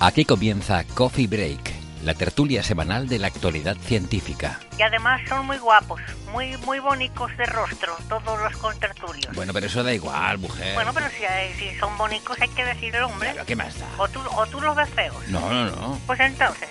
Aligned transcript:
Aquí 0.00 0.24
comienza 0.24 0.84
Coffee 0.94 1.26
Break, 1.26 1.60
la 2.04 2.14
tertulia 2.14 2.62
semanal 2.62 3.06
de 3.06 3.18
la 3.18 3.26
actualidad 3.26 3.76
científica. 3.76 4.58
Y 4.78 4.82
además 4.82 5.20
son 5.28 5.46
muy 5.46 5.58
guapos, 5.58 6.00
muy 6.32 6.56
muy 6.64 6.78
bonitos 6.78 7.30
de 7.36 7.44
rostro, 7.46 7.94
todos 8.08 8.40
los 8.40 8.56
contertulios. 8.56 9.34
Bueno, 9.34 9.52
pero 9.52 9.66
eso 9.66 9.82
da 9.82 9.92
igual, 9.92 10.38
mujer. 10.38 10.74
Bueno, 10.74 10.92
pero 10.94 11.06
si, 11.10 11.24
hay- 11.24 11.52
si 11.54 11.78
son 11.78 11.96
bonitos 11.98 12.36
hay 12.40 12.48
que 12.48 12.64
decir 12.64 12.94
el 12.96 13.02
hombre. 13.04 13.30
Claro, 13.32 13.46
¿qué 13.46 13.56
más 13.56 13.78
da? 13.78 13.86
O 13.98 14.08
tú, 14.08 14.20
o 14.36 14.46
tú 14.46 14.60
los 14.60 14.74
ves 14.74 14.88
feos. 14.90 15.16
No, 15.28 15.40
no, 15.52 15.64
no. 15.66 15.98
Pues 16.06 16.18
entonces, 16.20 16.68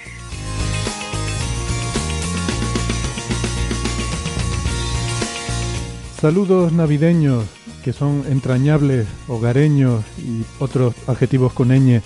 Saludos 6.19 6.73
navideños, 6.73 7.45
que 7.83 7.93
son 7.93 8.23
entrañables, 8.29 9.07
hogareños 9.27 10.03
y 10.17 10.43
otros 10.61 10.93
adjetivos 11.07 11.53
con 11.53 11.69
ñ 11.69 12.01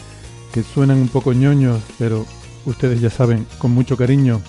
que 0.54 0.64
suenan 0.64 0.98
un 0.98 1.08
poco 1.08 1.34
ñoños, 1.34 1.82
pero 1.98 2.26
ustedes 2.66 3.02
ya 3.02 3.10
saben, 3.10 3.48
con 3.58 3.72
mucho 3.72 3.98
cariño. 3.98 4.40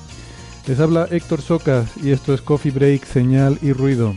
Les 0.67 0.79
habla 0.79 1.09
Héctor 1.11 1.41
Socas 1.41 1.91
y 2.03 2.11
esto 2.11 2.35
es 2.35 2.43
Coffee 2.43 2.73
Break, 2.73 3.05
Señal 3.07 3.59
y 3.63 3.73
Ruido. 3.73 4.15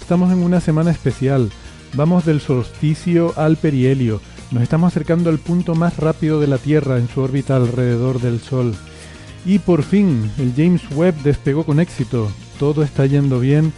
Estamos 0.00 0.32
en 0.32 0.42
una 0.42 0.60
semana 0.60 0.90
especial. 0.90 1.50
Vamos 1.94 2.24
del 2.24 2.40
solsticio 2.40 3.32
al 3.36 3.56
perihelio. 3.56 4.20
Nos 4.50 4.64
estamos 4.64 4.88
acercando 4.88 5.30
al 5.30 5.38
punto 5.38 5.76
más 5.76 5.96
rápido 5.96 6.40
de 6.40 6.48
la 6.48 6.58
Tierra 6.58 6.98
en 6.98 7.08
su 7.08 7.20
órbita 7.20 7.56
alrededor 7.56 8.20
del 8.20 8.40
Sol. 8.40 8.74
Y 9.46 9.60
por 9.60 9.84
fin, 9.84 10.30
el 10.38 10.54
James 10.56 10.82
Webb 10.90 11.22
despegó 11.22 11.64
con 11.64 11.78
éxito. 11.78 12.30
Todo 12.58 12.82
está 12.82 13.06
yendo 13.06 13.38
bien 13.38 13.72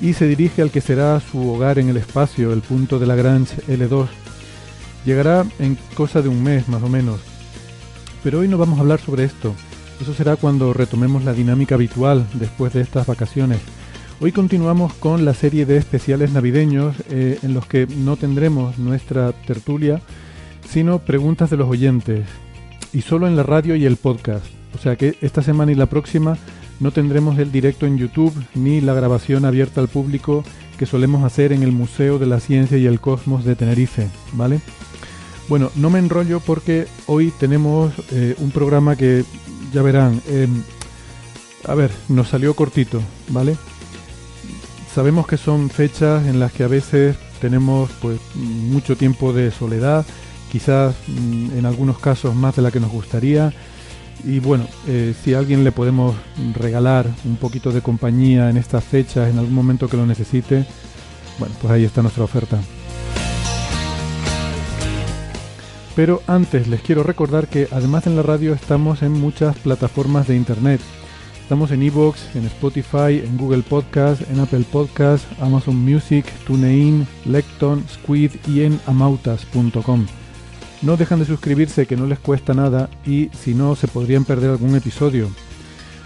y 0.00 0.12
se 0.12 0.28
dirige 0.28 0.62
al 0.62 0.70
que 0.70 0.80
será 0.80 1.20
su 1.20 1.50
hogar 1.50 1.78
en 1.80 1.88
el 1.88 1.96
espacio, 1.96 2.52
el 2.52 2.62
punto 2.62 2.98
de 3.00 3.06
Lagrange 3.06 3.62
L2. 3.66 4.06
Llegará 5.06 5.46
en 5.60 5.78
cosa 5.94 6.20
de 6.20 6.28
un 6.28 6.42
mes 6.42 6.68
más 6.68 6.82
o 6.82 6.88
menos. 6.88 7.20
Pero 8.24 8.40
hoy 8.40 8.48
no 8.48 8.58
vamos 8.58 8.78
a 8.78 8.82
hablar 8.82 9.00
sobre 9.00 9.22
esto. 9.22 9.54
Eso 10.00 10.12
será 10.12 10.34
cuando 10.34 10.72
retomemos 10.72 11.24
la 11.24 11.32
dinámica 11.32 11.76
habitual 11.76 12.26
después 12.34 12.72
de 12.72 12.80
estas 12.80 13.06
vacaciones. 13.06 13.60
Hoy 14.20 14.32
continuamos 14.32 14.92
con 14.94 15.24
la 15.24 15.32
serie 15.32 15.64
de 15.64 15.76
especiales 15.76 16.32
navideños 16.32 16.96
eh, 17.08 17.38
en 17.44 17.54
los 17.54 17.66
que 17.66 17.86
no 17.86 18.16
tendremos 18.16 18.78
nuestra 18.78 19.30
tertulia, 19.32 20.00
sino 20.68 20.98
preguntas 20.98 21.50
de 21.50 21.56
los 21.56 21.68
oyentes. 21.68 22.26
Y 22.92 23.02
solo 23.02 23.28
en 23.28 23.36
la 23.36 23.44
radio 23.44 23.76
y 23.76 23.86
el 23.86 23.96
podcast. 23.96 24.46
O 24.74 24.78
sea 24.78 24.96
que 24.96 25.16
esta 25.20 25.40
semana 25.40 25.70
y 25.70 25.76
la 25.76 25.86
próxima 25.86 26.36
no 26.80 26.90
tendremos 26.90 27.38
el 27.38 27.52
directo 27.52 27.86
en 27.86 27.96
YouTube 27.96 28.34
ni 28.56 28.80
la 28.80 28.92
grabación 28.92 29.44
abierta 29.44 29.80
al 29.80 29.88
público 29.88 30.42
que 30.78 30.84
solemos 30.84 31.22
hacer 31.22 31.52
en 31.52 31.62
el 31.62 31.72
Museo 31.72 32.18
de 32.18 32.26
la 32.26 32.40
Ciencia 32.40 32.76
y 32.76 32.86
el 32.86 33.00
Cosmos 33.00 33.44
de 33.44 33.54
Tenerife, 33.54 34.08
¿vale? 34.32 34.60
Bueno, 35.48 35.70
no 35.76 35.90
me 35.90 36.00
enrollo 36.00 36.40
porque 36.40 36.86
hoy 37.06 37.32
tenemos 37.38 37.92
eh, 38.10 38.34
un 38.38 38.50
programa 38.50 38.96
que 38.96 39.24
ya 39.72 39.82
verán. 39.82 40.20
eh, 40.26 40.48
a 41.66 41.74
ver, 41.74 41.90
nos 42.08 42.28
salió 42.28 42.54
cortito, 42.54 43.00
¿vale? 43.28 43.56
Sabemos 44.94 45.26
que 45.26 45.36
son 45.36 45.68
fechas 45.68 46.26
en 46.26 46.38
las 46.40 46.52
que 46.52 46.64
a 46.64 46.68
veces 46.68 47.16
tenemos 47.40 47.90
pues 48.00 48.18
mucho 48.34 48.96
tiempo 48.96 49.32
de 49.32 49.50
soledad, 49.50 50.06
quizás 50.50 50.94
mm, 51.06 51.58
en 51.58 51.66
algunos 51.66 51.98
casos 51.98 52.34
más 52.34 52.56
de 52.56 52.62
la 52.62 52.70
que 52.70 52.80
nos 52.80 52.90
gustaría. 52.90 53.52
Y 54.24 54.38
bueno, 54.40 54.66
eh, 54.86 55.14
si 55.22 55.34
a 55.34 55.38
alguien 55.38 55.64
le 55.64 55.72
podemos 55.72 56.16
regalar 56.54 57.06
un 57.24 57.36
poquito 57.36 57.70
de 57.70 57.82
compañía 57.82 58.48
en 58.48 58.56
estas 58.56 58.82
fechas, 58.84 59.28
en 59.28 59.38
algún 59.38 59.54
momento 59.54 59.88
que 59.88 59.96
lo 59.96 60.06
necesite, 60.06 60.66
bueno, 61.38 61.54
pues 61.60 61.72
ahí 61.72 61.84
está 61.84 62.00
nuestra 62.00 62.24
oferta. 62.24 62.58
Pero 65.96 66.22
antes 66.26 66.68
les 66.68 66.82
quiero 66.82 67.02
recordar 67.02 67.48
que 67.48 67.68
además 67.72 68.06
en 68.06 68.16
la 68.16 68.22
radio 68.22 68.52
estamos 68.52 69.02
en 69.02 69.12
muchas 69.12 69.56
plataformas 69.56 70.28
de 70.28 70.36
internet. 70.36 70.80
Estamos 71.40 71.70
en 71.70 71.82
Evox, 71.82 72.36
en 72.36 72.44
Spotify, 72.44 73.22
en 73.24 73.38
Google 73.38 73.62
Podcast, 73.62 74.20
en 74.30 74.40
Apple 74.40 74.66
Podcast, 74.70 75.24
Amazon 75.40 75.76
Music, 75.76 76.26
TuneIn, 76.46 77.06
Lecton, 77.24 77.82
Squid 77.88 78.32
y 78.46 78.64
en 78.64 78.78
amautas.com. 78.86 80.06
No 80.82 80.96
dejan 80.98 81.20
de 81.20 81.24
suscribirse 81.24 81.86
que 81.86 81.96
no 81.96 82.06
les 82.06 82.18
cuesta 82.18 82.52
nada 82.52 82.90
y 83.06 83.30
si 83.32 83.54
no 83.54 83.74
se 83.74 83.88
podrían 83.88 84.26
perder 84.26 84.50
algún 84.50 84.76
episodio. 84.76 85.30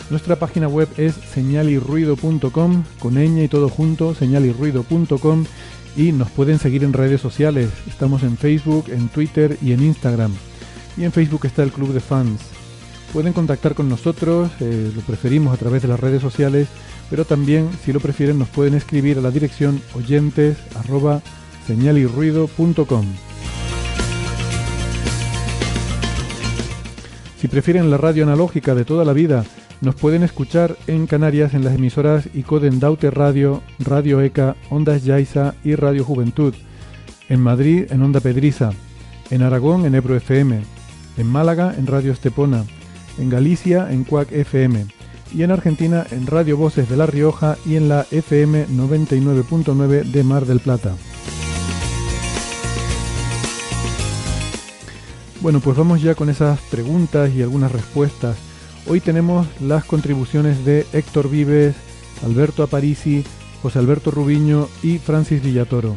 Nuestra 0.09 0.37
página 0.37 0.69
web 0.69 0.89
es 0.99 1.15
señalirruido.com 1.15 2.85
con 3.01 3.15
ñ 3.15 3.45
y 3.45 3.49
todo 3.49 3.69
junto, 3.69 4.15
señalirruido.com 4.15 5.45
y 5.97 6.13
nos 6.13 6.31
pueden 6.31 6.59
seguir 6.59 6.85
en 6.85 6.93
redes 6.93 7.21
sociales. 7.21 7.69
Estamos 7.89 8.23
en 8.23 8.37
Facebook, 8.37 8.87
en 8.89 9.09
Twitter 9.09 9.57
y 9.63 9.73
en 9.73 9.83
Instagram. 9.83 10.33
Y 10.97 11.05
en 11.05 11.13
Facebook 11.13 11.47
está 11.47 11.63
el 11.63 11.73
Club 11.73 11.93
de 11.93 12.01
Fans. 12.01 12.41
Pueden 13.13 13.33
contactar 13.33 13.75
con 13.75 13.89
nosotros, 13.89 14.51
eh, 14.61 14.93
lo 14.95 15.01
preferimos 15.03 15.53
a 15.53 15.57
través 15.57 15.83
de 15.83 15.89
las 15.89 15.99
redes 15.99 16.23
sociales, 16.23 16.69
pero 17.09 17.25
también, 17.25 17.69
si 17.85 17.93
lo 17.93 17.99
prefieren, 17.99 18.39
nos 18.39 18.49
pueden 18.49 18.75
escribir 18.75 19.19
a 19.19 19.21
la 19.21 19.33
dirección 19.33 19.83
oyentes. 19.95 20.57
Si 27.41 27.49
prefieren 27.49 27.91
la 27.91 27.97
radio 27.97 28.25
analógica 28.25 28.75
de 28.75 28.85
toda 28.85 29.05
la 29.05 29.13
vida, 29.13 29.45
nos 29.81 29.95
pueden 29.95 30.23
escuchar 30.23 30.77
en 30.87 31.07
Canarias 31.07 31.55
en 31.55 31.65
las 31.65 31.75
emisoras 31.75 32.29
Icoden 32.35 32.81
Daute 32.81 33.11
Radio, 33.11 33.63
Radio 33.79 34.21
ECA, 34.21 34.55
Ondas 34.69 35.05
Yaiza 35.05 35.55
y 35.65 35.75
Radio 35.75 36.05
Juventud. 36.05 36.55
En 37.31 37.41
Madrid 37.41 37.87
en 37.91 38.03
Onda 38.03 38.21
Pedriza. 38.21 38.73
En 39.31 39.43
Aragón 39.43 39.87
en 39.87 39.95
Ebro 39.95 40.17
FM. 40.17 40.61
En 41.17 41.27
Málaga 41.27 41.75
en 41.79 41.87
Radio 41.87 42.13
Estepona. 42.13 42.65
En 43.19 43.31
Galicia 43.31 43.91
en 43.91 44.05
Cuac 44.05 44.31
FM. 44.33 44.85
Y 45.33 45.45
en 45.45 45.51
Argentina 45.51 46.07
en 46.11 46.27
Radio 46.27 46.59
Voces 46.59 46.89
de 46.89 46.97
La 46.99 47.07
Rioja 47.07 47.57
y 47.65 47.77
en 47.77 47.89
la 47.89 48.05
FM 48.11 48.67
99.9 48.69 50.03
de 50.03 50.25
Mar 50.25 50.45
del 50.45 50.61
Plata. 50.61 50.95
Bueno, 55.41 55.61
pues 55.61 55.75
vamos 55.75 56.03
ya 56.03 56.15
con 56.15 56.29
esas 56.29 56.61
preguntas 56.63 57.31
y 57.35 57.41
algunas 57.41 57.73
respuestas. 57.73 58.50
Hoy 58.91 58.99
tenemos 58.99 59.47
las 59.61 59.85
contribuciones 59.85 60.65
de 60.65 60.85
Héctor 60.93 61.31
Vives, 61.31 61.77
Alberto 62.25 62.65
Aparici, 62.65 63.23
José 63.63 63.79
Alberto 63.79 64.11
Rubiño 64.11 64.67
y 64.83 64.99
Francis 64.99 65.41
Villatoro. 65.45 65.95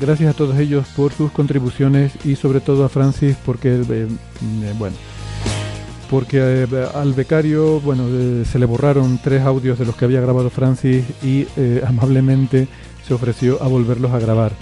Gracias 0.00 0.30
a 0.34 0.36
todos 0.38 0.58
ellos 0.58 0.86
por 0.96 1.12
sus 1.12 1.30
contribuciones 1.32 2.12
y 2.24 2.36
sobre 2.36 2.60
todo 2.60 2.86
a 2.86 2.88
Francis 2.88 3.36
porque, 3.44 3.74
eh, 3.74 3.82
eh, 4.06 4.74
bueno, 4.78 4.96
porque 6.08 6.38
eh, 6.40 6.86
al 6.94 7.12
becario, 7.12 7.78
bueno, 7.80 8.04
se 8.50 8.58
le 8.58 8.64
borraron 8.64 9.20
tres 9.22 9.42
audios 9.42 9.78
de 9.78 9.84
los 9.84 9.94
que 9.94 10.06
había 10.06 10.22
grabado 10.22 10.48
Francis 10.48 11.04
y 11.22 11.46
amablemente 11.86 12.68
se 13.06 13.12
ofreció 13.12 13.62
a 13.62 13.68
volverlos 13.68 14.12
a 14.12 14.18
grabar. 14.18 14.52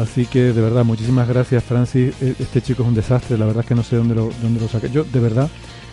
Así 0.00 0.26
que 0.26 0.52
de 0.52 0.60
verdad, 0.60 0.82
muchísimas 0.84 1.28
gracias 1.28 1.62
Francis. 1.62 2.20
E- 2.20 2.34
Este 2.40 2.60
chico 2.62 2.82
es 2.82 2.88
un 2.88 2.96
desastre, 2.96 3.38
la 3.38 3.46
verdad 3.46 3.62
es 3.62 3.68
que 3.68 3.76
no 3.76 3.84
sé 3.84 3.94
dónde 3.94 4.16
lo, 4.16 4.28
dónde 4.42 4.60
lo 4.60 4.66
saqué. 4.66 4.90
Yo 4.90 5.04
de 5.04 5.20
verdad 5.20 5.48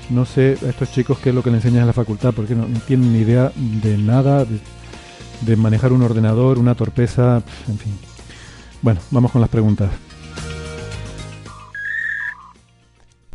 no 0.09 0.25
sé 0.25 0.57
a 0.63 0.69
estos 0.69 0.91
chicos 0.91 1.19
qué 1.19 1.29
es 1.29 1.35
lo 1.35 1.44
que 1.44 1.50
le 1.50 1.57
enseñan 1.57 1.81
en 1.81 1.88
la 1.88 1.94
facultad, 1.94 2.33
porque 2.33 2.55
no, 2.55 2.65
tienen 2.88 3.13
ni 3.13 3.19
idea 3.19 3.51
de 3.55 3.97
nada, 3.97 4.45
de, 4.45 5.55
manejar 5.55 5.91
un 5.91 6.01
ordenador, 6.01 6.57
una 6.57 6.75
torpeza, 6.75 7.44
en 7.67 7.77
fin. 7.77 7.97
Bueno, 8.81 9.01
vamos 9.11 9.31
con 9.31 9.41
las 9.41 9.50
preguntas. 9.50 9.91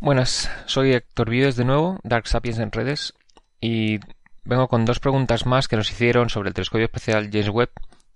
Buenas, 0.00 0.50
soy 0.66 0.92
Héctor 0.92 1.30
Vives 1.30 1.56
de 1.56 1.64
nuevo, 1.64 1.98
Dark 2.04 2.28
Sapiens 2.28 2.58
en 2.58 2.70
redes, 2.70 3.14
y 3.60 3.98
vengo 4.44 4.68
con 4.68 4.84
dos 4.84 5.00
preguntas 5.00 5.44
más 5.44 5.68
que 5.68 5.76
nos 5.76 5.90
hicieron 5.90 6.30
sobre 6.30 6.48
el 6.48 6.54
telescopio 6.54 6.84
especial 6.84 7.30
James 7.32 7.48
Webb, 7.48 7.70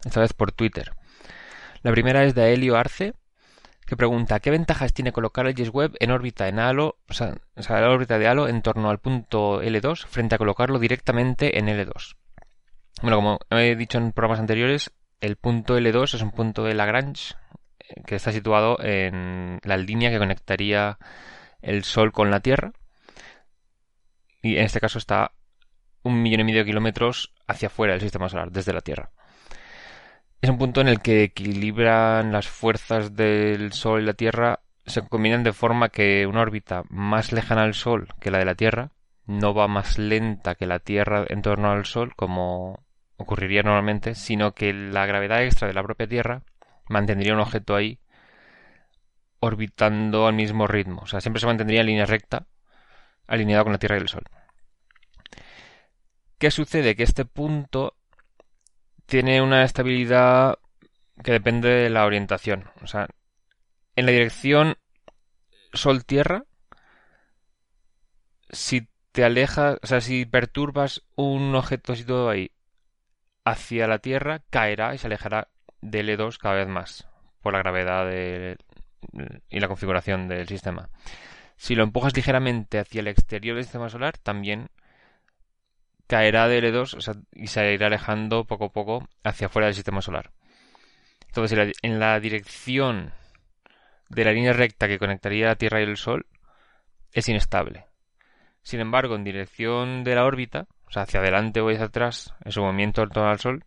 esta 0.05 0.21
vez 0.21 0.33
por 0.33 0.53
Twitter. 0.53 0.93
La 1.83 1.91
primera 1.91 2.25
es 2.25 2.35
de 2.35 2.53
Helio 2.53 2.77
Arce, 2.77 3.15
que 3.93 3.97
pregunta 3.99 4.41
¿qué 4.41 4.51
ventajas 4.51 4.95
tiene 4.95 5.13
colocar 5.13 5.47
el 5.47 5.69
Web 5.69 5.99
en 6.01 6.13
órbita 6.13 6.49
en 6.49 6.59
Halo, 6.59 6.97
o 7.11 7.13
sea, 7.13 7.35
órbita 7.91 8.19
de 8.19 8.27
Halo 8.27 8.49
en 8.49 8.63
torno 8.63 8.89
al 8.89 9.01
punto 9.01 9.63
L2 9.63 10.07
frente 10.07 10.35
a 10.35 10.39
colocarlo 10.39 10.79
directamente 10.79 11.59
en 11.59 11.67
L2? 11.67 12.17
Bueno, 13.03 13.17
como 13.17 13.39
he 13.51 13.77
dicho 13.77 13.99
en 13.99 14.13
programas 14.13 14.41
anteriores, 14.41 14.93
el 15.21 15.37
punto 15.37 15.77
L2 15.77 16.15
es 16.15 16.23
un 16.23 16.31
punto 16.31 16.65
de 16.65 16.73
Lagrange 16.73 17.35
eh, 17.81 18.01
que 18.07 18.15
está 18.15 18.33
situado 18.33 18.79
en 18.81 19.59
la 19.63 19.77
línea 19.77 20.09
que 20.09 20.19
conectaría 20.19 20.97
el 21.61 21.85
Sol 21.85 22.13
con 22.13 22.31
la 22.31 22.41
Tierra. 22.41 22.73
Y 24.41 24.57
en 24.57 24.65
este 24.65 24.81
caso 24.81 24.97
está 24.97 25.33
un 26.03 26.23
millón 26.23 26.41
y 26.41 26.45
medio 26.45 26.61
de 26.61 26.71
kilómetros 26.71 27.35
hacia 27.47 27.67
afuera 27.67 27.93
del 27.93 28.01
sistema 28.01 28.31
solar, 28.31 28.53
desde 28.53 28.73
la 28.73 28.81
Tierra. 28.81 29.11
Es 30.43 30.51
un 30.51 30.59
punto 30.59 30.81
en 30.81 30.89
el 30.89 31.01
que 31.01 31.23
equilibran 31.23 32.33
las 32.33 32.49
fuerzas 32.49 33.15
del 33.15 33.73
Sol 33.73 34.03
y 34.03 34.05
la 34.05 34.15
Tierra, 34.15 34.59
se 34.85 35.07
combinan 35.07 35.45
de 35.45 35.53
forma 35.53 35.89
que 35.89 36.27
una 36.27 36.41
órbita 36.41 36.83
más 36.89 37.31
lejana 37.31 37.63
al 37.63 37.75
Sol 37.75 38.09
que 38.19 38.33
la 38.33 38.39
de 38.39 38.45
la 38.45 38.57
Tierra 38.57 38.91
no 39.25 39.55
va 39.55 39.69
más 39.69 39.99
lenta 39.99 40.57
que 40.57 40.67
la 40.67 40.81
Tierra 40.81 41.25
en 41.29 41.43
torno 41.43 41.71
al 41.71 41.87
Sol, 41.87 42.17
como 42.17 42.85
ocurriría 43.19 43.63
normalmente, 43.63 44.17
sino 44.17 44.53
que 44.53 44.73
la 44.73 45.07
gravedad 45.07 45.45
extra 45.45 45.69
de 45.69 45.75
la 45.75 45.85
propia 45.85 46.09
Tierra 46.09 46.43
mantendría 46.89 47.35
un 47.35 47.41
objeto 47.41 47.77
ahí 47.77 48.01
orbitando 49.39 50.27
al 50.27 50.35
mismo 50.35 50.67
ritmo. 50.67 51.03
O 51.03 51.07
sea, 51.07 51.21
siempre 51.21 51.39
se 51.39 51.47
mantendría 51.47 51.83
en 51.83 51.87
línea 51.87 52.05
recta, 52.05 52.49
alineado 53.29 53.63
con 53.63 53.75
la 53.75 53.79
Tierra 53.79 53.97
y 53.97 54.01
el 54.01 54.09
Sol. 54.09 54.25
¿Qué 56.37 56.51
sucede? 56.51 56.97
Que 56.97 57.05
este 57.05 57.27
punto 57.27 57.95
tiene 59.13 59.43
una 59.43 59.63
estabilidad 59.63 60.59
que 61.23 61.33
depende 61.33 61.69
de 61.69 61.91
la 61.91 62.07
orientación. 62.07 62.71
O 62.81 62.87
sea, 62.87 63.09
en 63.95 64.07
la 64.07 64.13
dirección 64.13 64.79
Sol-Tierra, 65.75 66.45
si 68.49 68.89
te 69.13 69.23
alejas, 69.23 69.77
o 69.83 69.87
sea, 69.87 70.01
si 70.01 70.25
perturbas 70.25 71.03
un 71.15 71.55
objeto 71.55 71.95
situado 71.95 72.31
ahí 72.31 72.53
hacia 73.45 73.87
la 73.87 73.99
Tierra, 73.99 74.41
caerá 74.49 74.95
y 74.95 74.99
se 74.99 75.09
alejará 75.09 75.49
del 75.83 76.09
E2 76.09 76.39
cada 76.39 76.55
vez 76.55 76.69
más 76.69 77.07
por 77.43 77.53
la 77.53 77.59
gravedad 77.59 78.11
y 79.51 79.61
la 79.61 79.69
configuración 79.69 80.27
del 80.27 80.49
sistema. 80.49 80.89
Si 81.59 81.75
lo 81.75 81.83
empujas 81.83 82.17
ligeramente 82.17 82.79
hacia 82.79 83.01
el 83.01 83.09
exterior 83.09 83.57
del 83.57 83.65
sistema 83.65 83.91
solar, 83.91 84.17
también 84.17 84.71
caerá 86.13 86.47
de 86.47 86.63
L2 86.63 87.25
y 87.33 87.47
se 87.47 87.73
irá 87.73 87.87
alejando 87.87 88.45
poco 88.45 88.67
a 88.67 88.69
poco 88.69 89.09
hacia 89.25 89.47
afuera 89.47 89.69
del 89.69 89.75
sistema 89.75 90.03
solar. 90.03 90.31
Entonces, 91.29 91.73
en 91.81 91.99
la 91.99 92.21
dirección 92.21 93.15
de 94.11 94.25
la 94.27 94.33
línea 94.33 94.53
recta 94.53 94.89
que 94.89 94.99
conectaría 94.99 95.47
la 95.47 95.57
Tierra 95.57 95.81
y 95.81 95.85
el 95.85 95.97
Sol 95.97 96.27
es 97.13 97.31
inestable. 97.31 97.87
Sin 98.63 98.81
embargo, 98.81 99.15
en 99.15 99.25
dirección 99.25 100.05
de 100.05 100.15
la 100.15 100.27
órbita, 100.27 100.67
o 100.87 100.91
sea, 100.91 101.05
hacia 101.05 101.21
adelante 101.21 101.63
o 101.63 101.71
hacia 101.71 101.87
atrás, 101.87 102.35
en 102.45 102.53
su 102.53 102.61
movimiento 102.61 103.03
en 103.03 103.19
al 103.19 103.39
Sol, 103.39 103.65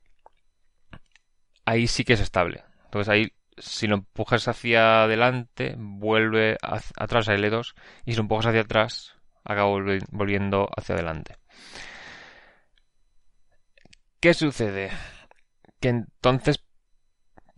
ahí 1.66 1.88
sí 1.88 2.04
que 2.04 2.14
es 2.14 2.22
estable. 2.22 2.64
Entonces 2.84 3.12
ahí, 3.12 3.34
si 3.58 3.88
lo 3.88 3.96
empujas 3.96 4.48
hacia 4.48 5.06
adelante, 5.06 5.74
vuelve 5.80 6.58
atrás 6.62 7.28
a 7.28 7.34
L2, 7.34 7.74
y 8.06 8.12
si 8.12 8.18
lo 8.18 8.22
empujas 8.22 8.46
hacia 8.46 8.62
atrás, 8.62 9.16
acaba 9.44 9.72
volviendo 10.12 10.70
hacia 10.78 10.94
adelante. 10.94 11.38
¿Qué 14.20 14.34
sucede? 14.34 14.92
Que 15.80 15.90
entonces 15.90 16.64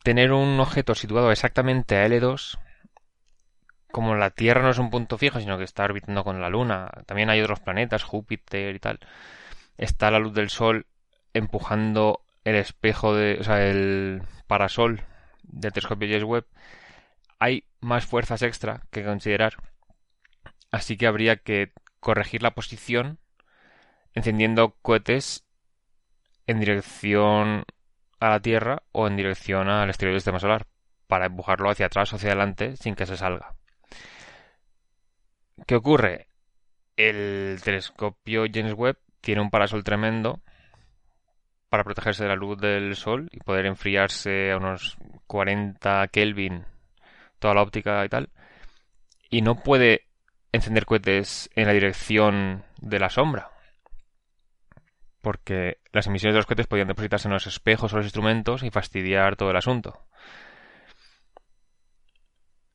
tener 0.03 0.31
un 0.31 0.59
objeto 0.59 0.95
situado 0.95 1.31
exactamente 1.31 1.97
a 1.97 2.07
L2, 2.07 2.57
como 3.91 4.15
la 4.15 4.31
Tierra 4.31 4.61
no 4.61 4.69
es 4.69 4.77
un 4.77 4.89
punto 4.89 5.17
fijo, 5.17 5.39
sino 5.39 5.57
que 5.57 5.63
está 5.63 5.83
orbitando 5.83 6.23
con 6.23 6.41
la 6.41 6.49
Luna, 6.49 6.89
también 7.05 7.29
hay 7.29 7.41
otros 7.41 7.59
planetas, 7.59 8.03
Júpiter 8.03 8.75
y 8.75 8.79
tal, 8.79 8.99
está 9.77 10.11
la 10.11 10.19
luz 10.19 10.33
del 10.33 10.49
Sol 10.49 10.87
empujando 11.33 12.21
el 12.43 12.55
espejo 12.55 13.15
de, 13.15 13.37
o 13.39 13.43
sea, 13.43 13.65
el 13.65 14.21
parasol 14.47 15.03
del 15.43 15.73
telescopio 15.73 16.07
James 16.07 16.23
Webb, 16.23 16.45
hay 17.39 17.65
más 17.81 18.05
fuerzas 18.05 18.41
extra 18.41 18.81
que 18.91 19.03
considerar. 19.03 19.55
Así 20.71 20.97
que 20.97 21.07
habría 21.07 21.37
que 21.37 21.71
corregir 21.99 22.43
la 22.43 22.55
posición 22.55 23.19
encendiendo 24.13 24.75
cohetes 24.81 25.46
en 26.47 26.59
dirección 26.59 27.65
a 28.19 28.29
la 28.29 28.39
Tierra 28.39 28.81
o 28.93 29.07
en 29.07 29.15
dirección 29.15 29.69
al 29.69 29.89
exterior 29.89 30.13
del 30.13 30.21
sistema 30.21 30.39
solar 30.39 30.65
para 31.05 31.27
empujarlo 31.27 31.69
hacia 31.69 31.85
atrás 31.85 32.11
o 32.11 32.15
hacia 32.15 32.29
adelante 32.29 32.75
sin 32.77 32.95
que 32.95 33.05
se 33.05 33.17
salga. 33.17 33.53
¿Qué 35.65 35.75
ocurre? 35.75 36.27
El 36.95 37.59
telescopio 37.63 38.45
James 38.51 38.73
Webb 38.73 38.97
tiene 39.21 39.41
un 39.41 39.49
parasol 39.49 39.83
tremendo 39.83 40.41
para 41.69 41.83
protegerse 41.83 42.23
de 42.23 42.29
la 42.29 42.35
luz 42.35 42.57
del 42.59 42.95
sol 42.95 43.27
y 43.31 43.39
poder 43.39 43.65
enfriarse 43.65 44.51
a 44.51 44.57
unos 44.57 44.97
40 45.27 46.07
Kelvin 46.07 46.65
toda 47.39 47.53
la 47.53 47.61
óptica 47.61 48.03
y 48.05 48.09
tal. 48.09 48.29
Y 49.29 49.41
no 49.41 49.55
puede 49.55 50.07
encender 50.53 50.85
cohetes 50.85 51.49
en 51.55 51.67
la 51.67 51.73
dirección 51.73 52.63
de 52.79 52.99
la 52.99 53.09
sombra 53.09 53.51
porque 55.21 55.79
las 55.91 56.07
emisiones 56.07 56.33
de 56.33 56.39
los 56.39 56.45
cohetes 56.45 56.67
podían 56.67 56.87
depositarse 56.87 57.27
en 57.27 57.33
los 57.33 57.47
espejos 57.47 57.93
o 57.93 57.97
los 57.97 58.05
instrumentos 58.05 58.63
y 58.63 58.69
fastidiar 58.69 59.35
todo 59.35 59.51
el 59.51 59.57
asunto. 59.57 60.05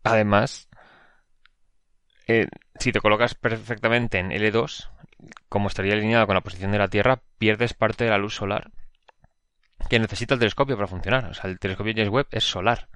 Además, 0.05 0.69
eh, 2.27 2.49
si 2.79 2.93
te 2.93 3.01
colocas 3.01 3.35
perfectamente 3.35 4.19
en 4.19 4.31
L2, 4.31 4.91
como 5.49 5.69
estaría 5.69 5.95
alineado 5.95 6.27
con 6.27 6.35
la 6.35 6.41
posición 6.41 6.73
de 6.73 6.79
la 6.79 6.89
Tierra, 6.89 7.23
pierdes 7.39 7.75
parte 7.75 8.05
de 8.05 8.11
la 8.11 8.19
luz 8.19 8.35
solar 8.35 8.71
que 9.89 9.99
necesita 9.99 10.35
el 10.35 10.41
telescopio 10.41 10.77
para 10.77 10.89
funcionar. 10.89 11.27
O 11.27 11.35
sea, 11.35 11.51
el 11.51 11.59
telescopio 11.59 11.93
James 11.95 12.11
Webb 12.11 12.29
es 12.31 12.45
solar. 12.45 12.89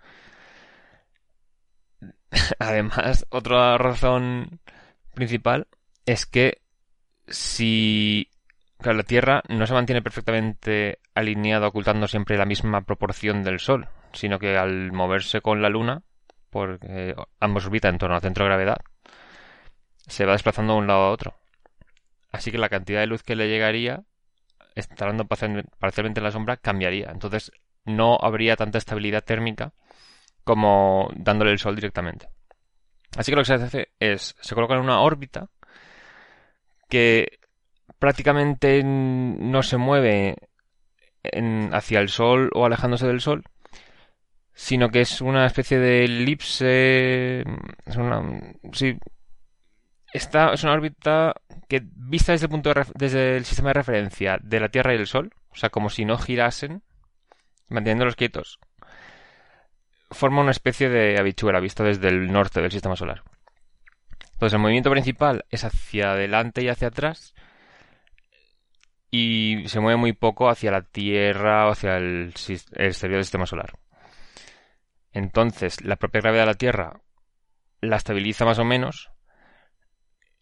Además, 2.58 3.26
otra 3.30 3.78
razón 3.78 4.60
principal 5.14 5.68
es 6.04 6.26
que 6.26 6.62
si 7.28 8.30
Claro, 8.78 8.98
la 8.98 9.04
Tierra 9.04 9.42
no 9.48 9.66
se 9.66 9.74
mantiene 9.74 10.02
perfectamente 10.02 11.00
alineada 11.14 11.68
ocultando 11.68 12.06
siempre 12.06 12.36
la 12.36 12.44
misma 12.44 12.82
proporción 12.82 13.42
del 13.42 13.58
Sol, 13.58 13.88
sino 14.12 14.38
que 14.38 14.56
al 14.56 14.92
moverse 14.92 15.40
con 15.40 15.62
la 15.62 15.68
Luna, 15.68 16.02
porque 16.50 17.14
ambos 17.40 17.66
orbitan 17.66 17.94
en 17.94 17.98
torno 17.98 18.16
al 18.16 18.22
centro 18.22 18.44
de 18.44 18.50
gravedad, 18.50 18.76
se 20.06 20.26
va 20.26 20.32
desplazando 20.32 20.74
de 20.74 20.78
un 20.80 20.86
lado 20.86 21.02
a 21.04 21.10
otro. 21.10 21.34
Así 22.30 22.50
que 22.50 22.58
la 22.58 22.68
cantidad 22.68 23.00
de 23.00 23.06
luz 23.06 23.22
que 23.22 23.34
le 23.34 23.48
llegaría, 23.48 24.04
estando 24.74 25.26
parcialmente 25.26 26.20
en 26.20 26.24
la 26.24 26.30
sombra, 26.30 26.58
cambiaría. 26.58 27.08
Entonces 27.10 27.50
no 27.84 28.18
habría 28.20 28.56
tanta 28.56 28.78
estabilidad 28.78 29.24
térmica 29.24 29.72
como 30.44 31.10
dándole 31.16 31.52
el 31.52 31.58
Sol 31.58 31.74
directamente. 31.74 32.28
Así 33.16 33.32
que 33.32 33.36
lo 33.36 33.42
que 33.42 33.46
se 33.46 33.54
hace 33.54 33.88
es, 33.98 34.36
se 34.38 34.54
coloca 34.54 34.74
en 34.74 34.80
una 34.80 35.00
órbita 35.00 35.48
que 36.88 37.38
prácticamente 37.98 38.82
no 38.84 39.62
se 39.62 39.76
mueve 39.76 40.36
hacia 41.72 42.00
el 42.00 42.08
Sol 42.08 42.50
o 42.54 42.64
alejándose 42.64 43.06
del 43.06 43.20
Sol, 43.20 43.44
sino 44.54 44.90
que 44.90 45.00
es 45.00 45.20
una 45.20 45.46
especie 45.46 45.78
de 45.78 46.04
elipse. 46.04 47.40
Es 47.84 47.96
una, 47.96 48.22
sí, 48.72 48.98
esta 50.12 50.52
es 50.52 50.62
una 50.64 50.72
órbita 50.72 51.34
que, 51.68 51.82
vista 51.84 52.32
desde 52.32 52.46
el, 52.46 52.50
punto 52.50 52.72
desde 52.94 53.36
el 53.36 53.44
sistema 53.44 53.70
de 53.70 53.74
referencia 53.74 54.38
de 54.42 54.60
la 54.60 54.68
Tierra 54.68 54.94
y 54.94 54.98
el 54.98 55.06
Sol, 55.06 55.32
o 55.50 55.56
sea, 55.56 55.70
como 55.70 55.90
si 55.90 56.04
no 56.04 56.16
girasen, 56.16 56.82
manteniéndolos 57.68 58.16
quietos, 58.16 58.58
forma 60.10 60.40
una 60.40 60.52
especie 60.52 60.88
de 60.88 61.18
habichuela 61.18 61.60
vista 61.60 61.84
desde 61.84 62.08
el 62.08 62.32
norte 62.32 62.60
del 62.60 62.72
sistema 62.72 62.96
solar. 62.96 63.22
Entonces, 64.32 64.54
el 64.54 64.60
movimiento 64.60 64.90
principal 64.90 65.44
es 65.50 65.64
hacia 65.64 66.12
adelante 66.12 66.62
y 66.62 66.68
hacia 66.68 66.88
atrás, 66.88 67.34
y 69.10 69.64
se 69.66 69.80
mueve 69.80 69.96
muy 69.96 70.12
poco 70.12 70.48
hacia 70.48 70.70
la 70.70 70.82
Tierra 70.82 71.66
o 71.66 71.70
hacia 71.70 71.96
el, 71.96 72.28
exterior 72.28 73.16
del 73.16 73.24
sistema 73.24 73.46
solar. 73.46 73.78
Entonces, 75.12 75.82
la 75.82 75.96
propia 75.96 76.20
gravedad 76.20 76.42
de 76.42 76.46
la 76.46 76.54
Tierra 76.54 77.00
la 77.80 77.96
estabiliza 77.96 78.44
más 78.44 78.58
o 78.58 78.64
menos. 78.64 79.10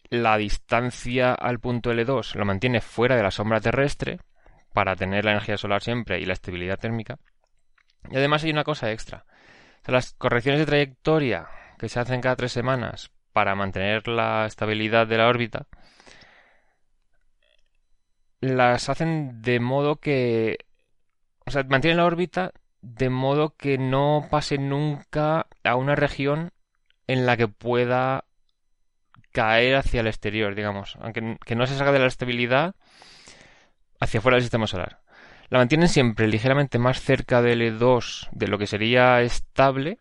La 0.09 0.37
distancia 0.37 1.33
al 1.33 1.59
punto 1.59 1.91
L2 1.91 2.35
lo 2.35 2.45
mantiene 2.45 2.81
fuera 2.81 3.15
de 3.15 3.23
la 3.23 3.31
sombra 3.31 3.59
terrestre 3.59 4.19
para 4.73 4.95
tener 4.95 5.25
la 5.25 5.31
energía 5.31 5.57
solar 5.57 5.81
siempre 5.81 6.19
y 6.19 6.25
la 6.25 6.33
estabilidad 6.33 6.79
térmica. 6.79 7.17
Y 8.09 8.17
además 8.17 8.43
hay 8.43 8.51
una 8.51 8.63
cosa 8.63 8.91
extra. 8.91 9.25
las 9.85 10.13
correcciones 10.13 10.59
de 10.59 10.65
trayectoria 10.65 11.47
que 11.79 11.89
se 11.89 11.99
hacen 11.99 12.21
cada 12.21 12.35
tres 12.35 12.51
semanas 12.51 13.11
para 13.33 13.55
mantener 13.55 14.07
la 14.07 14.45
estabilidad 14.45 15.07
de 15.07 15.17
la 15.17 15.27
órbita 15.27 15.67
las 18.45 18.89
hacen 18.89 19.41
de 19.41 19.59
modo 19.59 19.97
que... 19.97 20.57
O 21.45 21.51
sea, 21.51 21.63
mantienen 21.63 21.97
la 21.97 22.05
órbita 22.05 22.51
de 22.81 23.09
modo 23.09 23.55
que 23.55 23.77
no 23.77 24.27
pase 24.29 24.57
nunca 24.57 25.47
a 25.63 25.75
una 25.75 25.95
región 25.95 26.51
en 27.07 27.25
la 27.25 27.37
que 27.37 27.47
pueda 27.47 28.25
caer 29.31 29.75
hacia 29.75 30.01
el 30.01 30.07
exterior, 30.07 30.55
digamos, 30.55 30.97
aunque 31.01 31.37
que 31.45 31.55
no 31.55 31.67
se 31.67 31.75
salga 31.75 31.91
de 31.91 31.99
la 31.99 32.07
estabilidad 32.07 32.75
hacia 33.99 34.21
fuera 34.21 34.35
del 34.35 34.43
sistema 34.43 34.67
solar. 34.67 35.01
La 35.49 35.59
mantienen 35.59 35.89
siempre 35.89 36.27
ligeramente 36.27 36.79
más 36.79 37.01
cerca 37.01 37.41
del 37.41 37.61
E2 37.61 38.29
de 38.31 38.47
lo 38.47 38.57
que 38.57 38.67
sería 38.67 39.21
estable, 39.21 39.99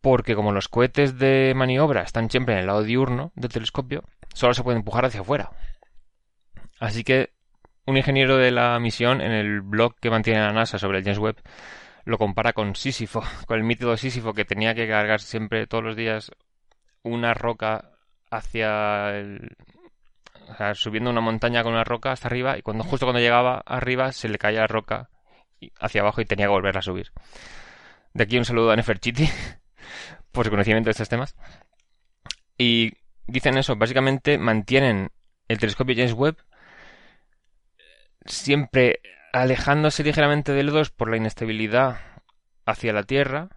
porque 0.00 0.34
como 0.34 0.52
los 0.52 0.68
cohetes 0.68 1.18
de 1.18 1.52
maniobra 1.54 2.02
están 2.02 2.30
siempre 2.30 2.54
en 2.54 2.60
el 2.60 2.66
lado 2.66 2.82
diurno 2.82 3.32
del 3.34 3.50
telescopio, 3.50 4.04
solo 4.34 4.54
se 4.54 4.62
puede 4.62 4.78
empujar 4.78 5.04
hacia 5.04 5.20
afuera. 5.20 5.50
Así 6.80 7.04
que 7.04 7.30
un 7.86 7.96
ingeniero 7.96 8.38
de 8.38 8.50
la 8.50 8.78
misión 8.80 9.20
en 9.20 9.32
el 9.32 9.60
blog 9.60 9.94
que 10.00 10.10
mantiene 10.10 10.40
la 10.40 10.52
NASA 10.52 10.78
sobre 10.78 10.98
el 10.98 11.04
James 11.04 11.18
Webb 11.18 11.36
lo 12.04 12.18
compara 12.18 12.52
con 12.52 12.74
Sísifo, 12.74 13.22
con 13.46 13.58
el 13.58 13.64
mítico 13.64 13.96
Sísifo 13.96 14.32
que 14.32 14.44
tenía 14.44 14.74
que 14.74 14.88
cargar 14.88 15.20
siempre 15.20 15.66
todos 15.66 15.84
los 15.84 15.94
días 15.94 16.32
una 17.02 17.34
roca 17.34 17.92
hacia 18.30 19.10
el, 19.18 19.56
o 20.48 20.54
sea, 20.56 20.74
subiendo 20.74 21.10
una 21.10 21.20
montaña 21.20 21.62
con 21.62 21.72
una 21.72 21.84
roca 21.84 22.12
hasta 22.12 22.28
arriba 22.28 22.58
y 22.58 22.62
cuando 22.62 22.84
justo 22.84 23.06
cuando 23.06 23.20
llegaba 23.20 23.62
arriba 23.66 24.12
se 24.12 24.28
le 24.28 24.38
caía 24.38 24.60
la 24.60 24.66
roca 24.66 25.10
hacia 25.78 26.00
abajo 26.00 26.20
y 26.20 26.24
tenía 26.24 26.46
que 26.46 26.52
volverla 26.52 26.80
a 26.80 26.82
subir. 26.82 27.12
De 28.14 28.24
aquí 28.24 28.38
un 28.38 28.44
saludo 28.44 28.70
a 28.70 28.76
Neferchiti 28.76 29.28
por 30.32 30.46
su 30.46 30.50
conocimiento 30.50 30.88
de 30.88 30.92
estos 30.92 31.08
temas. 31.08 31.36
Y 32.56 32.92
dicen 33.26 33.58
eso, 33.58 33.76
básicamente 33.76 34.38
mantienen 34.38 35.10
el 35.48 35.58
telescopio 35.58 35.94
James 35.94 36.12
Webb 36.12 36.36
siempre 38.24 39.00
alejándose 39.32 40.02
ligeramente 40.02 40.52
del 40.52 40.66
2 40.66 40.90
por 40.90 41.10
la 41.10 41.16
inestabilidad 41.16 42.00
hacia 42.66 42.92
la 42.92 43.04
Tierra 43.04 43.48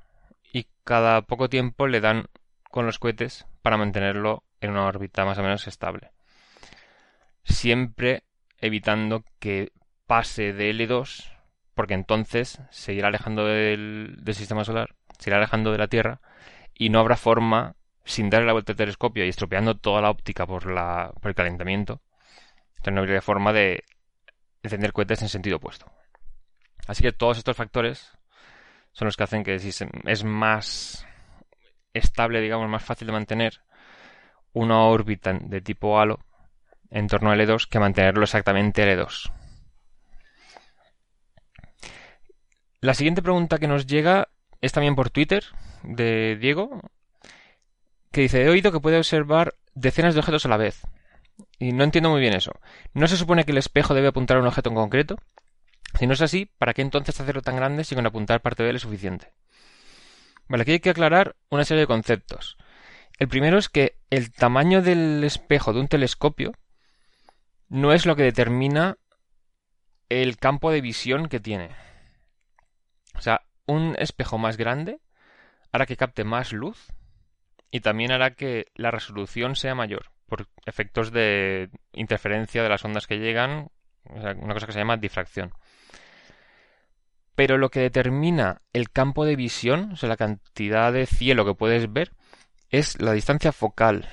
y 0.51 0.67
cada 0.83 1.21
poco 1.23 1.49
tiempo 1.49 1.87
le 1.87 1.99
dan 1.99 2.27
con 2.69 2.85
los 2.85 2.99
cohetes 2.99 3.45
para 3.61 3.77
mantenerlo 3.77 4.43
en 4.61 4.71
una 4.71 4.85
órbita 4.85 5.25
más 5.25 5.37
o 5.37 5.43
menos 5.43 5.67
estable. 5.67 6.11
Siempre 7.43 8.23
evitando 8.59 9.23
que 9.39 9.71
pase 10.07 10.53
de 10.53 10.71
L2 10.71 11.31
porque 11.73 11.95
entonces 11.95 12.61
se 12.69 12.93
irá 12.93 13.07
alejando 13.07 13.45
del, 13.45 14.15
del 14.19 14.35
sistema 14.35 14.63
solar, 14.63 14.95
se 15.17 15.29
irá 15.29 15.37
alejando 15.37 15.71
de 15.71 15.77
la 15.77 15.87
Tierra 15.87 16.21
y 16.73 16.89
no 16.89 16.99
habrá 16.99 17.17
forma, 17.17 17.75
sin 18.05 18.29
darle 18.29 18.47
la 18.47 18.53
vuelta 18.53 18.73
al 18.73 18.77
telescopio 18.77 19.25
y 19.25 19.29
estropeando 19.29 19.75
toda 19.75 20.01
la 20.01 20.09
óptica 20.09 20.45
por, 20.45 20.71
la, 20.71 21.13
por 21.19 21.29
el 21.29 21.35
calentamiento, 21.35 22.01
no 22.91 22.99
habría 22.99 23.21
forma 23.21 23.53
de 23.53 23.83
encender 24.63 24.93
cohetes 24.93 25.21
en 25.21 25.29
sentido 25.29 25.57
opuesto. 25.57 25.91
Así 26.87 27.03
que 27.03 27.11
todos 27.11 27.37
estos 27.37 27.55
factores 27.55 28.11
son 28.93 29.05
los 29.05 29.17
que 29.17 29.23
hacen 29.23 29.43
que 29.43 29.59
si 29.59 29.71
es 30.05 30.23
más 30.23 31.05
estable, 31.93 32.41
digamos, 32.41 32.69
más 32.69 32.83
fácil 32.83 33.07
de 33.07 33.13
mantener 33.13 33.61
una 34.53 34.83
órbita 34.83 35.33
de 35.33 35.61
tipo 35.61 35.99
halo 35.99 36.19
en 36.89 37.07
torno 37.07 37.31
a 37.31 37.35
L2 37.35 37.67
que 37.67 37.79
mantenerlo 37.79 38.23
exactamente 38.23 38.83
L2. 38.83 39.31
La 42.81 42.93
siguiente 42.93 43.21
pregunta 43.21 43.59
que 43.59 43.67
nos 43.67 43.87
llega 43.87 44.29
es 44.61 44.71
también 44.71 44.95
por 44.95 45.09
Twitter 45.09 45.43
de 45.83 46.37
Diego, 46.37 46.81
que 48.11 48.21
dice, 48.21 48.43
he 48.43 48.49
oído 48.49 48.71
que 48.71 48.79
puede 48.79 48.97
observar 48.97 49.55
decenas 49.73 50.13
de 50.13 50.19
objetos 50.19 50.45
a 50.45 50.49
la 50.49 50.57
vez. 50.57 50.81
Y 51.59 51.71
no 51.71 51.83
entiendo 51.83 52.09
muy 52.09 52.21
bien 52.21 52.33
eso. 52.33 52.51
¿No 52.93 53.07
se 53.07 53.17
supone 53.17 53.45
que 53.45 53.51
el 53.51 53.57
espejo 53.57 53.93
debe 53.93 54.09
apuntar 54.09 54.37
a 54.37 54.41
un 54.41 54.47
objeto 54.47 54.69
en 54.69 54.75
concreto? 54.75 55.17
Si 55.97 56.07
no 56.07 56.13
es 56.13 56.21
así, 56.21 56.45
¿para 56.57 56.73
qué 56.73 56.81
entonces 56.81 57.19
hacerlo 57.19 57.41
tan 57.41 57.55
grande 57.55 57.83
si 57.83 57.95
con 57.95 58.05
apuntar 58.05 58.41
parte 58.41 58.63
de 58.63 58.69
él 58.69 58.75
es 58.75 58.81
suficiente? 58.81 59.33
Vale, 60.47 60.63
aquí 60.63 60.71
hay 60.73 60.79
que 60.79 60.89
aclarar 60.89 61.35
una 61.49 61.65
serie 61.65 61.81
de 61.81 61.87
conceptos. 61.87 62.57
El 63.19 63.27
primero 63.27 63.57
es 63.57 63.69
que 63.69 63.99
el 64.09 64.31
tamaño 64.31 64.81
del 64.81 65.23
espejo 65.23 65.73
de 65.73 65.79
un 65.79 65.87
telescopio 65.87 66.51
no 67.69 67.93
es 67.93 68.05
lo 68.05 68.15
que 68.15 68.23
determina 68.23 68.97
el 70.09 70.37
campo 70.37 70.71
de 70.71 70.81
visión 70.81 71.29
que 71.29 71.39
tiene. 71.39 71.69
O 73.15 73.21
sea, 73.21 73.41
un 73.65 73.95
espejo 73.99 74.37
más 74.37 74.57
grande 74.57 74.99
hará 75.71 75.85
que 75.85 75.97
capte 75.97 76.23
más 76.23 76.51
luz 76.51 76.87
y 77.71 77.79
también 77.79 78.11
hará 78.11 78.35
que 78.35 78.67
la 78.75 78.91
resolución 78.91 79.55
sea 79.55 79.75
mayor 79.75 80.12
por 80.27 80.47
efectos 80.65 81.11
de 81.11 81.69
interferencia 81.93 82.63
de 82.63 82.69
las 82.69 82.83
ondas 82.83 83.07
que 83.07 83.19
llegan, 83.19 83.69
una 84.05 84.53
cosa 84.53 84.65
que 84.65 84.73
se 84.73 84.79
llama 84.79 84.97
difracción. 84.97 85.53
Pero 87.35 87.57
lo 87.57 87.69
que 87.69 87.79
determina 87.79 88.61
el 88.73 88.89
campo 88.91 89.25
de 89.25 89.35
visión, 89.35 89.93
o 89.93 89.95
sea, 89.95 90.09
la 90.09 90.17
cantidad 90.17 90.93
de 90.93 91.05
cielo 91.05 91.45
que 91.45 91.55
puedes 91.55 91.91
ver, 91.91 92.11
es 92.69 93.01
la 93.01 93.13
distancia 93.13 93.51
focal. 93.51 94.07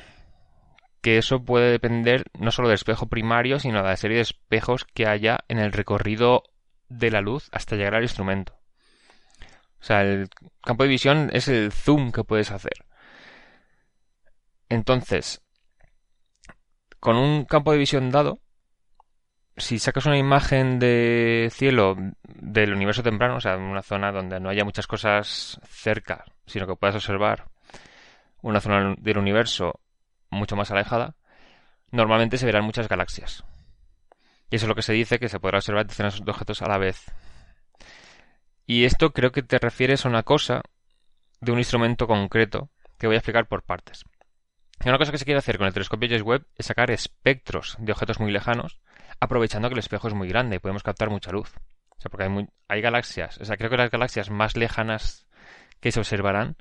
Que 1.02 1.18
eso 1.18 1.44
puede 1.44 1.70
depender 1.70 2.24
no 2.38 2.50
solo 2.50 2.68
del 2.68 2.74
espejo 2.74 3.08
primario, 3.08 3.58
sino 3.58 3.82
de 3.82 3.88
la 3.88 3.96
serie 3.96 4.16
de 4.16 4.22
espejos 4.22 4.84
que 4.84 5.06
haya 5.06 5.40
en 5.48 5.58
el 5.58 5.72
recorrido 5.72 6.44
de 6.88 7.10
la 7.10 7.20
luz 7.20 7.48
hasta 7.52 7.76
llegar 7.76 7.94
al 7.94 8.02
instrumento. 8.02 8.58
O 9.80 9.84
sea, 9.84 10.02
el 10.02 10.28
campo 10.62 10.82
de 10.82 10.90
visión 10.90 11.30
es 11.32 11.48
el 11.48 11.72
zoom 11.72 12.12
que 12.12 12.24
puedes 12.24 12.50
hacer. 12.50 12.84
Entonces, 14.68 15.42
con 17.00 17.16
un 17.16 17.44
campo 17.44 17.72
de 17.72 17.78
visión 17.78 18.10
dado, 18.10 18.38
si 19.56 19.78
sacas 19.78 20.06
una 20.06 20.18
imagen 20.18 20.78
de 20.78 21.50
cielo 21.52 21.96
del 22.22 22.72
universo 22.72 23.02
temprano, 23.02 23.36
o 23.36 23.40
sea, 23.40 23.56
una 23.56 23.82
zona 23.82 24.12
donde 24.12 24.40
no 24.40 24.48
haya 24.48 24.64
muchas 24.64 24.86
cosas 24.86 25.60
cerca, 25.68 26.24
sino 26.46 26.66
que 26.66 26.76
puedas 26.76 26.96
observar 26.96 27.46
una 28.42 28.60
zona 28.60 28.94
del 28.98 29.18
universo 29.18 29.80
mucho 30.30 30.56
más 30.56 30.70
alejada, 30.70 31.14
normalmente 31.90 32.38
se 32.38 32.46
verán 32.46 32.64
muchas 32.64 32.88
galaxias. 32.88 33.44
Y 34.50 34.56
eso 34.56 34.66
es 34.66 34.68
lo 34.68 34.74
que 34.74 34.82
se 34.82 34.92
dice 34.92 35.18
que 35.18 35.28
se 35.28 35.40
podrá 35.40 35.58
observar 35.58 35.86
decenas 35.86 36.24
de 36.24 36.30
objetos 36.30 36.62
a 36.62 36.68
la 36.68 36.78
vez. 36.78 37.06
Y 38.66 38.84
esto 38.84 39.12
creo 39.12 39.32
que 39.32 39.42
te 39.42 39.58
refieres 39.58 40.04
a 40.04 40.08
una 40.08 40.22
cosa 40.22 40.62
de 41.40 41.52
un 41.52 41.58
instrumento 41.58 42.06
concreto 42.06 42.70
que 42.98 43.06
voy 43.06 43.16
a 43.16 43.18
explicar 43.18 43.46
por 43.46 43.62
partes. 43.62 44.04
Una 44.88 44.98
cosa 44.98 45.12
que 45.12 45.18
se 45.18 45.24
quiere 45.24 45.38
hacer 45.38 45.58
con 45.58 45.66
el 45.66 45.72
telescopio 45.72 46.08
James 46.08 46.22
Webb 46.22 46.46
es 46.56 46.66
sacar 46.66 46.90
espectros 46.90 47.76
de 47.78 47.92
objetos 47.92 48.18
muy 48.18 48.32
lejanos, 48.32 48.80
aprovechando 49.20 49.68
que 49.68 49.74
el 49.74 49.80
espejo 49.80 50.08
es 50.08 50.14
muy 50.14 50.28
grande 50.28 50.56
y 50.56 50.58
podemos 50.58 50.82
captar 50.82 51.10
mucha 51.10 51.32
luz. 51.32 51.52
O 51.90 52.00
sea, 52.00 52.10
porque 52.10 52.24
hay, 52.24 52.48
hay 52.68 52.80
galaxias, 52.80 53.38
o 53.38 53.44
sea, 53.44 53.56
creo 53.56 53.68
que 53.68 53.76
las 53.76 53.90
galaxias 53.90 54.30
más 54.30 54.56
lejanas 54.56 55.26
que 55.80 55.92
se 55.92 56.00
observarán 56.00 56.56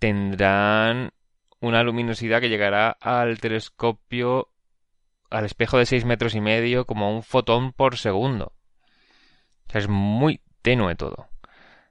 tendrán 0.00 1.12
una 1.60 1.82
luminosidad 1.82 2.40
que 2.40 2.48
llegará 2.48 2.96
al 3.00 3.38
telescopio, 3.38 4.48
al 5.30 5.44
espejo 5.44 5.78
de 5.78 5.86
6 5.86 6.04
metros 6.06 6.34
y 6.34 6.40
medio, 6.40 6.86
como 6.86 7.14
un 7.14 7.22
fotón 7.22 7.72
por 7.72 7.96
segundo. 7.96 8.54
O 9.68 9.72
sea, 9.72 9.80
es 9.80 9.88
muy 9.88 10.40
tenue 10.62 10.96
todo. 10.96 11.28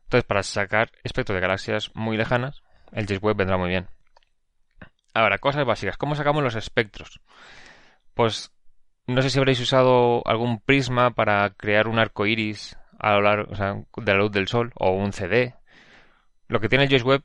Entonces, 0.03 0.25
para 0.25 0.43
sacar 0.43 0.91
espectros 1.03 1.35
de 1.35 1.41
galaxias 1.41 1.91
muy 1.93 2.17
lejanas, 2.17 2.63
el 2.91 3.05
James 3.05 3.23
Webb 3.23 3.37
vendrá 3.37 3.57
muy 3.57 3.69
bien. 3.69 3.87
Ahora, 5.19 5.37
cosas 5.37 5.65
básicas. 5.65 5.97
¿Cómo 5.97 6.15
sacamos 6.15 6.43
los 6.43 6.55
espectros? 6.55 7.19
Pues 8.13 8.51
no 9.05 9.21
sé 9.21 9.29
si 9.29 9.37
habréis 9.37 9.59
usado 9.59 10.21
algún 10.25 10.61
prisma 10.61 11.11
para 11.11 11.49
crear 11.51 11.87
un 11.89 11.99
arco 11.99 12.25
iris 12.25 12.77
a 12.97 13.13
lo 13.13 13.21
largo 13.21 13.53
de 13.97 14.13
la 14.13 14.19
luz 14.19 14.31
del 14.31 14.47
sol 14.47 14.71
o 14.75 14.91
un 14.91 15.11
CD. 15.11 15.55
Lo 16.47 16.61
que 16.61 16.69
tiene 16.69 16.85
el 16.85 17.03
Webb 17.03 17.23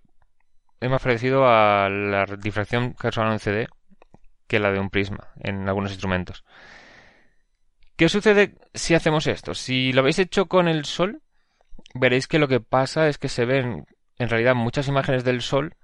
es 0.80 0.90
más 0.90 1.02
parecido 1.02 1.46
a 1.46 1.88
la 1.88 2.26
difracción 2.36 2.94
causada 2.94 3.28
en 3.28 3.32
un 3.34 3.38
CD 3.38 3.68
que 4.48 4.58
la 4.58 4.72
de 4.72 4.80
un 4.80 4.90
prisma 4.90 5.28
en 5.40 5.68
algunos 5.68 5.92
instrumentos. 5.92 6.44
¿Qué 7.96 8.08
sucede 8.08 8.56
si 8.74 8.94
hacemos 8.94 9.28
esto? 9.28 9.54
Si 9.54 9.92
lo 9.92 10.00
habéis 10.00 10.18
hecho 10.18 10.46
con 10.46 10.66
el 10.66 10.84
sol, 10.84 11.22
veréis 11.94 12.26
que 12.26 12.40
lo 12.40 12.48
que 12.48 12.58
pasa 12.58 13.08
es 13.08 13.18
que 13.18 13.28
se 13.28 13.44
ven 13.44 13.86
en 14.18 14.28
realidad 14.28 14.56
muchas 14.56 14.88
imágenes 14.88 15.22
del 15.22 15.42
Sol 15.42 15.76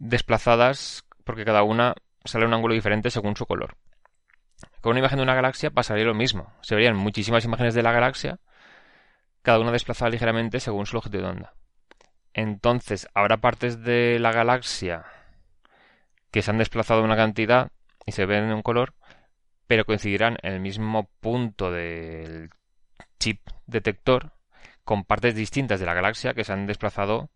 desplazadas 0.00 1.04
porque 1.24 1.44
cada 1.44 1.62
una 1.62 1.94
sale 2.24 2.44
a 2.44 2.48
un 2.48 2.54
ángulo 2.54 2.74
diferente 2.74 3.10
según 3.10 3.36
su 3.36 3.46
color. 3.46 3.76
Con 4.80 4.90
una 4.90 5.00
imagen 5.00 5.18
de 5.18 5.22
una 5.22 5.34
galaxia 5.34 5.70
pasaría 5.70 6.04
lo 6.04 6.14
mismo. 6.14 6.52
Se 6.62 6.74
verían 6.74 6.96
muchísimas 6.96 7.44
imágenes 7.44 7.74
de 7.74 7.82
la 7.82 7.92
galaxia, 7.92 8.40
cada 9.42 9.60
una 9.60 9.72
desplazada 9.72 10.10
ligeramente 10.10 10.58
según 10.58 10.86
su 10.86 10.96
longitud 10.96 11.20
de 11.20 11.26
onda. 11.26 11.54
Entonces, 12.34 13.08
habrá 13.14 13.38
partes 13.38 13.82
de 13.82 14.18
la 14.18 14.32
galaxia 14.32 15.04
que 16.30 16.42
se 16.42 16.50
han 16.50 16.58
desplazado 16.58 17.02
una 17.02 17.16
cantidad 17.16 17.70
y 18.06 18.12
se 18.12 18.26
ven 18.26 18.44
en 18.44 18.52
un 18.52 18.62
color, 18.62 18.94
pero 19.66 19.84
coincidirán 19.84 20.38
en 20.42 20.54
el 20.54 20.60
mismo 20.60 21.10
punto 21.20 21.70
del 21.70 22.50
chip 23.18 23.40
detector 23.66 24.32
con 24.84 25.04
partes 25.04 25.34
distintas 25.34 25.80
de 25.80 25.86
la 25.86 25.94
galaxia 25.94 26.34
que 26.34 26.44
se 26.44 26.52
han 26.52 26.66
desplazado 26.66 27.30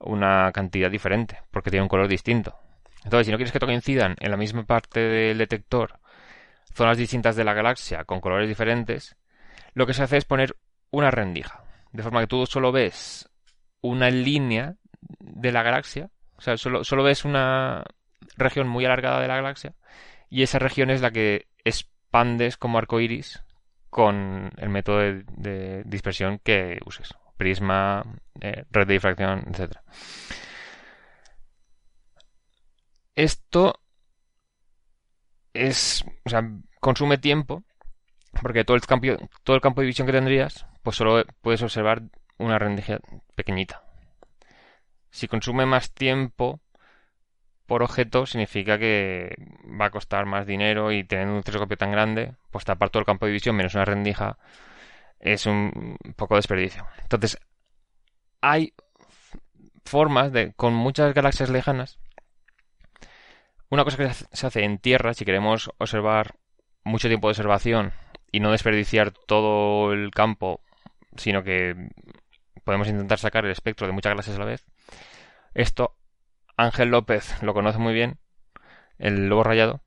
una 0.00 0.50
cantidad 0.52 0.90
diferente, 0.90 1.42
porque 1.50 1.70
tiene 1.70 1.82
un 1.82 1.88
color 1.88 2.08
distinto. 2.08 2.56
Entonces, 3.04 3.26
si 3.26 3.32
no 3.32 3.38
quieres 3.38 3.52
que 3.52 3.60
coincidan 3.60 4.16
en 4.18 4.30
la 4.30 4.36
misma 4.36 4.64
parte 4.64 5.00
del 5.00 5.38
detector 5.38 5.98
zonas 6.74 6.98
distintas 6.98 7.34
de 7.36 7.44
la 7.44 7.54
galaxia 7.54 8.04
con 8.04 8.20
colores 8.20 8.48
diferentes, 8.48 9.16
lo 9.74 9.86
que 9.86 9.94
se 9.94 10.02
hace 10.02 10.16
es 10.16 10.24
poner 10.24 10.56
una 10.90 11.10
rendija, 11.10 11.64
de 11.92 12.02
forma 12.02 12.20
que 12.20 12.26
tú 12.26 12.46
solo 12.46 12.72
ves 12.72 13.28
una 13.80 14.10
línea 14.10 14.76
de 15.20 15.52
la 15.52 15.62
galaxia. 15.62 16.10
O 16.36 16.40
sea, 16.40 16.56
solo, 16.56 16.84
solo 16.84 17.02
ves 17.02 17.24
una 17.24 17.84
región 18.36 18.68
muy 18.68 18.84
alargada 18.84 19.20
de 19.20 19.28
la 19.28 19.36
galaxia 19.36 19.74
y 20.30 20.42
esa 20.42 20.58
región 20.58 20.90
es 20.90 21.00
la 21.00 21.10
que 21.10 21.48
expandes 21.64 22.56
como 22.56 22.78
arco 22.78 23.00
iris 23.00 23.42
con 23.90 24.50
el 24.56 24.68
método 24.68 24.98
de, 24.98 25.82
dispersión 25.84 26.38
que 26.42 26.78
uses. 26.84 27.14
Prisma, 27.38 28.04
eh, 28.40 28.64
red 28.70 28.86
de 28.86 28.94
difracción, 28.94 29.44
etc. 29.48 29.78
Esto 33.14 33.80
es, 35.54 36.04
o 36.24 36.28
sea, 36.28 36.42
consume 36.80 37.18
tiempo 37.18 37.64
porque 38.42 38.64
todo 38.64 38.76
el 38.76 38.82
campo, 38.82 39.06
todo 39.42 39.56
el 39.56 39.62
campo 39.62 39.80
de 39.80 39.86
visión 39.86 40.06
que 40.06 40.12
tendrías, 40.12 40.66
pues 40.82 40.96
solo 40.96 41.24
puedes 41.40 41.62
observar 41.62 42.02
una 42.38 42.58
rendija 42.58 43.00
pequeñita. 43.34 43.82
Si 45.10 45.26
consume 45.26 45.66
más 45.66 45.92
tiempo 45.92 46.60
por 47.66 47.82
objeto, 47.82 48.26
significa 48.26 48.78
que 48.78 49.34
va 49.80 49.86
a 49.86 49.90
costar 49.90 50.26
más 50.26 50.46
dinero 50.46 50.92
y 50.92 51.04
teniendo 51.04 51.34
un 51.36 51.42
telescopio 51.42 51.76
tan 51.76 51.92
grande, 51.92 52.34
pues 52.50 52.64
tapar 52.64 52.90
todo 52.90 53.00
el 53.00 53.06
campo 53.06 53.26
de 53.26 53.32
visión 53.32 53.56
menos 53.56 53.74
una 53.74 53.84
rendija 53.84 54.38
es 55.20 55.46
un 55.46 55.96
poco 56.16 56.36
desperdicio. 56.36 56.86
Entonces, 57.02 57.38
hay 58.40 58.74
formas 59.84 60.32
de, 60.32 60.52
con 60.54 60.74
muchas 60.74 61.14
galaxias 61.14 61.50
lejanas, 61.50 61.98
una 63.70 63.84
cosa 63.84 63.96
que 63.96 64.10
se 64.12 64.46
hace 64.46 64.64
en 64.64 64.78
tierra, 64.78 65.14
si 65.14 65.24
queremos 65.24 65.70
observar 65.78 66.36
mucho 66.84 67.08
tiempo 67.08 67.28
de 67.28 67.32
observación 67.32 67.92
y 68.32 68.40
no 68.40 68.50
desperdiciar 68.50 69.12
todo 69.12 69.92
el 69.92 70.10
campo, 70.10 70.62
sino 71.16 71.42
que 71.42 71.90
podemos 72.64 72.88
intentar 72.88 73.18
sacar 73.18 73.44
el 73.44 73.50
espectro 73.50 73.86
de 73.86 73.92
muchas 73.92 74.10
galaxias 74.10 74.36
a 74.36 74.40
la 74.40 74.46
vez. 74.46 74.64
Esto 75.54 75.96
Ángel 76.56 76.90
López 76.90 77.42
lo 77.42 77.54
conoce 77.54 77.78
muy 77.78 77.94
bien, 77.94 78.18
el 78.98 79.28
lobo 79.28 79.44
rayado. 79.44 79.82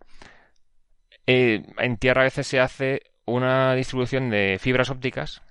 Eh, 1.27 1.63
en 1.77 1.97
tierra 1.97 2.21
a 2.21 2.25
veces 2.25 2.47
se 2.47 2.59
hace 2.59 3.10
una 3.31 3.73
distribución 3.75 4.29
de 4.29 4.57
fibras 4.59 4.89
ópticas. 4.89 5.41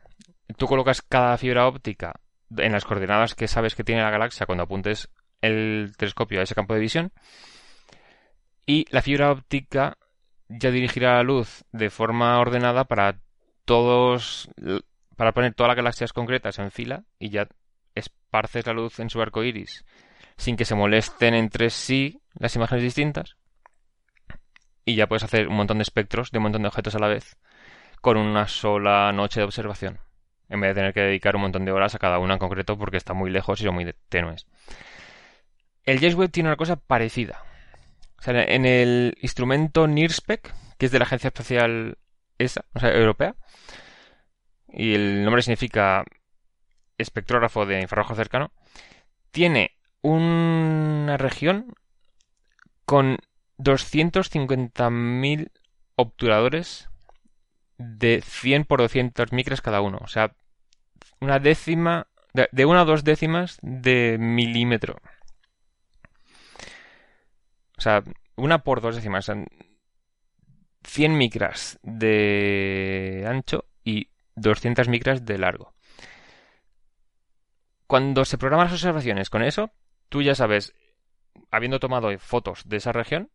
Tú 0.56 0.66
colocas 0.66 1.02
cada 1.02 1.36
fibra 1.38 1.66
óptica 1.66 2.20
en 2.56 2.72
las 2.72 2.84
coordenadas 2.84 3.34
que 3.34 3.48
sabes 3.48 3.74
que 3.74 3.84
tiene 3.84 4.02
la 4.02 4.10
galaxia 4.10 4.46
cuando 4.46 4.64
apuntes 4.64 5.08
el 5.40 5.92
telescopio 5.96 6.40
a 6.40 6.42
ese 6.42 6.54
campo 6.54 6.74
de 6.74 6.80
visión. 6.80 7.12
Y 8.66 8.86
la 8.90 9.02
fibra 9.02 9.30
óptica 9.30 9.96
ya 10.48 10.70
dirigirá 10.70 11.14
la 11.14 11.22
luz 11.22 11.64
de 11.72 11.90
forma 11.90 12.38
ordenada 12.38 12.84
para 12.84 13.20
todos, 13.64 14.50
para 15.16 15.32
poner 15.32 15.54
todas 15.54 15.68
las 15.68 15.76
galaxias 15.76 16.12
concretas 16.12 16.58
en 16.58 16.70
fila 16.70 17.04
y 17.18 17.30
ya 17.30 17.48
esparces 17.94 18.66
la 18.66 18.72
luz 18.72 18.98
en 19.00 19.10
su 19.10 19.20
arco 19.20 19.42
iris 19.44 19.84
sin 20.40 20.56
que 20.56 20.64
se 20.64 20.74
molesten 20.74 21.34
entre 21.34 21.68
sí 21.68 22.22
las 22.32 22.56
imágenes 22.56 22.82
distintas. 22.82 23.36
Y 24.86 24.94
ya 24.94 25.06
puedes 25.06 25.22
hacer 25.22 25.48
un 25.48 25.56
montón 25.56 25.78
de 25.78 25.82
espectros 25.82 26.30
de 26.30 26.38
un 26.38 26.44
montón 26.44 26.62
de 26.62 26.68
objetos 26.68 26.94
a 26.94 26.98
la 26.98 27.08
vez 27.08 27.36
con 28.00 28.16
una 28.16 28.48
sola 28.48 29.12
noche 29.12 29.40
de 29.40 29.44
observación, 29.44 29.98
en 30.48 30.60
vez 30.60 30.70
de 30.70 30.74
tener 30.74 30.94
que 30.94 31.00
dedicar 31.00 31.36
un 31.36 31.42
montón 31.42 31.64
de 31.64 31.72
horas 31.72 31.94
a 31.94 31.98
cada 31.98 32.18
una 32.18 32.34
en 32.34 32.38
concreto 32.38 32.78
porque 32.78 32.96
está 32.96 33.14
muy 33.14 33.30
lejos 33.30 33.60
y 33.60 33.64
son 33.64 33.74
muy 33.74 33.94
tenues. 34.08 34.46
El 35.84 35.98
James 35.98 36.14
Webb 36.14 36.30
tiene 36.30 36.48
una 36.48 36.56
cosa 36.56 36.76
parecida. 36.76 37.42
O 38.18 38.22
sea, 38.22 38.42
en 38.42 38.66
el 38.66 39.16
instrumento 39.22 39.86
NIRSPEC, 39.86 40.54
que 40.78 40.86
es 40.86 40.92
de 40.92 40.98
la 40.98 41.04
Agencia 41.04 41.28
Espacial 41.28 41.98
ESA, 42.38 42.64
o 42.74 42.80
sea, 42.80 42.92
europea, 42.94 43.34
y 44.68 44.94
el 44.94 45.24
nombre 45.24 45.42
significa 45.42 46.04
espectrógrafo 46.98 47.64
de 47.66 47.80
infrarrojo 47.80 48.14
cercano, 48.14 48.52
tiene 49.30 49.76
una 50.02 51.16
región 51.16 51.74
con 52.84 53.18
250.000 53.58 55.50
obturadores 55.96 56.89
de 57.80 58.20
100 58.22 58.64
por 58.64 58.80
200 58.80 59.32
micras 59.32 59.62
cada 59.62 59.80
uno. 59.80 59.98
O 60.02 60.06
sea, 60.06 60.34
una 61.20 61.38
décima, 61.38 62.08
de, 62.34 62.64
una 62.66 62.82
a 62.82 62.84
dos 62.84 63.04
décimas 63.04 63.58
de 63.62 64.18
milímetro. 64.20 65.00
O 67.78 67.80
sea, 67.80 68.04
una 68.36 68.58
por 68.58 68.82
dos 68.82 68.96
décimas. 68.96 69.30
100 70.82 71.16
micras 71.16 71.78
de 71.82 73.24
ancho 73.26 73.64
y 73.82 74.08
200 74.36 74.88
micras 74.88 75.24
de 75.24 75.38
largo. 75.38 75.72
Cuando 77.86 78.26
se 78.26 78.36
programan 78.36 78.66
las 78.66 78.74
observaciones 78.74 79.30
con 79.30 79.42
eso, 79.42 79.72
tú 80.10 80.20
ya 80.20 80.34
sabes, 80.34 80.74
habiendo 81.50 81.80
tomado 81.80 82.16
fotos 82.18 82.68
de 82.68 82.76
esa 82.76 82.92
región, 82.92 83.30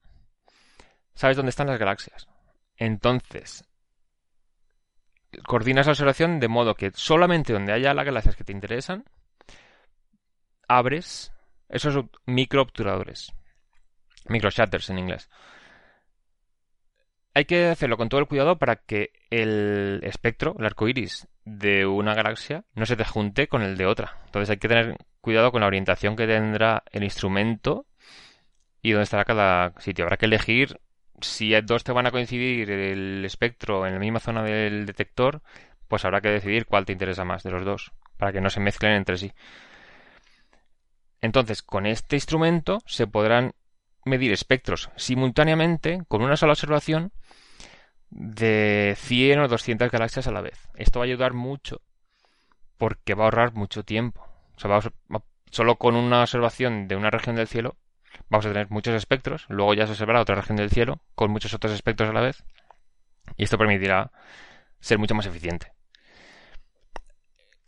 sabes 1.16 1.36
dónde 1.36 1.50
están 1.50 1.68
las 1.68 1.80
galaxias. 1.80 2.28
Entonces, 2.78 3.66
coordinas 5.43 5.86
la 5.86 5.93
observación 5.93 6.39
de 6.39 6.48
modo 6.48 6.76
que 6.76 6.91
solamente 6.93 7.54
donde 7.54 7.74
haya 7.74 7.93
las 7.93 8.06
galaxias 8.06 8.36
que 8.36 8.43
te 8.43 8.52
interesan, 8.52 9.06
abres 10.67 11.32
esos 11.69 12.06
microobturadores. 12.26 13.34
Microshatters 14.28 14.89
en 14.89 15.00
inglés. 15.00 15.30
Hay 17.34 17.45
que 17.45 17.67
hacerlo 17.67 17.98
con 17.98 18.10
todo 18.10 18.21
el 18.21 18.28
cuidado 18.28 18.58
para 18.58 18.78
que 18.78 19.12
el 19.30 20.00
espectro, 20.04 20.56
el 20.58 20.65
arco 20.65 20.88
iris 20.88 21.28
de 21.43 21.86
una 21.86 22.13
galaxia, 22.13 22.63
no 22.74 22.86
se 22.86 22.95
te 22.95 23.04
junte 23.04 23.48
con 23.48 23.62
el 23.62 23.78
de 23.78 23.86
otra. 23.86 24.21
Entonces 24.26 24.50
hay 24.50 24.58
que 24.58 24.69
tener 24.69 24.98
cuidado 25.19 25.52
con 25.52 25.62
la 25.62 25.67
orientación 25.67 26.15
que 26.15 26.28
tendrá 26.28 26.84
el 26.91 27.04
instrumento 27.04 27.86
y 28.82 28.91
dónde 28.91 29.04
estará 29.04 29.26
cada 29.26 29.74
sitio. 29.80 30.06
Habrá 30.06 30.17
que 30.17 30.28
elegir 30.28 30.80
si 31.26 31.60
dos 31.62 31.84
te 31.84 31.92
van 31.92 32.08
a 32.08 32.12
coincidir 32.12 32.70
el 32.72 33.24
espectro 33.26 33.86
en 33.86 33.94
la 33.94 34.00
misma 34.00 34.20
zona 34.20 34.44
del 34.44 34.86
detector, 34.86 35.42
pues 35.88 36.06
habrá 36.06 36.22
que 36.22 36.30
decidir 36.30 36.66
cuál 36.66 36.86
te 36.86 36.94
interesa 36.94 37.26
más 37.26 37.44
de 37.44 37.52
los 37.52 37.66
dos, 37.66 37.92
para 38.18 38.32
que 38.32 38.42
no 38.42 38.50
se 38.50 38.60
mezclen 38.60 38.94
entre 38.94 39.18
sí. 39.18 39.34
Entonces, 41.22 41.62
con 41.62 41.86
este 41.86 42.16
instrumento 42.16 42.80
se 42.86 43.08
podrán 43.08 43.54
medir 44.06 44.32
espectros 44.32 44.92
simultáneamente 44.96 46.04
con 46.08 46.22
una 46.22 46.38
sola 46.38 46.54
observación 46.54 47.12
de 48.10 48.96
100 48.98 49.40
o 49.40 49.48
200 49.48 49.92
galaxias 49.92 50.28
a 50.28 50.32
la 50.32 50.42
vez. 50.42 50.70
Esto 50.76 51.00
va 51.00 51.06
a 51.06 51.08
ayudar 51.08 51.34
mucho 51.34 51.82
porque 52.78 53.16
va 53.16 53.24
a 53.24 53.26
ahorrar 53.26 53.54
mucho 53.54 53.84
tiempo. 53.84 54.28
O 54.56 54.60
sea, 54.60 54.80
solo 55.50 55.76
con 55.78 55.96
una 55.96 56.22
observación 56.22 56.88
de 56.88 56.96
una 56.96 57.10
región 57.10 57.36
del 57.36 57.48
cielo 57.48 57.76
vamos 58.30 58.46
a 58.46 58.50
tener 58.50 58.70
muchos 58.70 58.94
espectros, 58.96 59.46
luego 59.50 59.74
ya 59.74 59.86
se 59.86 59.94
observará 59.94 60.22
otra 60.22 60.36
región 60.36 60.58
del 60.58 60.70
cielo 60.70 61.02
con 61.16 61.32
muchos 61.32 61.54
otros 61.54 61.74
espectros 61.74 62.10
a 62.10 62.14
la 62.14 62.22
vez 62.22 62.44
y 63.38 63.44
esto 63.44 63.58
permitirá 63.58 64.12
ser 64.80 64.98
mucho 65.00 65.16
más 65.16 65.26
eficiente. 65.26 65.72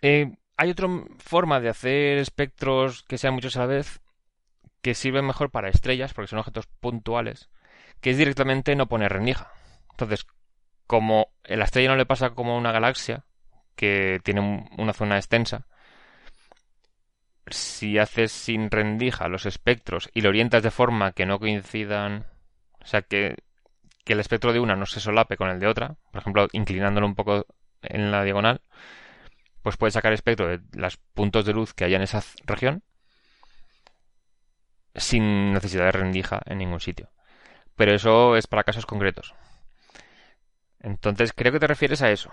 Eh, 0.02 0.38
hay 0.56 0.70
otra 0.70 0.88
forma 1.20 1.60
de 1.60 1.70
hacer 1.70 2.17
espectros 2.17 3.04
que 3.04 3.17
sean 3.17 3.34
muchos 3.34 3.58
a 3.58 3.62
la 3.62 3.65
vez 3.67 4.02
que 4.82 4.93
sirven 4.93 5.26
mejor 5.26 5.52
para 5.52 5.70
estrellas, 5.70 6.13
porque 6.13 6.30
son 6.30 6.39
objetos 6.39 6.67
puntuales, 6.80 7.50
que 8.00 8.12
es 8.12 8.17
directamente 8.17 8.76
no 8.76 8.88
poner 8.88 9.12
rendija. 9.12 9.52
Entonces, 9.91 10.26
como 10.86 11.34
la 11.43 11.65
estrella 11.65 11.89
no 11.89 11.96
le 11.96 12.06
pasa 12.06 12.32
como 12.32 12.58
una 12.58 12.72
galaxia, 12.72 13.26
que 13.76 14.20
tiene 14.24 14.67
una 14.78 14.93
zona 14.93 15.17
extensa, 15.17 15.67
si 17.49 17.97
haces 17.97 18.31
sin 18.31 18.69
rendija 18.71 19.27
los 19.27 19.45
espectros 19.45 20.10
y 20.13 20.21
lo 20.21 20.29
orientas 20.29 20.63
de 20.63 20.71
forma 20.71 21.12
que 21.12 21.25
no 21.25 21.39
coincidan, 21.39 22.25
o 22.81 22.86
sea, 22.86 23.01
que, 23.01 23.36
el 24.05 24.19
espectro 24.21 24.53
de 24.53 24.62
una 24.62 24.77
no 24.77 24.86
se 24.86 25.01
solape 25.01 25.36
con 25.36 25.49
el 25.49 25.60
de 25.60 25.67
otra, 25.67 25.97
por 26.12 26.21
ejemplo, 26.21 26.47
inclinándolo 26.53 27.05
un 27.05 27.15
poco 27.15 27.45
en 27.81 28.10
la 28.10 28.23
diagonal, 28.23 28.62
pues 29.62 29.75
puedes 29.75 29.95
sacar 29.95 30.13
espectro 30.13 30.47
de 30.47 30.62
los 30.73 30.95
puntos 30.95 31.45
de 31.45 31.51
luz 31.51 31.73
que 31.73 31.83
haya 31.83 31.97
en 31.97 32.03
esa 32.03 32.23
región 32.45 32.83
sin 34.95 35.53
necesidad 35.53 35.86
de 35.86 35.91
rendija 35.91 36.41
en 36.45 36.60
ningún 36.60 36.79
sitio. 36.79 37.10
Pero 37.75 37.93
eso 37.93 38.38
es 38.38 38.47
para 38.47 38.63
casos 38.63 38.86
concretos. 38.86 39.36
Entonces 40.79 41.33
creo 41.33 41.51
que 41.51 41.60
te 41.60 41.67
refieres 41.67 42.01
a 42.01 42.12
eso. 42.12 42.31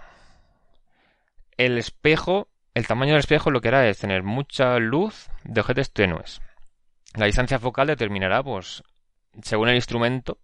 El 1.56 1.76
espejo, 1.76 2.48
el 2.74 2.86
tamaño 2.86 3.12
del 3.12 3.20
espejo 3.20 3.50
lo 3.50 3.60
que 3.60 3.68
hará 3.68 3.88
es 3.88 3.98
tener 3.98 4.22
mucha 4.22 4.78
luz 4.78 5.28
de 5.44 5.60
objetos 5.60 5.92
tenues. 5.92 6.40
La 7.14 7.26
distancia 7.26 7.60
focal 7.60 7.86
determinará, 7.86 8.42
pues, 8.42 8.82
según 9.42 9.68
el 9.68 9.76
instrumento 9.76 10.38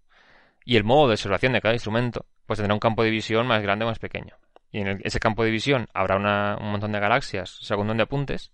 y 0.64 0.76
el 0.76 0.84
modo 0.84 1.08
de 1.08 1.14
observación 1.14 1.52
de 1.52 1.60
cada 1.60 1.74
instrumento, 1.74 2.26
pues 2.46 2.58
tendrá 2.58 2.74
un 2.74 2.80
campo 2.80 3.02
de 3.02 3.10
visión 3.10 3.46
más 3.46 3.62
grande 3.62 3.84
o 3.84 3.88
más 3.88 3.98
pequeño. 3.98 4.36
Y 4.70 4.80
en 4.80 5.00
ese 5.02 5.18
campo 5.18 5.42
de 5.42 5.50
visión 5.50 5.88
habrá 5.92 6.16
un 6.56 6.70
montón 6.70 6.92
de 6.92 7.00
galaxias 7.00 7.58
según 7.62 7.88
donde 7.88 8.04
apuntes. 8.04 8.52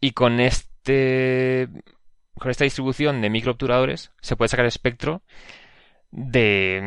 Y 0.00 0.12
con 0.12 0.40
este 0.40 1.68
con 2.36 2.50
esta 2.50 2.64
distribución 2.64 3.20
de 3.20 3.30
microobturadores 3.30 4.12
se 4.20 4.34
puede 4.34 4.48
sacar 4.48 4.64
espectro 4.64 5.22
de 6.10 6.80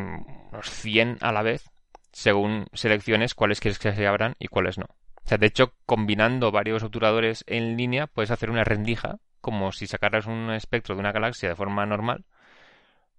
unos 0.52 0.70
100 0.70 1.20
a 1.22 1.32
la 1.32 1.44
vez, 1.44 1.70
según 2.12 2.66
selecciones 2.74 3.36
cuáles 3.36 3.60
quieres 3.62 3.80
que 3.80 3.94
se 3.94 4.08
abran 4.08 4.36
y 4.40 4.48
cuáles 4.48 4.78
no. 4.78 4.88
O 5.26 5.28
sea, 5.28 5.38
de 5.38 5.48
hecho, 5.48 5.74
combinando 5.86 6.52
varios 6.52 6.84
obturadores 6.84 7.44
en 7.48 7.78
línea, 7.78 8.08
puedes 8.08 8.32
hacer 8.32 8.50
una 8.50 8.64
rendija, 8.64 9.20
como 9.40 9.72
si 9.72 9.88
sacaras 9.88 10.26
un 10.26 10.52
espectro 10.52 10.96
de 10.96 11.00
una 11.00 11.12
galaxia 11.12 11.50
de 11.50 11.56
forma 11.56 11.86
normal, 11.86 12.26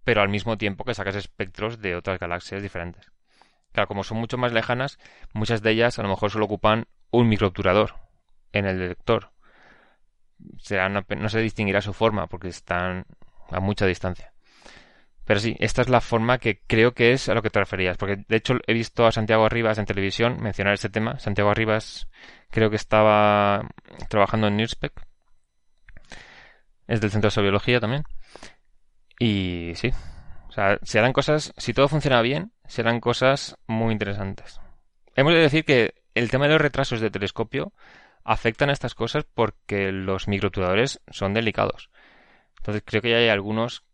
pero 0.04 0.20
al 0.20 0.28
mismo 0.28 0.58
tiempo 0.58 0.84
que 0.84 0.94
sacas 0.94 1.16
espectros 1.16 1.80
de 1.80 1.96
otras 1.96 2.18
galaxias 2.18 2.62
diferentes. 2.62 3.10
Claro, 3.72 3.88
como 3.88 4.04
son 4.04 4.18
mucho 4.18 4.36
más 4.36 4.52
lejanas, 4.52 4.98
muchas 5.32 5.62
de 5.62 5.70
ellas 5.70 5.98
a 5.98 6.02
lo 6.02 6.08
mejor 6.08 6.30
solo 6.30 6.44
ocupan 6.44 6.86
un 7.10 7.28
microobturador 7.28 7.94
en 8.52 8.66
el 8.66 8.78
detector. 8.78 9.32
Será 10.58 10.88
no 10.88 11.28
se 11.28 11.40
distinguirá 11.40 11.80
su 11.80 11.94
forma 11.94 12.26
porque 12.26 12.48
están 12.48 13.06
a 13.50 13.60
mucha 13.60 13.86
distancia. 13.86 14.33
Pero 15.24 15.40
sí, 15.40 15.56
esta 15.58 15.82
es 15.82 15.88
la 15.88 16.00
forma 16.00 16.38
que 16.38 16.60
creo 16.66 16.92
que 16.92 17.12
es 17.12 17.28
a 17.28 17.34
lo 17.34 17.42
que 17.42 17.50
te 17.50 17.58
referías. 17.58 17.96
Porque 17.96 18.24
de 18.28 18.37
hecho 18.37 18.54
he 18.66 18.74
visto 18.74 19.06
a 19.06 19.12
Santiago 19.12 19.46
Arribas 19.46 19.78
en 19.78 19.87
televisión 19.87 20.40
mencionar 20.40 20.74
este 20.74 20.90
tema. 20.90 21.18
Santiago 21.18 21.50
Arribas 21.50 22.08
creo 22.50 22.70
que 22.70 22.76
estaba 22.76 23.68
trabajando 24.08 24.48
en 24.48 24.56
NIRSPEC. 24.56 24.92
Es 26.87 27.00
del 27.00 27.10
Centro 27.10 27.30
de 27.30 27.42
Biología 27.42 27.80
también. 27.80 28.04
Y 29.18 29.72
sí. 29.76 29.90
O 30.48 30.52
sea, 30.52 30.78
serán 30.82 31.12
cosas, 31.12 31.52
si 31.56 31.72
todo 31.72 31.88
funciona 31.88 32.20
bien, 32.22 32.52
serán 32.66 33.00
cosas 33.00 33.56
muy 33.66 33.92
interesantes. 33.92 34.60
Hemos 35.16 35.32
de 35.32 35.40
decir 35.40 35.64
que 35.64 35.94
el 36.14 36.30
tema 36.30 36.46
de 36.46 36.52
los 36.52 36.60
retrasos 36.60 37.00
de 37.00 37.10
telescopio 37.10 37.72
afectan 38.24 38.70
a 38.70 38.72
estas 38.72 38.94
cosas 38.94 39.24
porque 39.24 39.90
los 39.90 40.28
microobturadores 40.28 41.00
son 41.10 41.34
delicados. 41.34 41.90
Entonces 42.58 42.82
creo 42.84 43.02
que 43.02 43.10
ya 43.10 43.16
hay 43.16 43.28
algunos 43.28 43.84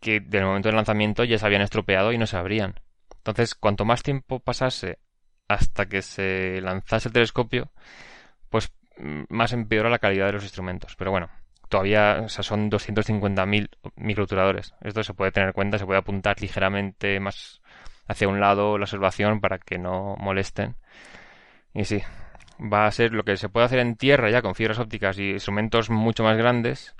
que 0.00 0.20
del 0.20 0.44
momento 0.44 0.68
del 0.68 0.76
lanzamiento 0.76 1.24
ya 1.24 1.38
se 1.38 1.46
habían 1.46 1.62
estropeado 1.62 2.12
y 2.12 2.18
no 2.18 2.26
se 2.26 2.36
abrían. 2.36 2.80
Entonces, 3.18 3.54
cuanto 3.54 3.84
más 3.84 4.02
tiempo 4.02 4.40
pasase 4.40 4.98
hasta 5.48 5.86
que 5.86 6.02
se 6.02 6.60
lanzase 6.60 7.08
el 7.08 7.12
telescopio, 7.12 7.70
pues 8.50 8.72
mm, 8.98 9.24
más 9.28 9.52
empeora 9.52 9.90
la 9.90 9.98
calidad 9.98 10.26
de 10.26 10.32
los 10.32 10.42
instrumentos. 10.42 10.96
Pero 10.96 11.10
bueno, 11.10 11.28
todavía 11.68 12.22
o 12.24 12.28
sea, 12.28 12.42
son 12.42 12.70
250.000 12.70 13.68
microturadores. 13.96 14.74
Esto 14.82 15.02
se 15.02 15.14
puede 15.14 15.32
tener 15.32 15.48
en 15.48 15.54
cuenta, 15.54 15.78
se 15.78 15.86
puede 15.86 15.98
apuntar 15.98 16.40
ligeramente 16.40 17.18
más 17.20 17.60
hacia 18.08 18.28
un 18.28 18.40
lado 18.40 18.78
la 18.78 18.84
observación 18.84 19.40
para 19.40 19.58
que 19.58 19.78
no 19.78 20.16
molesten. 20.18 20.76
Y 21.74 21.84
sí, 21.84 22.02
va 22.60 22.86
a 22.86 22.90
ser 22.90 23.12
lo 23.12 23.24
que 23.24 23.36
se 23.36 23.48
puede 23.48 23.66
hacer 23.66 23.80
en 23.80 23.96
tierra 23.96 24.30
ya 24.30 24.42
con 24.42 24.54
fibras 24.54 24.78
ópticas 24.78 25.18
y 25.18 25.32
instrumentos 25.32 25.90
mucho 25.90 26.22
más 26.24 26.36
grandes 26.36 26.94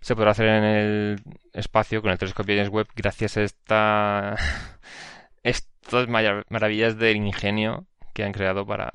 se 0.00 0.14
podrá 0.14 0.30
hacer 0.32 0.46
en 0.46 0.64
el 0.64 1.22
espacio 1.52 2.02
con 2.02 2.10
el 2.10 2.18
telescopio 2.18 2.56
James 2.56 2.70
Webb 2.70 2.88
gracias 2.94 3.36
a 3.36 3.42
esta 3.42 4.36
estas 5.42 6.08
maravillas 6.08 6.98
del 6.98 7.16
ingenio 7.16 7.86
que 8.12 8.24
han 8.24 8.32
creado 8.32 8.66
para 8.66 8.90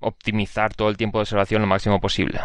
optimizar 0.00 0.74
todo 0.74 0.88
el 0.88 0.96
tiempo 0.96 1.18
de 1.18 1.22
observación 1.22 1.62
lo 1.62 1.66
máximo 1.66 2.00
posible. 2.00 2.40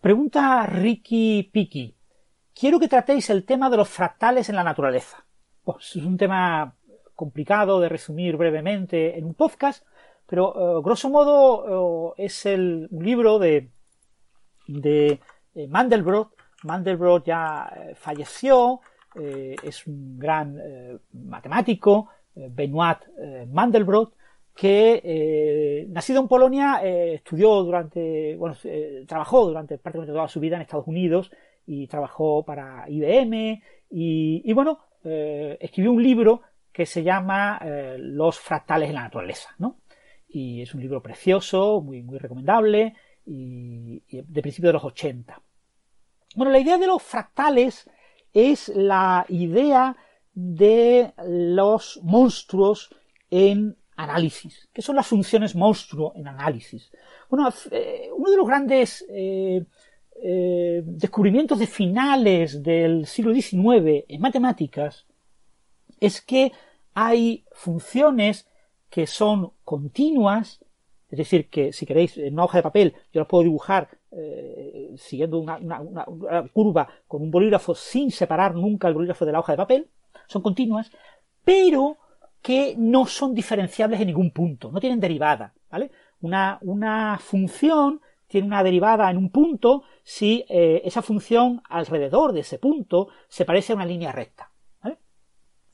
Pregunta 0.00 0.64
Ricky 0.66 1.50
Piki. 1.52 1.94
Quiero 2.54 2.80
que 2.80 2.88
tratéis 2.88 3.28
el 3.30 3.44
tema 3.44 3.68
de 3.68 3.76
los 3.76 3.88
fractales 3.88 4.48
en 4.48 4.56
la 4.56 4.64
naturaleza. 4.64 5.24
Pues 5.62 5.94
es 5.96 6.04
un 6.04 6.16
tema 6.16 6.74
complicado 7.14 7.80
de 7.80 7.90
resumir 7.90 8.36
brevemente 8.36 9.18
en 9.18 9.26
un 9.26 9.34
podcast, 9.34 9.84
pero, 10.30 10.78
eh, 10.78 10.82
grosso 10.84 11.10
modo, 11.10 12.14
eh, 12.16 12.24
es 12.26 12.46
el, 12.46 12.88
libro 12.92 13.40
de, 13.40 13.72
eh, 14.68 15.18
Mandelbrot. 15.68 16.30
Mandelbrot 16.62 17.24
ya 17.24 17.68
falleció, 17.96 18.80
es 19.14 19.86
un 19.86 20.18
gran 20.18 20.56
matemático, 21.12 22.10
Benoit 22.34 22.98
Mandelbrot, 23.48 24.12
que 24.54 25.86
nacido 25.88 26.20
en 26.20 26.28
Polonia 26.28 26.80
estudió 26.84 27.62
durante, 27.62 28.36
bueno, 28.36 28.54
trabajó 29.08 29.46
durante 29.46 29.78
prácticamente 29.78 30.12
toda 30.12 30.28
su 30.28 30.38
vida 30.38 30.56
en 30.56 30.62
Estados 30.62 30.86
Unidos 30.86 31.32
y 31.66 31.86
trabajó 31.86 32.44
para 32.44 32.84
IBM 32.88 33.62
y, 33.90 34.42
y 34.44 34.52
bueno, 34.52 34.80
escribió 35.02 35.92
un 35.92 36.02
libro 36.02 36.42
que 36.70 36.84
se 36.84 37.02
llama 37.02 37.58
Los 37.96 38.38
fractales 38.38 38.90
en 38.90 38.96
la 38.96 39.04
naturaleza, 39.04 39.48
¿no? 39.58 39.79
Y 40.32 40.62
es 40.62 40.74
un 40.74 40.80
libro 40.80 41.02
precioso, 41.02 41.80
muy, 41.80 42.02
muy 42.02 42.18
recomendable 42.18 42.94
y, 43.26 44.02
de 44.08 44.42
principio 44.42 44.68
de 44.68 44.74
los 44.74 44.84
80. 44.84 45.40
Bueno, 46.36 46.52
la 46.52 46.58
idea 46.60 46.78
de 46.78 46.86
los 46.86 47.02
fractales 47.02 47.88
es 48.32 48.68
la 48.68 49.26
idea 49.28 49.96
de 50.32 51.12
los 51.26 52.00
monstruos 52.02 52.94
en 53.30 53.76
análisis. 53.96 54.68
¿Qué 54.72 54.82
son 54.82 54.96
las 54.96 55.06
funciones 55.06 55.54
monstruo 55.54 56.12
en 56.14 56.28
análisis? 56.28 56.90
Bueno, 57.28 57.52
eh, 57.70 58.08
uno 58.16 58.30
de 58.30 58.36
los 58.36 58.46
grandes 58.46 59.04
eh, 59.08 59.64
eh, 60.22 60.82
descubrimientos 60.84 61.58
de 61.58 61.66
finales 61.66 62.62
del 62.62 63.06
siglo 63.06 63.34
XIX 63.34 64.04
en 64.08 64.20
matemáticas 64.20 65.06
es 65.98 66.20
que 66.20 66.52
hay 66.94 67.44
funciones 67.52 68.46
que 68.90 69.06
son 69.06 69.52
continuas, 69.64 70.60
es 71.08 71.18
decir, 71.18 71.48
que 71.48 71.72
si 71.72 71.86
queréis 71.86 72.18
en 72.18 72.34
una 72.34 72.44
hoja 72.44 72.58
de 72.58 72.62
papel 72.62 72.94
yo 73.12 73.20
las 73.20 73.28
puedo 73.28 73.44
dibujar 73.44 73.88
eh, 74.12 74.92
siguiendo 74.96 75.38
una, 75.38 75.58
curva 76.52 76.88
con 77.06 77.22
un 77.22 77.30
bolígrafo 77.30 77.74
sin 77.74 78.10
separar 78.10 78.54
nunca 78.54 78.88
el 78.88 78.94
bolígrafo 78.94 79.24
de 79.24 79.32
la 79.32 79.40
hoja 79.40 79.52
de 79.52 79.58
papel, 79.58 79.88
son 80.26 80.42
continuas, 80.42 80.90
pero 81.44 81.96
que 82.42 82.74
no 82.76 83.06
son 83.06 83.34
diferenciables 83.34 84.00
en 84.00 84.08
ningún 84.08 84.30
punto, 84.32 84.70
no 84.72 84.80
tienen 84.80 85.00
derivada, 85.00 85.54
¿vale? 85.70 85.90
Una, 86.22 86.58
una 86.62 87.18
función 87.18 88.00
tiene 88.26 88.46
una 88.46 88.62
derivada 88.62 89.10
en 89.10 89.16
un 89.16 89.30
punto 89.30 89.82
si 90.04 90.44
eh, 90.48 90.82
esa 90.84 91.02
función 91.02 91.62
alrededor 91.68 92.32
de 92.32 92.40
ese 92.40 92.58
punto 92.58 93.08
se 93.28 93.44
parece 93.44 93.72
a 93.72 93.76
una 93.76 93.84
línea 93.84 94.12
recta. 94.12 94.50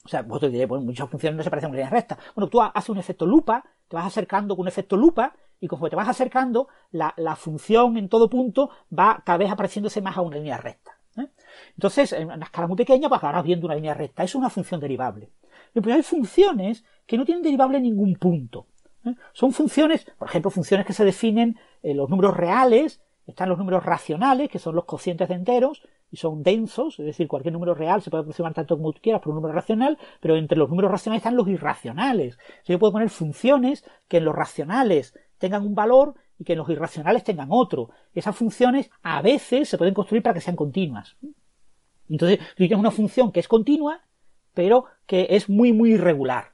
O 0.07 0.09
sea, 0.09 0.23
vosotros 0.23 0.53
diréis, 0.53 0.69
bueno, 0.69 0.85
muchas 0.85 1.11
funciones 1.11 1.37
no 1.37 1.43
se 1.43 1.51
parecen 1.51 1.67
a 1.67 1.71
una 1.71 1.79
línea 1.79 1.91
recta. 1.91 2.17
Bueno, 2.37 2.49
tú 2.49 2.63
haces 2.63 2.89
un 2.91 2.99
efecto 2.99 3.27
lupa, 3.27 3.65
te 3.89 3.97
vas 3.97 4.07
acercando 4.07 4.55
con 4.55 4.63
un 4.63 4.69
efecto 4.69 4.97
lupa, 4.97 5.35
y 5.61 5.67
como 5.67 5.91
te 5.91 5.97
vas 5.97 6.09
acercando, 6.09 6.69
la, 6.93 7.13
función 7.35 7.97
en 7.97 8.09
todo 8.09 8.31
punto 8.31 8.71
va 8.97 9.21
cada 9.25 9.39
vez 9.39 9.51
apareciéndose 9.51 10.01
más 10.01 10.17
a 10.17 10.21
una 10.21 10.37
línea 10.37 10.59
recta. 10.59 10.93
¿eh? 11.19 11.27
Entonces, 11.75 12.13
en 12.13 12.31
una 12.31 12.45
escala 12.45 12.69
muy 12.69 12.77
pequeña, 12.77 13.09
pues 13.09 13.19
acabarás 13.19 13.45
viendo 13.45 13.67
una 13.67 13.75
línea 13.75 13.95
recta. 13.95 14.23
Es 14.23 14.37
una 14.37 14.49
función 14.49 14.81
derivable. 14.81 15.33
Pero 15.73 15.93
hay 15.93 16.05
funciones 16.05 16.85
que 17.05 17.19
no 17.19 17.25
tienen 17.25 17.43
derivable 17.43 17.79
en 17.79 17.83
ningún 17.83 18.15
punto. 18.15 18.69
¿eh? 19.05 19.15
Son 19.33 19.53
funciones, 19.53 20.07
por 20.19 20.29
ejemplo, 20.29 20.53
funciones 20.53 20.87
que 20.87 20.93
se 20.93 21.05
definen 21.05 21.59
en 21.83 21.97
los 21.97 22.09
números 22.09 22.37
reales, 22.37 23.01
están 23.27 23.49
los 23.49 23.59
números 23.59 23.85
racionales, 23.85 24.49
que 24.49 24.61
son 24.61 24.77
los 24.77 24.85
cocientes 24.85 25.29
de 25.29 25.35
enteros, 25.35 25.83
son 26.17 26.43
densos, 26.43 26.99
es 26.99 27.07
decir, 27.07 27.29
cualquier 27.29 27.53
número 27.53 27.75
real 27.75 28.03
se 28.03 28.11
puede 28.11 28.23
aproximar 28.23 28.55
tanto 28.55 28.77
como 28.77 28.93
tú 28.93 29.01
quieras 29.01 29.23
por 29.23 29.31
un 29.31 29.37
número 29.37 29.55
racional, 29.55 29.99
pero 30.21 30.37
entre 30.37 30.59
los 30.59 30.69
números 30.69 30.91
racionales 30.91 31.21
están 31.21 31.37
los 31.37 31.49
irracionales. 31.49 32.39
Yo 32.65 32.79
puedo 32.79 32.93
poner 32.93 33.11
funciones 33.11 33.85
que 34.09 34.19
en 34.19 34.25
los 34.25 34.35
racionales 34.35 35.19
tengan 35.39 35.65
un 35.65 35.75
valor 35.75 36.15
y 36.39 36.45
que 36.45 36.53
en 36.53 36.59
los 36.59 36.69
irracionales 36.69 37.25
tengan 37.25 37.49
otro. 37.51 37.91
Esas 38.15 38.37
funciones 38.37 38.91
a 39.03 39.23
veces 39.23 39.69
se 39.69 39.79
pueden 39.79 39.95
construir 39.95 40.23
para 40.23 40.35
que 40.35 40.41
sean 40.41 40.57
continuas. 40.57 41.17
Entonces, 42.09 42.39
tú 42.39 42.57
tienes 42.57 42.79
una 42.79 42.91
función 42.91 43.33
que 43.33 43.41
es 43.41 43.49
continua, 43.49 44.01
pero 44.55 44.85
que 45.07 45.27
es 45.31 45.49
muy, 45.49 45.73
muy 45.73 45.93
irregular. 45.93 46.53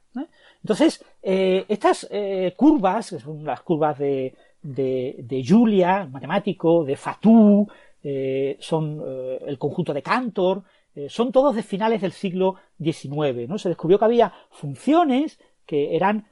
Entonces, 0.61 1.03
eh, 1.21 1.65
estas 1.67 2.07
eh, 2.09 2.53
curvas, 2.55 3.09
que 3.09 3.19
son 3.19 3.43
las 3.43 3.61
curvas 3.61 3.97
de, 3.97 4.33
de, 4.61 5.17
de 5.19 5.45
Julia, 5.45 6.07
matemático, 6.09 6.85
de 6.85 6.95
Fatou, 6.95 7.67
eh, 8.05 8.57
son 8.59 9.01
eh, 9.05 9.39
el 9.47 9.57
conjunto 9.57 9.93
de 9.93 10.01
Cantor, 10.01 10.63
eh, 10.93 11.07
son 11.09 11.31
todos 11.31 11.55
de 11.55 11.63
finales 11.63 12.01
del 12.01 12.11
siglo 12.11 12.55
XIX, 12.77 13.47
¿no? 13.47 13.57
Se 13.57 13.69
descubrió 13.69 13.97
que 13.97 14.05
había 14.05 14.33
funciones 14.51 15.39
que 15.65 15.95
eran, 15.95 16.27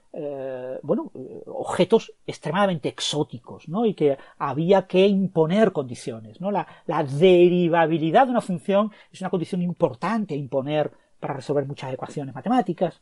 bueno, 0.83 1.09
objetos 1.45 2.11
extremadamente 2.27 2.89
exóticos, 2.89 3.69
¿no? 3.69 3.85
Y 3.85 3.93
que 3.93 4.17
había 4.37 4.85
que 4.85 5.07
imponer 5.07 5.71
condiciones, 5.71 6.41
¿no? 6.41 6.51
La, 6.51 6.67
la 6.85 7.01
derivabilidad 7.05 8.25
de 8.25 8.31
una 8.31 8.41
función 8.41 8.91
es 9.09 9.21
una 9.21 9.29
condición 9.29 9.61
importante 9.61 10.33
a 10.33 10.37
imponer 10.37 10.91
para 11.17 11.35
resolver 11.35 11.65
muchas 11.65 11.93
ecuaciones 11.93 12.35
matemáticas, 12.35 12.99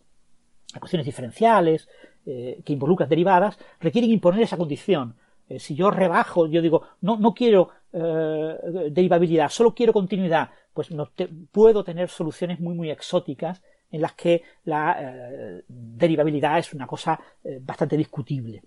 ecuaciones 0.76 1.08
diferenciales, 1.08 1.90
que 2.24 2.74
involucran 2.74 3.10
derivadas, 3.10 3.58
requieren 3.80 4.12
imponer 4.12 4.42
esa 4.44 4.58
condición. 4.58 5.16
si 5.58 5.74
yo 5.74 5.90
rebajo, 5.90 6.46
yo 6.46 6.62
digo, 6.62 6.84
no, 7.02 7.18
no 7.18 7.34
quiero 7.34 7.70
eh, 7.92 8.90
derivabilidad, 8.92 9.50
solo 9.50 9.74
quiero 9.74 9.94
continuidad, 9.94 10.52
pues 10.76 10.92
no 10.92 11.10
puedo 11.52 11.84
tener 11.84 12.08
soluciones 12.08 12.60
muy 12.60 12.76
muy 12.76 12.92
exóticas 12.92 13.64
en 13.90 14.02
las 14.02 14.14
que 14.14 14.44
la 14.66 14.96
eh, 15.00 15.64
derivabilidad 15.68 16.60
es 16.60 16.72
una 16.74 16.86
cosa 16.86 17.20
eh, 17.44 17.58
bastante 17.60 17.98
discutible. 17.98 18.62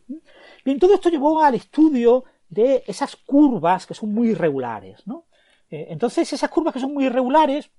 Bien, 0.64 0.80
todo 0.80 0.94
esto 0.94 1.08
llevó 1.08 1.40
al 1.40 1.54
estudio 1.54 2.24
de 2.48 2.82
esas 2.84 3.14
curvas 3.14 3.86
que 3.86 3.94
son 3.94 4.12
muy 4.12 4.30
irregulares, 4.30 5.06
¿no? 5.06 5.26
entonces, 5.74 6.30
esas 6.30 6.50
curvas 6.50 6.74
que 6.74 6.80
son 6.80 6.92
muy 6.92 7.06
irregulares, 7.06 7.70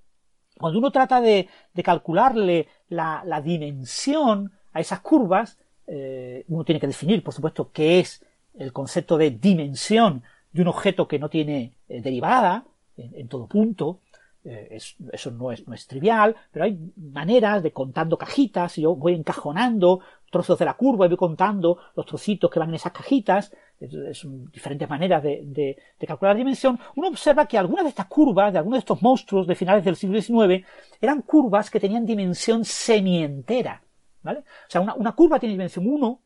cuando 0.57 0.79
uno 0.79 0.91
trata 0.91 1.21
de, 1.21 1.47
calcularle 1.83 2.67
la, 2.89 3.41
dimensión 3.45 4.51
a 4.71 4.79
esas 4.79 4.99
curvas, 5.01 5.59
uno 5.85 6.63
tiene 6.63 6.79
que 6.79 6.87
definir, 6.87 7.23
por 7.23 7.35
supuesto, 7.35 7.69
qué 7.71 7.99
es 7.99 8.25
el 8.55 8.73
concepto 8.73 9.15
de 9.15 9.29
dimensión 9.29 10.23
de 10.53 10.61
un 10.61 10.67
objeto 10.69 11.07
que 11.07 11.19
no 11.19 11.29
tiene 11.29 11.73
eh, 11.89 12.01
derivada 12.01 12.65
en, 12.95 13.27
todo 13.27 13.47
punto. 13.47 13.99
Eh, 14.45 14.77
eso 15.11 15.31
no 15.31 15.51
es, 15.51 15.67
no 15.67 15.73
es 15.73 15.87
trivial, 15.87 16.35
pero 16.51 16.65
hay 16.65 16.77
maneras 16.97 17.63
de 17.63 17.71
contando 17.71 18.17
cajitas, 18.17 18.75
yo 18.75 18.95
voy 18.95 19.13
encajonando 19.15 20.01
trozos 20.33 20.59
de 20.59 20.65
la 20.65 20.73
curva 20.73 21.05
y 21.05 21.09
voy 21.09 21.17
contando 21.17 21.77
los 21.95 22.05
trocitos 22.05 22.49
que 22.49 22.59
van 22.59 22.69
en 22.69 22.75
esas 22.75 22.91
cajitas, 22.91 23.53
es, 23.79 24.27
diferentes 24.51 24.89
maneras 24.89 25.23
de, 25.23 25.77
calcular 26.05 26.33
la 26.33 26.39
dimensión, 26.39 26.77
uno 26.95 27.07
observa 27.07 27.45
que 27.45 27.57
algunas 27.57 27.85
de 27.85 27.89
estas 27.89 28.07
curvas, 28.07 28.51
de 28.51 28.57
algunos 28.57 28.77
de 28.77 28.79
estos 28.79 29.01
monstruos 29.01 29.47
de 29.47 29.55
finales 29.55 29.85
del 29.85 29.95
siglo 29.95 30.19
XIX, 30.19 30.65
eran 30.99 31.21
curvas 31.21 31.69
que 31.69 31.79
tenían 31.79 32.05
dimensión 32.05 32.65
semientera. 32.65 33.81
¿vale? 34.23 34.39
O 34.39 34.69
sea, 34.69 34.81
una, 34.81 35.11
curva 35.13 35.39
tiene 35.39 35.53
dimensión 35.53 35.85
1, 35.87 36.21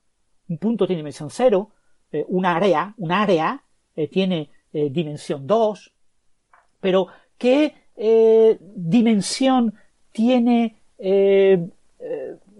un 0.50 0.58
punto 0.58 0.88
tiene 0.88 1.02
dimensión 1.02 1.30
0, 1.30 1.72
eh, 2.12 2.26
una 2.30 2.56
área, 2.56 2.94
un 2.98 3.12
área 3.12 3.62
eh, 3.98 4.08
tiene 4.08 4.50
eh, 4.72 4.90
dimensión 4.90 5.46
2, 5.46 5.94
pero 6.80 7.08
¿qué 7.38 7.88
dimensión 8.76 9.74
tiene 10.12 10.78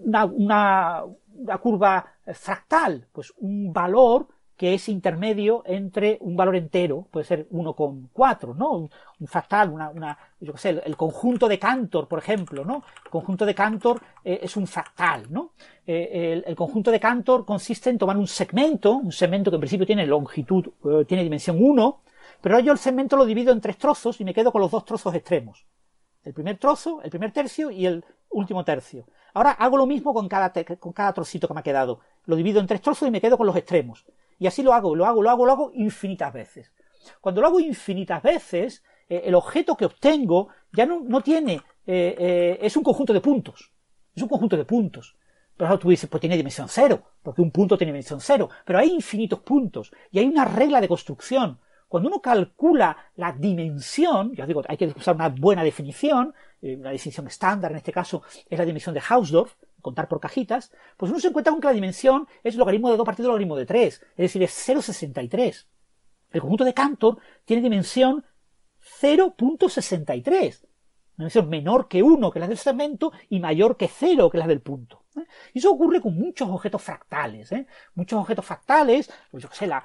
una, 0.04 0.24
una 0.24 1.58
curva 1.62 2.12
fractal? 2.34 3.06
Pues 3.12 3.32
un 3.38 3.72
valor 3.72 4.26
que 4.58 4.74
es 4.74 4.88
intermedio 4.88 5.62
entre 5.66 6.18
un 6.20 6.36
valor 6.36 6.56
entero, 6.56 7.06
puede 7.12 7.24
ser 7.24 7.48
1,4, 7.50 8.56
¿no? 8.56 8.72
Un, 9.20 9.26
fractal, 9.28 9.70
una, 9.70 9.88
una, 9.90 10.18
yo 10.40 10.52
qué 10.52 10.58
sé, 10.58 10.70
el, 10.84 10.96
conjunto 10.96 11.46
de 11.46 11.60
Cantor, 11.60 12.08
por 12.08 12.18
ejemplo, 12.18 12.64
¿no? 12.64 12.82
El 13.04 13.10
conjunto 13.10 13.46
de 13.46 13.54
Cantor 13.54 14.02
eh, 14.24 14.40
es 14.42 14.56
un 14.56 14.66
fractal, 14.66 15.30
¿no? 15.30 15.52
Eh, 15.86 16.42
el, 16.44 16.56
conjunto 16.56 16.90
de 16.90 16.98
Cantor 16.98 17.44
consiste 17.44 17.88
en 17.88 17.98
tomar 17.98 18.16
un 18.16 18.26
segmento, 18.26 18.94
un 18.94 19.12
segmento 19.12 19.48
que 19.48 19.54
en 19.54 19.60
principio 19.60 19.86
tiene 19.86 20.04
longitud, 20.08 20.66
eh, 20.84 21.04
tiene 21.06 21.22
dimensión 21.22 21.56
1, 21.60 22.00
pero 22.40 22.58
yo 22.58 22.72
el 22.72 22.78
segmento 22.78 23.16
lo 23.16 23.24
divido 23.24 23.52
en 23.52 23.60
tres 23.60 23.78
trozos 23.78 24.20
y 24.20 24.24
me 24.24 24.34
quedo 24.34 24.50
con 24.50 24.60
los 24.60 24.72
dos 24.72 24.84
trozos 24.84 25.14
extremos. 25.14 25.66
El 26.24 26.34
primer 26.34 26.58
trozo, 26.58 27.00
el 27.02 27.10
primer 27.10 27.30
tercio 27.30 27.70
y 27.70 27.86
el 27.86 28.04
último 28.30 28.64
tercio. 28.64 29.06
Ahora 29.34 29.52
hago 29.52 29.76
lo 29.76 29.86
mismo 29.86 30.12
con 30.12 30.28
cada, 30.28 30.52
con 30.80 30.92
cada 30.92 31.12
trocito 31.12 31.46
que 31.46 31.54
me 31.54 31.60
ha 31.60 31.62
quedado. 31.62 32.00
Lo 32.24 32.34
divido 32.34 32.58
en 32.58 32.66
tres 32.66 32.82
trozos 32.82 33.06
y 33.06 33.12
me 33.12 33.20
quedo 33.20 33.38
con 33.38 33.46
los 33.46 33.54
extremos. 33.54 34.04
Y 34.38 34.46
así 34.46 34.62
lo 34.62 34.72
hago, 34.72 34.94
lo 34.94 35.04
hago, 35.04 35.22
lo 35.22 35.30
hago, 35.30 35.46
lo 35.46 35.52
hago 35.52 35.70
infinitas 35.74 36.32
veces. 36.32 36.72
Cuando 37.20 37.40
lo 37.40 37.48
hago 37.48 37.60
infinitas 37.60 38.22
veces, 38.22 38.82
eh, 39.08 39.22
el 39.24 39.34
objeto 39.34 39.76
que 39.76 39.86
obtengo 39.86 40.48
ya 40.72 40.86
no, 40.86 41.20
tiene, 41.20 41.60
eh, 41.86 42.14
eh, 42.18 42.58
es 42.60 42.76
un 42.76 42.82
conjunto 42.82 43.12
de 43.12 43.20
puntos. 43.20 43.72
Es 44.14 44.22
un 44.22 44.28
conjunto 44.28 44.56
de 44.56 44.64
puntos. 44.64 45.16
Pero 45.56 45.68
ahora 45.68 45.80
tú 45.80 45.90
dices, 45.90 46.08
pues 46.08 46.20
tiene 46.20 46.36
dimensión 46.36 46.68
cero, 46.68 47.02
porque 47.22 47.42
un 47.42 47.50
punto 47.50 47.76
tiene 47.76 47.92
dimensión 47.92 48.20
cero. 48.20 48.48
Pero 48.64 48.78
hay 48.78 48.92
infinitos 48.92 49.40
puntos 49.40 49.90
y 50.10 50.18
hay 50.20 50.26
una 50.26 50.44
regla 50.44 50.80
de 50.80 50.88
construcción. 50.88 51.58
Cuando 51.88 52.08
uno 52.10 52.20
calcula 52.20 52.96
la 53.16 53.32
dimensión, 53.32 54.34
ya 54.34 54.46
digo, 54.46 54.62
hay 54.68 54.76
que 54.76 54.86
usar 54.86 55.16
una 55.16 55.30
buena 55.30 55.64
definición, 55.64 56.34
una 56.60 56.90
definición 56.90 57.26
estándar 57.26 57.70
en 57.70 57.78
este 57.78 57.92
caso 57.92 58.22
es 58.48 58.58
la 58.58 58.66
dimensión 58.66 58.94
de 58.94 59.00
Hausdorff, 59.08 59.54
contar 59.88 60.08
por 60.08 60.20
cajitas, 60.20 60.72
pues 60.96 61.10
uno 61.10 61.20
se 61.20 61.28
encuentra 61.28 61.52
con 61.52 61.60
que 61.60 61.68
la 61.68 61.72
dimensión 61.72 62.28
es 62.44 62.54
logaritmo 62.54 62.90
de 62.90 62.96
2 62.96 63.06
partido 63.06 63.28
logaritmo 63.28 63.56
de 63.56 63.66
3, 63.66 63.94
es 63.94 64.16
decir, 64.16 64.42
es 64.42 64.68
0,63. 64.68 65.66
El 66.30 66.40
conjunto 66.40 66.64
de 66.64 66.74
Cantor 66.74 67.18
tiene 67.44 67.62
dimensión 67.62 68.24
0.63, 69.00 70.62
una 70.62 71.24
dimensión 71.24 71.48
menor 71.48 71.88
que 71.88 72.02
1, 72.02 72.30
que 72.30 72.38
la 72.38 72.46
del 72.46 72.58
segmento, 72.58 73.12
y 73.28 73.40
mayor 73.40 73.76
que 73.76 73.88
0, 73.88 74.30
que 74.30 74.38
la 74.38 74.46
del 74.46 74.60
punto. 74.60 75.04
¿eh? 75.16 75.26
Y 75.54 75.58
eso 75.58 75.72
ocurre 75.72 76.00
con 76.00 76.14
muchos 76.14 76.48
objetos 76.48 76.82
fractales. 76.82 77.50
¿eh? 77.52 77.66
Muchos 77.94 78.20
objetos 78.20 78.44
fractales, 78.44 79.10
pues 79.30 79.42
yo 79.42 79.48
qué 79.48 79.56
sé, 79.56 79.66
la, 79.66 79.82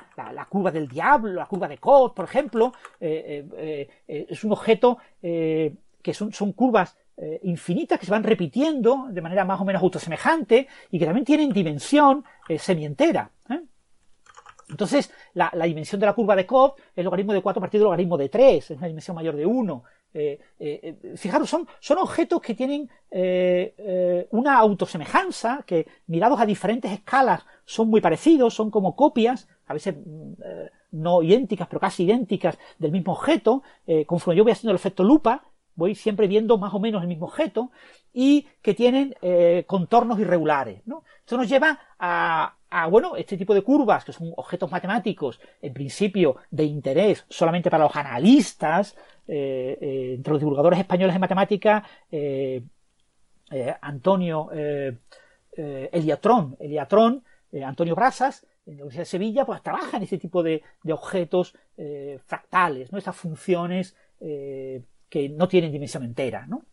curva 0.50 0.72
del 0.72 0.88
diablo, 0.88 1.34
la 1.34 1.46
curva 1.46 1.68
de 1.68 1.78
Koch, 1.78 2.14
por 2.14 2.26
ejemplo, 2.26 2.74
eh, 3.00 3.88
es 4.08 4.44
un 4.44 4.52
objeto 4.52 4.98
que 5.22 6.14
son, 6.14 6.34
son 6.34 6.52
curvas 6.52 6.98
eh, 7.16 7.40
infinitas 7.44 8.00
que 8.00 8.08
se 8.08 8.12
van 8.12 8.24
repitiendo 8.24 9.06
de 9.12 9.22
manera 9.22 9.46
más 9.46 9.62
o 9.62 9.66
menos 9.66 9.84
autosemejante 9.84 10.68
y 10.90 10.98
que 10.98 11.06
también 11.06 11.24
tienen 11.24 11.54
dimensión 11.54 12.26
eh, 12.50 12.58
semientera. 12.58 13.30
¿eh? 13.52 13.62
Entonces, 14.68 15.12
la, 15.36 15.52
dimensión 15.64 16.00
de 16.00 16.08
la 16.08 16.14
curva 16.14 16.36
de 16.36 16.48
Koch 16.48 16.76
es 16.96 17.06
logaritmo 17.06 17.32
de 17.34 17.44
4 17.44 17.62
partido 17.62 17.84
logaritmo 17.84 18.18
de 18.18 18.30
3, 18.30 18.72
es 18.72 18.78
una 18.78 18.88
dimensión 18.88 19.16
mayor 19.16 19.36
de 19.36 19.46
1. 19.46 19.84
fijaros, 21.16 21.48
son, 21.48 21.68
son, 21.80 22.00
objetos 22.00 22.42
que 22.42 22.56
tienen 22.56 22.90
una 24.32 24.58
autosemejanza, 24.58 25.64
que 25.68 25.86
mirados 26.08 26.40
a 26.40 26.48
diferentes 26.48 26.92
escalas 26.92 27.46
son 27.64 27.90
muy 27.90 28.02
parecidos, 28.02 28.56
son 28.56 28.72
como 28.72 28.96
copias, 28.96 29.48
a 29.68 29.74
veces 29.74 29.96
mm, 30.04 30.34
no 30.94 31.22
idénticas, 31.22 31.68
pero 31.68 31.80
casi 31.80 32.06
idénticas 32.06 32.58
del 32.80 32.92
mismo 32.92 33.14
objeto. 33.14 33.62
conforme 34.08 34.38
yo 34.38 34.44
voy 34.44 34.54
haciendo 34.54 34.72
el 34.72 34.78
efecto 34.78 35.04
lupa, 35.04 35.44
voy 35.76 35.96
siempre 35.96 36.28
viendo 36.28 36.58
más 36.58 36.74
o 36.74 36.80
menos 36.80 37.02
el 37.02 37.08
mismo 37.08 37.26
objeto 37.26 37.72
y 38.14 38.48
que 38.62 38.74
tienen 38.74 39.16
eh, 39.22 39.64
contornos 39.68 40.20
irregulares. 40.20 40.82
¿no? 40.86 41.04
Esto 41.20 41.38
nos 41.38 41.50
lleva 41.50 41.80
a, 42.00 42.56
bueno, 42.90 43.16
este 43.16 43.38
tipo 43.38 43.54
de 43.54 43.62
curvas, 43.62 44.06
que 44.06 44.14
son 44.14 44.32
objetos 44.36 44.72
matemáticos, 44.72 45.40
en 45.62 45.74
principio 45.74 46.38
de 46.52 46.64
interés 46.64 47.26
solamente 47.30 47.70
para 47.70 47.86
los 47.86 47.96
analistas, 47.96 48.96
eh, 49.28 49.78
eh, 49.80 50.14
entre 50.16 50.34
los 50.34 50.40
divulgadores 50.40 50.80
españoles 50.80 51.14
de 51.14 51.20
matemática, 51.20 51.84
Antonio 53.82 54.50
Eliatrón, 55.56 56.58
Eliatrón 56.60 57.24
Antonio 57.64 57.96
Brasas, 57.96 58.48
en 58.66 58.78
la 58.78 58.84
Universidad 58.84 59.02
de 59.02 59.06
Sevilla, 59.06 59.46
pues 59.46 59.62
trabaja 59.62 59.98
en 59.98 60.04
este 60.04 60.18
tipo 60.18 60.42
de, 60.42 60.64
de 60.84 60.94
objetos 60.94 61.54
fractales, 62.26 62.92
¿no? 62.92 62.98
Estas 62.98 63.16
funciones 63.16 63.96
que 65.14 65.30
no 65.30 65.48
tienen 65.48 65.72
dimensión 65.72 66.04
entera, 66.04 66.48
¿no? 66.48 66.64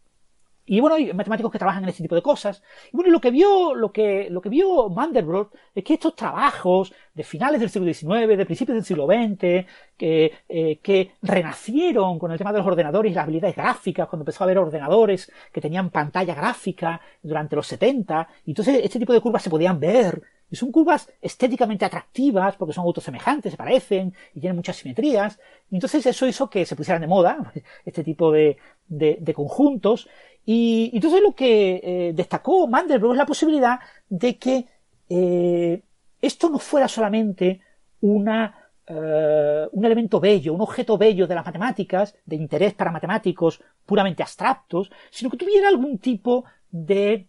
Y 0.64 0.81
bueno, 0.81 0.96
hay 0.96 1.12
matemáticos 1.12 1.53
que 1.53 1.59
trabajan 1.59 1.83
en 1.83 1.90
este 1.90 2.03
tipo 2.03 2.14
de 2.14 2.22
cosas. 2.22 2.62
Y 2.90 2.96
bueno, 2.96 3.11
lo 3.11 3.20
que 3.20 3.31
vio, 3.31 3.74
lo 3.74 3.92
que, 3.92 4.29
lo 4.31 4.40
que 4.40 4.48
vio 4.48 4.88
Mandelbrot 4.88 5.53
es 5.74 5.85
que 5.85 5.94
estos 5.94 6.16
trabajos 6.16 6.94
de 7.12 7.22
finales 7.22 7.61
del 7.61 7.68
siglo 7.68 7.92
XIX, 7.92 8.38
de 8.38 8.46
principios 8.46 8.76
del 8.76 8.85
siglo 8.85 9.07
XX, 9.07 9.66
que, 9.94 10.33
eh, 10.48 10.79
que 10.83 11.16
renacieron 11.20 12.18
con 12.18 12.33
el 12.33 12.38
tema 12.38 12.53
de 12.53 12.59
los 12.59 12.66
ordenadores 12.66 13.12
y 13.12 13.14
las 13.14 13.24
habilidades 13.24 13.57
gráficas, 13.57 14.09
cuando 14.09 14.22
empezó 14.22 14.42
a 14.42 14.46
haber 14.46 14.57
ordenadores 14.57 15.31
que 15.53 15.61
tenían 15.61 15.90
pantalla 15.90 16.35
gráfica 16.35 16.98
durante 17.22 17.57
los 17.57 17.66
70, 17.66 18.26
y 18.46 18.53
entonces 18.53 18.81
este 18.83 18.98
tipo 18.98 19.12
de 19.12 19.20
curvas 19.20 19.42
se 19.42 19.50
podían 19.50 19.79
ver 19.79 20.22
y 20.50 20.56
son 20.56 20.72
curvas 20.72 21.08
estéticamente 21.22 21.84
atractivas 21.84 22.56
porque 22.56 22.74
son 22.74 22.84
autosemejantes, 22.84 23.52
se 23.52 23.56
parecen 23.56 24.12
y 24.34 24.40
tienen 24.40 24.56
muchas 24.56 24.76
simetrías. 24.76 25.38
Entonces 25.70 26.04
eso 26.04 26.26
hizo 26.26 26.50
que 26.50 26.66
se 26.66 26.74
pusieran 26.74 27.00
de 27.00 27.06
moda 27.06 27.52
este 27.84 28.02
tipo 28.02 28.32
de, 28.32 28.56
de, 28.88 29.34
conjuntos. 29.34 30.08
Y, 30.44 30.90
entonces 30.92 31.22
lo 31.22 31.34
que 31.34 31.80
eh, 31.82 32.12
destacó 32.14 32.66
Mandelbrot 32.66 33.12
es 33.12 33.18
la 33.18 33.26
posibilidad 33.26 33.78
de 34.08 34.38
que 34.38 34.66
eh, 35.08 35.82
esto 36.20 36.50
no 36.50 36.58
fuera 36.58 36.88
solamente 36.88 37.60
una, 38.00 38.70
eh, 38.86 39.68
un 39.70 39.84
elemento 39.84 40.18
bello, 40.18 40.54
un 40.54 40.62
objeto 40.62 40.98
bello 40.98 41.28
de 41.28 41.34
las 41.36 41.46
matemáticas, 41.46 42.16
de 42.26 42.36
interés 42.36 42.74
para 42.74 42.90
matemáticos 42.90 43.62
puramente 43.86 44.22
abstractos, 44.24 44.90
sino 45.10 45.30
que 45.30 45.36
tuviera 45.36 45.68
algún 45.68 45.98
tipo 45.98 46.44
de 46.70 47.28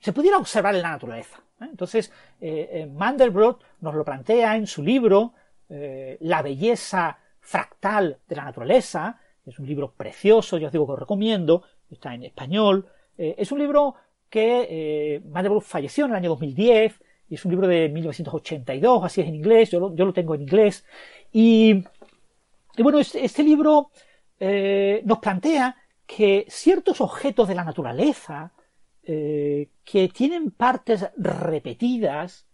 se 0.00 0.12
pudiera 0.12 0.38
observar 0.38 0.74
en 0.74 0.82
la 0.82 0.90
naturaleza. 0.90 1.38
¿eh? 1.60 1.66
Entonces, 1.70 2.10
eh, 2.40 2.68
eh, 2.72 2.86
Mandelbrot 2.86 3.62
nos 3.80 3.94
lo 3.94 4.04
plantea 4.04 4.56
en 4.56 4.66
su 4.66 4.82
libro 4.82 5.34
La 5.68 6.42
belleza 6.42 7.16
fractal 7.38 8.18
de 8.26 8.34
la 8.34 8.44
naturaleza. 8.44 9.20
Es 9.46 9.56
un 9.60 9.66
libro 9.68 9.92
precioso, 9.92 10.58
yo 10.58 10.66
os 10.66 10.72
digo 10.72 10.84
que 10.84 10.94
os 10.94 10.98
recomiendo, 10.98 11.62
está 11.88 12.12
en 12.12 12.24
español. 12.24 12.88
es 13.16 13.52
un 13.52 13.60
libro 13.60 13.94
que 14.28 15.22
Mandelbrot 15.26 15.62
falleció 15.62 16.06
en 16.06 16.10
el 16.10 16.16
año 16.16 16.30
2010 16.30 17.00
y 17.28 17.36
es 17.36 17.44
un 17.44 17.52
libro 17.52 17.68
de 17.68 17.88
1982, 17.88 19.04
así 19.04 19.20
es 19.20 19.28
en 19.28 19.36
inglés, 19.36 19.70
yo 19.70 19.78
lo, 19.96 20.12
tengo 20.12 20.34
en 20.34 20.42
inglés. 20.42 20.84
Y, 21.32 21.84
bueno, 22.78 22.98
este, 22.98 23.24
este 23.24 23.44
libro 23.44 23.92
nos 24.40 25.18
plantea 25.20 25.76
que 26.04 26.46
ciertos 26.48 27.00
objetos 27.00 27.46
de 27.46 27.54
la 27.54 27.62
naturaleza, 27.62 28.50
eh, 29.02 29.70
que 29.82 30.08
tienen 30.08 30.50
partes 30.50 31.08
repetidas 31.16 32.46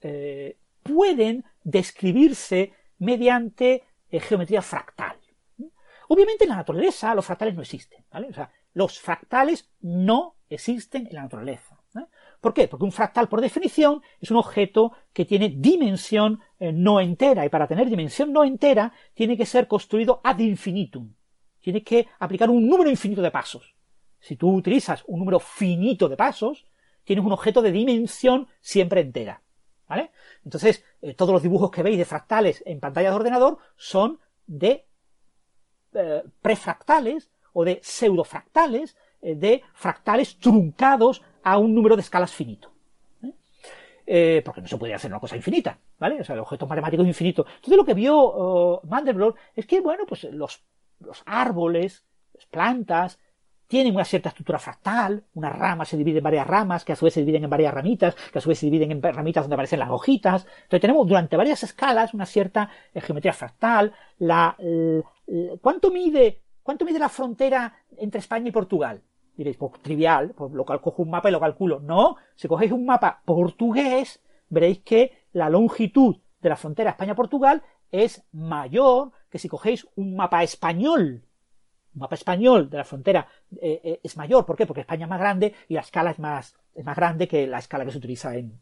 eh, 0.00 0.58
pueden 0.82 1.44
describirse 1.62 2.72
mediante 2.98 3.84
eh, 4.10 4.20
geometría 4.20 4.60
fractal. 4.60 5.16
Obviamente 6.08 6.44
en 6.44 6.50
la 6.50 6.56
naturaleza 6.56 7.14
los 7.14 7.24
fractales 7.24 7.54
no 7.54 7.62
existen, 7.62 8.04
¿vale? 8.10 8.28
O 8.28 8.34
sea, 8.34 8.50
los 8.74 8.98
fractales 8.98 9.70
no 9.80 10.36
existen 10.48 11.06
en 11.06 11.14
la 11.14 11.22
naturaleza. 11.22 11.80
¿Por 12.40 12.52
qué? 12.52 12.66
Porque 12.66 12.84
un 12.84 12.92
fractal, 12.92 13.28
por 13.28 13.40
definición, 13.40 14.02
es 14.20 14.30
un 14.30 14.36
objeto 14.36 14.92
que 15.12 15.24
tiene 15.24 15.48
dimensión 15.48 16.40
no 16.58 17.00
entera, 17.00 17.46
y 17.46 17.48
para 17.48 17.68
tener 17.68 17.88
dimensión 17.88 18.32
no 18.32 18.44
entera 18.44 18.92
tiene 19.14 19.36
que 19.36 19.46
ser 19.46 19.68
construido 19.68 20.20
ad 20.24 20.40
infinitum. 20.40 21.14
Tiene 21.60 21.82
que 21.82 22.08
aplicar 22.18 22.50
un 22.50 22.68
número 22.68 22.90
infinito 22.90 23.22
de 23.22 23.30
pasos. 23.30 23.73
Si 24.24 24.36
tú 24.36 24.50
utilizas 24.54 25.04
un 25.06 25.18
número 25.18 25.38
finito 25.38 26.08
de 26.08 26.16
pasos, 26.16 26.64
tienes 27.04 27.22
un 27.22 27.32
objeto 27.32 27.60
de 27.60 27.70
dimensión 27.70 28.48
siempre 28.62 29.02
entera. 29.02 29.42
¿Vale? 29.86 30.12
Entonces, 30.46 30.82
eh, 31.02 31.12
todos 31.12 31.34
los 31.34 31.42
dibujos 31.42 31.70
que 31.70 31.82
veis 31.82 31.98
de 31.98 32.06
fractales 32.06 32.62
en 32.64 32.80
pantalla 32.80 33.10
de 33.10 33.16
ordenador 33.16 33.58
son 33.76 34.18
de 34.46 34.86
eh, 35.92 36.22
prefractales 36.40 37.28
o 37.52 37.66
de 37.66 37.80
pseudofractales, 37.82 38.96
eh, 39.20 39.34
de 39.34 39.62
fractales 39.74 40.38
truncados 40.38 41.20
a 41.42 41.58
un 41.58 41.74
número 41.74 41.94
de 41.94 42.00
escalas 42.00 42.32
finito. 42.32 42.72
porque 44.42 44.62
no 44.62 44.68
se 44.68 44.78
puede 44.78 44.94
hacer 44.94 45.10
una 45.10 45.20
cosa 45.20 45.36
infinita, 45.36 45.78
¿vale? 45.98 46.22
O 46.22 46.24
sea, 46.24 46.34
el 46.34 46.40
objeto 46.40 46.66
matemático 46.66 47.02
es 47.02 47.08
infinito. 47.08 47.44
Entonces 47.56 47.76
lo 47.76 47.84
que 47.84 47.92
vio 47.92 48.16
oh, 48.16 48.80
Mandelbrot 48.88 49.36
es 49.54 49.66
que, 49.66 49.80
bueno, 49.80 50.04
pues 50.06 50.24
los, 50.24 50.62
los 51.00 51.22
árboles, 51.26 52.06
las 52.32 52.46
plantas, 52.46 53.18
tienen 53.66 53.94
una 53.94 54.04
cierta 54.04 54.28
estructura 54.28 54.58
fractal, 54.58 55.24
una 55.34 55.50
rama 55.50 55.84
se 55.84 55.96
divide 55.96 56.18
en 56.18 56.24
varias 56.24 56.46
ramas, 56.46 56.84
que 56.84 56.92
a 56.92 56.96
su 56.96 57.04
vez 57.04 57.14
se 57.14 57.20
dividen 57.20 57.44
en 57.44 57.50
varias 57.50 57.72
ramitas, 57.72 58.14
que 58.14 58.38
a 58.38 58.40
su 58.40 58.48
vez 58.48 58.58
se 58.58 58.66
dividen 58.66 58.92
en 58.92 59.02
ramitas 59.02 59.44
donde 59.44 59.54
aparecen 59.54 59.78
las 59.78 59.90
hojitas. 59.90 60.46
Entonces 60.62 60.80
tenemos 60.80 61.06
durante 61.06 61.36
varias 61.36 61.62
escalas 61.62 62.14
una 62.14 62.26
cierta 62.26 62.70
eh, 62.92 63.00
geometría 63.00 63.32
fractal. 63.32 63.92
La, 64.18 64.56
¿cuánto, 65.60 65.90
mide, 65.90 66.42
¿Cuánto 66.62 66.84
mide 66.84 66.98
la 66.98 67.08
frontera 67.08 67.74
entre 67.96 68.20
España 68.20 68.48
y 68.48 68.52
Portugal? 68.52 69.02
Diréis, 69.36 69.56
pues 69.56 69.72
trivial, 69.82 70.32
pues 70.36 70.52
lo 70.52 70.64
cojo 70.64 71.02
un 71.02 71.10
mapa 71.10 71.28
y 71.28 71.32
lo 71.32 71.40
calculo. 71.40 71.80
No, 71.80 72.16
si 72.36 72.46
cogéis 72.46 72.70
un 72.70 72.86
mapa 72.86 73.22
portugués, 73.24 74.22
veréis 74.48 74.78
que 74.80 75.26
la 75.32 75.50
longitud 75.50 76.16
de 76.40 76.48
la 76.48 76.56
frontera 76.56 76.90
España-Portugal 76.90 77.62
es 77.90 78.24
mayor 78.32 79.10
que 79.30 79.38
si 79.38 79.48
cogéis 79.48 79.86
un 79.96 80.14
mapa 80.14 80.42
español 80.42 81.24
mapa 81.94 82.14
español 82.14 82.68
de 82.68 82.78
la 82.78 82.84
frontera 82.84 83.26
eh, 83.60 83.80
eh, 83.82 84.00
es 84.02 84.16
mayor. 84.16 84.44
¿Por 84.44 84.56
qué? 84.56 84.66
Porque 84.66 84.80
España 84.82 85.04
es 85.04 85.10
más 85.10 85.20
grande 85.20 85.54
y 85.68 85.74
la 85.74 85.80
escala 85.80 86.10
es 86.10 86.18
más, 86.18 86.56
es 86.74 86.84
más 86.84 86.96
grande 86.96 87.28
que 87.28 87.46
la 87.46 87.58
escala 87.58 87.84
que 87.84 87.92
se 87.92 87.98
utiliza 87.98 88.34
en, 88.36 88.60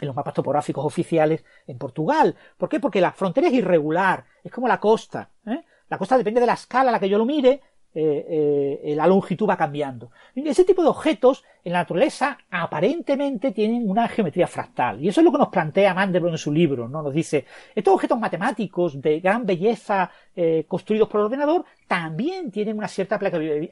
los 0.00 0.14
mapas 0.14 0.34
topográficos 0.34 0.84
oficiales 0.84 1.44
en 1.66 1.78
Portugal. 1.78 2.36
¿Por 2.58 2.68
qué? 2.68 2.80
Porque 2.80 3.00
la 3.00 3.12
frontera 3.12 3.48
es 3.48 3.54
irregular, 3.54 4.24
es 4.44 4.52
como 4.52 4.68
la 4.68 4.78
costa. 4.78 5.30
¿eh? 5.46 5.64
La 5.88 5.96
costa 5.96 6.18
depende 6.18 6.40
de 6.40 6.46
la 6.46 6.52
escala 6.52 6.90
a 6.90 6.92
la 6.92 7.00
que 7.00 7.08
yo 7.08 7.16
lo 7.16 7.24
mire, 7.24 7.62
eh, 7.98 8.80
eh, 8.84 8.94
la 8.94 9.06
longitud 9.06 9.48
va 9.48 9.56
cambiando. 9.56 10.10
ese 10.34 10.64
tipo 10.64 10.82
de 10.82 10.88
objetos 10.88 11.42
en 11.64 11.72
la 11.72 11.78
naturaleza 11.78 12.36
aparentemente 12.50 13.52
tienen 13.52 13.88
una 13.88 14.06
geometría 14.06 14.46
fractal. 14.46 15.02
Y 15.02 15.08
eso 15.08 15.22
es 15.22 15.24
lo 15.24 15.32
que 15.32 15.38
nos 15.38 15.48
plantea 15.48 15.94
Mandelbrot 15.94 16.32
en 16.32 16.36
su 16.36 16.52
libro. 16.52 16.88
¿no? 16.88 17.00
Nos 17.00 17.14
dice, 17.14 17.46
estos 17.74 17.94
objetos 17.94 18.20
matemáticos 18.20 19.00
de 19.00 19.20
gran 19.20 19.46
belleza 19.46 20.10
eh, 20.36 20.66
construidos 20.68 21.08
por 21.08 21.20
el 21.20 21.24
ordenador 21.24 21.64
también 21.86 22.50
tienen 22.50 22.76
una 22.76 22.86
cierta 22.86 23.18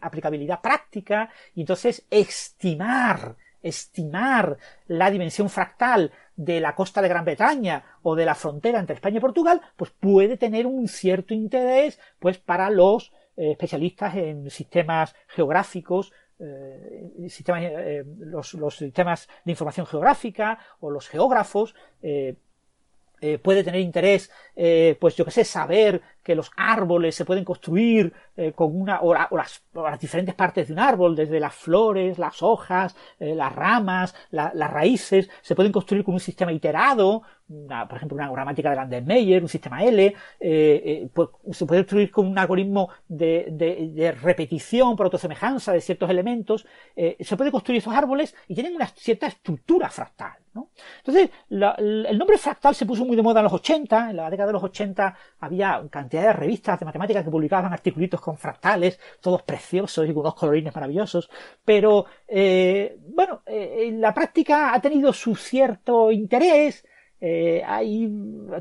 aplicabilidad 0.01 0.63
práctica 0.63 1.29
y 1.55 1.61
entonces 1.61 2.07
estimar 2.09 3.37
estimar 3.63 4.59
la 4.89 5.11
dimensión 5.11 5.49
fractal 5.49 6.13
de 6.37 6.61
la 6.61 6.75
costa 6.75 7.01
de 7.01 7.09
Gran 7.09 7.25
Bretaña 7.25 7.83
o 8.03 8.15
de 8.15 8.27
la 8.27 8.35
frontera 8.35 8.79
entre 8.79 8.95
España 8.95 9.17
y 9.17 9.21
Portugal, 9.21 9.61
pues 9.77 9.91
puede 9.91 10.37
tener 10.37 10.67
un 10.67 10.87
cierto 10.87 11.33
interés 11.33 11.99
pues 12.19 12.37
para 12.37 12.69
los 12.69 13.11
eh, 13.37 13.51
especialistas 13.51 14.15
en 14.17 14.49
sistemas 14.49 15.15
geográficos, 15.27 16.13
eh, 16.39 17.27
sistemas, 17.29 17.63
eh, 17.65 18.05
los, 18.19 18.55
los, 18.55 18.77
sistemas 18.77 19.29
de 19.45 19.53
información 19.53 19.87
geográfica 19.87 20.59
o 20.81 20.91
los 20.91 21.09
geógrafos, 21.09 21.75
puede 23.43 23.65
tener 23.65 23.81
interés, 23.81 24.31
pues 25.01 25.17
yo 25.17 25.25
que 25.25 25.31
sé, 25.31 25.45
saber 25.45 26.03
que 26.25 26.35
los 26.35 26.51
árboles 26.57 27.15
se 27.15 27.25
pueden 27.25 27.45
construir 27.45 28.13
eh, 28.37 28.53
con 28.53 28.75
una 28.75 29.01
o, 29.03 29.15
las, 29.15 29.63
diferentes 30.01 30.35
partes 30.35 30.67
de 30.67 30.73
un 30.73 30.81
árbol, 30.81 31.15
desde 31.15 31.39
las 31.39 31.55
flores, 31.55 32.19
las 32.19 32.43
hojas, 32.43 32.97
eh, 33.21 33.35
las 33.35 33.55
ramas, 33.55 34.15
las 34.31 34.73
raíces, 34.73 35.31
se 35.43 35.55
pueden 35.55 35.71
construir 35.71 36.03
con 36.03 36.15
un 36.15 36.21
sistema 36.21 36.53
iterado, 36.53 37.23
por 37.47 37.97
ejemplo, 37.97 38.17
una 38.17 38.31
gramática 38.31 38.71
de 38.71 38.77
Landesmeyer, 38.77 39.43
un 39.43 39.49
sistema 39.49 39.85
L, 39.85 40.15
eh, 40.41 41.09
pues, 41.13 41.29
se 41.53 41.67
puede 41.67 41.83
construir 41.83 42.11
con 42.11 42.27
un 42.27 42.39
algoritmo 42.39 42.89
de, 43.07 44.17
repetición 44.21 44.97
por 44.97 45.07
autosemejanza 45.07 45.73
de 45.73 45.83
ciertos 45.83 46.09
elementos, 46.09 46.67
se 46.97 47.37
puede 47.37 47.53
construir 47.53 47.79
esos 47.79 47.93
árboles 47.95 48.35
y 48.49 48.55
tienen 48.55 48.75
una 48.75 48.87
cierta 48.87 49.27
estructura 49.27 49.91
fractal. 49.91 50.33
¿no? 50.55 50.71
Entonces, 50.99 51.31
el 51.51 52.19
nombre 52.19 52.39
fractal 52.39 52.75
se 52.75 52.87
puso 52.87 53.05
muy 53.05 53.17
de 53.17 53.23
moda 53.23 53.41
en 53.41 53.45
los 53.45 53.53
80, 53.53 54.11
en 54.11 54.17
la 54.17 54.31
década 54.31 54.47
de 54.49 54.53
los 54.55 54.63
80 54.63 55.17
había 55.41 55.83
cantidad 55.91 56.14
de 56.23 56.33
revistas 56.33 56.79
de 56.79 56.87
matemáticas 56.87 57.25
que 57.25 57.31
publicaban 57.31 57.73
articulitos 57.73 58.21
con 58.21 58.37
fractales, 58.37 58.99
todos 59.21 59.43
preciosos 59.43 60.09
y 60.09 60.13
con 60.13 60.21
unos 60.21 60.35
colorines 60.35 60.75
maravillosos, 60.75 61.31
pero 61.65 62.07
eh, 62.29 62.97
bueno, 63.09 63.43
eh, 63.47 63.87
en 63.87 64.01
la 64.01 64.13
práctica 64.13 64.75
ha 64.75 64.81
tenido 64.81 65.13
su 65.13 65.35
cierto 65.35 66.11
interés, 66.11 66.85
eh, 67.21 67.63
hay 67.65 68.11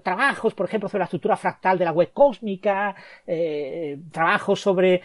trabajos, 0.03 0.53
por 0.53 0.67
ejemplo, 0.67 0.87
sobre 0.87 0.99
la 0.99 1.05
estructura 1.05 1.35
fractal 1.35 1.77
de 1.77 1.85
la 1.85 1.91
web 1.91 2.11
cósmica, 2.13 2.95
trabajos 4.11 4.61
sobre 4.61 5.01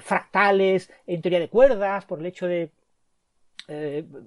fractales 0.00 0.92
en 1.06 1.22
teoría 1.22 1.40
de 1.40 1.48
cuerdas, 1.48 2.04
por 2.04 2.20
el 2.20 2.26
hecho 2.26 2.46
de 2.46 2.72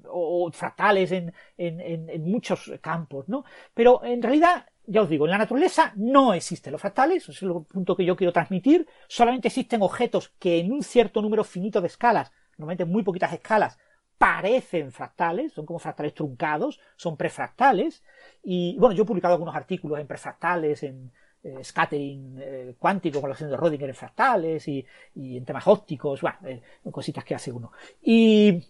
o, 0.09 0.49
fractales 0.51 1.11
en, 1.11 1.33
en, 1.57 2.23
muchos 2.23 2.71
campos, 2.81 3.27
¿no? 3.27 3.43
Pero 3.75 4.03
en 4.03 4.23
realidad 4.23 4.65
ya 4.85 5.01
os 5.01 5.09
digo, 5.09 5.25
en 5.25 5.31
la 5.31 5.37
naturaleza 5.37 5.93
no 5.95 6.33
existen 6.33 6.71
los 6.71 6.81
fractales, 6.81 7.23
ese 7.23 7.31
es 7.31 7.41
el 7.43 7.53
punto 7.63 7.95
que 7.95 8.05
yo 8.05 8.15
quiero 8.15 8.33
transmitir, 8.33 8.87
solamente 9.07 9.47
existen 9.47 9.81
objetos 9.81 10.29
que 10.39 10.59
en 10.59 10.71
un 10.71 10.83
cierto 10.83 11.21
número 11.21 11.43
finito 11.43 11.79
de 11.81 11.87
escalas, 11.87 12.31
normalmente 12.57 12.85
muy 12.85 13.03
poquitas 13.03 13.33
escalas, 13.33 13.77
parecen 14.17 14.91
fractales, 14.91 15.53
son 15.53 15.65
como 15.65 15.79
fractales 15.79 16.13
truncados, 16.13 16.79
son 16.95 17.17
prefractales, 17.17 18.03
y 18.43 18.77
bueno, 18.77 18.95
yo 18.95 19.03
he 19.03 19.05
publicado 19.05 19.33
algunos 19.33 19.55
artículos 19.55 19.99
en 19.99 20.07
prefractales, 20.07 20.83
en 20.83 21.11
eh, 21.43 21.63
scattering 21.63 22.37
eh, 22.39 22.75
cuántico 22.79 23.19
con 23.19 23.29
la 23.29 23.33
acción 23.33 23.49
de 23.49 23.57
Rodinger 23.57 23.89
en 23.89 23.95
fractales, 23.95 24.67
y, 24.67 24.85
en 25.15 25.45
temas 25.45 25.67
ópticos, 25.67 26.21
bueno, 26.21 26.37
eh, 26.45 26.61
cositas 26.91 27.23
que 27.23 27.35
hace 27.35 27.51
uno. 27.51 27.71
Y, 28.01 28.63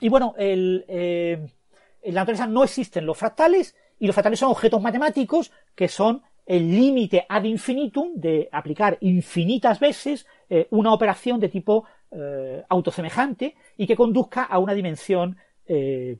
y 0.00 0.08
bueno, 0.08 0.34
el, 0.38 0.84
en 0.88 2.14
la 2.14 2.20
naturaleza 2.20 2.46
no 2.46 2.62
existen 2.62 3.04
los 3.04 3.18
fractales, 3.18 3.74
y 3.98 4.06
los 4.06 4.14
fractales 4.14 4.38
son 4.38 4.50
objetos 4.50 4.80
matemáticos 4.80 5.50
que 5.74 5.88
son 5.88 6.22
el 6.48 6.70
límite 6.70 7.26
ad 7.28 7.44
infinitum 7.44 8.14
de 8.14 8.48
aplicar 8.50 8.96
infinitas 9.02 9.78
veces 9.78 10.26
eh, 10.48 10.66
una 10.70 10.94
operación 10.94 11.38
de 11.38 11.50
tipo 11.50 11.84
eh, 12.10 12.64
autosemejante 12.70 13.54
y 13.76 13.86
que 13.86 13.94
conduzca 13.94 14.44
a 14.44 14.58
una 14.58 14.72
dimensión 14.72 15.36
eh, 15.66 16.16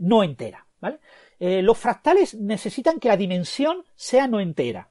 no 0.00 0.22
entera. 0.22 0.64
los 1.40 1.76
fractales 1.76 2.34
necesitan 2.34 3.00
que 3.00 3.08
la 3.08 3.16
dimensión 3.16 3.84
sea 3.96 4.28
no 4.28 4.38
entera. 4.38 4.88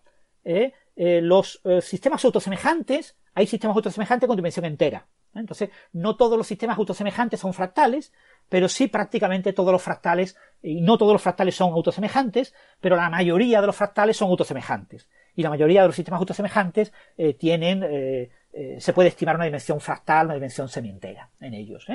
los 0.98 1.62
sistemas 1.82 2.26
autosemejantes, 2.26 3.16
hay 3.34 3.48
sistemas 3.48 3.78
autosemejantes 3.78 4.28
con 4.28 4.36
dimensión 4.36 4.66
entera. 4.66 5.08
Entonces, 5.36 5.70
no 5.94 6.16
todos 6.16 6.38
los 6.38 6.48
sistemas 6.48 6.78
autosemejantes 6.78 7.40
son 7.40 7.54
fractales, 7.54 8.14
pero 8.50 8.70
sí 8.70 8.88
prácticamente 8.88 9.54
todos 9.54 9.72
los 9.72 9.82
fractales, 9.82 10.38
y 10.62 10.82
no 10.82 10.98
todos 10.98 11.14
los 11.14 11.22
fractales 11.22 11.56
son 11.56 11.72
autosemejantes, 11.74 12.54
pero 12.80 12.96
la 12.96 13.10
mayoría 13.10 13.62
de 13.62 13.68
los 13.68 13.76
fractales 13.76 14.18
son 14.18 14.30
autosemejantes. 14.30 15.10
Y 15.36 15.42
la 15.42 15.50
mayoría 15.50 15.82
de 15.82 15.88
los 15.88 15.96
sistemas 15.96 16.20
autosemejantes 16.20 16.94
eh, 17.18 17.34
tienen, 17.34 17.84
eh, 17.84 18.30
eh, 18.54 18.76
se 18.80 18.94
puede 18.94 19.10
estimar 19.10 19.36
una 19.36 19.46
dimensión 19.46 19.80
fractal, 19.80 20.28
una 20.28 20.36
dimensión 20.36 20.70
semientera 20.70 21.30
en 21.42 21.56
ellos. 21.56 21.88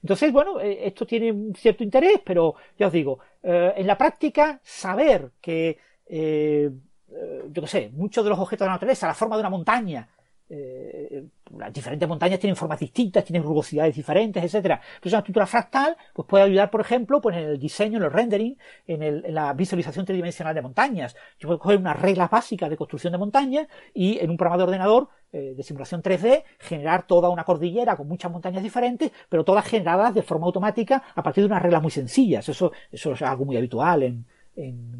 Entonces, 0.00 0.32
bueno, 0.32 0.60
esto 0.60 1.04
tiene 1.04 1.32
un 1.32 1.54
cierto 1.54 1.82
interés, 1.82 2.20
pero 2.24 2.54
ya 2.78 2.86
os 2.86 2.92
digo, 2.92 3.18
en 3.42 3.86
la 3.86 3.98
práctica, 3.98 4.60
saber 4.62 5.32
que, 5.40 5.78
yo 6.08 7.62
qué 7.62 7.66
sé, 7.66 7.90
muchos 7.92 8.22
de 8.22 8.30
los 8.30 8.38
objetos 8.38 8.64
de 8.64 8.68
la 8.68 8.74
naturaleza, 8.74 9.08
la 9.08 9.14
forma 9.14 9.36
de 9.36 9.40
una 9.40 9.50
montaña, 9.50 10.08
eh, 10.50 11.24
las 11.56 11.72
diferentes 11.72 12.06
montañas 12.06 12.38
tienen 12.38 12.54
formas 12.54 12.78
distintas, 12.78 13.24
tienen 13.24 13.42
rugosidades 13.42 13.94
diferentes, 13.94 14.42
etcétera. 14.42 14.80
Entonces 14.96 15.12
una 15.12 15.20
estructura 15.20 15.46
fractal 15.46 15.96
pues 16.12 16.28
puede 16.28 16.44
ayudar, 16.44 16.70
por 16.70 16.80
ejemplo, 16.82 17.20
pues 17.20 17.36
en 17.36 17.44
el 17.44 17.58
diseño, 17.58 17.98
en 17.98 18.04
el 18.04 18.10
rendering, 18.12 18.58
en, 18.86 19.34
la 19.34 19.52
visualización 19.54 20.04
tridimensional 20.04 20.54
de 20.54 20.62
montañas. 20.62 21.16
Yo 21.38 21.48
puedo 21.48 21.58
coger 21.58 21.78
unas 21.78 21.98
reglas 22.00 22.30
básicas 22.30 22.68
de 22.68 22.76
construcción 22.76 23.12
de 23.12 23.18
montañas 23.18 23.68
y 23.94 24.18
en 24.18 24.30
un 24.30 24.36
programa 24.36 24.58
de 24.58 24.64
ordenador 24.64 25.08
eh, 25.32 25.54
de 25.56 25.62
simulación 25.62 26.02
3D 26.02 26.44
generar 26.58 27.06
toda 27.06 27.30
una 27.30 27.44
cordillera 27.44 27.96
con 27.96 28.06
muchas 28.06 28.30
montañas 28.30 28.62
diferentes, 28.62 29.12
pero 29.28 29.44
todas 29.44 29.64
generadas 29.66 30.14
de 30.14 30.22
forma 30.22 30.46
automática 30.46 31.02
a 31.14 31.22
partir 31.22 31.42
de 31.42 31.46
unas 31.46 31.62
reglas 31.62 31.82
muy 31.82 31.90
sencillas. 31.90 32.48
Eso, 32.48 32.72
eso 32.92 33.12
es 33.12 33.22
algo 33.22 33.46
muy 33.46 33.56
habitual 33.56 34.02
en, 34.02 34.26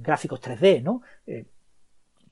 gráficos 0.03 0.41
3D, 0.41 0.83
¿no? 0.83 1.03
Eh, 1.27 1.45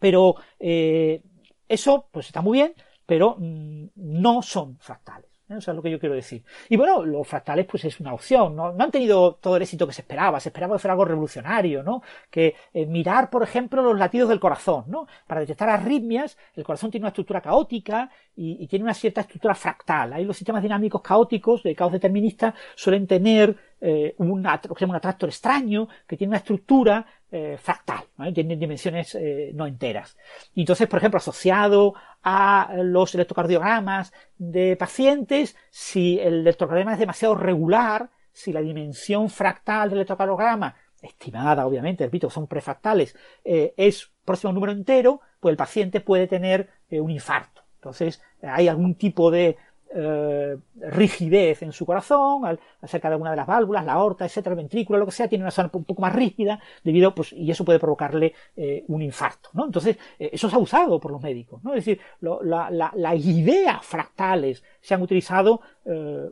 pero 0.00 0.34
eso 0.58 2.08
pues 2.10 2.26
está 2.26 2.42
muy 2.42 2.58
bien, 2.58 2.74
pero 3.12 3.36
mm, 3.38 3.88
no 3.96 4.40
son 4.40 4.78
fractales. 4.78 5.28
¿eh? 5.50 5.56
Eso 5.58 5.70
es 5.70 5.76
lo 5.76 5.82
que 5.82 5.90
yo 5.90 6.00
quiero 6.00 6.14
decir. 6.14 6.42
Y 6.70 6.76
bueno, 6.76 7.04
los 7.04 7.28
fractales 7.28 7.66
pues 7.66 7.84
es 7.84 8.00
una 8.00 8.14
opción, 8.14 8.56
¿no? 8.56 8.68
Han 8.68 8.90
tenido 8.90 9.34
todo 9.34 9.56
el 9.56 9.62
éxito 9.62 9.86
que 9.86 9.92
se 9.92 10.00
esperaba, 10.00 10.40
se 10.40 10.48
esperaba 10.48 10.76
que 10.76 10.78
fuera 10.78 10.94
algo 10.94 11.04
revolucionario, 11.04 11.82
¿no? 11.82 12.02
Que 12.30 12.54
eh, 12.72 12.86
mirar, 12.86 13.28
por 13.28 13.42
ejemplo, 13.42 13.82
los 13.82 13.98
latidos 13.98 14.30
del 14.30 14.40
corazón, 14.40 14.84
¿no? 14.86 15.06
Para 15.26 15.42
detectar 15.42 15.68
arritmias, 15.68 16.38
el 16.54 16.64
corazón 16.64 16.90
tiene 16.90 17.04
una 17.04 17.10
estructura 17.10 17.42
caótica 17.42 18.08
y, 18.34 18.66
tiene 18.66 18.84
una 18.84 18.94
cierta 18.94 19.20
estructura 19.20 19.54
fractal. 19.54 20.14
Ahí 20.14 20.24
los 20.24 20.38
sistemas 20.38 20.62
dinámicos 20.62 21.02
caóticos, 21.02 21.62
de 21.62 21.74
caos 21.74 21.92
determinista, 21.92 22.54
suelen 22.74 23.06
tener 23.06 23.54
eh, 23.78 24.14
un, 24.16 24.30
un 24.30 24.46
atractor 24.46 25.28
extraño, 25.28 25.86
que 26.06 26.16
tiene 26.16 26.30
una 26.30 26.38
estructura 26.38 27.04
eh, 27.34 27.56
fractal, 27.56 28.04
tiene 28.34 28.56
dimensiones 28.56 29.14
eh, 29.14 29.52
no 29.54 29.66
enteras. 29.66 30.18
Entonces, 30.54 30.86
por 30.86 30.98
ejemplo, 30.98 31.16
asociado 31.16 31.94
a 32.22 32.74
los 32.82 33.14
electrocardiogramas 33.14 34.12
de 34.36 34.76
pacientes, 34.76 35.56
si 35.70 36.20
el 36.20 36.40
electrocardiograma 36.40 36.92
es 36.92 36.98
demasiado 36.98 37.34
regular, 37.34 38.10
si 38.32 38.52
la 38.52 38.60
dimensión 38.60 39.30
fractal 39.30 39.88
del 39.88 40.00
electrocardiograma, 40.00 40.76
estimada 41.00 41.66
obviamente, 41.66 42.04
repito, 42.04 42.28
son 42.28 42.46
prefractales, 42.46 43.16
eh, 43.46 43.72
es 43.78 44.12
próximo 44.26 44.48
a 44.48 44.50
un 44.50 44.56
número 44.56 44.72
entero, 44.72 45.22
pues 45.40 45.52
el 45.52 45.56
paciente 45.56 46.02
puede 46.02 46.26
tener 46.26 46.68
un 46.90 47.10
infarto. 47.10 47.62
Entonces, 47.76 48.20
hay 48.42 48.68
algún 48.68 48.94
tipo 48.96 49.30
de 49.30 49.56
eh, 49.94 50.56
rigidez 50.76 51.62
en 51.62 51.72
su 51.72 51.84
corazón, 51.84 52.46
al, 52.46 52.58
acerca 52.80 53.08
de 53.08 53.14
alguna 53.14 53.30
de 53.30 53.36
las 53.36 53.46
válvulas, 53.46 53.84
la 53.84 53.92
aorta, 53.92 54.24
etcétera, 54.24 54.54
el 54.54 54.58
ventrículo, 54.58 54.98
lo 54.98 55.06
que 55.06 55.12
sea, 55.12 55.28
tiene 55.28 55.44
una 55.44 55.50
zona 55.50 55.70
un 55.72 55.84
poco 55.84 56.00
más 56.00 56.14
rígida 56.14 56.60
debido, 56.82 57.14
pues, 57.14 57.32
y 57.32 57.50
eso 57.50 57.64
puede 57.64 57.78
provocarle 57.78 58.34
eh, 58.56 58.84
un 58.88 59.02
infarto, 59.02 59.50
¿no? 59.52 59.66
Entonces, 59.66 59.98
eh, 60.18 60.30
eso 60.32 60.48
se 60.48 60.56
ha 60.56 60.58
usado 60.58 60.98
por 60.98 61.10
los 61.10 61.20
médicos, 61.20 61.62
¿no? 61.62 61.74
Es 61.74 61.84
decir, 61.84 62.00
las 62.20 63.24
ideas 63.24 63.84
fractales 63.84 64.62
se 64.80 64.94
han 64.94 65.02
utilizado 65.02 65.60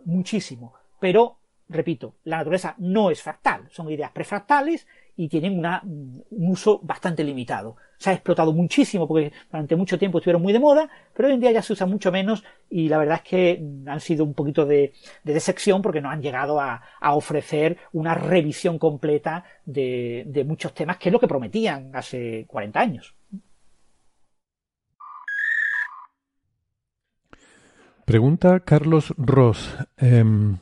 muchísimo, 0.05 0.75
pero, 0.99 1.39
repito, 1.69 2.15
la 2.25 2.39
naturaleza 2.39 2.75
no 2.79 3.11
es 3.11 3.21
fractal, 3.23 3.69
son 3.71 3.91
ideas 3.91 4.13
prefractales 4.13 4.87
y 5.17 5.29
tienen 5.29 5.65
un 5.65 6.25
uso 6.31 6.81
bastante 6.83 7.25
limitado. 7.25 7.77
Se 8.01 8.09
ha 8.09 8.15
explotado 8.15 8.55
muchísimo 8.55 9.07
porque 9.07 9.31
durante 9.53 9.77
mucho 9.77 9.99
tiempo 9.99 10.19
estuvieron 10.19 10.41
muy 10.41 10.55
de 10.55 10.59
moda, 10.59 10.89
pero 11.15 11.29
hoy 11.29 11.35
en 11.35 11.41
día 11.41 11.53
ya 11.53 11.61
se 11.61 11.75
usa 11.75 11.87
mucho 11.87 12.11
menos 12.11 12.43
y 12.71 12.89
la 12.89 12.97
verdad 12.97 13.21
es 13.23 13.29
que 13.29 13.63
han 13.87 14.01
sido 14.01 14.25
un 14.25 14.33
poquito 14.33 14.65
de, 14.65 14.95
de 15.23 15.35
desección 15.35 15.83
porque 15.83 16.01
no 16.01 16.09
han 16.09 16.23
llegado 16.23 16.59
a, 16.59 16.81
ofrecer 17.13 17.77
una 17.93 18.15
revisión 18.15 18.79
completa 18.79 19.45
de, 19.67 20.25
de 20.27 20.45
muchos 20.45 20.73
temas 20.73 20.97
que 20.97 21.11
es 21.11 21.13
lo 21.13 21.21
que 21.21 21.29
prometían 21.29 21.91
hace 21.95 22.47
40 22.49 22.81
años. 22.81 23.15
Pregunta 28.07 28.61
Carlos 28.61 29.13
Ross. 29.19 29.77
Em, 29.99 30.57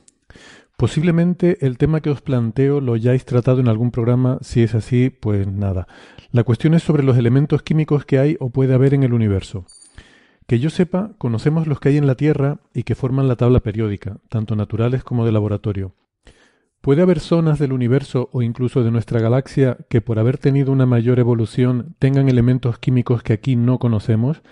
Posiblemente 0.78 1.66
el 1.66 1.76
tema 1.76 2.00
que 2.00 2.08
os 2.08 2.20
planteo 2.22 2.80
lo 2.80 2.92
hayáis 2.92 3.24
tratado 3.24 3.58
en 3.58 3.66
algún 3.66 3.90
programa, 3.90 4.38
si 4.42 4.62
es 4.62 4.76
así, 4.76 5.10
pues 5.10 5.44
nada. 5.48 5.88
La 6.30 6.44
cuestión 6.44 6.72
es 6.72 6.84
sobre 6.84 7.02
los 7.02 7.18
elementos 7.18 7.64
químicos 7.64 8.04
que 8.04 8.20
hay 8.20 8.36
o 8.38 8.50
puede 8.50 8.74
haber 8.74 8.94
en 8.94 9.02
el 9.02 9.12
universo. 9.12 9.64
Que 10.46 10.60
yo 10.60 10.70
sepa, 10.70 11.14
conocemos 11.18 11.66
los 11.66 11.80
que 11.80 11.88
hay 11.88 11.96
en 11.96 12.06
la 12.06 12.14
Tierra 12.14 12.60
y 12.72 12.84
que 12.84 12.94
forman 12.94 13.26
la 13.26 13.34
tabla 13.34 13.58
periódica, 13.58 14.18
tanto 14.28 14.54
naturales 14.54 15.02
como 15.02 15.26
de 15.26 15.32
laboratorio. 15.32 15.96
¿Puede 16.80 17.02
haber 17.02 17.18
zonas 17.18 17.58
del 17.58 17.72
universo 17.72 18.30
o 18.32 18.42
incluso 18.42 18.84
de 18.84 18.92
nuestra 18.92 19.18
galaxia 19.18 19.78
que 19.90 20.00
por 20.00 20.20
haber 20.20 20.38
tenido 20.38 20.70
una 20.70 20.86
mayor 20.86 21.18
evolución 21.18 21.96
tengan 21.98 22.28
elementos 22.28 22.78
químicos 22.78 23.24
que 23.24 23.32
aquí 23.32 23.56
no 23.56 23.80
conocemos? 23.80 24.42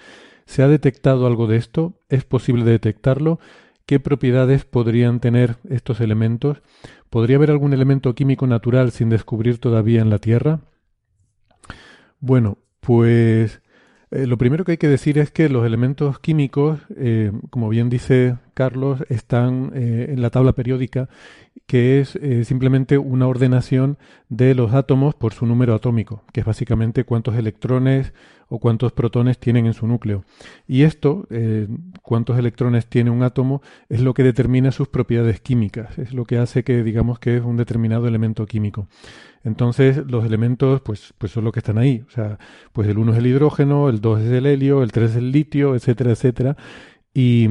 ¿Se 0.45 0.65
ha 0.65 0.69
detectado 0.69 1.29
algo 1.29 1.47
de 1.47 1.57
esto? 1.57 2.01
¿Es 2.09 2.25
posible 2.25 2.65
detectarlo? 2.65 3.39
¿Qué 3.87 4.01
propiedades 4.01 4.65
podrían 4.65 5.21
tener 5.21 5.59
estos 5.71 6.01
elementos? 6.01 6.61
¿Podría 7.09 7.37
haber 7.37 7.53
algún 7.53 7.73
elemento 7.73 8.17
químico 8.17 8.49
natural 8.49 8.91
sin 8.91 9.11
descubrir 9.11 9.59
todavía 9.59 10.01
en 10.01 10.11
la 10.11 10.19
Tierra? 10.19 10.61
Bueno, 12.19 12.59
pues 12.81 13.63
eh, 14.11 14.27
lo 14.27 14.39
primero 14.39 14.65
que 14.65 14.73
hay 14.73 14.79
que 14.79 14.89
decir 14.89 15.19
es 15.19 15.31
que 15.31 15.49
los 15.49 15.65
elementos 15.65 16.19
químicos, 16.19 16.81
eh, 16.97 17.31
como 17.51 17.69
bien 17.69 17.89
dice 17.89 18.39
Carlos, 18.55 19.05
están 19.09 19.71
eh, 19.77 20.07
en 20.11 20.21
la 20.21 20.31
tabla 20.31 20.53
periódica, 20.53 21.09
que 21.67 22.01
es 22.01 22.19
simplemente 22.47 22.97
una 22.97 23.27
ordenación 23.27 23.99
de 24.29 24.55
los 24.55 24.73
átomos 24.73 25.15
por 25.15 25.35
su 25.35 25.47
número 25.47 25.75
atómico, 25.75 26.23
que 26.33 26.41
es 26.41 26.47
básicamente 26.47 27.05
cuántos 27.05 27.35
electrones 27.37 28.13
o 28.49 28.59
cuántos 28.61 28.93
protones 28.93 29.39
tienen 29.39 29.67
en 29.67 29.75
su 29.75 29.87
núcleo. 29.87 30.25
Y 30.69 30.83
esto, 30.83 31.27
eh, 31.31 31.67
cuántos 32.03 32.39
electrones 32.39 32.87
tiene 32.87 33.11
un 33.11 33.23
átomo, 33.23 33.63
es 33.89 34.01
lo 34.01 34.15
que 34.15 34.23
determina 34.23 34.71
sus 34.71 34.89
propiedades 34.89 35.41
químicas, 35.41 35.99
es 35.99 36.13
lo 36.13 36.25
que 36.25 36.39
hace 36.39 36.63
que 36.63 36.83
digamos 36.83 37.19
que 37.19 37.37
es 37.37 37.43
un 37.43 37.57
determinado 37.57 38.07
elemento 38.07 38.47
químico. 38.47 38.89
Entonces, 39.43 39.99
los 40.09 40.25
elementos, 40.25 40.81
pues, 40.83 41.15
pues 41.19 41.33
son 41.33 41.45
los 41.45 41.53
que 41.53 41.61
están 41.61 41.79
ahí. 41.79 42.05
O 42.07 42.11
sea, 42.11 42.39
pues 42.73 42.89
el 42.89 42.99
1 42.99 43.13
es 43.13 43.19
el 43.19 43.27
hidrógeno, 43.27 43.89
el 43.89 44.01
2 44.01 44.23
es 44.23 44.33
el 44.33 44.47
helio, 44.47 44.83
el 44.83 44.93
3 44.93 45.11
es 45.11 45.17
el 45.17 45.31
litio, 45.31 45.75
etcétera, 45.75 46.11
etcétera. 46.11 46.57
Y, 47.15 47.49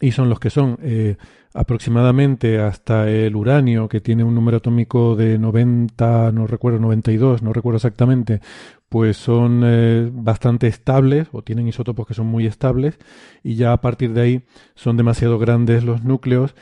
y 0.00 0.10
son 0.12 0.28
los 0.28 0.40
que 0.40 0.50
son. 0.50 0.78
Eh, 0.82 1.16
aproximadamente 1.54 2.60
hasta 2.60 3.08
el 3.10 3.36
uranio, 3.36 3.88
que 3.88 4.00
tiene 4.00 4.24
un 4.24 4.34
número 4.34 4.58
atómico 4.58 5.16
de 5.16 5.38
90, 5.38 6.32
no 6.32 6.46
recuerdo, 6.46 6.78
92, 6.78 7.42
no 7.42 7.52
recuerdo 7.52 7.76
exactamente, 7.76 8.40
pues 8.88 9.16
son 9.16 9.62
eh, 9.64 10.10
bastante 10.12 10.66
estables 10.66 11.28
o 11.32 11.42
tienen 11.42 11.68
isótopos 11.68 12.06
que 12.06 12.14
son 12.14 12.26
muy 12.26 12.46
estables 12.46 12.98
y 13.42 13.54
ya 13.56 13.72
a 13.72 13.80
partir 13.80 14.12
de 14.12 14.20
ahí 14.20 14.42
son 14.74 14.96
demasiado 14.96 15.38
grandes 15.38 15.84
los 15.84 16.04
núcleos 16.04 16.54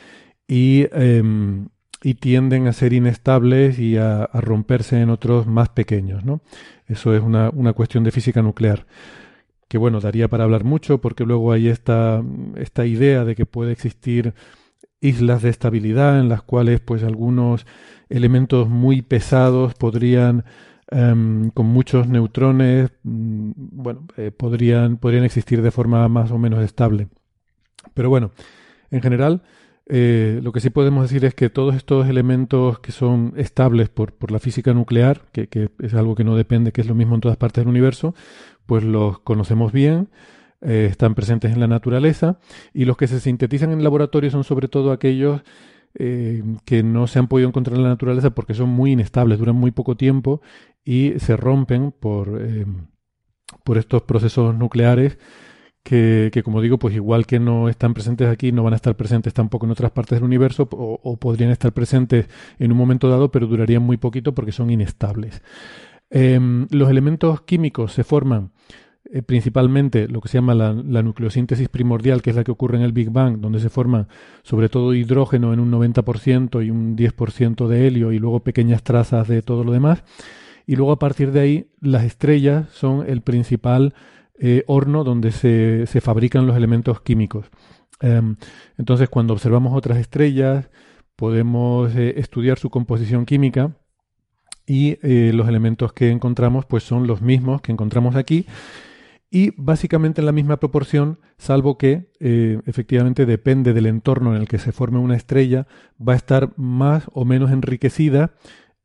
y, 0.47 0.87
em, 0.91 1.69
y 2.03 2.15
tienden 2.15 2.67
a 2.67 2.73
ser 2.73 2.93
inestables 2.93 3.79
y 3.79 3.97
a, 3.97 4.29
romperse 4.33 5.01
en 5.01 5.09
otros 5.09 5.47
más 5.47 5.69
pequeños. 5.69 6.25
¿no? 6.25 6.41
Eso 6.87 7.15
es 7.15 7.21
una, 7.21 7.49
una 7.49 7.73
cuestión 7.73 8.03
de 8.03 8.11
física 8.11 8.41
nuclear 8.41 8.85
que 9.71 9.77
bueno, 9.77 10.01
daría 10.01 10.27
para 10.27 10.43
hablar 10.43 10.65
mucho 10.65 10.97
porque 10.99 11.23
luego 11.23 11.53
hay 11.53 11.69
esta, 11.69 12.21
esta 12.57 12.85
idea 12.85 13.23
de 13.23 13.35
que 13.35 13.45
puede 13.45 13.71
existir 13.71 14.33
islas 15.01 15.41
de 15.41 15.49
estabilidad 15.49 16.19
en 16.19 16.29
las 16.29 16.41
cuales 16.41 16.79
pues 16.79 17.03
algunos 17.03 17.65
elementos 18.09 18.69
muy 18.69 19.01
pesados 19.01 19.73
podrían 19.73 20.45
Em, 20.93 21.51
con 21.51 21.67
muchos 21.67 22.07
neutrones, 22.09 22.91
mm, 23.03 23.51
bueno, 23.55 24.07
eh, 24.17 24.29
podrían, 24.31 24.97
podrían 24.97 25.23
existir 25.23 25.61
de 25.61 25.71
forma 25.71 26.05
más 26.09 26.31
o 26.31 26.37
menos 26.37 26.61
estable. 26.63 27.07
Pero 27.93 28.09
bueno, 28.09 28.31
en 28.91 29.01
general, 29.01 29.41
eh, 29.87 30.41
lo 30.43 30.51
que 30.51 30.59
sí 30.59 30.69
podemos 30.69 31.03
decir 31.03 31.23
es 31.25 31.33
que 31.33 31.49
todos 31.49 31.75
estos 31.75 32.09
elementos 32.09 32.79
que 32.79 32.91
son 32.91 33.33
estables 33.37 33.89
por, 33.89 34.13
por 34.13 34.31
la 34.31 34.39
física 34.39 34.73
nuclear, 34.73 35.21
que, 35.31 35.47
que, 35.47 35.69
es 35.79 35.93
algo 35.93 36.15
que 36.15 36.25
no 36.25 36.35
depende, 36.35 36.73
que 36.73 36.81
es 36.81 36.87
lo 36.87 36.95
mismo 36.95 37.15
en 37.15 37.21
todas 37.21 37.37
partes 37.37 37.61
del 37.63 37.69
universo, 37.69 38.13
pues 38.65 38.83
los 38.83 39.19
conocemos 39.19 39.71
bien, 39.71 40.09
eh, 40.61 40.87
están 40.89 41.15
presentes 41.15 41.51
en 41.51 41.59
la 41.59 41.67
naturaleza, 41.67 42.39
y 42.73 42.85
los 42.85 42.97
que 42.97 43.07
se 43.07 43.19
sintetizan 43.19 43.71
en 43.71 43.83
laboratorio 43.83 44.31
son 44.31 44.43
sobre 44.43 44.67
todo 44.67 44.91
aquellos 44.91 45.41
eh, 45.93 46.41
que 46.65 46.83
no 46.83 47.07
se 47.07 47.19
han 47.19 47.27
podido 47.27 47.49
encontrar 47.49 47.75
en 47.75 47.83
la 47.83 47.89
naturaleza 47.89 48.29
porque 48.29 48.53
son 48.53 48.69
muy 48.69 48.93
inestables, 48.93 49.39
duran 49.39 49.57
muy 49.57 49.71
poco 49.71 49.97
tiempo 49.97 50.41
y 50.85 51.13
se 51.19 51.35
rompen 51.35 51.91
por, 51.91 52.39
eh, 52.41 52.65
por 53.65 53.77
estos 53.77 54.03
procesos 54.03 54.55
nucleares 54.55 55.17
que, 55.83 56.29
que, 56.31 56.43
como 56.43 56.61
digo, 56.61 56.77
pues 56.79 56.95
igual 56.95 57.25
que 57.25 57.39
no 57.39 57.67
están 57.67 57.93
presentes 57.93 58.29
aquí, 58.29 58.51
no 58.51 58.63
van 58.63 58.73
a 58.73 58.77
estar 58.77 58.95
presentes 58.95 59.33
tampoco 59.33 59.65
en 59.65 59.71
otras 59.71 59.91
partes 59.91 60.17
del 60.17 60.23
universo 60.23 60.69
o, 60.71 61.17
podrían 61.17 61.51
estar 61.51 61.73
presentes 61.73 62.27
en 62.59 62.71
un 62.71 62.77
momento 62.77 63.09
dado, 63.09 63.31
pero 63.31 63.47
durarían 63.47 63.83
muy 63.83 63.97
poquito 63.97 64.33
porque 64.33 64.51
son 64.51 64.69
inestables. 64.69 65.41
Em, 66.09 66.67
los 66.71 66.89
elementos 66.89 67.41
químicos 67.41 67.93
se 67.93 68.03
forman 68.03 68.51
eh, 69.13 69.21
principalmente 69.23 70.07
lo 70.07 70.21
que 70.21 70.29
se 70.29 70.37
llama 70.37 70.55
la, 70.55 70.71
nucleosíntesis 70.73 71.67
primordial, 71.67 72.21
que 72.21 72.29
es 72.29 72.35
la 72.37 72.45
que 72.45 72.51
ocurre 72.51 72.77
en 72.77 72.83
el 72.83 72.93
Big 72.93 73.09
Bang, 73.09 73.39
donde 73.41 73.59
se 73.59 73.69
forma 73.69 74.07
sobre 74.41 74.69
todo 74.69 74.93
hidrógeno 74.93 75.51
en 75.51 75.59
un 75.59 75.69
90% 75.69 76.65
y 76.65 76.69
un 76.69 76.95
10% 76.95 77.67
de 77.67 77.87
helio 77.87 78.13
y 78.13 78.19
luego 78.19 78.39
pequeñas 78.39 78.83
trazas 78.83 79.27
de 79.27 79.41
todo 79.41 79.65
lo 79.65 79.73
demás. 79.73 80.05
Y 80.65 80.77
luego 80.77 80.93
a 80.93 80.99
partir 80.99 81.33
de 81.33 81.41
ahí 81.41 81.67
las 81.81 82.05
estrellas 82.05 82.69
son 82.71 83.03
el 83.05 83.19
principal 83.19 83.93
eh, 84.39 84.63
horno 84.67 85.03
donde 85.03 85.31
se, 85.31 85.87
se, 85.87 85.99
fabrican 85.99 86.47
los 86.47 86.55
elementos 86.55 87.01
químicos. 87.01 87.47
Em, 87.99 88.37
entonces 88.77 89.09
cuando 89.09 89.33
observamos 89.33 89.75
otras 89.75 89.97
estrellas 89.97 90.69
podemos 91.17 91.93
eh, 91.97 92.13
estudiar 92.15 92.59
su 92.59 92.69
composición 92.69 93.25
química 93.25 93.75
y 94.65 94.95
los 95.33 95.49
elementos 95.49 95.91
que 95.91 96.11
encontramos 96.11 96.65
pues 96.65 96.83
son 96.83 97.05
los 97.05 97.21
mismos 97.21 97.61
que 97.61 97.73
encontramos 97.73 98.15
aquí 98.15 98.45
y 99.33 99.53
básicamente 99.55 100.19
en 100.19 100.25
la 100.25 100.33
misma 100.33 100.57
proporción, 100.57 101.17
salvo 101.37 101.77
que 101.77 102.11
eh, 102.19 102.59
efectivamente 102.65 103.25
depende 103.25 103.71
del 103.71 103.85
entorno 103.85 104.35
en 104.35 104.41
el 104.41 104.47
que 104.47 104.59
se 104.59 104.73
forme 104.73 104.99
una 104.99 105.15
estrella, 105.15 105.67
va 106.05 106.13
a 106.13 106.17
estar 106.17 106.51
más 106.57 107.05
o 107.13 107.23
menos 107.23 107.49
enriquecida 107.49 108.33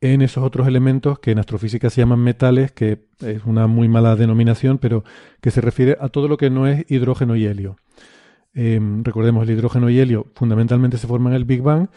en 0.01 0.22
esos 0.22 0.44
otros 0.44 0.68
elementos 0.68 1.18
que 1.18 1.32
en 1.32 1.40
astrofísica 1.40 1.90
se 1.90 2.01
llaman 2.01 2.20
metales, 2.20 2.70
que 2.70 3.07
es 3.20 3.44
una 3.44 3.66
muy 3.66 3.88
mala 3.88 4.14
denominación, 4.14 4.78
pero 4.78 5.03
que 5.40 5.51
se 5.51 5.61
refiere 5.61 5.97
a 6.01 6.11
todo 6.11 6.28
lo 6.28 6.36
que 6.36 6.49
no 6.49 6.68
es 6.68 6.88
hidrógeno 6.88 7.34
y 7.34 7.44
helio. 7.44 7.76
Em, 8.55 9.03
recordemos, 9.03 9.42
el 9.42 9.55
hidrógeno 9.55 9.90
y 9.90 9.99
helio 9.99 10.28
fundamentalmente 10.34 10.97
se 10.97 11.09
forman 11.09 11.32
en 11.32 11.38
el 11.38 11.44
Big 11.44 11.61
Bang 11.61 11.88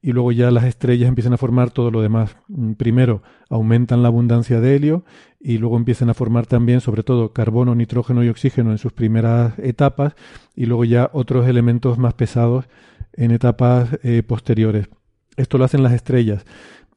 y 0.00 0.12
luego 0.12 0.32
ya 0.32 0.50
las 0.50 0.64
estrellas 0.64 1.08
empiezan 1.08 1.32
a 1.32 1.38
formar 1.38 1.70
todo 1.70 1.90
lo 1.90 2.00
demás. 2.00 2.36
Mm, 2.48 2.72
primero 2.72 3.22
aumentan 3.50 4.02
la 4.02 4.08
abundancia 4.08 4.60
de 4.60 4.76
helio 4.76 5.04
y 5.40 5.58
luego 5.58 5.76
empiezan 5.76 6.10
a 6.10 6.14
formar 6.14 6.46
también, 6.46 6.80
sobre 6.80 7.02
todo, 7.02 7.32
carbono, 7.32 7.74
nitrógeno 7.74 8.22
y 8.24 8.28
oxígeno 8.28 8.70
en 8.70 8.78
sus 8.78 8.92
primeras 8.92 9.58
etapas 9.58 10.14
y 10.54 10.66
luego 10.66 10.84
ya 10.84 11.10
otros 11.12 11.46
elementos 11.48 11.98
más 11.98 12.14
pesados 12.14 12.66
en 13.12 13.30
etapas 13.30 13.98
eh, 14.02 14.22
posteriores. 14.22 14.88
Esto 15.36 15.58
lo 15.58 15.64
hacen 15.64 15.82
las 15.82 15.92
estrellas. 15.92 16.44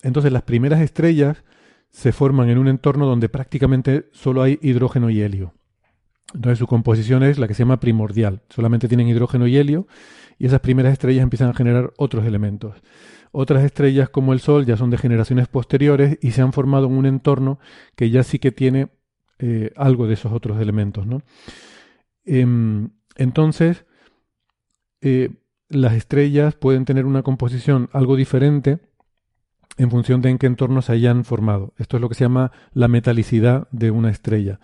Entonces 0.04 0.32
las 0.32 0.44
primeras 0.44 0.82
estrellas 0.82 1.44
se 1.90 2.12
forman 2.12 2.50
en 2.50 2.58
un 2.58 2.68
entorno 2.68 3.06
donde 3.06 3.30
prácticamente 3.30 4.10
solo 4.12 4.42
hay 4.42 4.60
hidrógeno 4.62 5.10
y 5.10 5.22
helio. 5.22 5.54
Entonces 6.34 6.60
su 6.60 6.68
composición 6.68 7.24
es 7.24 7.38
la 7.38 7.48
que 7.48 7.54
se 7.54 7.64
llama 7.64 7.80
primordial. 7.80 8.42
Solamente 8.50 8.88
tienen 8.88 9.08
hidrógeno 9.08 9.48
y 9.48 9.58
helio 9.58 9.88
y 10.42 10.48
esas 10.48 10.60
primeras 10.60 10.94
estrellas 10.94 11.22
empiezan 11.22 11.50
a 11.50 11.54
generar 11.54 11.94
otros 11.98 12.26
elementos. 12.26 12.76
Otras 13.32 13.64
estrellas 13.64 14.10
como 14.10 14.34
el 14.34 14.40
Sol 14.40 14.66
ya 14.66 14.76
son 14.76 14.90
de 14.90 14.98
generaciones 14.98 15.48
posteriores 15.48 16.18
y 16.20 16.32
se 16.32 16.42
han 16.42 16.52
formado 16.52 16.88
en 16.88 16.94
un 16.94 17.06
entorno 17.06 17.60
que 17.96 18.10
ya 18.10 18.24
sí 18.24 18.40
que 18.40 18.52
tiene 18.52 18.90
eh, 19.38 19.72
algo 19.76 20.08
de 20.08 20.16
esos 20.16 20.32
otros 20.32 20.60
elementos. 20.60 21.06
Em, 22.26 22.90
entonces, 23.18 23.86
eh, 25.02 25.30
las 25.70 25.94
estrellas 25.94 26.56
pueden 26.56 26.86
tener 26.86 27.06
una 27.06 27.22
composición 27.22 27.92
algo 27.94 28.16
diferente 28.16 28.80
en 29.78 29.92
función 29.92 30.24
de 30.24 30.32
en 30.32 30.40
qué 30.40 30.48
entorno 30.48 30.82
se 30.82 30.94
hayan 30.94 31.24
formado. 31.24 31.76
Esto 31.78 31.98
es 31.98 32.02
lo 32.02 32.10
que 32.10 32.16
se 32.16 32.24
llama 32.24 32.52
la 32.74 32.88
metalicidad 32.88 33.68
de 33.70 33.92
una 33.92 34.10
estrella. 34.10 34.60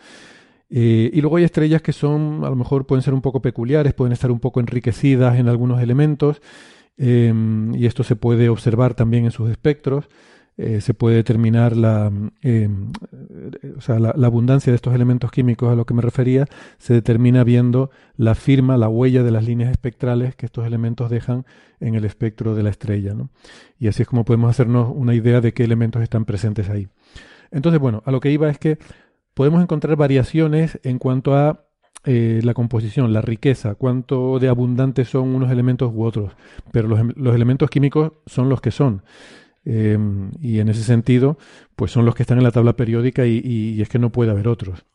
Eh, 0.70 1.10
y 1.14 1.22
luego 1.22 1.38
hay 1.38 1.44
estrellas 1.44 1.82
que 1.82 1.94
son, 1.94 2.44
a 2.44 2.50
lo 2.50 2.56
mejor 2.56 2.86
pueden 2.86 3.02
ser 3.02 3.14
un 3.14 3.22
poco 3.22 3.42
peculiares, 3.42 3.94
pueden 3.94 4.14
estar 4.14 4.32
un 4.32 4.40
poco 4.40 4.60
enriquecidas 4.60 5.38
en 5.38 5.48
algunos 5.48 5.82
elementos, 5.82 6.42
em, 6.98 7.74
y 7.76 7.86
esto 7.86 8.04
se 8.04 8.16
puede 8.16 8.50
observar 8.50 8.94
también 8.94 9.26
en 9.26 9.32
sus 9.32 9.50
espectros. 9.50 10.10
Eh, 10.60 10.82
se 10.82 10.96
puede 10.96 11.18
determinar 11.18 11.78
la, 11.78 12.12
em, 12.42 12.92
o 13.78 13.82
sea, 13.82 14.00
la, 14.00 14.10
abundancia 14.10 14.72
de 14.72 14.76
estos 14.76 14.96
elementos 14.96 15.30
químicos 15.30 15.72
a 15.72 15.76
lo 15.76 15.86
que 15.86 15.94
me 15.94 16.02
refería, 16.02 16.48
se 16.80 16.96
determina 16.96 17.44
viendo 17.44 17.92
la 18.16 18.34
firma, 18.34 18.76
la 18.76 18.90
huella 18.90 19.22
de 19.22 19.30
las 19.30 19.46
líneas 19.46 19.70
espectrales 19.70 20.36
que 20.36 20.48
estos 20.48 20.66
elementos 20.66 21.12
dejan 21.12 21.46
en 21.80 21.94
el 21.94 22.06
espectro 22.06 22.56
de 22.56 22.64
la 22.64 22.72
estrella. 22.72 23.14
¿no? 23.14 23.30
Y 23.78 23.88
así 23.88 24.02
es 24.02 24.08
como 24.08 24.26
podemos 24.26 24.50
hacernos 24.50 24.92
una 24.96 25.14
idea 25.14 25.42
de 25.42 25.54
qué 25.54 25.64
elementos 25.64 26.02
están 26.02 26.26
presentes 26.26 26.70
ahí. 26.70 26.88
Entonces, 27.52 27.80
bueno, 27.80 28.02
a 28.06 28.12
lo 28.12 28.20
que 28.20 28.32
iba 28.32 28.50
es 28.50 28.58
que 28.58 28.80
podemos 29.38 29.62
encontrar 29.62 29.96
variaciones 29.96 30.80
en 30.82 30.98
cuanto 30.98 31.36
a 31.36 31.68
eh, 32.06 32.42
la 32.44 32.56
composición, 32.56 33.14
la 33.14 33.22
riqueza, 33.22 33.76
cuánto 33.76 34.40
de 34.40 34.50
abundantes 34.50 35.10
son 35.10 35.36
unos 35.36 35.52
elementos 35.52 35.92
u 35.94 36.04
otros, 36.04 36.34
pero 36.72 36.88
los, 36.88 37.16
los 37.16 37.36
elementos 37.36 37.70
químicos 37.70 38.14
son 38.26 38.50
los 38.50 38.62
que 38.62 38.72
son. 38.72 39.04
Em, 39.64 40.32
y 40.42 40.58
en 40.58 40.70
ese 40.70 40.82
sentido, 40.82 41.38
pues 41.76 41.92
son 41.92 42.04
los 42.04 42.16
que 42.16 42.24
están 42.24 42.40
en 42.40 42.46
la 42.46 42.52
tabla 42.52 42.76
periódica 42.76 43.28
y, 43.28 43.80
es 43.80 43.90
que 43.90 44.00
no 44.00 44.12
puede 44.12 44.32
haber 44.32 44.48
otros. 44.48 44.86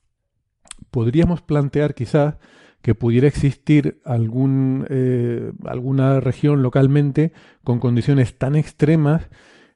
Podríamos 0.91 1.41
plantear 1.41 1.95
quizás 1.95 2.35
que 2.81 2.97
pudiera 2.97 3.29
existir 3.29 4.01
algún, 4.05 4.87
eh, 4.91 5.53
alguna 5.67 6.19
región 6.19 6.63
localmente 6.63 7.33
con 7.63 7.79
condiciones 7.79 8.37
tan 8.39 8.57
extremas 8.57 9.29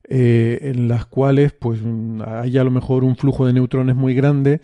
eh, 0.08 0.58
en 0.62 0.88
las 0.88 1.06
cuales 1.06 1.52
pues 1.52 1.80
haya 2.26 2.60
a 2.60 2.64
lo 2.64 2.70
mejor 2.70 3.04
un 3.04 3.16
flujo 3.16 3.46
de 3.46 3.52
neutrones 3.52 3.96
muy 3.96 4.14
grande 4.14 4.60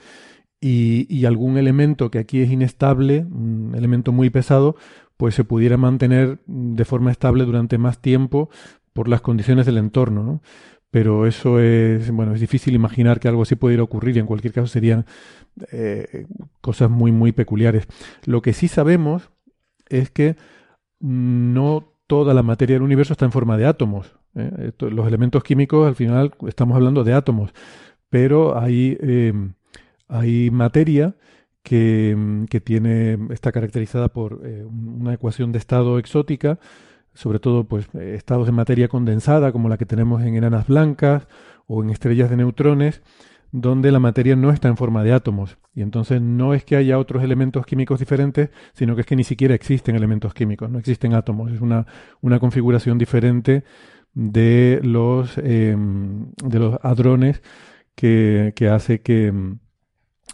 y, 0.60 1.06
y, 1.08 1.24
algún 1.24 1.58
elemento 1.58 2.10
que 2.10 2.20
aquí 2.20 2.40
es 2.40 2.50
inestable, 2.50 3.26
un 3.30 3.72
elemento 3.76 4.12
muy 4.12 4.30
pesado, 4.30 4.76
pues 5.16 5.34
se 5.34 5.42
pudiera 5.42 5.76
mantener 5.76 6.38
de 6.46 6.84
forma 6.84 7.10
estable 7.10 7.44
durante 7.44 7.78
más 7.78 8.00
tiempo 8.00 8.50
por 8.92 9.08
las 9.08 9.20
condiciones 9.20 9.66
del 9.66 9.78
entorno, 9.78 10.22
¿no? 10.22 10.42
Pero 10.92 11.26
eso 11.26 11.58
es, 11.58 12.10
bueno, 12.10 12.34
es 12.34 12.40
difícil 12.40 12.74
imaginar 12.74 13.18
que 13.18 13.26
algo 13.26 13.42
así 13.42 13.54
pudiera 13.56 13.82
ocurrir 13.82 14.14
y 14.14 14.20
en 14.20 14.26
cualquier 14.26 14.52
caso 14.52 14.66
serían 14.66 15.06
eh, 15.72 16.26
cosas 16.60 16.90
muy, 16.90 17.12
muy 17.12 17.32
peculiares. 17.32 17.86
Lo 18.26 18.42
que 18.42 18.52
sí 18.52 18.68
sabemos 18.68 19.30
es 19.88 20.10
que 20.10 20.36
no 21.00 21.94
toda 22.06 22.34
la 22.34 22.42
materia 22.42 22.74
del 22.76 22.82
universo 22.82 23.14
está 23.14 23.24
en 23.24 23.32
forma 23.32 23.56
de 23.56 23.64
átomos. 23.64 24.14
¿Eh? 24.34 24.72
los 24.78 25.06
elementos 25.06 25.42
químicos, 25.42 25.86
al 25.86 25.94
final, 25.94 26.32
estamos 26.46 26.76
hablando 26.76 27.04
de 27.04 27.14
átomos, 27.14 27.52
pero 28.10 28.58
hay, 28.58 28.98
em, 29.00 29.54
hay 30.08 30.50
materia 30.50 31.16
que, 31.62 32.44
que, 32.50 32.60
tiene, 32.60 33.18
está 33.30 33.52
caracterizada 33.52 34.08
por 34.08 34.40
eh, 34.44 34.64
una 34.64 35.14
ecuación 35.14 35.52
de 35.52 35.58
estado 35.58 35.98
exótica, 35.98 36.58
sobre 37.14 37.38
todo 37.38 37.64
pues 37.64 37.88
eh, 37.94 38.14
estados 38.16 38.46
de 38.46 38.52
materia 38.52 38.88
condensada 38.88 39.52
como 39.52 39.68
la 39.68 39.78
que 39.78 39.86
tenemos 39.86 40.22
en 40.22 40.36
enanas 40.36 40.66
blancas 40.66 41.28
o 41.66 41.82
en 41.82 41.90
estrellas 41.90 42.30
de 42.30 42.36
neutrones 42.36 43.02
donde 43.52 43.92
la 43.92 43.98
materia 43.98 44.34
no 44.34 44.50
está 44.50 44.68
en 44.68 44.78
forma 44.78 45.04
de 45.04 45.12
átomos 45.12 45.58
y 45.74 45.82
entonces 45.82 46.22
no 46.22 46.54
es 46.54 46.64
que 46.64 46.76
haya 46.76 46.98
otros 46.98 47.22
elementos 47.22 47.66
químicos 47.66 47.98
diferentes 47.98 48.48
sino 48.72 48.94
que 48.94 49.02
es 49.02 49.06
que 49.06 49.16
ni 49.16 49.24
siquiera 49.24 49.54
existen 49.54 49.94
elementos 49.94 50.32
químicos 50.32 50.70
no 50.70 50.78
existen 50.78 51.12
átomos 51.12 51.52
es 51.52 51.60
una, 51.60 51.86
una 52.22 52.40
configuración 52.40 52.96
diferente 52.96 53.64
de 54.14 54.80
los 54.82 55.38
em, 55.38 56.32
de 56.44 56.58
los 56.58 56.78
hadrones 56.82 57.42
que, 57.94 58.52
que 58.56 58.68
hace 58.68 59.00
que, 59.00 59.32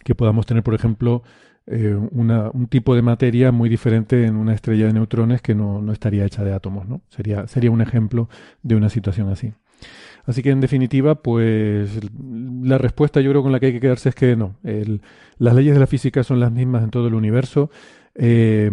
que 0.04 0.14
podamos 0.14 0.46
tener 0.46 0.62
por 0.62 0.74
ejemplo 0.74 1.22
eh, 1.70 1.94
un 1.94 2.66
tipo 2.68 2.94
de 2.94 3.02
materia 3.02 3.52
muy 3.52 3.68
diferente 3.68 4.24
en 4.24 4.36
una 4.36 4.54
estrella 4.54 4.86
de 4.86 4.94
neutrones 4.94 5.42
que 5.42 5.54
no, 5.54 5.92
estaría 5.92 6.24
hecha 6.24 6.42
de 6.42 6.54
átomos, 6.54 6.88
¿no? 6.88 7.02
Sería, 7.10 7.46
sería 7.46 7.70
un 7.70 7.82
ejemplo 7.82 8.30
de 8.62 8.74
una 8.74 8.88
situación 8.88 9.28
así. 9.28 9.52
Así 10.24 10.42
que 10.42 10.50
en 10.50 10.62
definitiva, 10.62 11.16
pues 11.22 12.00
la 12.62 12.78
respuesta 12.78 13.20
yo 13.20 13.30
creo 13.30 13.42
con 13.42 13.52
la 13.52 13.60
que 13.60 13.66
hay 13.66 13.72
que 13.72 13.80
quedarse 13.80 14.08
es 14.08 14.14
que 14.14 14.34
no. 14.34 14.56
las 15.38 15.54
leyes 15.54 15.74
de 15.74 15.80
la 15.80 15.86
física 15.86 16.24
son 16.24 16.40
las 16.40 16.52
mismas 16.52 16.82
en 16.84 16.90
todo 16.90 17.06
el 17.06 17.14
universo. 17.14 17.70
Eh, 18.14 18.70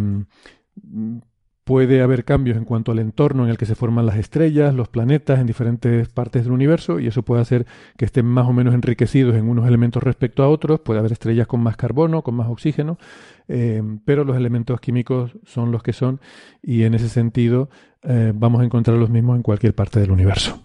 Puede 1.66 2.04
haber 2.04 2.26
cambios 2.26 2.58
en 2.58 2.64
cuanto 2.64 2.92
al 2.92 3.00
entorno 3.00 3.44
en 3.44 3.50
el 3.50 3.58
que 3.58 3.66
se 3.66 3.74
forman 3.74 4.06
las 4.06 4.18
estrellas, 4.18 4.76
los 4.76 4.88
planetas 4.88 5.40
en 5.40 5.48
diferentes 5.48 6.08
partes 6.10 6.44
del 6.44 6.54
universo 6.54 7.00
y 7.00 7.08
eso 7.08 7.24
puede 7.24 7.42
hacer 7.42 7.66
que 7.98 8.06
estén 8.06 8.28
más 8.28 8.48
o 8.48 8.54
menos 8.54 8.76
enriquecidos 8.76 9.36
en 9.36 9.50
unos 9.50 9.68
elementos 9.68 10.04
respecto 10.04 10.44
a 10.44 10.48
otros. 10.48 10.82
Puede 10.82 11.00
haber 11.00 11.12
estrellas 11.12 11.48
con 11.48 11.62
más 11.62 11.76
carbono, 11.76 12.22
con 12.22 12.36
más 12.36 12.50
oxígeno, 12.50 13.00
eh, 13.48 13.82
pero 14.06 14.24
los 14.26 14.38
elementos 14.38 14.80
químicos 14.80 15.40
son 15.44 15.72
los 15.72 15.82
que 15.82 15.94
son 15.94 16.22
y 16.62 16.84
en 16.84 16.94
ese 16.94 17.10
sentido 17.10 17.72
eh, 18.04 18.32
vamos 18.36 18.62
a 18.62 18.66
encontrar 18.66 18.98
los 18.98 19.10
mismos 19.10 19.36
en 19.36 19.42
cualquier 19.42 19.74
parte 19.74 20.00
del 20.00 20.12
universo. 20.12 20.62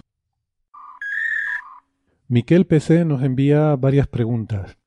Miquel 2.28 2.66
PC 2.66 3.06
nos 3.06 3.22
envía 3.22 3.74
varias 3.74 4.06
preguntas. 4.06 4.79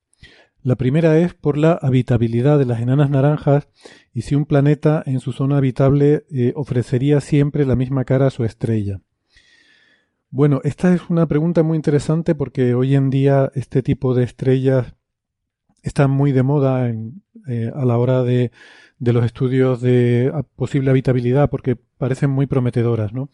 La 0.63 0.77
primera 0.77 1.19
es 1.19 1.33
por 1.33 1.57
la 1.57 1.73
habitabilidad 1.73 2.57
de 2.57 2.65
las 2.65 2.79
enanas 2.79 3.09
naranjas 3.09 3.67
y 4.13 4.21
si 4.21 4.33
un 4.33 4.45
planeta 4.45 5.03
en 5.05 5.19
su 5.19 5.33
zona 5.33 5.57
habitable 5.57 6.25
eh, 6.31 6.53
ofrecería 6.55 7.19
siempre 7.19 7.65
la 7.65 7.75
misma 7.75 8.05
cara 8.05 8.27
a 8.27 8.29
su 8.29 8.45
estrella. 8.45 9.01
Bueno, 10.29 10.61
esta 10.63 10.93
es 10.93 11.09
una 11.09 11.27
pregunta 11.27 11.63
muy 11.63 11.75
interesante 11.75 12.33
porque 12.33 12.75
hoy 12.75 12.95
en 12.95 13.09
día 13.09 13.51
este 13.55 13.83
tipo 13.83 14.15
de 14.15 14.23
estrellas 14.23 14.95
están 15.81 16.11
muy 16.11 16.31
de 16.31 16.43
moda 16.43 16.89
eh, 16.89 17.71
a 17.75 17.83
la 17.83 17.97
hora 17.97 18.23
de, 18.23 18.51
de 18.99 19.13
los 19.13 19.25
estudios 19.25 19.81
de 19.81 20.31
posible 20.55 20.91
habitabilidad 20.91 21.49
porque 21.49 21.75
parecen 21.75 22.29
muy 22.29 22.47
prometedoras, 22.47 23.11
¿no? 23.11 23.29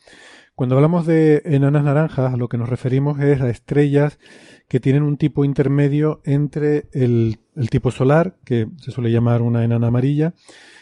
Cuando 0.60 0.76
hablamos 0.76 1.05
de 1.05 1.41
enanas 1.45 1.86
naranjas, 1.86 2.34
a 2.34 2.36
lo 2.36 2.49
que 2.49 2.57
nos 2.57 2.68
referimos 2.68 3.18
es 3.22 3.39
a 3.39 3.49
estrellas 3.49 4.20
que 4.68 4.82
tienen 4.82 5.03
un 5.03 5.16
tipo 5.16 5.45
intermedio 5.45 6.20
entre 6.26 6.89
el, 6.91 7.39
tipo 7.70 7.91
solar, 7.91 8.36
que 8.43 8.68
se 8.76 8.91
suele 8.91 9.10
llamar 9.10 9.41
una 9.41 9.64
enana 9.64 9.88
amarilla, 9.88 10.34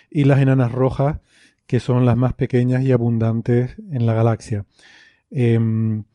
y 0.10 0.24
las 0.24 0.40
enanas 0.40 0.72
rojas, 0.72 1.20
que 1.68 1.80
son 1.80 2.08
las 2.08 2.18
más 2.18 2.34
pequeñas 2.34 2.82
y 2.86 2.92
abundantes 2.92 3.76
en 3.92 4.08
la 4.08 4.16
galaxia. 4.16 4.66
Em, 5.30 6.06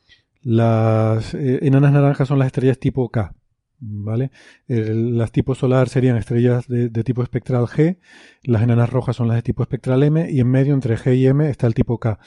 las 0.43 1.33
eh, 1.35 1.61
enanas 1.63 1.93
naranjas 1.93 2.27
son 2.27 2.41
las 2.41 2.47
estrellas 2.47 2.81
tipo 2.81 3.11
K, 3.11 3.33
¿vale? 3.79 4.33
las 4.67 5.31
tipo 5.31 5.55
solar 5.55 5.89
serían 5.89 6.17
estrellas 6.17 6.67
de, 6.67 6.89
de, 6.89 7.05
tipo 7.05 7.23
espectral 7.23 7.67
G, 7.67 7.99
las 8.43 8.63
enanas 8.63 8.91
rojas 8.91 9.15
son 9.15 9.29
las 9.29 9.37
de 9.37 9.43
tipo 9.43 9.63
espectral 9.63 10.03
M 10.03 10.29
y 10.33 10.41
en 10.41 10.49
medio 10.49 10.75
entre 10.75 10.97
G 10.97 11.17
y 11.17 11.29
M 11.29 11.49
está 11.49 11.69
el 11.69 11.75
tipo 11.75 11.99
K. 11.99 12.19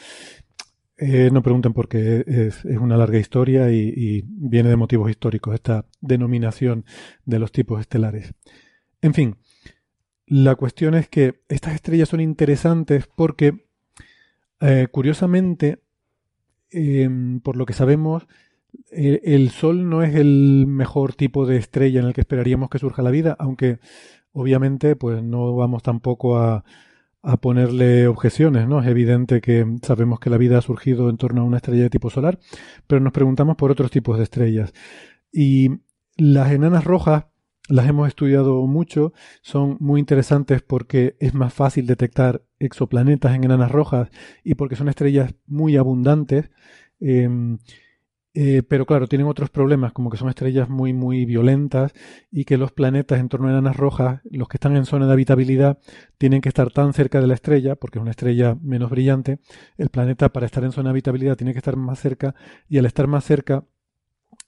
Eh, 0.98 1.30
no 1.32 1.42
pregunten 1.42 1.74
porque 1.74 2.24
es, 2.26 2.64
es 2.64 2.78
una 2.78 2.96
larga 2.96 3.18
historia 3.18 3.70
y, 3.70 4.24
viene 4.28 4.70
de 4.70 4.78
motivos 4.78 5.10
históricos 5.10 5.54
esta 5.54 5.86
denominación 6.00 6.86
de 7.26 7.40
los 7.40 7.52
tipos 7.52 7.82
estelares. 7.82 8.34
En 9.02 9.14
fin, 9.14 9.38
la 10.26 10.56
cuestión 10.56 10.96
es 10.96 11.10
que 11.10 11.42
estas 11.50 11.76
estrellas 11.76 12.10
son 12.10 12.22
interesantes 12.22 13.08
porque, 13.14 13.68
eh, 14.62 14.88
curiosamente, 14.90 15.84
eh, 16.72 17.10
por 17.44 17.58
lo 17.58 17.66
que 17.66 17.74
sabemos, 17.74 18.26
el, 18.90 19.20
el, 19.24 19.50
Sol 19.50 19.90
no 19.90 20.02
es 20.02 20.16
el 20.16 20.66
mejor 20.68 21.14
tipo 21.14 21.46
de 21.46 21.58
estrella 21.58 22.00
en 22.00 22.08
el 22.08 22.14
que 22.14 22.22
esperaríamos 22.22 22.70
que 22.70 22.80
surja 22.80 23.02
la 23.02 23.12
vida, 23.12 23.36
aunque 23.38 23.80
obviamente 24.32 24.96
pues 24.96 25.24
no 25.24 25.56
vamos 25.56 25.82
tampoco 25.82 26.38
a 26.38 26.66
a 27.26 27.38
ponerle 27.38 28.08
objeciones, 28.08 28.68
¿no? 28.68 28.80
Es 28.82 28.88
evidente 28.88 29.42
que 29.42 29.66
sabemos 29.82 30.20
que 30.20 30.30
la 30.30 30.38
vida 30.38 30.60
ha 30.60 30.62
surgido 30.62 31.10
en 31.10 31.18
torno 31.18 31.42
a 31.42 31.44
una 31.44 31.58
estrella 31.58 31.84
de 31.84 31.90
tipo 31.90 32.12
solar, 32.12 32.40
pero 32.86 33.02
nos 33.02 33.14
preguntamos 33.14 33.56
por 33.56 33.72
otros 33.72 33.90
tipos 33.90 34.18
de 34.18 34.24
estrellas. 34.24 34.74
Y 35.32 35.82
las 36.18 36.52
enanas 36.52 36.84
rojas 36.84 37.26
las 37.68 37.88
hemos 37.90 38.08
estudiado 38.08 38.66
mucho, 38.68 39.12
son 39.42 39.78
muy 39.80 40.00
interesantes 40.00 40.62
porque 40.62 41.16
es 41.20 41.34
más 41.34 41.52
fácil 41.52 41.88
detectar 41.88 42.44
exoplanetas 42.60 43.34
en 43.34 43.44
enanas 43.44 43.72
rojas 43.72 44.10
y 44.44 44.54
porque 44.54 44.76
son 44.76 44.88
estrellas 44.88 45.34
muy 45.48 45.78
abundantes. 45.78 46.52
Em, 47.00 47.58
eh, 48.38 48.64
pero 48.68 48.86
claro, 48.86 49.08
tienen 49.08 49.28
otros 49.28 49.50
problemas, 49.50 49.94
como 49.94 50.10
que 50.10 50.18
son 50.18 50.28
estrellas 50.28 50.68
muy, 50.68 50.92
muy 50.92 51.26
violentas 51.26 51.94
y 52.30 52.44
que 52.44 52.58
los 52.58 52.74
planetas 52.74 53.20
en 53.22 53.30
torno 53.30 53.48
a 53.48 53.52
enanas 53.52 53.78
rojas, 53.78 54.20
los 54.30 54.50
que 54.50 54.58
están 54.58 54.76
en 54.76 54.86
zona 54.86 55.08
de 55.08 55.14
habitabilidad, 55.14 55.80
tienen 56.18 56.42
que 56.42 56.50
estar 56.50 56.70
tan 56.70 56.92
cerca 56.94 57.22
de 57.22 57.28
la 57.28 57.34
estrella, 57.34 57.78
porque 57.78 57.98
es 57.98 58.02
una 58.02 58.12
estrella 58.12 58.58
menos 58.62 58.90
brillante. 58.90 59.40
El 59.78 59.90
planeta, 59.90 60.30
para 60.34 60.46
estar 60.46 60.66
en 60.66 60.74
zona 60.74 60.90
de 60.90 60.92
habitabilidad, 60.92 61.38
tiene 61.38 61.54
que 61.54 61.60
estar 61.60 61.78
más 61.78 61.98
cerca 61.98 62.36
y 62.68 62.78
al 62.78 62.86
estar 62.86 63.08
más 63.08 63.24
cerca 63.24 63.64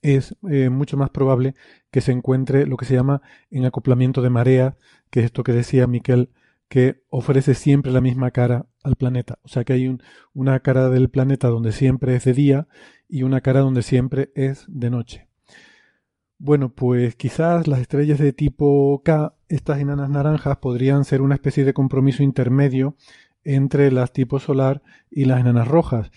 es 0.01 0.35
eh, 0.49 0.69
mucho 0.69 0.97
más 0.97 1.09
probable 1.09 1.55
que 1.89 2.01
se 2.01 2.11
encuentre 2.11 2.67
lo 2.67 2.75
que 2.75 2.85
se 2.85 2.93
llama 2.93 3.21
en 3.49 3.65
acoplamiento 3.65 4.21
de 4.21 4.29
marea, 4.29 4.75
que 5.09 5.21
es 5.21 5.27
esto 5.27 5.43
que 5.43 5.53
decía 5.53 5.87
Miquel 5.87 6.29
que 6.69 7.01
ofrece 7.09 7.53
siempre 7.53 7.91
la 7.91 8.01
misma 8.01 8.31
cara 8.31 8.65
al 8.83 8.95
planeta. 8.95 9.39
O 9.43 9.47
sea 9.47 9.63
que 9.63 9.73
hay 9.73 9.97
una 10.33 10.59
cara 10.59 10.89
del 10.89 11.09
planeta 11.09 11.47
donde 11.47 11.71
siempre 11.71 12.15
es 12.15 12.25
de 12.25 12.33
día 12.33 12.67
y 13.07 13.23
una 13.23 13.41
cara 13.41 13.61
donde 13.61 13.83
siempre 13.83 14.31
es 14.35 14.65
de 14.67 14.89
noche. 14.89 15.27
Bueno, 16.39 16.69
pues 16.69 17.15
quizás 17.15 17.67
las 17.67 17.79
estrellas 17.79 18.19
de 18.19 18.31
tipo 18.31 19.01
K, 19.03 19.33
estas 19.49 19.79
enanas 19.79 20.09
naranjas, 20.09 20.57
podrían 20.57 21.03
ser 21.03 21.21
una 21.21 21.35
especie 21.35 21.65
de 21.65 21.73
compromiso 21.73 22.21
intermedio 22.21 22.95
entre 23.43 23.91
las 23.91 24.11
tipo 24.11 24.39
solar 24.39 24.83
y 25.09 25.25
las 25.25 25.39
enanas 25.39 25.67
rojas. 25.67 26.11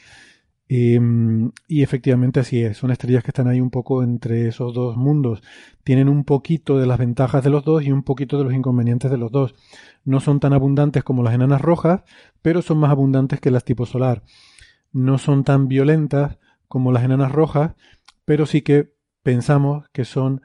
Em, 0.72 1.50
y 1.66 1.82
efectivamente 1.82 2.38
así 2.38 2.62
es, 2.62 2.76
son 2.76 2.92
estrellas 2.92 3.24
que 3.24 3.30
están 3.30 3.48
ahí 3.48 3.60
un 3.60 3.70
poco 3.70 4.04
entre 4.04 4.46
esos 4.46 4.72
dos 4.72 4.96
mundos. 4.96 5.42
Tienen 5.82 6.08
un 6.08 6.22
poquito 6.22 6.78
de 6.78 6.86
las 6.86 6.96
ventajas 6.96 7.42
de 7.42 7.50
los 7.50 7.64
dos 7.64 7.82
y 7.82 7.90
un 7.90 8.04
poquito 8.04 8.38
de 8.38 8.44
los 8.44 8.54
inconvenientes 8.54 9.10
de 9.10 9.18
los 9.18 9.32
dos. 9.32 9.56
No 10.04 10.20
son 10.20 10.38
tan 10.38 10.52
abundantes 10.52 11.02
como 11.02 11.24
las 11.24 11.34
enanas 11.34 11.60
rojas, 11.60 12.02
pero 12.40 12.62
son 12.62 12.78
más 12.78 12.92
abundantes 12.92 13.40
que 13.40 13.50
las 13.50 13.64
tipo 13.64 13.84
solar. 13.84 14.22
No 14.92 15.18
son 15.18 15.42
tan 15.42 15.66
violentas 15.66 16.38
como 16.68 16.92
las 16.92 17.02
enanas 17.02 17.32
rojas, 17.32 17.74
pero 18.24 18.46
sí 18.46 18.62
que 18.62 18.94
pensamos 19.24 19.88
que 19.92 20.04
son 20.04 20.40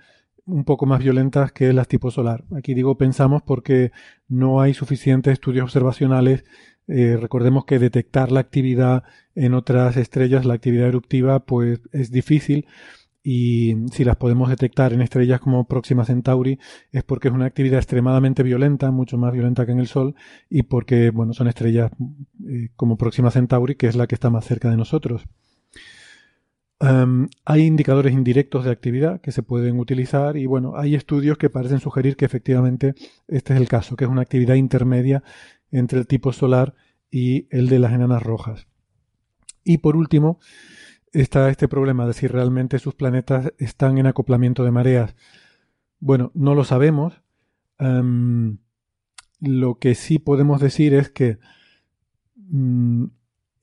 un 0.47 0.65
poco 0.65 0.87
más 0.87 1.01
violentas 1.01 1.51
que 1.51 1.71
las 1.71 1.87
tipo 1.87 2.09
solar. 2.09 2.45
Aquí 2.57 2.73
digo 2.73 2.97
pensamos 2.97 3.43
porque 3.43 3.91
no 4.27 4.59
hay 4.59 4.73
suficientes 4.73 5.33
estudios 5.33 5.65
observacionales 5.65 6.45
eh, 6.87 7.17
recordemos 7.19 7.65
que 7.65 7.79
detectar 7.79 8.31
la 8.31 8.39
actividad 8.39 9.03
en 9.33 9.53
otras 9.53 9.97
estrellas, 9.97 10.45
la 10.45 10.53
actividad 10.53 10.87
eruptiva, 10.87 11.45
pues 11.45 11.81
es 11.91 12.11
difícil 12.11 12.67
y 13.27 13.75
si 13.91 14.03
las 14.03 14.17
podemos 14.17 14.49
detectar 14.49 14.93
en 14.93 15.01
estrellas 15.01 15.39
como 15.39 15.67
Próxima 15.67 16.05
Centauri 16.05 16.59
es 16.91 17.03
porque 17.03 17.29
es 17.29 17.33
una 17.33 17.47
actividad 17.47 17.79
extremadamente 17.79 18.43
violenta, 18.43 18.91
mucho 18.91 19.17
más 19.17 19.33
violenta 19.33 19.65
que 19.65 19.71
en 19.71 19.79
el 19.79 19.87
Sol 19.87 20.13
y 20.47 20.61
porque, 20.61 21.09
bueno, 21.09 21.33
son 21.33 21.47
estrellas 21.47 21.91
eh, 22.47 22.69
como 22.75 22.97
Próxima 22.97 23.31
Centauri, 23.31 23.73
que 23.73 23.87
es 23.87 23.95
la 23.95 24.05
que 24.05 24.13
está 24.13 24.29
más 24.29 24.45
cerca 24.45 24.69
de 24.69 24.77
nosotros. 24.77 25.25
hay 27.45 27.61
indicadores 27.61 28.13
indirectos 28.13 28.63
de 28.65 28.71
actividad 28.71 29.19
que 29.21 29.31
se 29.31 29.41
pueden 29.41 29.79
utilizar 29.79 30.37
y 30.37 30.45
bueno, 30.45 30.73
hay 30.75 30.93
estudios 30.93 31.39
que 31.39 31.49
parecen 31.49 31.79
sugerir 31.79 32.15
que 32.17 32.25
efectivamente 32.25 32.93
este 33.27 33.55
es 33.55 33.59
el 33.59 33.67
caso, 33.67 33.95
que 33.95 34.03
es 34.03 34.11
una 34.11 34.21
actividad 34.21 34.53
intermedia 34.53 35.23
entre 35.77 35.99
el 35.99 36.07
tipo 36.07 36.31
solar 36.33 36.73
y 37.11 37.47
el 37.49 37.67
de 37.67 37.79
las 37.79 37.93
enanas 37.93 38.23
rojas. 38.23 38.67
Y 39.63 39.79
por 39.79 39.95
último, 39.95 40.39
está 41.11 41.49
este 41.49 41.67
problema 41.67 42.05
de 42.05 42.13
si 42.13 42.27
realmente 42.27 42.79
sus 42.79 42.95
planetas 42.95 43.53
están 43.57 43.97
en 43.97 44.07
acoplamiento 44.07 44.63
de 44.63 44.71
mareas. 44.71 45.15
Bueno, 45.99 46.31
no 46.33 46.55
lo 46.55 46.63
sabemos. 46.63 47.21
Em, 47.79 48.57
lo 49.39 49.79
que 49.79 49.95
sí 49.95 50.19
podemos 50.19 50.61
decir 50.61 50.93
es 50.93 51.09
que 51.09 51.39
mm, 52.35 53.05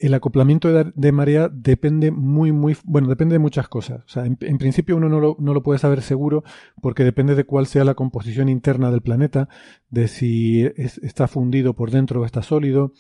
el 0.03 0.15
acoplamiento 0.15 0.69
de, 0.69 1.13
marea 1.13 1.49
depende 1.49 2.11
muy, 2.11 2.51
muy, 2.51 2.77
bueno, 2.83 3.07
depende 3.07 3.35
de 3.35 3.39
muchas 3.39 3.69
cosas. 3.69 4.05
En, 4.17 4.59
principio 4.59 4.97
uno 4.97 5.09
no 5.09 5.21
lo, 5.21 5.37
no 5.39 5.55
lo, 5.55 5.63
puede 5.63 5.79
saber 5.79 6.03
seguro 6.03 6.43
porque 6.81 7.05
depende 7.05 7.37
de 7.37 7.45
cuál 7.45 7.67
sea 7.67 7.85
la 7.85 7.95
composición 7.95 8.49
interna 8.49 8.91
del 8.91 9.03
planeta, 9.03 9.49
de 9.91 10.09
si 10.09 10.65
está 10.77 11.29
fundido 11.29 11.75
por 11.75 11.93
dentro 11.93 12.21
o 12.21 12.25
está 12.25 12.43
sólido, 12.43 12.93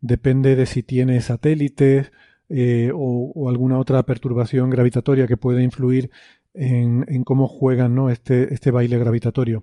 depende 0.00 0.56
de 0.56 0.66
si 0.66 0.82
tiene 0.82 1.20
satélites 1.20 2.10
eh, 2.48 2.90
o, 2.92 3.48
alguna 3.48 3.78
otra 3.78 4.02
perturbación 4.02 4.68
gravitatoria 4.68 5.28
que 5.28 5.36
puede 5.36 5.62
influir 5.62 6.10
en, 6.54 7.04
en 7.06 7.22
cómo 7.22 7.46
juegan 7.46 7.94
¿no? 7.94 8.10
este, 8.10 8.52
este 8.52 8.72
baile 8.72 8.98
gravitatorio. 8.98 9.62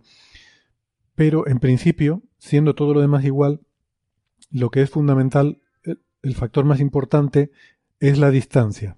Pero 1.13 1.45
en 1.45 1.59
principio, 1.59 2.23
siendo 2.37 2.73
todo 2.73 2.93
lo 2.93 3.01
demás 3.01 3.25
igual, 3.25 3.59
lo 4.49 4.69
que 4.69 4.81
es 4.81 4.89
fundamental 4.89 5.59
el 6.25 6.35
factor 6.35 6.65
más 6.65 6.79
importante 6.79 7.51
es 7.99 8.17
la 8.17 8.31
distancia. 8.31 8.97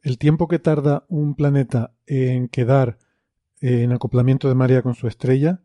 El 0.00 0.16
tiempo 0.18 0.48
que 0.48 0.58
tarda 0.58 1.04
un 1.08 1.34
planeta 1.34 1.92
en 2.06 2.48
quedar 2.48 2.98
en 3.60 3.92
acoplamiento 3.92 4.48
de 4.48 4.54
marea 4.54 4.82
con 4.82 4.94
su 4.94 5.06
estrella 5.06 5.60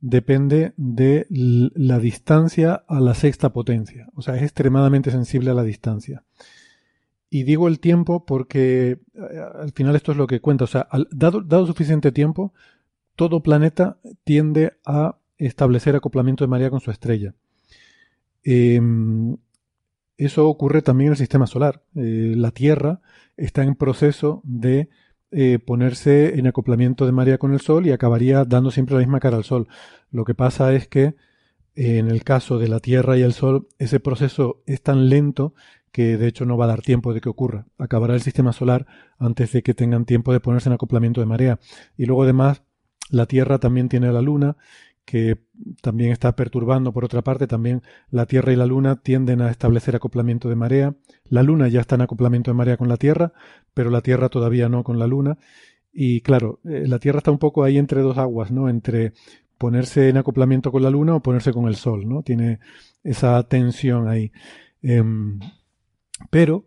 depende 0.00 0.74
de 0.76 1.26
la 1.28 1.98
distancia 1.98 2.84
a 2.86 3.00
la 3.00 3.14
sexta 3.14 3.52
potencia. 3.52 4.08
O 4.14 4.22
sea, 4.22 4.36
es 4.36 4.42
extremadamente 4.42 5.10
sensible 5.10 5.50
a 5.50 5.54
la 5.54 5.62
distancia. 5.62 6.24
Y 7.30 7.44
digo 7.44 7.68
el 7.68 7.80
tiempo 7.80 8.26
porque 8.26 9.00
eh, 9.14 9.40
al 9.60 9.72
final 9.72 9.96
esto 9.96 10.12
es 10.12 10.18
lo 10.18 10.26
que 10.26 10.40
cuenta. 10.40 10.64
O 10.64 10.68
sea, 10.68 10.88
dado, 11.10 11.40
dado 11.40 11.66
suficiente 11.66 12.12
tiempo, 12.12 12.52
todo 13.16 13.42
planeta 13.42 13.98
tiende 14.24 14.74
a 14.84 15.18
establecer 15.38 15.96
acoplamiento 15.96 16.44
de 16.44 16.48
marea 16.48 16.70
con 16.70 16.80
su 16.80 16.90
estrella. 16.90 17.34
Em, 18.44 19.36
eso 20.24 20.48
ocurre 20.48 20.82
también 20.82 21.08
en 21.08 21.12
el 21.12 21.18
sistema 21.18 21.46
solar. 21.46 21.82
Eh, 21.94 22.34
la 22.36 22.50
Tierra 22.50 23.00
está 23.36 23.62
en 23.62 23.74
proceso 23.74 24.42
de 24.44 24.88
eh, 25.30 25.58
ponerse 25.58 26.38
en 26.38 26.46
acoplamiento 26.46 27.06
de 27.06 27.12
marea 27.12 27.38
con 27.38 27.52
el 27.52 27.60
Sol 27.60 27.86
y 27.86 27.92
acabaría 27.92 28.44
dando 28.44 28.70
siempre 28.70 28.94
la 28.94 29.00
misma 29.00 29.20
cara 29.20 29.36
al 29.36 29.44
Sol. 29.44 29.68
Lo 30.10 30.24
que 30.24 30.34
pasa 30.34 30.72
es 30.74 30.88
que 30.88 31.14
en 31.74 32.10
el 32.10 32.22
caso 32.22 32.58
de 32.58 32.68
la 32.68 32.80
Tierra 32.80 33.16
y 33.16 33.22
el 33.22 33.32
Sol, 33.32 33.68
ese 33.78 33.98
proceso 33.98 34.62
es 34.66 34.82
tan 34.82 35.08
lento 35.08 35.54
que 35.90 36.16
de 36.16 36.26
hecho 36.26 36.44
no 36.44 36.56
va 36.56 36.64
a 36.64 36.68
dar 36.68 36.82
tiempo 36.82 37.14
de 37.14 37.20
que 37.20 37.28
ocurra. 37.28 37.66
Acabará 37.78 38.14
el 38.14 38.22
sistema 38.22 38.52
solar 38.52 38.86
antes 39.18 39.52
de 39.52 39.62
que 39.62 39.74
tengan 39.74 40.04
tiempo 40.04 40.32
de 40.32 40.40
ponerse 40.40 40.68
en 40.68 40.74
acoplamiento 40.74 41.20
de 41.20 41.26
marea. 41.26 41.58
Y 41.96 42.06
luego 42.06 42.24
además, 42.24 42.62
la 43.10 43.26
Tierra 43.26 43.58
también 43.58 43.88
tiene 43.88 44.12
la 44.12 44.22
Luna 44.22 44.56
que 45.04 45.38
también 45.80 46.12
está 46.12 46.34
perturbando. 46.36 46.92
Por 46.92 47.04
otra 47.04 47.22
parte, 47.22 47.46
también 47.46 47.82
la 48.10 48.26
Tierra 48.26 48.52
y 48.52 48.56
la 48.56 48.66
Luna 48.66 48.96
tienden 48.96 49.40
a 49.40 49.50
establecer 49.50 49.96
acoplamiento 49.96 50.48
de 50.48 50.56
marea. 50.56 50.94
La 51.28 51.42
Luna 51.42 51.68
ya 51.68 51.80
está 51.80 51.96
en 51.96 52.02
acoplamiento 52.02 52.50
de 52.50 52.56
marea 52.56 52.76
con 52.76 52.88
la 52.88 52.96
Tierra, 52.96 53.32
pero 53.74 53.90
la 53.90 54.00
Tierra 54.00 54.28
todavía 54.28 54.68
no 54.68 54.84
con 54.84 54.98
la 54.98 55.06
Luna. 55.06 55.38
Y 55.92 56.20
claro, 56.22 56.60
eh, 56.64 56.84
la 56.86 56.98
Tierra 56.98 57.18
está 57.18 57.30
un 57.30 57.38
poco 57.38 57.64
ahí 57.64 57.78
entre 57.78 58.00
dos 58.00 58.18
aguas, 58.18 58.50
¿no? 58.50 58.68
Entre 58.68 59.12
ponerse 59.58 60.08
en 60.08 60.16
acoplamiento 60.16 60.72
con 60.72 60.82
la 60.82 60.90
Luna 60.90 61.16
o 61.16 61.22
ponerse 61.22 61.52
con 61.52 61.68
el 61.68 61.76
Sol, 61.76 62.08
¿no? 62.08 62.22
Tiene 62.22 62.60
esa 63.04 63.42
tensión 63.44 64.08
ahí. 64.08 64.32
Em, 64.82 65.38
pero, 66.30 66.66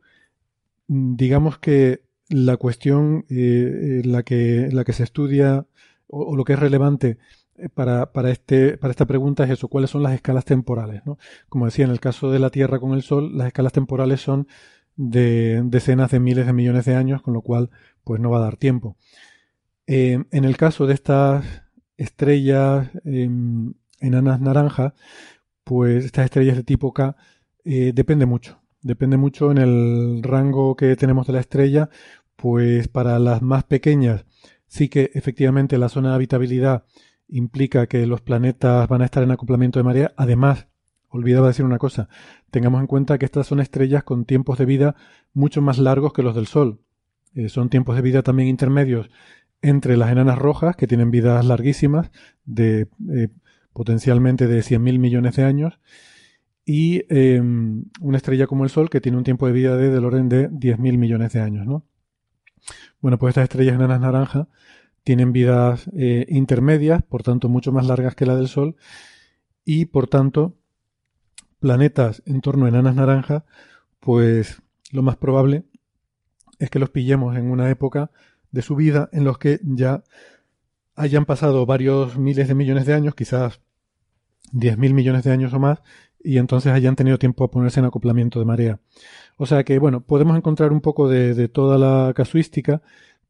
digamos 0.88 1.58
que 1.58 2.04
la 2.30 2.58
cuestión, 2.58 3.26
eh, 3.30 4.02
la, 4.06 4.24
que, 4.24 4.70
la 4.72 4.84
que 4.84 4.94
se 4.94 5.04
estudia 5.04 5.66
o 6.08 6.36
lo 6.36 6.44
que 6.44 6.54
es 6.54 6.60
relevante 6.60 7.10
eh, 7.10 7.18
para, 7.74 8.12
para, 8.12 8.32
este, 8.32 8.78
para 8.78 8.92
esta 8.92 9.06
pregunta 9.06 9.44
es 9.44 9.52
eso, 9.52 9.68
¿cuáles 9.68 9.90
son 9.90 10.04
las 10.04 10.14
escalas 10.14 10.46
temporales? 10.46 11.02
¿no? 11.06 11.18
Como 11.50 11.66
decía, 11.66 11.86
en 11.86 11.92
el 11.92 12.00
caso 12.00 12.32
de 12.32 12.40
la 12.40 12.50
Tierra 12.50 12.80
con 12.80 12.94
el 12.94 13.02
Sol, 13.02 13.38
las 13.38 13.48
escalas 13.48 13.74
temporales 13.74 14.22
son 14.22 14.48
de 14.96 15.62
decenas 15.66 16.12
de 16.12 16.20
miles 16.20 16.46
de 16.46 16.54
millones 16.54 16.86
de 16.86 16.96
años, 16.96 17.22
con 17.22 17.34
lo 17.34 17.42
cual 17.42 17.70
pues 18.04 18.22
no 18.22 18.30
va 18.30 18.38
a 18.38 18.44
dar 18.44 18.58
tiempo. 18.58 18.98
Eh, 19.88 20.24
en 20.32 20.46
el 20.46 20.58
caso 20.58 20.88
de 20.88 20.94
estas 20.94 21.46
estrellas 21.98 22.90
em, 23.04 23.74
enanas 24.00 24.42
naranjas, 24.42 24.94
pues 25.64 26.06
estas 26.06 26.26
estrellas 26.26 26.58
de 26.58 26.64
tipo 26.64 26.94
K 26.94 27.16
eh, 27.66 27.92
depende 27.94 28.26
mucho. 28.26 28.62
Depende 28.82 29.18
mucho 29.18 29.52
en 29.52 29.58
el 29.58 30.22
rango 30.24 30.76
que 30.76 30.96
tenemos 30.96 31.28
de 31.28 31.34
la 31.34 31.40
estrella, 31.40 31.90
pues 32.36 32.88
para 32.88 33.18
las 33.20 33.42
más 33.42 33.64
pequeñas 33.64 34.26
sí 34.68 34.90
que 34.90 35.12
efectivamente 35.14 35.78
la 35.78 35.90
zona 35.90 36.10
de 36.10 36.16
habitabilidad 36.16 36.86
implica 37.28 37.88
que 37.88 38.06
los 38.06 38.22
planetas 38.22 38.88
van 38.88 39.02
a 39.02 39.06
estar 39.06 39.24
en 39.24 39.32
acoplamiento 39.32 39.80
de 39.80 39.84
marea. 39.84 40.14
Además, 40.18 40.68
olvidaba 41.10 41.48
decir 41.48 41.66
una 41.66 41.78
cosa, 41.78 42.10
tengamos 42.52 42.82
en 42.82 42.88
cuenta 42.88 43.18
que 43.18 43.26
estas 43.26 43.48
son 43.48 43.60
estrellas 43.60 44.04
con 44.04 44.26
tiempos 44.26 44.58
de 44.58 44.66
vida 44.66 44.96
mucho 45.34 45.62
más 45.62 45.78
largos 45.78 46.14
que 46.14 46.24
los 46.24 46.36
del 46.36 46.48
Sol. 46.48 46.80
Eh, 47.34 47.50
son 47.50 47.70
tiempos 47.70 47.96
de 47.96 48.02
vida 48.02 48.24
también 48.24 48.50
intermedios 48.50 49.10
entre 49.62 49.98
las 49.98 50.12
enanas 50.12 50.38
rojas, 50.38 50.76
que 50.76 50.88
tienen 50.88 51.12
vidas 51.12 51.44
larguísimas, 51.46 52.12
de 52.46 52.88
eh, 53.12 53.30
potencialmente 53.74 54.48
de 54.48 54.60
100.000 54.60 55.00
millones 55.00 55.36
de 55.36 55.44
años, 55.44 55.80
y 56.66 57.04
em, 57.10 57.86
una 58.02 58.18
estrella 58.18 58.48
como 58.48 58.64
el 58.64 58.70
Sol 58.70 58.90
que 58.90 59.02
tiene 59.02 59.18
un 59.18 59.24
tiempo 59.24 59.48
de 59.48 59.54
vida 59.54 59.78
de, 59.78 59.90
del 59.90 60.06
orden 60.06 60.30
de 60.30 60.50
10.000 60.50 60.98
millones 60.98 61.34
de 61.34 61.42
años. 61.42 61.66
¿no? 61.66 61.86
Bueno, 63.02 63.20
pues 63.20 63.32
estas 63.32 63.44
estrellas 63.44 63.76
enanas 63.76 64.02
naranja 64.02 64.48
tienen 65.06 65.32
vidas 65.32 65.90
eh, 65.96 66.26
intermedias, 66.28 67.02
por 67.04 67.24
tanto 67.24 67.48
mucho 67.48 67.72
más 67.72 67.86
largas 67.86 68.16
que 68.16 68.26
la 68.26 68.36
del 68.36 68.50
Sol, 68.50 68.76
y 69.64 69.86
por 69.86 70.08
tanto 70.08 70.58
planetas 71.60 72.22
en 72.26 72.42
torno 72.42 72.66
a 72.66 72.70
enanas 72.70 72.96
naranja, 72.96 73.46
pues 74.02 74.62
lo 74.92 75.04
más 75.04 75.16
probable 75.16 75.64
es 76.60 76.70
que 76.70 76.80
los 76.80 76.90
pillemos 76.90 77.38
en 77.38 77.50
una 77.50 77.70
época 77.70 78.12
de 78.52 78.62
su 78.62 78.76
vida 78.76 79.10
en 79.14 79.24
los 79.24 79.38
que 79.38 79.60
ya 79.64 80.04
hayan 80.96 81.26
pasado 81.26 81.66
varios 81.66 82.18
miles 82.18 82.48
de 82.48 82.56
millones 82.56 82.86
de 82.86 82.94
años, 82.94 83.16
quizás 83.16 83.62
10.000 84.54 84.94
millones 84.94 85.24
de 85.24 85.32
años 85.32 85.54
o 85.54 85.60
más, 85.60 85.82
y 86.24 86.40
entonces 86.40 86.72
hayan 86.72 86.96
tenido 86.96 87.20
tiempo 87.20 87.44
a 87.44 87.52
ponerse 87.52 87.80
en 87.80 87.86
acoplamiento 87.86 88.40
de 88.40 88.46
marea. 88.46 88.80
O 89.38 89.46
sea 89.46 89.64
que, 89.64 89.78
bueno, 89.78 90.02
podemos 90.02 90.36
encontrar 90.36 90.72
un 90.72 90.82
poco 90.82 91.08
de, 91.08 91.48
toda 91.50 91.78
la 91.78 92.14
casuística, 92.14 92.82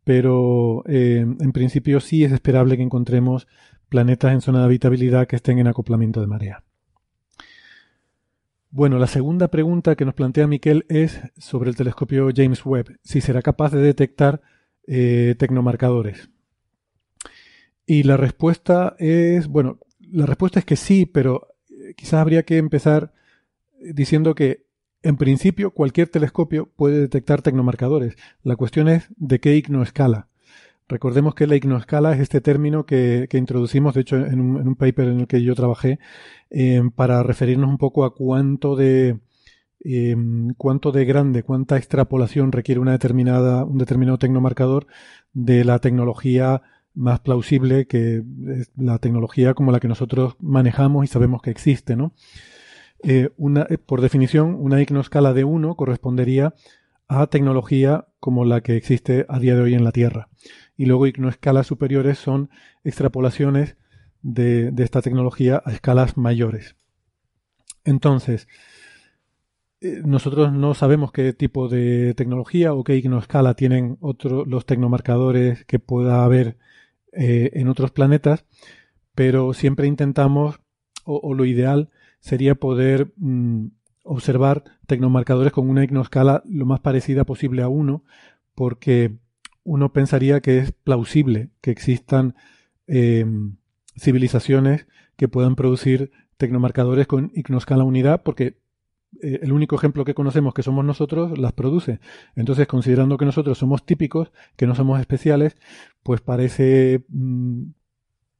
pero 0.05 0.83
eh, 0.87 1.17
en 1.17 1.51
principio 1.51 1.99
sí 1.99 2.23
es 2.23 2.31
esperable 2.31 2.77
que 2.77 2.83
encontremos 2.83 3.47
planetas 3.89 4.33
en 4.33 4.41
zona 4.41 4.59
de 4.59 4.65
habitabilidad 4.65 5.27
que 5.27 5.35
estén 5.35 5.59
en 5.59 5.67
acoplamiento 5.67 6.21
de 6.21 6.27
marea. 6.27 6.63
Bueno, 8.69 8.99
la 8.99 9.07
segunda 9.07 9.49
pregunta 9.49 9.95
que 9.95 10.05
nos 10.05 10.13
plantea 10.13 10.47
Miquel 10.47 10.85
es 10.89 11.19
sobre 11.37 11.69
el 11.69 11.75
telescopio 11.75 12.29
James 12.33 12.65
Webb, 12.65 12.99
si 13.03 13.19
será 13.19 13.41
capaz 13.41 13.71
de 13.71 13.81
detectar 13.81 14.41
eh, 14.85 15.35
tecnomarcadores. 15.39 16.29
Y 17.87 18.03
la 18.03 18.17
respuesta 18.17 18.95
es, 18.99 19.47
bueno, 19.47 19.79
la 19.99 20.27
respuesta 20.27 20.59
es 20.59 20.65
que 20.65 20.75
sí, 20.75 21.05
pero 21.07 21.47
eh, 21.69 21.93
quizás 21.95 22.15
habría 22.15 22.43
que 22.43 22.57
empezar 22.57 23.11
diciendo 23.79 24.35
que 24.35 24.64
en 25.05 25.17
principio 25.17 25.71
cualquier 25.71 26.09
telescopio 26.09 26.67
puede 26.75 26.99
detectar 26.99 27.41
tecnomarcadores. 27.41 28.15
La 28.43 28.55
cuestión 28.55 28.87
es 28.89 29.07
de 29.17 29.39
qué 29.39 29.55
ignoescala. 29.55 30.27
Recordemos 30.87 31.35
que 31.35 31.47
la 31.47 31.55
ignoescala 31.55 32.13
es 32.13 32.19
este 32.19 32.41
término 32.41 32.85
que, 32.85 33.27
introducimos, 33.33 33.93
de 33.93 34.01
hecho, 34.01 34.17
en 34.17 34.39
un, 34.39 34.75
paper 34.75 35.09
en 35.09 35.19
el 35.21 35.27
que 35.27 35.43
yo 35.43 35.55
trabajé, 35.55 35.99
eh, 36.49 36.81
para 36.95 37.23
referirnos 37.23 37.69
un 37.69 37.77
poco 37.77 38.03
a 38.03 38.15
cuánto 38.15 38.75
de 38.75 39.19
eh, 39.83 40.15
cuánto 40.57 40.91
de 40.91 41.05
grande, 41.05 41.43
cuánta 41.43 41.77
extrapolación 41.77 42.51
requiere 42.51 42.81
una 42.81 42.93
determinada, 42.93 43.63
un 43.63 43.77
determinado 43.77 44.17
tecnomarcador 44.17 44.87
de 45.33 45.63
la 45.63 45.77
tecnología 45.79 46.63
más 46.95 47.19
plausible 47.19 47.85
que 47.85 48.23
es 48.47 48.71
la 48.75 48.97
tecnología 48.97 49.53
como 49.53 49.71
la 49.71 49.79
que 49.79 49.87
nosotros 49.87 50.35
manejamos 50.39 51.05
y 51.05 51.07
sabemos 51.07 51.41
que 51.43 51.51
existe, 51.51 51.95
¿no? 51.95 52.13
Eh, 53.07 53.29
una, 53.37 53.67
por 53.85 54.01
definición, 54.01 54.55
una 54.59 54.81
ignoscala 54.81 55.33
de 55.33 55.43
1 55.43 55.75
correspondería 55.75 56.55
a 57.07 57.27
tecnología 57.27 58.07
como 58.19 58.45
la 58.45 58.61
que 58.61 58.77
existe 58.77 59.27
a 59.29 59.37
día 59.37 59.55
de 59.55 59.61
hoy 59.61 59.75
en 59.75 59.83
la 59.83 59.91
Tierra 59.91 60.29
y 60.75 60.85
luego 60.87 61.05
escalas 61.05 61.67
superiores 61.67 62.17
son 62.17 62.49
extrapolaciones 62.83 63.77
de, 64.23 64.73
esta 64.77 65.03
tecnología 65.03 65.61
a 65.63 65.71
escalas 65.71 66.17
mayores. 66.17 66.75
Entonces, 67.83 68.47
eh, 69.81 70.01
nosotros 70.03 70.51
no 70.51 70.73
sabemos 70.73 71.11
qué 71.11 71.31
tipo 71.33 71.67
de 71.67 72.15
tecnología 72.15 72.73
o 72.73 72.83
qué 72.83 72.95
ignoescala 72.95 73.53
tienen 73.53 73.97
otros 74.01 74.47
los 74.47 74.65
tecnomarcadores 74.65 75.63
que 75.65 75.77
pueda 75.77 76.23
haber 76.23 76.57
eh, 77.13 77.51
en 77.53 77.67
otros 77.67 77.91
planetas, 77.91 78.45
pero 79.13 79.53
siempre 79.53 79.85
intentamos, 79.85 80.59
o, 81.03 81.35
lo 81.35 81.45
ideal 81.45 81.91
sería 82.25 82.55
poder 82.55 83.13
mm, 83.17 83.67
observar 84.01 84.63
tecnomarcadores 84.87 85.53
con 85.53 85.69
una 85.69 85.83
ignoescala 85.83 86.41
lo 86.49 86.65
más 86.65 86.79
parecida 86.79 87.23
posible 87.23 87.61
a 87.61 87.67
uno, 87.67 88.03
porque 88.55 89.19
uno 89.63 89.93
pensaría 89.93 90.41
que 90.41 90.57
es 90.57 90.71
plausible 90.71 91.51
que 91.61 91.69
existan 91.69 92.33
em, 92.87 93.57
civilizaciones 93.95 94.87
que 95.17 95.27
puedan 95.27 95.55
producir 95.55 96.11
tecnomarcadores 96.37 97.05
con 97.05 97.31
ignoscala 97.35 97.83
unidad, 97.83 98.23
porque 98.23 98.57
eh, 99.21 99.41
el 99.43 99.53
único 99.53 99.75
ejemplo 99.75 100.03
que 100.03 100.15
conocemos 100.15 100.55
que 100.55 100.63
somos 100.63 100.83
nosotros 100.83 101.37
las 101.37 101.53
produce. 101.53 101.99
Entonces, 102.35 102.65
considerando 102.65 103.17
que 103.17 103.25
nosotros 103.25 103.59
somos 103.59 103.85
típicos, 103.85 104.31
que 104.55 104.65
no 104.65 104.73
somos 104.73 104.99
especiales, 104.99 105.57
pues 106.01 106.21
parece 106.21 107.05
mm, 107.09 107.65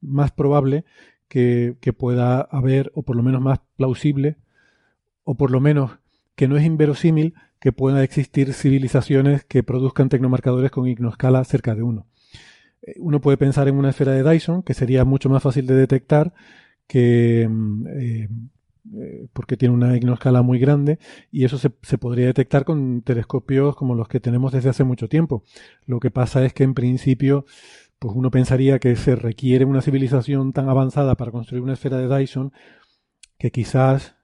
más 0.00 0.32
probable 0.32 0.84
que, 1.28 1.76
pueda 1.96 2.40
haber, 2.40 2.92
o 2.94 3.02
por 3.02 3.16
lo 3.16 3.22
menos 3.22 3.40
más 3.40 3.60
plausible, 3.76 4.36
o 5.24 5.34
por 5.34 5.50
lo 5.50 5.60
menos 5.60 5.98
que 6.34 6.48
no 6.48 6.56
es 6.56 6.64
inverosímil 6.64 7.34
que 7.60 7.72
puedan 7.72 8.02
existir 8.02 8.52
civilizaciones 8.52 9.44
que 9.44 9.62
produzcan 9.62 10.08
tecnomarcadores 10.08 10.70
con 10.70 10.86
ignoscala 10.86 11.42
cerca 11.44 11.74
de 11.74 11.82
uno. 11.82 12.06
Eh, 12.82 12.94
uno 12.98 13.20
puede 13.20 13.36
pensar 13.36 13.68
en 13.68 13.76
una 13.76 13.90
esfera 13.90 14.12
de 14.12 14.28
Dyson, 14.28 14.62
que 14.62 14.74
sería 14.74 15.04
mucho 15.04 15.28
más 15.28 15.42
fácil 15.42 15.66
de 15.66 15.74
detectar 15.74 16.32
que 16.86 17.48
mm, 17.50 17.86
eh, 17.88 18.28
eh, 18.94 19.26
porque 19.32 19.56
tiene 19.56 19.74
una 19.74 19.96
ignoscala 19.96 20.42
muy 20.42 20.60
grande 20.60 21.00
y 21.32 21.44
eso 21.44 21.58
se, 21.58 21.72
se, 21.82 21.98
podría 21.98 22.26
detectar 22.26 22.64
con 22.64 23.02
telescopios 23.02 23.74
como 23.74 23.96
los 23.96 24.06
que 24.06 24.20
tenemos 24.20 24.52
desde 24.52 24.68
hace 24.68 24.84
mucho 24.84 25.08
tiempo. 25.08 25.42
Lo 25.86 25.98
que 25.98 26.12
pasa 26.12 26.44
es 26.44 26.52
que 26.52 26.62
en 26.62 26.74
principio 26.74 27.46
pues 27.98 28.14
uno 28.14 28.30
pensaría 28.30 28.78
que 28.78 28.94
se 28.96 29.16
requiere 29.16 29.64
una 29.64 29.82
civilización 29.82 30.52
tan 30.52 30.68
avanzada 30.68 31.14
para 31.14 31.32
construir 31.32 31.62
una 31.62 31.72
esfera 31.72 31.98
de 31.98 32.14
Dyson 32.14 32.52
que 33.38 33.50
quizás 33.50 34.16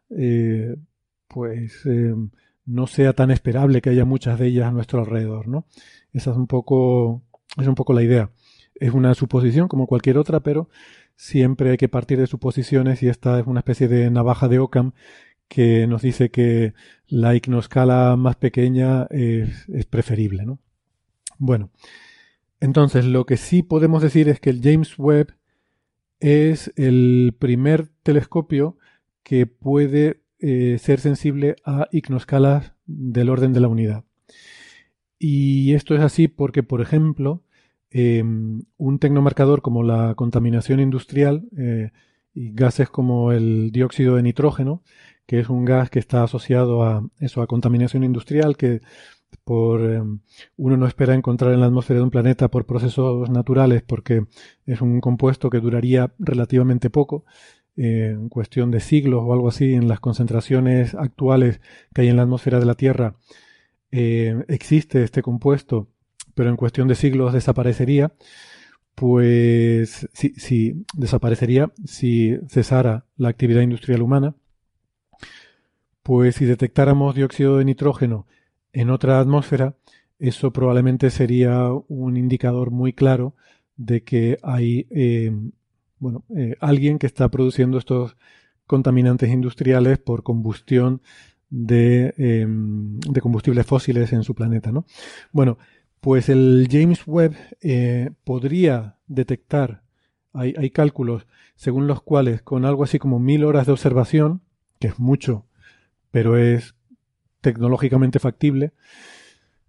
pues 1.29 1.83
no 2.67 2.87
sea 2.87 3.13
tan 3.15 3.31
esperable 3.31 3.81
que 3.81 3.91
haya 3.91 4.05
muchas 4.05 4.39
de 4.39 4.47
ellas 4.49 4.67
a 4.67 4.73
nuestro 4.73 5.01
alrededor, 5.01 5.49
¿no? 5.49 5.67
Esa 6.13 6.31
es 6.31 6.37
un 6.37 6.47
poco, 6.47 7.23
es 7.59 7.67
un 7.67 7.75
poco 7.75 7.93
la 7.93 8.03
idea. 8.03 8.31
Es 8.75 8.93
una 8.93 9.15
suposición 9.15 9.69
como 9.69 9.87
cualquier 9.87 10.19
otra, 10.19 10.41
pero 10.41 10.69
siempre 11.17 11.71
hay 11.71 11.77
que 11.77 11.89
partir 11.89 12.19
de 12.19 12.27
suposiciones 12.27 13.03
y 13.03 13.09
esta 13.09 13.39
es 13.41 13.47
una 13.47 13.61
especie 13.61 13.89
de 13.89 14.11
navaja 14.11 14.49
de 14.49 14.59
Ockham 14.59 14.93
que 15.49 15.87
nos 15.87 16.03
dice 16.03 16.31
que 16.31 16.75
la 17.07 17.35
ignoscala 17.35 18.17
más 18.17 18.37
pequeña 18.37 19.07
es, 19.11 19.69
es 19.69 19.87
preferible, 19.87 20.45
¿no? 20.47 20.59
Bueno, 21.39 21.71
entonces 22.63 23.05
lo 23.05 23.27
que 23.27 23.37
sí 23.37 23.65
podemos 23.65 24.03
decir 24.03 24.29
es 24.29 24.39
que 24.39 24.51
el 24.51 24.61
James 24.63 24.97
Webb 24.97 25.35
es 26.21 26.73
el 26.77 27.35
primer 27.37 27.89
telescopio 28.05 28.79
que 29.25 29.47
puede 29.47 30.23
eh, 30.39 30.79
ser 30.79 31.01
sensible 31.01 31.57
a 31.65 31.89
ignoscalas 31.91 32.73
del 32.87 33.31
orden 33.31 33.53
de 33.53 33.59
la 33.59 33.67
unidad. 33.67 34.05
Y 35.19 35.75
esto 35.75 35.97
es 35.97 36.03
así 36.03 36.29
porque, 36.29 36.63
por 36.63 36.81
ejemplo, 36.81 37.43
em, 37.91 38.63
un 38.77 39.01
tecnomarcador 39.01 39.61
como 39.61 39.83
la 39.83 40.15
contaminación 40.15 40.79
industrial 40.79 41.49
eh, 41.59 41.91
y 42.33 42.53
gases 42.53 42.89
como 42.89 43.33
el 43.33 43.73
dióxido 43.73 44.15
de 44.15 44.23
nitrógeno, 44.23 44.85
que 45.27 45.41
es 45.41 45.49
un 45.49 45.65
gas 45.65 45.91
que 45.91 45.99
está 45.99 46.23
asociado 46.23 46.85
a 46.85 47.05
eso, 47.19 47.43
a 47.43 47.49
contaminación 47.49 48.05
industrial, 48.05 48.57
que 48.57 48.83
por 49.45 49.81
em, 49.83 50.21
uno 50.57 50.77
no 50.77 50.87
espera 50.87 51.15
encontrar 51.15 51.53
en 51.53 51.61
la 51.61 51.67
atmósfera 51.67 51.99
de 51.99 52.05
un 52.05 52.11
planeta 52.11 52.49
por 52.49 52.67
procesos 52.67 53.29
naturales, 53.31 53.83
porque 53.83 54.27
es 54.67 54.81
un 54.81 55.01
compuesto 55.01 55.51
que 55.51 55.61
duraría 55.61 56.13
relativamente 56.19 56.91
poco 56.91 57.25
en 57.77 58.29
cuestión 58.29 58.71
de 58.71 58.81
siglos 58.81 59.23
o 59.25 59.33
algo 59.33 59.49
así, 59.49 59.75
en 59.75 59.89
las 59.89 60.01
concentraciones 60.01 60.95
actuales 60.95 61.61
que 61.95 62.03
hay 62.03 62.09
en 62.09 62.17
la 62.17 62.23
atmósfera 62.23 62.61
de 62.61 62.67
la 62.67 62.75
Tierra, 62.75 63.17
eh, 63.91 64.45
existe 64.49 65.03
este 65.03 65.23
compuesto, 65.23 65.89
pero 66.35 66.51
en 66.51 66.57
cuestión 66.57 66.89
de 66.89 66.95
siglos 66.95 67.33
desaparecería, 67.33 68.13
pues 68.95 70.09
si, 70.13 70.85
desaparecería 70.95 71.73
si 71.85 72.39
cesara 72.49 73.07
la 73.17 73.29
actividad 73.29 73.63
industrial 73.63 74.03
humana, 74.03 74.35
pues 76.03 76.37
si 76.37 76.45
detectáramos 76.45 77.15
dióxido 77.15 77.59
de 77.59 77.65
nitrógeno 77.65 78.27
en 78.73 78.91
otra 78.91 79.21
atmósfera, 79.21 79.77
eso 80.19 80.53
probablemente 80.53 81.11
sería 81.11 81.69
un 81.89 82.17
indicador 82.17 82.71
muy 82.71 82.93
claro 82.93 83.35
de 83.77 84.05
que 84.05 84.39
hay 84.43 84.87
eh, 84.91 85.33
bueno, 85.99 86.25
eh, 86.37 86.57
alguien 86.61 86.99
que 86.99 87.07
está 87.07 87.29
produciendo 87.29 87.79
estos 87.79 88.17
contaminantes 88.67 89.31
industriales 89.31 89.99
por 89.99 90.23
combustión 90.23 91.03
de, 91.49 92.15
em, 92.17 92.99
de, 93.01 93.21
combustibles 93.21 93.67
fósiles 93.67 94.13
en 94.13 94.25
su 94.25 94.35
planeta, 94.35 94.73
¿no? 94.73 94.87
Bueno, 95.31 95.59
pues 96.01 96.29
el 96.29 96.67
James 96.71 97.03
Webb 97.07 97.37
eh, 97.61 98.11
podría 98.25 98.97
detectar, 99.07 99.83
hay, 100.33 100.55
hay, 100.57 100.71
cálculos 100.71 101.27
según 101.55 101.87
los 101.87 102.03
cuales 102.03 102.43
con 102.43 102.65
algo 102.65 102.85
así 102.85 102.99
como 102.99 103.19
mil 103.21 103.45
horas 103.45 103.67
de 103.67 103.73
observación, 103.73 104.41
que 104.81 104.89
es 104.89 104.99
mucho, 104.99 105.47
pero 106.11 106.37
es 106.37 106.75
tecnológicamente 107.43 108.19
factible, 108.19 108.73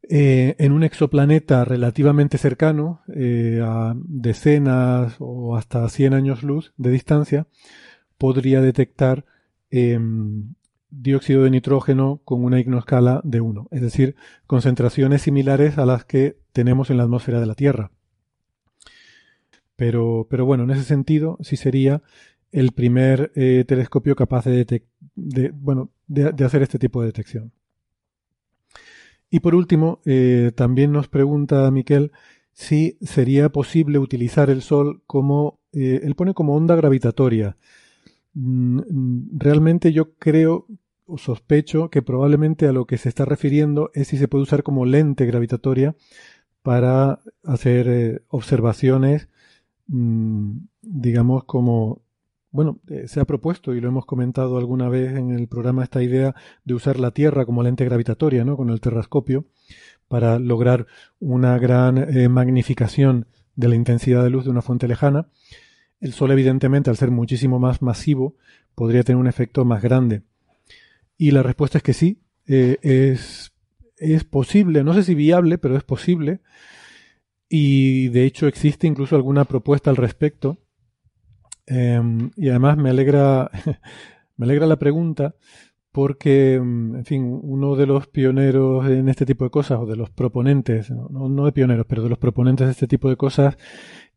eh, 0.09 0.55
en 0.59 0.71
un 0.71 0.83
exoplaneta 0.83 1.65
relativamente 1.65 2.37
cercano, 2.37 3.01
eh, 3.13 3.61
a 3.61 3.93
decenas 3.97 5.15
o 5.19 5.57
hasta 5.57 5.87
100 5.89 6.13
años 6.13 6.43
luz 6.43 6.73
de 6.77 6.91
distancia, 6.91 7.47
podría 8.17 8.61
detectar 8.61 9.25
em, 9.69 10.53
dióxido 10.89 11.43
de 11.43 11.49
nitrógeno 11.49 12.21
con 12.23 12.43
una 12.43 12.59
ignoscala 12.59 13.21
de 13.23 13.41
1, 13.41 13.67
es 13.71 13.81
decir, 13.81 14.15
concentraciones 14.45 15.23
similares 15.23 15.77
a 15.77 15.85
las 15.85 16.05
que 16.05 16.37
tenemos 16.51 16.89
en 16.89 16.97
la 16.97 17.03
atmósfera 17.03 17.39
de 17.39 17.45
la 17.47 17.55
Tierra. 17.55 17.91
Pero, 19.75 20.27
pero 20.29 20.45
bueno, 20.45 20.63
en 20.63 20.71
ese 20.71 20.83
sentido 20.83 21.37
sí 21.41 21.57
sería 21.57 22.03
el 22.51 22.71
primer 22.71 23.31
eh, 23.35 23.65
telescopio 23.67 24.15
capaz 24.15 24.45
de, 24.45 24.83
bueno, 25.55 25.91
de, 26.07 26.45
hacer 26.45 26.61
este 26.61 26.77
tipo 26.77 27.01
de 27.01 27.07
detección. 27.07 27.51
Y 29.33 29.39
por 29.39 29.55
último, 29.55 29.99
eh, 30.05 30.51
también 30.55 30.91
nos 30.91 31.07
pregunta 31.07 31.71
Miquel 31.71 32.11
si 32.51 32.99
sería 33.01 33.49
posible 33.49 33.97
utilizar 33.97 34.51
el 34.51 34.61
Sol 34.61 35.01
como, 35.07 35.59
eh, 35.71 36.01
él 36.03 36.13
pone 36.13 36.35
como 36.35 36.55
onda 36.55 36.75
gravitatoria. 36.75 37.57
Mm, 38.35 38.81
mm, 38.87 39.39
realmente 39.39 39.91
yo 39.91 40.13
creo 40.19 40.67
o 41.07 41.17
sospecho 41.17 41.89
que 41.89 42.03
probablemente 42.03 42.67
a 42.67 42.73
lo 42.73 42.85
que 42.85 42.99
se 42.99 43.09
está 43.09 43.25
refiriendo 43.25 43.89
es 43.95 44.09
si 44.09 44.17
se 44.19 44.27
puede 44.27 44.43
usar 44.43 44.61
como 44.61 44.85
lente 44.85 45.25
gravitatoria 45.25 45.95
para 46.61 47.19
hacer 47.43 48.23
observaciones, 48.27 49.29
mm, 49.87 50.57
digamos, 50.83 51.45
como 51.45 52.02
bueno, 52.53 52.79
eh, 52.87 53.07
se 53.07 53.19
ha 53.19 53.25
propuesto 53.25 53.73
y 53.73 53.81
lo 53.81 53.87
hemos 53.89 54.05
comentado 54.05 54.59
alguna 54.59 54.87
vez 54.87 55.17
en 55.17 55.31
el 55.31 55.47
programa 55.47 55.83
esta 55.83 56.03
idea 56.03 56.35
de 56.63 56.75
usar 56.75 56.99
la 56.99 57.09
Tierra 57.09 57.47
como 57.47 57.63
lente 57.63 57.83
gravitatoria, 57.83 58.45
¿no? 58.45 58.55
Con 58.55 58.69
el 58.69 58.79
terrascopio 58.79 59.45
para 60.07 60.37
lograr 60.37 60.85
una 61.19 61.57
gran 61.57 61.97
eh, 61.97 62.29
magnificación 62.29 63.25
de 63.55 63.69
la 63.69 63.75
intensidad 63.75 64.23
de 64.23 64.29
luz 64.29 64.45
de 64.45 64.51
una 64.51 64.61
fuente 64.61 64.87
lejana. 64.87 65.27
El 65.99 66.13
Sol, 66.13 66.29
evidentemente, 66.29 66.91
al 66.91 66.97
ser 66.97 67.09
muchísimo 67.09 67.57
más 67.57 67.81
masivo, 67.81 68.35
podría 68.75 69.03
tener 69.03 69.19
un 69.19 69.27
efecto 69.27 69.65
más 69.65 69.81
grande. 69.81 70.21
Y 71.17 71.31
la 71.31 71.41
respuesta 71.41 71.79
es 71.79 71.83
que 71.83 71.93
sí, 71.93 72.21
eh, 72.45 72.77
es, 72.83 73.51
es 73.97 74.25
posible, 74.25 74.83
no 74.83 74.93
sé 74.93 75.01
si 75.01 75.15
viable, 75.15 75.57
pero 75.57 75.75
es 75.75 75.83
posible. 75.83 76.41
Y 77.49 78.09
de 78.09 78.25
hecho 78.25 78.45
existe 78.45 78.85
incluso 78.85 79.15
alguna 79.15 79.45
propuesta 79.45 79.89
al 79.89 79.95
respecto 79.95 80.59
Em, 81.65 82.31
y 82.35 82.49
además 82.49 82.77
me 82.77 82.89
alegra, 82.89 83.49
me 84.37 84.45
alegra 84.45 84.67
la 84.67 84.77
pregunta 84.77 85.35
porque, 85.91 86.55
em, 86.55 86.95
en 86.95 87.05
fin, 87.05 87.39
uno 87.43 87.75
de 87.75 87.85
los 87.85 88.07
pioneros 88.07 88.87
en 88.89 89.09
este 89.09 89.25
tipo 89.25 89.45
de 89.45 89.51
cosas, 89.51 89.79
o 89.79 89.85
de 89.85 89.95
los 89.95 90.09
proponentes, 90.09 90.89
no, 90.91 91.45
de 91.45 91.51
pioneros, 91.51 91.85
pero 91.87 92.03
de 92.03 92.09
los 92.09 92.17
proponentes 92.17 92.67
de 92.67 92.71
este 92.71 92.87
tipo 92.87 93.09
de 93.09 93.17
cosas, 93.17 93.57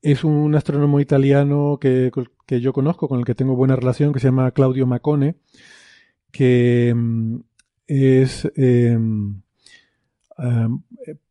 es 0.03 0.25
un 0.25 0.55
astrónomo 0.55 1.01
italiano 1.01 1.79
que, 1.81 2.11
que 2.47 2.61
yo 2.61 2.73
conozco, 2.73 3.09
con 3.09 3.19
el 3.21 3.27
que 3.27 3.35
tengo 3.35 3.57
buena 3.57 3.77
relación, 3.77 4.13
que 4.13 4.21
se 4.21 4.29
llama 4.29 4.51
Claudio 4.53 4.87
Macone, 4.87 5.37
que 6.33 6.89
em, 6.91 7.43
es, 7.87 8.51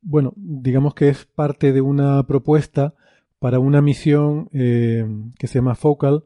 bueno, 0.01 0.33
digamos 0.35 0.93
que 0.93 1.09
es 1.09 1.25
parte 1.25 1.73
de 1.73 1.81
una 1.81 2.25
propuesta 2.27 2.95
para 3.45 3.59
una 3.59 3.79
misión 3.79 4.49
eh, 4.53 5.05
que 5.37 5.45
se 5.45 5.59
llama 5.59 5.75
Focal, 5.75 6.23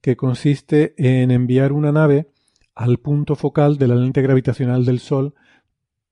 que 0.00 0.16
consiste 0.16 0.94
en 0.98 1.32
enviar 1.32 1.72
una 1.72 1.90
nave 1.90 2.28
al 2.76 2.98
punto 2.98 3.34
focal 3.34 3.76
de 3.76 3.88
la 3.88 3.96
lente 3.96 4.22
gravitacional 4.22 4.84
del 4.84 5.00
Sol 5.00 5.34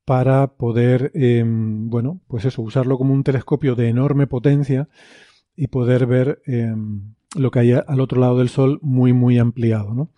para 0.04 0.56
poder, 0.56 1.12
em, 1.14 1.88
bueno, 1.88 2.22
pues 2.26 2.44
eso, 2.44 2.62
usarlo 2.62 2.98
como 2.98 3.14
un 3.14 3.22
telescopio 3.22 3.76
de 3.76 3.88
enorme 3.88 4.26
potencia 4.26 4.88
y 5.54 5.68
poder 5.68 6.06
ver 6.06 6.42
em, 6.44 7.14
lo 7.36 7.52
que 7.52 7.61
hay 7.61 7.72
al 7.74 8.00
otro 8.00 8.20
lado 8.20 8.38
del 8.38 8.48
Sol 8.48 8.80
muy, 8.82 9.12
muy 9.12 9.38
ampliado, 9.38 9.94
¿no? 9.94 10.11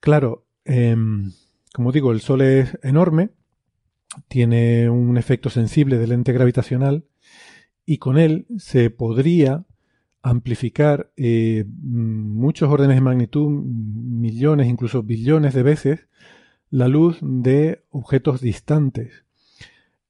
Claro, 0.00 0.46
em, 0.64 1.30
como 1.74 1.92
digo, 1.92 2.10
el 2.10 2.22
Sol 2.22 2.40
es 2.40 2.78
enorme, 2.82 3.32
tiene 4.28 4.88
un 4.88 5.18
efecto 5.18 5.50
sensible 5.50 5.98
de 5.98 6.06
lente 6.06 6.32
gravitacional 6.32 7.04
y 7.86 7.98
con 7.98 8.18
él 8.18 8.46
se 8.58 8.90
podría 8.90 9.64
amplificar 10.22 11.10
eh, 11.16 11.64
muchos 11.68 12.70
órdenes 12.70 12.96
de 12.96 13.02
magnitud, 13.02 13.50
millones, 13.50 14.68
incluso 14.68 15.02
billones 15.02 15.52
de 15.52 15.62
veces, 15.62 16.08
la 16.70 16.88
luz 16.88 17.18
de 17.20 17.84
objetos 17.90 18.40
distantes. 18.40 19.24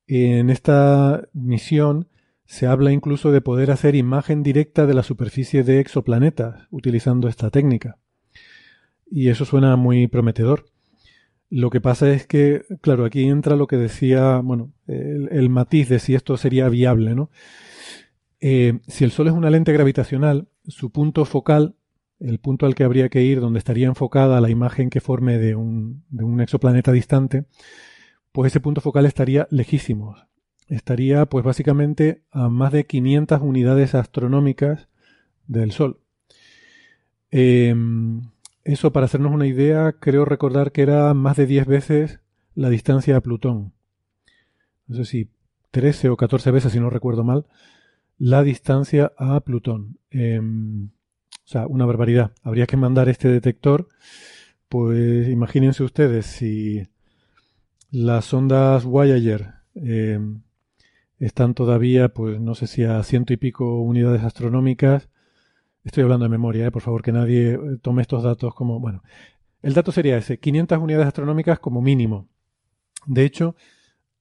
En 0.06 0.50
esta 0.50 1.28
misión 1.32 2.08
se 2.46 2.66
habla 2.66 2.92
incluso 2.92 3.32
de 3.32 3.40
poder 3.40 3.70
hacer 3.70 3.96
imagen 3.96 4.42
directa 4.42 4.86
de 4.86 4.94
la 4.94 5.02
superficie 5.02 5.64
de 5.64 5.80
exoplanetas 5.80 6.68
utilizando 6.70 7.26
esta 7.26 7.50
técnica. 7.50 7.98
Y 9.10 9.30
eso 9.30 9.44
suena 9.44 9.76
muy 9.76 10.06
prometedor. 10.06 10.66
Lo 11.56 11.70
que 11.70 11.80
pasa 11.80 12.10
es 12.10 12.26
que, 12.26 12.64
claro, 12.80 13.04
aquí 13.04 13.22
entra 13.28 13.54
lo 13.54 13.68
que 13.68 13.76
decía, 13.76 14.38
bueno, 14.38 14.72
el, 14.88 15.50
matiz 15.50 15.88
de 15.88 16.00
si 16.00 16.16
esto 16.16 16.36
sería 16.36 16.68
viable, 16.68 17.14
¿no? 17.14 17.30
Eh, 18.40 18.80
si 18.88 19.04
el 19.04 19.12
Sol 19.12 19.28
es 19.28 19.34
una 19.34 19.50
lente 19.50 19.72
gravitacional, 19.72 20.48
su 20.66 20.90
punto 20.90 21.24
focal, 21.24 21.76
el 22.18 22.40
punto 22.40 22.66
al 22.66 22.74
que 22.74 22.82
habría 22.82 23.08
que 23.08 23.22
ir, 23.22 23.40
donde 23.40 23.60
estaría 23.60 23.86
enfocada 23.86 24.40
la 24.40 24.50
imagen 24.50 24.90
que 24.90 25.00
forme 25.00 25.38
de 25.38 25.54
un, 25.54 26.02
exoplaneta 26.40 26.90
distante, 26.90 27.44
pues 28.32 28.50
ese 28.50 28.58
punto 28.58 28.80
focal 28.80 29.06
estaría 29.06 29.46
lejísimo. 29.52 30.16
Estaría, 30.66 31.24
pues 31.26 31.44
básicamente, 31.44 32.24
a 32.32 32.48
más 32.48 32.72
de 32.72 32.84
500 32.84 33.40
unidades 33.40 33.94
astronómicas 33.94 34.88
del 35.46 35.70
Sol. 35.70 36.00
Em, 37.30 38.22
eso, 38.64 38.92
para 38.92 39.06
hacernos 39.06 39.32
una 39.32 39.46
idea, 39.46 39.92
creo 40.00 40.24
recordar 40.24 40.72
que 40.72 40.82
era 40.82 41.12
más 41.14 41.36
de 41.36 41.46
10 41.46 41.66
veces 41.66 42.20
la 42.54 42.70
distancia 42.70 43.16
a 43.16 43.20
Plutón. 43.20 43.72
No 44.86 44.96
sé 44.96 45.04
si 45.04 45.30
13 45.70 46.08
o 46.08 46.16
14 46.16 46.50
veces, 46.50 46.72
si 46.72 46.80
no 46.80 46.88
recuerdo 46.88 47.24
mal, 47.24 47.46
la 48.18 48.42
distancia 48.42 49.12
a 49.18 49.40
Plutón. 49.40 49.98
Em, 50.10 50.86
o 50.86 51.46
sea, 51.46 51.66
una 51.66 51.84
barbaridad. 51.84 52.32
Habría 52.42 52.66
que 52.66 52.76
mandar 52.76 53.08
este 53.08 53.28
detector. 53.28 53.88
Pues 54.68 55.28
imagínense 55.28 55.84
ustedes 55.84 56.26
si 56.26 56.88
las 57.90 58.32
ondas 58.32 58.84
Voyager 58.84 59.54
em, 59.74 60.42
están 61.18 61.54
todavía, 61.54 62.08
pues 62.08 62.40
no 62.40 62.54
sé 62.54 62.66
si 62.66 62.84
a 62.84 63.02
ciento 63.02 63.32
y 63.32 63.36
pico 63.36 63.80
unidades 63.82 64.22
astronómicas. 64.22 65.08
Estoy 65.84 66.02
hablando 66.02 66.24
de 66.24 66.30
memoria, 66.30 66.66
eh, 66.66 66.70
por 66.70 66.82
favor, 66.82 67.02
que 67.02 67.12
nadie 67.12 67.52
eh, 67.52 67.58
tome 67.82 68.02
estos 68.02 68.22
datos 68.22 68.54
como. 68.54 68.80
Bueno, 68.80 69.02
el 69.62 69.74
dato 69.74 69.92
sería 69.92 70.16
ese: 70.16 70.38
500 70.38 70.78
unidades 70.78 71.06
astronómicas 71.06 71.58
como 71.58 71.82
mínimo. 71.82 72.26
De 73.06 73.24
hecho, 73.24 73.54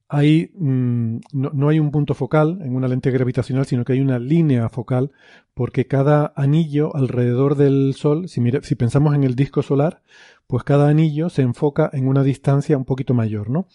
hay, 0.09 0.51
mm, 0.55 1.17
no, 1.31 1.69
hay 1.69 1.79
un 1.79 1.89
punto 1.89 2.13
focal 2.13 2.59
en 2.61 2.75
una 2.75 2.87
lente 2.87 3.11
gravitacional, 3.11 3.65
sino 3.65 3.85
que 3.85 3.93
hay 3.93 4.01
una 4.01 4.19
línea 4.19 4.67
focal, 4.69 5.11
porque 5.53 5.87
cada 5.87 6.33
anillo 6.35 6.95
alrededor 6.95 7.55
del 7.55 7.93
Sol, 7.95 8.27
si, 8.27 8.41
si 8.61 8.75
pensamos 8.75 9.15
en 9.15 9.23
el 9.23 9.35
disco 9.35 9.63
solar, 9.63 10.03
pues 10.47 10.63
cada 10.63 10.89
anillo 10.89 11.29
se 11.29 11.41
enfoca 11.43 11.89
en 11.93 12.07
una 12.07 12.23
distancia 12.23 12.77
un 12.77 12.85
poquito 12.85 13.13
mayor, 13.13 13.49
¿no? 13.49 13.67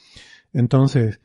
Entonces, 0.53 1.21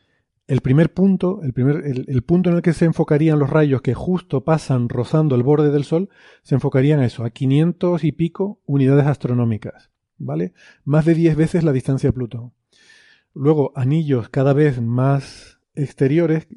el 0.47 0.61
primer 0.61 0.93
punto, 0.93 1.41
el, 1.43 1.53
primer, 1.53 1.83
el, 1.85 2.21
punto 2.23 2.49
en 2.49 2.57
el 2.57 2.61
que 2.61 2.73
se 2.73 2.85
enfocarían 2.85 3.39
los 3.39 3.49
rayos 3.49 3.81
que 3.81 3.93
justo 3.93 4.43
pasan 4.43 4.89
rozando 4.89 5.35
el 5.35 5.43
borde 5.43 5.71
del 5.71 5.85
Sol, 5.85 6.09
se 6.41 6.55
enfocarían 6.55 6.99
a 6.99 7.05
eso, 7.05 7.23
a 7.23 7.29
500 7.29 8.03
y 8.03 8.11
pico 8.11 8.59
unidades 8.65 9.05
astronómicas, 9.05 9.89
¿vale? 10.17 10.53
Más 10.83 11.05
de 11.05 11.15
10 11.15 11.35
veces 11.37 11.63
la 11.63 11.71
distancia 11.71 12.09
de 12.09 12.13
Plutón. 12.13 12.51
Luego, 13.33 13.71
anillos 13.75 14.29
cada 14.29 14.53
vez 14.53 14.81
más 14.81 15.59
exteriores, 15.75 16.47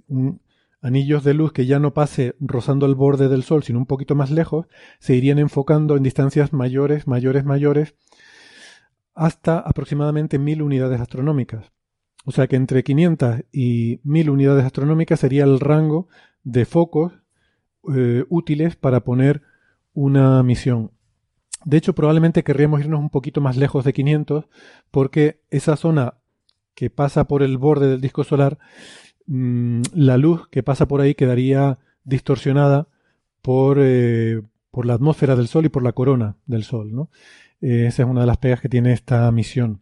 anillos 0.80 1.24
de 1.24 1.34
luz 1.34 1.52
que 1.52 1.66
ya 1.66 1.78
no 1.78 1.94
pase 1.94 2.34
rozando 2.40 2.86
el 2.86 2.96
borde 2.96 3.28
del 3.28 3.44
Sol, 3.44 3.62
sino 3.62 3.78
un 3.78 3.86
poquito 3.86 4.16
más 4.16 4.30
lejos, 4.30 4.66
se 4.98 5.14
irían 5.14 5.38
enfocando 5.38 5.96
en 5.96 6.02
distancias 6.02 6.52
mayores, 6.52 7.06
mayores, 7.06 7.44
mayores, 7.44 7.94
hasta 9.14 9.58
aproximadamente 9.58 10.38
mil 10.38 10.60
unidades 10.60 11.00
astronómicas. 11.00 11.72
O 12.26 12.32
sea 12.32 12.48
que 12.48 12.56
entre 12.56 12.82
500 12.82 13.44
y 13.52 14.00
1000 14.02 14.30
unidades 14.30 14.64
astronómicas 14.64 15.20
sería 15.20 15.44
el 15.44 15.60
rango 15.60 16.08
de 16.42 16.64
focos 16.64 17.12
eh, 17.94 18.24
útiles 18.28 18.74
para 18.74 19.04
poner 19.04 19.42
una 19.94 20.42
misión. 20.42 20.90
De 21.64 21.76
hecho, 21.76 21.94
probablemente 21.94 22.42
querríamos 22.42 22.80
irnos 22.80 22.98
un 22.98 23.10
poquito 23.10 23.40
más 23.40 23.56
lejos 23.56 23.84
de 23.84 23.92
500 23.92 24.46
porque 24.90 25.40
esa 25.50 25.76
zona 25.76 26.14
que 26.74 26.90
pasa 26.90 27.28
por 27.28 27.44
el 27.44 27.58
borde 27.58 27.88
del 27.88 28.00
disco 28.00 28.24
solar, 28.24 28.58
mm, 29.26 29.82
la 29.94 30.16
luz 30.18 30.48
que 30.48 30.64
pasa 30.64 30.88
por 30.88 31.00
ahí 31.00 31.14
quedaría 31.14 31.78
distorsionada 32.02 32.88
por, 33.40 33.78
eh, 33.80 34.42
por 34.72 34.84
la 34.84 34.94
atmósfera 34.94 35.36
del 35.36 35.46
Sol 35.46 35.64
y 35.66 35.68
por 35.68 35.84
la 35.84 35.92
corona 35.92 36.36
del 36.46 36.64
Sol. 36.64 36.92
¿no? 36.92 37.08
Eh, 37.60 37.86
esa 37.86 38.02
es 38.02 38.08
una 38.08 38.22
de 38.22 38.26
las 38.26 38.38
pegas 38.38 38.60
que 38.60 38.68
tiene 38.68 38.92
esta 38.92 39.30
misión. 39.30 39.80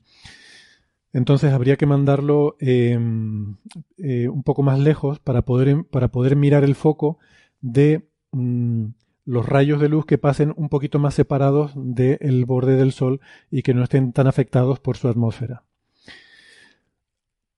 Entonces 1.14 1.52
habría 1.52 1.76
que 1.76 1.86
mandarlo 1.86 2.56
em, 2.58 3.56
eh, 3.98 4.28
un 4.28 4.42
poco 4.42 4.64
más 4.64 4.80
lejos 4.80 5.20
para 5.20 5.42
poder, 5.42 5.84
para 5.84 6.08
poder 6.08 6.34
mirar 6.34 6.64
el 6.64 6.74
foco 6.74 7.18
de, 7.60 8.08
mm, 8.32 8.86
los 9.24 9.46
rayos 9.46 9.80
de 9.80 9.88
luz 9.88 10.06
que 10.06 10.18
pasen 10.18 10.52
un 10.56 10.68
poquito 10.68 10.98
más 10.98 11.14
separados 11.14 11.72
del 11.76 12.44
borde 12.46 12.76
del 12.76 12.90
Sol 12.90 13.20
y 13.48 13.62
que 13.62 13.74
no 13.74 13.84
estén 13.84 14.12
tan 14.12 14.26
afectados 14.26 14.80
por 14.80 14.96
su 14.96 15.08
atmósfera. 15.08 15.62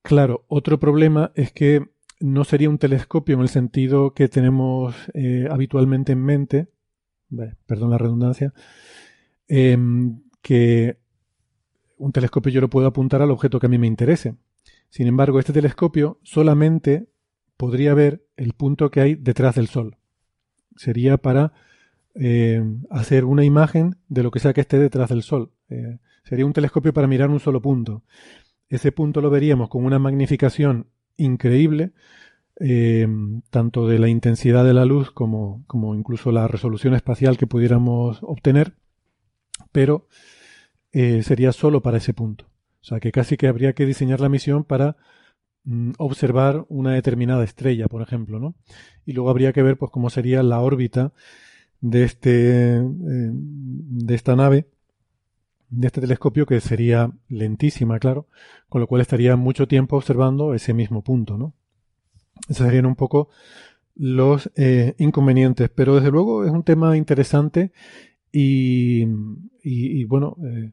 Claro, 0.03 0.45
otro 0.49 0.79
problema 0.79 1.33
es 1.35 1.51
que 1.51 1.89
no 2.21 2.45
sería 2.45 2.69
un 2.69 2.79
telescopio 2.79 3.37
en 3.37 3.41
el 3.41 3.49
sentido 3.49 4.13
que 4.13 4.29
tenemos 4.29 4.95
eh, 5.15 5.49
habitualmente 5.51 6.13
en 6.13 6.23
mente, 6.23 6.69
perdón 7.67 7.91
la 7.91 7.99
redundancia, 7.99 8.53
em, 9.49 10.21
que 10.43 10.99
un 11.97 12.13
telescopio 12.13 12.53
yo 12.53 12.61
lo 12.61 12.71
puedo 12.71 12.87
apuntar 12.87 13.23
al 13.23 13.31
objeto 13.31 13.59
que 13.59 13.67
a 13.67 13.69
mí 13.69 13.79
me 13.79 13.87
interese. 13.87 14.37
Sin 14.91 15.07
embargo, 15.07 15.39
este 15.39 15.53
telescopio 15.53 16.19
solamente 16.23 17.09
podría 17.57 17.95
ver 17.95 18.25
el 18.37 18.53
punto 18.53 18.91
que 18.91 19.01
hay 19.01 19.15
detrás 19.15 19.55
del 19.55 19.69
Sol. 19.69 19.97
Sería 20.77 21.17
para 21.17 21.53
eh, 22.15 22.63
hacer 22.91 23.25
una 23.25 23.45
imagen 23.45 23.97
de 24.09 24.23
lo 24.23 24.31
que 24.31 24.41
sea 24.41 24.53
que 24.53 24.63
esté 24.63 24.79
detrás 24.79 25.09
del 25.09 25.23
Sol. 25.23 25.53
Eh, 25.69 25.99
sería 26.25 26.47
un 26.47 26.53
telescopio 26.53 26.93
para 26.93 27.07
mirar 27.07 27.31
un 27.31 27.41
solo 27.41 27.61
punto. 27.61 28.03
Ese 28.69 28.93
punto 28.93 29.21
lo 29.21 29.31
veríamos 29.31 29.69
con 29.69 29.85
una 29.85 29.99
magnificación 29.99 30.89
increíble, 31.17 31.93
eh, 32.59 33.07
tanto 33.51 33.87
de 33.87 33.99
la 33.99 34.09
intensidad 34.09 34.65
de 34.65 34.75
la 34.75 34.85
luz 34.85 35.11
como, 35.11 35.65
como, 35.67 35.95
incluso 35.95 36.33
la 36.33 36.49
resolución 36.49 36.95
espacial 36.95 37.37
que 37.37 37.47
pudiéramos 37.47 38.19
obtener, 38.23 38.75
pero 39.73 40.09
sería 41.23 41.53
solo 41.53 41.83
para 41.83 41.99
ese 41.99 42.15
punto. 42.15 42.47
O 42.81 42.85
sea 42.85 43.01
que 43.01 43.13
casi 43.13 43.37
que 43.37 43.49
habría 43.49 43.75
que 43.75 43.85
diseñar 43.85 44.21
la 44.21 44.29
misión 44.29 44.65
para 44.65 44.97
mm, 45.65 45.93
observar 45.99 46.65
una 46.69 46.93
determinada 46.93 47.45
estrella, 47.45 47.89
por 47.89 48.03
ejemplo, 48.03 48.39
¿no? 48.39 48.55
Y 49.05 49.13
luego 49.13 49.31
habría 49.31 49.53
que 49.53 49.63
ver 49.63 49.77
pues 49.77 49.91
cómo 49.91 50.09
sería 50.11 50.43
la 50.43 50.61
órbita 50.61 51.13
de 51.81 52.05
este 52.05 52.77
eh, 52.77 53.31
de 53.33 54.15
esta 54.15 54.37
nave 54.37 54.69
de 55.69 55.87
este 55.89 56.01
telescopio 56.01 56.47
que 56.47 56.61
sería 56.61 57.11
lentísima, 57.29 57.99
claro, 57.99 58.29
con 58.69 58.81
lo 58.81 58.87
cual 58.87 59.01
estaría 59.01 59.37
mucho 59.37 59.67
tiempo 59.67 59.97
observando 59.97 60.55
ese 60.55 60.75
mismo 60.75 61.03
punto, 61.03 61.37
¿no? 61.37 61.55
Esos 62.49 62.67
serían 62.67 62.87
un 62.87 62.97
poco 62.97 63.29
los 63.95 64.51
eh, 64.57 64.95
inconvenientes, 64.99 65.71
pero 65.75 65.97
desde 65.97 66.11
luego 66.11 66.45
es 66.45 66.51
un 66.51 66.63
tema 66.63 66.97
interesante 66.97 67.73
y, 68.31 69.07
y, 69.63 70.05
bueno, 70.05 70.37
eh, 70.45 70.73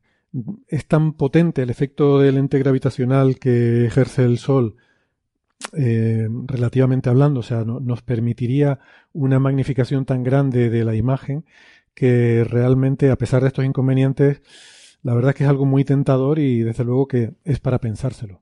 es 0.68 0.88
tan 0.88 1.14
potente 1.14 1.62
el 1.62 1.70
efecto 1.70 2.20
del 2.20 2.38
ente 2.38 2.60
gravitacional 2.60 3.40
que 3.40 3.86
ejerce 3.86 4.24
el 4.24 4.38
Sol, 4.38 4.76
eh, 5.78 6.28
relativamente 6.48 7.10
hablando, 7.10 7.40
o 7.40 7.44
sea, 7.44 7.64
nos 7.64 8.02
permitiría 8.02 8.80
una 9.14 9.40
magnificación 9.40 10.06
tan 10.06 10.24
grande 10.24 10.70
de 10.70 10.84
la 10.84 10.96
imagen 10.96 11.46
que 11.94 12.44
realmente, 12.44 13.12
a 13.12 13.16
pesar 13.18 13.42
de 13.42 13.48
estos 13.48 13.66
inconvenientes, 13.66 14.42
la 15.04 15.14
verdad 15.14 15.32
es 15.32 15.36
que 15.36 15.44
es 15.44 15.50
algo 15.50 15.66
muy 15.66 15.84
tentador 15.84 16.40
y 16.40 16.64
desde 16.64 16.84
luego 16.84 17.08
que 17.08 17.34
es 17.44 17.60
para 17.60 17.80
pensárselo. 17.80 18.42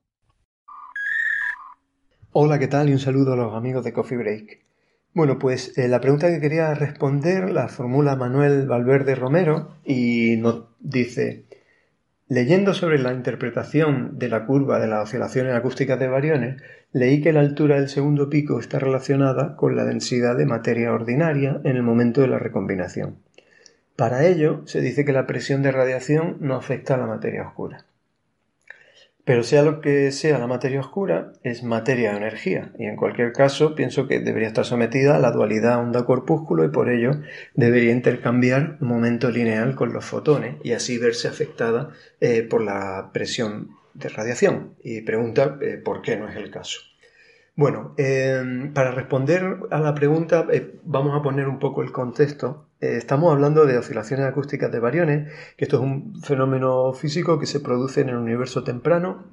Hola, 2.32 2.58
¿qué 2.58 2.68
tal? 2.68 2.88
Y 2.88 2.92
un 2.92 2.98
saludo 2.98 3.34
a 3.34 3.36
los 3.36 3.54
amigos 3.54 3.84
de 3.84 3.92
Coffee 3.92 4.16
Break. 4.16 4.64
Bueno, 5.12 5.38
pues 5.38 5.76
eh, 5.76 5.88
la 5.88 6.00
pregunta 6.00 6.28
que 6.28 6.40
quería 6.40 6.72
responder 6.72 7.50
la 7.50 7.68
formula 7.68 8.16
Manuel 8.16 8.66
Valverde 8.66 9.14
Romero 9.14 9.76
y 9.84 10.36
nos 10.38 10.64
dice, 10.80 11.44
Leyendo 12.32 12.72
sobre 12.72 12.98
la 12.98 13.12
interpretación 13.12 14.18
de 14.18 14.30
la 14.30 14.46
curva 14.46 14.80
de 14.80 14.86
las 14.86 15.02
oscilaciones 15.02 15.54
acústicas 15.54 16.00
de 16.00 16.08
variones, 16.08 16.62
leí 16.90 17.20
que 17.20 17.30
la 17.30 17.40
altura 17.40 17.76
del 17.76 17.90
segundo 17.90 18.30
pico 18.30 18.58
está 18.58 18.78
relacionada 18.78 19.54
con 19.54 19.76
la 19.76 19.84
densidad 19.84 20.38
de 20.38 20.46
materia 20.46 20.94
ordinaria 20.94 21.60
en 21.62 21.76
el 21.76 21.82
momento 21.82 22.22
de 22.22 22.28
la 22.28 22.38
recombinación. 22.38 23.18
Para 23.96 24.24
ello, 24.24 24.62
se 24.64 24.80
dice 24.80 25.04
que 25.04 25.12
la 25.12 25.26
presión 25.26 25.60
de 25.62 25.72
radiación 25.72 26.38
no 26.40 26.54
afecta 26.54 26.94
a 26.94 26.96
la 26.96 27.06
materia 27.06 27.46
oscura. 27.46 27.84
Pero 29.24 29.44
sea 29.44 29.62
lo 29.62 29.80
que 29.80 30.10
sea 30.10 30.38
la 30.38 30.48
materia 30.48 30.80
oscura, 30.80 31.32
es 31.44 31.62
materia 31.62 32.12
o 32.12 32.16
energía, 32.16 32.72
y 32.76 32.86
en 32.86 32.96
cualquier 32.96 33.32
caso 33.32 33.76
pienso 33.76 34.08
que 34.08 34.18
debería 34.18 34.48
estar 34.48 34.64
sometida 34.64 35.14
a 35.14 35.20
la 35.20 35.30
dualidad 35.30 35.78
onda-corpúsculo 35.78 36.64
y 36.64 36.70
por 36.70 36.90
ello 36.90 37.12
debería 37.54 37.92
intercambiar 37.92 38.78
momento 38.80 39.30
lineal 39.30 39.76
con 39.76 39.92
los 39.92 40.04
fotones 40.04 40.56
y 40.64 40.72
así 40.72 40.98
verse 40.98 41.28
afectada 41.28 41.90
eh, 42.20 42.42
por 42.42 42.62
la 42.62 43.10
presión 43.12 43.76
de 43.94 44.08
radiación. 44.08 44.74
Y 44.82 45.02
pregunta 45.02 45.56
eh, 45.60 45.80
por 45.82 46.02
qué 46.02 46.16
no 46.16 46.28
es 46.28 46.36
el 46.36 46.50
caso. 46.50 46.91
Bueno, 47.54 47.94
em, 47.98 48.72
para 48.72 48.92
responder 48.92 49.58
a 49.70 49.78
la 49.78 49.94
pregunta 49.94 50.46
eh, 50.50 50.80
vamos 50.84 51.14
a 51.14 51.22
poner 51.22 51.48
un 51.48 51.58
poco 51.58 51.82
el 51.82 51.92
contexto. 51.92 52.68
Eh, 52.80 52.96
estamos 52.96 53.30
hablando 53.30 53.66
de 53.66 53.76
oscilaciones 53.76 54.26
acústicas 54.26 54.72
de 54.72 54.80
variones, 54.80 55.32
que 55.56 55.64
esto 55.66 55.76
es 55.76 55.82
un 55.82 56.22
fenómeno 56.22 56.94
físico 56.94 57.38
que 57.38 57.44
se 57.46 57.60
produce 57.60 58.00
en 58.00 58.08
el 58.08 58.16
universo 58.16 58.64
temprano, 58.64 59.26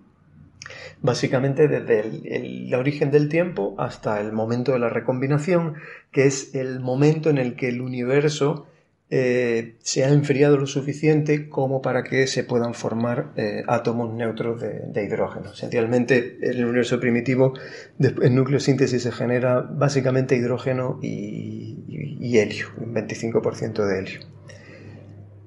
básicamente 1.02 1.70
desde 1.70 2.02
el, 2.36 2.74
origen 2.76 3.10
del 3.10 3.30
tiempo 3.30 3.76
hasta 3.78 4.20
el 4.20 4.34
momento 4.34 4.74
de 4.74 4.80
la 4.80 4.90
recombinación, 4.90 5.76
que 6.12 6.26
es 6.26 6.54
el 6.56 6.82
momento 6.82 7.30
en 7.30 7.38
el 7.38 7.56
que 7.56 7.70
el 7.70 7.80
universo 7.80 8.68
eh, 9.12 9.78
se 9.82 10.06
ha 10.06 10.10
enfriado 10.10 10.56
lo 10.58 10.68
suficiente 10.68 11.50
como 11.50 11.82
para 11.82 12.04
que 12.04 12.28
se 12.28 12.44
puedan 12.44 12.76
formar 12.76 13.32
eh, 13.38 13.64
átomos 13.68 14.14
neutros 14.14 14.62
de, 14.62 15.04
hidrógeno. 15.04 15.52
Esencialmente, 15.52 16.38
en 16.44 16.58
el 16.58 16.66
universo 16.66 17.00
primitivo, 17.00 17.54
en 18.00 18.36
nucleosíntesis 18.36 19.02
se 19.02 19.12
genera 19.12 19.62
básicamente 19.62 20.36
hidrógeno 20.36 21.00
y, 21.02 22.38
helio, 22.38 22.68
un 22.78 22.94
25% 22.94 23.84
de 23.84 24.00
helio. 24.00 24.20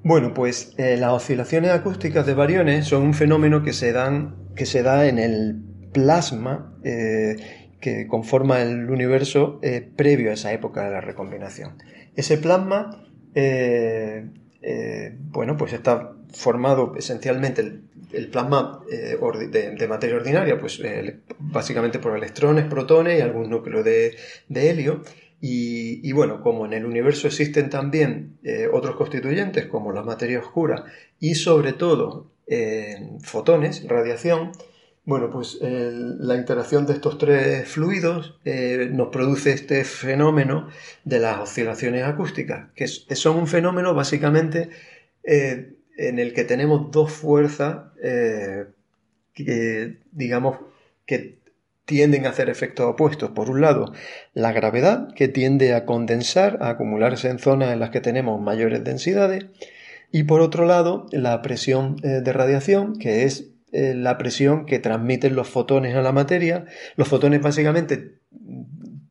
Bueno, 0.03 0.35
pues 0.35 0.75
eh, 0.79 0.97
las 0.97 1.13
oscilaciones 1.13 1.71
acústicas 1.71 2.27
de 2.27 2.35
variones 2.35 2.89
son 2.89 3.03
un 3.03 3.15
fenómeno 3.15 3.63
que 3.63 3.73
se, 3.73 3.93
dan, 3.93 4.49
que 4.57 4.67
se 4.67 4.83
da 4.83 5.07
en 5.07 5.21
el 5.21 5.63
plasma 5.93 6.77
que 6.83 8.07
conforma 8.09 8.61
el 8.61 8.91
universo 8.91 9.61
previo 9.95 10.31
a 10.31 10.35
esa 10.35 10.53
época 10.53 10.85
de 10.85 10.91
la 10.91 11.01
recombinación. 11.01 11.77
Ese 12.17 12.39
plasma 12.39 13.12
eh, 13.35 14.29
eh, 14.61 15.17
bueno, 15.31 15.57
pues 15.57 15.73
está 15.73 16.15
formado 16.33 16.95
esencialmente 16.97 17.61
el, 18.13 18.29
plasma 18.29 18.83
eh, 18.91 19.19
de, 19.51 19.89
materia 19.89 20.17
ordinaria, 20.17 20.59
pues 20.59 20.81
básicamente 21.39 21.99
por 21.99 22.17
electrones, 22.17 22.67
protones 22.67 23.19
y 23.19 23.23
algún 23.23 23.51
núcleo 23.51 23.83
de, 23.83 24.17
helio. 24.55 25.03
Y, 25.45 26.13
bueno, 26.13 26.41
como 26.41 26.67
en 26.67 26.73
el 26.73 26.87
universo 26.87 27.27
existen 27.27 27.69
también 27.69 28.39
otros 28.73 28.95
constituyentes 28.95 29.67
como 29.67 29.91
la 29.91 30.05
materia 30.05 30.39
oscura 30.39 30.85
y 31.19 31.35
sobre 31.35 31.73
todo 31.73 32.31
fotones, 33.25 33.85
radiación, 33.89 34.53
bueno, 35.05 35.31
pues 35.31 35.59
la 35.61 36.37
interacción 36.37 36.87
de 36.87 36.93
estos 36.93 37.19
tres 37.19 37.69
fluidos 37.69 38.39
eh, 38.45 38.89
nos 38.93 39.09
produce 39.09 39.51
este 39.51 39.83
fenómeno 39.83 40.69
de 41.05 41.19
las 41.19 41.41
oscilaciones 41.41 42.05
acústicas, 42.05 42.71
que, 42.77 42.87
son 42.87 43.37
un 43.37 43.49
fenómeno 43.49 43.95
básicamente 43.95 44.71
eh, 45.25 45.75
en 45.97 46.21
el 46.21 46.33
que 46.33 46.45
tenemos 46.45 46.93
dos 46.93 47.11
fuerzas 47.11 47.87
eh, 48.01 48.67
que, 49.35 49.99
digamos, 50.13 50.59
que 51.05 51.41
tienden 51.85 52.27
a 52.27 52.29
hacer 52.29 52.49
efectos 52.49 52.87
opuestos. 52.87 53.31
Por 53.33 53.51
un 53.51 53.61
lado, 53.61 53.93
la 54.35 54.53
gravedad, 54.53 55.13
que 55.15 55.27
tiende 55.27 55.75
a 55.75 55.85
condensar, 55.85 56.59
a 56.61 56.71
acumularse 56.71 57.29
en 57.29 57.41
zonas 57.41 57.73
en 57.73 57.81
las 57.81 57.91
que 57.91 58.01
tenemos 58.01 58.41
mayores 58.41 58.85
densidades, 58.85 59.47
y 60.13 60.25
por 60.25 60.43
otro 60.43 60.65
lado, 60.65 61.07
la 61.11 61.43
presión 61.43 61.97
de 61.97 62.33
radiación, 62.33 62.99
que 62.99 63.25
es 63.25 63.52
eh, 63.73 63.95
la 63.95 64.19
presión 64.19 64.67
que 64.67 64.79
transmiten 64.79 65.35
los 65.35 65.49
fotones 65.49 65.95
a 65.95 66.03
la 66.03 66.13
materia. 66.13 66.67
Los 66.97 67.09
fotones 67.09 67.41
básicamente 67.41 68.19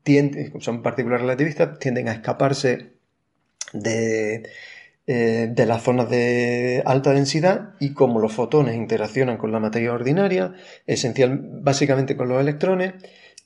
tienden, 0.04 0.62
son 0.62 0.84
partículas 0.84 1.22
relativistas, 1.22 1.80
tienden 1.80 2.08
a 2.08 2.14
escaparse 2.14 2.94
de, 3.74 4.48
eh, 5.08 5.50
de 5.52 5.66
las 5.66 5.82
zonas 5.82 6.12
de 6.12 6.84
alta 6.86 7.12
densidad 7.12 7.74
y 7.80 7.94
como 7.94 8.20
los 8.20 8.34
fotones 8.34 8.76
interaccionan 8.76 9.38
con 9.38 9.52
la 9.52 9.60
materia 9.60 9.94
ordinaria, 9.94 10.54
esencial, 10.86 11.40
básicamente 11.42 12.16
con 12.16 12.30
los 12.30 12.40
electrones, 12.40 12.94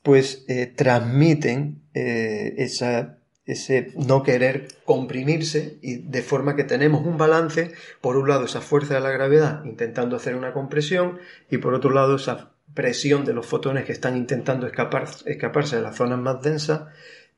pues 0.03 0.43
eh, 0.49 0.67
transmiten 0.67 1.81
esa 1.93 3.19
ese 3.45 3.91
no 3.95 4.23
querer 4.23 4.67
comprimirse 4.85 5.77
y 5.81 5.97
de 5.97 6.21
forma 6.21 6.55
que 6.55 6.63
tenemos 6.63 7.05
un 7.05 7.17
balance, 7.17 7.73
por 8.01 8.17
un 8.17 8.27
lado 8.27 8.45
esa 8.45 8.61
fuerza 8.61 8.95
de 8.95 9.01
la 9.01 9.11
gravedad 9.11 9.63
intentando 9.65 10.15
hacer 10.15 10.35
una 10.35 10.53
compresión 10.53 11.19
y 11.49 11.57
por 11.57 11.73
otro 11.73 11.91
lado 11.91 12.15
esa 12.15 12.51
presión 12.73 13.23
de 13.23 13.33
los 13.33 13.45
fotones 13.45 13.85
que 13.85 13.91
están 13.91 14.17
intentando 14.17 14.65
escapar, 14.65 15.07
escaparse 15.25 15.75
de 15.75 15.83
las 15.83 15.95
zonas 15.95 16.19
más 16.19 16.41
densas 16.41 16.81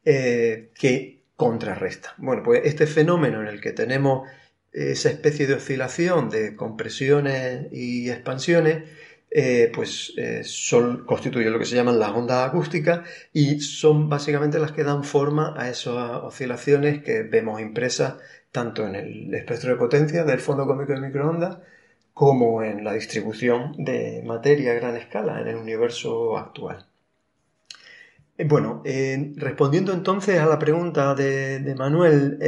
eh, 0.06 0.72
que 0.80 1.24
contrarresta. 1.36 2.16
Bueno, 2.18 2.42
pues 2.44 2.62
este 2.64 2.88
fenómeno 2.88 3.42
en 3.42 3.48
el 3.48 3.60
que 3.60 3.74
tenemos 3.74 4.28
esa 4.72 5.10
especie 5.10 5.48
de 5.48 5.56
oscilación 5.56 6.30
de 6.30 6.56
compresiones 6.56 7.68
y 7.72 8.10
expansiones 8.10 8.84
eh, 9.30 9.70
pues 9.74 10.14
eh, 10.16 10.44
son, 10.46 11.06
constituyen 11.06 11.52
lo 11.52 11.60
que 11.60 11.66
se 11.66 11.76
llaman 11.76 12.00
las 12.00 12.12
ondas 12.12 12.48
acústicas 12.48 13.02
y 13.34 13.60
son 13.60 14.08
básicamente 14.08 14.58
las 14.58 14.72
que 14.72 14.86
dan 14.86 15.04
forma 15.04 15.54
a 15.58 15.70
esas 15.70 16.24
oscilaciones 16.24 17.04
que 17.04 17.24
vemos 17.24 17.60
impresas 17.60 18.16
tanto 18.52 18.88
en 18.88 18.96
el 18.96 19.34
espectro 19.34 19.72
de 19.72 19.76
potencia 19.76 20.24
del 20.24 20.40
fondo 20.40 20.66
cósmico 20.66 20.94
de 20.94 21.02
microondas 21.02 21.58
como 22.14 22.64
en 22.64 22.84
la 22.86 22.94
distribución 22.94 23.74
de 23.78 24.24
materia 24.26 24.72
a 24.72 24.76
gran 24.76 24.96
escala 24.96 25.42
en 25.42 25.48
el 25.50 25.56
universo 25.58 26.38
actual. 26.38 26.86
Eh, 28.38 28.46
bueno, 28.46 28.82
respondiendo 29.36 29.92
entonces 29.92 30.40
a 30.40 30.46
la 30.46 30.58
pregunta 30.58 31.14
de, 31.16 31.76
Manuel, 31.78 32.40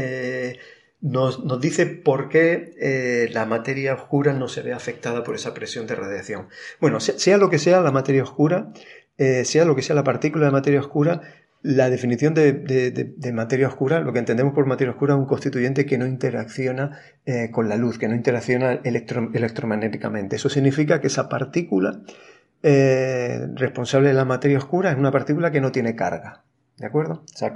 nos, 1.01 1.61
dice 1.61 1.85
por 1.85 2.29
qué 2.29 2.73
eh, 2.79 3.29
la 3.31 3.45
materia 3.45 3.93
oscura 3.93 4.33
no 4.33 4.47
se 4.47 4.61
ve 4.61 4.73
afectada 4.73 5.23
por 5.23 5.35
esa 5.35 5.53
presión 5.53 5.87
de 5.87 5.95
radiación. 5.95 6.47
Bueno, 6.81 6.99
sea, 6.99 7.37
lo 7.37 7.49
que 7.49 7.57
sea 7.57 7.81
la 7.81 7.91
materia 7.91 8.23
oscura, 8.23 8.71
eh, 9.17 9.45
sea 9.45 9.65
lo 9.65 9.75
que 9.75 9.81
sea 9.81 9.95
la 9.95 10.03
partícula 10.03 10.47
de 10.47 10.51
materia 10.51 10.79
oscura, 10.79 11.21
la 11.61 11.89
definición 11.89 12.33
de, 12.33 13.31
materia 13.33 13.67
oscura, 13.67 13.99
lo 13.99 14.13
que 14.13 14.19
entendemos 14.19 14.53
por 14.53 14.65
materia 14.65 14.91
oscura, 14.91 15.13
es 15.13 15.19
un 15.19 15.25
constituyente 15.25 15.85
que 15.85 15.97
no 15.97 16.05
interacciona 16.05 16.99
eh, 17.25 17.49
con 17.51 17.67
la 17.67 17.75
luz, 17.75 17.97
que 17.97 18.07
no 18.07 18.15
interacciona 18.15 18.79
electromagnéticamente. 18.83 20.37
Eso 20.37 20.49
significa 20.49 21.01
que 21.01 21.07
esa 21.07 21.27
partícula 21.27 22.01
responsable 22.61 24.09
de 24.09 24.13
la 24.15 24.25
materia 24.25 24.57
oscura 24.57 24.91
es 24.91 24.97
una 24.97 25.11
partícula 25.11 25.49
que 25.51 25.61
no 25.61 25.71
tiene 25.71 25.95
carga. 25.95 26.43
¿De 26.79 26.87
acuerdo? 26.87 27.23
O 27.25 27.37
sea, 27.37 27.53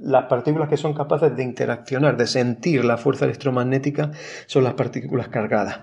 las 0.00 0.26
partículas 0.26 0.68
que 0.68 0.76
son 0.76 0.94
capaces 0.94 1.36
de 1.36 1.42
interaccionar, 1.42 2.16
de 2.16 2.28
sentir 2.28 2.84
la 2.84 2.98
fuerza 2.98 3.24
electromagnética, 3.24 4.12
son 4.46 4.62
las 4.62 4.74
partículas 4.74 5.28
cargadas. 5.28 5.80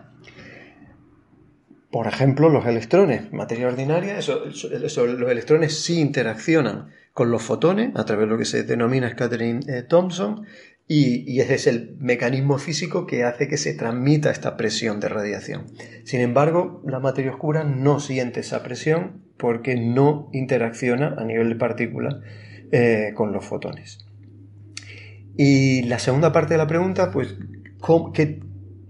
Por 1.91 2.07
ejemplo, 2.07 2.47
los 2.47 2.65
electrones, 2.65 3.33
materia 3.33 3.67
ordinaria, 3.67 4.15
los 4.15 4.97
electrones 4.97 5.77
sí 5.83 5.99
interaccionan 5.99 6.89
con 7.11 7.29
los 7.29 7.43
fotones 7.43 7.91
a 7.95 8.05
través 8.05 8.25
de 8.25 8.31
lo 8.31 8.37
que 8.37 8.45
se 8.45 8.63
denomina 8.63 9.09
scattering 9.09 9.67
eh, 9.67 9.81
Thomson 9.81 10.45
y, 10.87 11.29
y, 11.29 11.41
ese 11.41 11.55
es 11.55 11.67
el 11.67 11.97
mecanismo 11.99 12.57
físico 12.57 13.05
que 13.05 13.25
hace 13.25 13.49
que 13.49 13.57
se 13.57 13.73
transmita 13.73 14.31
esta 14.31 14.55
presión 14.55 15.01
de 15.01 15.09
radiación. 15.09 15.65
Sin 16.05 16.21
embargo, 16.21 16.81
la 16.85 16.99
materia 16.99 17.31
oscura 17.31 17.65
no 17.65 17.99
siente 17.99 18.39
esa 18.39 18.63
presión 18.63 19.23
porque 19.35 19.75
no 19.75 20.29
interacciona 20.31 21.15
a 21.17 21.25
nivel 21.25 21.49
de 21.49 21.55
partícula 21.55 22.21
eh, 22.69 23.13
con 23.15 23.31
los 23.31 23.45
fotones. 23.45 24.05
Y 25.37 25.83
la 25.83 25.99
segunda 25.99 26.33
parte 26.33 26.55
de 26.55 26.57
la 26.57 26.67
pregunta, 26.67 27.11
pues, 27.11 27.35
¿qué, 28.13 28.41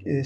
eh, 0.04 0.24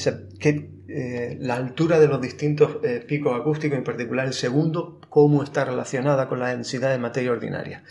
eh, 0.88 1.38
la 1.40 1.56
altura 1.56 2.00
de 2.00 2.08
los 2.08 2.22
distintos 2.22 2.78
picos 3.08 3.38
acústicos, 3.38 3.78
en 3.78 3.84
particular 3.84 4.28
el 4.28 4.34
segundo, 4.34 5.02
cómo 5.10 5.44
está 5.44 5.66
relacionada 5.66 6.30
con 6.30 6.40
la 6.40 6.50
densidad 6.50 6.92
de 6.92 6.98
materia 6.98 7.32
ordinaria. 7.32 7.84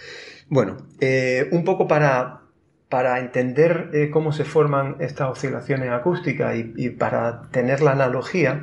Bueno, 0.49 0.79
un 1.51 1.65
poco 1.65 1.87
para, 1.87 2.43
para 2.89 3.19
entender 3.19 3.91
cómo 4.13 4.33
se 4.33 4.45
forman 4.45 4.97
estas 5.01 5.31
oscilaciones 5.31 5.91
acústicas 5.91 6.57
y, 6.57 6.91
para 6.91 7.51
tener 7.51 7.83
la 7.83 7.93
analogía, 7.93 8.63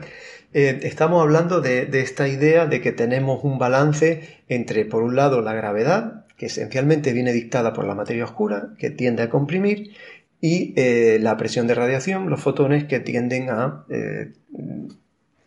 estamos 0.54 1.22
hablando 1.22 1.62
de, 1.62 1.90
esta 1.94 2.28
idea 2.28 2.66
de 2.66 2.82
que 2.82 2.92
tenemos 2.92 3.44
un 3.44 3.60
balance 3.60 4.42
entre, 4.48 4.86
por 4.86 5.04
un 5.04 5.16
lado, 5.16 5.42
la 5.42 5.54
gravedad, 5.54 6.27
que 6.38 6.46
esencialmente 6.46 7.14
viene 7.14 7.34
dictada 7.34 7.74
por 7.74 7.86
la 7.86 7.96
materia 7.96 8.24
oscura, 8.24 8.70
que 8.78 8.92
tiende 8.92 9.24
a 9.24 9.30
comprimir, 9.30 9.92
y 10.40 10.74
eh, 10.76 11.18
la 11.20 11.36
presión 11.36 11.66
de 11.68 11.74
radiación, 11.74 12.30
los 12.30 12.42
fotones 12.42 12.86
que 12.86 13.00
tienden 13.00 13.50
a 13.50 13.86
eh, 13.90 14.34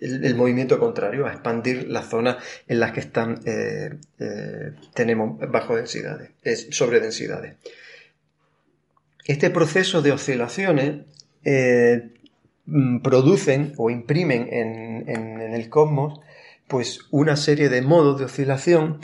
el, 0.01 0.35
movimiento 0.35 0.81
contrario, 0.81 1.27
a 1.27 1.33
expandir 1.33 1.89
las 1.89 2.09
zonas 2.09 2.39
en 2.67 2.81
las 2.81 2.93
que 2.93 3.01
están 3.01 3.41
eh, 3.45 3.91
tenemos 4.95 5.39
bajo 5.51 5.77
densidades, 5.77 6.31
sobre 6.71 7.01
densidades. 7.01 7.55
Este 9.25 9.51
proceso 9.51 10.03
de 10.03 10.11
oscilaciones 10.11 11.03
mm, 12.67 12.99
producen 12.99 13.75
o 13.77 13.91
imprimen 13.91 14.49
en, 14.51 15.09
en 15.09 15.55
el 15.55 15.69
cosmos 15.69 16.21
pues 16.67 17.01
una 17.11 17.37
serie 17.37 17.69
de 17.69 17.83
modos 17.83 18.21
de 18.21 18.27
oscilación 18.27 19.01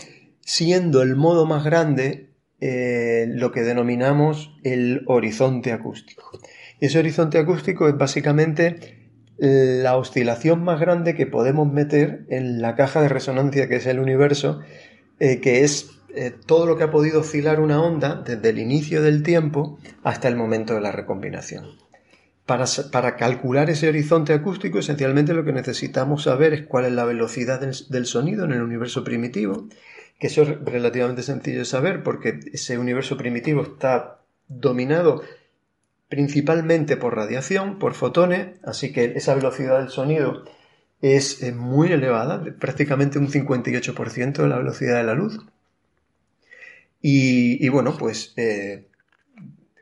siendo 0.46 1.02
el 1.02 1.16
modo 1.16 1.44
más 1.44 1.64
grande 1.64 2.30
eh, 2.60 3.26
lo 3.28 3.50
que 3.50 3.62
denominamos 3.62 4.56
el 4.62 5.02
horizonte 5.06 5.72
acústico. 5.72 6.30
Ese 6.80 7.00
horizonte 7.00 7.38
acústico 7.38 7.88
es 7.88 7.98
básicamente 7.98 9.04
la 9.38 9.98
oscilación 9.98 10.64
más 10.64 10.80
grande 10.80 11.14
que 11.14 11.26
podemos 11.26 11.70
meter 11.70 12.24
en 12.30 12.62
la 12.62 12.74
caja 12.74 13.02
de 13.02 13.10
resonancia 13.10 13.68
que 13.68 13.76
es 13.76 13.86
el 13.86 13.98
universo, 13.98 14.60
eh, 15.20 15.40
que 15.40 15.62
es 15.62 15.90
eh, 16.14 16.32
todo 16.46 16.64
lo 16.64 16.78
que 16.78 16.84
ha 16.84 16.90
podido 16.90 17.20
oscilar 17.20 17.60
una 17.60 17.82
onda 17.82 18.22
desde 18.24 18.48
el 18.48 18.58
inicio 18.58 19.02
del 19.02 19.22
tiempo 19.22 19.78
hasta 20.02 20.28
el 20.28 20.36
momento 20.36 20.74
de 20.74 20.80
la 20.80 20.92
recombinación. 20.92 21.66
Para, 22.46 23.16
calcular 23.16 23.68
ese 23.68 23.88
horizonte 23.88 24.32
acústico, 24.32 24.78
esencialmente 24.78 25.34
lo 25.34 25.44
que 25.44 25.52
necesitamos 25.52 26.22
saber 26.22 26.54
es 26.54 26.62
cuál 26.62 26.84
es 26.84 26.92
la 26.92 27.04
velocidad 27.04 27.60
del 27.60 28.06
sonido 28.06 28.44
en 28.44 28.52
el 28.52 28.62
universo 28.62 29.02
primitivo 29.02 29.68
que 30.18 30.28
eso 30.28 30.42
es 30.42 30.60
relativamente 30.64 31.22
sencillo 31.22 31.58
de 31.60 31.64
saber 31.64 32.02
porque 32.02 32.40
ese 32.52 32.78
universo 32.78 33.16
primitivo 33.16 33.62
está 33.62 34.20
dominado 34.48 35.22
principalmente 36.08 36.96
por 36.96 37.16
radiación, 37.16 37.78
por 37.78 37.94
fotones, 37.94 38.58
así 38.62 38.92
que 38.92 39.12
esa 39.16 39.34
velocidad 39.34 39.80
del 39.80 39.90
sonido 39.90 40.44
es 41.02 41.42
eh, 41.42 41.52
muy 41.52 41.92
elevada, 41.92 42.42
prácticamente 42.58 43.18
un 43.18 43.28
58% 43.28 44.32
de 44.32 44.48
la 44.48 44.58
velocidad 44.58 44.96
de 44.98 45.04
la 45.04 45.14
luz. 45.14 45.40
Y, 47.08 47.68
bueno, 47.68 47.96
pues 47.96 48.32
eh, 48.36 48.88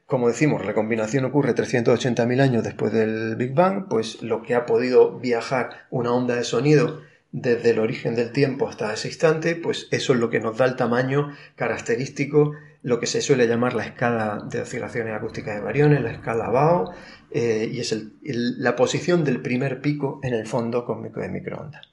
como 0.07 0.28
decimos, 0.28 0.61
la 0.61 0.68
recombinación 0.68 1.24
ocurre 1.24 1.55
380.000 1.55 2.41
años 2.41 2.64
después 2.64 2.93
del 2.93 3.37
Big 3.37 3.55
Bang, 3.55 3.87
pues 3.89 4.22
lo 4.22 4.43
que 4.43 4.55
ha 4.55 4.66
podido 4.66 5.18
viajar 5.18 5.87
una 5.91 6.12
onda 6.12 6.35
de 6.37 6.45
sonido 6.45 7.01
desde 7.35 7.70
el 7.70 7.80
origen 7.80 8.14
del 8.14 8.30
tiempo 8.30 8.68
hasta 8.68 8.95
ese 8.95 9.09
instante, 9.09 9.57
pues 9.57 9.89
eso 9.91 10.12
es 10.12 10.20
lo 10.20 10.30
que 10.30 10.39
nos 10.39 10.57
da 10.57 10.66
el 10.66 10.76
tamaño 10.76 11.37
característico, 11.57 12.53
lo 12.82 13.01
que 13.01 13.09
se 13.09 13.20
suele 13.20 13.49
llamar 13.49 13.74
la 13.74 13.85
escala 13.85 14.47
de 14.49 14.61
oscilaciones 14.61 15.16
acústicas 15.16 15.57
de 15.57 15.61
variones, 15.61 16.01
la 16.01 16.12
escala 16.12 16.49
BAO, 16.51 16.93
eh, 17.32 17.68
y 17.72 17.80
es 17.80 17.93
la 18.22 18.76
posición 18.76 19.24
del 19.24 19.43
primer 19.43 19.80
pico 19.80 20.20
en 20.22 20.32
el 20.32 20.47
fondo 20.47 20.85
cósmico 20.85 21.18
de 21.18 21.28
microondas. 21.28 21.93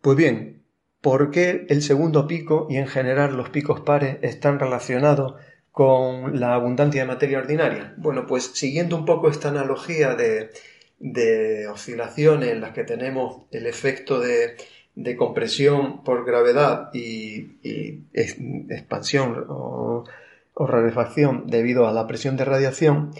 Pues 0.00 0.16
bien, 0.16 0.62
¿por 1.00 1.32
qué 1.32 1.66
el 1.68 1.82
segundo 1.82 2.28
pico 2.28 2.68
y 2.70 2.76
en 2.76 2.86
general 2.86 3.36
los 3.36 3.50
picos 3.50 3.80
pares 3.80 4.18
están 4.22 4.60
relacionados 4.60 5.34
con 5.72 6.38
la 6.38 6.54
abundancia 6.54 7.00
de 7.00 7.08
materia 7.08 7.40
ordinaria? 7.40 7.92
Bueno, 7.96 8.24
pues 8.28 8.52
siguiendo 8.54 8.94
un 8.94 9.04
poco 9.04 9.30
esta 9.30 9.48
analogía 9.48 10.14
de, 10.14 10.50
de 10.98 11.68
oscilaciones 11.68 12.50
en 12.50 12.60
las 12.60 12.72
que 12.72 12.84
tenemos 12.84 13.42
el 13.50 13.66
efecto 13.66 14.20
de, 14.20 14.56
compresión 15.16 16.02
por 16.02 16.24
gravedad 16.24 16.90
y, 16.92 17.58
expansión 18.12 19.44
o, 19.48 20.04
rarefacción 20.56 21.46
debido 21.46 21.86
a 21.86 21.92
la 21.92 22.06
presión 22.08 22.36
de 22.36 22.44
radiación, 22.44 23.12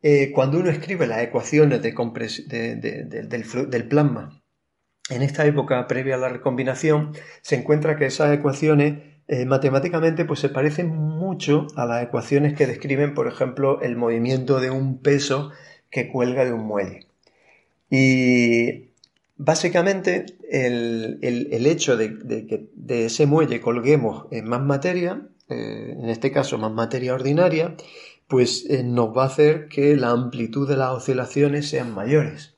eh, 0.00 0.32
cuando 0.32 0.58
uno 0.58 0.70
escribe 0.70 1.06
las 1.06 1.22
ecuaciones 1.22 1.82
de 1.82 1.92
del, 1.92 3.88
plasma 3.88 4.40
en 5.10 5.22
esta 5.22 5.44
época 5.44 5.86
previa 5.86 6.14
a 6.14 6.18
la 6.18 6.28
recombinación, 6.28 7.12
se 7.42 7.56
encuentra 7.56 7.96
que 7.96 8.06
esas 8.06 8.32
ecuaciones 8.32 9.02
eh, 9.26 9.44
matemáticamente 9.44 10.24
pues 10.24 10.40
se 10.40 10.48
parecen 10.48 10.88
mucho 10.96 11.66
a 11.76 11.84
las 11.84 12.02
ecuaciones 12.02 12.54
que 12.54 12.66
describen, 12.66 13.14
por 13.14 13.26
ejemplo, 13.26 13.80
el 13.82 13.96
movimiento 13.96 14.60
de 14.60 14.70
un 14.70 15.02
peso 15.02 15.50
que 15.90 16.08
cuelga 16.08 16.44
de 16.44 16.52
un 16.52 16.66
muelle. 16.66 17.07
Y 17.90 18.88
básicamente 19.36 20.26
el, 20.50 21.66
hecho 21.66 21.96
de, 21.96 22.18
que 22.46 22.68
de 22.74 23.06
ese 23.06 23.26
muelle 23.26 23.60
colguemos 23.60 24.26
en 24.30 24.46
más 24.46 24.60
materia, 24.60 25.28
eh, 25.48 25.96
en 25.98 26.08
este 26.10 26.30
caso 26.30 26.58
más 26.58 26.72
materia 26.72 27.14
ordinaria, 27.14 27.76
pues 28.26 28.66
eh, 28.68 28.82
nos 28.82 29.16
va 29.16 29.22
a 29.22 29.26
hacer 29.26 29.68
que 29.68 29.96
la 29.96 30.10
amplitud 30.10 30.68
de 30.68 30.76
las 30.76 30.90
oscilaciones 30.90 31.68
sean 31.68 31.94
mayores. 31.94 32.56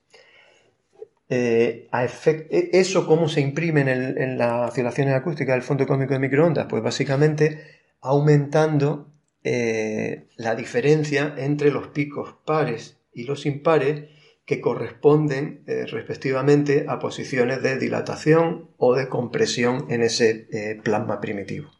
Eh, 1.28 1.88
e, 1.92 2.70
¿Eso 2.72 3.06
cómo 3.06 3.28
se 3.28 3.40
imprime 3.40 3.82
en, 3.82 4.36
las 4.36 4.70
oscilaciones 4.70 5.14
acústicas 5.14 5.54
del 5.54 5.62
fondo 5.62 5.86
cósmico 5.86 6.14
de 6.14 6.18
microondas? 6.18 6.66
Pues 6.68 6.82
básicamente 6.82 7.78
aumentando 8.00 9.06
la 9.42 10.54
diferencia 10.54 11.34
entre 11.38 11.70
los 11.70 11.88
picos 11.88 12.34
pares 12.44 12.98
y 13.14 13.24
los 13.24 13.46
impares 13.46 14.10
que 14.50 14.60
corresponden 14.60 15.62
eh, 15.68 15.86
respectivamente 15.86 16.86
a 16.88 16.98
posiciones 16.98 17.62
de 17.62 17.78
dilatación 17.78 18.70
o 18.78 18.96
de 18.96 19.06
compresión 19.06 19.86
en 19.90 20.02
ese 20.02 20.48
eh, 20.50 20.80
plasma 20.82 21.20
primitivo. 21.20 21.70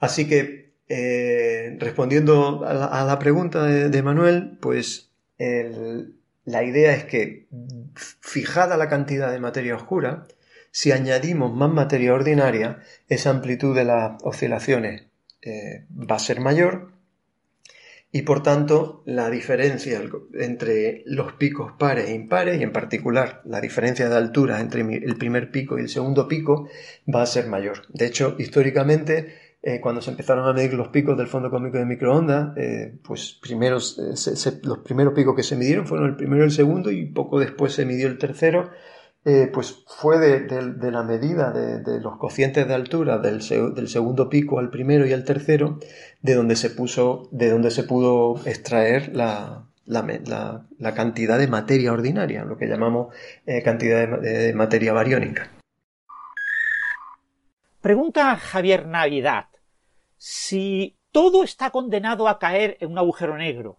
Así 0.00 0.26
que, 0.26 0.72
eh, 0.88 1.76
respondiendo 1.78 2.66
a 2.66 3.04
la, 3.04 3.18
pregunta 3.20 3.64
de, 3.64 4.02
Manuel, 4.02 4.58
pues 4.60 5.12
la 5.38 6.64
idea 6.64 6.92
es 6.94 7.04
que, 7.04 7.46
fijada 7.94 8.76
la 8.76 8.88
cantidad 8.88 9.30
de 9.30 9.38
materia 9.38 9.76
oscura, 9.76 10.26
Si 10.72 10.90
añadimos 10.90 11.54
más 11.54 11.70
materia 11.70 12.12
ordinaria, 12.12 12.82
esa 13.08 13.30
amplitud 13.30 13.72
de 13.76 13.84
las 13.84 14.20
oscilaciones 14.24 15.04
va 16.10 16.16
a 16.16 16.18
ser 16.18 16.40
mayor 16.40 16.95
y 18.16 18.22
por 18.22 18.42
tanto 18.42 19.02
la 19.04 19.28
diferencia 19.28 20.00
entre 20.32 21.02
los 21.04 21.34
picos 21.34 21.72
pares 21.78 22.08
e 22.08 22.14
impares 22.14 22.58
y 22.58 22.62
en 22.62 22.72
particular 22.72 23.42
la 23.44 23.60
diferencia 23.60 24.08
de 24.08 24.16
altura 24.16 24.58
entre 24.58 24.80
el 24.80 25.16
primer 25.16 25.50
pico 25.50 25.76
y 25.78 25.82
el 25.82 25.90
segundo 25.90 26.26
pico 26.26 26.66
va 27.14 27.20
a 27.20 27.26
ser 27.26 27.46
mayor. 27.46 27.82
De 27.90 28.06
hecho, 28.06 28.34
históricamente 28.38 29.34
eh, 29.60 29.80
cuando 29.82 30.00
se 30.00 30.12
empezaron 30.12 30.48
a 30.48 30.54
medir 30.54 30.72
los 30.72 30.88
picos 30.88 31.18
del 31.18 31.26
fondo 31.26 31.50
cósmico 31.50 31.76
de 31.76 31.84
microondas, 31.84 32.56
eh, 32.56 32.98
pues 33.04 33.38
primeros, 33.42 33.98
eh, 33.98 34.60
los 34.62 34.78
primeros 34.78 35.12
picos 35.12 35.36
que 35.36 35.42
se 35.42 35.54
midieron 35.54 35.86
fueron 35.86 36.08
el 36.08 36.16
primero 36.16 36.42
y 36.42 36.46
el 36.46 36.52
segundo 36.52 36.90
y 36.90 37.04
poco 37.04 37.38
después 37.38 37.74
se 37.74 37.84
midió 37.84 38.06
el 38.06 38.16
tercero, 38.16 38.70
pues 39.52 39.84
fue 39.88 40.18
de, 40.18 40.90
la 40.92 41.02
medida 41.02 41.50
de, 41.50 42.00
los 42.00 42.16
cocientes 42.16 42.68
de 42.68 42.74
altura 42.74 43.18
del, 43.18 43.42
segundo 43.42 44.28
pico 44.28 44.58
al 44.58 44.70
primero 44.70 45.06
y 45.06 45.12
al 45.12 45.24
tercero, 45.24 45.80
de 46.22 46.34
donde 46.34 46.54
se 46.54 46.70
puso, 46.70 47.28
de 47.32 47.50
donde 47.50 47.70
se 47.70 47.82
pudo 47.82 48.40
extraer 48.46 49.16
la, 49.16 49.66
cantidad 50.94 51.38
de 51.38 51.48
materia 51.48 51.92
ordinaria, 51.92 52.44
lo 52.44 52.56
que 52.56 52.66
llamamos 52.66 53.14
cantidad 53.64 54.20
de 54.20 54.54
materia 54.54 54.92
bariónica. 54.92 55.50
Pregunta 57.80 58.36
Javier 58.36 58.86
Navidad 58.86 59.46
si 60.16 60.96
todo 61.12 61.44
está 61.44 61.70
condenado 61.70 62.28
a 62.28 62.38
caer 62.38 62.76
en 62.80 62.90
un 62.90 62.98
agujero 62.98 63.36
negro, 63.36 63.78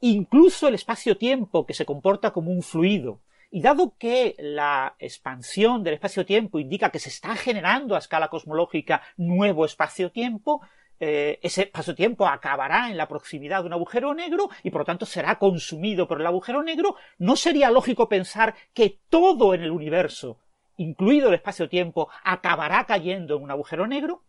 incluso 0.00 0.68
el 0.68 0.74
espacio-tiempo 0.74 1.66
que 1.66 1.74
se 1.74 1.84
comporta 1.84 2.32
como 2.32 2.50
un 2.50 2.62
fluido, 2.62 3.20
y 3.54 3.60
dado 3.60 3.94
que 3.98 4.34
la 4.38 4.96
expansión 4.98 5.84
del 5.84 5.94
espacio-tiempo 5.94 6.58
indica 6.58 6.88
que 6.88 6.98
se 6.98 7.10
está 7.10 7.36
generando 7.36 7.94
a 7.94 7.98
escala 7.98 8.28
cosmológica 8.28 9.02
nuevo 9.18 9.66
espacio-tiempo, 9.66 10.62
eh, 10.98 11.38
ese 11.42 11.64
espacio-tiempo 11.64 12.26
acabará 12.26 12.88
en 12.88 12.96
la 12.96 13.06
proximidad 13.06 13.60
de 13.60 13.66
un 13.66 13.74
agujero 13.74 14.14
negro 14.14 14.48
y 14.62 14.70
por 14.70 14.80
lo 14.80 14.84
tanto 14.86 15.04
será 15.04 15.38
consumido 15.38 16.08
por 16.08 16.18
el 16.18 16.26
agujero 16.26 16.62
negro, 16.62 16.96
¿no 17.18 17.36
sería 17.36 17.70
lógico 17.70 18.08
pensar 18.08 18.54
que 18.72 19.00
todo 19.10 19.52
en 19.52 19.62
el 19.62 19.70
universo, 19.70 20.38
incluido 20.78 21.28
el 21.28 21.34
espacio-tiempo, 21.34 22.08
acabará 22.24 22.86
cayendo 22.86 23.36
en 23.36 23.42
un 23.42 23.50
agujero 23.50 23.86
negro? 23.86 24.22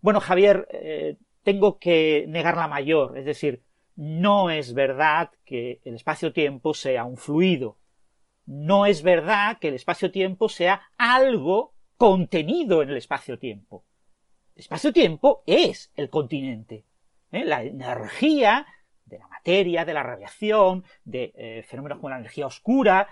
Bueno, 0.00 0.20
Javier, 0.20 0.68
eh, 0.70 1.16
tengo 1.42 1.80
que 1.80 2.26
negar 2.28 2.56
la 2.56 2.68
mayor, 2.68 3.18
es 3.18 3.24
decir, 3.24 3.64
no 3.96 4.50
es 4.50 4.72
verdad 4.72 5.30
que 5.44 5.80
el 5.84 5.96
espacio-tiempo 5.96 6.74
sea 6.74 7.04
un 7.04 7.16
fluido. 7.16 7.76
No 8.46 8.86
es 8.86 9.02
verdad 9.02 9.58
que 9.58 9.68
el 9.68 9.74
espacio-tiempo 9.74 10.48
sea 10.48 10.82
algo 10.96 11.74
contenido 11.96 12.82
en 12.82 12.90
el 12.90 12.96
espacio-tiempo. 12.96 13.84
El 14.54 14.60
espacio-tiempo 14.60 15.42
es 15.46 15.92
el 15.96 16.08
continente. 16.08 16.84
¿eh? 17.32 17.44
La 17.44 17.62
energía 17.62 18.66
de 19.04 19.18
la 19.18 19.28
materia, 19.28 19.84
de 19.84 19.94
la 19.94 20.02
radiación, 20.02 20.84
de 21.04 21.32
eh, 21.36 21.62
fenómenos 21.62 21.98
como 21.98 22.10
la 22.10 22.18
energía 22.18 22.46
oscura, 22.46 23.08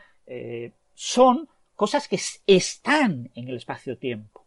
son 0.95 1.49
cosas 1.75 2.09
que 2.09 2.19
están 2.47 3.31
en 3.35 3.49
el 3.49 3.57
espacio-tiempo 3.57 4.45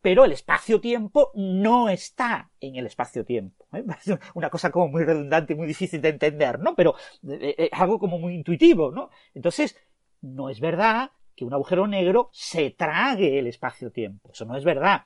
pero 0.00 0.24
el 0.24 0.32
espacio-tiempo 0.32 1.30
no 1.34 1.88
está 1.88 2.50
en 2.60 2.76
el 2.76 2.86
espacio-tiempo. 2.86 3.66
¿eh? 3.72 3.84
Una 4.34 4.50
cosa 4.50 4.70
como 4.70 4.88
muy 4.88 5.04
redundante 5.04 5.54
muy 5.54 5.66
difícil 5.66 6.00
de 6.00 6.10
entender, 6.10 6.58
¿no? 6.58 6.74
Pero 6.74 6.94
eh, 7.28 7.54
eh, 7.58 7.70
algo 7.72 7.98
como 7.98 8.18
muy 8.18 8.34
intuitivo, 8.34 8.90
¿no? 8.90 9.10
Entonces, 9.34 9.76
no 10.20 10.48
es 10.50 10.60
verdad 10.60 11.10
que 11.34 11.44
un 11.44 11.54
agujero 11.54 11.86
negro 11.86 12.28
se 12.32 12.70
trague 12.70 13.38
el 13.38 13.46
espacio-tiempo. 13.46 14.30
Eso 14.32 14.44
no 14.44 14.56
es 14.56 14.64
verdad. 14.64 15.04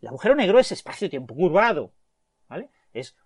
El 0.00 0.08
agujero 0.08 0.34
negro 0.34 0.58
es 0.58 0.72
espacio-tiempo 0.72 1.34
curvado, 1.34 1.92
¿vale? 2.48 2.70
Es 2.92 3.16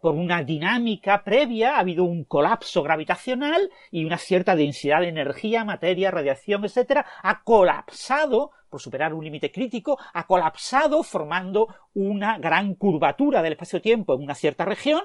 por 0.00 0.14
una 0.14 0.42
dinámica 0.42 1.22
previa 1.22 1.76
ha 1.76 1.80
habido 1.80 2.04
un 2.04 2.24
colapso 2.24 2.82
gravitacional 2.82 3.70
y 3.90 4.04
una 4.04 4.18
cierta 4.18 4.56
densidad 4.56 5.00
de 5.00 5.08
energía, 5.08 5.64
materia, 5.64 6.10
radiación, 6.10 6.64
etcétera, 6.64 7.06
ha 7.22 7.42
colapsado 7.44 8.50
por 8.68 8.80
superar 8.80 9.14
un 9.14 9.24
límite 9.24 9.52
crítico, 9.52 9.98
ha 10.12 10.26
colapsado 10.26 11.04
formando 11.04 11.68
una 11.94 12.38
gran 12.38 12.74
curvatura 12.74 13.40
del 13.42 13.52
espacio-tiempo 13.52 14.14
en 14.14 14.22
una 14.22 14.34
cierta 14.34 14.64
región, 14.64 15.02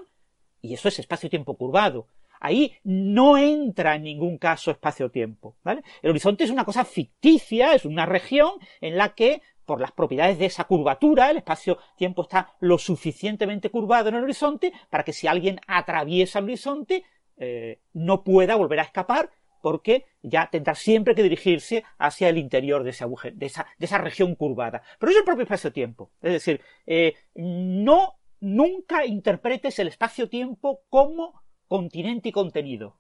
y 0.62 0.74
eso 0.74 0.88
es 0.88 0.98
espacio-tiempo 0.98 1.56
curvado. 1.56 2.08
Ahí 2.40 2.74
no 2.84 3.38
entra 3.38 3.96
en 3.96 4.04
ningún 4.04 4.38
caso 4.38 4.72
espacio-tiempo. 4.72 5.58
El 6.02 6.10
horizonte 6.10 6.44
es 6.44 6.50
una 6.50 6.66
cosa 6.66 6.86
ficticia, 6.86 7.74
es 7.74 7.86
una 7.86 8.06
región 8.06 8.52
en 8.82 8.98
la 8.98 9.14
que, 9.14 9.42
por 9.66 9.82
las 9.82 9.92
propiedades 9.92 10.40
de 10.40 10.46
esa 10.46 10.64
curvatura, 10.64 11.30
el 11.30 11.38
espacio-tiempo 11.38 12.24
está 12.24 12.56
lo 12.60 12.78
suficientemente 12.78 13.70
curvado 13.70 14.10
en 14.10 14.16
el 14.16 14.24
horizonte 14.24 14.74
para 14.90 15.04
que 15.04 15.14
si 15.14 15.28
alguien 15.28 15.60
atraviesa 15.68 16.40
el 16.40 16.46
horizonte, 16.46 17.04
eh, 17.38 17.80
no 17.94 18.24
pueda 18.24 18.56
volver 18.56 18.80
a 18.80 18.84
escapar 18.84 19.30
porque 19.62 20.06
ya 20.22 20.50
tendrá 20.50 20.76
siempre 20.76 21.16
que 21.16 21.24
dirigirse 21.24 21.84
hacia 21.98 22.30
el 22.30 22.38
interior 22.38 22.84
de 22.84 22.92
ese 22.92 23.04
agujero, 23.04 23.36
de 23.36 23.46
esa, 23.46 23.68
de 23.78 23.86
esa 23.86 23.98
región 23.98 24.36
curvada. 24.36 24.82
Pero 25.00 25.12
es 25.12 25.18
el 25.18 25.24
propio 25.24 25.44
espacio-tiempo. 25.44 26.12
Es 26.22 26.34
decir, 26.34 26.62
eh, 26.86 27.16
no 27.36 28.16
nunca 28.42 29.06
interpretes 29.06 29.80
el 29.80 29.90
espacio-tiempo 29.90 30.82
como 30.90 31.42
continente 31.70 32.28
y 32.28 32.32
contenido. 32.34 32.98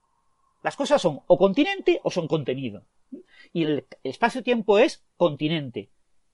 Las 0.64 0.78
cosas 0.78 1.02
son 1.02 1.20
o 1.28 1.38
continente 1.38 2.00
o 2.04 2.12
son 2.12 2.28
contenido. 2.30 2.86
Y 3.52 3.64
el 3.64 3.86
espacio-tiempo 4.04 4.80
es 4.80 5.04
continente. 5.18 5.90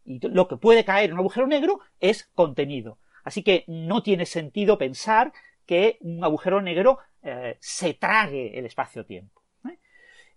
Y 0.06 0.20
lo 0.28 0.48
que 0.48 0.58
puede 0.58 0.86
caer 0.86 1.10
en 1.10 1.14
un 1.14 1.20
agujero 1.20 1.48
negro 1.48 1.80
es 2.00 2.26
contenido. 2.36 3.00
Así 3.24 3.42
que 3.42 3.64
no 3.66 4.04
tiene 4.04 4.28
sentido 4.28 4.78
pensar 4.78 5.34
que 5.66 5.98
un 6.02 6.24
agujero 6.24 6.62
negro 6.62 7.00
eh, 7.24 7.58
se 7.60 7.96
trague 7.96 8.60
el 8.60 8.68
espacio-tiempo. 8.68 9.42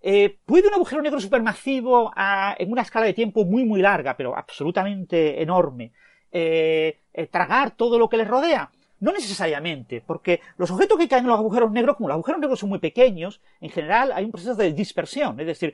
Eh, 0.00 0.38
¿Puede 0.44 0.68
un 0.68 0.74
agujero 0.74 1.02
negro 1.02 1.20
supermasivo 1.20 2.12
en 2.56 2.70
una 2.70 2.82
escala 2.82 3.06
de 3.06 3.14
tiempo 3.14 3.44
muy 3.44 3.64
muy 3.64 3.82
larga, 3.82 4.16
pero 4.16 4.36
absolutamente 4.36 5.42
enorme, 5.42 5.92
eh, 6.30 7.00
eh, 7.12 7.26
tragar 7.26 7.72
todo 7.72 7.98
lo 7.98 8.08
que 8.08 8.16
le 8.16 8.24
rodea? 8.24 8.70
No 9.00 9.12
necesariamente, 9.12 10.02
porque 10.04 10.40
los 10.56 10.70
objetos 10.70 10.98
que 10.98 11.08
caen 11.08 11.24
en 11.24 11.30
los 11.30 11.38
agujeros 11.38 11.70
negros, 11.70 11.96
como 11.96 12.08
los 12.08 12.16
agujeros 12.16 12.40
negros 12.40 12.58
son 12.58 12.68
muy 12.68 12.80
pequeños, 12.80 13.40
en 13.60 13.70
general 13.70 14.10
hay 14.12 14.24
un 14.24 14.32
proceso 14.32 14.56
de 14.56 14.72
dispersión, 14.72 15.38
es 15.38 15.46
decir, 15.46 15.72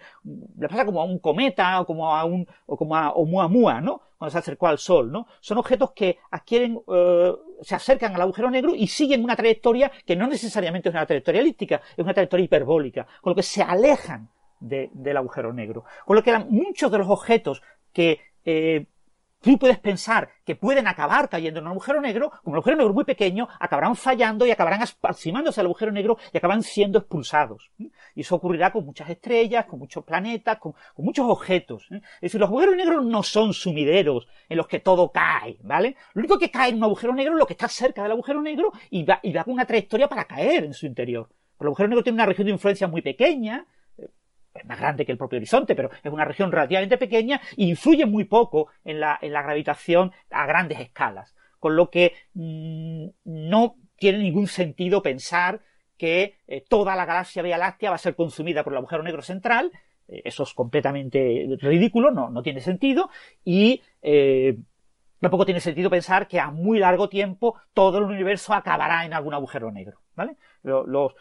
le 0.59 0.69
pasa 0.69 0.85
como 0.85 1.01
a 1.01 1.05
un 1.05 1.19
cometa 1.19 1.81
o 1.81 1.87
como 1.87 2.15
a 2.15 2.25
un 2.25 2.47
o 2.67 2.77
como 2.77 2.97
a 2.97 3.13
Oumuamua, 3.13 3.81
¿no? 3.81 4.03
Cuando 4.19 4.31
se 4.31 4.39
acercó 4.39 4.67
al 4.67 4.79
Sol, 4.79 5.11
¿no? 5.11 5.27
Son 5.41 5.57
objetos 5.57 5.93
que 5.93 6.19
adquieren, 6.31 6.81
eh, 6.87 7.33
se 7.63 7.75
acercan 7.75 8.15
al 8.15 8.23
agujero 8.23 8.51
negro 8.51 8.75
y 8.75 8.87
siguen 8.89 9.25
una 9.25 9.37
trayectoria 9.37 9.91
que 10.05 10.17
no 10.17 10.27
necesariamente 10.27 10.91
es 10.91 10.95
una 10.95 11.07
trayectoria 11.07 11.41
elíptica, 11.41 11.81
es 11.97 12.05
una 12.05 12.13
trayectoria 12.13 12.45
hiperbólica, 12.45 13.07
con 13.23 13.31
lo 13.31 13.35
que 13.35 13.43
se 13.43 13.63
alejan 13.63 14.29
del 14.61 15.17
agujero 15.17 15.53
negro. 15.53 15.85
Con 16.05 16.17
lo 16.17 16.23
que 16.23 16.37
muchos 16.39 16.91
de 16.91 16.99
los 16.99 17.09
objetos 17.09 17.63
que 17.93 18.21
eh, 18.45 18.87
Tú 19.45 19.59
puedes 19.59 19.79
pensar 19.79 20.31
que 20.43 20.57
pueden 20.57 20.87
acabar 20.87 21.29
cayendo 21.29 21.61
en 21.61 21.67
un 21.67 21.73
agujero 21.73 22.01
negro, 22.01 22.31
como 22.43 22.57
el 22.57 22.61
agujero 22.61 22.79
negro 22.79 22.95
muy 22.95 23.05
pequeño, 23.05 23.47
acabarán 23.61 23.95
fallando 23.95 24.47
y 24.47 24.51
acabarán 24.51 24.81
aproximándose 24.83 25.61
al 25.61 25.67
agujero 25.67 25.93
negro 25.93 26.17
y 26.33 26.39
acabarán 26.39 26.63
siendo 26.63 26.99
expulsados. 26.99 27.71
Y 27.79 28.23
eso 28.23 28.37
ocurrirá 28.37 28.73
con 28.73 28.87
muchas 28.87 29.11
estrellas, 29.11 29.67
con 29.67 29.81
muchos 29.81 30.03
planetas, 30.03 30.57
con, 30.57 30.75
muchos 30.97 31.27
objetos. 31.29 31.87
Es 31.91 32.21
decir, 32.23 32.41
los 32.41 32.49
agujeros 32.49 32.75
negros 32.75 33.05
no 33.05 33.23
son 33.23 33.53
sumideros 33.53 34.27
en 34.49 34.57
los 34.57 34.67
que 34.67 34.81
todo 34.81 35.13
cae, 35.13 35.59
¿vale? 35.63 35.95
Lo 36.15 36.21
único 36.21 36.39
que 36.39 36.51
cae 36.51 36.71
en 36.71 36.77
un 36.77 36.85
agujero 36.85 37.13
negro 37.13 37.35
es 37.35 37.39
lo 37.39 37.47
que 37.47 37.53
está 37.53 37.69
cerca 37.69 38.03
del 38.03 38.13
agujero 38.13 38.41
negro 38.41 38.73
y 38.89 39.05
va, 39.05 39.21
va 39.23 39.45
con 39.45 39.53
una 39.53 39.67
trayectoria 39.67 40.09
para 40.09 40.25
caer 40.25 40.65
en 40.65 40.73
su 40.73 40.87
interior. 40.87 41.29
el 41.61 41.67
agujero 41.67 41.91
negro 41.91 42.03
tiene 42.03 42.17
una 42.17 42.27
región 42.27 42.47
de 42.47 42.53
influencia 42.53 42.89
muy 42.89 43.03
pequeña, 43.03 43.67
es 44.55 44.65
más 44.65 44.79
grande 44.79 45.05
que 45.05 45.13
el 45.13 45.19
propio 45.19 45.39
horizonte, 45.39 45.75
pero 45.75 45.91
es 46.03 46.13
una 46.13 46.25
región 46.25 46.53
relativamente 46.53 46.97
pequeña 46.97 47.41
e 47.57 47.65
influye 47.65 48.07
muy 48.07 48.25
poco 48.25 48.69
en 48.85 49.01
la, 49.01 49.19
en 49.21 49.33
la 49.33 49.43
gravitación 49.43 50.13
a 50.31 50.47
grandes 50.47 50.81
escalas. 50.81 51.35
Con 51.59 51.77
lo 51.77 51.91
que 51.91 52.13
mm, 52.35 53.07
no 53.25 53.77
tiene 53.97 54.19
ningún 54.19 54.47
sentido 54.47 55.03
pensar 55.03 55.61
que 55.97 56.37
eh, 56.47 56.65
toda 56.69 56.97
la 56.97 57.05
galaxia 57.05 57.43
Vía 57.43 57.59
Láctea 57.59 57.91
va 57.91 57.97
a 57.97 57.99
ser 57.99 58.15
consumida 58.15 58.63
por 58.65 58.73
el 58.73 58.79
agujero 58.79 59.03
negro 59.03 59.23
central. 59.23 59.73
Eh, 60.09 60.23
eso 60.25 60.43
es 60.43 60.53
completamente 60.53 61.47
ridículo, 61.61 62.11
no, 62.11 62.31
no 62.31 62.43
tiene 62.43 62.61
sentido. 62.61 63.11
Y 63.45 63.83
eh, 64.03 64.59
tampoco 65.21 65.45
tiene 65.45 65.61
sentido 65.61 65.91
pensar 65.91 66.29
que 66.29 66.41
a 66.41 66.51
muy 66.51 66.79
largo 66.79 67.09
tiempo 67.09 67.57
todo 67.73 67.99
el 67.99 68.05
universo 68.05 68.53
acabará 68.53 69.05
en 69.05 69.15
algún 69.15 69.35
agujero 69.35 69.71
negro. 69.71 70.01
¿vale? 70.15 70.37
Los, 70.65 71.15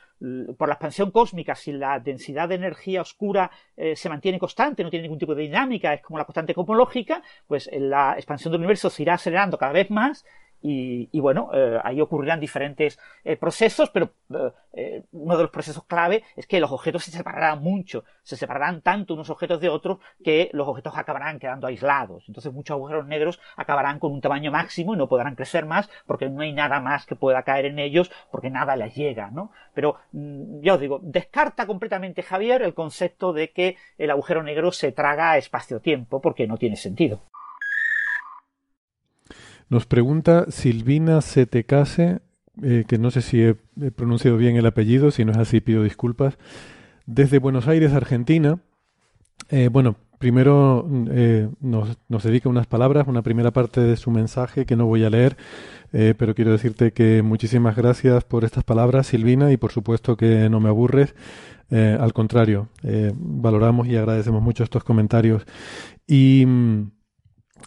por 0.58 0.68
la 0.70 0.74
expansión 0.74 1.12
cósmica, 1.12 1.54
si 1.54 1.74
la 1.74 2.00
densidad 2.00 2.50
de 2.50 2.56
energía 2.56 3.02
oscura 3.02 3.52
eh, 3.76 3.96
se 3.96 4.10
mantiene 4.10 4.40
constante, 4.40 4.84
no 4.84 4.90
tiene 4.90 5.04
ningún 5.04 5.20
tipo 5.20 5.36
de 5.36 5.44
dinámica, 5.44 5.94
es 5.94 6.02
como 6.02 6.18
la 6.18 6.26
constante 6.26 6.54
cosmológica, 6.54 7.22
pues 7.46 7.70
la 7.74 8.14
expansión 8.16 8.54
del 8.54 8.62
universo 8.62 8.90
se 8.90 9.04
irá 9.04 9.16
acelerando 9.16 9.58
cada 9.58 9.74
vez 9.74 9.92
más 9.92 10.26
Y, 10.66 11.20
bueno, 11.20 11.50
eh, 11.54 11.78
ahí 11.84 12.00
ocurrirán 12.00 12.40
diferentes 12.40 12.98
eh, 13.26 13.36
procesos, 13.36 13.90
pero 13.90 14.12
eh, 14.72 15.04
uno 15.12 15.36
de 15.36 15.44
los 15.44 15.52
procesos 15.52 15.84
clave 15.84 16.24
es 16.38 16.48
que 16.48 16.62
los 16.62 16.72
objetos 16.72 17.04
se 17.04 17.12
separarán 17.12 17.62
mucho, 17.62 18.06
se 18.22 18.38
separarán 18.38 18.82
tanto 18.82 19.14
unos 19.14 19.30
objetos 19.30 19.60
de 19.60 19.68
otros 19.68 19.98
que 20.24 20.50
los 20.54 20.66
objetos 20.66 20.94
acabarán 20.96 21.38
quedando 21.38 21.68
aislados. 21.68 22.24
Entonces 22.30 22.54
muchos 22.54 22.76
agujeros 22.76 23.06
negros 23.06 23.42
acabarán 23.58 24.00
con 24.00 24.14
un 24.14 24.22
tamaño 24.22 24.52
máximo 24.52 24.94
y 24.94 24.98
no 24.98 25.10
podrán 25.10 25.36
crecer 25.36 25.66
más 25.66 25.90
porque 26.06 26.30
no 26.30 26.42
hay 26.42 26.54
nada 26.54 26.80
más 26.80 27.06
que 27.06 27.18
pueda 27.18 27.44
caer 27.44 27.66
en 27.66 27.78
ellos 27.78 28.10
porque 28.32 28.50
nada 28.50 28.78
les 28.78 28.96
llega, 28.96 29.32
¿no? 29.32 29.52
Pero 29.74 29.98
mm, 30.14 30.62
ya 30.62 30.76
os 30.76 30.80
digo, 30.80 31.02
descarta 31.04 31.68
completamente 31.68 32.24
Javier 32.24 32.62
el 32.62 32.74
concepto 32.74 33.34
de 33.34 33.52
que 33.52 33.76
el 33.98 34.12
agujero 34.12 34.44
negro 34.44 34.72
se 34.72 34.94
traga 34.94 35.38
espacio-tiempo 35.38 36.22
porque 36.22 36.48
no 36.48 36.56
tiene 36.56 36.78
sentido. 36.78 37.22
Nos 39.74 39.88
pregunta 39.88 40.46
Silvina 40.50 41.20
Setecase, 41.22 42.20
eh, 42.62 42.86
que 42.88 43.00
no 43.00 43.10
sé 43.10 43.24
si 43.24 43.42
he, 43.42 43.56
pronunciado 43.96 44.38
bien 44.38 44.56
el 44.56 44.68
apellido, 44.68 45.10
si 45.10 45.26
no 45.26 45.32
es 45.32 45.40
así 45.40 45.62
pido 45.62 45.82
disculpas, 45.82 46.38
desde 47.08 47.40
Buenos 47.40 47.68
Aires, 47.68 47.92
Argentina. 47.94 48.60
Eh, 49.50 49.70
bueno, 49.72 49.96
primero 50.20 50.88
eh, 51.10 51.50
nos, 51.60 51.98
dedica 52.24 52.50
unas 52.50 52.68
palabras, 52.68 53.08
una 53.08 53.24
primera 53.24 53.50
parte 53.50 53.82
de 53.82 53.98
su 53.98 54.12
mensaje 54.12 54.68
que 54.68 54.76
no 54.76 54.86
voy 54.86 55.06
a 55.06 55.10
leer, 55.10 55.38
pero 55.92 56.36
quiero 56.36 56.52
decirte 56.52 56.92
que 56.92 57.24
muchísimas 57.24 57.76
gracias 57.76 58.24
por 58.26 58.44
estas 58.44 58.64
palabras, 58.64 59.08
Silvina, 59.08 59.52
y 59.52 59.58
por 59.58 59.72
supuesto 59.72 60.18
que 60.18 60.50
no 60.52 60.60
me 60.60 60.70
aburres. 60.70 61.16
al 61.72 62.14
contrario, 62.14 62.68
valoramos 63.16 63.88
y 63.88 63.96
agradecemos 63.96 64.44
mucho 64.44 64.64
estos 64.64 64.84
comentarios. 64.84 65.48
Y 66.06 66.46
mm, 66.46 66.92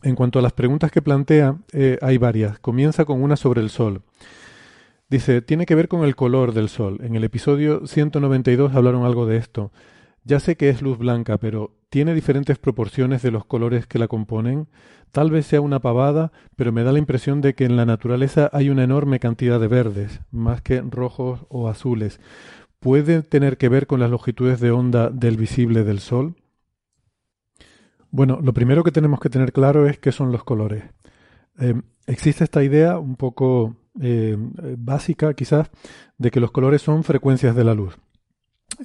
en 0.02 0.14
cuanto 0.14 0.38
a 0.38 0.42
las 0.42 0.52
preguntas 0.52 0.90
que 0.90 1.02
plantea, 1.02 1.56
eh, 1.72 1.98
hay 2.02 2.18
varias. 2.18 2.58
Comienza 2.58 3.04
con 3.04 3.22
una 3.22 3.36
sobre 3.36 3.60
el 3.60 3.70
Sol. 3.70 4.02
Dice, 5.08 5.40
tiene 5.40 5.66
que 5.66 5.74
ver 5.74 5.88
con 5.88 6.04
el 6.04 6.16
color 6.16 6.52
del 6.52 6.68
Sol. 6.68 6.98
En 7.02 7.14
el 7.14 7.24
episodio 7.24 7.86
192 7.86 8.74
hablaron 8.74 9.04
algo 9.04 9.26
de 9.26 9.36
esto. 9.36 9.70
Ya 10.24 10.40
sé 10.40 10.56
que 10.56 10.68
es 10.68 10.82
luz 10.82 10.98
blanca, 10.98 11.38
pero 11.38 11.76
¿tiene 11.88 12.12
diferentes 12.12 12.58
proporciones 12.58 13.22
de 13.22 13.30
los 13.30 13.44
colores 13.44 13.86
que 13.86 14.00
la 14.00 14.08
componen? 14.08 14.66
Tal 15.12 15.30
vez 15.30 15.46
sea 15.46 15.60
una 15.60 15.78
pavada, 15.78 16.32
pero 16.56 16.72
me 16.72 16.82
da 16.82 16.90
la 16.92 16.98
impresión 16.98 17.40
de 17.40 17.54
que 17.54 17.64
en 17.64 17.76
la 17.76 17.86
naturaleza 17.86 18.50
hay 18.52 18.68
una 18.68 18.82
enorme 18.82 19.20
cantidad 19.20 19.60
de 19.60 19.68
verdes, 19.68 20.20
más 20.32 20.62
que 20.62 20.80
rojos 20.80 21.46
o 21.48 21.68
azules. 21.68 22.20
¿Puede 22.80 23.22
tener 23.22 23.56
que 23.56 23.68
ver 23.68 23.86
con 23.86 24.00
las 24.00 24.10
longitudes 24.10 24.58
de 24.58 24.72
onda 24.72 25.10
del 25.10 25.36
visible 25.36 25.84
del 25.84 26.00
Sol? 26.00 26.34
Bueno, 28.16 28.40
lo 28.42 28.54
primero 28.54 28.82
que 28.82 28.92
tenemos 28.92 29.20
que 29.20 29.28
tener 29.28 29.52
claro 29.52 29.86
es 29.86 29.98
qué 29.98 30.10
son 30.10 30.32
los 30.32 30.42
colores. 30.42 30.84
Eh, 31.60 31.74
existe 32.06 32.44
esta 32.44 32.64
idea 32.64 32.98
un 32.98 33.16
poco 33.16 33.76
eh, 34.00 34.38
básica 34.78 35.34
quizás 35.34 35.68
de 36.16 36.30
que 36.30 36.40
los 36.40 36.50
colores 36.50 36.80
son 36.80 37.04
frecuencias 37.04 37.54
de 37.54 37.62
la 37.62 37.74
luz. 37.74 37.98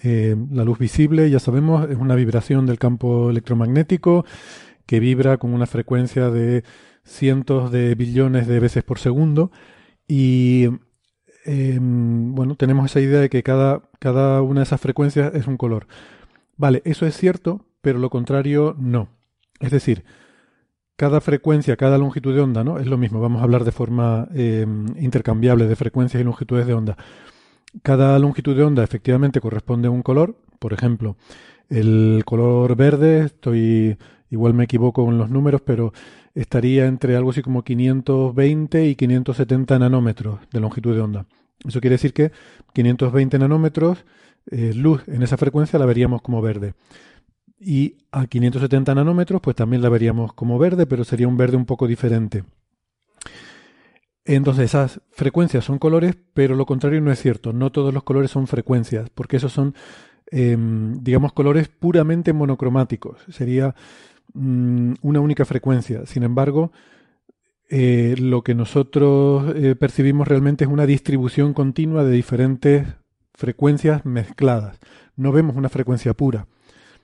Eh, 0.04 0.36
la 0.52 0.66
luz 0.66 0.80
visible, 0.80 1.30
ya 1.30 1.40
sabemos, 1.40 1.90
es 1.90 1.96
una 1.96 2.16
vibración 2.16 2.66
del 2.66 2.78
campo 2.78 3.30
electromagnético 3.30 4.26
que 4.86 5.00
vibra 5.00 5.38
con 5.38 5.54
una 5.54 5.66
frecuencia 5.66 6.30
de 6.30 6.66
cientos 7.06 7.72
de 7.72 7.96
billones 7.96 8.48
de 8.48 8.60
veces 8.60 8.84
por 8.84 9.00
segundo 9.00 9.50
y 10.10 10.68
bueno, 11.46 12.56
tenemos 12.56 12.92
esa 12.92 13.00
idea 13.00 13.22
de 13.22 13.30
que 13.30 13.44
cada, 13.44 13.82
cada 14.00 14.42
una 14.42 14.60
de 14.60 14.66
esas 14.66 14.82
frecuencias 14.82 15.34
es 15.36 15.48
un 15.48 15.56
color. 15.56 15.88
Vale, 16.58 16.82
eso 16.84 17.06
es 17.06 17.16
cierto, 17.16 17.66
pero 17.82 17.98
lo 17.98 18.10
contrario 18.10 18.76
no. 18.78 19.21
Es 19.62 19.72
decir, 19.72 20.04
cada 20.96 21.22
frecuencia, 21.22 21.78
cada 21.78 21.98
longitud 21.98 22.36
de 22.36 22.42
onda, 22.42 22.64
¿no? 22.64 22.78
Es 22.78 22.88
lo 22.88 22.98
mismo, 22.98 23.22
vamos 23.22 23.42
a 23.42 23.44
hablar 23.44 23.64
de 23.64 23.72
forma 23.72 24.28
eh, 24.36 24.66
intercambiable 25.00 25.66
de 25.66 25.76
frecuencias 25.76 26.22
y 26.22 26.24
longitudes 26.24 26.68
de 26.68 26.74
onda. 26.74 26.98
Cada 27.84 28.20
longitud 28.20 28.56
de 28.56 28.64
onda 28.64 28.84
efectivamente 28.84 29.40
corresponde 29.40 29.88
a 29.88 29.92
un 29.92 30.04
color, 30.04 30.36
por 30.60 30.74
ejemplo, 30.74 31.16
el 31.70 32.24
color 32.26 32.76
verde, 32.76 33.26
estoy 33.26 33.98
igual 34.30 34.54
me 34.54 34.64
equivoco 34.66 35.06
con 35.06 35.18
los 35.18 35.30
números, 35.30 35.62
pero 35.66 35.94
estaría 36.36 36.86
entre 36.86 37.16
algo 37.16 37.32
así 37.32 37.42
como 37.42 37.64
520 37.64 38.86
y 38.86 38.96
570 38.96 39.80
nanómetros 39.80 40.40
de 40.52 40.60
longitud 40.60 40.96
de 40.96 41.02
onda. 41.02 41.26
Eso 41.66 41.80
quiere 41.82 41.96
decir 41.96 42.14
que 42.14 42.32
520 42.74 43.40
nanómetros, 43.40 44.06
eh, 44.50 44.74
luz 44.74 45.04
en 45.08 45.22
esa 45.22 45.38
frecuencia 45.38 45.78
la 45.78 45.86
veríamos 45.86 46.22
como 46.22 46.42
verde. 46.42 46.74
Y 47.64 47.98
a 48.12 48.26
570 48.26 48.96
nanómetros, 48.96 49.40
pues 49.40 49.56
también 49.56 49.84
la 49.84 49.90
veríamos 49.90 50.34
como 50.34 50.58
verde, 50.58 50.88
pero 50.88 51.04
sería 51.04 51.28
un 51.28 51.38
verde 51.38 51.58
un 51.58 51.66
poco 51.66 51.88
diferente. 51.88 52.44
Entonces 54.26 54.66
esas 54.66 55.02
frecuencias 55.12 55.64
son 55.66 55.78
colores, 55.78 56.18
pero 56.34 56.56
lo 56.56 56.66
contrario 56.66 57.02
no 57.02 57.12
es 57.12 57.20
cierto. 57.22 57.54
No 57.54 57.72
todos 57.72 57.94
los 57.94 58.04
colores 58.04 58.32
son 58.32 58.48
frecuencias, 58.48 59.12
porque 59.12 59.38
esos 59.38 59.54
son, 59.54 59.76
em, 60.32 61.04
digamos, 61.04 61.34
colores 61.34 61.68
puramente 61.68 62.34
monocromáticos. 62.34 63.20
Sería 63.30 63.76
mm, 64.34 64.94
una 65.02 65.20
única 65.20 65.46
frecuencia. 65.46 66.06
Sin 66.08 66.24
embargo, 66.24 66.72
eh, 67.70 68.16
lo 68.18 68.44
que 68.44 68.56
nosotros 68.56 69.54
eh, 69.56 69.76
percibimos 69.76 70.28
realmente 70.28 70.66
es 70.66 70.70
una 70.70 70.86
distribución 70.86 71.54
continua 71.54 72.04
de 72.04 72.12
diferentes 72.12 72.88
frecuencias 73.34 74.06
mezcladas. 74.06 74.80
No 75.16 75.32
vemos 75.32 75.56
una 75.56 75.70
frecuencia 75.70 76.14
pura. 76.14 76.48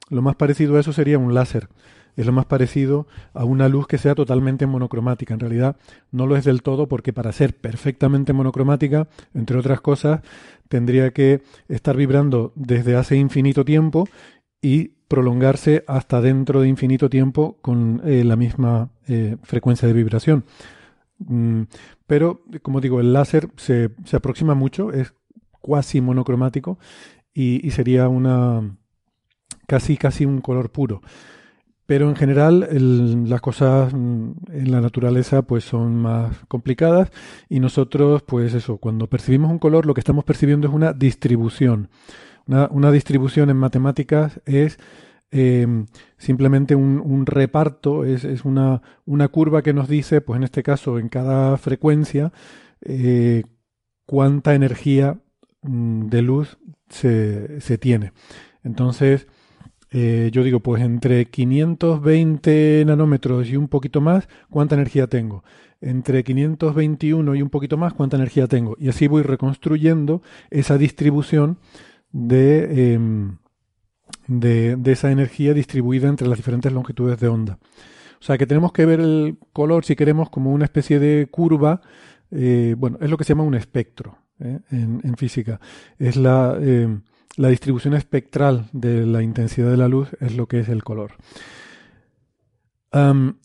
Lo 0.09 0.21
más 0.21 0.35
parecido 0.35 0.77
a 0.77 0.79
eso 0.79 0.93
sería 0.93 1.17
un 1.17 1.34
láser. 1.34 1.67
Es 2.15 2.25
lo 2.25 2.31
más 2.31 2.45
parecido 2.45 3.07
a 3.34 3.45
una 3.45 3.69
luz 3.69 3.88
que 3.88 3.99
sea 3.99 4.15
totalmente 4.15 4.65
monocromática. 4.65 5.35
En 5.35 5.39
realidad 5.39 5.77
no 6.11 6.25
lo 6.25 6.35
es 6.35 6.45
del 6.45 6.63
todo 6.63 6.88
porque 6.88 7.13
para 7.13 7.31
ser 7.31 7.55
perfectamente 7.55 8.34
monocromática, 8.34 9.07
entre 9.35 9.57
otras 9.57 9.81
cosas, 9.81 10.21
tendría 10.67 11.11
que 11.11 11.41
estar 11.67 11.95
vibrando 11.95 12.53
desde 12.55 12.95
hace 12.95 13.17
infinito 13.17 13.63
tiempo 13.63 14.07
y 14.61 14.93
prolongarse 15.07 15.84
hasta 15.88 16.19
dentro 16.19 16.61
de 16.61 16.69
infinito 16.69 17.09
tiempo 17.09 17.57
con 17.61 18.01
eh, 18.03 18.23
la 18.23 18.35
misma 18.35 18.89
eh, 19.07 19.38
frecuencia 19.43 19.88
de 19.88 19.93
vibración. 19.93 20.43
Mm, 21.19 21.63
pero, 22.07 22.41
como 22.63 22.81
digo, 22.81 22.99
el 22.99 23.13
láser 23.13 23.49
se, 23.57 23.91
aproxima 24.11 24.55
mucho, 24.55 24.91
es 24.91 25.13
cuasi 25.61 26.01
monocromático 26.01 26.79
y 27.34 27.69
sería 27.69 28.07
una, 28.07 28.63
casi, 29.67 29.97
casi 29.97 30.25
un 30.25 30.41
color 30.41 30.71
puro. 30.71 31.01
Pero 31.87 32.09
en 32.09 32.17
general 32.17 32.67
las 33.29 33.41
cosas 33.41 33.93
mm, 33.93 34.31
en 34.51 34.71
la 34.71 34.81
naturaleza 34.81 35.43
pues 35.43 35.63
son 35.63 35.95
más 35.95 36.37
complicadas 36.49 37.11
y 37.49 37.59
nosotros 37.61 38.23
pues 38.23 38.53
eso, 38.53 38.77
cuando 38.77 39.07
percibimos 39.07 39.49
un 39.49 39.59
color 39.59 39.85
lo 39.85 39.93
que 39.93 40.01
estamos 40.01 40.25
percibiendo 40.25 40.67
es 40.67 40.73
una 40.73 40.93
distribución. 40.93 41.89
Una, 42.47 42.91
distribución 42.91 43.49
en 43.49 43.57
matemáticas 43.57 44.39
es 44.45 44.79
em, 45.31 45.85
simplemente 46.17 46.75
un, 46.75 47.25
reparto, 47.25 48.05
es, 48.05 48.23
una, 48.45 48.81
una, 49.05 49.27
curva 49.27 49.61
que 49.61 49.73
nos 49.73 49.89
dice, 49.89 50.21
pues 50.21 50.37
en 50.37 50.43
este 50.43 50.63
caso, 50.63 50.97
en 50.97 51.09
cada 51.09 51.57
frecuencia, 51.57 52.31
eh, 52.81 53.43
cuánta 54.05 54.55
energía 54.55 55.19
mm, 55.61 56.07
de 56.07 56.21
luz 56.21 56.57
se, 56.87 57.59
se 57.59 57.77
tiene. 57.77 58.13
Entonces, 58.63 59.27
eh, 59.91 60.30
yo 60.34 60.43
digo, 60.43 60.59
pues 60.59 60.81
entre 60.81 61.26
520 61.26 62.84
nanómetros 62.85 63.47
y 63.49 63.55
un 63.55 63.68
poquito 63.68 64.01
más, 64.01 64.27
¿cuánta 64.49 64.76
energía 64.76 65.07
tengo? 65.07 65.43
Entre 65.80 66.23
521 66.23 67.35
y 67.35 67.41
un 67.41 67.49
poquito 67.49 67.77
más, 67.77 67.93
¿cuánta 67.93 68.18
energía 68.18 68.47
tengo? 68.47 68.76
Y 68.80 68.89
así 68.89 69.07
voy 69.07 69.22
reconstruyendo 69.23 70.22
esa 70.49 70.77
distribución 70.77 71.59
de, 72.11 72.93
em, 72.93 73.38
de, 74.27 74.77
esa 74.91 75.11
energía 75.11 75.53
distribuida 75.53 76.09
entre 76.09 76.27
las 76.27 76.38
diferentes 76.38 76.72
longitudes 76.72 77.19
de 77.19 77.27
onda. 77.27 77.59
O 78.19 78.23
sea 78.23 78.38
que 78.38 78.47
tenemos 78.47 78.72
que 78.73 78.85
ver 78.85 78.99
el 78.99 79.38
color, 79.53 79.85
si 79.85 79.95
queremos, 79.95 80.30
como 80.30 80.51
una 80.51 80.65
especie 80.65 80.99
de 80.99 81.27
curva. 81.30 81.81
Eh, 82.31 82.76
bueno, 82.77 82.97
es 82.99 83.09
lo 83.09 83.18
que 83.18 83.23
se 83.23 83.30
llama 83.30 83.43
un 83.43 83.55
espectro 83.55 84.18
¿eh? 84.39 84.59
en, 84.72 85.01
en, 85.03 85.15
física. 85.15 85.61
Es 85.99 86.18
la 86.18 86.57
em, 86.59 87.03
la 87.38 87.49
distribución 87.49 87.93
espectral 87.93 88.65
de 88.73 89.05
la 89.05 89.22
intensidad 89.22 89.69
de 89.72 89.77
la 89.77 89.88
luz 89.88 90.09
es 90.19 90.35
lo 90.35 90.47
que 90.47 90.59
es 90.59 90.69
el 90.69 90.84
color. 90.84 91.14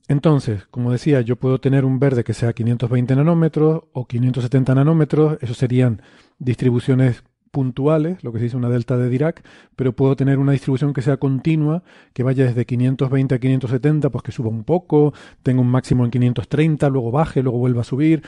entonces, 0.08 0.64
como 0.70 0.90
decía, 0.92 1.20
yo 1.20 1.36
puedo 1.36 1.60
tener 1.60 1.84
un 1.84 1.98
verde 1.98 2.24
que 2.24 2.32
sea 2.32 2.54
520 2.54 3.14
nanómetros 3.16 3.84
o 3.92 4.06
570 4.06 4.74
nanómetros, 4.74 5.36
eso 5.42 5.52
serían 5.52 6.00
distribuciones 6.38 7.22
puntuales, 7.50 8.24
lo 8.24 8.32
que 8.32 8.38
se 8.38 8.44
dice 8.44 8.56
una 8.56 8.70
delta 8.70 8.96
de 8.96 9.10
Dirac, 9.10 9.44
pero 9.76 9.94
puedo 9.94 10.16
tener 10.16 10.38
una 10.38 10.52
distribución 10.52 10.94
que 10.94 11.02
sea 11.02 11.18
continua, 11.18 11.82
que 12.14 12.22
vaya 12.22 12.46
desde 12.46 12.64
520 12.64 13.34
a 13.34 13.38
570, 13.38 14.08
pues 14.08 14.22
que 14.24 14.32
suba 14.32 14.48
un 14.48 14.64
poco, 14.64 15.12
tenga 15.42 15.60
un 15.60 15.68
máximo 15.68 16.06
en 16.06 16.10
530, 16.10 16.88
luego 16.88 17.10
baje, 17.10 17.42
luego 17.42 17.58
vuelva 17.58 17.82
a 17.82 17.84
subir, 17.84 18.22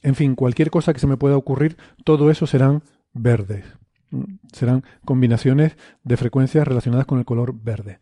en 0.00 0.14
fin, 0.14 0.34
cualquier 0.34 0.70
cosa 0.70 0.94
que 0.94 0.98
se 0.98 1.06
me 1.06 1.18
pueda 1.18 1.36
ocurrir, 1.36 1.76
todo 2.04 2.30
eso 2.30 2.46
serán 2.46 2.82
verdes. 3.12 3.79
Serán 4.52 4.84
combinaciones 5.04 5.76
de 6.04 6.16
frecuencias 6.16 6.66
relacionadas 6.66 7.06
con 7.06 7.18
el 7.18 7.24
color 7.24 7.54
verde. 7.54 7.98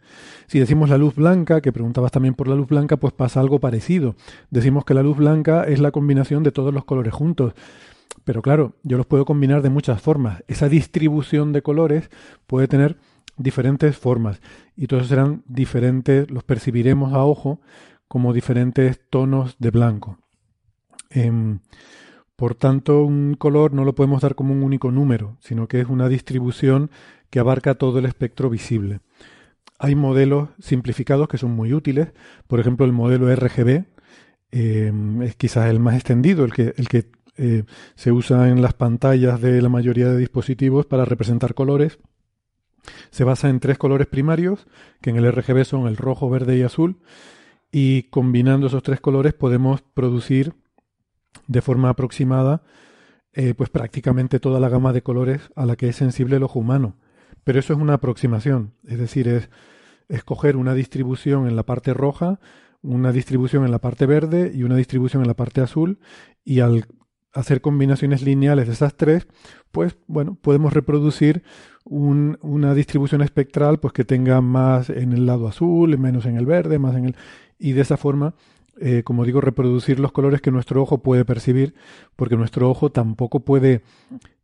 Si 0.47 0.59
decimos 0.59 0.89
la 0.89 0.98
luz 0.98 1.14
blanca, 1.14 1.60
que 1.60 1.72
preguntabas 1.72 2.12
también 2.12 2.35
por 2.35 2.48
la 2.48 2.55
luz 2.55 2.68
blanca, 2.68 2.97
pues 2.97 3.12
pasa 3.12 3.40
algo 3.40 3.60
parecido. 3.60 4.16
Decimos 4.51 4.85
que 4.85 4.94
la 4.94 5.02
luz 5.02 5.16
blanca 5.16 5.64
es 5.64 5.80
la 5.80 5.90
combinación 5.90 6.43
de 6.43 6.52
todos 6.52 6.72
los 6.72 6.85
colores 6.85 7.12
juntos. 7.12 7.55
Pero 8.24 8.43
claro, 8.43 8.74
yo 8.82 8.97
los 8.97 9.06
puedo 9.06 9.24
combinar 9.24 9.62
de 9.62 9.70
muchas 9.70 10.01
formas. 10.01 10.43
Esa 10.48 10.68
distribución 10.68 11.52
de 11.52 11.62
colores 11.62 12.10
puede 12.47 12.68
tener 12.68 12.98
diferentes 13.39 13.97
formas 13.97 14.40
y 14.76 14.86
todos 14.86 15.09
serán 15.09 15.43
diferentes, 15.47 16.30
los 16.30 16.44
percibiremos 16.44 17.14
a 17.14 17.24
ojo 17.24 17.60
como 18.09 18.32
diferentes 18.32 19.01
tonos 19.09 19.56
de 19.59 19.70
blanco. 19.70 20.18
Em, 21.10 21.60
por 22.39 22.55
tanto, 22.55 23.02
un 23.02 23.35
color 23.35 23.74
no 23.74 23.85
lo 23.85 23.97
podemos 23.97 24.23
dar 24.23 24.36
como 24.36 24.52
un 24.52 24.62
único 24.62 24.93
número, 24.93 25.36
sino 25.40 25.66
que 25.66 25.81
es 25.81 25.89
una 25.89 26.09
distribución 26.09 26.89
que 27.31 27.40
abarca 27.40 27.74
todo 27.74 27.98
el 27.98 28.05
espectro 28.05 28.48
visible. 28.48 29.01
Hay 29.81 29.97
modelos 29.97 30.51
simplificados 30.60 31.27
que 31.27 31.36
son 31.36 31.51
muy 31.51 31.74
útiles, 31.74 32.12
por 32.47 32.60
ejemplo 32.60 32.86
el 32.86 32.93
modelo 32.93 33.35
RGB 33.35 33.86
em, 34.52 35.23
es 35.23 35.35
quizás 35.35 35.69
el 35.69 35.81
más 35.81 35.97
extendido, 35.97 36.44
el 36.44 36.52
que, 36.52 36.74
el 36.77 36.89
que 36.89 37.10
eh, 37.39 37.65
se 37.97 38.12
usa 38.12 38.48
en 38.48 38.62
las 38.62 38.74
pantallas 38.74 39.40
de 39.40 39.60
la 39.60 39.69
mayoría 39.69 40.09
de 40.09 40.16
dispositivos 40.16 40.86
para 40.86 41.05
representar 41.05 41.55
colores. 41.55 41.98
Se 43.10 43.24
basa 43.24 43.48
en 43.48 43.59
tres 43.59 43.78
colores 43.78 44.06
primarios, 44.06 44.69
que 45.02 45.10
en 45.10 45.16
el 45.16 45.32
RGB 45.32 45.65
son 45.65 45.89
el 45.89 45.97
rojo, 45.97 46.31
verde 46.31 46.56
y 46.56 46.62
azul, 46.62 47.01
y 47.73 48.05
combinando 48.05 48.69
esos 48.69 48.85
tres 48.85 49.01
colores 49.01 49.35
podemos 49.35 49.82
producir 49.82 50.55
de 51.49 51.61
forma 51.62 51.89
aproximada 51.89 52.62
eh, 53.33 53.55
pues 53.55 53.70
prácticamente 53.70 54.41
toda 54.41 54.61
la 54.61 54.69
gama 54.69 54.93
de 54.93 55.03
colores 55.03 55.51
a 55.55 55.66
la 55.66 55.77
que 55.77 55.89
es 55.89 55.97
sensible 55.97 56.37
el 56.37 56.43
ojo 56.43 56.61
humano. 56.61 56.97
Pero 57.45 57.59
eso 57.59 57.73
es 57.73 57.79
una 57.79 57.95
aproximación, 57.95 58.75
es 58.87 58.99
decir, 58.99 59.29
es 59.29 59.51
escoger 60.09 60.57
una 60.57 60.75
distribución 60.75 61.47
en 61.47 61.57
la 61.57 61.65
parte 61.65 61.95
roja, 61.95 62.41
una 62.83 63.12
distribución 63.12 63.65
en 63.65 63.70
la 63.70 63.81
parte 63.81 64.07
verde 64.07 64.53
y 64.55 64.62
una 64.62 64.77
distribución 64.77 65.23
en 65.23 65.29
la 65.29 65.35
parte 65.35 65.61
azul 65.61 65.99
y 66.45 66.61
al 66.61 66.87
hacer 67.33 67.61
combinaciones 67.61 68.23
lineales 68.23 68.66
de 68.66 68.73
esas 68.73 68.97
tres, 68.97 69.29
pues 69.70 69.97
bueno, 70.07 70.39
podemos 70.41 70.73
reproducir 70.73 71.43
una 71.85 72.75
distribución 72.75 73.23
espectral 73.23 73.79
pues 73.79 73.93
que 73.93 74.05
tenga 74.05 74.41
más 74.41 74.91
en 74.91 75.12
el 75.12 75.27
lado 75.27 75.49
azul, 75.49 75.97
menos 75.99 76.27
en 76.27 76.37
el 76.37 76.47
verde, 76.47 76.79
más 76.79 76.97
en 76.97 77.07
el 77.07 77.16
y 77.59 77.73
de 77.73 77.83
esa 77.83 77.97
forma 77.97 78.35
eh, 78.80 79.02
como 79.05 79.24
digo, 79.24 79.40
reproducir 79.40 79.98
los 79.98 80.12
colores 80.12 80.40
que 80.40 80.50
nuestro 80.50 80.82
ojo 80.82 80.98
puede 80.98 81.24
percibir, 81.24 81.74
porque 82.16 82.36
nuestro 82.36 82.70
ojo 82.70 82.90
tampoco 82.90 83.40
puede 83.40 83.82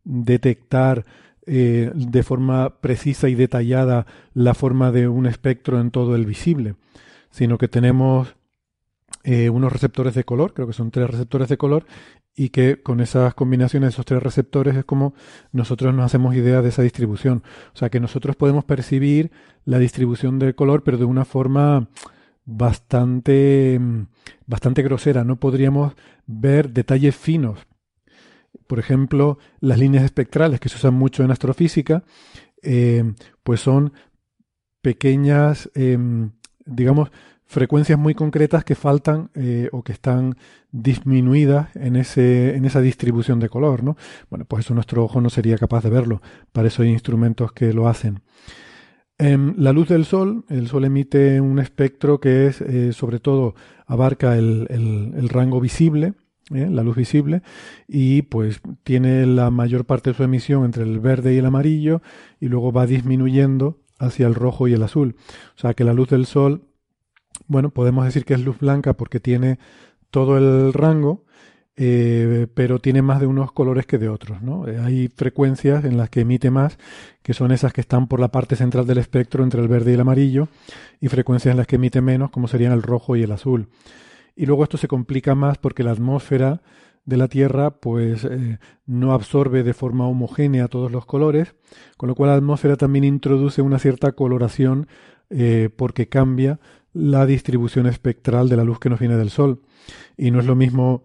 detectar 0.03 1.05
eh, 1.47 1.91
de 1.93 2.23
forma 2.23 2.81
precisa 2.81 3.29
y 3.29 3.35
detallada 3.35 4.07
la 4.33 4.53
forma 4.53 4.91
de 4.91 5.07
un 5.07 5.25
espectro 5.25 5.79
en 5.79 5.91
todo 5.91 6.15
el 6.15 6.25
visible, 6.25 6.75
sino 7.29 7.57
que 7.57 7.67
tenemos 7.67 8.35
eh, 9.23 9.49
unos 9.49 9.71
receptores 9.71 10.15
de 10.15 10.23
color, 10.23 10.53
creo 10.53 10.67
que 10.67 10.73
son 10.73 10.91
tres 10.91 11.09
receptores 11.09 11.49
de 11.49 11.57
color, 11.57 11.85
y 12.35 12.49
que 12.49 12.81
con 12.81 12.99
esas 12.99 13.33
combinaciones 13.33 13.87
de 13.87 13.91
esos 13.91 14.05
tres 14.05 14.21
receptores 14.21 14.75
es 14.75 14.85
como 14.85 15.13
nosotros 15.51 15.93
nos 15.93 16.05
hacemos 16.05 16.35
idea 16.35 16.61
de 16.61 16.69
esa 16.69 16.81
distribución. 16.81 17.43
O 17.73 17.77
sea 17.77 17.89
que 17.89 17.99
nosotros 17.99 18.35
podemos 18.35 18.65
percibir 18.65 19.31
la 19.63 19.79
distribución 19.79 20.37
del 20.37 20.53
color, 20.53 20.83
pero 20.83 20.97
de 20.97 21.05
una 21.05 21.25
forma 21.25 21.87
bastante, 22.45 23.77
mm, 23.79 24.07
bastante 24.45 24.81
grosera. 24.83 25.23
No 25.23 25.37
podríamos 25.37 25.93
ver 26.27 26.71
detalles 26.71 27.15
finos. 27.15 27.59
Por 28.67 28.79
ejemplo, 28.79 29.37
las 29.59 29.77
líneas 29.77 30.03
espectrales 30.03 30.59
que 30.59 30.69
se 30.69 30.77
usan 30.77 30.93
mucho 30.93 31.23
en 31.23 31.31
astrofísica, 31.31 32.03
eh, 32.61 33.13
pues 33.43 33.61
son 33.61 33.93
pequeñas, 34.81 35.69
em, 35.75 36.31
digamos, 36.65 37.11
frecuencias 37.45 37.99
muy 37.99 38.15
concretas 38.15 38.63
que 38.63 38.75
faltan 38.75 39.29
eh, 39.35 39.69
o 39.71 39.83
que 39.83 39.91
están 39.91 40.35
disminuidas 40.71 41.75
en, 41.75 41.95
ese, 41.95 42.55
en 42.55 42.65
esa 42.65 42.81
distribución 42.81 43.39
de 43.39 43.49
color, 43.49 43.83
¿no? 43.83 43.97
Bueno, 44.29 44.45
pues 44.45 44.65
eso 44.65 44.73
nuestro 44.73 45.03
ojo 45.03 45.21
no 45.21 45.29
sería 45.29 45.57
capaz 45.57 45.83
de 45.83 45.89
verlo. 45.91 46.21
Para 46.51 46.67
eso 46.67 46.81
hay 46.81 46.89
instrumentos 46.89 47.51
que 47.51 47.71
lo 47.71 47.87
hacen. 47.87 48.21
Em, 49.17 49.55
la 49.57 49.71
luz 49.71 49.87
del 49.87 50.03
Sol, 50.05 50.43
el 50.49 50.67
Sol 50.67 50.83
emite 50.83 51.39
un 51.39 51.59
espectro 51.59 52.19
que 52.19 52.47
es, 52.47 52.59
eh, 52.61 52.91
sobre 52.91 53.19
todo, 53.19 53.55
abarca 53.85 54.37
el, 54.37 55.29
rango 55.29 55.61
visible, 55.61 56.15
¿eh? 56.53 56.67
la 56.69 56.83
luz 56.83 56.97
visible, 56.97 57.41
y 57.87 58.23
pues 58.23 58.61
tiene 58.83 59.25
la 59.25 59.51
mayor 59.51 59.85
parte 59.85 60.09
de 60.09 60.17
su 60.17 60.23
emisión 60.23 60.65
entre 60.65 60.83
el 60.83 60.99
verde 60.99 61.33
y 61.33 61.37
el 61.37 61.45
amarillo, 61.45 62.01
y 62.41 62.49
luego 62.49 62.73
va 62.73 62.87
disminuyendo 62.87 63.79
hacia 63.99 64.27
el 64.27 64.35
rojo 64.35 64.67
y 64.67 64.73
el 64.73 64.83
azul. 64.83 65.15
O 65.55 65.59
sea 65.59 65.73
que 65.73 65.85
la 65.85 65.93
luz 65.93 66.09
del 66.09 66.25
Sol, 66.25 66.67
bueno, 67.47 67.69
podemos 67.69 68.03
decir 68.03 68.25
que 68.25 68.33
es 68.33 68.41
luz 68.41 68.59
blanca 68.59 68.95
porque 68.95 69.21
tiene 69.21 69.59
todo 70.11 70.37
el 70.37 70.73
rango, 70.73 71.24
eh, 71.77 72.47
pero 72.53 72.79
tiene 72.79 73.01
más 73.01 73.19
de 73.19 73.27
unos 73.27 73.51
colores 73.51 73.85
que 73.85 73.97
de 73.97 74.07
otros. 74.07 74.41
¿no? 74.41 74.67
Eh, 74.67 74.79
hay 74.79 75.09
frecuencias 75.09 75.83
en 75.83 75.97
las 75.97 76.09
que 76.09 76.21
emite 76.21 76.49
más, 76.49 76.77
que 77.21 77.33
son 77.33 77.51
esas 77.51 77.73
que 77.73 77.81
están 77.81 78.07
por 78.07 78.19
la 78.19 78.29
parte 78.29 78.55
central 78.55 78.87
del 78.87 78.97
espectro 78.97 79.43
entre 79.43 79.61
el 79.61 79.67
verde 79.67 79.91
y 79.91 79.93
el 79.95 79.99
amarillo, 79.99 80.47
y 81.01 81.09
frecuencias 81.09 81.51
en 81.51 81.57
las 81.57 81.67
que 81.67 81.75
emite 81.75 82.01
menos, 82.01 82.31
como 82.31 82.47
serían 82.47 82.71
el 82.71 82.81
rojo 82.81 83.15
y 83.15 83.23
el 83.23 83.31
azul. 83.31 83.67
Y 84.35 84.45
luego 84.45 84.63
esto 84.63 84.77
se 84.77 84.87
complica 84.87 85.35
más 85.35 85.57
porque 85.57 85.83
la 85.83 85.91
atmósfera 85.91 86.61
de 87.03 87.17
la 87.17 87.27
Tierra 87.27 87.71
pues 87.71 88.23
eh, 88.23 88.57
no 88.85 89.13
absorbe 89.13 89.63
de 89.63 89.73
forma 89.73 90.07
homogénea 90.07 90.69
todos 90.69 90.91
los 90.91 91.05
colores, 91.05 91.55
con 91.97 92.07
lo 92.07 92.15
cual 92.15 92.29
la 92.29 92.37
atmósfera 92.37 92.77
también 92.77 93.03
introduce 93.03 93.61
una 93.61 93.79
cierta 93.79 94.13
coloración 94.13 94.87
porque 95.75 96.07
cambia 96.07 96.59
la 96.93 97.25
distribución 97.25 97.87
espectral 97.87 98.47
de 98.47 98.55
la 98.55 98.63
luz 98.63 98.79
que 98.79 98.89
nos 98.89 98.99
viene 98.99 99.17
del 99.17 99.31
Sol. 99.31 99.61
Y 100.17 100.29
no 100.29 100.39
es 100.39 100.45
lo 100.45 100.55
mismo 100.55 101.03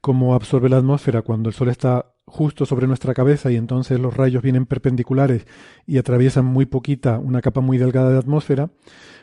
cómo 0.00 0.34
absorbe 0.34 0.68
la 0.68 0.78
atmósfera 0.78 1.22
cuando 1.22 1.48
el 1.48 1.54
Sol 1.54 1.68
está 1.68 2.14
justo 2.24 2.66
sobre 2.66 2.86
nuestra 2.86 3.14
cabeza 3.14 3.50
y 3.50 3.56
entonces 3.56 4.00
los 4.00 4.16
rayos 4.16 4.42
vienen 4.42 4.66
perpendiculares 4.66 5.46
y 5.86 5.98
atraviesan 5.98 6.44
muy 6.44 6.66
poquita, 6.66 7.18
una 7.18 7.42
capa 7.42 7.60
muy 7.60 7.78
delgada 7.78 8.10
de 8.10 8.18
atmósfera, 8.18 8.70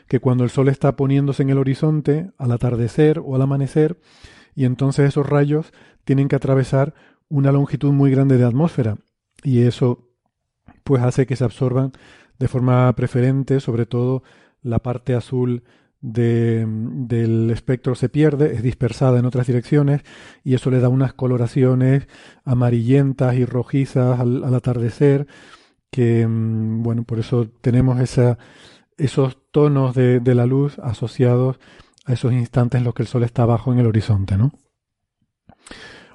que 0.06 0.20
cuando 0.20 0.44
el 0.44 0.50
Sol 0.50 0.68
está 0.68 0.96
poniéndose 0.96 1.42
en 1.42 1.50
el 1.50 1.58
horizonte 1.58 2.30
al 2.38 2.52
atardecer 2.52 3.20
o 3.24 3.34
al 3.34 3.42
amanecer, 3.42 3.98
y 4.54 4.64
entonces 4.64 5.08
esos 5.08 5.28
rayos 5.28 5.72
tienen 6.04 6.28
que 6.28 6.36
atravesar 6.36 6.94
una 7.28 7.52
longitud 7.52 7.92
muy 7.92 8.10
grande 8.10 8.36
de 8.36 8.44
atmósfera. 8.44 8.98
Y 9.42 9.62
eso 9.62 10.08
pues 10.84 11.02
hace 11.02 11.26
que 11.26 11.36
se 11.36 11.44
absorban 11.44 11.92
de 12.38 12.48
forma 12.48 12.92
preferente, 12.94 13.60
sobre 13.60 13.86
todo 13.86 14.22
la 14.62 14.80
parte 14.80 15.14
azul 15.14 15.62
del 16.00 17.50
espectro 17.50 17.94
se 17.94 18.08
pierde, 18.08 18.54
es 18.54 18.62
dispersada 18.62 19.18
en 19.18 19.26
otras 19.26 19.46
direcciones 19.46 20.02
y 20.42 20.54
eso 20.54 20.70
le 20.70 20.80
da 20.80 20.88
unas 20.88 21.12
coloraciones 21.12 22.08
amarillentas 22.44 23.34
y 23.36 23.44
rojizas 23.44 24.18
al, 24.18 24.42
atardecer 24.54 25.26
que, 25.90 26.26
mm, 26.26 26.82
bueno, 26.82 27.04
por 27.04 27.18
eso 27.18 27.48
tenemos 27.60 28.00
esa, 28.00 28.38
esos 28.96 29.38
tonos 29.50 29.94
de, 29.94 30.20
de, 30.20 30.34
la 30.34 30.46
luz 30.46 30.78
asociados 30.78 31.58
a 32.06 32.14
esos 32.14 32.32
instantes 32.32 32.78
en 32.78 32.84
los 32.84 32.94
que 32.94 33.02
el 33.02 33.08
sol 33.08 33.24
está 33.24 33.42
abajo 33.42 33.72
en 33.72 33.80
el 33.80 33.86
horizonte, 33.86 34.36
¿no? 34.36 34.52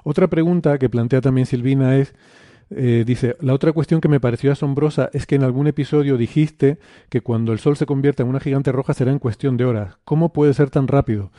Otra 0.02 0.28
pregunta 0.28 0.78
que 0.78 0.88
plantea 0.88 1.20
también 1.20 1.46
Silvina 1.46 1.96
es 1.96 2.14
eh, 2.70 3.04
dice, 3.06 3.36
la 3.40 3.54
otra 3.54 3.72
cuestión 3.72 4.00
que 4.00 4.08
me 4.08 4.20
pareció 4.20 4.50
asombrosa 4.50 5.08
es 5.12 5.26
que 5.26 5.36
en 5.36 5.44
algún 5.44 5.68
episodio 5.68 6.16
dijiste 6.16 6.78
que 7.08 7.20
cuando 7.20 7.52
el 7.52 7.60
Sol 7.60 7.76
se 7.76 7.86
convierta 7.86 8.22
en 8.22 8.28
una 8.28 8.40
gigante 8.40 8.72
roja 8.72 8.94
será 8.94 9.12
en 9.12 9.18
cuestión 9.18 9.56
de 9.56 9.64
horas. 9.64 9.98
¿Cómo 10.04 10.32
puede 10.32 10.52
ser 10.52 10.70
tan 10.70 10.88
rápido? 10.88 11.30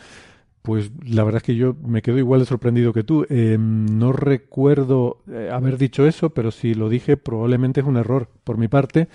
Pues 0.62 0.92
la 1.06 1.24
verdad 1.24 1.38
es 1.38 1.44
que 1.44 1.56
yo 1.56 1.76
me 1.86 2.02
quedo 2.02 2.18
igual 2.18 2.42
de 2.42 2.46
sorprendido 2.46 2.94
que 2.94 3.04
tú. 3.04 3.26
Em, 3.30 3.86
no 3.86 4.12
recuerdo 4.14 5.22
eh, 5.30 5.50
haber 5.52 5.78
dicho 5.78 6.06
eso, 6.06 6.32
pero 6.32 6.52
si 6.52 6.74
lo 6.74 6.90
dije 6.90 7.18
probablemente 7.18 7.82
es 7.82 7.88
un 7.88 7.98
error 7.98 8.30
por 8.44 8.58
mi 8.58 8.68
parte. 8.68 9.08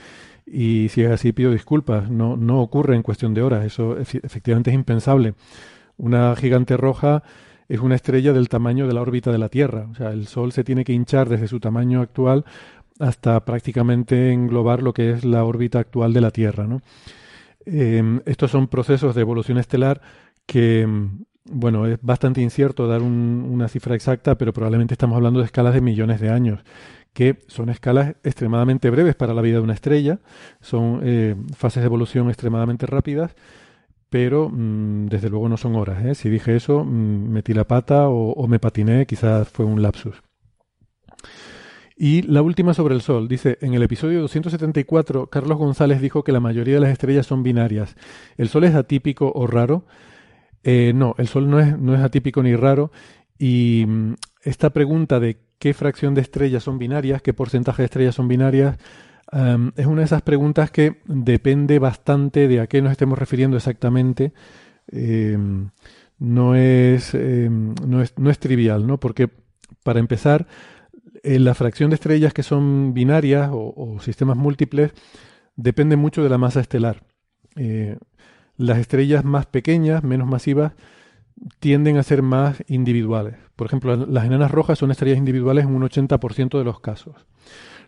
Y 0.46 0.88
si 0.90 1.02
es 1.02 1.10
así 1.10 1.32
pido 1.32 1.52
disculpas. 1.52 2.10
No, 2.10 2.36
no 2.36 2.60
ocurre 2.60 2.96
en 2.96 3.02
cuestión 3.02 3.32
de 3.34 3.42
horas. 3.42 3.64
Eso 3.64 3.98
efectivamente 3.98 4.70
es 4.70 4.74
impensable. 4.74 5.34
Una 5.98 6.34
gigante 6.36 6.76
roja 6.76 7.22
es 7.68 7.80
una 7.80 7.94
estrella 7.94 8.32
del 8.32 8.48
tamaño 8.48 8.86
de 8.86 8.94
la 8.94 9.02
órbita 9.02 9.32
de 9.32 9.38
la 9.38 9.48
Tierra. 9.48 9.86
O 9.90 9.94
sea, 9.94 10.10
el 10.10 10.26
Sol 10.26 10.52
se 10.52 10.64
tiene 10.64 10.84
que 10.84 10.92
hinchar 10.92 11.28
desde 11.28 11.48
su 11.48 11.60
tamaño 11.60 12.00
actual 12.00 12.44
hasta 12.98 13.44
prácticamente 13.44 14.32
englobar 14.32 14.82
lo 14.82 14.92
que 14.92 15.10
es 15.10 15.24
la 15.24 15.44
órbita 15.44 15.78
actual 15.78 16.12
de 16.12 16.20
la 16.20 16.30
Tierra. 16.30 16.66
¿no? 16.66 16.82
Em, 17.64 18.20
estos 18.26 18.50
son 18.50 18.68
procesos 18.68 19.14
de 19.14 19.20
evolución 19.20 19.58
estelar 19.58 20.00
que, 20.46 20.82
em, 20.82 21.24
bueno, 21.44 21.86
es 21.86 21.98
bastante 22.02 22.40
incierto 22.40 22.86
dar 22.86 23.02
una 23.02 23.68
cifra 23.68 23.94
exacta, 23.94 24.36
pero 24.36 24.52
probablemente 24.52 24.94
estamos 24.94 25.16
hablando 25.16 25.40
de 25.40 25.46
escalas 25.46 25.74
de 25.74 25.80
millones 25.80 26.20
de 26.20 26.30
años, 26.30 26.60
que 27.12 27.40
son 27.48 27.68
escalas 27.68 28.14
extremadamente 28.22 28.90
breves 28.90 29.14
para 29.14 29.34
la 29.34 29.42
vida 29.42 29.56
de 29.56 29.62
una 29.62 29.74
estrella, 29.74 30.20
son 30.60 31.00
eh, 31.02 31.36
fases 31.56 31.82
de 31.82 31.86
evolución 31.86 32.28
extremadamente 32.28 32.86
rápidas 32.86 33.34
pero 34.12 34.50
mm, 34.50 35.06
desde 35.06 35.30
luego 35.30 35.48
no 35.48 35.56
son 35.56 35.74
horas. 35.74 36.04
¿eh? 36.04 36.14
Si 36.14 36.28
dije 36.28 36.54
eso, 36.54 36.84
mm, 36.84 37.30
metí 37.30 37.54
la 37.54 37.64
pata 37.64 38.10
o, 38.10 38.46
me 38.46 38.58
patiné, 38.58 39.06
quizás 39.06 39.48
fue 39.48 39.64
un 39.64 39.80
lapsus. 39.80 40.22
Y 41.96 42.20
la 42.20 42.42
última 42.42 42.74
sobre 42.74 42.94
el 42.94 43.00
Sol. 43.00 43.26
Dice, 43.26 43.56
en 43.62 43.72
el 43.72 43.82
episodio 43.82 44.20
274, 44.20 45.28
Carlos 45.28 45.56
González 45.56 46.02
dijo 46.02 46.24
que 46.24 46.32
la 46.32 46.40
mayoría 46.40 46.74
de 46.74 46.80
las 46.80 46.90
estrellas 46.90 47.24
son 47.24 47.42
binarias. 47.42 47.96
¿El 48.36 48.50
Sol 48.50 48.64
es 48.64 48.74
atípico 48.74 49.32
o 49.34 49.46
raro? 49.46 49.86
Eh, 50.62 50.92
no, 50.94 51.14
el 51.16 51.26
Sol 51.26 51.48
no 51.48 51.58
es, 51.58 51.78
no 51.78 51.94
es 51.94 52.02
atípico 52.02 52.42
ni 52.42 52.54
raro. 52.54 52.92
Y 53.38 53.86
mm, 53.88 54.14
esta 54.42 54.70
pregunta 54.74 55.20
de 55.20 55.38
qué 55.58 55.72
fracción 55.72 56.12
de 56.12 56.20
estrellas 56.20 56.64
son 56.64 56.78
binarias, 56.78 57.22
qué 57.22 57.32
porcentaje 57.32 57.80
de 57.80 57.86
estrellas 57.86 58.14
son 58.14 58.28
binarias, 58.28 58.76
em, 59.32 59.72
es 59.76 59.86
una 59.86 60.00
de 60.00 60.06
esas 60.06 60.22
preguntas 60.22 60.70
que 60.70 61.00
depende 61.06 61.78
bastante 61.78 62.48
de 62.48 62.60
a 62.60 62.66
qué 62.66 62.82
nos 62.82 62.92
estemos 62.92 63.18
refiriendo 63.18 63.56
exactamente. 63.56 64.32
Em, 64.88 65.70
no, 66.18 66.54
es, 66.54 67.14
em, 67.14 67.74
no, 67.86 68.02
es, 68.02 68.14
no 68.18 68.30
es 68.30 68.38
trivial, 68.38 68.86
¿no? 68.86 68.98
Porque, 68.98 69.30
para 69.82 70.00
empezar, 70.00 70.46
eh, 71.22 71.38
la 71.38 71.54
fracción 71.54 71.90
de 71.90 71.94
estrellas 71.94 72.32
que 72.34 72.42
son 72.42 72.94
binarias 72.94 73.50
o, 73.52 73.98
sistemas 74.00 74.36
múltiples 74.36 74.92
depende 75.56 75.96
mucho 75.96 76.22
de 76.22 76.28
la 76.28 76.38
masa 76.38 76.60
estelar. 76.60 77.04
Eh, 77.56 77.98
las 78.56 78.78
estrellas 78.78 79.24
más 79.24 79.46
pequeñas, 79.46 80.02
menos 80.02 80.28
masivas, 80.28 80.72
tienden 81.60 81.96
a 81.96 82.02
ser 82.02 82.22
más 82.22 82.62
individuales. 82.66 83.36
Por 83.56 83.66
ejemplo, 83.66 83.96
las 83.96 84.24
enanas 84.24 84.50
rojas 84.50 84.78
son 84.78 84.90
estrellas 84.90 85.18
individuales 85.18 85.64
en 85.64 85.74
un 85.74 85.82
80% 85.82 86.58
de 86.58 86.64
los 86.64 86.80
casos. 86.80 87.26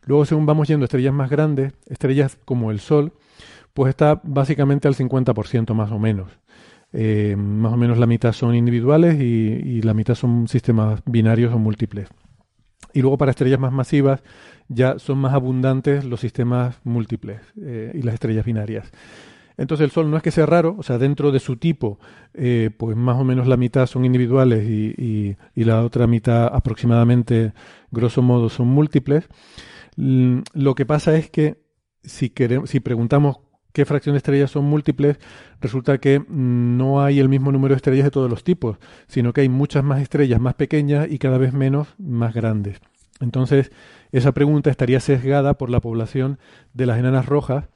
Luego, 0.06 0.24
según 0.24 0.46
vamos 0.46 0.68
yendo 0.68 0.84
estrellas 0.84 1.14
más 1.14 1.30
grandes, 1.30 1.72
estrellas 1.86 2.38
como 2.44 2.70
el 2.70 2.80
Sol, 2.80 3.12
pues 3.72 3.90
está 3.90 4.20
básicamente 4.22 4.88
al 4.88 4.94
50% 4.94 5.74
más 5.74 5.90
o 5.90 5.98
menos. 5.98 6.30
Eh, 6.92 7.34
más 7.36 7.72
o 7.72 7.76
menos 7.76 7.98
la 7.98 8.06
mitad 8.06 8.32
son 8.32 8.54
individuales 8.54 9.20
y, 9.20 9.24
y, 9.24 9.82
la 9.82 9.94
mitad 9.94 10.14
son 10.14 10.46
sistemas 10.46 11.00
binarios 11.06 11.52
o 11.52 11.58
múltiples. 11.58 12.08
Y 12.92 13.00
luego 13.00 13.18
para 13.18 13.30
estrellas 13.32 13.58
más 13.58 13.72
masivas 13.72 14.22
ya 14.68 14.98
son 14.98 15.18
más 15.18 15.34
abundantes 15.34 16.04
los 16.04 16.20
sistemas 16.20 16.80
múltiples 16.84 17.40
eh, 17.60 17.92
y 17.94 18.02
las 18.02 18.14
estrellas 18.14 18.44
binarias. 18.44 18.90
Entonces 19.56 19.84
el 19.84 19.90
Sol 19.92 20.10
no 20.10 20.16
es 20.16 20.22
que 20.22 20.32
sea 20.32 20.46
raro, 20.46 20.74
o 20.78 20.82
sea, 20.82 20.98
dentro 20.98 21.30
de 21.30 21.38
su 21.38 21.56
tipo, 21.56 22.00
eh, 22.34 22.70
pues 22.76 22.96
más 22.96 23.20
o 23.20 23.24
menos 23.24 23.46
la 23.46 23.56
mitad 23.56 23.86
son 23.86 24.04
individuales 24.04 24.68
y, 24.68 25.36
la 25.54 25.82
otra 25.84 26.06
mitad 26.06 26.46
aproximadamente, 26.52 27.52
grosso 27.90 28.20
modo, 28.20 28.48
son 28.48 28.66
múltiples. 28.68 29.28
Lo 29.96 30.74
que 30.74 30.86
pasa 30.86 31.16
es 31.16 31.30
que 31.30 31.62
si, 32.02 32.30
queremos, 32.30 32.70
si 32.70 32.80
preguntamos 32.80 33.38
qué 33.72 33.84
fracción 33.84 34.14
de 34.14 34.18
estrellas 34.18 34.50
son 34.50 34.64
múltiples, 34.64 35.18
resulta 35.60 35.98
que 35.98 36.24
no 36.28 37.02
hay 37.02 37.18
el 37.18 37.28
mismo 37.28 37.52
número 37.52 37.74
de 37.74 37.76
estrellas 37.76 38.04
de 38.04 38.10
todos 38.10 38.30
los 38.30 38.44
tipos, 38.44 38.78
sino 39.08 39.32
que 39.32 39.42
hay 39.42 39.48
muchas 39.48 39.82
más 39.84 40.00
estrellas 40.00 40.40
más 40.40 40.54
pequeñas 40.54 41.08
y 41.10 41.18
cada 41.18 41.38
vez 41.38 41.52
menos 41.52 41.88
más 41.98 42.34
grandes. 42.34 42.80
Entonces, 43.20 43.72
esa 44.12 44.32
pregunta 44.32 44.70
estaría 44.70 45.00
sesgada 45.00 45.54
por 45.54 45.70
la 45.70 45.80
población 45.80 46.38
de 46.72 46.86
las 46.86 46.98
enanas 46.98 47.26
rojas, 47.26 47.66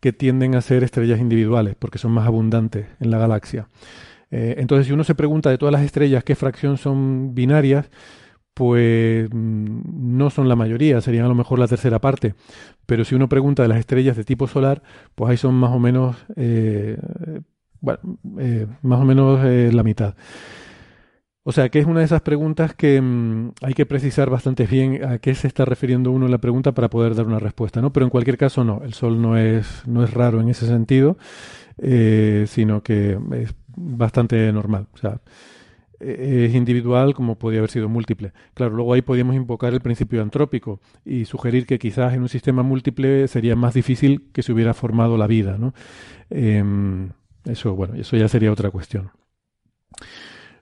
que 0.00 0.12
tienden 0.12 0.54
a 0.54 0.60
ser 0.60 0.84
estrellas 0.84 1.20
individuales, 1.20 1.74
porque 1.76 1.98
son 1.98 2.12
más 2.12 2.26
abundantes 2.26 2.86
en 3.00 3.10
la 3.10 3.18
galaxia. 3.18 3.68
Eh, 4.30 4.56
entonces, 4.58 4.86
si 4.86 4.92
uno 4.92 5.04
se 5.04 5.14
pregunta 5.14 5.50
de 5.50 5.58
todas 5.58 5.72
las 5.72 5.82
estrellas 5.82 6.24
qué 6.24 6.34
fracción 6.34 6.78
son 6.78 7.34
binarias, 7.34 7.90
pues 8.58 9.28
mm, 9.32 10.16
no 10.18 10.30
son 10.30 10.48
la 10.48 10.56
mayoría, 10.56 11.00
serían 11.00 11.26
a 11.26 11.28
lo 11.28 11.36
mejor 11.36 11.60
la 11.60 11.68
tercera 11.68 12.00
parte. 12.00 12.34
Pero 12.86 13.04
si 13.04 13.14
uno 13.14 13.28
pregunta 13.28 13.62
de 13.62 13.68
las 13.68 13.78
estrellas 13.78 14.16
de 14.16 14.24
tipo 14.24 14.48
solar, 14.48 14.82
pues 15.14 15.30
ahí 15.30 15.36
son 15.36 15.54
más 15.54 15.70
o 15.70 15.78
menos, 15.78 16.16
eh, 16.34 16.98
bueno, 17.80 18.00
eh, 18.40 18.66
más 18.82 19.00
o 19.00 19.04
menos 19.04 19.44
la 19.44 19.82
mitad. 19.84 20.16
O 21.44 21.52
sea, 21.52 21.68
que 21.68 21.78
es 21.78 21.86
una 21.86 22.00
de 22.00 22.06
esas 22.06 22.20
preguntas 22.22 22.74
que 22.74 23.00
mm, 23.00 23.52
hay 23.62 23.74
que 23.74 23.86
precisar 23.86 24.28
bastante 24.28 24.66
bien 24.66 25.04
a 25.04 25.18
qué 25.18 25.36
se 25.36 25.46
está 25.46 25.64
refiriendo 25.64 26.10
uno 26.10 26.26
en 26.26 26.32
la 26.32 26.38
pregunta 26.38 26.72
para 26.72 26.90
poder 26.90 27.14
dar 27.14 27.26
una 27.26 27.38
respuesta, 27.38 27.80
¿no? 27.80 27.92
Pero 27.92 28.04
en 28.06 28.10
cualquier 28.10 28.38
caso, 28.38 28.64
no, 28.64 28.82
el 28.82 28.92
Sol 28.92 29.22
no 29.22 29.36
es, 29.36 29.84
no 29.86 30.02
es 30.02 30.12
raro 30.12 30.40
en 30.40 30.48
ese 30.48 30.66
sentido, 30.66 31.16
eh, 31.78 32.46
sino 32.48 32.82
que 32.82 33.16
es 33.34 33.54
bastante 33.76 34.52
normal. 34.52 34.88
O 34.94 34.98
sea, 34.98 35.20
es 36.00 36.54
individual 36.54 37.14
como 37.14 37.36
podría 37.38 37.60
haber 37.60 37.70
sido 37.70 37.88
múltiple. 37.88 38.32
Claro, 38.54 38.74
luego 38.76 38.94
ahí 38.94 39.02
podríamos 39.02 39.34
invocar 39.34 39.72
el 39.74 39.80
principio 39.80 40.22
antrópico 40.22 40.80
y 41.04 41.24
sugerir 41.24 41.66
que 41.66 41.78
quizás 41.78 42.14
en 42.14 42.22
un 42.22 42.28
sistema 42.28 42.62
múltiple 42.62 43.26
sería 43.28 43.56
más 43.56 43.74
difícil 43.74 44.28
que 44.32 44.42
se 44.42 44.52
hubiera 44.52 44.74
formado 44.74 45.16
la 45.16 45.26
vida, 45.26 45.58
¿no? 45.58 45.74
Em, 46.30 47.10
eso, 47.44 47.74
bueno, 47.74 47.94
eso 47.94 48.16
ya 48.16 48.28
sería 48.28 48.52
otra 48.52 48.70
cuestión. 48.70 49.10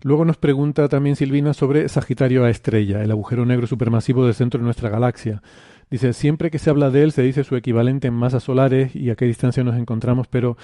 Luego 0.03 0.25
nos 0.25 0.37
pregunta 0.37 0.89
también 0.89 1.17
Silvina 1.17 1.53
sobre 1.53 1.89
Sagitario 1.89 2.45
A 2.45 2.51
estrella, 2.51 3.03
el 3.03 3.11
agujero 3.11 3.45
negro 3.45 3.67
supermasivo 3.67 4.25
del 4.25 4.35
centro 4.35 4.61
de 4.61 4.65
nuestra 4.65 4.89
galaxia. 4.89 5.43
Dice, 5.91 6.13
siempre 6.13 6.51
que 6.51 6.59
se 6.59 6.71
habla 6.71 6.91
de 6.91 7.03
él 7.03 7.13
se 7.13 7.23
dice 7.23 7.45
su 7.45 7.57
equivalente 7.57 8.09
en 8.09 8.15
masas 8.15 8.45
solares 8.45 8.95
y 8.95 9.11
a 9.11 9.17
qué 9.17 9.25
distancia 9.25 9.65
nos 9.65 9.77
encontramos, 9.77 10.29
pero 10.29 10.57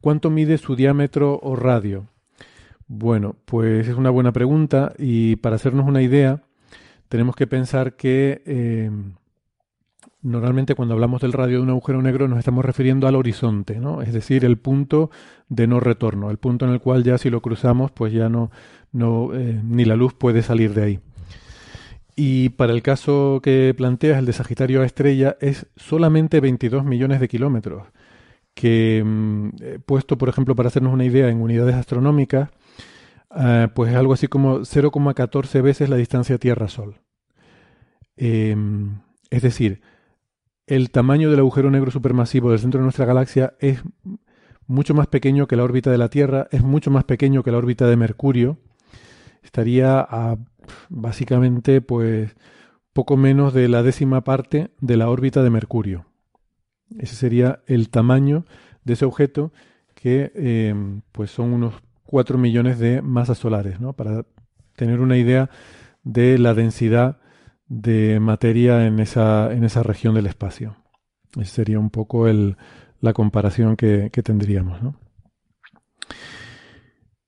¿cuánto 0.00 0.30
mide 0.30 0.58
su 0.58 0.76
diámetro 0.76 1.38
o 1.42 1.56
radio? 1.56 2.08
Bueno, 2.92 3.36
pues 3.44 3.86
es 3.86 3.94
una 3.94 4.10
buena 4.10 4.32
pregunta 4.32 4.94
y 4.98 5.36
para 5.36 5.54
hacernos 5.54 5.86
una 5.86 6.02
idea 6.02 6.42
tenemos 7.08 7.36
que 7.36 7.46
pensar 7.46 7.94
que 7.94 8.42
eh, 8.44 8.90
Normalmente 10.22 10.74
cuando 10.74 10.92
hablamos 10.92 11.22
del 11.22 11.32
radio 11.32 11.58
de 11.58 11.62
un 11.62 11.70
agujero 11.70 12.02
negro 12.02 12.28
nos 12.28 12.38
estamos 12.38 12.62
refiriendo 12.62 13.06
al 13.06 13.14
horizonte, 13.14 13.78
¿no? 13.80 14.02
Es 14.02 14.12
decir, 14.12 14.44
el 14.44 14.58
punto 14.58 15.10
de 15.48 15.66
no 15.66 15.80
retorno, 15.80 16.30
el 16.30 16.36
punto 16.36 16.66
en 16.66 16.72
el 16.72 16.80
cual 16.80 17.04
ya 17.04 17.16
si 17.16 17.30
lo 17.30 17.40
cruzamos 17.40 17.90
pues 17.90 18.12
ya 18.12 18.28
no, 18.28 18.50
no 18.92 19.30
eh, 19.34 19.58
ni 19.64 19.86
la 19.86 19.96
luz 19.96 20.12
puede 20.12 20.42
salir 20.42 20.74
de 20.74 20.82
ahí. 20.82 21.00
Y 22.16 22.50
para 22.50 22.72
el 22.72 22.82
caso 22.82 23.40
que 23.42 23.72
planteas, 23.74 24.18
el 24.18 24.26
de 24.26 24.34
Sagitario 24.34 24.82
a 24.82 24.84
estrella, 24.84 25.36
es 25.40 25.66
solamente 25.76 26.40
22 26.40 26.84
millones 26.84 27.20
de 27.20 27.28
kilómetros, 27.28 27.84
que 28.52 29.02
mm, 29.02 29.48
eh, 29.62 29.78
puesto, 29.86 30.18
por 30.18 30.28
ejemplo, 30.28 30.54
para 30.54 30.66
hacernos 30.68 30.92
una 30.92 31.06
idea 31.06 31.30
en 31.30 31.40
unidades 31.40 31.76
astronómicas, 31.76 32.50
eh, 33.36 33.68
pues 33.74 33.90
es 33.90 33.96
algo 33.96 34.12
así 34.12 34.26
como 34.26 34.60
0,14 34.60 35.62
veces 35.62 35.88
la 35.88 35.96
distancia 35.96 36.38
Tierra-Sol. 36.38 37.00
Em, 38.16 39.00
es 39.30 39.42
decir, 39.42 39.80
el 40.66 40.90
tamaño 40.90 41.30
del 41.30 41.40
agujero 41.40 41.70
negro 41.70 41.90
supermasivo 41.90 42.50
del 42.50 42.60
centro 42.60 42.80
de 42.80 42.84
nuestra 42.84 43.06
galaxia 43.06 43.54
es 43.60 43.82
mucho 44.66 44.94
más 44.94 45.06
pequeño 45.08 45.46
que 45.48 45.56
la 45.56 45.64
órbita 45.64 45.90
de 45.90 45.98
la 45.98 46.08
Tierra, 46.08 46.48
es 46.50 46.62
mucho 46.62 46.90
más 46.90 47.04
pequeño 47.04 47.42
que 47.42 47.50
la 47.50 47.58
órbita 47.58 47.86
de 47.86 47.96
Mercurio. 47.96 48.58
Estaría 49.42 50.00
a 50.00 50.36
básicamente 50.88 51.80
pues 51.80 52.36
poco 52.92 53.16
menos 53.16 53.54
de 53.54 53.68
la 53.68 53.82
décima 53.82 54.22
parte 54.22 54.70
de 54.80 54.96
la 54.96 55.08
órbita 55.08 55.42
de 55.42 55.50
Mercurio. 55.50 56.06
Ese 56.98 57.14
sería 57.14 57.62
el 57.66 57.88
tamaño 57.88 58.44
de 58.84 58.92
ese 58.94 59.04
objeto 59.04 59.52
que 59.94 60.32
eh, 60.34 60.74
pues 61.12 61.30
son 61.30 61.52
unos 61.52 61.74
4 62.10 62.38
millones 62.38 62.80
de 62.80 63.02
masas 63.02 63.38
solares, 63.38 63.78
¿no? 63.78 63.92
Para 63.92 64.26
tener 64.74 65.00
una 65.00 65.16
idea 65.16 65.48
de 66.02 66.38
la 66.38 66.54
densidad 66.54 67.20
de 67.68 68.18
materia 68.18 68.84
en 68.84 68.98
esa, 68.98 69.52
en 69.52 69.62
esa 69.62 69.84
región 69.84 70.16
del 70.16 70.26
espacio. 70.26 70.74
Esa 71.36 71.54
sería 71.54 71.78
un 71.78 71.90
poco 71.90 72.26
el, 72.26 72.56
la 73.00 73.12
comparación 73.12 73.76
que, 73.76 74.10
que 74.12 74.24
tendríamos. 74.24 74.82
¿no? 74.82 74.96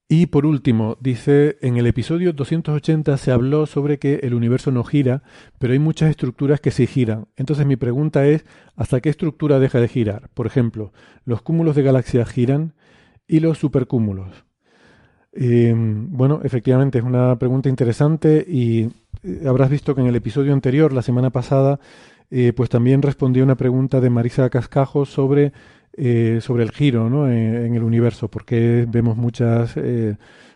Y 0.08 0.26
por 0.26 0.46
último, 0.46 0.98
dice, 1.00 1.58
en 1.60 1.76
el 1.76 1.86
episodio 1.86 2.32
280 2.32 3.16
se 3.18 3.30
habló 3.30 3.66
sobre 3.66 4.00
que 4.00 4.16
el 4.24 4.34
universo 4.34 4.72
no 4.72 4.82
gira, 4.82 5.22
pero 5.60 5.74
hay 5.74 5.78
muchas 5.78 6.10
estructuras 6.10 6.60
que 6.60 6.72
sí 6.72 6.88
giran. 6.88 7.28
Entonces 7.36 7.66
mi 7.66 7.76
pregunta 7.76 8.26
es, 8.26 8.44
¿hasta 8.74 9.00
qué 9.00 9.10
estructura 9.10 9.60
deja 9.60 9.78
de 9.78 9.86
girar? 9.86 10.28
Por 10.34 10.48
ejemplo, 10.48 10.92
los 11.24 11.40
cúmulos 11.40 11.76
de 11.76 11.84
galaxias 11.84 12.28
giran 12.28 12.74
y 13.28 13.38
los 13.38 13.58
supercúmulos. 13.58 14.44
Eh, 15.32 15.74
bueno, 15.76 16.40
efectivamente 16.44 16.98
es 16.98 17.04
una 17.04 17.36
pregunta 17.36 17.68
interesante 17.68 18.44
y 18.46 18.88
eh, 19.22 19.44
habrás 19.46 19.70
visto 19.70 19.94
que 19.94 20.00
en 20.00 20.08
el 20.08 20.16
episodio 20.16 20.52
anterior, 20.52 20.92
la 20.92 21.02
semana 21.02 21.30
pasada, 21.30 21.78
eh, 22.30 22.52
pues 22.54 22.68
también 22.70 23.02
respondí 23.02 23.40
a 23.40 23.44
una 23.44 23.56
pregunta 23.56 24.00
de 24.00 24.10
Marisa 24.10 24.48
Cascajo 24.50 25.04
sobre, 25.06 25.52
eh, 25.92 26.40
sobre 26.42 26.64
el 26.64 26.72
giro 26.72 27.08
¿no? 27.08 27.30
en, 27.30 27.74
el 27.74 27.82
universo, 27.82 28.28
porque 28.28 28.86
vemos 28.88 29.16
muchas, 29.16 29.74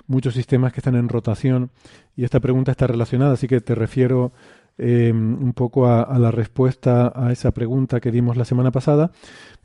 muchos 0.06 0.34
sistemas 0.34 0.72
que 0.72 0.80
están 0.80 0.96
en 0.96 1.08
rotación 1.08 1.70
y 2.16 2.24
esta 2.24 2.40
pregunta 2.40 2.72
está 2.72 2.86
relacionada, 2.86 3.34
así 3.34 3.46
que 3.46 3.60
te 3.60 3.74
refiero 3.74 4.32
un 4.78 5.52
poco 5.54 5.86
a, 5.86 6.18
la 6.18 6.30
respuesta 6.30 7.12
a 7.14 7.32
esa 7.32 7.50
pregunta 7.52 8.00
que 8.00 8.10
dimos 8.10 8.36
la 8.36 8.44
semana 8.44 8.70
pasada, 8.70 9.10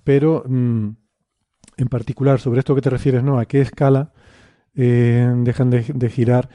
pero 0.03 0.43
mm, 0.47 0.89
en 1.77 1.87
particular 1.87 2.39
sobre 2.39 2.59
esto 2.59 2.75
que 2.75 2.81
te 2.81 2.89
refieres, 2.89 3.23
¿no? 3.23 3.39
¿A 3.39 3.45
qué 3.45 3.61
escala 3.61 4.13
dejan 4.73 5.69
de 5.69 6.09
girar? 6.09 6.49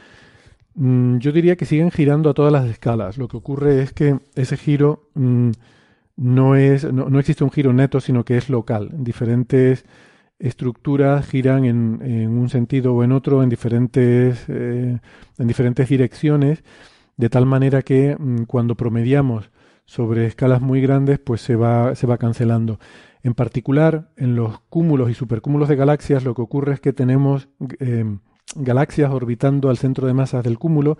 Mm, 0.76 1.18
yo 1.18 1.32
diría 1.32 1.56
que 1.56 1.64
siguen 1.64 1.90
girando 1.90 2.30
a 2.30 2.34
todas 2.34 2.52
las 2.52 2.66
escalas. 2.66 3.18
Lo 3.18 3.28
que 3.28 3.38
ocurre 3.38 3.82
es 3.82 3.93
que 3.93 4.18
ese 4.34 4.56
giro 4.56 5.09
mm, 5.14 5.51
no, 6.16 6.55
es, 6.56 6.84
no, 6.93 7.18
existe 7.18 7.44
un 7.44 7.51
giro 7.51 7.72
neto, 7.72 8.01
sino 8.01 8.24
que 8.24 8.36
es 8.36 8.51
local. 8.51 8.90
Diferentes 8.93 9.86
estructuras 10.38 11.26
giran 11.26 11.64
en, 11.64 12.28
un 12.38 12.48
sentido 12.51 12.94
o 12.94 13.05
en 13.05 13.12
otro, 13.12 13.43
en 13.43 13.48
diferentes, 13.48 14.44
eh, 14.48 14.98
en 15.38 15.47
diferentes 15.48 15.88
direcciones, 15.88 16.62
de 17.16 17.30
tal 17.30 17.47
manera 17.47 17.82
que 17.82 18.16
mm, 18.18 18.44
cuando 18.44 18.76
promediamos 18.76 19.51
sobre 19.86 20.26
escalas 20.26 20.60
muy 20.60 20.80
grandes, 20.82 21.18
pues 21.18 21.40
se 21.40 21.56
va, 21.56 21.94
se 21.94 22.06
va 22.06 22.18
cancelando. 22.18 22.78
En 23.27 23.35
particular, 23.35 24.12
en 24.16 24.36
los 24.36 24.61
cúmulos 24.69 25.11
y 25.11 25.15
supercúmulos 25.15 25.69
de 25.69 25.74
galaxias, 25.74 26.23
lo 26.23 26.32
que 26.32 26.43
ocurre 26.43 26.74
es 26.74 26.81
que 26.81 26.93
tenemos 26.93 27.48
eh, 27.81 28.05
galaxias 28.55 29.11
orbitando 29.11 29.69
al 29.69 29.78
centro 29.78 30.07
de 30.07 30.15
masas 30.15 30.44
del 30.44 30.61
cúmulo. 30.61 30.97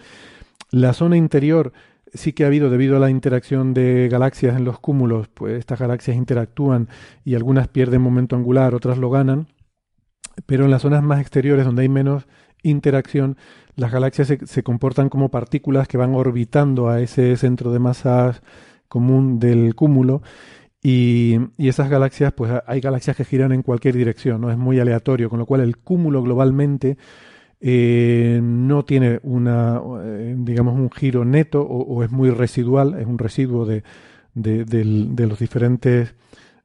La 0.73 0.93
zona 0.93 1.17
interior 1.17 1.73
sí 2.13 2.33
que 2.33 2.43
ha 2.43 2.49
habido, 2.49 2.69
debido 2.69 2.97
a 2.97 2.99
la 2.99 3.11
interacción 3.11 3.75
de 3.75 4.09
galaxias 4.11 4.57
en 4.57 4.65
los 4.65 4.81
cúmulos, 4.81 5.29
pues 5.29 5.57
estas 5.57 5.79
galaxias 5.79 6.17
interactúan 6.17 6.89
y 7.25 7.37
algunas 7.37 7.69
pierden 7.69 8.03
momento 8.03 8.35
angular, 8.35 8.75
otras 8.75 8.99
lo 8.99 9.09
ganan. 9.09 9.47
Pero 10.47 10.65
en 10.65 10.73
las 10.73 10.83
zonas 10.83 11.05
más 11.05 11.21
exteriores, 11.21 11.65
donde 11.65 11.83
hay 11.83 11.89
menos 11.89 12.27
interacción, 12.65 13.37
las 13.77 13.93
galaxias 13.93 14.37
se, 14.45 14.63
comportan 14.65 15.11
como 15.11 15.31
partículas 15.31 15.87
que 15.87 15.97
van 15.97 16.13
orbitando 16.13 16.89
a 16.89 17.01
ese 17.01 17.37
centro 17.37 17.71
de 17.71 17.79
masas 17.79 18.43
común 18.89 19.39
del 19.39 19.77
cúmulo 19.77 20.23
y, 20.89 21.69
esas 21.69 21.91
galaxias, 21.91 22.33
pues 22.33 22.53
hay 22.67 22.81
galaxias 22.81 23.17
que 23.17 23.25
giran 23.25 23.53
en 23.53 23.63
cualquier 23.63 23.97
dirección, 23.97 24.41
no 24.41 24.51
es 24.51 24.57
muy 24.57 24.79
aleatorio, 24.79 25.29
con 25.29 25.39
lo 25.39 25.47
cual 25.47 25.63
el 25.63 25.79
cúmulo 25.79 26.23
globalmente 26.23 26.97
eh, 27.61 28.41
no 28.43 28.85
tiene 28.85 29.19
una, 29.23 29.81
eh, 30.05 30.35
digamos, 30.39 30.75
un 30.75 30.91
giro 30.91 31.25
neto 31.25 31.63
o, 31.63 32.05
es 32.05 32.11
muy 32.11 32.31
residual, 32.31 32.99
es 33.01 33.07
un 33.07 33.19
residuo 33.19 33.67
de, 33.67 33.83
de 34.35 35.27
los 35.27 35.39
diferentes 35.39 36.15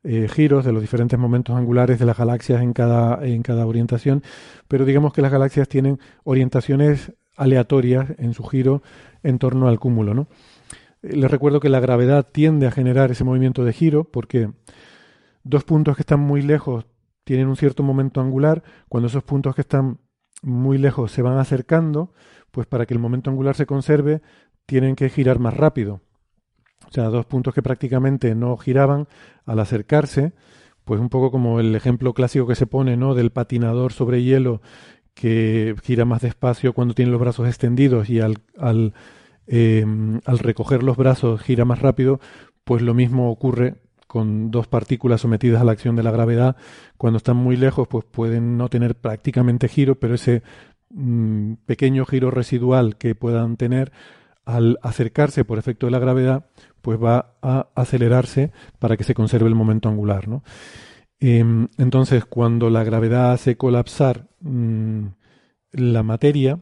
eh, 0.03 0.27
giros 0.27 0.65
de 0.65 0.71
los 0.71 0.81
diferentes 0.81 1.19
momentos 1.19 1.55
angulares 1.55 1.99
de 1.99 2.07
las 2.07 2.17
galaxias 2.17 2.63
en 2.63 2.73
cada, 2.73 3.23
en 3.23 3.43
cada 3.43 3.67
orientación, 3.67 4.23
pero 4.67 4.83
digamos 4.83 5.13
que 5.13 5.21
las 5.21 5.31
galaxias 5.31 5.67
tienen 5.69 5.99
orientaciones 6.23 7.13
aleatorias 7.37 8.07
en 8.17 8.33
su 8.33 8.43
giro 8.43 8.81
en 9.21 9.37
torno 9.37 9.67
al 9.67 9.79
cúmulo. 9.79 10.15
¿no? 10.15 10.27
Les 11.01 11.29
recuerdo 11.31 11.59
que 11.59 11.69
la 11.69 11.79
gravedad 11.79 12.27
tiende 12.31 12.67
a 12.67 12.71
generar 12.71 13.11
ese 13.11 13.23
movimiento 13.23 13.65
de 13.65 13.73
giro 13.73 14.03
porque 14.03 14.51
dos 15.43 15.63
puntos 15.63 15.95
que 15.95 16.03
están 16.03 16.19
muy 16.19 16.41
lejos 16.41 16.85
tienen 17.23 17.47
un 17.47 17.55
cierto 17.55 17.83
momento 17.83 18.21
angular, 18.21 18.63
cuando 18.89 19.07
esos 19.07 19.23
puntos 19.23 19.55
que 19.55 19.61
están 19.61 19.99
muy 20.41 20.77
lejos 20.77 21.11
se 21.11 21.21
van 21.21 21.37
acercando, 21.37 22.13
pues 22.51 22.67
para 22.67 22.85
que 22.85 22.93
el 22.93 22.99
momento 22.99 23.29
angular 23.29 23.55
se 23.55 23.65
conserve, 23.65 24.21
tienen 24.65 24.95
que 24.95 25.09
girar 25.09 25.39
más 25.39 25.55
rápido. 25.55 26.01
O 26.87 26.91
sea, 26.91 27.05
dos 27.05 27.25
puntos 27.25 27.53
que 27.53 27.61
prácticamente 27.61 28.33
no 28.35 28.57
giraban 28.57 29.07
al 29.45 29.59
acercarse, 29.59 30.33
pues 30.83 30.99
un 30.99 31.09
poco 31.09 31.31
como 31.31 31.59
el 31.59 31.75
ejemplo 31.75 32.13
clásico 32.13 32.47
que 32.47 32.55
se 32.55 32.65
pone, 32.65 32.97
¿no? 32.97 33.13
Del 33.13 33.31
patinador 33.31 33.93
sobre 33.93 34.23
hielo 34.23 34.61
que 35.13 35.75
gira 35.83 36.05
más 36.05 36.21
despacio 36.21 36.73
cuando 36.73 36.93
tiene 36.93 37.11
los 37.11 37.19
brazos 37.19 37.47
extendidos 37.47 38.09
y 38.09 38.19
al, 38.19 38.39
al, 38.57 38.93
em, 39.51 40.21
al 40.25 40.39
recoger 40.39 40.81
los 40.81 40.95
brazos 40.95 41.41
gira 41.41 41.65
más 41.65 41.79
rápido, 41.79 42.21
pues 42.63 42.81
lo 42.81 42.93
mismo 42.93 43.29
ocurre 43.29 43.75
con 44.07 44.49
dos 44.49 44.67
partículas 44.67 45.19
sometidas 45.19 45.61
a 45.61 45.65
la 45.65 45.73
acción 45.73 45.97
de 45.97 46.03
la 46.03 46.11
gravedad. 46.11 46.55
Cuando 46.97 47.17
están 47.17 47.35
muy 47.35 47.57
lejos, 47.57 47.87
pues 47.89 48.05
pueden 48.05 48.57
no 48.57 48.69
tener 48.69 48.95
prácticamente 48.95 49.67
giro, 49.67 49.95
pero 49.95 50.15
ese 50.15 50.41
mm, 50.89 51.55
pequeño 51.65 52.05
giro 52.05 52.31
residual 52.31 52.95
que 52.95 53.13
puedan 53.13 53.57
tener 53.57 53.91
al 54.45 54.79
acercarse 54.83 55.43
por 55.43 55.59
efecto 55.59 55.85
de 55.85 55.91
la 55.91 55.99
gravedad, 55.99 56.45
pues 56.81 56.97
va 56.97 57.35
a 57.41 57.67
acelerarse 57.75 58.51
para 58.79 58.95
que 58.95 59.03
se 59.03 59.13
conserve 59.13 59.49
el 59.49 59.55
momento 59.55 59.89
angular. 59.89 60.29
¿no? 60.29 60.43
Em, 61.19 61.67
entonces, 61.77 62.23
cuando 62.23 62.69
la 62.69 62.85
gravedad 62.85 63.33
hace 63.33 63.57
colapsar 63.57 64.29
mm, 64.39 65.07
la 65.73 66.03
materia, 66.03 66.59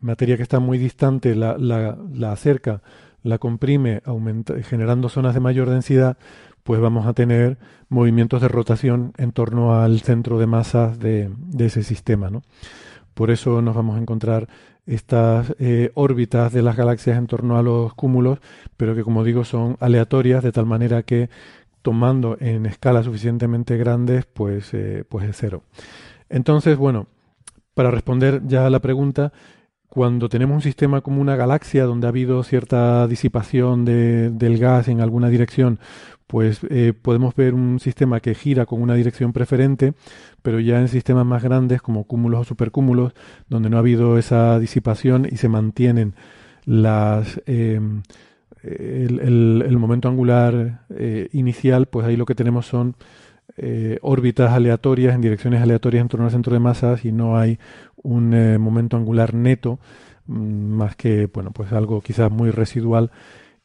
materia 0.00 0.36
que 0.36 0.42
está 0.42 0.60
muy 0.60 0.78
distante, 0.78 1.34
la, 1.34 1.56
la, 1.58 2.32
acerca, 2.32 2.82
la 3.22 3.38
comprime, 3.38 4.02
aumenta, 4.04 4.54
generando 4.62 5.08
zonas 5.08 5.34
de 5.34 5.40
mayor 5.40 5.70
densidad, 5.70 6.16
pues 6.62 6.80
vamos 6.80 7.06
a 7.06 7.12
tener 7.12 7.58
movimientos 7.88 8.40
de 8.40 8.48
rotación 8.48 9.12
en 9.16 9.32
torno 9.32 9.80
al 9.80 10.00
centro 10.00 10.38
de 10.38 10.46
masas 10.46 10.98
de, 10.98 11.30
de 11.38 11.66
ese 11.66 11.82
sistema. 11.82 12.30
¿no? 12.30 12.42
Por 13.14 13.30
eso 13.30 13.62
nos 13.62 13.74
vamos 13.74 13.96
a 13.96 14.00
encontrar 14.00 14.48
estas 14.86 15.54
eh, 15.58 15.90
órbitas 15.94 16.52
de 16.52 16.62
las 16.62 16.76
galaxias 16.76 17.18
en 17.18 17.26
torno 17.26 17.58
a 17.58 17.62
los 17.62 17.92
cúmulos, 17.94 18.38
pero 18.76 18.94
que 18.94 19.02
como 19.02 19.24
digo 19.24 19.44
son 19.44 19.76
aleatorias 19.80 20.42
de 20.44 20.52
tal 20.52 20.66
manera 20.66 21.02
que 21.02 21.28
tomando 21.82 22.36
en 22.40 22.66
escalas 22.66 23.04
suficientemente 23.04 23.76
grandes, 23.76 24.26
pues, 24.26 24.74
eh, 24.74 25.04
pues 25.08 25.28
es 25.28 25.36
cero. 25.36 25.62
Entonces, 26.28 26.76
bueno, 26.76 27.06
para 27.74 27.90
responder 27.90 28.42
ya 28.46 28.66
a 28.66 28.70
la 28.70 28.80
pregunta, 28.80 29.32
cuando 29.96 30.28
tenemos 30.28 30.56
un 30.56 30.60
sistema 30.60 31.00
como 31.00 31.22
una 31.22 31.36
galaxia 31.36 31.84
donde 31.84 32.06
ha 32.06 32.10
habido 32.10 32.42
cierta 32.42 33.08
disipación 33.08 33.86
de, 33.86 34.28
del 34.28 34.58
gas 34.58 34.88
en 34.88 35.00
alguna 35.00 35.30
dirección, 35.30 35.80
pues 36.26 36.60
eh, 36.68 36.92
podemos 36.92 37.34
ver 37.34 37.54
un 37.54 37.80
sistema 37.80 38.20
que 38.20 38.34
gira 38.34 38.66
con 38.66 38.82
una 38.82 38.92
dirección 38.92 39.32
preferente, 39.32 39.94
pero 40.42 40.60
ya 40.60 40.80
en 40.80 40.88
sistemas 40.88 41.24
más 41.24 41.42
grandes 41.42 41.80
como 41.80 42.04
cúmulos 42.04 42.42
o 42.42 42.44
supercúmulos, 42.44 43.14
donde 43.48 43.70
no 43.70 43.78
ha 43.78 43.80
habido 43.80 44.18
esa 44.18 44.58
disipación 44.58 45.26
y 45.32 45.38
se 45.38 45.48
mantienen 45.48 46.14
las 46.66 47.40
em, 47.46 48.02
el, 48.62 49.78
momento 49.78 50.10
angular 50.10 50.82
eh, 50.90 51.30
inicial, 51.32 51.86
pues 51.86 52.06
ahí 52.06 52.18
lo 52.18 52.26
que 52.26 52.34
tenemos 52.34 52.66
son 52.66 52.96
eh, 53.56 53.98
órbitas 54.02 54.52
aleatorias 54.52 55.14
en 55.14 55.22
direcciones 55.22 55.62
aleatorias 55.62 56.02
en 56.02 56.08
torno 56.08 56.26
al 56.26 56.32
centro 56.32 56.52
de 56.52 56.60
masas 56.60 57.06
y 57.06 57.12
no 57.12 57.38
hay 57.38 57.58
un 58.06 58.60
momento 58.60 58.96
angular 58.96 59.34
neto, 59.34 59.78
mm, 60.26 60.34
más 60.34 60.96
que 60.96 61.26
bueno, 61.26 61.50
pues 61.52 61.72
algo 61.72 62.00
quizás 62.00 62.30
muy 62.30 62.50
residual 62.50 63.10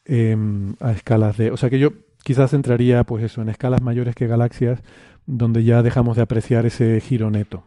em, 0.05 0.75
a 0.79 0.91
escalas 0.91 1.37
de, 1.37 1.51
o 1.51 1.57
sea 1.57 1.69
que 1.69 1.79
yo 1.79 1.91
quizás 2.23 2.53
entraría, 2.53 3.03
pues 3.03 3.23
eso, 3.23 3.41
en 3.41 3.49
escalas 3.49 3.81
mayores 3.81 4.15
que 4.15 4.27
galaxias, 4.27 4.81
donde 5.25 5.63
ya 5.63 5.83
dejamos 5.83 6.17
de 6.17 6.23
apreciar 6.23 6.65
ese 6.65 6.99
giro 7.01 7.29
neto. 7.29 7.63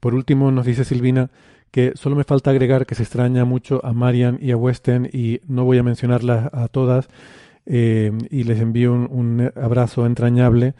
Por 0.00 0.14
último, 0.14 0.50
nos 0.50 0.66
dice 0.66 0.84
Silvina 0.84 1.30
que 1.70 1.92
solo 1.96 2.14
me 2.14 2.22
falta 2.22 2.50
agregar 2.50 2.86
que 2.86 2.94
se 2.94 3.02
extraña 3.02 3.44
mucho 3.44 3.84
a 3.84 3.92
Marian 3.92 4.38
y 4.40 4.52
a 4.52 4.56
Westen 4.56 5.10
y 5.12 5.40
no 5.48 5.64
voy 5.64 5.78
a 5.78 5.82
mencionarlas 5.82 6.48
a 6.52 6.68
todas 6.68 7.08
eh, 7.66 8.12
y 8.30 8.44
les 8.44 8.60
envío 8.60 8.92
un 8.92 9.50
abrazo 9.56 10.06
entrañable 10.06 10.74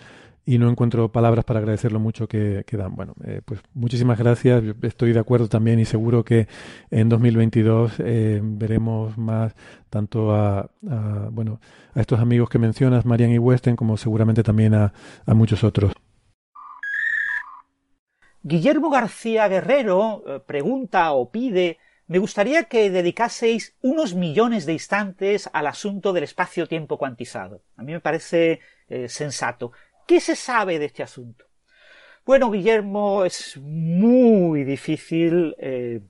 y 0.47 0.59
no 0.59 0.69
encuentro 0.69 1.11
palabras 1.11 1.45
para 1.45 1.61
agradecer 1.61 1.93
lo 1.93 2.01
mucho 2.01 2.29
que, 2.29 2.65
dan. 2.73 2.95
Bueno, 2.95 3.15
eh, 3.25 3.41
pues 3.45 3.61
muchísimas 3.73 4.19
gracias. 4.19 4.62
Estoy 4.83 5.12
de 5.12 5.21
acuerdo 5.21 5.49
también 5.49 5.81
y 5.81 5.85
seguro 5.85 6.25
que 6.25 6.49
en 6.91 7.09
2022 7.09 7.95
eh, 8.01 8.41
veremos 8.43 9.16
más 9.16 9.55
tanto 9.89 10.35
a, 10.35 10.71
bueno 11.31 11.61
a 11.95 12.01
estos 12.01 12.21
amigos 12.21 12.49
que 12.51 12.59
mencionas, 12.59 13.07
Marian 13.07 13.31
y 13.31 13.39
Westen, 13.39 13.77
como 13.77 13.97
seguramente 13.97 14.43
también 14.43 14.75
a, 14.75 14.93
muchos 15.27 15.65
otros. 15.65 15.93
Guillermo 18.43 18.91
García 18.91 19.49
Guerrero 19.49 20.23
eh, 20.27 20.41
pregunta 20.45 21.12
o 21.12 21.31
pide 21.31 21.79
me 22.07 22.19
gustaría 22.19 22.65
que 22.65 22.91
dedicaseis 22.91 23.79
unos 23.81 24.15
millones 24.15 24.66
de 24.66 24.75
instantes 24.75 25.49
al 25.55 25.66
asunto 25.66 26.12
del 26.12 26.25
espacio-tiempo 26.25 26.99
cuantizado. 26.99 27.62
A 27.79 27.83
mí 27.83 27.93
me 27.93 28.01
parece 28.01 28.61
sensato. 29.09 29.73
¿Qué 30.07 30.21
se 30.21 30.37
sabe 30.37 30.79
de 30.79 30.87
este 30.87 31.03
asunto? 31.03 31.47
Bueno, 32.27 32.51
Guillermo, 32.51 33.25
es 33.25 33.57
muy 33.59 34.65
difícil 34.65 35.55
eh, 35.59 36.01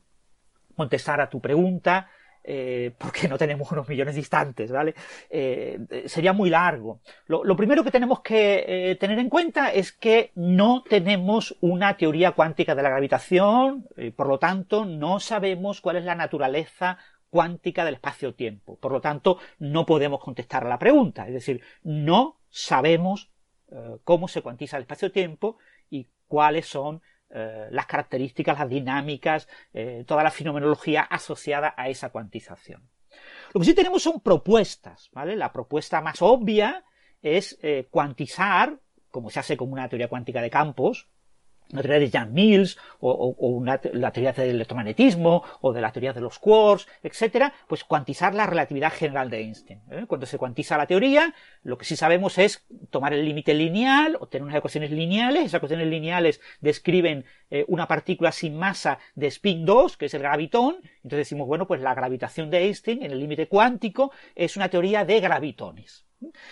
contestar 0.77 1.21
a 1.21 1.29
tu 1.29 1.41
pregunta. 1.41 2.11
Eh, 2.47 2.93
porque 2.99 3.27
no 3.27 3.39
tenemos 3.39 3.73
unos 3.73 3.89
millones 3.89 4.17
de 4.17 4.21
instantes, 4.21 4.71
¿vale? 4.71 4.95
Eh, 5.31 6.05
sería 6.05 6.35
muy 6.35 6.51
largo. 6.51 7.01
Lo, 7.27 7.57
primero 7.57 7.83
que 7.83 7.91
tenemos 7.91 8.21
que 8.21 8.99
tener 9.01 9.19
en 9.19 9.31
cuenta 9.31 9.73
es 9.73 9.93
que 9.93 10.31
no 10.35 10.83
tenemos 10.83 11.57
una 11.63 11.97
teoría 11.97 12.33
cuántica 12.33 12.75
de 12.75 12.83
la 12.83 12.91
gravitación, 12.91 13.87
por 14.15 14.29
lo 14.29 14.39
tanto, 14.39 14.85
no 14.85 15.21
sabemos 15.21 15.81
cuál 15.81 15.97
es 15.97 16.05
la 16.05 16.15
naturaleza 16.15 16.99
cuántica 17.31 17.83
del 17.87 17.95
espacio-tiempo. 17.95 18.77
Por 18.77 18.93
lo 18.93 19.01
tanto, 19.01 19.39
no 19.59 19.87
podemos 19.87 20.21
contestar 20.21 20.67
a 20.67 20.69
la 20.69 20.79
pregunta. 20.79 21.27
Es 21.27 21.33
decir, 21.33 21.63
no 21.83 22.37
sabemos 22.51 23.31
eh, 23.75 23.99
cómo 24.05 24.29
se 24.29 24.41
cuantiza 24.41 24.77
el 24.77 24.83
espacio-tiempo 24.83 25.59
y 25.91 26.09
cuáles 26.29 26.67
son 26.67 27.03
eh, 27.31 27.67
las 27.71 27.87
características, 27.87 28.59
las 28.59 28.69
dinámicas, 28.69 29.49
eh, 29.73 30.05
toda 30.07 30.23
la 30.23 30.31
fenomenología 30.31 31.03
asociada 31.03 31.75
a 31.77 31.89
esa 31.89 32.11
cuantización. 32.11 32.89
Lo 33.53 33.61
que 33.61 33.67
sí 33.67 33.75
tenemos 33.75 34.03
son 34.03 34.21
propuestas, 34.21 35.11
¿vale? 35.13 35.35
La 35.35 35.53
propuesta 35.53 36.01
más 36.01 36.23
obvia 36.23 36.85
es 37.23 37.59
cuantizar, 37.91 38.79
como 39.11 39.31
se 39.31 39.41
hace 39.41 39.57
con 39.57 39.73
una 39.73 39.89
teoría 39.89 40.09
cuántica 40.09 40.43
de 40.43 40.51
campos, 40.51 41.09
la 41.75 41.83
teoría 41.83 42.01
de 42.01 42.11
Jan 42.11 42.33
Mills 42.33 42.79
o, 43.01 43.63
la 43.65 44.13
teoría 44.13 44.33
del 44.33 44.51
electromagnetismo 44.51 45.43
o 45.61 45.73
de 45.73 45.81
la 45.81 45.93
teoría 45.93 46.13
de 46.13 46.21
los 46.21 46.39
quarks, 46.39 46.87
etcétera, 47.03 47.53
pues 47.69 47.85
cuantizar 47.85 48.35
la 48.35 48.47
relatividad 48.47 48.93
general 48.93 49.29
de 49.31 49.41
Einstein. 49.41 49.83
¿eh? 49.91 50.05
Cuando 50.07 50.27
se 50.27 50.39
cuantiza 50.39 50.79
la 50.79 50.87
teoría, 50.87 51.35
lo 51.63 51.77
que 51.77 51.85
sí 51.85 51.97
sabemos 51.97 52.39
es 52.39 52.65
tomar 52.91 53.13
el 53.13 53.25
límite 53.25 53.55
lineal, 53.55 54.17
obtener 54.21 54.45
unas 54.45 54.57
ecuaciones 54.57 54.91
lineales. 54.91 55.47
Esas 55.47 55.59
ecuaciones 55.59 55.89
lineales 55.89 56.41
describen 56.61 57.25
eh, 57.51 57.65
una 57.69 57.89
partícula 57.89 58.33
sin 58.33 58.57
masa 58.57 58.99
de 59.15 59.27
spin 59.27 59.65
2, 59.65 59.97
que 59.97 60.07
es 60.07 60.15
el 60.15 60.23
gravitón. 60.23 60.77
Entonces 60.97 61.19
decimos, 61.19 61.47
bueno, 61.47 61.67
pues 61.67 61.81
la 61.81 61.95
gravitación 61.95 62.51
de 62.51 62.59
Einstein 62.59 63.03
en 63.03 63.11
el 63.13 63.19
límite 63.19 63.49
cuántico 63.49 64.13
es 64.35 64.57
una 64.57 64.69
teoría 64.69 65.05
de 65.05 65.21
gravitones. 65.21 66.05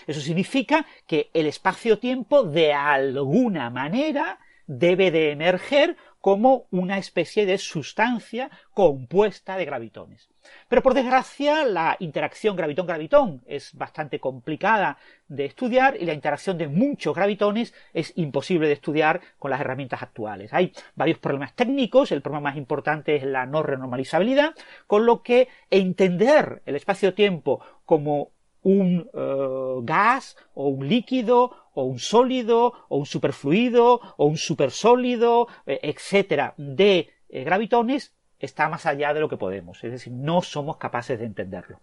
Eso 0.06 0.20
significa 0.20 0.86
que 1.06 1.30
el 1.32 1.46
espacio-tiempo 1.46 2.44
de 2.44 2.72
alguna 2.72 3.70
manera 3.70 4.38
debe 4.78 5.10
de 5.10 5.30
emerger 5.30 5.96
como 6.20 6.66
una 6.70 6.98
especie 6.98 7.46
de 7.46 7.58
sustancia 7.58 8.50
compuesta 8.72 9.56
de 9.56 9.64
gravitones. 9.64 10.30
Pero 10.68 10.82
por 10.82 10.94
desgracia 10.94 11.64
la 11.64 11.96
interacción 11.98 12.56
gravitón-gravitón 12.56 13.42
es 13.46 13.74
bastante 13.74 14.20
complicada 14.20 14.98
de 15.28 15.44
estudiar 15.44 15.96
y 16.00 16.04
la 16.04 16.14
interacción 16.14 16.58
de 16.58 16.68
muchos 16.68 17.14
gravitones 17.14 17.74
es 17.92 18.12
imposible 18.16 18.68
de 18.68 18.74
estudiar 18.74 19.20
con 19.38 19.50
las 19.50 19.60
herramientas 19.60 20.02
actuales. 20.02 20.52
Hay 20.54 20.72
varios 20.94 21.18
problemas 21.18 21.54
técnicos, 21.54 22.12
el 22.12 22.22
problema 22.22 22.50
más 22.50 22.56
importante 22.56 23.16
es 23.16 23.24
la 23.24 23.44
no 23.44 23.62
renormalizabilidad, 23.62 24.54
con 24.86 25.06
lo 25.06 25.22
que 25.22 25.48
entender 25.70 26.62
el 26.66 26.76
espacio-tiempo 26.76 27.60
como 27.84 28.30
un 28.62 29.10
eh, 29.12 29.80
gas 29.82 30.36
o 30.54 30.68
un 30.68 30.88
líquido 30.88 31.50
o 31.74 31.84
un 31.84 31.98
sólido 31.98 32.72
o 32.88 32.96
un 32.96 33.06
superfluido 33.06 34.00
o 34.16 34.26
un 34.26 34.36
supersólido, 34.36 35.48
eh, 35.66 35.80
etcétera, 35.82 36.54
de 36.56 37.10
eh, 37.28 37.44
gravitones 37.44 38.12
está 38.38 38.68
más 38.68 38.86
allá 38.86 39.14
de 39.14 39.20
lo 39.20 39.28
que 39.28 39.36
podemos, 39.36 39.82
es 39.84 39.92
decir, 39.92 40.12
no 40.12 40.42
somos 40.42 40.76
capaces 40.76 41.18
de 41.18 41.26
entenderlo. 41.26 41.80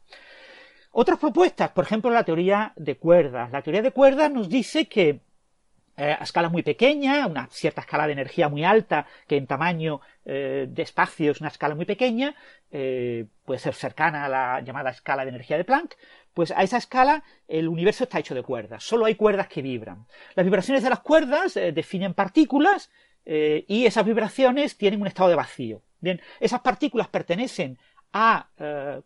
Otras 0.92 1.20
propuestas, 1.20 1.70
por 1.72 1.86
ejemplo, 1.86 2.10
la 2.10 2.24
teoría 2.24 2.74
de 2.76 2.98
cuerdas. 2.98 3.52
La 3.52 3.62
teoría 3.62 3.82
de 3.82 3.92
cuerdas 3.92 4.32
nos 4.32 4.50
dice 4.50 4.88
que 4.88 5.22
a 6.00 6.24
escala 6.24 6.50
muy 6.50 6.64
pequeña, 6.64 7.28
una 7.28 7.48
cierta 7.52 7.82
escala 7.82 8.08
de 8.08 8.14
energía 8.14 8.50
muy 8.50 8.64
alta, 8.64 9.06
que 9.28 9.38
en 9.38 9.48
tamaño 9.48 10.02
de 10.24 10.82
espacio 10.82 11.32
es 11.32 11.42
una 11.42 11.50
escala 11.50 11.76
muy 11.76 11.86
pequeña, 11.86 12.36
puede 12.70 13.60
ser 13.60 13.74
cercana 13.74 14.26
a 14.26 14.30
la 14.30 14.62
llamada 14.62 14.92
escala 14.92 15.24
de 15.24 15.30
energía 15.30 15.58
de 15.58 15.66
Planck, 15.66 15.96
pues 16.34 16.52
a 16.52 16.64
esa 16.64 16.78
escala 16.78 17.24
el 17.48 17.68
universo 17.68 18.06
está 18.06 18.20
hecho 18.20 18.36
de 18.36 18.44
cuerdas, 18.44 18.84
solo 18.84 19.06
hay 19.06 19.16
cuerdas 19.16 19.48
que 19.48 19.62
vibran. 19.62 20.06
Las 20.36 20.46
vibraciones 20.46 20.84
de 20.84 20.90
las 20.90 21.02
cuerdas 21.02 21.58
eh, 21.58 21.72
definen 21.72 22.14
partículas 22.14 22.92
eh, 23.26 23.66
y 23.68 23.86
esas 23.86 24.06
vibraciones 24.06 24.78
tienen 24.78 25.02
un 25.02 25.08
estado 25.08 25.30
de 25.30 25.36
vacío. 25.36 25.82
Bien, 26.00 26.22
esas 26.40 26.62
partículas 26.62 27.10
pertenecen 27.10 27.78
a 28.14 28.50
eh, 28.58 29.02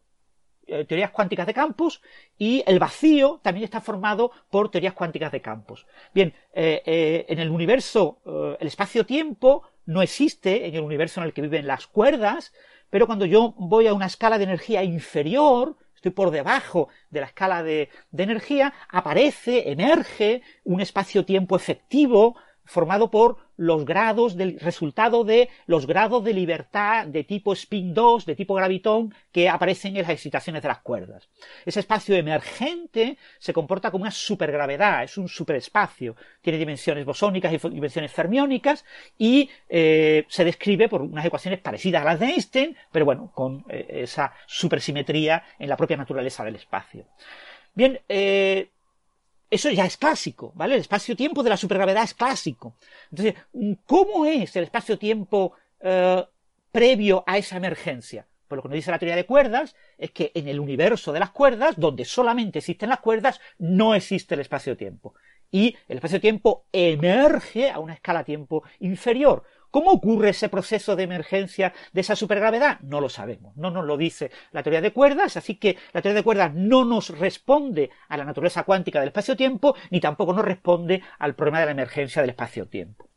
teorías 0.65 1.11
cuánticas 1.11 1.48
de 1.48 1.53
campos 1.53 2.02
y 2.38 2.64
el 2.65 2.80
vacío 2.80 3.40
también 3.44 3.64
está 3.64 3.81
formado 3.81 4.31
por 4.49 4.69
teorías 4.69 4.94
cuánticas 4.94 5.31
de 5.31 5.41
campos. 5.41 5.85
Bien, 6.14 6.34
en 6.53 7.40
el 7.40 7.49
universo 7.49 8.19
el 8.60 8.68
espacio-tiempo 8.68 9.64
no 9.85 10.02
existe 10.02 10.68
en 10.68 10.76
el 10.76 10.81
universo 10.81 11.19
en 11.19 11.27
el 11.27 11.34
que 11.34 11.41
viven 11.41 11.68
las 11.68 11.88
cuerdas, 11.88 12.53
pero 12.90 13.07
cuando 13.07 13.26
yo 13.26 13.53
voy 13.57 13.88
a 13.88 13.94
una 13.94 14.06
escala 14.06 14.38
de 14.38 14.44
energía 14.44 14.84
inferior, 14.84 15.77
estoy 15.95 16.11
por 16.11 16.31
debajo 16.31 16.90
de 17.10 17.22
la 17.22 17.27
escala 17.27 17.64
de, 17.64 17.90
energía, 18.15 18.73
aparece, 18.90 19.72
emerge 19.72 20.41
un 20.64 20.81
espacio-tiempo 20.81 21.56
efectivo 21.56 22.35
formado 22.65 23.10
por 23.10 23.43
los 23.58 23.86
grados 23.86 24.36
del 24.36 24.60
resultado 24.60 25.24
de 25.24 25.50
los 25.66 25.88
grados 25.88 26.24
de 26.24 26.34
libertad 26.34 27.08
de 27.08 27.24
tipo 27.24 27.54
spin 27.54 27.94
2, 27.94 28.26
de 28.26 28.36
tipo 28.36 28.56
gravitón, 28.56 29.14
que 29.32 29.50
aparecen 29.50 29.96
en 29.96 30.04
las 30.04 30.12
excitaciones 30.12 30.62
de 30.62 30.68
las 30.68 30.80
cuerdas. 30.80 31.30
Ese 31.66 31.80
espacio 31.80 32.16
emergente 32.16 33.18
se 33.40 33.54
comporta 33.54 33.92
como 33.92 34.04
una 34.04 34.12
supergravedad, 34.12 35.04
es 35.04 35.18
un 35.18 35.28
superespacio, 35.28 36.16
tiene 36.42 36.60
dimensiones 36.60 37.06
bosónicas 37.06 37.54
y 37.54 37.70
dimensiones 37.70 38.12
fermiónicas 38.12 38.86
y 39.18 39.50
eh, 39.70 40.26
se 40.28 40.44
describe 40.44 40.90
por 40.90 41.02
unas 41.02 41.26
ecuaciones 41.26 41.60
parecidas 41.60 42.02
a 42.02 42.06
las 42.06 42.20
de 42.20 42.28
Einstein, 42.28 42.78
pero 42.92 43.06
bueno, 43.06 43.32
con 43.34 43.66
eh, 43.70 43.86
esa 44.04 44.34
supersimetría 44.46 45.44
en 45.60 45.70
la 45.70 45.78
propia 45.78 45.98
naturaleza 45.98 46.44
del 46.44 46.56
espacio. 46.56 47.06
Bien, 47.74 48.00
eh, 48.08 48.70
eso 49.54 49.70
ya 49.70 49.86
es 49.86 49.98
clásico, 49.98 50.52
¿vale? 50.56 50.76
El 50.76 50.82
espacio-tiempo 50.82 51.44
de 51.44 51.52
la 51.52 51.58
supergravedad 51.58 52.04
es 52.04 52.14
clásico. 52.14 52.76
Entonces, 53.12 53.36
¿cómo 53.86 54.26
es 54.26 54.56
el 54.56 54.64
espacio-tiempo 54.64 55.54
eh, 55.80 56.26
previo 56.72 57.24
a 57.28 57.38
esa 57.38 57.58
emergencia? 57.58 58.28
Pues 58.48 58.58
lo 58.58 58.64
que 58.64 58.70
nos 58.70 58.76
dice 58.76 58.92
la 58.92 59.00
teoría 59.00 59.16
de 59.16 59.26
cuerdas 59.26 59.76
es 59.98 60.12
que 60.12 60.32
en 60.34 60.48
el 60.48 60.60
universo 60.60 61.14
de 61.14 61.20
las 61.20 61.30
cuerdas, 61.30 61.76
donde 61.78 62.04
solamente 62.04 62.60
existen 62.60 62.90
las 62.90 63.00
cuerdas, 63.00 63.40
no 63.60 63.94
existe 63.94 64.34
el 64.34 64.42
espacio-tiempo. 64.42 65.14
Y 65.52 65.78
el 65.88 65.98
espacio-tiempo 65.98 66.66
emerge 66.72 67.70
a 67.70 67.78
una 67.78 67.94
escala-tiempo 67.94 68.64
inferior. 68.80 69.44
¿Cómo 69.74 69.90
ocurre 69.90 70.30
ese 70.30 70.50
proceso 70.50 70.95
de 70.95 71.02
emergencia 71.02 71.74
de 71.94 72.02
esa 72.02 72.16
supergravedad? 72.16 72.80
No 72.82 73.02
lo 73.02 73.10
sabemos, 73.10 73.58
no 73.58 73.72
nos 73.72 73.86
lo 73.86 73.98
dice 73.98 74.30
la 74.52 74.62
teoría 74.62 74.82
de 74.82 74.94
cuerdas, 74.94 75.36
así 75.36 75.56
que 75.56 75.78
la 75.94 76.04
teoría 76.04 76.18
de 76.18 76.24
cuerdas 76.24 76.54
no 76.54 76.86
nos 76.86 77.10
responde 77.10 77.90
a 78.08 78.18
la 78.18 78.24
naturaleza 78.24 78.66
cuántica 78.66 79.00
del 79.00 79.08
espacio-tiempo, 79.08 79.76
ni 79.90 80.00
tampoco 80.00 80.32
nos 80.32 80.45
responde 80.45 81.02
al 81.18 81.34
problema 81.34 81.62
de 81.62 81.66
la 81.66 81.72
emergencia 81.72 82.22
del 82.22 82.30
espacio-tiempo. 82.30 83.10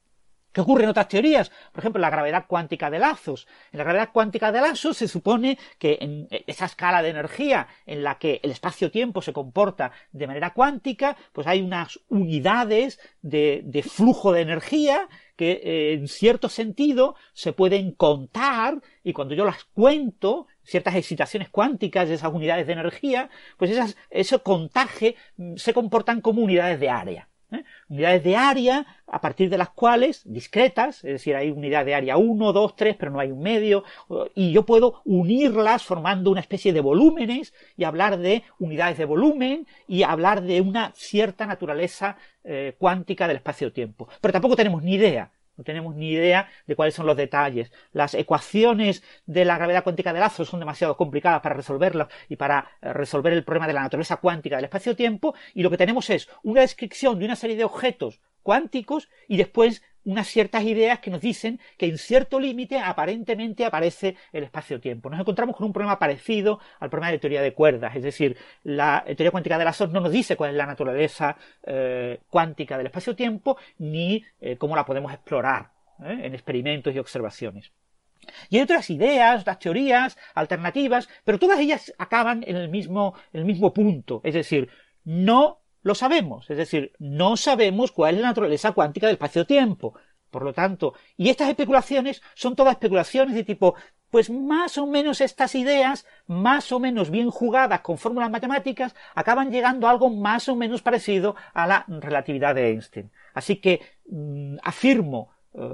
¿Qué 0.56 0.62
ocurre 0.62 0.84
en 0.84 0.88
otras 0.88 1.08
teorías? 1.08 1.50
Por 1.70 1.80
ejemplo, 1.80 2.00
la 2.00 2.08
gravedad 2.08 2.46
cuántica 2.48 2.88
de 2.88 2.98
lazos. 2.98 3.46
En 3.72 3.76
la 3.76 3.84
gravedad 3.84 4.08
cuántica 4.10 4.50
de 4.50 4.62
lazos 4.62 4.96
se 4.96 5.06
supone 5.06 5.58
que 5.78 5.98
en 6.00 6.28
esa 6.30 6.64
escala 6.64 7.02
de 7.02 7.10
energía 7.10 7.68
en 7.84 8.02
la 8.02 8.18
que 8.18 8.40
el 8.42 8.52
espacio-tiempo 8.52 9.20
se 9.20 9.34
comporta 9.34 9.92
de 10.12 10.26
manera 10.26 10.54
cuántica, 10.54 11.14
pues 11.34 11.46
hay 11.46 11.60
unas 11.60 12.00
unidades 12.08 12.98
de, 13.20 13.84
flujo 13.86 14.32
de 14.32 14.40
energía 14.40 15.10
que 15.36 15.60
eh, 15.62 15.92
en 15.92 16.08
cierto 16.08 16.48
sentido 16.48 17.16
se 17.34 17.52
pueden 17.52 17.92
contar 17.92 18.80
y 19.04 19.12
cuando 19.12 19.34
yo 19.34 19.44
las 19.44 19.64
cuento, 19.64 20.46
ciertas 20.62 20.94
excitaciones 20.94 21.50
cuánticas 21.50 22.08
de 22.08 22.14
esas 22.14 22.32
unidades 22.32 22.66
de 22.66 22.72
energía, 22.72 23.28
pues 23.58 23.78
ese 24.08 24.38
contaje 24.38 25.16
mm, 25.36 25.56
se 25.56 25.74
comportan 25.74 26.22
como 26.22 26.40
unidades 26.40 26.80
de 26.80 26.88
área. 26.88 27.28
¿Eh? 27.52 27.64
Unidades 27.88 28.24
de 28.24 28.36
área 28.36 28.86
a 29.06 29.20
partir 29.20 29.50
de 29.50 29.58
las 29.58 29.70
cuales, 29.70 30.22
discretas, 30.24 31.04
es 31.04 31.12
decir, 31.12 31.36
hay 31.36 31.50
unidad 31.50 31.84
de 31.84 31.94
área 31.94 32.16
1, 32.16 32.52
2, 32.52 32.76
3, 32.76 32.96
pero 32.96 33.12
no 33.12 33.20
hay 33.20 33.30
un 33.30 33.40
medio, 33.40 33.84
y 34.34 34.52
yo 34.52 34.64
puedo 34.64 35.02
unirlas 35.04 35.82
formando 35.82 36.30
una 36.30 36.40
especie 36.40 36.72
de 36.72 36.80
volúmenes 36.80 37.54
y 37.76 37.84
hablar 37.84 38.18
de 38.18 38.42
unidades 38.58 38.98
de 38.98 39.04
volumen 39.04 39.66
y 39.86 40.02
hablar 40.02 40.42
de 40.42 40.60
una 40.60 40.92
cierta 40.94 41.46
naturaleza 41.46 42.16
eh, 42.44 42.74
cuántica 42.78 43.28
del 43.28 43.36
espacio-tiempo. 43.36 44.08
Pero 44.20 44.32
tampoco 44.32 44.56
tenemos 44.56 44.82
ni 44.82 44.94
idea 44.94 45.30
no 45.56 45.64
tenemos 45.64 45.94
ni 45.94 46.10
idea 46.10 46.48
de 46.66 46.76
cuáles 46.76 46.94
son 46.94 47.06
los 47.06 47.16
detalles. 47.16 47.72
Las 47.92 48.14
ecuaciones 48.14 49.02
de 49.26 49.44
la 49.44 49.56
gravedad 49.56 49.84
cuántica 49.84 50.12
de 50.12 50.20
lazos 50.20 50.48
son 50.48 50.60
demasiado 50.60 50.96
complicadas 50.96 51.40
para 51.40 51.54
resolverlas 51.54 52.08
y 52.28 52.36
para 52.36 52.70
eh, 52.82 52.92
resolver 52.92 53.32
el 53.32 53.44
problema 53.44 53.66
de 53.66 53.72
la 53.72 53.82
naturaleza 53.82 54.16
cuántica 54.16 54.56
del 54.56 54.66
espacio-tiempo. 54.66 55.34
Y 55.54 55.62
lo 55.62 55.70
que 55.70 55.78
tenemos 55.78 56.10
es 56.10 56.28
una 56.42 56.60
descripción 56.60 57.18
de 57.18 57.24
una 57.24 57.36
serie 57.36 57.56
de 57.56 57.64
objetos 57.64 58.20
cuánticos 58.46 59.08
y 59.26 59.38
después 59.38 59.82
unas 60.04 60.28
ciertas 60.28 60.62
ideas 60.62 61.00
que 61.00 61.10
nos 61.10 61.20
dicen 61.20 61.58
que 61.76 61.86
en 61.86 61.98
cierto 61.98 62.38
límite 62.38 62.78
aparentemente 62.78 63.64
aparece 63.64 64.14
el 64.32 64.44
espacio-tiempo. 64.44 65.10
Nos 65.10 65.18
encontramos 65.18 65.56
con 65.56 65.66
un 65.66 65.72
problema 65.72 65.98
parecido 65.98 66.60
al 66.78 66.88
problema 66.88 67.10
de 67.10 67.18
teoría 67.18 67.42
de 67.42 67.52
cuerdas, 67.52 67.96
es 67.96 68.04
decir, 68.04 68.36
la 68.62 69.02
teoría 69.04 69.32
cuántica 69.32 69.58
de 69.58 69.64
lazos 69.64 69.90
no 69.90 69.98
nos 69.98 70.12
dice 70.12 70.36
cuál 70.36 70.50
es 70.50 70.56
la 70.56 70.64
naturaleza 70.64 71.36
eh, 71.64 72.20
cuántica 72.30 72.78
del 72.78 72.86
espacio-tiempo 72.86 73.56
ni 73.78 74.24
eh, 74.40 74.56
cómo 74.56 74.76
la 74.76 74.84
podemos 74.84 75.12
explorar 75.12 75.72
¿eh? 76.04 76.20
en 76.22 76.34
experimentos 76.34 76.94
y 76.94 77.00
observaciones. 77.00 77.72
Y 78.48 78.58
hay 78.58 78.62
otras 78.62 78.88
ideas, 78.90 79.40
otras 79.40 79.58
teorías 79.58 80.16
alternativas, 80.34 81.08
pero 81.24 81.40
todas 81.40 81.58
ellas 81.58 81.92
acaban 81.98 82.44
en 82.46 82.54
el 82.54 82.68
mismo 82.68 83.12
punto, 83.74 84.20
es 84.22 84.34
decir, 84.34 84.68
no 85.02 85.65
lo 85.86 85.94
sabemos, 85.94 86.50
es 86.50 86.56
decir, 86.56 86.90
no 86.98 87.36
sabemos 87.36 87.92
cuál 87.92 88.16
es 88.16 88.20
la 88.20 88.26
naturaleza 88.26 88.72
cuántica 88.72 89.06
del 89.06 89.14
espacio-tiempo. 89.14 89.94
Por 90.32 90.42
lo 90.42 90.52
tanto, 90.52 90.94
y 91.16 91.28
estas 91.28 91.48
especulaciones 91.48 92.22
son 92.34 92.56
todas 92.56 92.72
especulaciones 92.72 93.36
de 93.36 93.44
tipo, 93.44 93.76
pues 94.10 94.28
más 94.28 94.78
o 94.78 94.88
menos 94.88 95.20
estas 95.20 95.54
ideas, 95.54 96.04
más 96.26 96.72
o 96.72 96.80
menos 96.80 97.12
bien 97.12 97.30
jugadas 97.30 97.82
con 97.82 97.98
fórmulas 97.98 98.32
matemáticas, 98.32 98.96
acaban 99.14 99.52
llegando 99.52 99.86
a 99.86 99.90
algo 99.90 100.10
más 100.10 100.48
o 100.48 100.56
menos 100.56 100.82
parecido 100.82 101.36
a 101.54 101.68
la 101.68 101.84
relatividad 101.86 102.56
de 102.56 102.70
Einstein. 102.70 103.12
Así 103.32 103.58
que 103.58 103.80
mm, 104.10 104.56
afirmo 104.64 105.30
eh, 105.54 105.68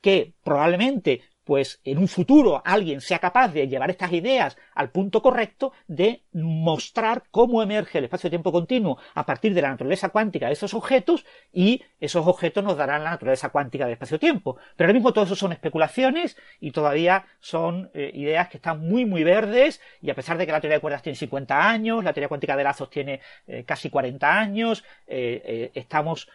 que 0.00 0.34
probablemente 0.44 1.22
pues 1.48 1.80
en 1.82 1.96
un 1.96 2.08
futuro 2.08 2.62
alguien 2.64 3.00
sea 3.00 3.18
capaz 3.18 3.48
de 3.48 3.66
llevar 3.66 3.90
estas 3.90 4.12
ideas 4.12 4.56
al 4.78 4.90
punto 4.90 5.20
correcto 5.20 5.72
de 5.88 6.22
mostrar 6.32 7.24
cómo 7.32 7.62
emerge 7.64 7.98
el 7.98 8.04
espacio-tiempo 8.04 8.52
continuo 8.52 8.98
a 9.14 9.26
partir 9.26 9.52
de 9.52 9.60
la 9.60 9.70
naturaleza 9.70 10.10
cuántica 10.10 10.46
de 10.46 10.52
esos 10.52 10.72
objetos 10.72 11.26
y 11.52 11.82
esos 11.98 12.26
objetos 12.28 12.62
nos 12.62 12.76
darán 12.76 13.02
la 13.02 13.10
naturaleza 13.10 13.48
cuántica 13.48 13.84
del 13.84 13.94
espacio-tiempo. 13.94 14.56
Pero 14.76 14.86
ahora 14.86 14.94
mismo 14.94 15.12
todo 15.12 15.24
eso 15.24 15.34
son 15.34 15.50
especulaciones 15.50 16.36
y 16.60 16.70
todavía 16.70 17.26
son 17.40 17.90
eh, 17.92 18.12
ideas 18.14 18.48
que 18.48 18.58
están 18.58 18.80
muy 18.80 19.04
muy 19.04 19.24
verdes 19.24 19.80
y 20.00 20.10
a 20.10 20.14
pesar 20.14 20.38
de 20.38 20.46
que 20.46 20.52
la 20.52 20.60
teoría 20.60 20.76
de 20.76 20.80
cuerdas 20.80 21.02
tiene 21.02 21.16
50 21.16 21.68
años, 21.68 22.04
la 22.04 22.12
teoría 22.12 22.28
cuántica 22.28 22.56
de 22.56 22.62
lazos 22.62 22.88
tiene 22.88 23.20
eh, 23.48 23.64
casi 23.64 23.90
40 23.90 24.38
años, 24.38 24.84
eh, 25.08 25.72
estamos 25.74 26.28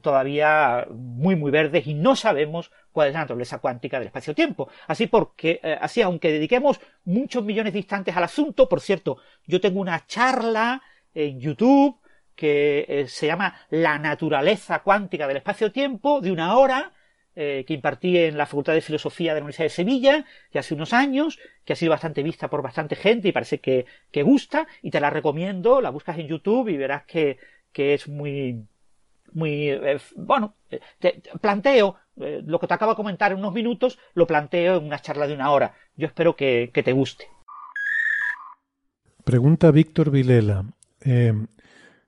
todavía 0.00 0.86
muy 0.90 1.36
muy 1.36 1.50
verdes 1.50 1.86
y 1.86 1.92
no 1.92 2.16
sabemos 2.16 2.70
cuál 2.92 3.08
es 3.08 3.14
la 3.14 3.20
naturaleza 3.20 3.58
cuántica 3.58 3.98
del 3.98 4.06
espacio-tiempo. 4.06 4.70
Así 4.86 5.06
porque, 5.06 5.60
así 5.80 6.00
aunque 6.00 6.32
dediquemos 6.32 6.80
muchos 7.04 7.44
millones 7.44 7.74
de 7.74 7.80
instantes 7.86 8.16
al 8.16 8.24
asunto, 8.24 8.68
por 8.68 8.80
cierto, 8.80 9.18
yo 9.46 9.60
tengo 9.60 9.80
una 9.80 10.06
charla 10.06 10.82
en 11.14 11.40
YouTube 11.40 11.98
que 12.34 13.06
se 13.08 13.26
llama 13.26 13.54
La 13.70 13.98
naturaleza 13.98 14.82
cuántica 14.82 15.26
del 15.26 15.38
espacio-tiempo 15.38 16.20
de 16.20 16.32
una 16.32 16.56
hora 16.56 16.92
eh, 17.38 17.66
que 17.66 17.74
impartí 17.74 18.16
en 18.16 18.38
la 18.38 18.46
Facultad 18.46 18.72
de 18.72 18.80
Filosofía 18.80 19.34
de 19.34 19.40
la 19.40 19.44
Universidad 19.44 19.66
de 19.66 19.70
Sevilla, 19.70 20.24
ya 20.52 20.60
hace 20.60 20.72
unos 20.72 20.94
años, 20.94 21.38
que 21.66 21.74
ha 21.74 21.76
sido 21.76 21.90
bastante 21.90 22.22
vista 22.22 22.48
por 22.48 22.62
bastante 22.62 22.96
gente 22.96 23.28
y 23.28 23.32
parece 23.32 23.60
que, 23.60 23.84
que 24.10 24.22
gusta, 24.22 24.66
y 24.80 24.90
te 24.90 25.00
la 25.00 25.10
recomiendo, 25.10 25.82
la 25.82 25.90
buscas 25.90 26.18
en 26.18 26.28
YouTube 26.28 26.68
y 26.70 26.78
verás 26.78 27.04
que, 27.04 27.36
que 27.72 27.92
es 27.92 28.08
muy, 28.08 28.64
muy, 29.32 29.68
eh, 29.68 29.98
bueno, 30.16 30.54
eh, 30.70 30.80
te, 30.98 31.20
planteo, 31.38 31.96
lo 32.16 32.58
que 32.58 32.66
te 32.66 32.72
acabo 32.72 32.92
de 32.92 32.96
comentar 32.96 33.32
en 33.32 33.38
unos 33.38 33.52
minutos, 33.52 33.98
lo 34.14 34.26
planteo 34.26 34.78
en 34.78 34.86
una 34.86 35.00
charla 35.00 35.26
de 35.26 35.34
una 35.34 35.50
hora. 35.50 35.74
Yo 35.94 36.06
espero 36.06 36.36
que, 36.36 36.70
que 36.72 36.82
te 36.82 36.92
guste. 36.92 37.28
Pregunta 39.26 39.72
Víctor 39.72 40.12
Vilela. 40.12 40.66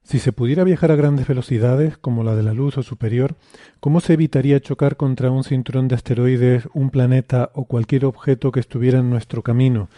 Si 0.05 0.21
se 0.21 0.33
pudiera 0.33 0.63
viajar 0.63 0.93
a 0.93 0.95
grandes 0.95 1.27
velocidades, 1.27 1.99
como 1.99 2.23
la 2.23 2.37
de 2.37 2.45
la 2.45 2.55
luz 2.55 2.79
o 2.79 2.85
superior, 2.85 3.35
¿cómo 3.81 3.99
se 3.99 4.13
evitaría 4.13 4.61
chocar 4.61 4.97
contra 4.97 5.33
un 5.33 5.43
cinturón 5.43 5.89
de 5.89 5.97
asteroides, 5.97 6.69
un 6.75 6.91
planeta 6.91 7.51
o 7.55 7.65
cualquier 7.65 8.05
objeto 8.05 8.53
que 8.53 8.61
estuviera 8.61 9.01
en 9.01 9.11
nuestro 9.11 9.43
camino? 9.43 9.89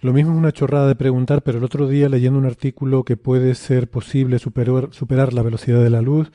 Lo 0.00 0.12
mismo 0.12 0.32
es 0.32 0.38
una 0.38 0.50
chorrada 0.50 0.88
de 0.88 0.96
preguntar, 0.96 1.42
pero 1.42 1.58
el 1.58 1.64
otro 1.64 1.86
día 1.86 2.08
leyendo 2.08 2.36
un 2.36 2.46
artículo 2.46 3.04
que 3.04 3.16
puede 3.16 3.54
ser 3.54 3.88
posible 3.88 4.40
superar, 4.40 5.32
la 5.34 5.42
velocidad 5.42 5.80
de 5.84 5.90
la 5.90 6.02
luz, 6.02 6.32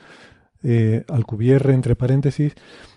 eh, 0.62 1.04
Alcubierre, 1.08 1.74
entre 1.74 1.94
paréntesis, 1.94 2.54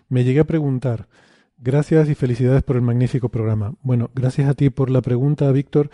me 0.07 0.23
llegué 0.23 0.39
a 0.39 0.45
preguntar, 0.45 1.09
gracias 1.57 2.07
y 2.07 2.15
felicidades 2.15 2.63
por 2.63 2.77
el 2.77 2.81
magnífico 2.81 3.27
programa. 3.27 3.73
Bueno, 3.81 4.09
gracias 4.15 4.47
a 4.47 4.53
ti 4.53 4.69
por 4.69 4.89
la 4.89 5.01
pregunta, 5.01 5.51
Víctor. 5.51 5.89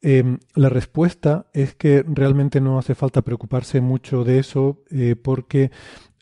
Em, 0.00 0.38
la 0.54 0.68
respuesta 0.68 1.46
es 1.52 1.74
que 1.74 2.04
realmente 2.06 2.60
no 2.60 2.78
hace 2.78 2.94
falta 2.94 3.22
preocuparse 3.22 3.80
mucho 3.80 4.22
de 4.24 4.38
eso 4.38 4.82
eh, 4.90 5.16
porque 5.20 5.72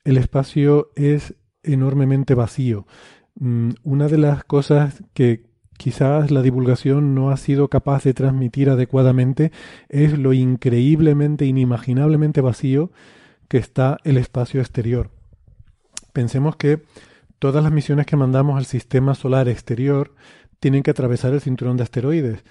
el 0.05 0.17
espacio 0.17 0.91
es 0.95 1.35
enormemente 1.63 2.35
vacío. 2.35 2.87
Mm, 3.35 3.71
una 3.83 4.09
de 4.09 4.19
las 4.19 4.45
cosas 4.45 5.03
que 5.13 5.45
quizás 5.77 6.31
la 6.31 6.43
divulgación 6.43 7.15
no 7.15 7.31
ha 7.31 7.37
sido 7.37 7.69
capaz 7.69 8.05
de 8.05 8.15
transmitir 8.15 8.71
adecuadamente 8.71 9.53
es 9.89 10.19
lo 10.19 10.33
increíblemente, 10.33 11.45
inimaginablemente 11.45 12.41
vacío 12.41 12.91
que 13.49 13.59
está 13.59 13.99
el 14.05 14.17
espacio 14.17 14.61
exterior. 14.61 15.11
Pensemos 16.15 16.57
que 16.57 16.83
todas 17.39 17.63
las 17.63 17.73
misiones 17.73 18.07
que 18.07 18.17
mandamos 18.17 18.57
al 18.57 18.65
sistema 18.65 19.15
solar 19.15 19.49
exterior 19.49 20.15
tienen 20.61 20.83
que 20.83 20.93
atravesar 20.93 21.35
el 21.35 21.43
cinturón 21.43 21.77
de 21.77 21.83
asteroides. 21.83 22.43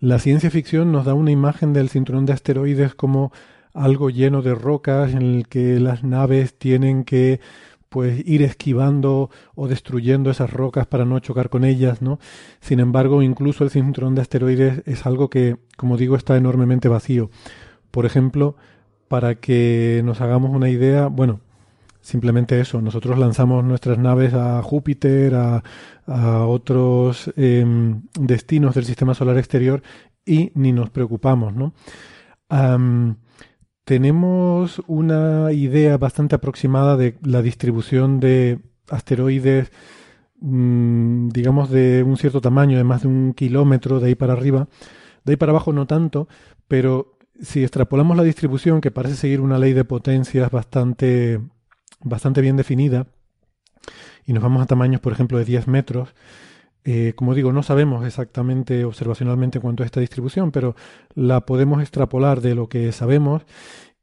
La 0.00 0.18
ciencia 0.18 0.50
ficción 0.50 0.92
nos 0.92 1.04
da 1.04 1.12
una 1.12 1.30
imagen 1.30 1.74
del 1.74 1.90
cinturón 1.90 2.24
de 2.24 2.32
asteroides 2.32 2.94
como 2.94 3.32
algo 3.74 4.08
lleno 4.08 4.40
de 4.40 4.54
rocas 4.54 5.12
en 5.12 5.20
el 5.20 5.46
que 5.46 5.78
las 5.78 6.02
naves 6.04 6.54
tienen 6.54 7.04
que 7.04 7.38
pues 7.90 8.26
ir 8.26 8.42
esquivando 8.42 9.28
o 9.54 9.68
destruyendo 9.68 10.30
esas 10.30 10.50
rocas 10.50 10.86
para 10.86 11.04
no 11.04 11.18
chocar 11.18 11.50
con 11.50 11.64
ellas, 11.64 12.00
¿no? 12.00 12.18
Sin 12.60 12.80
embargo, 12.80 13.20
incluso 13.20 13.62
el 13.62 13.68
cinturón 13.68 14.14
de 14.14 14.22
asteroides 14.22 14.82
es 14.86 15.04
algo 15.04 15.28
que, 15.28 15.58
como 15.76 15.98
digo, 15.98 16.16
está 16.16 16.34
enormemente 16.34 16.88
vacío. 16.88 17.30
Por 17.90 18.06
ejemplo, 18.06 18.56
para 19.08 19.34
que 19.34 20.00
nos 20.02 20.22
hagamos 20.22 20.50
una 20.52 20.70
idea, 20.70 21.08
bueno, 21.08 21.40
Simplemente 22.10 22.60
eso, 22.60 22.82
nosotros 22.82 23.16
lanzamos 23.20 23.62
nuestras 23.62 23.96
naves 23.96 24.34
a 24.34 24.60
Júpiter, 24.64 25.32
a, 25.36 25.62
otros 26.44 27.32
em, 27.36 28.02
destinos 28.18 28.74
del 28.74 28.84
sistema 28.84 29.14
solar 29.14 29.38
exterior 29.38 29.80
y 30.26 30.50
ni 30.56 30.72
nos 30.72 30.90
preocupamos, 30.90 31.54
¿no? 31.54 31.72
tenemos 33.84 34.82
una 34.88 35.52
idea 35.52 35.98
bastante 35.98 36.34
aproximada 36.34 36.96
de 36.96 37.16
la 37.22 37.42
distribución 37.42 38.18
de 38.18 38.58
asteroides, 38.88 39.70
mm, 40.40 41.28
digamos, 41.28 41.70
de 41.70 42.02
un 42.02 42.16
cierto 42.16 42.40
tamaño, 42.40 42.76
de 42.76 42.82
más 42.82 43.02
de 43.02 43.08
un 43.08 43.34
kilómetro 43.34 44.00
de 44.00 44.08
ahí 44.08 44.14
para 44.16 44.32
arriba. 44.32 44.66
De 45.24 45.34
ahí 45.34 45.36
para 45.36 45.50
abajo 45.50 45.72
no 45.72 45.86
tanto, 45.86 46.26
pero 46.66 47.18
si 47.40 47.62
extrapolamos 47.62 48.16
la 48.16 48.24
distribución, 48.24 48.80
que 48.80 48.90
parece 48.90 49.14
seguir 49.14 49.40
una 49.40 49.58
ley 49.60 49.74
de 49.74 49.84
potencias 49.84 50.50
bastante 50.50 51.40
bastante 52.02 52.40
bien 52.40 52.56
definida 52.56 53.06
y 54.26 54.32
nos 54.32 54.42
vamos 54.42 54.62
a 54.62 54.66
tamaños, 54.66 55.00
por 55.00 55.12
ejemplo, 55.12 55.38
de 55.38 55.44
10 55.44 55.68
metros, 55.68 56.14
eh, 56.84 57.12
como 57.14 57.34
digo, 57.34 57.52
no 57.52 57.62
sabemos 57.62 58.06
exactamente 58.06 58.84
observacionalmente 58.84 59.60
cuánto 59.60 59.82
es 59.82 59.86
esta 59.86 60.00
distribución, 60.00 60.50
pero 60.50 60.76
la 61.14 61.44
podemos 61.44 61.80
extrapolar 61.82 62.40
de 62.40 62.54
lo 62.54 62.68
que 62.68 62.90
sabemos 62.92 63.42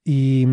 y, 0.04 0.46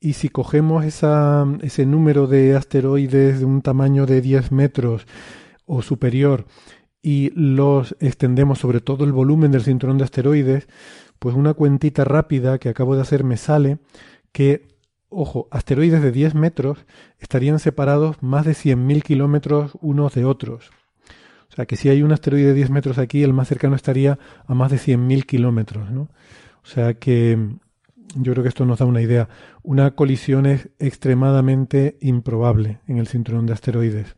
y 0.00 0.14
si 0.14 0.28
cogemos 0.28 0.84
esa, 0.84 1.46
ese 1.62 1.86
número 1.86 2.26
de 2.26 2.56
asteroides 2.56 3.40
de 3.40 3.44
un 3.44 3.62
tamaño 3.62 4.06
de 4.06 4.20
10 4.20 4.50
metros 4.50 5.06
o 5.66 5.82
superior 5.82 6.46
y 7.00 7.30
los 7.34 7.94
extendemos 8.00 8.58
sobre 8.58 8.80
todo 8.80 9.04
el 9.04 9.12
volumen 9.12 9.52
del 9.52 9.62
cinturón 9.62 9.98
de 9.98 10.04
asteroides, 10.04 10.66
pues 11.20 11.36
una 11.36 11.54
cuentita 11.54 12.04
rápida 12.04 12.58
que 12.58 12.68
acabo 12.68 12.96
de 12.96 13.02
hacer 13.02 13.22
me 13.22 13.36
sale 13.36 13.78
que 14.32 14.75
ojo, 15.08 15.48
asteroides 15.50 16.02
de 16.02 16.12
10 16.12 16.34
metros 16.34 16.84
estarían 17.18 17.58
separados 17.58 18.22
más 18.22 18.44
de 18.44 18.52
100.000 18.52 19.02
kilómetros 19.02 19.72
unos 19.80 20.14
de 20.14 20.24
otros. 20.24 20.70
O 21.48 21.54
sea 21.54 21.66
que 21.66 21.76
si 21.76 21.88
hay 21.88 22.02
un 22.02 22.12
asteroide 22.12 22.48
de 22.48 22.54
10 22.54 22.70
metros 22.70 22.98
aquí, 22.98 23.22
el 23.22 23.32
más 23.32 23.48
cercano 23.48 23.76
estaría 23.76 24.18
a 24.46 24.54
más 24.54 24.70
de 24.70 24.78
100.000 24.78 25.24
kilómetros. 25.24 25.90
¿no? 25.90 26.08
O 26.62 26.66
sea 26.66 26.94
que 26.94 27.36
mm, 27.36 27.58
yo 28.22 28.32
creo 28.32 28.42
que 28.42 28.48
esto 28.48 28.66
nos 28.66 28.78
da 28.78 28.86
una 28.86 29.00
idea. 29.00 29.28
Una 29.62 29.92
colisión 29.92 30.46
es 30.46 30.68
extremadamente 30.78 31.96
improbable 32.00 32.80
en 32.86 32.98
el 32.98 33.06
cinturón 33.06 33.46
de 33.46 33.52
asteroides. 33.52 34.16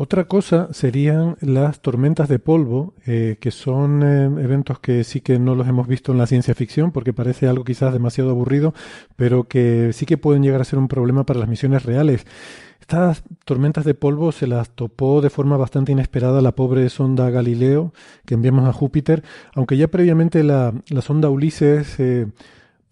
Otra 0.00 0.26
cosa 0.26 0.68
serían 0.72 1.36
las 1.40 1.80
tormentas 1.80 2.28
de 2.28 2.38
polvo, 2.38 2.94
eh, 3.04 3.36
que 3.40 3.50
son 3.50 4.04
eh, 4.04 4.26
eventos 4.44 4.78
que 4.78 5.02
sí 5.02 5.20
que 5.20 5.40
no 5.40 5.56
los 5.56 5.66
hemos 5.66 5.88
visto 5.88 6.12
en 6.12 6.18
la 6.18 6.28
ciencia 6.28 6.54
ficción, 6.54 6.92
porque 6.92 7.12
parece 7.12 7.48
algo 7.48 7.64
quizás 7.64 7.92
demasiado 7.92 8.30
aburrido, 8.30 8.74
pero 9.16 9.48
que 9.48 9.90
sí 9.92 10.06
que 10.06 10.16
pueden 10.16 10.44
llegar 10.44 10.60
a 10.60 10.64
ser 10.64 10.78
un 10.78 10.86
problema 10.86 11.26
para 11.26 11.40
las 11.40 11.48
misiones 11.48 11.82
reales. 11.82 12.26
Estas 12.80 13.24
tormentas 13.44 13.84
de 13.84 13.94
polvo 13.94 14.30
se 14.30 14.46
las 14.46 14.70
topó 14.70 15.20
de 15.20 15.30
forma 15.30 15.56
bastante 15.56 15.90
inesperada 15.90 16.42
la 16.42 16.54
pobre 16.54 16.88
sonda 16.90 17.28
Galileo 17.30 17.92
que 18.24 18.34
enviamos 18.34 18.68
a 18.68 18.72
Júpiter, 18.72 19.24
aunque 19.52 19.76
ya 19.76 19.88
previamente 19.88 20.44
la, 20.44 20.74
sonda 21.00 21.28
Ulises 21.28 21.98
eh, 21.98 22.28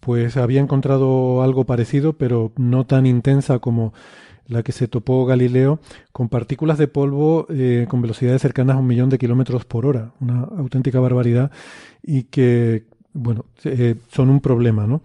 pues 0.01 0.35
había 0.35 0.59
encontrado 0.59 1.41
algo 1.41 1.63
parecido, 1.63 2.17
pero 2.17 2.51
no 2.57 2.85
tan 2.85 3.05
intensa 3.05 3.59
como 3.59 3.93
la 4.47 4.63
que 4.63 4.71
se 4.71 4.87
topó 4.87 5.25
Galileo, 5.25 5.79
con 6.11 6.29
partículas 6.29 6.77
de 6.77 6.87
polvo 6.87 7.45
eh, 7.49 7.85
con 7.89 8.01
velocidades 8.01 8.41
cercanas 8.41 8.75
a 8.75 8.79
un 8.79 8.87
millón 8.87 9.09
de 9.09 9.17
kilómetros 9.17 9.65
por 9.65 9.85
hora, 9.85 10.13
una 10.19 10.41
auténtica 10.57 10.99
barbaridad. 10.99 11.51
Y 12.01 12.23
que, 12.23 12.85
bueno, 13.13 13.45
eh, 13.63 13.95
son 14.07 14.29
un 14.29 14.39
problema, 14.39 14.87
¿no? 14.87 15.01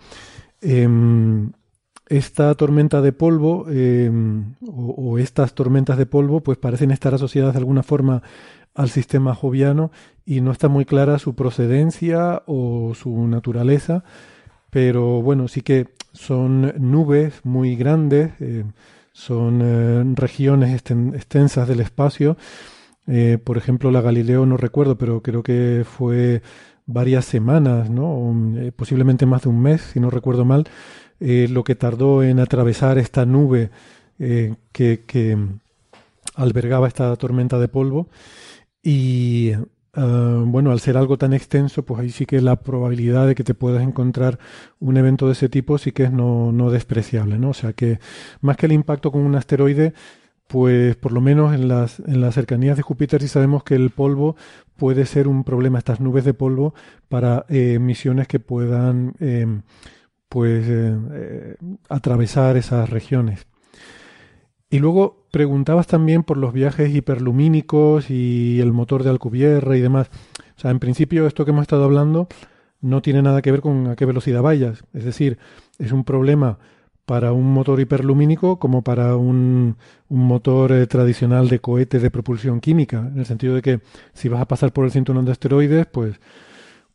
Em, 0.60 1.50
esta 2.06 2.54
tormenta 2.54 3.00
de 3.00 3.12
polvo 3.12 3.66
em, 3.68 4.54
o, 4.66 5.18
estas 5.18 5.54
tormentas 5.54 5.96
de 5.96 6.06
polvo 6.06 6.42
pues 6.42 6.58
parecen 6.58 6.90
estar 6.90 7.14
asociadas 7.14 7.54
de 7.54 7.58
alguna 7.58 7.82
forma 7.82 8.22
al 8.74 8.90
sistema 8.90 9.34
joviano 9.34 9.90
y 10.24 10.40
no 10.40 10.52
está 10.52 10.68
muy 10.68 10.84
clara 10.84 11.18
su 11.18 11.34
procedencia 11.34 12.42
o 12.46 12.94
su 12.94 13.26
naturaleza, 13.26 14.04
pero 14.70 15.22
bueno, 15.22 15.48
sí 15.48 15.62
que 15.62 15.88
son 16.12 16.74
nubes 16.78 17.40
muy 17.44 17.76
grandes, 17.76 18.32
eh, 18.40 18.64
son 19.12 19.60
eh, 19.62 20.04
regiones 20.16 20.74
extensas 20.74 21.68
del 21.68 21.80
espacio. 21.80 22.36
Eh, 23.06 23.38
por 23.42 23.58
ejemplo, 23.58 23.90
la 23.90 24.00
Galileo 24.00 24.46
no 24.46 24.56
recuerdo, 24.56 24.96
pero 24.96 25.22
creo 25.22 25.42
que 25.42 25.84
fue 25.84 26.42
varias 26.86 27.24
semanas, 27.24 27.90
¿no? 27.90 28.34
Eh, 28.58 28.72
posiblemente 28.72 29.26
más 29.26 29.42
de 29.42 29.48
un 29.50 29.60
mes, 29.60 29.82
si 29.82 30.00
no 30.00 30.10
recuerdo 30.10 30.44
mal, 30.44 30.66
lo 31.20 31.62
que 31.62 31.76
tardó 31.76 32.24
en 32.24 32.40
atravesar 32.40 32.98
esta 32.98 33.24
nube 33.24 33.70
que, 34.18 34.56
que, 35.06 35.38
albergaba 36.34 36.88
esta 36.88 37.14
tormenta 37.16 37.60
de 37.60 37.68
polvo. 37.68 38.08
Y, 38.82 39.52
Ah, 39.94 40.42
bueno, 40.46 40.70
al 40.72 40.80
ser 40.80 40.96
algo 40.96 41.18
tan 41.18 41.34
extenso, 41.34 41.84
pues 41.84 42.00
ahí 42.00 42.10
sí 42.10 42.24
que 42.24 42.40
la 42.40 42.56
probabilidad 42.62 43.26
de 43.26 43.34
que 43.34 43.44
te 43.44 43.52
puedas 43.54 43.82
encontrar 43.82 44.38
un 44.80 44.96
evento 44.96 45.26
de 45.26 45.32
ese 45.32 45.50
tipo 45.50 45.76
sí 45.76 45.92
que 45.92 46.04
es 46.04 46.12
no, 46.12 46.50
no 46.50 46.70
despreciable, 46.70 47.38
¿no? 47.38 47.50
O 47.50 47.54
sea 47.54 47.74
que 47.74 47.98
más 48.40 48.56
que 48.56 48.66
el 48.66 48.72
impacto 48.72 49.12
con 49.12 49.20
un 49.22 49.34
asteroide, 49.34 49.92
pues 50.48 50.96
por 50.96 51.12
lo 51.12 51.20
menos 51.20 51.54
en 51.54 51.68
las, 51.68 52.00
en 52.00 52.20
las 52.22 52.34
cercanías 52.34 52.76
de 52.76 52.82
Júpiter 52.82 53.22
sí 53.22 53.28
sabemos 53.28 53.64
que 53.64 53.74
el 53.74 53.90
polvo 53.90 54.36
puede 54.76 55.06
ser 55.06 55.28
un 55.28 55.44
problema, 55.44 55.78
estas 55.78 56.00
nubes 56.00 56.24
de 56.24 56.34
polvo, 56.34 56.74
para 57.08 57.46
eh, 57.48 57.78
misiones 57.78 58.28
que 58.28 58.40
puedan 58.40 59.14
em, 59.20 59.62
pues 60.28 60.66
eh, 60.68 60.96
eh, 61.12 61.56
atravesar 61.88 62.56
esas 62.56 62.90
regiones. 62.90 63.46
Y 64.72 64.78
luego 64.78 65.26
preguntabas 65.30 65.86
también 65.86 66.22
por 66.22 66.38
los 66.38 66.54
viajes 66.54 66.94
hiperlumínicos 66.94 68.08
y 68.08 68.58
el 68.58 68.72
motor 68.72 69.02
de 69.02 69.10
Alcubierre 69.10 69.76
y 69.76 69.82
demás. 69.82 70.08
O 70.56 70.60
sea, 70.60 70.70
en 70.70 70.78
principio 70.78 71.26
esto 71.26 71.44
que 71.44 71.50
hemos 71.50 71.60
estado 71.60 71.84
hablando 71.84 72.26
no 72.80 73.02
tiene 73.02 73.20
nada 73.20 73.42
que 73.42 73.52
ver 73.52 73.60
con 73.60 73.88
a 73.88 73.96
qué 73.96 74.06
velocidad 74.06 74.40
vayas. 74.40 74.82
Es 74.94 75.04
decir, 75.04 75.36
es 75.78 75.92
un 75.92 76.04
problema 76.04 76.58
para 77.04 77.34
un 77.34 77.52
motor 77.52 77.80
hiperlumínico 77.80 78.58
como 78.58 78.80
para 78.80 79.14
un, 79.16 79.76
motor 80.08 80.72
eh, 80.72 80.86
tradicional 80.86 81.50
de 81.50 81.58
cohete 81.58 81.98
de 81.98 82.10
propulsión 82.10 82.60
química, 82.60 83.10
en 83.12 83.18
el 83.18 83.26
sentido 83.26 83.54
de 83.54 83.60
que 83.60 83.80
si 84.14 84.30
vas 84.30 84.40
a 84.40 84.48
pasar 84.48 84.72
por 84.72 84.86
el 84.86 84.90
cinturón 84.90 85.26
de 85.26 85.32
asteroides, 85.32 85.84
pues, 85.84 86.18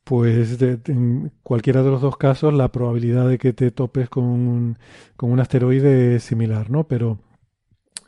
pues 0.04 0.60
en 0.64 1.32
cualquiera 1.44 1.84
de 1.84 1.92
los 1.92 2.02
dos 2.02 2.18
casos 2.18 2.56
la 2.56 2.72
probabilidad 2.72 3.30
de 3.30 3.38
que 3.38 3.54
te 3.54 3.70
topes 3.70 4.10
con 4.10 4.24
un, 4.24 4.78
con 5.16 5.32
un 5.32 5.40
asteroide 5.40 6.16
es 6.16 6.24
similar, 6.24 6.72
¿no? 6.72 6.86
Pero 6.88 7.20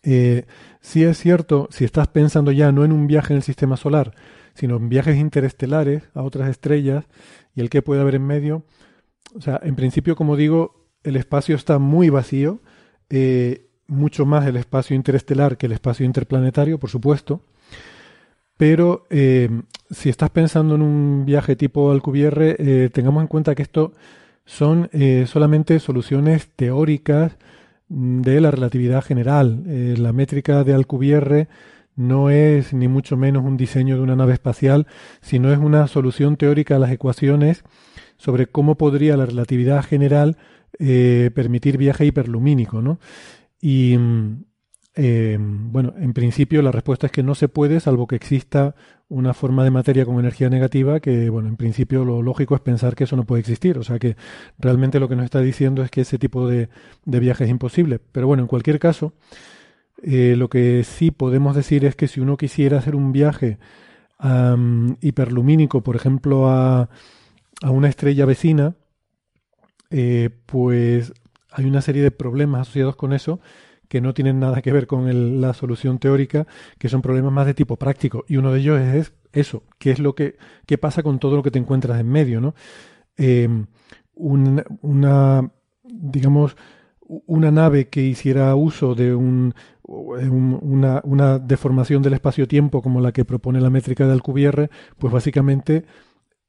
eh, 0.04 0.46
si 0.82 1.04
es 1.04 1.18
cierto, 1.18 1.68
si 1.72 1.86
estás 1.86 2.08
pensando 2.08 2.52
ya 2.52 2.72
no 2.72 2.86
en 2.86 2.92
un 2.92 3.08
viaje 3.08 3.34
en 3.34 3.38
el 3.38 3.44
sistema 3.44 3.78
solar, 3.78 4.14
sino 4.54 4.78
en 4.78 4.90
viajes 4.90 5.18
interestelares 5.18 6.04
a 6.14 6.22
otras 6.22 6.50
estrellas 6.50 7.06
y 7.56 7.62
el 7.62 7.70
que 7.70 7.82
puede 7.82 8.02
haber 8.02 8.16
en 8.16 8.26
medio, 8.26 8.64
o 9.36 9.42
sea, 9.42 9.60
en 9.64 9.76
principio, 9.76 10.16
como 10.16 10.36
digo, 10.36 10.88
el 11.04 11.16
espacio 11.16 11.56
está 11.56 11.80
muy 11.80 12.10
vacío, 12.10 12.60
eh, 13.10 13.68
mucho 13.88 14.26
más 14.26 14.46
el 14.46 14.56
espacio 14.56 14.96
interestelar 14.96 15.58
que 15.58 15.66
el 15.66 15.72
espacio 15.72 16.06
interplanetario, 16.06 16.80
por 16.80 16.90
supuesto, 16.90 17.42
pero 18.58 19.06
eh, 19.10 19.50
si 19.90 20.10
estás 20.10 20.30
pensando 20.30 20.76
en 20.76 20.82
un 20.82 21.26
viaje 21.26 21.56
tipo 21.56 21.92
Alcubierre, 21.92 22.90
tengamos 22.90 23.22
en 23.22 23.28
cuenta 23.28 23.56
que 23.56 23.64
esto 23.64 23.94
son 24.46 24.90
solamente 25.28 25.80
soluciones 25.80 26.50
teóricas 26.56 27.38
de 27.90 28.40
la 28.40 28.52
relatividad 28.52 29.04
general. 29.04 29.64
Eh, 29.68 29.96
la 29.98 30.14
métrica 30.14 30.64
de 30.64 30.74
Alcubierre 30.74 31.48
no 31.96 32.30
es 32.30 32.74
ni 32.74 32.88
mucho 32.88 33.18
menos 33.18 33.44
un 33.44 33.58
diseño 33.58 33.98
de 33.98 34.02
una 34.02 34.16
nave 34.16 34.34
espacial, 34.34 34.88
sino 35.22 35.52
es 35.52 35.60
una 35.60 35.88
solución 35.88 36.38
teórica 36.38 36.78
a 36.78 36.80
las 36.80 36.92
ecuaciones 36.92 37.64
sobre 38.18 38.48
cómo 38.48 38.76
podría 38.76 39.18
la 39.18 39.26
relatividad 39.26 39.84
general 39.84 40.38
eh, 40.78 41.32
permitir 41.34 41.78
viaje 41.78 42.06
hiperlumínico. 42.06 42.82
¿no? 42.82 43.00
Y 43.60 43.98
mm, 43.98 44.44
eh, 45.02 45.38
bueno, 45.40 45.94
en 45.98 46.12
principio 46.12 46.62
la 46.62 46.74
respuesta 46.74 47.06
es 47.08 47.14
que 47.14 47.24
no 47.24 47.34
se 47.34 47.48
puede, 47.48 47.80
salvo 47.80 48.06
que 48.06 48.18
exista 48.18 48.76
una 49.08 49.34
forma 49.34 49.64
de 49.64 49.72
materia 49.72 50.04
con 50.04 50.20
energía 50.20 50.50
negativa, 50.50 51.00
que 51.00 51.30
bueno, 51.30 51.48
en 51.48 51.56
principio 51.56 52.04
lo 52.04 52.22
lógico 52.22 52.54
es 52.54 52.60
pensar 52.60 52.96
que 52.96 53.06
eso 53.06 53.16
no 53.16 53.24
puede 53.24 53.40
existir. 53.40 53.78
O 53.78 53.84
sea 53.84 53.98
que 53.98 54.18
realmente 54.58 55.00
lo 55.00 55.08
que 55.08 55.16
nos 55.16 55.24
está 55.24 55.40
diciendo 55.40 55.84
es 55.84 55.90
que 55.90 56.02
ese 56.02 56.20
tipo 56.20 56.50
de, 56.50 56.68
viaje 57.06 57.46
es 57.46 57.50
imposible. 57.50 58.00
Pero 58.12 58.28
bueno, 58.28 58.44
en 58.44 58.48
cualquier 58.48 58.78
caso, 58.78 59.14
eh, 60.04 60.36
lo 60.38 60.50
que 60.50 60.84
sí 60.84 61.12
podemos 61.12 61.56
decir 61.56 61.86
es 61.86 61.96
que 61.96 62.10
si 62.10 62.20
uno 62.20 62.36
quisiera 62.36 62.80
hacer 62.80 62.96
un 62.96 63.14
viaje 63.14 63.58
hiperlumínico, 65.00 65.82
por 65.82 65.96
ejemplo, 65.96 66.50
a, 66.50 66.90
a 67.62 67.72
una 67.72 67.88
estrella 67.88 68.26
vecina, 68.26 68.76
eh, 69.92 70.30
pues 70.46 71.14
hay 71.52 71.66
una 71.66 71.82
serie 71.82 72.04
de 72.04 72.12
problemas 72.12 72.62
asociados 72.62 72.98
con 72.98 73.14
eso 73.14 73.40
que 73.90 74.00
no 74.02 74.14
tienen 74.14 74.40
nada 74.40 74.62
que 74.62 74.72
ver 74.72 74.88
con 74.88 75.42
la 75.42 75.54
solución 75.54 75.98
teórica, 75.98 76.48
que 76.78 76.88
son 76.88 77.02
problemas 77.02 77.34
más 77.34 77.48
de 77.48 77.56
tipo 77.56 77.76
práctico. 77.76 78.24
Y 78.28 78.38
uno 78.38 78.54
de 78.54 78.60
ellos 78.60 78.80
es 78.80 79.14
eso, 79.34 79.64
qué 79.80 79.92
es 79.92 80.00
lo 80.00 80.16
que 80.16 80.38
qué 80.66 80.78
pasa 80.78 81.04
con 81.04 81.20
todo 81.20 81.36
lo 81.36 81.44
que 81.44 81.52
te 81.52 81.60
encuentras 81.60 82.00
en 82.00 82.08
medio, 82.08 82.40
¿no? 82.40 82.54
Em, 83.18 83.66
una, 84.14 85.52
digamos, 85.84 86.56
una 87.00 87.52
nave 87.52 87.90
que 87.90 88.02
hiciera 88.02 88.54
uso 88.56 88.94
de 88.94 89.16
un, 89.16 89.56
una, 89.84 91.02
una, 91.04 91.40
deformación 91.40 92.04
del 92.04 92.14
espacio-tiempo 92.14 92.82
como 92.82 93.02
la 93.02 93.12
que 93.12 93.26
propone 93.26 93.60
la 93.60 93.70
métrica 93.72 94.06
de 94.06 94.14
Alcubierre, 94.14 94.70
pues 95.00 95.12
básicamente 95.12 95.86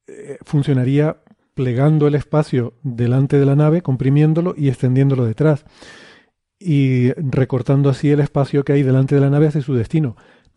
eh, 0.06 0.36
funcionaría 0.42 1.22
plegando 1.54 2.06
el 2.06 2.14
espacio 2.16 2.74
delante 2.82 3.38
de 3.38 3.46
la 3.46 3.56
nave, 3.56 3.82
comprimiéndolo 3.82 4.54
y 4.56 4.68
extendiéndolo 4.68 5.24
detrás 5.24 5.64
y 6.60 7.12
recortando 7.14 7.88
así 7.88 8.10
el 8.10 8.20
espacio 8.20 8.64
que 8.64 8.74
hay 8.74 8.82
delante 8.82 9.14
de 9.14 9.22
la 9.22 9.30
nave 9.30 9.48
hacia 9.48 9.62
su 9.62 9.74
destino. 9.74 10.14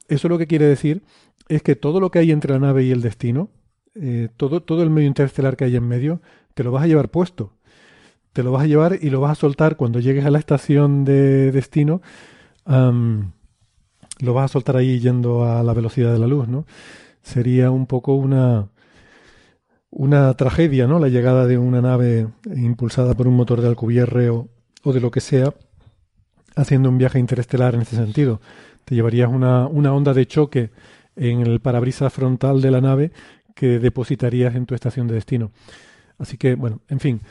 Eso 0.10 0.28
lo 0.28 0.38
que 0.38 0.48
quiere 0.48 0.66
decir 0.66 1.02
es 1.48 1.64
que 1.64 1.78
todo 1.78 2.02
lo 2.02 2.12
que 2.12 2.20
hay 2.20 2.32
entre 2.32 2.54
la 2.54 2.60
nave 2.60 2.84
y 2.84 2.92
el 2.92 3.02
destino, 3.02 3.50
eh, 3.96 4.28
todo, 4.36 4.62
todo 4.62 4.84
el 4.84 4.90
medio 4.90 5.08
interestelar 5.08 5.56
que 5.56 5.64
hay 5.64 5.78
en 5.78 5.88
medio, 5.88 6.22
te 6.54 6.64
lo 6.64 6.72
vas 6.72 6.84
a 6.84 6.88
llevar 6.88 7.10
puesto. 7.10 7.54
Te 8.34 8.44
lo 8.44 8.52
vas 8.52 8.64
a 8.64 8.68
llevar 8.68 9.00
y 9.02 9.10
lo 9.12 9.22
vas 9.22 9.32
a 9.32 9.36
soltar 9.36 9.78
cuando 9.78 10.00
llegues 10.00 10.26
a 10.26 10.32
la 10.32 10.40
estación 10.40 11.06
de 11.06 11.52
destino. 11.52 12.02
lo 12.66 14.34
vas 14.34 14.46
a 14.46 14.54
soltar 14.54 14.76
ahí 14.76 15.00
yendo 15.00 15.46
a 15.46 15.64
la 15.64 15.74
velocidad 15.74 16.12
de 16.12 16.20
la 16.20 16.28
luz, 16.28 16.48
¿no? 16.48 16.66
Sería 17.22 17.72
un 17.72 17.88
poco 17.88 18.16
una, 18.16 18.70
una 19.90 20.34
tragedia, 20.36 20.88
¿no? 20.88 21.00
La 21.00 21.08
llegada 21.08 21.48
de 21.48 21.58
una 21.58 21.82
nave 21.82 22.28
impulsada 22.56 23.14
por 23.14 23.28
un 23.28 23.36
motor 23.36 23.62
de 23.62 23.68
Alcubierre 23.68 24.30
o, 24.30 24.50
o 24.84 24.94
de 24.94 25.00
lo 25.00 25.12
que 25.12 25.22
sea 25.22 25.54
haciendo 26.56 26.90
un 26.90 26.98
viaje 26.98 27.20
interestelar 27.20 27.76
en 27.76 27.82
ese 27.82 27.96
sentido. 27.96 28.42
Te 28.86 28.96
llevarías 28.96 29.30
una, 29.30 29.68
una 29.68 29.94
onda 29.94 30.14
de 30.14 30.26
choque 30.26 30.72
en 31.16 31.42
el 31.42 31.60
parabrisas 31.60 32.12
frontal 32.12 32.62
de 32.62 32.72
la 32.72 32.82
nave 32.82 33.12
que 33.56 33.80
depositarías 33.80 34.56
en 34.56 34.66
tu 34.66 34.76
estación 34.76 35.08
de 35.08 35.16
destino. 35.16 35.52
Así 36.18 36.38
que, 36.38 36.56
bueno, 36.56 36.82
en 36.90 37.00
fin. 37.00 37.22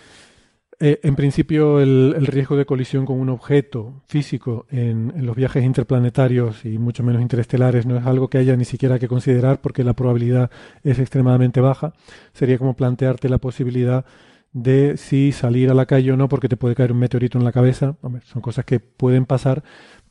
Eh, 0.84 0.98
en 1.04 1.14
principio, 1.14 1.80
el, 1.80 2.26
riesgo 2.26 2.56
de 2.56 2.66
colisión 2.66 3.06
con 3.06 3.20
un 3.20 3.28
objeto 3.28 4.02
físico 4.06 4.66
en, 4.70 5.12
en, 5.14 5.26
los 5.26 5.36
viajes 5.36 5.62
interplanetarios 5.62 6.64
y 6.64 6.76
mucho 6.78 7.04
menos 7.04 7.22
interestelares 7.22 7.86
no 7.86 7.96
es 7.96 8.04
algo 8.04 8.28
que 8.28 8.38
haya 8.38 8.56
ni 8.56 8.64
siquiera 8.64 8.98
que 8.98 9.06
considerar 9.06 9.60
porque 9.60 9.84
la 9.84 9.92
probabilidad 9.92 10.50
es 10.82 10.98
extremadamente 10.98 11.60
baja. 11.60 11.92
Sería 12.32 12.58
como 12.58 12.74
plantearte 12.74 13.28
la 13.28 13.38
posibilidad 13.38 14.04
de 14.52 14.96
si 14.96 15.32
salir 15.32 15.70
a 15.70 15.74
la 15.74 15.86
calle 15.86 16.12
o 16.12 16.16
no 16.16 16.28
porque 16.28 16.48
te 16.48 16.56
puede 16.56 16.74
caer 16.74 16.92
un 16.92 16.98
meteorito 16.98 17.38
en 17.38 17.44
la 17.44 17.52
cabeza. 17.52 17.96
son 18.24 18.42
cosas 18.42 18.64
que 18.64 18.80
pueden 18.80 19.26
pasar, 19.26 19.62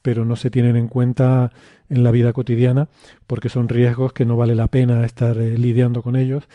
pero 0.01 0.26
no 0.26 0.35
se 0.35 0.49
tienen 0.49 0.76
en 0.76 0.88
cuenta 0.88 1.51
en 1.89 2.03
la 2.03 2.11
vida 2.11 2.34
cotidiana 2.34 2.89
porque 3.27 3.49
son 3.49 3.69
riesgos 3.69 4.13
que 4.13 4.26
no 4.26 4.38
vale 4.38 4.55
la 4.55 4.68
pena 4.68 5.05
estar 5.05 5.38
eh, 5.38 5.57
lidiando 5.57 6.01
con 6.01 6.15
ellos. 6.15 6.47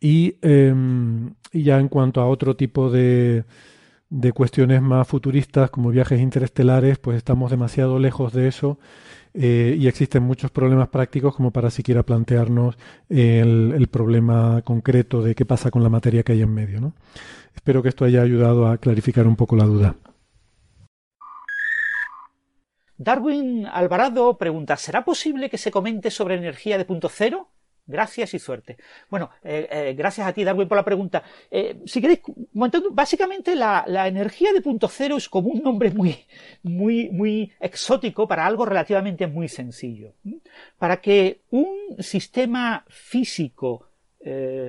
Y, 0.00 0.36
em, 0.42 1.34
y, 1.52 1.62
ya 1.64 1.78
en 1.78 1.88
cuanto 1.88 2.20
a 2.20 2.26
otro 2.26 2.56
tipo 2.56 2.90
de, 2.90 3.44
de 4.10 4.32
cuestiones 4.32 4.82
más 4.82 5.06
futuristas 5.06 5.70
como 5.70 5.90
viajes 5.90 6.20
interestelares, 6.20 6.98
pues 6.98 7.16
estamos 7.18 7.50
demasiado 7.50 7.98
lejos 7.98 8.32
de 8.32 8.48
eso 8.48 8.78
eh, 9.34 9.76
y 9.78 9.86
existen 9.86 10.22
muchos 10.22 10.50
problemas 10.50 10.88
prácticos 10.88 11.34
como 11.34 11.50
para 11.50 11.70
siquiera 11.70 12.02
plantearnos 12.02 12.76
el, 13.08 13.88
problema 13.90 14.62
concreto 14.62 15.22
de 15.22 15.34
qué 15.34 15.44
pasa 15.44 15.70
con 15.70 15.82
la 15.82 15.88
materia 15.88 16.22
que 16.22 16.32
hay 16.32 16.42
en 16.42 16.52
medio. 16.52 16.80
¿no? 16.80 16.94
Espero 17.54 17.82
que 17.82 17.88
esto 17.88 18.04
haya 18.04 18.22
ayudado 18.22 18.66
a 18.66 18.78
clarificar 18.78 19.26
un 19.26 19.36
poco 19.36 19.56
la 19.56 19.64
duda. 19.64 19.96
Darwin 22.96 23.66
Alvarado 23.66 24.38
pregunta, 24.38 24.76
¿será 24.76 25.04
posible 25.04 25.50
que 25.50 25.58
se 25.58 25.70
comente 25.70 26.10
sobre 26.10 26.36
energía 26.36 26.78
de 26.78 26.84
punto 26.84 27.08
cero? 27.08 27.48
Gracias 27.84 28.32
y 28.34 28.38
suerte. 28.38 28.76
Bueno, 29.10 29.30
eh, 29.42 29.68
eh, 29.70 29.94
gracias 29.96 30.26
a 30.26 30.32
ti, 30.32 30.44
Darwin, 30.44 30.68
por 30.68 30.76
la 30.76 30.84
pregunta. 30.84 31.22
Eh, 31.50 31.80
si 31.84 32.00
queréis, 32.00 32.20
básicamente 32.52 33.56
la, 33.56 33.84
energía 34.06 34.52
de 34.52 34.60
punto 34.60 34.88
cero 34.88 35.16
es 35.16 35.28
como 35.28 35.48
un 35.48 35.62
nombre 35.62 35.90
muy, 35.90 36.16
muy, 36.62 37.10
muy 37.10 37.52
exótico 37.58 38.28
para 38.28 38.46
algo 38.46 38.64
relativamente 38.64 39.26
muy 39.26 39.48
sencillo. 39.48 40.14
Para 40.78 41.00
que 41.00 41.42
un 41.50 41.96
sistema 41.98 42.84
físico 42.88 43.88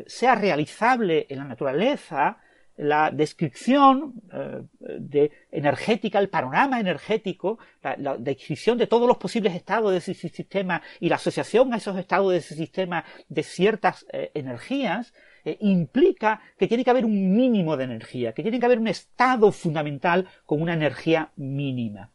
sea 0.07 0.33
realizable 0.33 1.27
en 1.29 1.37
la 1.37 1.43
naturaleza, 1.43 2.39
la 2.77 3.11
descripción 3.11 4.13
eh, 4.31 4.63
de 4.79 5.31
energética, 5.51 6.19
el 6.19 6.29
panorama 6.29 6.79
energético, 6.79 7.59
la, 7.81 8.17
descripción 8.17 8.77
de 8.77 8.87
todos 8.87 9.07
los 9.07 9.17
posibles 9.17 9.53
estados 9.53 9.91
de 9.91 9.97
ese 9.97 10.13
sistema 10.13 10.81
y 10.99 11.09
la 11.09 11.15
asociación 11.15 11.73
a 11.73 11.77
esos 11.77 11.97
estados 11.97 12.31
de 12.31 12.37
ese 12.37 12.55
sistema 12.55 13.05
de 13.29 13.43
ciertas 13.43 14.05
eh, 14.11 14.31
energías, 14.33 15.13
eh, 15.45 15.57
implica 15.59 16.41
que 16.57 16.67
tiene 16.67 16.83
que 16.83 16.89
haber 16.89 17.05
un 17.05 17.35
mínimo 17.35 17.77
de 17.77 17.83
energía, 17.83 18.33
que 18.33 18.41
tiene 18.41 18.59
que 18.59 18.65
haber 18.65 18.79
un 18.79 18.87
estado 18.87 19.51
fundamental 19.51 20.27
con 20.45 20.61
una 20.61 20.73
energía 20.73 21.31
mínima. 21.35 22.09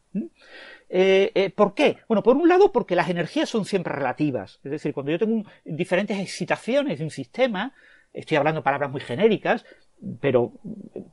¿Por 1.55 1.75
qué? 1.75 1.97
Bueno, 2.07 2.23
por 2.23 2.35
un 2.35 2.49
lado 2.49 2.71
porque 2.71 2.95
las 2.95 3.09
energías 3.09 3.47
son 3.47 3.63
siempre 3.63 3.93
relativas. 3.93 4.59
Es 4.63 4.71
decir, 4.71 4.93
cuando 4.93 5.11
yo 5.11 5.19
tengo 5.19 5.43
diferentes 5.63 6.17
excitaciones 6.19 6.97
de 6.97 7.05
un 7.05 7.11
sistema, 7.11 7.73
estoy 8.11 8.37
hablando 8.37 8.63
palabras 8.63 8.89
muy 8.89 9.01
genéricas, 9.01 9.63
pero 10.19 10.53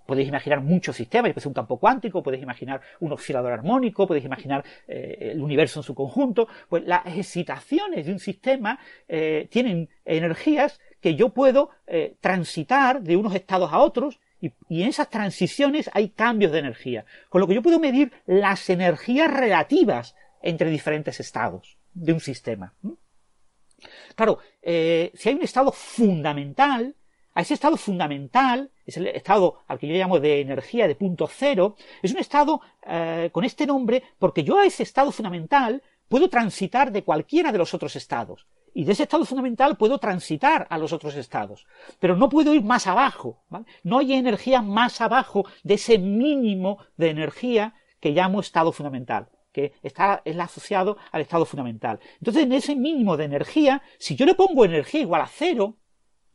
podéis 0.06 0.28
imaginar 0.28 0.60
muchos 0.60 0.96
sistemas, 0.96 1.32
puede 1.32 1.40
ser 1.40 1.48
un 1.48 1.54
campo 1.54 1.78
cuántico, 1.78 2.22
podéis 2.22 2.42
imaginar 2.42 2.80
un 3.00 3.12
oscilador 3.12 3.52
armónico, 3.52 4.06
podéis 4.06 4.24
imaginar 4.24 4.64
eh, 4.86 5.32
el 5.32 5.42
universo 5.42 5.80
en 5.80 5.84
su 5.84 5.94
conjunto, 5.94 6.48
pues 6.68 6.84
las 6.84 7.06
excitaciones 7.06 8.06
de 8.06 8.12
un 8.12 8.18
sistema 8.18 8.78
eh, 9.08 9.48
tienen 9.50 9.88
energías 10.04 10.80
que 11.00 11.14
yo 11.14 11.30
puedo 11.30 11.70
eh, 11.86 12.16
transitar 12.20 13.02
de 13.02 13.16
unos 13.16 13.34
estados 13.34 13.72
a 13.72 13.78
otros 13.78 14.20
y, 14.40 14.52
y, 14.68 14.82
en 14.82 14.88
esas 14.88 15.10
transiciones 15.10 15.90
hay 15.92 16.10
cambios 16.10 16.52
de 16.52 16.60
energía, 16.60 17.04
con 17.28 17.40
lo 17.40 17.46
que 17.46 17.54
yo 17.54 17.62
puedo 17.62 17.80
medir 17.80 18.12
las 18.26 18.68
energías 18.70 19.32
relativas 19.32 20.14
entre 20.42 20.70
diferentes 20.70 21.18
estados 21.20 21.78
de 21.94 22.12
un 22.12 22.20
sistema. 22.20 22.74
Claro, 24.14 24.38
si 24.62 25.28
hay 25.28 25.34
un 25.34 25.42
estado 25.42 25.72
fundamental, 25.72 26.94
a 27.36 27.42
ese 27.42 27.52
estado 27.52 27.76
fundamental, 27.76 28.70
es 28.86 28.96
el 28.96 29.08
estado 29.08 29.58
al 29.68 29.78
que 29.78 29.86
yo 29.86 29.94
llamo 29.94 30.18
de 30.18 30.40
energía 30.40 30.88
de 30.88 30.94
punto 30.94 31.28
cero, 31.30 31.76
es 32.00 32.10
un 32.10 32.18
estado 32.18 32.62
eh, 32.82 33.28
con 33.30 33.44
este 33.44 33.66
nombre 33.66 34.02
porque 34.18 34.42
yo 34.42 34.58
a 34.58 34.64
ese 34.64 34.82
estado 34.82 35.12
fundamental 35.12 35.82
puedo 36.08 36.30
transitar 36.30 36.90
de 36.90 37.04
cualquiera 37.04 37.52
de 37.52 37.58
los 37.58 37.74
otros 37.74 37.94
estados. 37.94 38.46
Y 38.72 38.84
de 38.84 38.92
ese 38.92 39.02
estado 39.02 39.26
fundamental 39.26 39.76
puedo 39.76 39.98
transitar 39.98 40.66
a 40.70 40.78
los 40.78 40.94
otros 40.94 41.14
estados. 41.14 41.66
Pero 42.00 42.16
no 42.16 42.30
puedo 42.30 42.54
ir 42.54 42.62
más 42.62 42.86
abajo. 42.86 43.42
No 43.82 43.98
hay 43.98 44.14
energía 44.14 44.62
más 44.62 45.02
abajo 45.02 45.44
de 45.62 45.74
ese 45.74 45.98
mínimo 45.98 46.78
de 46.96 47.10
energía 47.10 47.74
que 48.00 48.12
llamo 48.12 48.40
estado 48.40 48.72
fundamental 48.72 49.28
que 49.52 49.72
está 49.82 50.20
es 50.26 50.38
asociado 50.38 50.98
al 51.12 51.22
estado 51.22 51.46
fundamental. 51.46 51.98
Entonces, 52.18 52.42
en 52.42 52.52
ese 52.52 52.76
mínimo 52.76 53.16
de 53.16 53.24
energía, 53.24 53.82
si 53.98 54.14
yo 54.14 54.26
le 54.26 54.34
pongo 54.34 54.66
energía 54.66 55.00
igual 55.00 55.22
a 55.22 55.26
cero, 55.26 55.76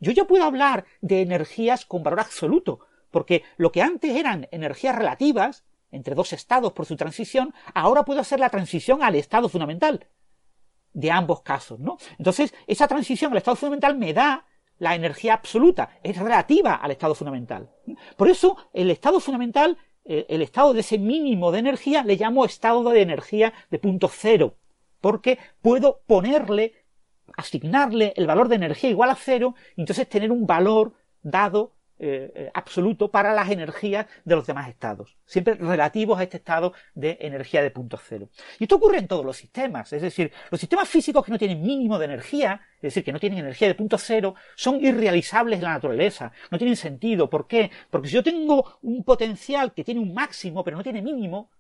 yo 0.02 0.12
ya 0.12 0.26
puedo 0.26 0.44
hablar 0.44 0.86
de 1.00 1.22
energías 1.22 1.86
con 1.86 2.04
valor 2.04 2.20
absoluto, 2.20 2.80
porque 3.12 3.44
lo 3.56 3.72
que 3.72 3.82
antes 3.82 4.16
eran 4.16 4.48
energías 4.52 4.96
relativas, 4.96 5.64
entre 5.92 6.16
dos 6.16 6.34
estados 6.34 6.74
por 6.74 6.86
su 6.86 6.96
transición, 6.96 7.54
ahora 7.74 8.04
puedo 8.04 8.20
hacer 8.20 8.40
la 8.40 8.50
transición 8.50 9.04
al 9.04 9.16
estado 9.16 9.48
fundamental 9.48 10.08
de 10.94 11.12
ambos 11.12 11.42
casos, 11.42 11.80
¿no? 11.80 11.98
Entonces, 12.18 12.54
esa 12.68 12.88
transición 12.88 13.32
al 13.32 13.38
estado 13.38 13.56
fundamental 13.56 13.98
me 13.98 14.14
da 14.14 14.46
la 14.78 14.96
energía 14.96 15.36
absoluta, 15.36 16.00
es 16.04 16.18
relativa 16.18 16.76
al 16.76 16.92
estado 16.92 17.14
fundamental. 17.14 17.70
Por 18.18 18.30
eso, 18.30 18.58
el 18.74 18.90
estado 18.90 19.20
fundamental, 19.20 19.78
eh, 20.04 20.26
el 20.28 20.42
estado 20.42 20.74
de 20.74 20.80
ese 20.80 20.98
mínimo 20.98 21.52
de 21.52 21.60
energía, 21.60 22.04
le 22.04 22.16
llamo 22.16 22.46
estado 22.46 22.90
de 22.90 23.02
energía 23.02 23.54
de 23.70 23.78
punto 23.78 24.10
cero, 24.10 24.56
porque 25.00 25.38
puedo 25.62 26.02
ponerle 26.08 26.74
asignarle 27.38 28.14
el 28.16 28.28
valor 28.28 28.48
de 28.48 28.56
energía 28.56 28.90
igual 28.90 29.10
a 29.10 29.16
cero 29.16 29.56
y 29.76 29.82
entonces 29.82 30.08
tener 30.08 30.32
un 30.32 30.46
valor 30.46 30.94
dado 31.22 31.74
eh, 32.04 32.32
eh, 32.34 32.52
absoluto 32.56 33.12
para 33.12 33.32
las 33.32 33.52
energías 33.52 34.08
de 34.26 34.36
los 34.36 34.48
demás 34.48 34.68
estados, 34.68 35.18
siempre 35.24 35.54
relativos 35.54 36.20
a 36.20 36.24
este 36.24 36.38
estado 36.38 36.74
de 36.96 37.16
energía 37.22 37.62
de 37.62 37.70
punto 37.70 37.96
cero. 37.96 38.28
Y 38.58 38.64
esto 38.64 38.78
ocurre 38.78 38.98
en 38.98 39.08
todos 39.08 39.24
los 39.24 39.38
sistemas, 39.38 39.94
es 39.94 40.02
decir, 40.02 40.32
los 40.50 40.60
sistemas 40.60 40.90
físicos 40.90 41.24
que 41.24 41.32
no 41.32 41.38
tienen 41.38 41.62
mínimo 41.62 42.00
de 42.00 42.06
energía, 42.06 42.60
es 42.78 42.82
decir, 42.82 43.04
que 43.04 43.12
no 43.12 43.20
tienen 43.20 43.38
energía 43.38 43.68
de 43.68 43.76
punto 43.76 44.00
cero, 44.00 44.34
son 44.56 44.84
irrealizables 44.84 45.60
en 45.60 45.66
la 45.66 45.74
naturaleza, 45.74 46.32
no 46.50 46.58
tienen 46.58 46.76
sentido. 46.76 47.30
¿Por 47.30 47.46
qué? 47.46 47.70
Porque 47.92 48.08
si 48.08 48.16
yo 48.16 48.24
tengo 48.24 48.80
un 48.82 49.04
potencial 49.04 49.72
que 49.72 49.84
tiene 49.84 50.00
un 50.00 50.12
máximo 50.12 50.64
pero 50.64 50.78
no 50.78 50.82
tiene 50.82 51.04
mínimo, 51.04 51.52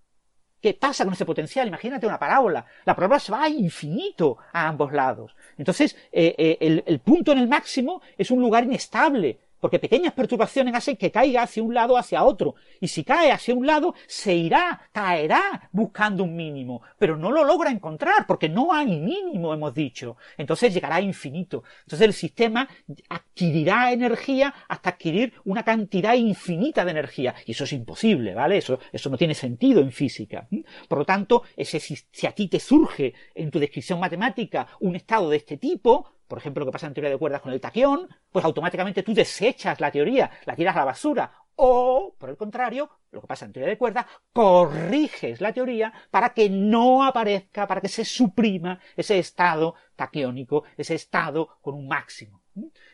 ¿Qué 0.62 0.76
pasa 0.76 1.04
con 1.04 1.14
ese 1.14 1.26
potencial? 1.26 1.68
Imagínate 1.68 2.06
una 2.06 2.20
parábola. 2.20 2.66
La 2.86 2.96
parábola 2.96 3.20
se 3.20 3.32
va 3.32 3.44
a 3.44 3.50
infinito 3.50 4.38
a 4.54 4.68
ambos 4.68 4.94
lados. 4.94 5.36
Entonces, 5.58 5.98
eh, 6.12 6.36
eh, 6.38 6.58
el, 6.62 6.84
el 6.86 7.00
punto 7.00 7.32
en 7.32 7.40
el 7.40 7.48
máximo 7.48 8.02
es 8.18 8.30
un 8.30 8.42
lugar 8.42 8.64
inestable 8.64 9.40
porque 9.62 9.80
pequeñas 9.80 10.14
perturbaciones 10.14 10.76
hacen 10.76 10.98
que 10.98 11.12
caiga 11.12 11.44
hacia 11.44 11.64
un 11.64 11.74
lado 11.74 11.98
hacia 11.98 12.24
otro. 12.24 12.56
Y 12.82 12.90
si 12.90 13.06
cae 13.06 13.32
hacia 13.32 13.56
un 13.56 13.66
lado, 13.66 13.94
se 14.08 14.34
irá, 14.34 14.90
caerá 14.92 15.70
buscando 15.72 16.26
un 16.26 16.36
mínimo, 16.36 16.82
pero 16.98 17.16
no 17.16 17.32
lo 17.32 17.46
logra 17.46 17.72
encontrar, 17.72 18.26
porque 18.28 18.50
no 18.50 18.74
hay 18.74 19.00
mínimo, 19.00 19.54
hemos 19.54 19.74
dicho. 19.74 20.18
Entonces 20.38 20.74
llegará 20.74 20.96
a 20.96 21.02
infinito. 21.02 21.64
Entonces 21.84 22.08
el 22.08 22.14
sistema 22.14 22.68
adquirirá 23.08 23.94
energía 23.94 24.54
hasta 24.68 24.90
adquirir 24.90 25.34
una 25.46 25.64
cantidad 25.64 26.16
infinita 26.16 26.84
de 26.84 26.92
energía. 26.92 27.36
Y 27.46 27.52
eso 27.52 27.64
es 27.64 27.74
imposible, 27.74 28.34
¿vale? 28.34 28.58
Eso, 28.58 28.80
eso 28.92 29.10
no 29.10 29.18
tiene 29.18 29.36
sentido 29.36 29.80
en 29.80 29.92
física. 29.92 30.48
Por 30.88 30.98
lo 30.98 31.06
tanto, 31.06 31.44
ese, 31.56 31.80
si 31.80 32.28
a 32.28 32.32
ti 32.32 32.48
te 32.48 32.60
surge 32.60 33.14
en 33.36 33.52
tu 33.52 33.60
descripción 33.60 34.00
matemática 34.00 34.68
un 34.80 34.96
estado 34.96 35.30
de 35.30 35.38
este 35.38 35.58
tipo, 35.58 36.21
por 36.32 36.38
ejemplo, 36.38 36.62
lo 36.62 36.68
que 36.68 36.72
pasa 36.72 36.88
en 36.88 36.94
teoría 36.94 37.10
de 37.10 37.18
cuerdas 37.18 37.42
con 37.42 37.52
el 37.52 37.60
taquión, 37.60 38.08
pues 38.32 38.46
automáticamente 38.46 39.04
tú 39.04 39.14
desechas 39.14 39.82
la 39.82 39.92
teoría, 39.92 40.32
la 40.46 40.56
tiras 40.56 40.74
a 40.78 40.80
la 40.80 40.86
basura. 40.86 41.30
O, 41.58 42.16
por 42.18 42.30
el 42.30 42.38
contrario, 42.38 42.90
lo 43.12 43.20
que 43.20 43.28
pasa 43.28 43.44
en 43.44 43.52
teoría 43.52 43.68
de 43.68 43.78
cuerdas, 43.78 44.06
corriges 44.32 45.42
la 45.42 45.52
teoría 45.52 45.92
para 46.10 46.30
que 46.30 46.50
no 46.50 47.04
aparezca, 47.04 47.68
para 47.68 47.82
que 47.82 47.90
se 47.90 48.06
suprima 48.06 48.80
ese 48.96 49.20
estado 49.20 49.76
taquiónico, 49.98 50.64
ese 50.78 50.96
estado 50.96 51.58
con 51.60 51.74
un 51.74 51.90
máximo, 51.90 52.44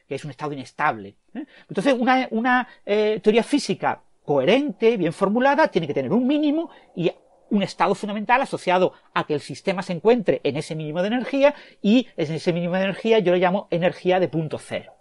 que 0.07 0.15
es 0.15 0.25
un 0.25 0.31
estado 0.31 0.53
inestable. 0.53 1.17
¿eh? 1.35 1.45
Entonces, 1.69 1.95
una, 2.31 2.67
eh, 2.87 3.19
teoría 3.21 3.43
física 3.43 4.01
coherente, 4.25 4.97
bien 4.97 5.13
formulada, 5.13 5.67
tiene 5.67 5.85
que 5.85 5.93
tener 5.93 6.11
un 6.11 6.25
mínimo 6.25 6.71
y 6.95 7.11
un 7.49 7.63
estado 7.63 7.95
fundamental 7.95 8.41
asociado 8.41 8.93
a 9.13 9.25
que 9.25 9.33
el 9.33 9.41
sistema 9.41 9.81
se 9.81 9.93
encuentre 9.93 10.41
en 10.43 10.57
ese 10.57 10.75
mínimo 10.75 11.01
de 11.01 11.07
energía 11.07 11.55
y 11.81 12.07
en 12.17 12.33
ese 12.33 12.53
mínimo 12.53 12.75
de 12.75 12.83
energía 12.83 13.19
yo 13.19 13.33
le 13.33 13.39
llamo 13.39 13.67
energía 13.71 14.19
de 14.19 14.27
punto 14.27 14.57
cero. 14.57 14.93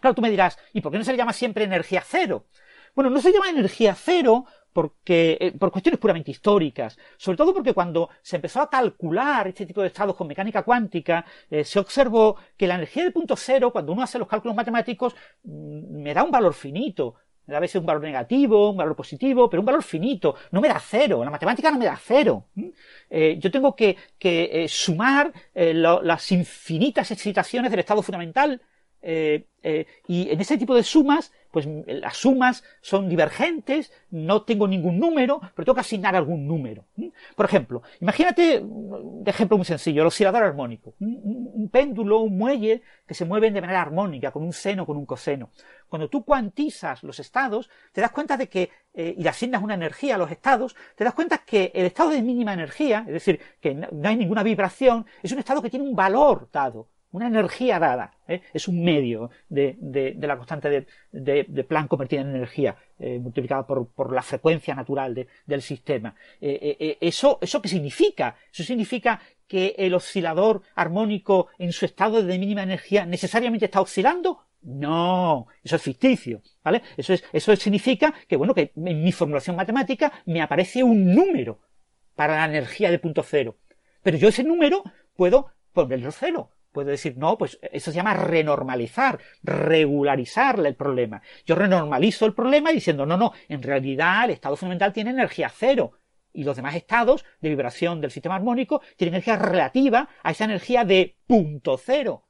Claro, 0.00 0.14
tú 0.14 0.22
me 0.22 0.30
dirás, 0.30 0.58
¿y 0.72 0.80
por 0.80 0.90
qué 0.90 0.98
no 0.98 1.04
se 1.04 1.12
le 1.12 1.18
llama 1.18 1.32
siempre 1.32 1.64
energía 1.64 2.02
cero? 2.04 2.46
Bueno, 2.94 3.10
no 3.10 3.20
se 3.20 3.32
llama 3.32 3.50
energía 3.50 3.94
cero 3.94 4.46
porque, 4.72 5.38
eh, 5.40 5.52
por 5.52 5.70
cuestiones 5.70 5.98
puramente 5.98 6.30
históricas, 6.30 6.98
sobre 7.16 7.38
todo 7.38 7.54
porque 7.54 7.72
cuando 7.72 8.10
se 8.20 8.36
empezó 8.36 8.60
a 8.60 8.68
calcular 8.68 9.48
este 9.48 9.64
tipo 9.64 9.80
de 9.80 9.86
estados 9.86 10.14
con 10.14 10.26
mecánica 10.26 10.62
cuántica, 10.64 11.24
eh, 11.48 11.64
se 11.64 11.78
observó 11.78 12.36
que 12.58 12.66
la 12.66 12.74
energía 12.74 13.04
de 13.04 13.10
punto 13.10 13.36
cero, 13.36 13.72
cuando 13.72 13.92
uno 13.92 14.02
hace 14.02 14.18
los 14.18 14.28
cálculos 14.28 14.54
matemáticos, 14.54 15.14
mm, 15.44 16.02
me 16.02 16.12
da 16.12 16.22
un 16.22 16.30
valor 16.30 16.52
finito, 16.52 17.14
a 17.54 17.60
veces 17.60 17.76
un 17.76 17.86
valor 17.86 18.02
negativo, 18.02 18.70
un 18.70 18.76
valor 18.76 18.96
positivo, 18.96 19.48
pero 19.48 19.60
un 19.60 19.66
valor 19.66 19.82
finito. 19.82 20.34
No 20.50 20.60
me 20.60 20.68
da 20.68 20.80
cero. 20.80 21.22
La 21.24 21.30
matemática 21.30 21.70
no 21.70 21.78
me 21.78 21.84
da 21.84 21.98
cero. 22.02 22.46
Eh, 23.08 23.36
yo 23.38 23.50
tengo 23.50 23.74
que, 23.74 23.96
eh, 24.20 24.66
sumar 24.68 25.32
eh, 25.54 25.72
las 25.74 26.32
infinitas 26.32 27.10
excitaciones 27.10 27.70
del 27.70 27.80
estado 27.80 28.02
fundamental. 28.02 28.60
Y 29.06 30.30
en 30.30 30.40
ese 30.40 30.58
tipo 30.58 30.74
de 30.74 30.82
sumas 30.82 31.32
pues 31.56 31.66
las 31.86 32.18
sumas 32.18 32.62
son 32.82 33.08
divergentes, 33.08 33.90
no 34.10 34.42
tengo 34.42 34.68
ningún 34.68 34.98
número, 34.98 35.40
pero 35.54 35.64
tengo 35.64 35.74
que 35.74 35.80
asignar 35.80 36.14
algún 36.14 36.46
número. 36.46 36.84
Por 37.34 37.46
ejemplo, 37.46 37.82
imagínate, 37.98 38.60
un 38.60 39.22
ejemplo 39.24 39.56
muy 39.56 39.64
sencillo, 39.64 40.02
el 40.02 40.08
oscilador 40.08 40.42
armónico, 40.42 40.92
un, 41.00 41.70
péndulo, 41.72 42.20
un 42.20 42.36
muelle 42.36 42.82
que 43.06 43.14
se 43.14 43.24
mueven 43.24 43.54
de 43.54 43.62
manera 43.62 43.80
armónica, 43.80 44.32
con 44.32 44.42
un 44.42 44.52
seno, 44.52 44.84
con 44.84 44.98
un 44.98 45.06
coseno. 45.06 45.48
Cuando 45.88 46.10
tú 46.10 46.26
cuantizas 46.26 47.02
los 47.02 47.20
estados, 47.20 47.70
te 47.90 48.02
das 48.02 48.10
cuenta 48.10 48.36
de 48.36 48.50
que, 48.50 48.68
eh, 48.92 49.14
y 49.16 49.22
le 49.22 49.28
asignas 49.30 49.62
una 49.62 49.72
energía 49.72 50.16
a 50.16 50.18
los 50.18 50.30
estados, 50.30 50.76
te 50.94 51.04
das 51.04 51.14
cuenta 51.14 51.38
que 51.38 51.72
el 51.74 51.86
estado 51.86 52.10
de 52.10 52.20
mínima 52.20 52.52
energía, 52.52 53.04
es 53.06 53.14
decir, 53.14 53.40
que 53.62 53.74
no 53.74 54.06
hay 54.06 54.16
ninguna 54.16 54.42
vibración, 54.42 55.06
es 55.22 55.32
un 55.32 55.38
estado 55.38 55.62
que 55.62 55.70
tiene 55.70 55.88
un 55.88 55.96
valor 55.96 56.50
dado 56.52 56.88
una 57.16 57.28
energía 57.28 57.78
dada, 57.78 58.12
¿eh? 58.28 58.42
es 58.52 58.68
un 58.68 58.84
medio 58.84 59.30
de, 59.48 60.14
la 60.20 60.36
constante 60.36 60.68
de, 60.68 60.86
de, 61.48 61.64
Planck 61.64 61.88
convertida 61.88 62.20
en 62.20 62.28
energía, 62.28 62.76
eh, 62.98 63.18
multiplicada 63.18 63.66
por, 63.66 64.12
la 64.12 64.20
frecuencia 64.20 64.74
natural 64.74 65.26
del 65.46 65.62
sistema. 65.62 66.14
Eh, 66.42 66.98
¿eso, 67.00 67.38
¿Eso 67.40 67.62
qué 67.62 67.68
significa? 67.68 68.36
Eso 68.52 68.62
significa 68.64 69.18
que 69.48 69.74
el 69.78 69.94
oscilador 69.94 70.60
armónico 70.74 71.48
en 71.58 71.72
su 71.72 71.86
estado 71.86 72.22
de 72.22 72.38
mínima 72.38 72.62
energía 72.62 73.06
necesariamente 73.06 73.64
está 73.64 73.80
oscilando? 73.80 74.42
No, 74.60 75.46
eso 75.64 75.76
es 75.76 75.82
ficticio, 75.82 76.42
¿vale? 76.62 76.82
Eso, 76.98 77.14
es, 77.14 77.24
eso 77.32 77.56
significa 77.56 78.12
que, 78.28 78.36
bueno, 78.36 78.52
que 78.52 78.72
en 78.76 79.02
mi 79.02 79.12
formulación 79.12 79.56
matemática 79.56 80.12
me 80.26 80.42
aparece 80.42 80.82
un 80.82 81.14
número 81.14 81.60
para 82.14 82.36
la 82.36 82.44
energía 82.44 82.90
de 82.90 82.98
punto 82.98 83.22
cero. 83.22 83.56
Pero 84.02 84.18
yo 84.18 84.28
ese 84.28 84.44
número 84.44 84.84
puedo 85.14 85.52
ponerlo 85.72 86.10
cero, 86.10 86.50
Puedo 86.76 86.90
decir, 86.90 87.16
no, 87.16 87.38
pues 87.38 87.58
eso 87.72 87.90
se 87.90 87.96
llama 87.96 88.12
renormalizar, 88.12 89.18
regularizar 89.42 90.60
el 90.60 90.74
problema. 90.74 91.22
Yo 91.46 91.54
renormalizo 91.54 92.26
el 92.26 92.34
problema 92.34 92.70
diciendo, 92.70 93.06
no, 93.06 93.16
no, 93.16 93.32
en 93.48 93.62
realidad 93.62 94.26
el 94.26 94.32
estado 94.32 94.56
fundamental 94.56 94.92
tiene 94.92 95.08
energía 95.08 95.48
cero 95.48 95.92
y 96.34 96.44
los 96.44 96.54
demás 96.54 96.74
estados 96.74 97.24
de 97.40 97.48
vibración 97.48 98.02
del 98.02 98.10
sistema 98.10 98.34
armónico 98.34 98.82
tienen 98.98 99.14
energía 99.14 99.36
relativa 99.36 100.10
a 100.22 100.32
esa 100.32 100.44
energía 100.44 100.84
de 100.84 101.16
punto 101.26 101.78
cero. 101.78 102.24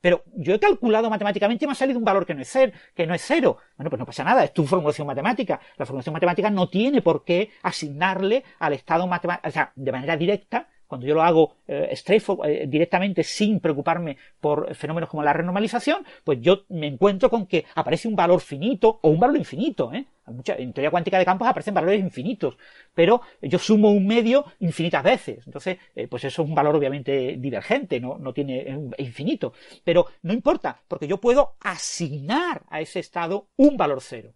Pero 0.00 0.24
yo 0.34 0.52
he 0.52 0.58
calculado 0.58 1.08
matemáticamente 1.08 1.64
y 1.64 1.68
me 1.68 1.72
ha 1.72 1.76
salido 1.76 2.00
un 2.00 2.04
valor 2.04 2.26
que 2.26 2.34
no 2.34 2.42
es 2.42 2.50
cero, 2.50 2.72
que 2.92 3.06
no 3.06 3.14
es 3.14 3.22
cero. 3.24 3.58
Bueno, 3.76 3.88
pues 3.88 4.00
no 4.00 4.06
pasa 4.06 4.24
nada, 4.24 4.42
es 4.42 4.52
tu 4.52 4.66
formulación 4.66 5.06
matemática. 5.06 5.60
La 5.76 5.86
formulación 5.86 6.12
matemática 6.12 6.50
no 6.50 6.68
tiene 6.68 7.02
por 7.02 7.22
qué 7.22 7.50
asignarle 7.62 8.42
al 8.58 8.72
estado 8.72 9.06
matemático, 9.06 9.46
o 9.48 9.52
sea, 9.52 9.72
de 9.76 9.92
manera 9.92 10.16
directa, 10.16 10.68
cuando 10.90 11.06
yo 11.06 11.14
lo 11.14 11.22
hago 11.22 11.54
eh, 11.68 11.94
eh, 11.94 12.66
directamente 12.68 13.22
sin 13.22 13.60
preocuparme 13.60 14.16
por 14.40 14.74
fenómenos 14.74 15.08
como 15.08 15.22
la 15.22 15.32
renormalización, 15.32 16.04
pues 16.24 16.40
yo 16.40 16.64
me 16.68 16.88
encuentro 16.88 17.30
con 17.30 17.46
que 17.46 17.64
aparece 17.76 18.08
un 18.08 18.16
valor 18.16 18.40
finito 18.40 18.98
o 19.00 19.08
un 19.08 19.20
valor 19.20 19.36
infinito. 19.36 19.92
¿eh? 19.92 20.04
en 20.26 20.72
teoría 20.72 20.90
cuántica 20.90 21.18
de 21.18 21.24
campos 21.24 21.48
aparecen 21.48 21.74
valores 21.74 22.00
infinitos, 22.00 22.56
pero 22.94 23.22
yo 23.40 23.58
sumo 23.58 23.90
un 23.90 24.06
medio 24.06 24.44
infinitas 24.60 25.02
veces. 25.02 25.46
Entonces, 25.46 25.78
eh, 25.94 26.08
pues 26.08 26.24
eso 26.24 26.42
es 26.42 26.48
un 26.48 26.54
valor 26.54 26.74
obviamente 26.76 27.36
divergente, 27.38 28.00
no, 28.00 28.32
tiene, 28.32 28.92
es 28.96 29.06
infinito. 29.06 29.52
Pero 29.84 30.06
no 30.22 30.32
importa, 30.32 30.80
porque 30.88 31.06
yo 31.06 31.18
puedo 31.18 31.54
asignar 31.60 32.62
a 32.68 32.80
ese 32.80 33.00
estado 33.00 33.48
un 33.56 33.76
valor 33.76 34.00
cero. 34.00 34.32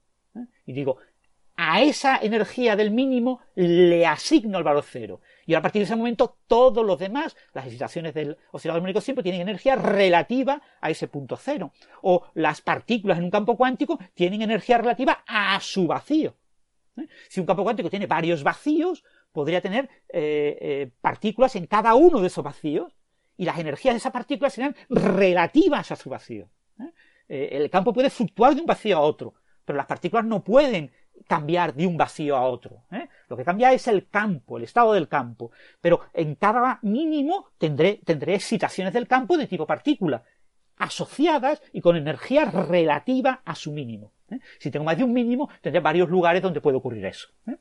Y 0.67 0.73
digo, 0.73 0.99
a 1.57 1.83
esa 1.83 2.19
energía 2.19 2.75
del 2.77 2.91
mínimo 2.91 3.41
le 3.55 4.07
asigno 4.07 4.59
el 4.59 4.65
valor 4.65 4.85
cero. 4.87 5.21
Y 5.47 5.55
a 5.55 5.63
partir 5.63 5.81
de 5.81 5.85
ese 5.85 5.97
momento, 5.97 6.39
todos 6.47 6.85
los 6.85 6.99
demás, 6.99 7.37
las 7.53 7.67
excitaciones 7.67 8.15
del 8.15 8.37
oscilador 8.53 8.79
armónico 8.79 9.01
siempre 9.01 9.23
tienen 9.23 9.43
energía 9.43 9.77
relativa 9.77 10.63
a 10.81 10.91
ese 10.91 11.09
punto 11.09 11.37
cero. 11.37 11.73
O 12.03 12.25
las 12.35 12.61
partículas 12.61 13.19
en 13.19 13.25
un 13.25 13.31
campo 13.31 13.57
cuántico 13.57 13.99
tienen 14.15 14.43
energía 14.43 14.79
relativa 14.79 15.25
a 15.27 15.59
su 15.61 15.87
vacío. 15.87 16.37
¿Eh? 16.97 17.07
Si 17.29 17.41
un 17.41 17.47
campo 17.47 17.65
cuántico 17.65 17.91
tiene 17.91 18.07
varios 18.07 18.43
vacíos, 18.43 19.05
podría 19.33 19.61
tener 19.61 19.89
eh, 20.09 20.59
eh, 20.61 20.91
partículas 21.01 21.57
en 21.57 21.67
cada 21.67 21.95
uno 21.95 22.21
de 22.21 22.29
esos 22.29 22.45
vacíos 22.45 22.97
y 23.37 23.45
las 23.45 23.59
energías 23.59 23.95
de 23.95 23.99
esas 23.99 24.13
partículas 24.13 24.53
serán 24.53 24.77
relativas 24.89 25.91
a 25.91 25.97
su 25.97 26.09
vacío. 26.09 26.49
el 27.27 27.69
campo 27.71 27.93
puede 27.93 28.11
fluctuar 28.11 28.55
de 28.55 28.61
un 28.61 28.67
vacío 28.67 28.97
a 28.97 29.01
otro, 29.01 29.35
pero 29.65 29.77
las 29.77 29.87
partículas 29.87 30.25
no 30.25 30.45
pueden 30.45 30.93
cambiar 31.27 31.75
de 31.75 31.87
un 31.87 31.97
vacío 31.97 32.37
a 32.37 32.43
otro. 32.43 32.85
¿eh? 32.91 33.09
Lo 33.29 33.37
que 33.37 33.45
cambia 33.45 33.73
es 33.73 33.89
el 33.89 34.09
campo, 34.09 34.57
el 34.57 34.65
estado 34.65 34.93
del 34.93 35.09
campo. 35.09 35.51
Pero 35.81 36.01
en 36.13 36.35
cada 36.35 36.79
mínimo 36.83 37.51
tendré, 37.59 38.01
tendré 38.05 38.35
excitaciones 38.35 38.93
del 38.93 39.09
campo 39.09 39.37
de 39.37 39.47
tipo 39.47 39.67
partícula, 39.67 40.23
asociadas 40.77 41.63
y 41.73 41.81
con 41.81 41.97
energía 41.97 42.45
relativa 42.45 43.43
a 43.45 43.55
su 43.55 43.73
mínimo. 43.73 44.13
¿eh? 44.31 44.39
Si 44.59 44.71
tengo 44.71 44.85
más 44.85 44.99
de 44.99 45.05
un 45.05 45.13
mínimo, 45.13 45.49
tendré 45.61 45.81
varios 45.81 46.09
lugares 46.09 46.43
donde 46.43 46.61
puede 46.61 46.77
ocurrir 46.77 47.05
eso. 47.07 47.29
¿eh? 47.47 47.57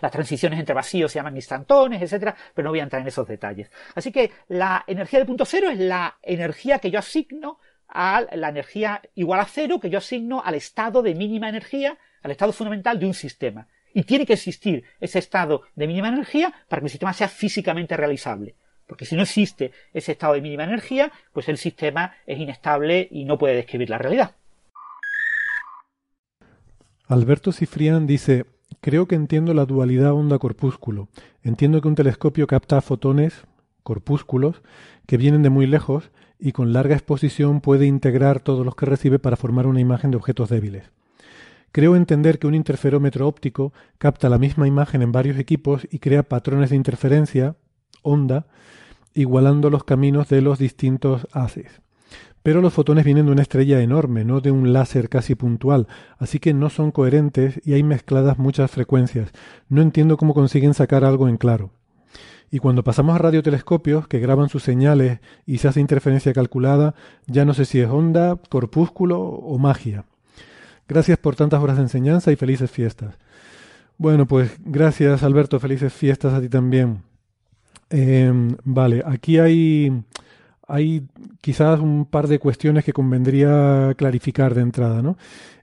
Las 0.00 0.12
transiciones 0.12 0.58
entre 0.58 0.74
vacíos 0.74 1.12
se 1.12 1.18
llaman 1.18 1.36
instantones, 1.36 2.00
etcétera, 2.00 2.34
pero 2.54 2.64
no 2.66 2.70
voy 2.70 2.80
a 2.80 2.84
entrar 2.84 3.02
en 3.02 3.08
esos 3.08 3.26
detalles. 3.26 3.70
Así 3.94 4.12
que 4.12 4.30
la 4.48 4.84
energía 4.86 5.18
del 5.18 5.26
punto 5.26 5.44
cero 5.44 5.68
es 5.70 5.78
la 5.78 6.18
energía 6.22 6.78
que 6.78 6.90
yo 6.90 6.98
asigno 6.98 7.58
a 7.88 8.24
la 8.32 8.48
energía 8.48 9.02
igual 9.14 9.40
a 9.40 9.44
cero 9.44 9.78
que 9.78 9.90
yo 9.90 9.98
asigno 9.98 10.42
al 10.44 10.54
estado 10.54 11.02
de 11.02 11.14
mínima 11.14 11.48
energía 11.48 11.98
al 12.24 12.30
estado 12.30 12.52
fundamental 12.52 12.98
de 12.98 13.06
un 13.06 13.14
sistema. 13.14 13.68
Y 13.92 14.02
tiene 14.02 14.26
que 14.26 14.32
existir 14.32 14.82
ese 14.98 15.20
estado 15.20 15.62
de 15.76 15.86
mínima 15.86 16.08
energía 16.08 16.52
para 16.68 16.80
que 16.80 16.86
el 16.86 16.90
sistema 16.90 17.12
sea 17.12 17.28
físicamente 17.28 17.96
realizable. 17.96 18.56
Porque 18.88 19.04
si 19.04 19.14
no 19.14 19.22
existe 19.22 19.72
ese 19.92 20.12
estado 20.12 20.32
de 20.32 20.40
mínima 20.40 20.64
energía, 20.64 21.12
pues 21.32 21.48
el 21.48 21.58
sistema 21.58 22.14
es 22.26 22.40
inestable 22.40 23.06
y 23.10 23.24
no 23.24 23.38
puede 23.38 23.54
describir 23.54 23.90
la 23.90 23.98
realidad. 23.98 24.34
Alberto 27.06 27.52
Cifrián 27.52 28.06
dice, 28.06 28.46
creo 28.80 29.06
que 29.06 29.14
entiendo 29.14 29.52
la 29.52 29.66
dualidad 29.66 30.14
onda-corpúsculo. 30.14 31.08
Entiendo 31.42 31.82
que 31.82 31.88
un 31.88 31.94
telescopio 31.94 32.46
capta 32.46 32.80
fotones, 32.80 33.44
corpúsculos, 33.82 34.62
que 35.06 35.18
vienen 35.18 35.42
de 35.42 35.50
muy 35.50 35.66
lejos 35.66 36.10
y 36.38 36.52
con 36.52 36.72
larga 36.72 36.94
exposición 36.94 37.60
puede 37.60 37.84
integrar 37.84 38.40
todos 38.40 38.64
los 38.64 38.74
que 38.74 38.86
recibe 38.86 39.18
para 39.18 39.36
formar 39.36 39.66
una 39.66 39.80
imagen 39.80 40.10
de 40.10 40.16
objetos 40.16 40.48
débiles. 40.48 40.90
Creo 41.74 41.96
entender 41.96 42.38
que 42.38 42.46
un 42.46 42.54
interferómetro 42.54 43.26
óptico 43.26 43.72
capta 43.98 44.28
la 44.28 44.38
misma 44.38 44.68
imagen 44.68 45.02
en 45.02 45.10
varios 45.10 45.36
equipos 45.38 45.88
y 45.90 45.98
crea 45.98 46.22
patrones 46.22 46.70
de 46.70 46.76
interferencia, 46.76 47.56
onda, 48.02 48.46
igualando 49.12 49.70
los 49.70 49.82
caminos 49.82 50.28
de 50.28 50.40
los 50.40 50.60
distintos 50.60 51.26
haces. 51.32 51.82
Pero 52.44 52.60
los 52.60 52.72
fotones 52.72 53.04
vienen 53.04 53.26
de 53.26 53.32
una 53.32 53.42
estrella 53.42 53.80
enorme, 53.80 54.24
no 54.24 54.40
de 54.40 54.52
un 54.52 54.72
láser 54.72 55.08
casi 55.08 55.34
puntual, 55.34 55.88
así 56.16 56.38
que 56.38 56.54
no 56.54 56.70
son 56.70 56.92
coherentes 56.92 57.60
y 57.64 57.72
hay 57.72 57.82
mezcladas 57.82 58.38
muchas 58.38 58.70
frecuencias. 58.70 59.32
No 59.68 59.82
entiendo 59.82 60.16
cómo 60.16 60.32
consiguen 60.32 60.74
sacar 60.74 61.04
algo 61.04 61.26
en 61.26 61.38
claro. 61.38 61.72
Y 62.52 62.60
cuando 62.60 62.84
pasamos 62.84 63.16
a 63.16 63.18
radiotelescopios 63.18 64.06
que 64.06 64.20
graban 64.20 64.48
sus 64.48 64.62
señales 64.62 65.18
y 65.44 65.58
se 65.58 65.66
hace 65.66 65.80
interferencia 65.80 66.32
calculada, 66.34 66.94
ya 67.26 67.44
no 67.44 67.52
sé 67.52 67.64
si 67.64 67.80
es 67.80 67.88
onda, 67.88 68.38
corpúsculo 68.48 69.18
o 69.18 69.58
magia. 69.58 70.04
Gracias 70.88 71.18
por 71.18 71.36
tantas 71.36 71.62
horas 71.62 71.76
de 71.76 71.82
enseñanza 71.82 72.30
y 72.32 72.36
felices 72.36 72.70
fiestas. 72.70 73.16
Bueno, 73.96 74.26
pues 74.26 74.50
gracias 74.64 75.22
Alberto, 75.22 75.60
felices 75.60 75.92
fiestas 75.92 76.34
a 76.34 76.40
ti 76.40 76.48
también. 76.48 77.02
Em, 77.90 78.56
vale, 78.64 79.02
aquí 79.06 79.38
hay, 79.38 80.02
hay 80.66 81.06
quizás 81.40 81.80
un 81.80 82.06
par 82.06 82.26
de 82.26 82.38
cuestiones 82.38 82.84
que 82.84 82.92
convendría 82.92 83.94
clarificar 83.96 84.54
de 84.54 84.62
entrada. 84.62 85.00
¿no? 85.00 85.16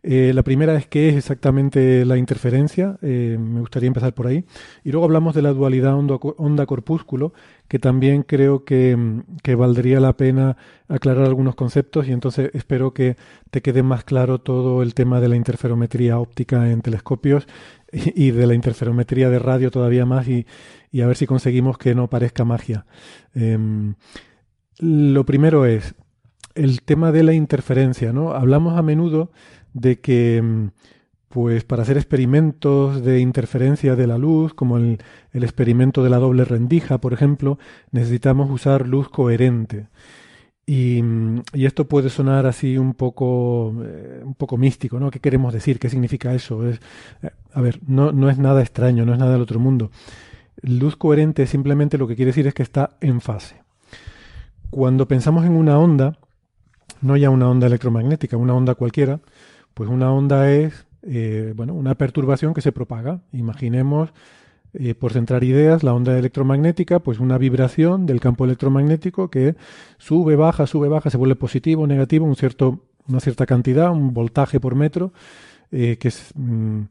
Eh, 0.03 0.31
la 0.33 0.43
primera 0.43 0.75
es 0.75 0.87
qué 0.87 1.09
es 1.09 1.15
exactamente 1.15 2.05
la 2.05 2.17
interferencia, 2.17 2.97
eh, 3.01 3.37
me 3.39 3.59
gustaría 3.59 3.87
empezar 3.87 4.13
por 4.13 4.27
ahí. 4.27 4.45
Y 4.83 4.91
luego 4.91 5.05
hablamos 5.05 5.35
de 5.35 5.41
la 5.41 5.53
dualidad 5.53 5.95
onda-corpúsculo, 5.95 7.33
que 7.71 7.79
también 7.79 8.23
creo 8.23 8.65
que, 8.65 8.97
que, 9.43 9.55
valdría 9.55 10.01
la 10.01 10.17
pena 10.17 10.57
aclarar 10.89 11.23
algunos 11.23 11.55
conceptos 11.55 12.05
y 12.05 12.11
entonces 12.11 12.51
espero 12.53 12.93
que 12.93 13.15
te 13.49 13.61
quede 13.61 13.81
más 13.81 14.03
claro 14.03 14.41
todo 14.41 14.83
el 14.83 14.93
tema 14.93 15.21
de 15.21 15.29
la 15.29 15.37
interferometría 15.37 16.19
óptica 16.19 16.69
en 16.69 16.81
telescopios 16.81 17.47
y, 17.93 18.31
de 18.31 18.45
la 18.45 18.55
interferometría 18.55 19.29
de 19.29 19.39
radio 19.39 19.71
todavía 19.71 20.05
más 20.05 20.27
y, 20.27 20.45
y, 20.91 20.99
a 20.99 21.07
ver 21.07 21.15
si 21.15 21.25
conseguimos 21.25 21.77
que 21.77 21.95
no 21.95 22.09
parezca 22.09 22.43
magia. 22.43 22.85
Em, 23.33 23.95
lo 24.79 25.25
primero 25.25 25.65
es 25.65 25.95
el 26.55 26.81
tema 26.81 27.13
de 27.13 27.23
la 27.23 27.31
interferencia, 27.31 28.11
¿no? 28.11 28.33
Hablamos 28.33 28.77
a 28.77 28.81
menudo 28.81 29.31
de 29.71 30.01
que 30.01 30.41
mm, 30.41 30.67
pues 31.31 31.63
para 31.63 31.83
hacer 31.83 31.97
experimentos 31.97 33.03
de 33.03 33.21
interferencia 33.21 33.95
de 33.95 34.05
la 34.05 34.17
luz, 34.17 34.53
como 34.53 34.77
el, 34.77 34.99
experimento 35.33 36.03
de 36.03 36.09
la 36.09 36.17
doble 36.17 36.43
rendija, 36.43 36.99
por 36.99 37.13
ejemplo, 37.13 37.57
necesitamos 37.91 38.51
usar 38.51 38.85
luz 38.87 39.09
coherente. 39.09 39.87
Y, 40.65 41.01
esto 41.53 41.87
puede 41.87 42.09
sonar 42.09 42.45
así 42.45 42.77
un 42.77 42.93
poco, 42.93 43.73
eh, 43.83 44.21
un 44.23 44.35
poco 44.35 44.57
místico, 44.57 44.99
¿no? 44.99 45.09
¿Qué 45.09 45.19
queremos 45.19 45.53
decir? 45.53 45.79
¿Qué 45.79 45.89
significa 45.89 46.33
eso? 46.33 46.67
Es, 46.67 46.79
eh, 47.23 47.29
a 47.53 47.61
ver, 47.61 47.79
no, 47.87 48.11
no 48.11 48.29
es 48.29 48.37
nada 48.37 48.61
extraño, 48.61 49.05
no 49.05 49.13
es 49.13 49.19
nada 49.19 49.31
del 49.31 49.41
otro 49.41 49.59
mundo. 49.59 49.89
Luz 50.61 50.97
coherente 50.97 51.47
simplemente 51.47 51.97
lo 51.97 52.07
que 52.07 52.15
quiere 52.15 52.29
decir 52.29 52.45
es 52.47 52.53
que 52.53 52.63
está 52.63 52.97
en 52.99 53.21
fase. 53.21 53.63
Cuando 54.69 55.07
pensamos 55.07 55.45
en 55.45 55.53
una 55.53 55.79
onda, 55.79 56.17
no 57.01 57.15
ya 57.15 57.29
una 57.29 57.49
onda 57.49 57.67
electromagnética, 57.67 58.35
una 58.35 58.53
onda 58.53 58.75
cualquiera, 58.75 59.21
pues 59.73 59.89
una 59.89 60.11
onda 60.11 60.51
es 60.51 60.85
eh, 61.03 61.53
bueno, 61.55 61.73
una 61.73 61.95
perturbación 61.95 62.53
que 62.53 62.61
se 62.61 62.71
propaga. 62.71 63.21
Imaginemos, 63.31 64.09
eh, 64.73 64.95
por 64.95 65.13
centrar 65.13 65.43
ideas, 65.43 65.83
la 65.83 65.93
onda 65.93 66.17
electromagnética, 66.17 66.99
pues 66.99 67.19
una 67.19 67.37
vibración 67.37 68.05
del 68.05 68.19
campo 68.19 68.45
electromagnético 68.45 69.29
que 69.29 69.55
sube, 69.97 70.35
baja, 70.35 70.67
sube, 70.67 70.87
baja, 70.87 71.09
se 71.09 71.17
vuelve 71.17 71.35
positivo, 71.35 71.87
negativo, 71.87 72.25
un 72.25 72.35
cierto, 72.35 72.85
una 73.07 73.19
cierta 73.19 73.45
cantidad, 73.45 73.91
un 73.91 74.13
voltaje 74.13 74.59
por 74.59 74.75
metro, 74.75 75.13
eh, 75.71 75.97
que, 75.97 76.09
es, 76.09 76.31
mm, 76.35 76.81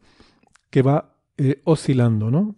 que 0.70 0.82
va 0.82 1.14
oscilando, 1.64 2.30
¿no? 2.30 2.54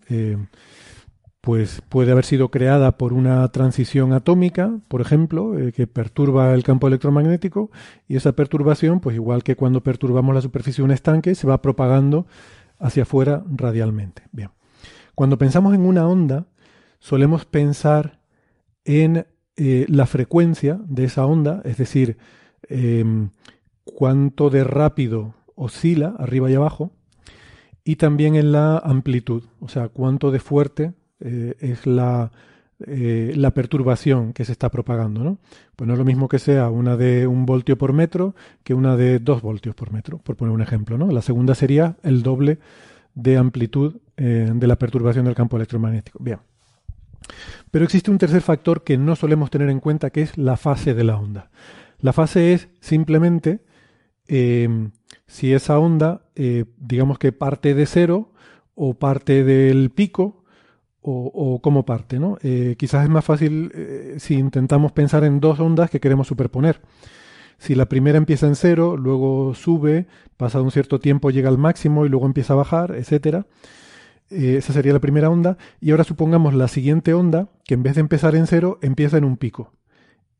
Pues 1.42 1.82
puede 1.88 2.12
haber 2.12 2.24
sido 2.24 2.52
creada 2.52 2.96
por 2.96 3.12
una 3.12 3.46
transición 3.48 4.12
atómica, 4.12 4.78
por 4.86 5.00
ejemplo, 5.00 5.58
eh, 5.58 5.72
que 5.72 5.88
perturba 5.88 6.54
el 6.54 6.62
campo 6.62 6.86
electromagnético, 6.86 7.72
y 8.06 8.14
esa 8.14 8.30
perturbación, 8.30 9.00
pues 9.00 9.16
igual 9.16 9.42
que 9.42 9.56
cuando 9.56 9.82
perturbamos 9.82 10.36
la 10.36 10.40
superficie 10.40 10.82
de 10.82 10.84
un 10.84 10.92
estanque, 10.92 11.34
se 11.34 11.48
va 11.48 11.60
propagando 11.60 12.26
hacia 12.78 13.02
afuera 13.02 13.42
radialmente. 13.56 14.22
Bien. 14.30 14.50
Cuando 15.16 15.36
pensamos 15.36 15.74
en 15.74 15.80
una 15.80 16.06
onda, 16.06 16.46
solemos 17.00 17.44
pensar 17.44 18.20
en 18.84 19.26
eh, 19.56 19.86
la 19.88 20.06
frecuencia 20.06 20.78
de 20.86 21.04
esa 21.04 21.26
onda, 21.26 21.60
es 21.64 21.76
decir, 21.76 22.18
em, 22.68 23.30
cuánto 23.82 24.48
de 24.48 24.62
rápido 24.62 25.34
oscila 25.56 26.14
arriba 26.20 26.48
y 26.48 26.54
abajo, 26.54 26.92
y 27.82 27.96
también 27.96 28.36
en 28.36 28.52
la 28.52 28.78
amplitud, 28.78 29.42
o 29.58 29.66
sea, 29.66 29.88
cuánto 29.88 30.30
de 30.30 30.38
fuerte 30.38 30.92
eh, 31.24 31.54
es 31.60 31.86
la, 31.86 32.32
eh, 32.80 33.32
la 33.36 33.52
perturbación 33.52 34.32
que 34.32 34.44
se 34.44 34.52
está 34.52 34.70
propagando. 34.70 35.22
¿no? 35.22 35.38
Pues 35.76 35.86
no 35.86 35.94
es 35.94 35.98
lo 35.98 36.04
mismo 36.04 36.28
que 36.28 36.38
sea 36.38 36.68
una 36.68 36.96
de 36.96 37.26
un 37.26 37.46
voltio 37.46 37.78
por 37.78 37.92
metro 37.92 38.34
que 38.64 38.74
una 38.74 38.96
de 38.96 39.18
dos 39.20 39.40
voltios 39.40 39.74
por 39.74 39.92
metro, 39.92 40.18
por 40.18 40.36
poner 40.36 40.52
un 40.52 40.62
ejemplo. 40.62 40.98
¿no? 40.98 41.10
La 41.10 41.22
segunda 41.22 41.54
sería 41.54 41.96
el 42.02 42.22
doble 42.22 42.58
de 43.14 43.36
amplitud 43.36 43.98
eh, 44.16 44.50
de 44.52 44.66
la 44.66 44.76
perturbación 44.76 45.24
del 45.24 45.34
campo 45.34 45.56
electromagnético. 45.56 46.18
Bien. 46.20 46.38
Pero 47.70 47.84
existe 47.84 48.10
un 48.10 48.18
tercer 48.18 48.42
factor 48.42 48.82
que 48.82 48.98
no 48.98 49.14
solemos 49.14 49.50
tener 49.50 49.68
en 49.68 49.78
cuenta, 49.78 50.10
que 50.10 50.22
es 50.22 50.36
la 50.36 50.56
fase 50.56 50.92
de 50.92 51.04
la 51.04 51.16
onda. 51.16 51.50
La 52.00 52.12
fase 52.12 52.52
es 52.52 52.68
simplemente 52.80 53.60
si 55.26 55.52
esa 55.52 55.78
onda, 55.78 56.22
digamos 56.34 57.18
que 57.18 57.32
parte 57.32 57.74
de 57.74 57.86
cero 57.86 58.32
o 58.74 58.94
parte 58.94 59.44
del 59.44 59.90
pico 59.90 60.41
o, 61.02 61.30
o 61.34 61.60
cómo 61.60 61.84
parte, 61.84 62.18
¿no? 62.18 62.38
Eh, 62.42 62.76
quizás 62.78 63.04
es 63.04 63.10
más 63.10 63.24
fácil 63.24 63.72
si 64.18 64.34
intentamos 64.34 64.92
pensar 64.92 65.24
en 65.24 65.40
dos 65.40 65.60
ondas 65.60 65.90
que 65.90 66.00
queremos 66.00 66.26
superponer. 66.26 66.80
Si 67.58 67.74
la 67.74 67.86
primera 67.86 68.18
empieza 68.18 68.46
en 68.46 68.56
cero, 68.56 68.96
luego 68.96 69.54
sube, 69.54 70.06
pasado 70.36 70.64
un 70.64 70.72
cierto 70.72 70.98
tiempo 70.98 71.30
llega 71.30 71.48
al 71.48 71.58
máximo 71.58 72.04
y 72.04 72.08
luego 72.08 72.26
empieza 72.26 72.54
a 72.54 72.56
bajar, 72.56 72.94
etcétera. 72.96 73.46
esa 74.30 74.72
sería 74.72 74.92
la 74.92 75.00
primera 75.00 75.30
onda. 75.30 75.58
Y 75.80 75.92
ahora 75.92 76.02
supongamos 76.02 76.54
la 76.54 76.66
siguiente 76.66 77.14
onda, 77.14 77.50
que 77.64 77.74
en 77.74 77.84
vez 77.84 77.94
de 77.94 78.00
empezar 78.00 78.34
en 78.34 78.48
cero, 78.48 78.80
empieza 78.82 79.16
en 79.16 79.24
un 79.24 79.36
pico. 79.36 79.72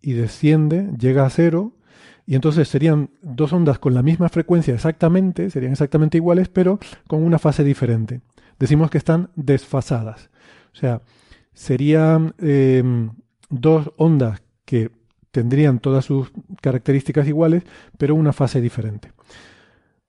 Y 0.01 0.15
desciende, 0.15 0.91
llega 0.99 1.25
a 1.25 1.31
cero, 1.31 1.75
y 2.27 2.35
entonces 2.35 2.69
serían 2.69 3.11
dos 3.21 3.53
ondas 3.53 3.79
con 3.79 3.95
la 3.95 4.03
misma 4.03 4.29
frecuencia 4.29 4.75
exactamente, 4.75 5.51
serían 5.51 5.73
exactamente 5.73 6.19
iguales, 6.19 6.49
pero 6.49 6.79
con 7.07 7.23
una 7.23 7.39
fase 7.39 7.65
diferente. 7.65 8.21
Decimos 8.59 8.91
que 8.91 8.99
están 8.99 9.31
desfasadas. 9.35 10.31
O 10.73 10.77
sea, 10.77 11.03
serían 11.53 12.35
em, 12.39 13.11
dos 13.51 13.93
ondas 13.97 14.43
que 14.65 14.91
tendrían 15.31 15.79
todas 15.79 16.05
sus 16.05 16.31
características 16.61 17.27
iguales, 17.27 17.65
pero 17.99 18.15
una 18.15 18.33
fase 18.33 18.61
diferente. 18.61 19.13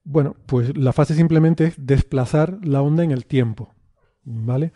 Bueno, 0.03 0.35
pues 0.45 0.77
la 0.77 0.93
fase 0.93 1.15
simplemente 1.15 1.65
es 1.65 1.75
desplazar 1.77 2.59
la 2.63 2.81
onda 2.81 3.03
en 3.03 3.11
el 3.11 3.25
tiempo. 3.25 3.73
¿Vale? 4.25 4.73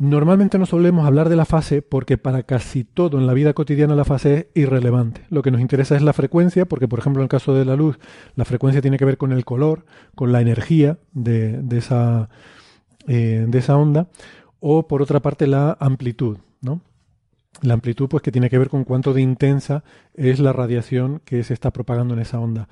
Normalmente 0.00 0.60
no 0.60 0.66
solemos 0.66 1.04
hablar 1.06 1.28
de 1.28 1.34
la 1.34 1.44
fase 1.44 1.82
porque 1.82 2.18
para 2.18 2.44
casi 2.44 2.84
todo 2.84 3.18
en 3.18 3.26
la 3.26 3.34
vida 3.34 3.52
cotidiana 3.52 3.96
la 3.96 4.04
fase 4.04 4.50
es 4.54 4.62
irrelevante. 4.62 5.22
Lo 5.28 5.42
que 5.42 5.50
nos 5.50 5.60
interesa 5.60 5.96
es 5.96 6.02
la 6.02 6.12
frecuencia, 6.12 6.66
porque 6.66 6.86
por 6.86 7.00
ejemplo 7.00 7.20
en 7.20 7.24
el 7.24 7.28
caso 7.28 7.52
de 7.52 7.64
la 7.64 7.74
luz, 7.74 7.98
la 8.36 8.44
frecuencia 8.44 8.80
tiene 8.80 8.96
que 8.96 9.04
ver 9.04 9.18
con 9.18 9.32
el 9.32 9.44
color, 9.44 9.86
con 10.14 10.30
la 10.30 10.40
energía 10.40 10.98
de, 11.14 11.64
esa, 11.72 12.28
eh, 13.08 13.44
de 13.48 13.58
esa 13.58 13.76
onda, 13.76 14.08
o 14.60 14.86
por 14.86 15.02
otra 15.02 15.20
parte 15.20 15.46
la 15.46 15.76
amplitud, 15.80 16.38
¿no? 16.60 16.80
La 17.62 17.74
amplitud 17.74 18.08
pues 18.08 18.22
que 18.22 18.30
tiene 18.30 18.50
que 18.50 18.58
ver 18.58 18.68
con 18.68 18.84
cuánto 18.84 19.12
de 19.12 19.22
intensa 19.22 19.82
es 20.14 20.38
la 20.38 20.52
radiación 20.52 21.20
que 21.24 21.42
se 21.42 21.54
está 21.54 21.72
propagando 21.72 22.14
en 22.14 22.20
esa 22.20 22.38
onda. 22.38 22.68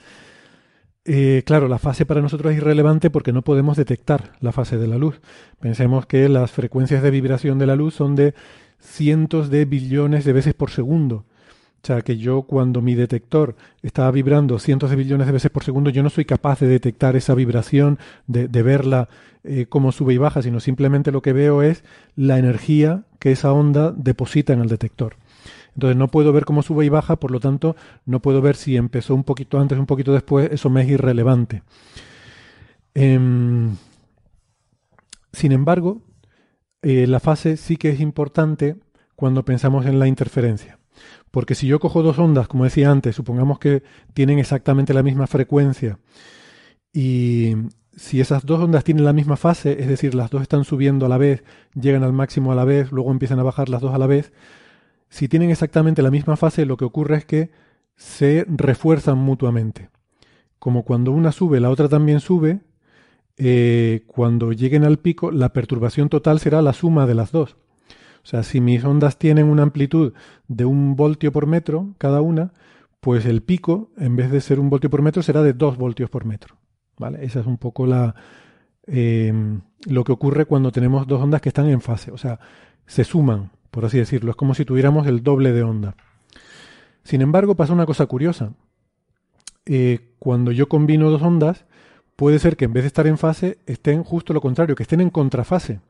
Eh, 1.04 1.42
claro, 1.46 1.68
la 1.68 1.78
fase 1.78 2.04
para 2.04 2.20
nosotros 2.20 2.52
es 2.52 2.58
irrelevante 2.58 3.10
porque 3.10 3.32
no 3.32 3.42
podemos 3.42 3.76
detectar 3.76 4.32
la 4.40 4.52
fase 4.52 4.76
de 4.76 4.88
la 4.88 4.98
luz. 4.98 5.20
Pensemos 5.60 6.06
que 6.06 6.28
las 6.28 6.50
frecuencias 6.50 7.02
de 7.02 7.10
vibración 7.10 7.58
de 7.58 7.66
la 7.66 7.76
luz 7.76 7.94
son 7.94 8.16
de 8.16 8.34
cientos 8.78 9.48
de 9.48 9.64
billones 9.64 10.24
de 10.24 10.32
veces 10.32 10.54
por 10.54 10.70
segundo. 10.70 11.24
O 11.82 11.86
sea, 11.86 12.02
que 12.02 12.16
yo 12.16 12.42
cuando 12.42 12.82
mi 12.82 12.94
detector 12.94 13.54
está 13.82 14.10
vibrando 14.10 14.58
cientos 14.58 14.90
de 14.90 14.96
billones 14.96 15.26
de 15.26 15.32
veces 15.32 15.50
por 15.50 15.62
segundo, 15.62 15.90
yo 15.90 16.02
no 16.02 16.10
soy 16.10 16.24
capaz 16.24 16.58
de 16.60 16.66
detectar 16.66 17.14
esa 17.14 17.34
vibración, 17.34 17.98
de, 18.26 18.48
verla 18.62 19.08
eh, 19.44 19.66
como 19.68 19.92
sube 19.92 20.14
y 20.14 20.18
baja, 20.18 20.42
sino 20.42 20.58
simplemente 20.58 21.12
lo 21.12 21.22
que 21.22 21.32
veo 21.32 21.62
es 21.62 21.84
la 22.16 22.38
energía 22.38 23.04
que 23.20 23.30
esa 23.30 23.52
onda 23.52 23.92
deposita 23.92 24.52
en 24.52 24.60
el 24.60 24.68
detector. 24.68 25.16
Entonces 25.74 25.96
no 25.96 26.08
puedo 26.08 26.32
ver 26.32 26.44
cómo 26.44 26.62
sube 26.62 26.86
y 26.86 26.88
baja, 26.88 27.16
por 27.16 27.30
lo 27.30 27.38
tanto 27.38 27.76
no 28.04 28.20
puedo 28.20 28.40
ver 28.40 28.56
si 28.56 28.76
empezó 28.76 29.14
un 29.14 29.24
poquito 29.24 29.60
antes, 29.60 29.78
un 29.78 29.86
poquito 29.86 30.12
después, 30.12 30.50
eso 30.50 30.70
me 30.70 30.82
es 30.82 30.88
irrelevante. 30.88 31.62
Em, 32.94 33.76
sin 35.32 35.52
embargo, 35.52 36.00
eh, 36.80 37.06
la 37.06 37.20
fase 37.20 37.58
sí 37.58 37.76
que 37.76 37.90
es 37.90 38.00
importante 38.00 38.76
cuando 39.16 39.44
pensamos 39.44 39.84
en 39.86 39.98
la 39.98 40.08
interferencia. 40.08 40.78
Porque 41.36 41.54
si 41.54 41.66
yo 41.66 41.80
cojo 41.80 42.02
dos 42.02 42.18
ondas, 42.18 42.48
como 42.48 42.64
decía 42.64 42.90
antes, 42.90 43.14
supongamos 43.14 43.58
que 43.58 43.82
tienen 44.14 44.38
exactamente 44.38 44.94
la 44.94 45.02
misma 45.02 45.26
frecuencia 45.26 45.98
y 46.94 47.54
si 47.94 48.22
esas 48.22 48.46
dos 48.46 48.58
ondas 48.58 48.84
tienen 48.84 49.04
la 49.04 49.12
misma 49.12 49.36
fase, 49.36 49.82
es 49.82 49.86
decir, 49.86 50.14
las 50.14 50.30
dos 50.30 50.40
están 50.40 50.64
subiendo 50.64 51.04
a 51.04 51.10
la 51.10 51.18
vez, 51.18 51.44
llegan 51.74 52.04
al 52.04 52.14
máximo 52.14 52.52
a 52.52 52.54
la 52.54 52.64
vez, 52.64 52.90
luego 52.90 53.10
empiezan 53.10 53.38
a 53.38 53.42
bajar 53.42 53.68
las 53.68 53.82
dos 53.82 53.92
a 53.92 53.98
la 53.98 54.06
vez, 54.06 54.32
si 55.10 55.28
tienen 55.28 55.50
exactamente 55.50 56.00
la 56.00 56.10
misma 56.10 56.38
fase, 56.38 56.64
lo 56.64 56.78
que 56.78 56.86
ocurre 56.86 57.18
es 57.18 57.26
que 57.26 57.50
se 57.96 58.46
refuerzan 58.48 59.18
mutuamente. 59.18 59.90
Como 60.58 60.84
cuando 60.84 61.10
una 61.12 61.32
sube, 61.32 61.60
la 61.60 61.68
otra 61.68 61.90
también 61.90 62.20
sube, 62.20 62.60
eh, 63.36 64.04
cuando 64.06 64.52
lleguen 64.52 64.84
al 64.84 65.00
pico, 65.00 65.30
la 65.30 65.52
perturbación 65.52 66.08
total 66.08 66.40
será 66.40 66.62
la 66.62 66.72
suma 66.72 67.06
de 67.06 67.14
las 67.14 67.30
dos. 67.30 67.58
O 68.26 68.28
sea, 68.28 68.42
si 68.42 68.60
mis 68.60 68.82
ondas 68.82 69.18
tienen 69.18 69.46
una 69.46 69.62
amplitud 69.62 70.12
de 70.48 70.64
un 70.64 70.96
voltio 70.96 71.30
por 71.30 71.46
metro 71.46 71.94
cada 71.96 72.20
una, 72.20 72.52
pues 72.98 73.24
el 73.24 73.40
pico, 73.40 73.90
en 73.96 74.16
vez 74.16 74.32
de 74.32 74.40
ser 74.40 74.58
un 74.58 74.68
voltio 74.68 74.90
por 74.90 75.00
metro, 75.00 75.22
será 75.22 75.44
de 75.44 75.52
dos 75.52 75.76
voltios 75.76 76.10
por 76.10 76.24
metro. 76.24 76.56
¿Vale? 76.98 77.24
Esa 77.24 77.38
es 77.38 77.46
un 77.46 77.56
poco 77.56 77.86
la, 77.86 78.16
eh, 78.88 79.32
lo 79.86 80.02
que 80.02 80.10
ocurre 80.10 80.44
cuando 80.44 80.72
tenemos 80.72 81.06
dos 81.06 81.22
ondas 81.22 81.40
que 81.40 81.50
están 81.50 81.68
en 81.68 81.80
fase. 81.80 82.10
O 82.10 82.18
sea, 82.18 82.40
se 82.84 83.04
suman 83.04 83.52
por 83.70 83.84
así 83.84 83.98
decirlo. 83.98 84.30
Es 84.30 84.36
como 84.36 84.54
si 84.54 84.64
tuviéramos 84.64 85.06
el 85.06 85.22
doble 85.22 85.52
de 85.52 85.62
onda. 85.62 85.94
Sin 87.04 87.20
embargo, 87.20 87.54
pasa 87.54 87.74
una 87.74 87.86
cosa 87.86 88.06
curiosa. 88.06 88.54
Eh, 89.66 90.14
cuando 90.18 90.50
yo 90.50 90.68
combino 90.68 91.10
dos 91.10 91.22
ondas, 91.22 91.64
puede 92.16 92.40
ser 92.40 92.56
que 92.56 92.64
en 92.64 92.72
vez 92.72 92.82
de 92.82 92.88
estar 92.88 93.06
en 93.06 93.18
fase, 93.18 93.58
estén 93.66 94.02
justo 94.02 94.32
lo 94.32 94.40
contrario, 94.40 94.74
que 94.74 94.82
estén 94.82 95.00
en 95.00 95.10
contrafase. 95.10 95.80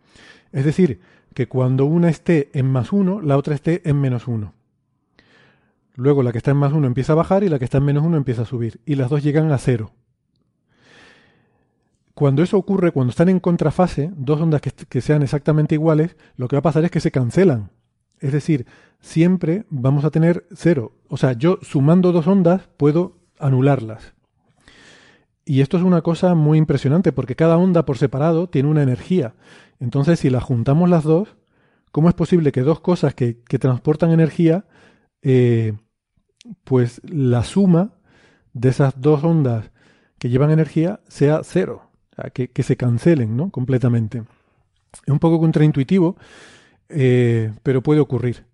Es 0.53 0.67
decir, 0.67 1.01
que 1.37 1.49
cuando 1.49 1.85
una 1.85 2.09
esté 2.09 2.49
en 2.55 2.65
más 2.65 2.95
uno, 2.95 3.21
la 3.21 3.37
otra 3.37 3.55
esté 3.55 3.87
en 3.87 4.01
menos 4.01 4.27
uno. 4.27 4.55
Luego 5.95 6.23
la 6.23 6.33
que 6.33 6.39
está 6.39 6.53
en 6.53 6.57
más 6.57 6.73
uno 6.73 6.87
empieza 6.87 7.13
a 7.13 7.17
bajar 7.17 7.45
y 7.45 7.51
la 7.51 7.59
que 7.59 7.67
está 7.67 7.77
en 7.77 7.85
menos 7.85 8.07
uno 8.07 8.17
empieza 8.17 8.41
a 8.41 8.47
subir. 8.47 8.81
Y 8.87 8.95
las 8.95 9.11
dos 9.11 9.23
llegan 9.23 9.53
a 9.53 9.59
cero. 9.59 9.93
Cuando 12.15 12.43
eso 12.43 12.57
ocurre, 12.57 12.91
cuando 12.91 13.11
están 13.11 13.29
en 13.29 13.39
contrafase, 13.39 14.11
dos 14.17 14.41
ondas 14.41 14.63
que, 14.63 15.01
sean 15.03 15.23
exactamente 15.23 15.75
iguales, 15.75 16.17
lo 16.37 16.49
que 16.49 16.57
va 16.57 16.61
a 16.61 16.63
pasar 16.63 16.87
es 16.87 16.91
que 16.91 17.01
se 17.01 17.11
cancelan. 17.11 17.71
Es 18.19 18.33
decir, 18.33 18.65
siempre 19.01 19.67
vamos 19.69 20.07
a 20.07 20.11
tener 20.11 20.47
cero. 20.55 20.93
O 21.09 21.19
sea, 21.19 21.35
yo 21.35 21.59
sumando 21.61 22.13
dos 22.13 22.27
ondas 22.27 22.67
puedo 22.79 23.19
anularlas. 23.39 24.15
Y 25.49 25.61
esto 25.61 25.77
es 25.77 25.85
una 25.85 26.03
cosa 26.03 26.35
muy 26.35 26.59
impresionante 26.59 27.13
porque 27.13 27.37
cada 27.37 27.57
onda 27.57 27.87
por 27.87 27.99
separado 27.99 28.49
tiene 28.49 28.69
una 28.69 28.83
energía. 28.83 29.35
Entonces, 29.79 30.19
si 30.19 30.29
las 30.29 30.43
juntamos 30.43 30.91
las 30.91 31.05
dos, 31.05 31.37
¿cómo 31.93 32.09
es 32.09 32.17
posible 32.17 32.51
que 32.51 32.63
dos 32.63 32.81
cosas 32.81 33.15
que, 33.15 33.35
transportan 33.61 34.11
energía, 34.11 34.65
eh, 35.23 35.75
pues 36.65 37.01
la 37.05 37.45
suma 37.45 37.93
de 38.55 38.71
esas 38.71 39.01
dos 39.01 39.23
ondas 39.23 39.71
que 40.19 40.31
llevan 40.31 40.51
energía 40.51 41.01
sea 41.07 41.41
cero? 41.45 41.91
que, 42.33 42.63
se 42.63 42.77
cancelen 42.77 43.37
¿no? 43.37 43.51
completamente. 43.51 44.25
Es 45.07 45.13
un 45.13 45.19
poco 45.19 45.39
contraintuitivo, 45.39 46.17
eh, 46.89 47.53
pero 47.63 47.83
puede 47.83 48.01
ocurrir. 48.01 48.45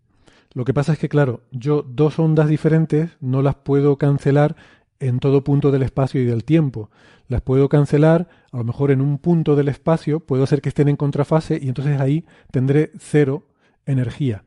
Lo 0.54 0.64
que 0.64 0.74
pasa 0.74 0.92
es 0.92 0.98
que, 0.98 1.08
claro, 1.08 1.42
yo 1.52 1.82
dos 1.82 2.18
ondas 2.18 2.48
diferentes 2.48 3.16
no 3.20 3.40
las 3.40 3.54
puedo 3.54 3.96
cancelar 3.96 4.56
en 5.02 5.18
todo 5.18 5.44
punto 5.44 5.70
del 5.70 5.82
espacio 5.82 6.20
y 6.20 6.24
del 6.24 6.44
tiempo. 6.44 6.90
Las 7.28 7.42
puedo 7.42 7.68
cancelar, 7.68 8.28
a 8.52 8.56
lo 8.58 8.64
mejor 8.64 8.90
en 8.90 9.00
un 9.00 9.18
punto 9.18 9.56
del 9.56 9.68
espacio, 9.68 10.20
puedo 10.20 10.44
hacer 10.44 10.62
que 10.62 10.68
estén 10.68 10.88
en 10.88 10.96
contrafase 10.96 11.58
y 11.60 11.68
entonces 11.68 12.00
ahí 12.00 12.24
tendré 12.50 12.92
cero 12.98 13.46
energía. 13.84 14.44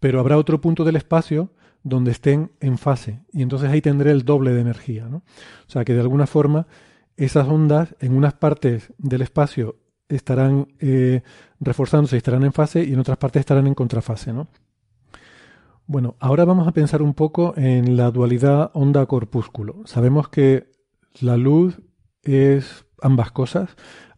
Pero 0.00 0.18
habrá 0.18 0.38
otro 0.38 0.60
punto 0.60 0.84
del 0.84 0.96
espacio 0.96 1.50
donde 1.82 2.10
estén 2.10 2.50
en 2.60 2.78
fase 2.78 3.20
y 3.32 3.42
entonces 3.42 3.70
ahí 3.70 3.80
tendré 3.80 4.10
el 4.10 4.24
doble 4.24 4.52
de 4.52 4.60
energía. 4.60 5.06
¿no? 5.06 5.18
O 5.18 5.70
sea 5.70 5.84
que 5.84 5.94
de 5.94 6.00
alguna 6.00 6.26
forma 6.26 6.66
esas 7.16 7.46
ondas 7.46 7.94
en 8.00 8.14
unas 8.14 8.34
partes 8.34 8.92
del 8.98 9.22
espacio 9.22 9.76
estarán 10.08 10.68
eh, 10.80 11.22
reforzándose 11.60 12.16
y 12.16 12.18
estarán 12.18 12.42
en 12.42 12.52
fase 12.52 12.82
y 12.82 12.92
en 12.92 12.98
otras 12.98 13.18
partes 13.18 13.40
estarán 13.40 13.66
en 13.66 13.74
contrafase. 13.74 14.32
¿no? 14.32 14.48
Bueno, 15.90 16.14
ahora 16.20 16.44
vamos 16.44 16.68
a 16.68 16.70
pensar 16.70 17.02
un 17.02 17.14
poco 17.14 17.52
en 17.56 17.96
la 17.96 18.12
dualidad 18.12 18.70
onda-corpúsculo. 18.74 19.82
Sabemos 19.86 20.28
que 20.28 20.70
la 21.20 21.36
luz 21.36 21.80
es 22.22 22.84
ambas 23.02 23.32
cosas. 23.32 23.70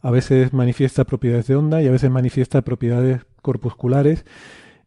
A 0.03 0.11
veces 0.11 0.53
manifiesta 0.53 1.05
propiedades 1.05 1.47
de 1.47 1.57
onda 1.57 1.81
y 1.81 1.87
a 1.87 1.91
veces 1.91 2.11
manifiesta 2.11 2.61
propiedades 2.61 3.23
corpusculares. 3.41 4.27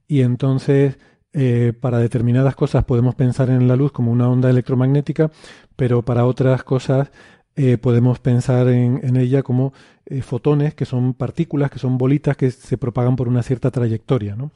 Y 0.08 0.22
entonces, 0.22 1.00
eh, 1.34 1.74
para 1.74 1.98
determinadas 1.98 2.56
cosas 2.56 2.84
podemos 2.84 3.16
pensar 3.16 3.50
en 3.50 3.68
la 3.68 3.76
luz 3.76 3.92
como 3.92 4.12
una 4.12 4.30
onda 4.30 4.52
electromagnética, 4.52 5.32
pero 5.76 6.04
para 6.04 6.28
otras 6.28 6.62
cosas 6.62 7.10
eh, 7.56 7.80
podemos 7.80 8.20
pensar 8.20 8.68
en, 8.68 9.18
ella 9.18 9.42
como 9.42 9.74
eh, 10.06 10.22
fotones, 10.22 10.76
que 10.76 10.86
son 10.86 11.16
partículas, 11.16 11.72
que 11.72 11.80
son 11.80 11.98
bolitas 11.98 12.38
que 12.38 12.52
se 12.52 12.78
propagan 12.78 13.16
por 13.16 13.28
una 13.28 13.42
cierta 13.42 13.72
trayectoria. 13.72 14.36
¿no? 14.36 14.52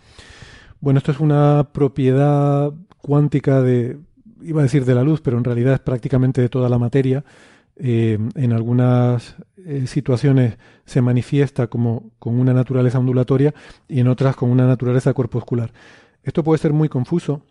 Bueno, 0.82 1.00
esto 1.00 1.12
es 1.12 1.20
una 1.20 1.70
propiedad 1.74 2.74
cuántica 3.02 3.62
de, 3.62 3.98
iba 4.42 4.62
a 4.62 4.64
decir 4.64 4.86
de 4.86 4.96
la 4.96 5.04
luz, 5.04 5.22
pero 5.22 5.38
en 5.38 5.44
realidad 5.44 5.74
es 5.74 5.80
prácticamente 5.80 6.42
de 6.42 6.50
toda 6.50 6.70
la 6.70 6.78
materia. 6.78 7.24
Eh, 7.76 8.18
en 8.36 8.54
algunas 8.54 9.36
situaciones 9.86 10.58
se 10.86 11.02
manifiesta 11.02 11.68
como 11.68 12.12
con 12.18 12.40
una 12.40 12.54
naturaleza 12.54 13.00
ondulatoria 13.00 13.54
y 13.88 14.00
en 14.00 14.08
otras 14.08 14.36
con 14.36 14.50
una 14.50 14.66
naturaleza 14.68 15.14
corpuscular. 15.14 15.72
Esto 16.24 16.44
puede 16.44 16.60
ser 16.60 16.74
muy 16.74 16.90
confuso 16.90 17.44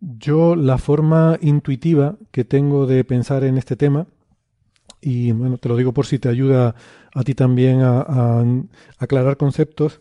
Yo 0.00 0.56
la 0.56 0.78
forma 0.78 1.38
intuitiva 1.40 2.16
que 2.30 2.44
tengo 2.44 2.86
de 2.86 3.04
pensar 3.04 3.44
en 3.44 3.56
este 3.56 3.76
tema, 3.76 4.06
y 5.00 5.32
bueno, 5.32 5.58
te 5.58 5.68
lo 5.68 5.76
digo 5.76 5.92
por 5.92 6.06
si 6.06 6.18
te 6.18 6.28
ayuda 6.28 6.74
a 7.14 7.22
ti 7.22 7.34
también 7.34 7.80
a, 7.82 8.44
aclarar 8.98 9.36
conceptos, 9.36 10.00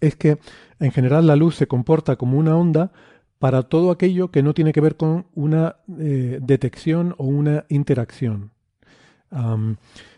es 0.00 0.16
que 0.16 0.38
en 0.80 0.92
general 0.92 1.26
la 1.26 1.36
luz 1.36 1.56
se 1.56 1.66
comporta 1.66 2.16
como 2.16 2.38
una 2.38 2.56
onda 2.56 2.92
para 3.38 3.62
todo 3.62 3.90
aquello 3.90 4.30
que 4.30 4.42
no 4.42 4.54
tiene 4.54 4.72
que 4.72 4.80
ver 4.80 4.96
con 4.96 5.26
una 5.34 5.76
eh, 5.98 6.38
detección 6.42 7.14
o 7.18 7.24
una 7.24 7.64
interacción. 7.68 8.50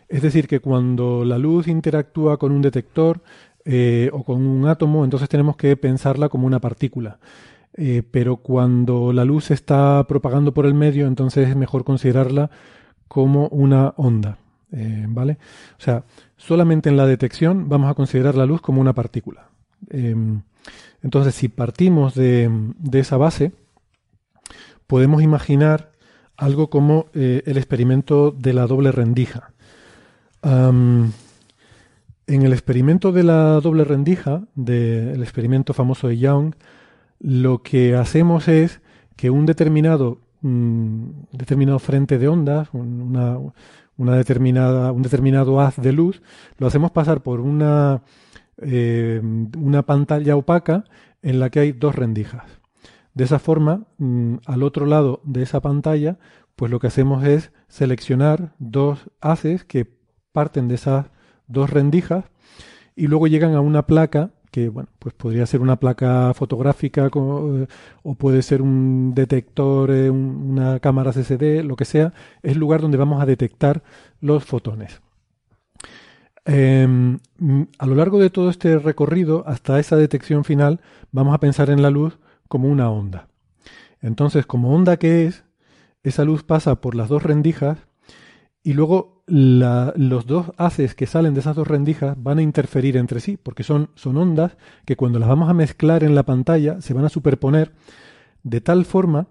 es 0.07 0.21
decir, 0.21 0.47
que 0.47 0.59
cuando 0.59 1.25
la 1.25 1.37
luz 1.37 1.67
interactúa 1.67 2.37
con 2.37 2.51
un 2.51 2.61
detector 2.61 3.21
eh, 3.65 4.09
o 4.13 4.23
con 4.23 4.45
un 4.45 4.67
átomo, 4.67 5.03
entonces 5.03 5.29
tenemos 5.29 5.57
que 5.57 5.75
pensarla 5.75 6.29
como 6.29 6.47
una 6.47 6.59
partícula. 6.59 7.19
Eh, 7.73 8.03
pero 8.09 8.37
cuando 8.37 9.13
la 9.13 9.25
luz 9.25 9.45
se 9.45 9.53
está 9.53 10.05
propagando 10.07 10.53
por 10.53 10.65
el 10.65 10.73
medio, 10.73 11.07
entonces 11.07 11.49
es 11.49 11.55
mejor 11.55 11.83
considerarla 11.83 12.49
como 13.07 13.47
una 13.49 13.93
onda. 13.97 14.37
¿Vale? 14.71 15.39
O 15.79 15.81
sea, 15.81 16.03
solamente 16.37 16.89
en 16.89 16.97
la 16.97 17.07
detección 17.07 17.69
vamos 17.69 17.89
a 17.89 17.95
considerar 17.95 18.35
la 18.35 18.45
luz 18.45 18.61
como 18.61 18.81
una 18.81 18.93
partícula. 18.93 19.48
Em, 19.89 20.41
entonces, 21.01 21.35
si 21.35 21.47
partimos 21.47 22.15
de, 22.15 22.49
esa 22.93 23.17
base, 23.17 23.51
podemos 24.87 25.21
imaginar 25.21 25.91
algo 26.37 26.69
como 26.69 27.07
eh, 27.13 27.43
el 27.45 27.57
experimento 27.57 28.31
de 28.31 28.53
la 28.53 28.67
doble 28.67 28.91
rendija. 28.91 29.53
en 30.43 31.13
el 32.27 32.53
experimento 32.53 33.11
de 33.11 33.23
la 33.23 33.59
doble 33.59 33.83
rendija, 33.83 34.43
del 34.55 35.21
experimento 35.21 35.73
famoso 35.73 36.07
de 36.07 36.17
Young, 36.19 36.53
lo 37.19 37.61
que 37.63 37.95
hacemos 37.95 38.47
es 38.47 38.81
que 39.15 39.29
un 39.29 39.45
determinado, 39.45 40.19
mm, 40.41 41.09
determinado 41.33 41.79
frente 41.79 42.17
de 42.17 42.27
ondas, 42.29 42.69
una, 42.71 43.37
una, 43.97 44.15
determinada, 44.15 44.91
un 44.93 45.01
determinado 45.01 45.59
haz 45.59 45.75
de 45.75 45.91
luz, 45.91 46.21
lo 46.57 46.67
hacemos 46.67 46.91
pasar 46.91 47.21
por 47.21 47.41
una 47.41 48.01
eh, 48.61 49.21
una 49.57 49.83
pantalla 49.83 50.35
opaca 50.35 50.85
en 51.21 51.39
la 51.39 51.49
que 51.49 51.59
hay 51.59 51.71
dos 51.71 51.95
rendijas. 51.95 52.43
De 53.13 53.23
esa 53.23 53.39
forma, 53.39 53.87
mm, 53.97 54.35
al 54.45 54.63
otro 54.63 54.85
lado 54.85 55.21
de 55.23 55.43
esa 55.43 55.61
pantalla, 55.61 56.17
pues 56.55 56.71
lo 56.71 56.79
que 56.79 56.87
hacemos 56.87 57.25
es 57.25 57.51
seleccionar 57.67 58.53
dos 58.59 59.09
haces 59.21 59.63
que 59.63 59.87
parten 60.31 60.67
de 60.67 60.75
esas 60.75 61.07
dos 61.47 61.69
rendijas 61.69 62.25
y 62.95 63.07
luego 63.07 63.27
llegan 63.27 63.55
a 63.55 63.61
una 63.61 63.85
placa 63.85 64.31
que 64.51 64.69
bueno, 64.69 64.89
pues 64.99 65.13
podría 65.13 65.45
ser 65.45 65.61
una 65.61 65.77
placa 65.77 66.33
fotográfica 66.33 67.05
eh, 67.05 67.67
o 68.03 68.15
puede 68.15 68.41
ser 68.41 68.61
un 68.61 69.13
detector, 69.13 69.91
eh, 69.91 70.09
una 70.09 70.79
cámara 70.79 71.11
CCD, 71.11 71.63
lo 71.63 71.75
que 71.75 71.85
sea, 71.85 72.13
es 72.41 72.53
el 72.53 72.59
lugar 72.59 72.81
donde 72.81 72.97
vamos 72.97 73.21
a 73.21 73.25
detectar 73.25 73.83
los 74.21 74.43
fotones. 74.45 75.01
Em, 76.51 77.19
a 77.77 77.85
lo 77.85 77.93
largo 77.93 78.19
de 78.19 78.31
todo 78.31 78.49
este 78.49 78.79
recorrido, 78.79 79.43
hasta 79.45 79.79
esa 79.79 79.95
detección 79.95 80.43
final, 80.43 80.81
vamos 81.11 81.35
a 81.35 81.39
pensar 81.39 81.69
en 81.69 81.83
la 81.83 81.91
luz 81.91 82.17
como 82.47 82.69
una 82.69 82.89
onda. 82.89 83.27
Entonces, 84.01 84.47
como 84.47 84.73
onda 84.73 84.97
que 84.97 85.27
es, 85.27 85.43
esa 86.01 86.23
luz 86.23 86.41
pasa 86.41 86.81
por 86.81 86.95
las 86.95 87.07
dos 87.07 87.21
rendijas 87.21 87.77
y 88.63 88.73
luego 88.73 89.21
los 89.27 90.25
dos 90.25 90.51
haces 90.57 90.95
que 90.95 91.05
salen 91.05 91.35
de 91.35 91.41
esas 91.41 91.55
dos 91.55 91.67
rendijas 91.67 92.15
van 92.17 92.39
a 92.39 92.41
interferir 92.41 92.97
entre 92.97 93.19
sí, 93.19 93.37
porque 93.37 93.61
son, 93.61 93.91
son 93.93 94.17
ondas 94.17 94.57
que 94.85 94.95
cuando 94.95 95.19
las 95.19 95.29
vamos 95.29 95.49
a 95.49 95.53
mezclar 95.53 96.03
en 96.03 96.15
la 96.15 96.23
pantalla 96.23 96.81
se 96.81 96.95
van 96.95 97.05
a 97.05 97.09
superponer 97.09 97.73
de 98.41 98.59
tal 98.59 98.85
forma 98.85 99.27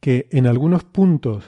que 0.00 0.28
en 0.30 0.46
algunos 0.46 0.82
puntos 0.82 1.44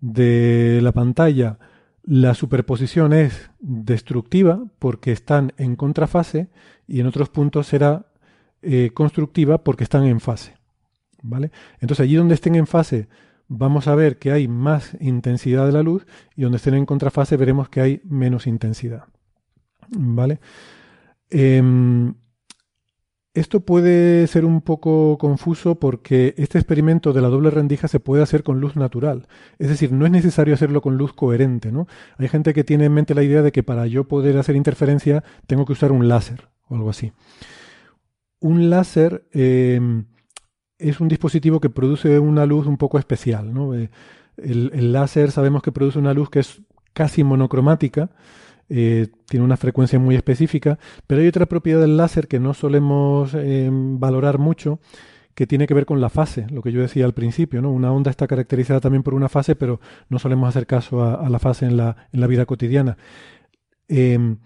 de 0.00 0.80
la 0.82 0.92
pantalla 0.92 1.58
la 2.02 2.34
superposición 2.34 3.12
es 3.12 3.50
destructiva 3.58 4.64
porque 4.78 5.12
están 5.12 5.52
en 5.58 5.76
contrafase 5.76 6.48
y 6.86 7.00
en 7.00 7.06
otros 7.06 7.28
puntos 7.28 7.66
será 7.66 8.06
eh, 8.62 8.90
constructiva 8.94 9.62
porque 9.62 9.84
están 9.84 10.04
en 10.04 10.20
fase. 10.20 10.54
¿Vale? 11.22 11.50
Entonces 11.80 12.04
allí 12.04 12.14
donde 12.14 12.34
estén 12.34 12.54
en 12.54 12.66
fase 12.66 13.08
vamos 13.46 13.88
a 13.88 13.94
ver 13.94 14.18
que 14.18 14.30
hay 14.30 14.48
más 14.48 14.96
intensidad 15.00 15.66
de 15.66 15.72
la 15.72 15.82
luz 15.82 16.06
y 16.36 16.42
donde 16.42 16.56
estén 16.56 16.74
en 16.74 16.86
contrafase 16.86 17.36
veremos 17.36 17.68
que 17.68 17.80
hay 17.80 18.00
menos 18.04 18.46
intensidad. 18.46 19.04
¿Vale? 19.88 20.40
Em, 21.28 22.14
esto 23.32 23.60
puede 23.60 24.26
ser 24.26 24.44
un 24.44 24.60
poco 24.60 25.16
confuso 25.18 25.76
porque 25.76 26.34
este 26.36 26.58
experimento 26.58 27.12
de 27.12 27.20
la 27.20 27.28
doble 27.28 27.50
rendija 27.50 27.86
se 27.86 28.00
puede 28.00 28.22
hacer 28.22 28.42
con 28.42 28.60
luz 28.60 28.74
natural. 28.74 29.28
Es 29.58 29.68
decir, 29.68 29.92
no 29.92 30.04
es 30.04 30.10
necesario 30.10 30.54
hacerlo 30.54 30.82
con 30.82 30.96
luz 30.96 31.12
coherente. 31.12 31.70
¿no? 31.70 31.86
Hay 32.18 32.28
gente 32.28 32.52
que 32.52 32.64
tiene 32.64 32.86
en 32.86 32.94
mente 32.94 33.14
la 33.14 33.22
idea 33.22 33.42
de 33.42 33.52
que 33.52 33.62
para 33.62 33.86
yo 33.86 34.08
poder 34.08 34.36
hacer 34.36 34.56
interferencia 34.56 35.22
tengo 35.46 35.64
que 35.64 35.72
usar 35.72 35.92
un 35.92 36.08
láser 36.08 36.48
o 36.68 36.74
algo 36.74 36.90
así. 36.90 37.12
Un 38.40 38.68
láser 38.68 39.26
em, 39.32 40.06
es 40.78 40.98
un 40.98 41.08
dispositivo 41.08 41.60
que 41.60 41.70
produce 41.70 42.18
una 42.18 42.46
luz 42.46 42.66
un 42.66 42.78
poco 42.78 42.98
especial. 42.98 43.52
Eh, 43.74 43.90
el 44.38 44.92
láser 44.92 45.30
sabemos 45.30 45.62
que 45.62 45.70
produce 45.72 45.98
una 45.98 46.14
luz 46.14 46.30
que 46.30 46.40
es 46.40 46.62
casi 46.94 47.22
monocromática 47.22 48.10
eh, 48.72 49.08
tiene 49.26 49.44
una 49.44 49.56
frecuencia 49.56 49.98
muy 49.98 50.14
específica, 50.14 50.78
pero 51.08 51.20
hay 51.20 51.26
otra 51.26 51.46
propiedad 51.46 51.80
del 51.80 51.96
láser 51.96 52.28
que 52.28 52.38
no 52.38 52.54
solemos 52.54 53.32
eh, 53.34 53.68
valorar 53.72 54.38
mucho, 54.38 54.78
que 55.34 55.44
tiene 55.48 55.66
que 55.66 55.74
ver 55.74 55.86
con 55.86 56.00
la 56.00 56.08
fase, 56.08 56.46
lo 56.50 56.62
que 56.62 56.70
yo 56.70 56.80
decía 56.80 57.04
al 57.04 57.12
principio, 57.12 57.60
¿no? 57.62 57.72
Una 57.72 57.90
onda 57.92 58.12
está 58.12 58.28
caracterizada 58.28 58.78
también 58.78 59.02
por 59.02 59.14
una 59.14 59.28
fase, 59.28 59.56
pero 59.56 59.80
no 60.08 60.20
solemos 60.20 60.48
hacer 60.48 60.68
caso 60.68 61.02
a, 61.02 61.28
la 61.28 61.40
fase 61.40 61.66
en 61.66 61.76
la, 61.76 61.96
vida 62.12 62.46
cotidiana. 62.46 62.96
Em, 63.88 64.38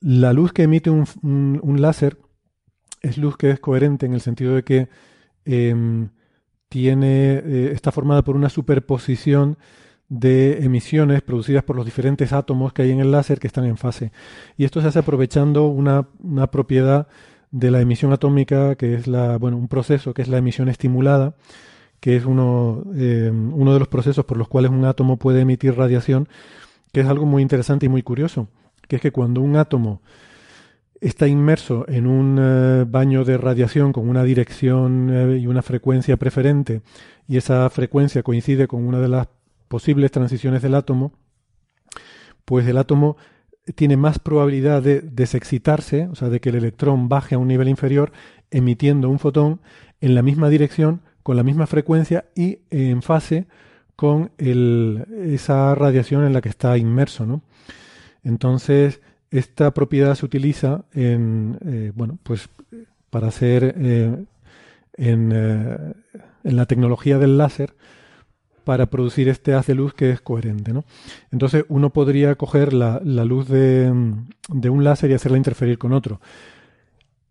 la 0.00 0.32
luz 0.32 0.52
que 0.52 0.64
emite 0.64 0.90
un, 0.90 1.76
láser 1.80 2.18
es 3.00 3.16
luz 3.16 3.36
que 3.36 3.50
es 3.50 3.60
coherente 3.60 4.06
en 4.06 4.12
el 4.12 4.20
sentido 4.20 4.56
de 4.56 4.64
que 4.64 4.88
em, 5.44 6.08
tiene, 6.68 7.42
eh, 7.44 7.70
está 7.72 7.92
formada 7.92 8.22
por 8.22 8.34
una 8.34 8.48
superposición 8.48 9.56
de 10.08 10.64
emisiones 10.64 11.22
producidas 11.22 11.64
por 11.64 11.76
los 11.76 11.84
diferentes 11.84 12.32
átomos 12.32 12.72
que 12.72 12.82
hay 12.82 12.90
en 12.90 13.00
el 13.00 13.12
láser 13.12 13.38
que 13.38 13.46
están 13.46 13.66
en 13.66 13.76
fase. 13.76 14.12
Y 14.56 14.64
esto 14.64 14.80
se 14.80 14.88
hace 14.88 15.00
aprovechando 15.00 15.66
una, 15.66 16.06
propiedad 16.50 17.08
de 17.50 17.70
la 17.70 17.80
emisión 17.80 18.12
atómica, 18.12 18.74
que 18.76 18.94
es 18.94 19.06
la, 19.06 19.36
bueno, 19.38 19.56
un 19.56 19.68
proceso 19.68 20.14
que 20.14 20.22
es 20.22 20.28
la 20.28 20.38
emisión 20.38 20.68
estimulada, 20.68 21.34
que 22.00 22.16
es 22.16 22.24
uno, 22.24 22.84
eh, 22.94 23.30
uno 23.32 23.72
de 23.72 23.78
los 23.78 23.88
procesos 23.88 24.24
por 24.24 24.38
los 24.38 24.48
cuales 24.48 24.70
un 24.70 24.84
átomo 24.84 25.18
puede 25.18 25.40
emitir 25.40 25.76
radiación, 25.76 26.28
que 26.92 27.00
es 27.00 27.06
algo 27.06 27.26
muy 27.26 27.42
interesante 27.42 27.86
y 27.86 27.88
muy 27.88 28.02
curioso, 28.02 28.48
que 28.86 28.96
es 28.96 29.02
que 29.02 29.12
cuando 29.12 29.40
un 29.42 29.56
átomo 29.56 30.00
está 31.00 31.28
inmerso 31.28 31.84
en 31.88 32.06
un 32.06 32.38
eh, 32.40 32.84
baño 32.88 33.24
de 33.24 33.38
radiación 33.38 33.92
con 33.92 34.08
una 34.08 34.24
dirección 34.24 35.10
eh, 35.12 35.38
y 35.38 35.46
una 35.46 35.62
frecuencia 35.62 36.16
preferente, 36.16 36.82
y 37.26 37.36
esa 37.36 37.68
frecuencia 37.70 38.22
coincide 38.22 38.66
con 38.66 38.86
una 38.86 39.00
de 39.00 39.08
las 39.08 39.28
posibles 39.68 40.10
transiciones 40.10 40.62
del 40.62 40.74
átomo, 40.74 41.12
pues 42.44 42.66
el 42.66 42.78
átomo 42.78 43.16
tiene 43.74 43.96
más 43.96 44.18
probabilidad 44.18 44.82
de 44.82 45.00
desexcitarse, 45.00 46.08
o 46.08 46.14
sea, 46.14 46.28
de 46.28 46.40
que 46.40 46.48
el 46.48 46.56
electrón 46.56 47.08
baje 47.08 47.34
a 47.34 47.38
un 47.38 47.48
nivel 47.48 47.68
inferior 47.68 48.12
emitiendo 48.50 49.10
un 49.10 49.18
fotón 49.18 49.60
en 50.00 50.14
la 50.14 50.22
misma 50.22 50.48
dirección, 50.48 51.02
con 51.22 51.36
la 51.36 51.42
misma 51.42 51.66
frecuencia 51.66 52.24
y 52.34 52.60
en 52.70 53.02
fase 53.02 53.46
con 53.96 54.30
esa 54.38 55.74
radiación 55.74 56.24
en 56.24 56.32
la 56.32 56.40
que 56.40 56.48
está 56.48 56.78
inmerso. 56.78 57.26
¿no? 57.26 57.42
Entonces, 58.22 59.00
esta 59.30 59.74
propiedad 59.74 60.14
se 60.14 60.24
utiliza 60.24 60.84
en, 60.92 61.58
eh, 61.66 61.92
bueno, 61.94 62.18
pues 62.22 62.48
para 63.10 63.28
hacer 63.28 63.74
eh, 63.76 64.24
eh, 64.96 65.92
en 66.44 66.56
la 66.56 66.66
tecnología 66.66 67.18
del 67.18 67.36
láser, 67.36 67.74
para 68.68 68.90
producir 68.90 69.30
este 69.30 69.54
haz 69.54 69.66
de 69.66 69.74
luz 69.74 69.94
que 69.94 70.10
es 70.10 70.20
coherente. 70.20 70.74
¿no? 70.74 70.84
Entonces 71.32 71.64
uno 71.70 71.88
podría 71.88 72.34
coger 72.34 72.74
la, 72.74 73.00
luz 73.00 73.48
de, 73.48 73.90
un 73.90 74.84
láser 74.84 75.10
y 75.10 75.14
hacerla 75.14 75.38
interferir 75.38 75.78
con 75.78 75.94
otro. 75.94 76.20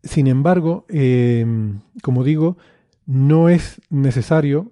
Sin 0.01 0.25
embargo, 0.25 0.87
em, 0.89 1.81
como 2.01 2.23
digo, 2.23 2.57
no 3.05 3.49
es 3.49 3.79
necesario 3.91 4.71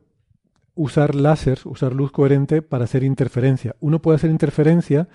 usar 0.73 1.13
láser, 1.13 1.59
usar 1.65 1.93
luz 1.93 2.11
coherente 2.11 2.63
para 2.63 2.85
hacer 2.85 3.03
interferencia. 3.03 3.75
Uno 3.79 4.01
puede 4.01 4.15
hacer 4.15 4.31
interferencia 4.31 5.07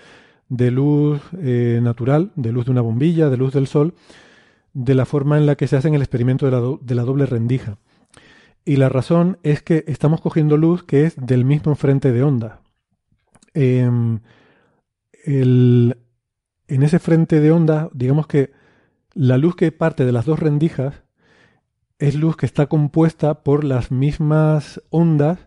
de 0.48 0.70
luz 0.70 1.20
eh, 1.42 1.80
natural, 1.82 2.30
de 2.36 2.52
luz 2.52 2.66
de 2.66 2.70
una 2.70 2.80
bombilla, 2.80 3.28
de 3.28 3.38
luz 3.38 3.52
del 3.52 3.66
sol, 3.66 3.94
de 4.72 4.94
la 4.94 5.04
forma 5.04 5.36
en 5.36 5.46
la 5.46 5.56
que 5.56 5.66
se 5.66 5.76
hace 5.76 5.88
en 5.88 5.94
el 5.94 6.02
experimento 6.02 6.46
de 6.80 6.94
la 6.94 7.02
doble 7.02 7.26
rendija. 7.26 7.76
Y 8.64 8.76
la 8.76 8.88
razón 8.88 9.38
es 9.42 9.62
que 9.62 9.84
estamos 9.88 10.20
cogiendo 10.20 10.56
luz 10.56 10.84
que 10.84 11.04
es 11.04 11.16
del 11.16 11.44
mismo 11.44 11.74
frente 11.74 12.12
de 12.12 12.22
onda. 12.22 12.60
Em, 13.54 14.20
en 15.24 15.94
ese 16.68 16.98
frente 16.98 17.40
de 17.40 17.50
onda, 17.50 17.90
digamos 17.92 18.26
que 18.26 18.52
la 19.14 19.38
luz 19.38 19.56
que 19.56 19.72
parte 19.72 20.04
de 20.04 20.12
las 20.12 20.24
dos 20.24 20.38
rendijas 20.38 21.02
es 21.98 22.14
luz 22.14 22.36
que 22.36 22.46
está 22.46 22.66
compuesta 22.66 23.42
por 23.42 23.64
las 23.64 23.90
mismas 23.90 24.80
ondas 24.90 25.38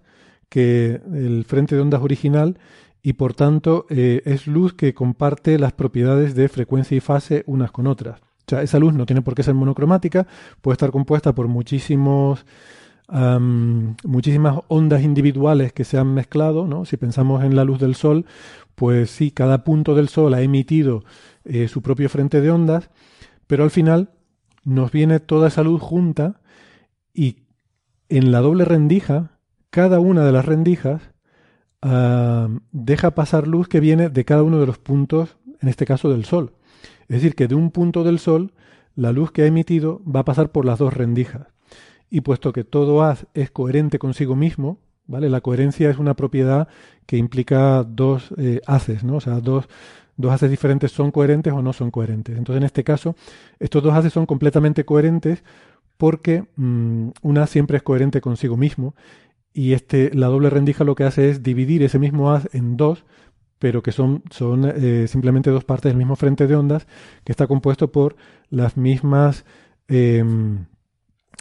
que 0.50 1.02
el 1.14 1.46
frente 1.46 1.76
de 1.76 1.82
ondas 1.82 2.02
original 2.02 2.60
y 3.02 3.14
por 3.14 3.34
tanto 3.34 3.86
eh, 3.90 4.22
es 4.26 4.48
luz 4.48 4.74
que 4.74 4.94
comparte 4.94 5.58
las 5.58 5.74
propiedades 5.74 6.36
de 6.36 6.48
frecuencia 6.48 6.96
y 6.96 7.00
fase 7.00 7.44
unas 7.48 7.72
con 7.72 7.88
otras. 7.88 8.22
O 8.22 8.50
sea, 8.50 8.62
esa 8.62 8.78
luz 8.78 8.94
no 8.94 9.06
tiene 9.06 9.22
por 9.22 9.36
qué 9.36 9.44
ser 9.44 9.56
monocromática, 9.56 10.28
puede 10.62 10.74
estar 10.74 10.92
compuesta 10.92 11.34
por 11.34 11.48
muchísimos, 11.48 12.46
muchísimas 13.14 14.60
ondas 14.70 15.04
individuales 15.04 15.72
que 15.72 15.84
se 15.84 15.98
han 15.98 16.14
mezclado. 16.14 16.68
¿no? 16.68 16.86
Si 16.86 16.98
pensamos 16.98 17.44
en 17.44 17.56
la 17.56 17.64
luz 17.64 17.80
del 17.80 17.96
Sol, 17.96 18.26
pues 18.76 19.12
sí, 19.12 19.32
cada 19.32 19.64
punto 19.64 19.94
del 19.94 20.10
Sol 20.10 20.34
ha 20.34 20.42
emitido 20.42 21.04
eh, 21.46 21.68
su 21.68 21.82
propio 21.82 22.10
frente 22.10 22.42
de 22.42 22.50
ondas, 22.50 22.90
pero 23.48 23.64
al 23.64 23.72
final 23.72 24.10
nos 24.64 24.92
viene 24.92 25.20
toda 25.20 25.50
esa 25.50 25.64
luz 25.64 25.82
junta 25.82 26.42
y 27.14 27.44
en 28.10 28.32
la 28.32 28.40
doble 28.40 28.66
rendija, 28.66 29.38
cada 29.70 30.00
una 30.00 30.26
de 30.26 30.32
las 30.32 30.46
rendijas 30.46 31.14
deja 32.72 33.12
pasar 33.12 33.48
luz 33.48 33.68
que 33.68 33.80
viene 33.80 34.10
de 34.10 34.26
cada 34.26 34.44
uno 34.44 34.60
de 34.60 34.66
los 34.66 34.78
puntos, 34.78 35.38
en 35.62 35.68
este 35.68 35.86
caso 35.86 36.10
del 36.10 36.26
Sol. 36.26 36.54
Es 37.08 37.22
decir, 37.22 37.36
que 37.36 37.48
de 37.48 37.56
un 37.56 37.72
punto 37.72 38.04
del 38.04 38.20
Sol, 38.20 38.54
la 38.96 39.12
luz 39.12 39.32
que 39.32 39.44
ha 39.44 39.48
emitido 39.48 40.02
va 40.06 40.22
a 40.22 40.26
pasar 40.26 40.52
por 40.52 40.66
las 40.66 40.80
dos 40.80 40.94
rendijas. 40.94 41.48
Y 42.14 42.22
puesto 42.22 42.54
que 42.54 42.64
todo 42.64 43.02
haz 43.02 43.26
es 43.34 43.50
coherente 43.50 43.98
consigo 43.98 44.36
mismo, 44.36 44.78
¿vale? 45.08 45.32
La 45.32 45.42
coherencia 45.42 45.90
es 45.90 45.98
una 45.98 46.14
propiedad 46.14 46.68
que 47.08 47.18
implica 47.18 47.84
dos 47.84 48.32
eh, 48.38 48.62
haces, 48.68 49.04
¿no? 49.04 49.16
O 49.16 49.20
sea, 49.20 49.40
dos, 49.40 49.68
dos 50.16 50.32
haces 50.32 50.52
diferentes 50.52 50.92
son 50.92 51.10
coherentes 51.10 51.52
o 51.54 51.64
no 51.64 51.74
son 51.74 51.90
coherentes. 51.90 52.38
Entonces, 52.38 52.58
en 52.58 52.66
este 52.68 52.84
caso, 52.84 53.16
estos 53.58 53.82
dos 53.82 53.96
haces 53.96 54.14
son 54.14 54.28
completamente 54.28 54.86
coherentes 54.86 55.44
porque 55.98 56.46
mm, 56.56 57.10
una 57.24 57.48
siempre 57.48 57.78
es 57.78 57.84
coherente 57.84 58.22
consigo 58.22 58.58
mismo 58.58 58.94
y 59.52 59.74
este, 59.74 60.14
la 60.14 60.28
doble 60.28 60.52
rendija 60.52 60.84
lo 60.84 60.94
que 60.94 61.06
hace 61.06 61.32
es 61.32 61.42
dividir 61.42 61.82
ese 61.82 61.98
mismo 61.98 62.32
haz 62.32 62.48
en 62.54 62.78
dos, 62.78 63.06
pero 63.58 63.82
que 63.82 63.92
son, 63.92 64.22
son 64.30 64.72
eh, 64.72 65.08
simplemente 65.08 65.50
dos 65.50 65.64
partes 65.64 65.90
del 65.90 65.98
mismo 65.98 66.16
frente 66.16 66.46
de 66.46 66.56
ondas 66.56 66.86
que 67.24 67.32
está 67.32 67.48
compuesto 67.48 67.92
por 67.92 68.18
las 68.52 68.78
mismas, 68.78 69.46
em, 69.88 70.68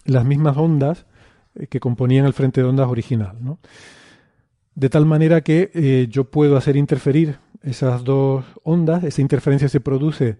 las 0.04 0.24
mismas 0.24 0.56
ondas 0.56 1.06
eh, 1.54 1.66
que 1.66 1.80
componían 1.80 2.26
el 2.26 2.32
frente 2.32 2.60
de 2.60 2.68
ondas 2.68 2.88
original. 2.88 3.36
De 4.74 4.88
tal 4.88 5.06
manera 5.06 5.42
que 5.42 5.70
eh, 5.74 6.06
yo 6.10 6.30
puedo 6.30 6.56
hacer 6.56 6.76
interferir 6.76 7.38
esas 7.62 8.04
dos 8.04 8.44
ondas, 8.64 9.04
esa 9.04 9.20
interferencia 9.20 9.68
se 9.68 9.80
produce 9.80 10.38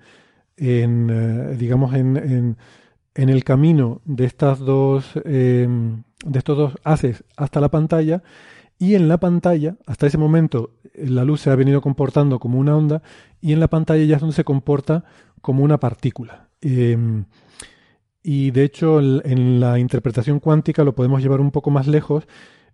en, 0.57 1.57
digamos, 1.59 1.95
en 1.95 2.57
en 3.15 3.29
el 3.29 3.45
camino 3.45 4.01
de 4.05 4.25
estas 4.25 4.59
dos 4.59 5.13
em, 5.25 6.03
de 6.25 6.39
estos 6.39 6.57
dos 6.57 6.75
haces 6.85 7.25
hasta 7.37 7.61
la 7.61 7.71
pantalla. 7.71 8.23
Y 8.79 8.95
en 8.95 9.09
la 9.09 9.19
pantalla 9.19 9.77
hasta 9.87 10.07
ese 10.07 10.19
momento 10.19 10.71
la 10.95 11.25
luz 11.25 11.43
se 11.43 11.51
ha 11.51 11.57
venido 11.57 11.81
comportando 11.81 12.39
como 12.39 12.59
una 12.59 12.77
onda 12.77 13.03
y 13.41 13.53
en 13.53 13.61
la 13.61 13.69
pantalla 13.69 14.05
ya 14.05 14.17
es 14.17 14.21
donde 14.21 14.35
se 14.37 14.45
comporta 14.45 15.05
como 15.41 15.63
una 15.63 15.79
partícula. 15.79 16.49
Em, 16.61 17.25
y 18.23 18.51
de 18.53 18.65
hecho 18.65 19.01
en 19.01 19.61
la 19.61 19.79
interpretación 19.79 20.41
cuántica 20.41 20.85
lo 20.85 20.95
podemos 20.95 21.23
llevar 21.23 21.41
un 21.41 21.51
poco 21.51 21.71
más 21.71 21.87
lejos 21.87 22.27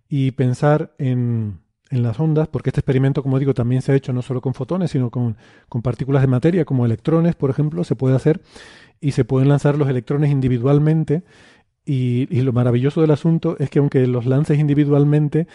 y 0.07 0.31
pensar 0.31 0.93
en, 0.97 1.59
en 1.89 2.03
las 2.03 2.19
ondas, 2.19 2.47
porque 2.47 2.69
este 2.69 2.81
experimento, 2.81 3.23
como 3.23 3.39
digo, 3.39 3.53
también 3.53 3.81
se 3.81 3.91
ha 3.91 3.95
hecho 3.95 4.13
no 4.13 4.21
solo 4.21 4.41
con 4.41 4.53
fotones, 4.53 4.91
sino 4.91 5.09
con, 5.09 5.37
con 5.67 5.81
partículas 5.81 6.21
de 6.21 6.27
materia, 6.27 6.65
como 6.65 6.85
electrones, 6.85 7.35
por 7.35 7.49
ejemplo, 7.49 7.83
se 7.83 7.95
puede 7.95 8.15
hacer 8.15 8.41
y 9.01 9.11
se 9.11 9.25
pueden 9.25 9.49
lanzar 9.49 9.77
los 9.77 9.89
electrones 9.89 10.29
individualmente. 10.29 11.23
Y, 11.85 12.27
lo 12.41 12.53
maravilloso 12.53 13.01
del 13.01 13.11
asunto 13.11 13.55
es 13.57 13.71
que 13.71 13.79
aunque 13.79 14.05
los 14.05 14.27
lances 14.27 14.59
individualmente, 14.59 15.47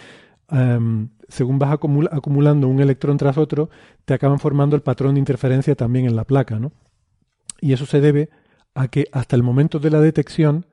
em, 0.50 1.10
según 1.28 1.60
vas 1.60 1.72
acumulando 1.72 2.66
un 2.66 2.80
electrón 2.80 3.16
tras 3.16 3.38
otro, 3.38 3.70
te 4.04 4.14
acaban 4.14 4.40
formando 4.40 4.74
el 4.74 4.82
patrón 4.82 5.14
de 5.14 5.20
interferencia 5.20 5.76
también 5.76 6.06
en 6.06 6.16
la 6.16 6.24
placa. 6.24 6.58
¿no? 6.58 6.72
Y 7.60 7.72
eso 7.72 7.86
se 7.86 8.00
debe 8.00 8.30
a 8.74 8.88
que 8.88 9.06
hasta 9.12 9.36
el 9.36 9.42
momento 9.42 9.78
de 9.78 9.90
la 9.90 10.00
detección 10.00 10.66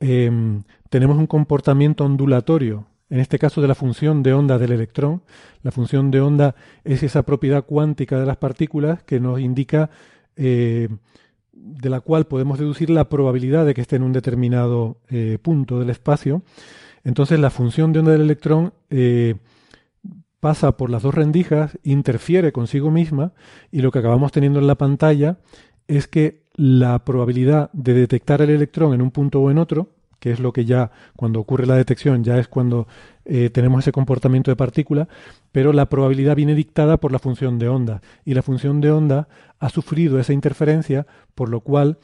em, 0.00 0.62
tenemos 0.90 1.16
un 1.18 1.26
comportamiento 1.26 2.04
ondulatorio, 2.04 2.86
en 3.10 3.20
este 3.20 3.38
caso 3.38 3.60
de 3.60 3.68
la 3.68 3.74
función 3.74 4.22
de 4.22 4.32
onda 4.32 4.58
del 4.58 4.72
electrón. 4.72 5.22
La 5.62 5.70
función 5.70 6.10
de 6.10 6.20
onda 6.20 6.54
es 6.84 7.02
esa 7.02 7.22
propiedad 7.22 7.64
cuántica 7.64 8.18
de 8.18 8.26
las 8.26 8.36
partículas 8.36 9.02
que 9.02 9.20
nos 9.20 9.40
indica 9.40 9.90
eh, 10.36 10.88
de 11.52 11.90
la 11.90 12.00
cual 12.00 12.26
podemos 12.26 12.58
deducir 12.58 12.90
la 12.90 13.08
probabilidad 13.08 13.64
de 13.64 13.74
que 13.74 13.80
esté 13.80 13.96
en 13.96 14.02
un 14.02 14.12
determinado 14.12 14.98
eh, 15.08 15.38
punto 15.40 15.78
del 15.78 15.90
espacio. 15.90 16.42
Entonces 17.04 17.38
la 17.38 17.50
función 17.50 17.92
de 17.92 18.00
onda 18.00 18.12
del 18.12 18.22
electrón 18.22 18.72
eh, 18.90 19.36
pasa 20.40 20.76
por 20.76 20.90
las 20.90 21.02
dos 21.02 21.14
rendijas, 21.14 21.78
interfiere 21.84 22.52
consigo 22.52 22.90
misma 22.90 23.32
y 23.70 23.80
lo 23.80 23.90
que 23.90 24.00
acabamos 24.00 24.32
teniendo 24.32 24.58
en 24.58 24.66
la 24.66 24.74
pantalla 24.74 25.38
es 25.88 26.08
que 26.08 26.43
la 26.54 27.04
probabilidad 27.04 27.70
de 27.72 27.94
detectar 27.94 28.42
el 28.42 28.50
electrón 28.50 28.94
en 28.94 29.02
un 29.02 29.10
punto 29.10 29.40
o 29.40 29.50
en 29.50 29.58
otro, 29.58 29.88
que 30.20 30.30
es 30.30 30.40
lo 30.40 30.52
que 30.52 30.64
ya 30.64 30.90
cuando 31.16 31.40
ocurre 31.40 31.66
la 31.66 31.76
detección 31.76 32.24
ya 32.24 32.38
es 32.38 32.48
cuando 32.48 32.86
eh, 33.24 33.50
tenemos 33.50 33.84
ese 33.84 33.92
comportamiento 33.92 34.50
de 34.50 34.56
partícula, 34.56 35.08
pero 35.52 35.72
la 35.72 35.88
probabilidad 35.88 36.36
viene 36.36 36.54
dictada 36.54 36.96
por 36.96 37.12
la 37.12 37.18
función 37.18 37.58
de 37.58 37.68
onda 37.68 38.00
y 38.24 38.34
la 38.34 38.42
función 38.42 38.80
de 38.80 38.90
onda 38.90 39.28
ha 39.58 39.68
sufrido 39.68 40.18
esa 40.18 40.32
interferencia, 40.32 41.06
por 41.34 41.48
lo 41.48 41.60
cual 41.60 41.98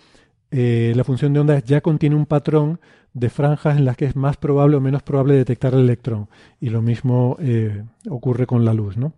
eh, 0.51 0.93
la 0.97 1.05
función 1.05 1.33
de 1.33 1.41
onda 1.41 1.59
ya 1.61 1.81
contiene 1.81 2.17
un 2.17 2.27
patrón 2.27 2.81
de 3.15 3.31
franjas 3.31 3.77
en 3.77 3.85
las 3.85 3.97
que 3.97 4.05
es 4.05 4.17
más 4.17 4.37
probable 4.37 4.77
o 4.77 4.81
menos 4.81 5.03
probable 5.03 5.35
detectar 5.35 5.75
el 5.75 5.81
electrón 5.81 6.29
y 6.61 6.71
lo 6.71 6.83
mismo 6.83 7.37
eh, 7.41 7.85
ocurre 8.09 8.47
con 8.47 8.65
la 8.65 8.75
luz, 8.75 8.97
¿no? 8.97 9.13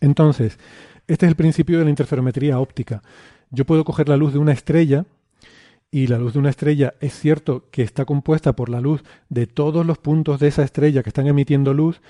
Entonces, 0.00 0.58
este 1.06 1.26
es 1.26 1.30
el 1.30 1.36
principio 1.36 1.78
de 1.78 1.84
la 1.84 1.90
interferometría 1.90 2.58
óptica. 2.58 3.02
Yo 3.52 3.64
puedo 3.64 3.84
coger 3.84 4.08
la 4.08 4.16
luz 4.16 4.32
de 4.32 4.40
una 4.40 4.52
estrella, 4.52 5.06
y 5.94 6.06
la 6.06 6.18
luz 6.18 6.32
de 6.32 6.38
una 6.38 6.48
estrella 6.48 6.94
es 7.00 7.12
cierto 7.12 7.68
que 7.70 7.82
está 7.82 8.06
compuesta 8.06 8.56
por 8.56 8.70
la 8.70 8.80
luz 8.80 9.04
de 9.28 9.46
todos 9.46 9.84
los 9.84 9.98
puntos 9.98 10.40
de 10.40 10.48
esa 10.48 10.62
estrella 10.62 11.02
que 11.02 11.10
están 11.10 11.26
emitiendo 11.26 11.74
luz, 11.74 12.00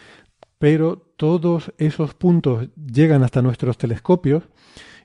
pero 0.59 0.99
todos 1.17 1.73
esos 1.79 2.15
puntos 2.15 2.69
llegan 2.77 3.25
hasta 3.25 3.43
nuestros 3.43 3.77
telescopios 3.77 4.45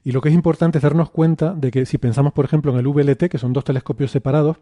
y 0.04 0.12
lo 0.12 0.22
que 0.22 0.30
es 0.30 0.36
importante 0.36 0.78
es 0.78 0.84
darnos 0.84 1.10
cuenta 1.10 1.56
de 1.56 1.72
que 1.72 1.88
si 1.88 1.98
pensamos 1.98 2.34
por 2.34 2.46
ejemplo 2.46 2.72
en 2.72 2.78
el 2.78 2.88
VLT, 2.88 3.30
que 3.30 3.40
son 3.40 3.52
dos 3.52 3.64
telescopios 3.64 4.12
separados, 4.12 4.58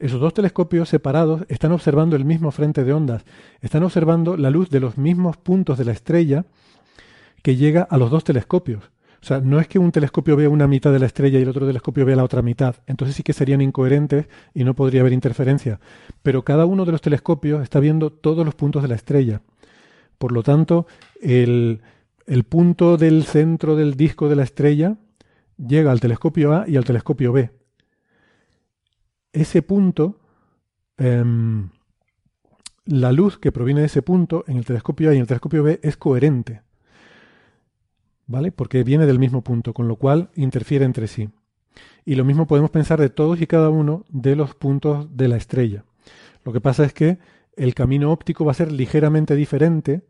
esos 0.00 0.20
dos 0.20 0.34
telescopios 0.34 0.88
separados 0.88 1.44
están 1.48 1.70
observando 1.70 2.16
el 2.16 2.24
mismo 2.24 2.50
frente 2.50 2.82
de 2.82 2.92
ondas, 2.92 3.24
están 3.60 3.84
observando 3.84 4.36
la 4.36 4.50
luz 4.50 4.70
de 4.70 4.80
los 4.80 4.98
mismos 4.98 5.36
puntos 5.36 5.78
de 5.78 5.84
la 5.84 5.92
estrella 5.92 6.46
que 7.42 7.54
llega 7.54 7.82
a 7.82 7.96
los 7.96 8.10
dos 8.10 8.24
telescopios. 8.24 8.90
O 9.22 9.24
sea, 9.24 9.40
no 9.40 9.60
es 9.60 9.68
que 9.68 9.78
un 9.78 9.92
telescopio 9.92 10.34
vea 10.34 10.48
una 10.48 10.66
mitad 10.66 10.92
de 10.92 10.98
la 10.98 11.06
estrella 11.06 11.38
y 11.38 11.42
el 11.42 11.48
otro 11.48 11.64
telescopio 11.64 12.04
vea 12.04 12.16
la 12.16 12.24
otra 12.24 12.42
mitad. 12.42 12.74
Entonces 12.88 13.14
sí 13.14 13.22
que 13.22 13.32
serían 13.32 13.60
incoherentes 13.60 14.26
y 14.52 14.64
no 14.64 14.74
podría 14.74 15.02
haber 15.02 15.12
interferencia. 15.12 15.78
Pero 16.22 16.42
cada 16.42 16.66
uno 16.66 16.84
de 16.84 16.90
los 16.90 17.00
telescopios 17.00 17.62
está 17.62 17.78
viendo 17.78 18.10
todos 18.10 18.44
los 18.44 18.56
puntos 18.56 18.82
de 18.82 18.88
la 18.88 18.96
estrella. 18.96 19.40
Por 20.18 20.32
lo 20.32 20.42
tanto, 20.42 20.88
el, 21.20 21.80
punto 22.48 22.96
del 22.96 23.22
centro 23.22 23.76
del 23.76 23.94
disco 23.94 24.28
de 24.28 24.36
la 24.36 24.42
estrella 24.42 24.96
llega 25.56 25.92
al 25.92 26.00
telescopio 26.00 26.52
A 26.52 26.64
y 26.68 26.76
al 26.76 26.84
telescopio 26.84 27.32
B. 27.32 27.50
Ese 29.32 29.62
punto, 29.62 30.18
em, 30.96 31.70
la 32.86 33.12
luz 33.12 33.38
que 33.38 33.52
proviene 33.52 33.82
de 33.82 33.86
ese 33.86 34.02
punto 34.02 34.44
en 34.48 34.56
el 34.56 34.64
telescopio 34.64 35.10
A 35.10 35.12
y 35.12 35.16
en 35.16 35.22
el 35.22 35.28
telescopio 35.28 35.62
B 35.62 35.78
es 35.80 35.96
coherente. 35.96 36.62
¿Vale? 38.26 38.52
Porque 38.52 38.84
viene 38.84 39.06
del 39.06 39.18
mismo 39.18 39.42
punto, 39.42 39.74
con 39.74 39.88
lo 39.88 39.96
cual 39.96 40.30
interfiere 40.34 40.84
entre 40.84 41.06
sí. 41.06 41.30
Y 42.04 42.14
lo 42.14 42.24
mismo 42.24 42.46
podemos 42.46 42.70
pensar 42.70 43.00
de 43.00 43.10
todos 43.10 43.40
y 43.40 43.46
cada 43.46 43.70
uno 43.70 44.04
de 44.08 44.36
los 44.36 44.54
puntos 44.54 45.16
de 45.16 45.28
la 45.28 45.36
estrella. 45.36 45.84
Lo 46.44 46.52
que 46.52 46.60
pasa 46.60 46.84
es 46.84 46.92
que 46.92 47.18
el 47.56 47.74
camino 47.74 48.10
óptico 48.10 48.44
va 48.44 48.52
a 48.52 48.54
ser 48.54 48.72
ligeramente 48.72 49.36
diferente 49.36 50.02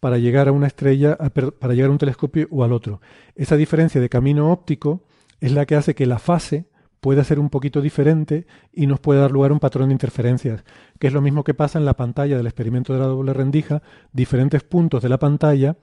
para 0.00 0.18
llegar 0.18 0.48
a 0.48 0.52
una 0.52 0.66
estrella, 0.66 1.16
para 1.16 1.74
llegar 1.74 1.90
a 1.90 1.92
un 1.92 1.98
telescopio 1.98 2.48
o 2.50 2.64
al 2.64 2.72
otro. 2.72 3.00
Esa 3.34 3.56
diferencia 3.56 4.00
de 4.00 4.08
camino 4.08 4.50
óptico 4.50 5.04
es 5.40 5.52
la 5.52 5.66
que 5.66 5.76
hace 5.76 5.94
que 5.94 6.06
la 6.06 6.18
fase 6.18 6.66
pueda 7.00 7.24
ser 7.24 7.38
un 7.38 7.50
poquito 7.50 7.80
diferente 7.80 8.46
y 8.72 8.86
nos 8.86 9.00
pueda 9.00 9.20
dar 9.20 9.30
lugar 9.30 9.50
a 9.50 9.54
un 9.54 9.60
patrón 9.60 9.88
de 9.88 9.94
interferencias, 9.94 10.64
que 10.98 11.06
es 11.06 11.12
lo 11.12 11.20
mismo 11.20 11.44
que 11.44 11.54
pasa 11.54 11.78
en 11.78 11.84
la 11.84 11.94
pantalla 11.94 12.36
del 12.36 12.46
experimento 12.46 12.92
de 12.92 12.98
la 12.98 13.06
doble 13.06 13.32
rendija, 13.32 13.82
diferentes 14.12 14.64
puntos 14.64 15.02
de 15.02 15.08
la 15.08 15.18
pantalla 15.18 15.76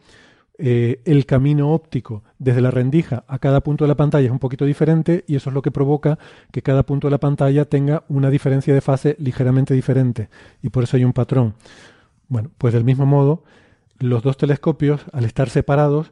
eh, 0.57 1.01
el 1.05 1.25
camino 1.25 1.71
óptico 1.73 2.23
desde 2.37 2.61
la 2.61 2.69
rendija 2.69 3.23
a 3.27 3.39
cada 3.39 3.61
punto 3.61 3.85
de 3.85 3.87
la 3.87 3.95
pantalla 3.95 4.27
es 4.27 4.31
un 4.31 4.39
poquito 4.39 4.65
diferente 4.65 5.23
y 5.27 5.35
eso 5.35 5.49
es 5.49 5.53
lo 5.53 5.63
que 5.63 5.71
provoca 5.71 6.19
que 6.51 6.61
cada 6.61 6.83
punto 6.83 7.07
de 7.07 7.11
la 7.11 7.19
pantalla 7.19 7.65
tenga 7.65 8.03
una 8.07 8.29
diferencia 8.29 8.73
de 8.73 8.81
fase 8.81 9.15
ligeramente 9.19 9.73
diferente 9.73 10.29
y 10.61 10.69
por 10.69 10.83
eso 10.83 10.97
hay 10.97 11.05
un 11.05 11.13
patrón. 11.13 11.55
Bueno, 12.27 12.51
pues 12.57 12.73
del 12.73 12.83
mismo 12.83 13.05
modo, 13.05 13.43
los 13.99 14.21
dos 14.21 14.37
telescopios, 14.37 15.01
al 15.11 15.25
estar 15.25 15.49
separados, 15.49 16.11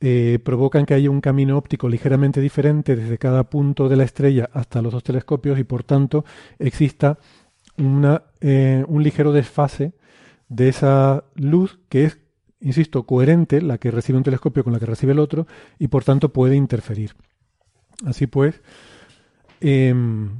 eh, 0.00 0.38
provocan 0.44 0.86
que 0.86 0.94
haya 0.94 1.10
un 1.10 1.20
camino 1.20 1.56
óptico 1.56 1.88
ligeramente 1.88 2.40
diferente 2.40 2.94
desde 2.94 3.16
cada 3.18 3.44
punto 3.44 3.88
de 3.88 3.96
la 3.96 4.04
estrella 4.04 4.50
hasta 4.52 4.82
los 4.82 4.92
dos 4.92 5.02
telescopios 5.02 5.58
y 5.58 5.64
por 5.64 5.82
tanto 5.82 6.24
exista 6.58 7.18
una, 7.78 8.24
eh, 8.40 8.84
un 8.86 9.02
ligero 9.02 9.32
desfase 9.32 9.94
de 10.48 10.68
esa 10.68 11.24
luz 11.36 11.78
que 11.88 12.04
es, 12.04 12.18
insisto, 12.64 13.04
coherente, 13.04 13.60
la 13.62 13.78
que 13.78 13.90
recibe 13.90 14.18
un 14.18 14.24
telescopio 14.24 14.64
con 14.64 14.72
la 14.72 14.80
que 14.80 14.86
recibe 14.86 15.12
el 15.12 15.18
otro 15.18 15.46
y 15.78 15.88
por 15.88 16.02
tanto 16.02 16.32
puede 16.32 16.56
interferir. 16.56 17.12
Así 18.04 18.26
pues, 18.26 18.62
em, 19.60 20.30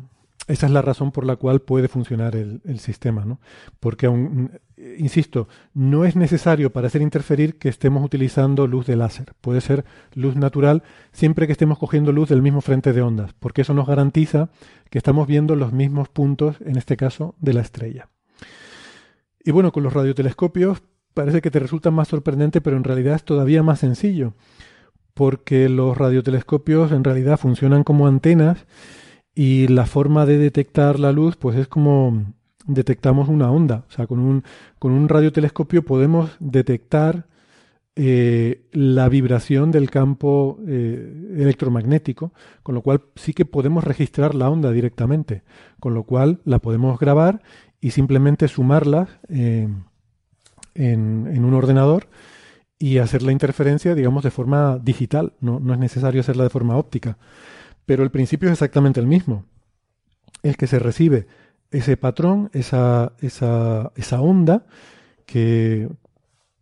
esa 0.49 0.67
es 0.67 0.73
la 0.73 0.83
razón 0.83 1.13
por 1.13 1.25
la 1.25 1.37
cual 1.37 1.61
puede 1.61 1.89
funcionar 1.89 2.35
el, 2.35 2.79
sistema, 2.79 3.25
¿no? 3.25 3.41
Porque, 3.79 4.07
aún, 4.07 4.59
insisto, 4.99 5.49
no 5.75 6.05
es 6.05 6.17
necesario 6.17 6.73
para 6.73 6.89
hacer 6.89 7.03
interferir 7.03 7.59
que 7.59 7.69
estemos 7.69 8.05
utilizando 8.05 8.67
luz 8.67 8.87
de 8.87 8.97
láser. 8.97 9.35
Puede 9.41 9.61
ser 9.61 9.85
luz 10.15 10.35
natural 10.35 10.83
siempre 11.13 11.47
que 11.47 11.53
estemos 11.53 11.79
cogiendo 11.79 12.11
luz 12.11 12.31
del 12.31 12.43
mismo 12.43 12.61
frente 12.61 12.93
de 12.93 13.03
ondas, 13.03 13.35
porque 13.39 13.63
eso 13.63 13.75
nos 13.75 13.87
garantiza 13.87 14.51
que 14.91 14.99
estamos 14.99 15.27
viendo 15.27 15.57
los 15.57 15.73
mismos 15.73 16.09
puntos, 16.09 16.57
en 16.61 16.77
este 16.77 16.97
caso, 16.97 17.35
de 17.39 17.53
la 17.53 17.61
estrella. 17.61 18.09
Y 19.43 19.51
bueno, 19.51 19.73
con 19.73 19.83
los 19.83 19.93
radiotelescopios 19.93 20.83
parece 21.15 21.41
que 21.41 21.51
te 21.51 21.61
resulta 21.61 21.91
más 21.91 22.09
sorprendente, 22.09 22.61
pero 22.61 22.77
en 22.77 22.85
realidad 22.85 23.15
es 23.15 23.25
todavía 23.25 23.63
más 23.63 23.79
sencillo, 23.81 24.35
porque 25.15 25.69
los 25.69 25.97
radiotelescopios 25.97 26.93
en 26.93 27.05
realidad 27.05 27.39
funcionan 27.39 27.85
como 27.85 28.07
antenas 28.07 28.67
y 29.35 29.69
la 29.69 29.87
forma 29.87 30.27
de 30.27 30.39
detectar 30.39 31.01
la 31.01 31.13
luz, 31.13 31.37
pues 31.37 31.57
es 31.57 31.69
como 31.69 32.25
detectamos 32.67 33.29
una 33.29 33.51
onda. 33.51 33.85
O 33.89 33.93
sea, 33.93 34.07
con 34.07 34.19
un, 34.19 34.45
con 34.79 34.93
un 34.93 35.09
radiotelescopio 35.09 35.85
podemos 35.85 36.31
detectar 36.41 37.27
eh, 37.97 38.67
la 38.73 39.09
vibración 39.09 39.71
del 39.71 39.89
campo 39.89 40.59
eh, 40.67 41.37
electromagnético, 41.37 42.33
con 42.65 42.75
lo 42.75 42.83
cual 42.83 43.03
sí 43.15 43.33
que 43.33 43.45
podemos 43.45 43.85
registrar 43.85 44.35
la 44.35 44.51
onda 44.51 44.73
directamente, 44.73 45.43
con 45.79 45.95
lo 45.95 46.03
cual 46.03 46.41
la 46.45 46.59
podemos 46.59 46.99
grabar 46.99 47.43
y 47.81 47.91
simplemente 47.91 48.49
sumarlas 48.49 49.09
eh, 49.29 49.69
en, 50.75 51.45
un 51.45 51.55
ordenador 51.55 52.09
y 52.79 52.99
hacer 52.99 53.23
la 53.23 53.33
interferencia, 53.33 53.95
digamos, 53.95 54.25
de 54.25 54.31
forma 54.31 54.79
digital. 54.79 55.33
No, 55.41 55.61
no 55.61 55.73
es 55.73 55.79
necesario 55.79 56.21
hacerla 56.21 56.45
de 56.45 56.51
forma 56.51 56.77
óptica. 56.77 57.19
Pero 57.87 58.03
el 58.03 58.11
principio 58.11 58.49
es 58.49 58.55
exactamente 58.55 59.01
el 59.01 59.07
mismo. 59.07 59.45
Es 60.43 60.57
que 60.57 60.67
se 60.67 60.79
recibe 60.79 61.27
ese 61.71 61.97
patrón, 61.97 62.51
esa, 62.53 63.13
esa, 63.21 63.93
esa 63.97 64.21
onda, 64.21 64.67
que, 65.27 65.89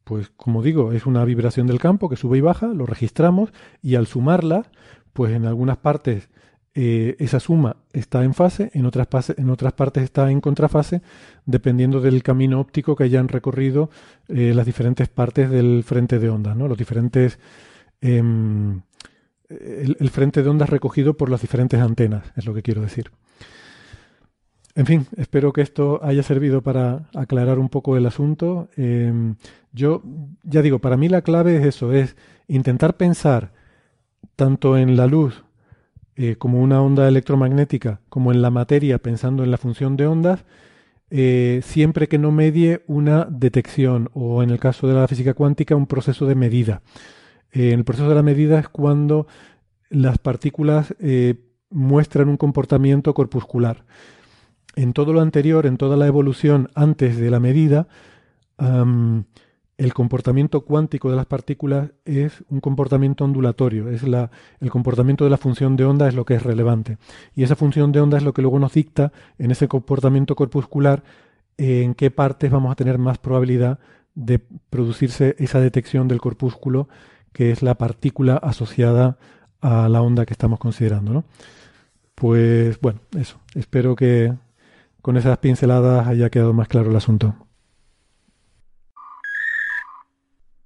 pues 0.05 0.31
como 0.37 0.63
digo, 0.63 0.93
es 0.93 1.07
una 1.07 1.25
vibración 1.25 1.67
del 1.67 1.81
campo 1.81 2.09
que 2.09 2.17
sube 2.17 2.39
y 2.39 2.41
baja, 2.41 2.69
lo 2.69 2.87
registramos 2.87 3.53
y 3.83 3.97
al 3.97 4.07
sumarla, 4.07 4.71
pues 5.13 5.33
en 5.33 5.45
algunas 5.45 5.79
partes 5.79 6.29
eh, 6.75 7.17
esa 7.19 7.39
suma 7.39 7.77
está 7.93 8.25
en 8.25 8.33
fase, 8.33 8.71
en 8.73 8.87
otras, 8.87 9.07
partes 9.07 10.05
está 10.05 10.31
en 10.31 10.41
contrafase, 10.41 11.03
dependiendo 11.45 12.01
del 12.01 12.23
camino 12.23 12.61
óptico 12.61 12.97
que 12.97 13.05
hayan 13.05 13.29
recorrido 13.29 13.91
eh, 14.29 14.53
las 14.55 14.65
diferentes 14.65 15.09
partes 15.09 15.51
del 15.51 15.85
frente 15.85 16.19
de 16.19 16.31
onda, 16.31 16.55
¿no? 16.55 16.69
los 16.69 16.79
diferentes 16.79 17.39
em, 18.01 18.81
el, 19.51 20.11
frente 20.11 20.43
de 20.43 20.49
ondas 20.49 20.71
recogido 20.71 21.17
por 21.17 21.29
las 21.29 21.43
diferentes 21.43 21.81
antenas, 21.81 22.33
es 22.37 22.47
lo 22.47 22.55
que 22.55 22.63
quiero 22.63 22.81
decir. 22.81 23.11
En 24.75 24.87
fin, 24.87 25.07
espero 25.19 25.53
que 25.53 25.61
esto 25.61 26.01
haya 26.03 26.23
servido 26.23 26.63
para 26.63 27.11
aclarar 27.15 27.59
un 27.59 27.69
poco 27.69 27.99
el 27.99 28.07
asunto. 28.07 28.71
Em, 28.77 29.35
yo, 29.73 30.03
ya 30.43 30.63
digo, 30.63 30.79
para 30.79 30.97
mí 30.97 31.11
la 31.11 31.21
clave 31.21 31.59
es 31.59 31.67
eso, 31.67 31.93
es 31.93 32.17
intentar 32.49 32.97
pensar 32.97 33.53
tanto 34.37 34.79
en 34.79 34.97
la 34.97 35.07
luz 35.07 35.45
eh, 36.15 36.37
como 36.37 36.61
una 36.61 36.83
onda 36.83 37.09
electromagnética, 37.09 38.01
como 38.11 38.33
en 38.33 38.43
la 38.43 38.51
materia, 38.51 38.99
pensando 38.99 39.45
en 39.45 39.51
la 39.51 39.57
función 39.57 39.97
de 39.97 40.07
ondas, 40.07 40.45
eh, 41.11 41.61
siempre 41.65 42.07
que 42.07 42.19
no 42.19 42.31
medie 42.33 42.83
una 42.87 43.27
detección 43.31 44.11
o, 44.13 44.43
en 44.43 44.51
el 44.51 44.59
caso 44.59 44.87
de 44.87 44.95
la 44.95 45.09
física 45.09 45.33
cuántica, 45.33 45.75
un 45.75 45.87
proceso 45.87 46.27
de 46.27 46.35
medida. 46.35 46.83
Eh, 47.51 47.73
el 47.73 47.85
proceso 47.85 48.09
de 48.09 48.15
la 48.15 48.23
medida 48.23 48.59
es 48.59 48.69
cuando 48.69 49.27
las 49.89 50.19
partículas 50.19 50.95
muestran 51.71 52.29
un 52.29 52.37
comportamiento 52.39 53.13
corpuscular. 53.15 53.85
En 54.75 54.95
todo 54.95 55.13
lo 55.13 55.21
anterior, 55.21 55.67
en 55.67 55.77
toda 55.77 55.99
la 55.99 56.07
evolución 56.07 56.71
antes 56.75 57.19
de 57.19 57.31
la 57.31 57.41
medida, 57.41 57.89
el 59.83 59.95
comportamiento 59.95 60.61
cuántico 60.61 61.11
de 61.11 61.17
las 61.17 61.27
partículas 61.27 61.91
es 62.05 62.45
un 62.49 62.61
comportamiento 62.61 63.25
ondulatorio, 63.25 63.89
es 63.89 64.05
la, 64.05 64.31
el 64.61 64.71
comportamiento 64.71 65.25
de 65.25 65.31
la 65.31 65.39
función 65.39 65.75
de 65.77 65.85
onda 65.85 66.07
es 66.07 66.15
lo 66.15 66.25
que 66.25 66.35
es 66.35 66.43
relevante. 66.43 66.99
Y 67.35 67.43
esa 67.43 67.57
función 67.57 67.91
de 67.91 68.01
onda 68.01 68.17
es 68.17 68.23
lo 68.23 68.33
que 68.33 68.43
luego 68.43 68.61
nos 68.61 68.75
dicta 68.75 69.13
en 69.39 69.51
ese 69.51 69.67
comportamiento 69.67 70.37
corpuscular 70.37 71.03
en 71.59 71.95
qué 71.95 72.13
partes 72.13 72.51
vamos 72.51 72.71
a 72.71 72.77
tener 72.77 72.99
más 72.99 73.19
probabilidad 73.19 73.81
de 74.15 74.39
producirse 74.71 75.35
esa 75.39 75.59
detección 75.59 76.07
del 76.07 76.21
corpúsculo 76.21 76.89
que 77.33 77.51
es 77.51 77.63
la 77.63 77.75
partícula 77.75 78.37
asociada 78.37 79.19
a 79.61 79.89
la 79.89 80.03
onda 80.03 80.27
que 80.27 80.35
estamos 80.35 80.61
considerando, 80.61 81.13
¿no? 81.13 81.25
Pues 82.15 82.81
bueno, 82.81 83.01
eso. 83.19 83.41
Espero 83.55 83.97
que 83.97 84.33
con 85.01 85.17
esas 85.17 85.39
pinceladas 85.39 86.07
haya 86.07 86.31
quedado 86.31 86.53
más 86.53 86.69
claro 86.69 86.91
el 86.91 86.97
asunto. 86.97 87.35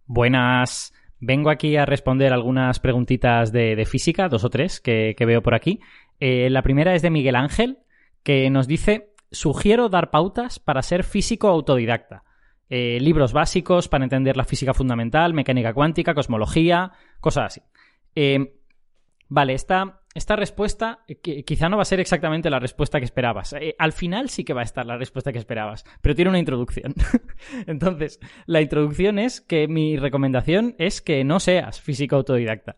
Buenas. 0.06 0.92
Vengo 1.18 1.50
aquí 1.50 1.76
a 1.76 1.86
responder 1.86 2.32
algunas 2.32 2.78
preguntitas 2.78 3.50
de, 3.52 3.84
física, 3.86 4.28
dos 4.28 4.44
o 4.44 4.50
tres, 4.50 4.80
que, 4.80 5.14
veo 5.18 5.42
por 5.42 5.54
aquí. 5.54 5.80
Eh, 6.20 6.48
la 6.50 6.62
primera 6.62 6.94
es 6.94 7.02
de 7.02 7.10
Miguel 7.10 7.36
Ángel, 7.36 7.78
que 8.22 8.48
nos 8.50 8.66
dice, 8.68 9.14
sugiero 9.30 9.88
dar 9.88 10.10
pautas 10.10 10.58
para 10.58 10.82
ser 10.82 11.04
físico 11.04 11.48
autodidacta. 11.48 12.24
Eh, 12.68 12.98
libros 13.00 13.32
básicos 13.32 13.88
para 13.88 14.04
entender 14.04 14.36
la 14.36 14.44
física 14.44 14.74
fundamental, 14.74 15.34
mecánica 15.34 15.72
cuántica, 15.72 16.14
cosmología, 16.14 16.92
cosas 17.20 17.46
así. 17.46 17.62
Eh, 18.14 18.54
vale, 19.28 19.54
esta, 19.54 20.00
esta 20.16 20.36
respuesta 20.36 21.04
quizá 21.44 21.68
no 21.68 21.76
va 21.76 21.82
a 21.82 21.86
ser 21.86 22.00
exactamente 22.00 22.50
la 22.50 22.58
respuesta 22.58 22.98
que 22.98 23.04
esperabas. 23.04 23.52
Eh, 23.54 23.74
al 23.78 23.92
final 23.92 24.28
sí 24.28 24.44
que 24.44 24.54
va 24.54 24.62
a 24.62 24.64
estar 24.64 24.86
la 24.86 24.96
respuesta 24.96 25.32
que 25.32 25.38
esperabas, 25.38 25.84
pero 26.00 26.14
tiene 26.14 26.30
una 26.30 26.38
introducción. 26.38 26.94
Entonces, 27.66 28.20
la 28.46 28.60
introducción 28.60 29.18
es 29.18 29.40
que 29.40 29.68
mi 29.68 29.96
recomendación 29.96 30.74
es 30.78 31.00
que 31.00 31.24
no 31.24 31.40
seas 31.40 31.80
físico 31.80 32.16
autodidacta. 32.16 32.76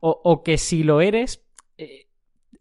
O, 0.00 0.20
o, 0.24 0.42
que 0.42 0.56
si 0.56 0.82
lo 0.82 1.02
eres, 1.02 1.44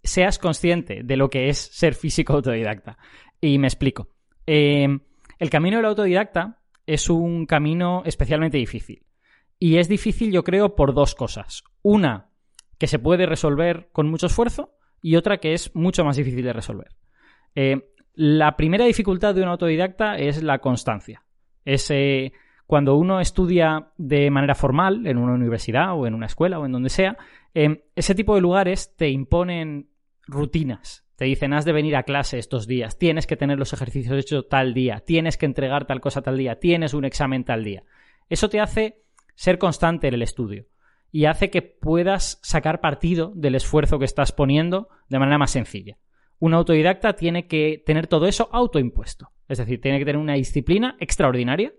seas 0.03 0.39
consciente 0.39 1.03
de 1.03 1.17
lo 1.17 1.29
que 1.29 1.49
es 1.49 1.57
ser 1.57 1.93
físico 1.93 2.33
autodidacta. 2.33 2.97
Y 3.39 3.59
me 3.59 3.67
explico. 3.67 4.09
Eh, 4.45 4.87
el 5.39 5.49
camino 5.49 5.77
del 5.77 5.85
autodidacta 5.85 6.61
es 6.85 7.09
un 7.09 7.45
camino 7.45 8.01
especialmente 8.05 8.57
difícil. 8.57 9.05
Y 9.59 9.77
es 9.77 9.87
difícil, 9.87 10.31
yo 10.31 10.43
creo, 10.43 10.75
por 10.75 10.93
dos 10.93 11.15
cosas. 11.15 11.63
Una, 11.81 12.29
que 12.77 12.87
se 12.87 12.99
puede 12.99 13.25
resolver 13.25 13.89
con 13.91 14.09
mucho 14.09 14.27
esfuerzo, 14.27 14.73
y 15.01 15.15
otra 15.15 15.37
que 15.37 15.53
es 15.53 15.75
mucho 15.75 16.03
más 16.03 16.17
difícil 16.17 16.43
de 16.43 16.53
resolver. 16.53 16.95
Eh, 17.55 17.91
la 18.13 18.57
primera 18.57 18.85
dificultad 18.85 19.35
de 19.35 19.43
un 19.43 19.49
autodidacta 19.49 20.17
es 20.17 20.41
la 20.41 20.59
constancia. 20.59 21.23
Es 21.65 21.91
cuando 22.65 22.95
uno 22.95 23.19
estudia 23.19 23.91
de 23.97 24.29
manera 24.29 24.55
formal, 24.55 25.05
en 25.05 25.17
una 25.17 25.33
universidad 25.33 25.93
o 25.97 26.07
en 26.07 26.13
una 26.13 26.25
escuela 26.25 26.59
o 26.59 26.65
en 26.65 26.71
donde 26.71 26.89
sea, 26.89 27.17
eh, 27.53 27.85
ese 27.95 28.15
tipo 28.15 28.35
de 28.35 28.41
lugares 28.41 28.95
te 28.95 29.09
imponen 29.09 29.89
rutinas, 30.27 31.05
te 31.15 31.25
dicen, 31.25 31.53
has 31.53 31.65
de 31.65 31.71
venir 31.71 31.95
a 31.95 32.03
clase 32.03 32.37
estos 32.37 32.67
días, 32.67 32.97
tienes 32.97 33.25
que 33.25 33.37
tener 33.37 33.57
los 33.57 33.73
ejercicios 33.73 34.17
hechos 34.17 34.49
tal 34.49 34.73
día, 34.73 34.99
tienes 35.05 35.37
que 35.37 35.45
entregar 35.45 35.85
tal 35.85 36.01
cosa 36.01 36.21
tal 36.21 36.37
día, 36.37 36.59
tienes 36.59 36.93
un 36.93 37.05
examen 37.05 37.43
tal 37.43 37.63
día. 37.63 37.83
Eso 38.29 38.49
te 38.49 38.59
hace 38.59 39.03
ser 39.35 39.57
constante 39.57 40.07
en 40.07 40.15
el 40.15 40.21
estudio 40.21 40.65
y 41.11 41.25
hace 41.25 41.49
que 41.49 41.61
puedas 41.61 42.39
sacar 42.43 42.81
partido 42.81 43.31
del 43.35 43.55
esfuerzo 43.55 43.99
que 43.99 44.05
estás 44.05 44.31
poniendo 44.31 44.89
de 45.09 45.19
manera 45.19 45.37
más 45.37 45.51
sencilla. 45.51 45.97
Un 46.39 46.53
autodidacta 46.53 47.13
tiene 47.13 47.47
que 47.47 47.81
tener 47.85 48.07
todo 48.07 48.27
eso 48.27 48.49
autoimpuesto, 48.51 49.31
es 49.47 49.57
decir, 49.57 49.81
tiene 49.81 49.99
que 49.99 50.05
tener 50.05 50.21
una 50.21 50.35
disciplina 50.35 50.95
extraordinaria 50.99 51.73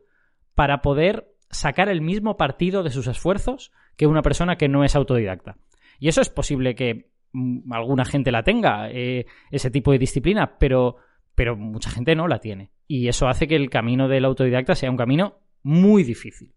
para 0.55 0.82
poder 0.82 1.28
sacar 1.50 1.89
el 1.89 2.00
mismo 2.00 2.36
partido 2.36 2.82
de 2.82 2.90
sus 2.90 3.07
esfuerzos 3.07 3.73
que 3.97 4.07
una 4.07 4.23
persona 4.23 4.57
que 4.57 4.68
no 4.68 4.84
es 4.84 4.97
autodidacta. 4.97 5.57
Y 6.00 6.08
eso 6.08 6.20
es 6.20 6.28
posible 6.28 6.74
que 6.74 7.10
Mm, 7.32 7.73
alguna 7.73 8.05
gente 8.05 8.32
la 8.32 8.42
tenga, 8.42 8.90
eh, 8.90 9.26
ese 9.50 9.70
tipo 9.70 9.92
de 9.92 9.98
disciplina, 9.98 10.58
pero, 10.58 10.97
pero 11.34 11.57
mucha 11.57 11.90
gente 11.90 12.15
no 12.15 12.28
la 12.28 12.40
tiene. 12.40 12.73
Y 12.86 13.08
eso 13.08 13.28
hace 13.28 13.47
que 13.47 13.57
el 13.57 13.70
camino 13.70 14.08
del 14.08 14.24
autodidacta 14.24 14.74
sea 14.74 14.90
un 14.90 14.97
camino 14.97 15.40
muy 15.62 16.05
difícil. 16.05 16.55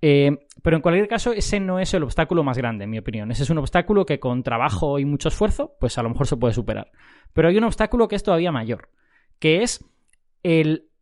Eh, 0.00 0.46
pero 0.62 0.76
en 0.76 0.82
cualquier 0.82 1.08
caso, 1.08 1.32
ese 1.32 1.60
no 1.60 1.78
es 1.78 1.92
el 1.94 2.02
obstáculo 2.02 2.44
más 2.44 2.56
grande, 2.56 2.84
en 2.84 2.90
mi 2.90 2.98
opinión. 2.98 3.30
Ese 3.30 3.42
es 3.42 3.50
un 3.50 3.58
obstáculo 3.58 4.06
que 4.06 4.20
con 4.20 4.42
trabajo 4.42 4.98
y 4.98 5.04
mucho 5.04 5.28
esfuerzo, 5.28 5.76
pues 5.80 5.98
a 5.98 6.02
lo 6.02 6.10
mejor 6.10 6.26
se 6.26 6.36
puede 6.36 6.54
superar. 6.54 6.90
Pero 7.32 7.48
hay 7.48 7.56
un 7.56 7.64
obstáculo 7.64 8.08
que 8.08 8.16
es 8.16 8.22
todavía 8.22 8.52
mayor, 8.52 8.90
que 9.38 9.62
es 9.62 9.84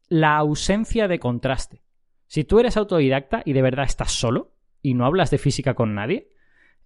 la 0.08 0.36
ausencia 0.36 1.08
de 1.08 1.18
contraste. 1.18 1.82
Si 2.26 2.44
tú 2.44 2.58
eres 2.58 2.76
autodidacta 2.76 3.42
y 3.44 3.52
de 3.52 3.62
verdad 3.62 3.84
estás 3.84 4.12
solo, 4.12 4.52
y 4.82 4.94
no 4.94 5.04
hablas 5.04 5.30
de 5.30 5.38
física 5.38 5.74
con 5.74 5.94
nadie, 5.94 6.28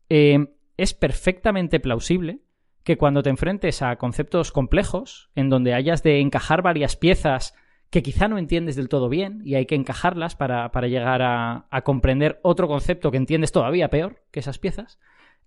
eh, 0.09 0.55
es 0.77 0.95
perfectamente 0.95 1.81
plausible 1.81 2.41
que 2.83 2.97
cuando 2.97 3.23
te 3.23 3.31
enfrentes 3.31 3.83
a 3.83 3.97
conceptos 3.97 4.53
complejos, 4.53 5.31
en 5.35 5.51
donde 5.51 5.75
hayas 5.75 6.03
de 6.03 6.21
encajar 6.21 6.63
varias 6.63 6.97
piezas 6.97 7.55
que 7.91 8.03
quizá 8.03 8.29
no 8.29 8.39
entiendes 8.39 8.77
del 8.77 8.89
todo 8.89 9.09
bien 9.09 9.43
y 9.45 9.57
hay 9.57 9.67
que 9.67 9.75
encajarlas 9.75 10.37
para, 10.37 10.71
llegar 10.87 11.23
a, 11.23 11.83
comprender 11.83 12.39
otro 12.43 12.69
concepto 12.69 13.11
que 13.11 13.17
entiendes 13.17 13.53
todavía 13.53 13.91
peor 13.91 14.23
que 14.31 14.41
esas 14.41 14.59
piezas, 14.59 14.99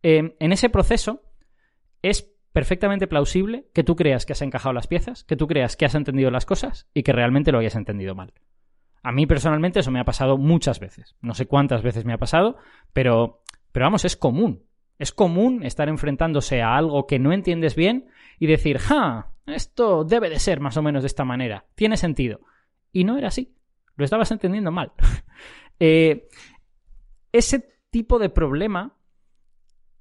eh, 0.04 0.36
en 0.38 0.52
ese 0.52 0.70
proceso 0.70 1.22
es 2.02 2.30
perfectamente 2.52 3.08
plausible 3.08 3.70
que 3.74 3.84
tú 3.84 3.96
creas 3.96 4.26
que 4.26 4.34
has 4.34 4.42
encajado 4.42 4.74
las 4.74 4.88
piezas, 4.88 5.24
que 5.24 5.38
tú 5.38 5.48
creas 5.48 5.78
que 5.78 5.86
has 5.86 5.96
entendido 5.96 6.30
las 6.32 6.46
cosas 6.46 6.88
y 6.94 7.04
que 7.04 7.14
realmente 7.14 7.52
lo 7.52 7.60
hayas 7.60 7.76
entendido 7.76 8.14
mal. 8.14 8.34
A 9.02 9.12
mí 9.12 9.26
personalmente 9.26 9.80
eso 9.80 9.92
me 9.92 10.00
ha 10.00 10.06
pasado 10.06 10.38
muchas 10.38 10.80
veces. 10.80 11.16
No 11.22 11.34
sé 11.34 11.46
cuántas 11.46 11.82
veces 11.82 12.06
me 12.06 12.14
ha 12.14 12.18
pasado, 12.18 12.58
pero, 12.94 13.42
pero 13.72 13.86
vamos, 13.86 14.06
es 14.06 14.16
común. 14.16 14.64
Es 15.00 15.12
común 15.12 15.64
estar 15.64 15.90
enfrentándose 15.90 16.62
a 16.62 16.76
algo 16.76 17.08
que 17.08 17.20
no 17.20 17.34
entiendes 17.34 17.76
bien 17.76 18.08
y 18.38 18.48
decir, 18.48 18.78
ja, 18.78 19.33
esto 19.46 20.04
debe 20.04 20.30
de 20.30 20.40
ser 20.40 20.60
más 20.60 20.78
o 20.78 20.82
menos 20.82 21.04
de 21.04 21.08
esta 21.08 21.26
manera. 21.26 21.66
Tiene 21.76 21.98
sentido. 21.98 22.42
Y 22.92 23.04
no 23.04 23.18
era 23.18 23.28
así. 23.28 23.56
Lo 23.96 24.06
estabas 24.06 24.32
entendiendo 24.32 24.72
mal. 24.72 24.94
Eh, 25.80 26.30
ese 27.32 27.78
tipo 27.90 28.20
de 28.20 28.30
problema 28.30 28.96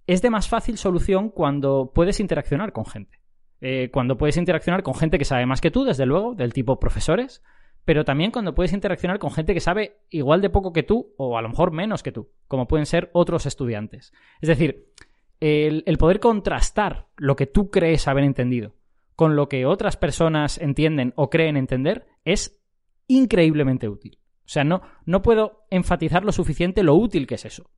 es 0.07 0.23
de 0.23 0.31
más 0.31 0.49
fácil 0.49 0.77
solución 0.77 1.31
cuando 1.31 1.93
puedes 1.93 2.21
interaccionar 2.21 2.73
con 2.73 2.85
gente. 2.85 3.21
Eh, 3.61 3.91
cuando 3.91 4.17
puedes 4.19 4.37
interaccionar 4.37 4.83
con 4.83 4.95
gente 4.95 5.19
que 5.19 5.25
sabe 5.25 5.47
más 5.47 5.61
que 5.61 5.71
tú, 5.71 5.85
desde 5.85 6.07
luego, 6.07 6.35
del 6.35 6.53
tipo 6.53 6.79
profesores, 6.79 7.43
pero 7.85 8.05
también 8.05 8.31
cuando 8.31 8.55
puedes 8.55 8.73
interaccionar 8.73 9.19
con 9.19 9.33
gente 9.33 9.55
que 9.55 9.61
sabe 9.61 10.03
igual 10.11 10.41
de 10.41 10.51
poco 10.51 10.73
que 10.73 10.83
tú 10.83 11.15
o 11.17 11.39
a 11.39 11.43
lo 11.43 11.49
mejor 11.49 11.73
menos 11.73 12.03
que 12.03 12.13
tú, 12.13 12.31
como 12.47 12.69
pueden 12.69 12.87
ser 12.87 13.11
otros 13.13 13.47
estudiantes. 13.47 14.13
Es 14.41 14.49
decir, 14.49 14.93
el, 15.41 15.99
poder 15.99 16.21
contrastar 16.21 17.09
lo 17.17 17.35
que 17.35 17.47
tú 17.47 17.71
crees 17.71 18.07
haber 18.07 18.25
entendido 18.25 18.75
con 19.23 19.37
lo 19.37 19.49
que 19.49 19.67
otras 19.67 19.97
personas 19.97 20.59
entienden 20.59 21.13
o 21.15 21.31
creen 21.31 21.57
entender 21.57 22.09
es 22.25 22.61
increíblemente 23.07 23.89
útil. 23.89 24.19
O 24.39 24.49
sea, 24.49 24.65
no, 24.65 24.83
no 25.07 25.23
puedo 25.23 25.65
enfatizar 25.71 26.25
lo 26.25 26.33
suficiente 26.33 26.83
lo 26.83 26.97
útil 26.97 27.29
que 27.29 27.37
es 27.37 27.45
eso. 27.45 27.71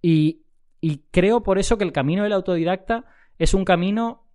Y, 0.00 0.46
y 0.80 1.04
creo 1.10 1.42
por 1.42 1.58
eso 1.58 1.76
que 1.76 1.84
el 1.84 1.92
camino 1.92 2.22
del 2.22 2.32
autodidacta 2.32 3.04
es 3.36 3.52
un 3.52 3.66
camino 3.66 4.30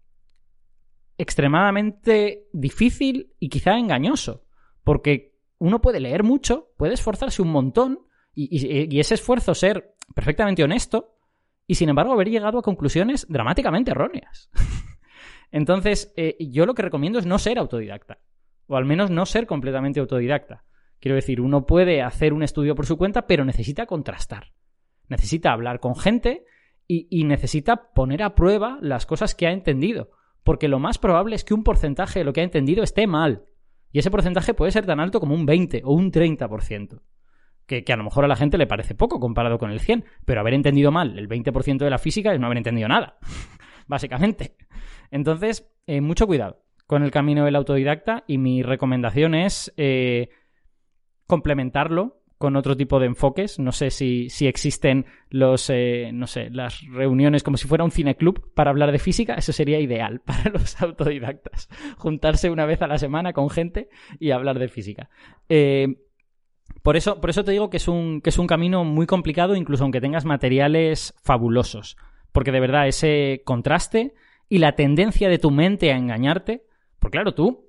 extremadamente 1.18 2.46
difícil 2.54 3.34
y 3.40 3.50
quizá 3.50 3.76
engañoso. 3.80 4.46
Porque 4.84 5.36
uno 5.58 5.82
puede 5.82 6.02
leer 6.02 6.22
mucho, 6.22 6.68
puede 6.78 6.94
esforzarse 6.94 7.42
un 7.42 7.50
montón 7.50 8.06
y, 8.36 9.00
ese 9.00 9.16
esfuerzo 9.16 9.56
ser 9.56 9.96
perfectamente 10.14 10.64
honesto 10.64 11.18
y 11.66 11.74
sin 11.74 11.90
embargo 11.90 12.14
haber 12.14 12.30
llegado 12.30 12.60
a 12.60 12.62
conclusiones 12.62 13.26
dramáticamente 13.28 13.90
erróneas. 13.90 14.52
Entonces, 15.54 16.12
eh, 16.18 16.36
yo 16.40 16.66
lo 16.66 16.74
que 16.74 16.82
recomiendo 16.82 17.20
es 17.20 17.28
no 17.28 17.38
ser 17.38 17.60
autodidacta, 17.60 18.18
o 18.66 18.76
al 18.76 18.86
menos 18.86 19.12
no 19.12 19.28
ser 19.28 19.46
completamente 19.46 20.00
autodidacta. 20.00 20.66
Quiero 21.00 21.16
decir, 21.16 21.40
uno 21.40 21.68
puede 21.68 22.02
hacer 22.02 22.34
un 22.34 22.42
estudio 22.42 22.74
por 22.74 22.88
su 22.88 22.98
cuenta, 22.98 23.28
pero 23.28 23.46
necesita 23.46 23.86
contrastar. 23.86 24.52
Necesita 25.10 25.52
hablar 25.52 25.80
con 25.80 25.96
gente 25.96 26.44
y 26.88 27.24
necesita 27.24 27.94
poner 27.94 28.24
a 28.24 28.36
prueba 28.36 28.78
las 28.82 29.06
cosas 29.06 29.36
que 29.36 29.46
ha 29.46 29.52
entendido, 29.52 30.10
porque 30.44 30.68
lo 30.68 30.80
más 30.80 30.98
probable 30.98 31.36
es 31.36 31.44
que 31.44 31.54
un 31.54 31.64
porcentaje 31.64 32.20
de 32.20 32.26
lo 32.26 32.34
que 32.34 32.42
ha 32.42 32.46
entendido 32.46 32.84
esté 32.84 33.06
mal. 33.06 33.46
Y 33.92 34.00
ese 34.00 34.10
porcentaje 34.10 34.56
puede 34.56 34.72
ser 34.72 34.88
tan 34.88 35.00
alto 35.00 35.20
como 35.20 35.36
un 35.36 35.46
20 35.46 35.84
o 35.86 35.94
un 35.94 36.12
30%. 36.12 37.02
Que, 37.68 37.84
que 37.84 37.94
a 37.94 37.96
lo 37.96 38.04
mejor 38.04 38.26
a 38.26 38.28
la 38.28 38.36
gente 38.36 38.58
le 38.58 38.68
parece 38.68 38.96
poco 38.96 39.20
comparado 39.20 39.60
con 39.60 39.70
el 39.70 39.80
100, 39.80 40.04
pero 40.26 40.42
haber 40.42 40.56
entendido 40.56 40.92
mal 40.92 41.18
el 41.18 41.30
20% 41.30 41.78
de 41.78 41.90
la 41.90 42.00
física 42.00 42.34
es 42.34 42.40
no 42.40 42.48
haber 42.48 42.58
entendido 42.58 42.88
nada, 42.88 43.20
básicamente. 43.88 44.56
Entonces, 45.12 45.70
eh, 45.88 46.02
mucho 46.02 46.28
cuidado 46.28 46.62
con 46.88 47.04
el 47.04 47.12
camino 47.12 47.46
del 47.46 47.56
autodidacta 47.56 48.24
y 48.28 48.38
mi 48.38 48.62
recomendación 48.62 49.36
es 49.36 49.74
eh, 49.78 50.30
complementarlo 51.28 52.22
con 52.38 52.56
otro 52.56 52.76
tipo 52.76 53.00
de 53.00 53.08
enfoques. 53.08 53.58
No 53.58 53.72
sé 53.72 53.90
si, 53.90 54.28
existen 54.42 55.06
los, 55.30 55.70
eh, 55.70 56.12
no 56.14 56.28
sé, 56.28 56.50
las 56.50 56.82
reuniones 56.92 57.42
como 57.42 57.58
si 57.58 57.68
fuera 57.68 57.86
un 57.86 57.92
cineclub 57.92 58.54
para 58.54 58.70
hablar 58.70 58.92
de 58.92 59.00
física. 59.00 59.36
Eso 59.36 59.54
sería 59.54 59.80
ideal 59.80 60.20
para 60.26 60.50
los 60.50 60.82
autodidactas. 60.82 61.70
Juntarse 61.98 62.50
una 62.50 62.66
vez 62.66 62.82
a 62.82 62.88
la 62.88 62.98
semana 62.98 63.34
con 63.34 63.50
gente 63.50 63.90
y 64.20 64.32
hablar 64.32 64.60
de 64.60 64.68
física. 64.68 65.10
Por 66.84 66.98
eso, 66.98 67.22
por 67.22 67.30
eso 67.30 67.46
te 67.46 67.52
digo 67.52 67.70
que 67.70 67.78
es, 67.78 67.88
un, 67.88 68.20
que 68.22 68.30
es 68.30 68.38
un 68.38 68.46
camino 68.46 68.84
muy 68.84 69.08
complicado, 69.08 69.56
incluso 69.56 69.84
aunque 69.84 70.02
tengas 70.02 70.26
materiales 70.26 71.14
fabulosos. 71.24 71.96
Porque 72.34 72.52
de 72.52 72.60
verdad, 72.60 72.88
ese 72.88 73.42
contraste 73.46 74.14
y 74.54 74.60
la 74.60 74.76
tendencia 74.76 75.30
de 75.30 75.40
tu 75.40 75.50
mente 75.50 75.92
a 75.92 75.98
engañarte. 75.98 76.64
Porque 77.00 77.16
claro, 77.16 77.34
tú 77.34 77.66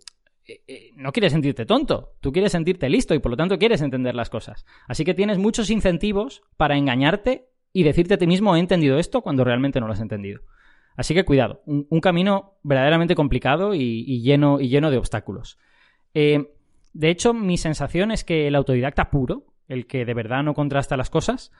eh, 0.46 0.60
eh, 0.68 0.90
no 0.96 1.12
quieres 1.12 1.32
sentirte 1.32 1.64
tonto, 1.64 2.12
tú 2.20 2.30
quieres 2.30 2.52
sentirte 2.52 2.90
listo 2.90 3.14
y 3.14 3.20
por 3.20 3.30
lo 3.30 3.38
tanto 3.38 3.58
quieres 3.58 3.80
entender 3.80 4.14
las 4.14 4.28
cosas. 4.28 4.66
Así 4.86 5.02
que 5.02 5.14
tienes 5.14 5.38
muchos 5.38 5.70
incentivos 5.70 6.42
para 6.58 6.76
engañarte 6.76 7.46
y 7.72 7.84
decirte 7.84 8.12
a 8.12 8.18
ti 8.18 8.26
mismo 8.26 8.54
he 8.54 8.58
entendido 8.58 8.98
esto 8.98 9.22
cuando 9.22 9.44
realmente 9.44 9.80
no 9.80 9.86
lo 9.86 9.94
has 9.94 10.00
entendido. 10.02 10.42
Así 10.94 11.14
que 11.14 11.24
cuidado, 11.24 11.62
un, 11.64 12.00
camino 12.02 12.58
verdaderamente 12.62 13.14
complicado 13.14 13.74
y, 13.74 14.20
lleno, 14.20 14.60
y 14.60 14.68
lleno 14.68 14.90
de 14.90 14.98
obstáculos. 14.98 15.58
Eh, 16.12 16.52
de 16.92 17.08
hecho, 17.08 17.32
mi 17.32 17.56
sensación 17.56 18.12
es 18.12 18.24
que 18.24 18.46
el 18.46 18.56
autodidacta 18.56 19.08
puro, 19.08 19.46
el 19.68 19.86
que 19.86 20.04
de 20.04 20.12
verdad 20.12 20.42
no 20.42 20.52
contrasta 20.52 20.98
las 20.98 21.08
cosas, 21.08 21.50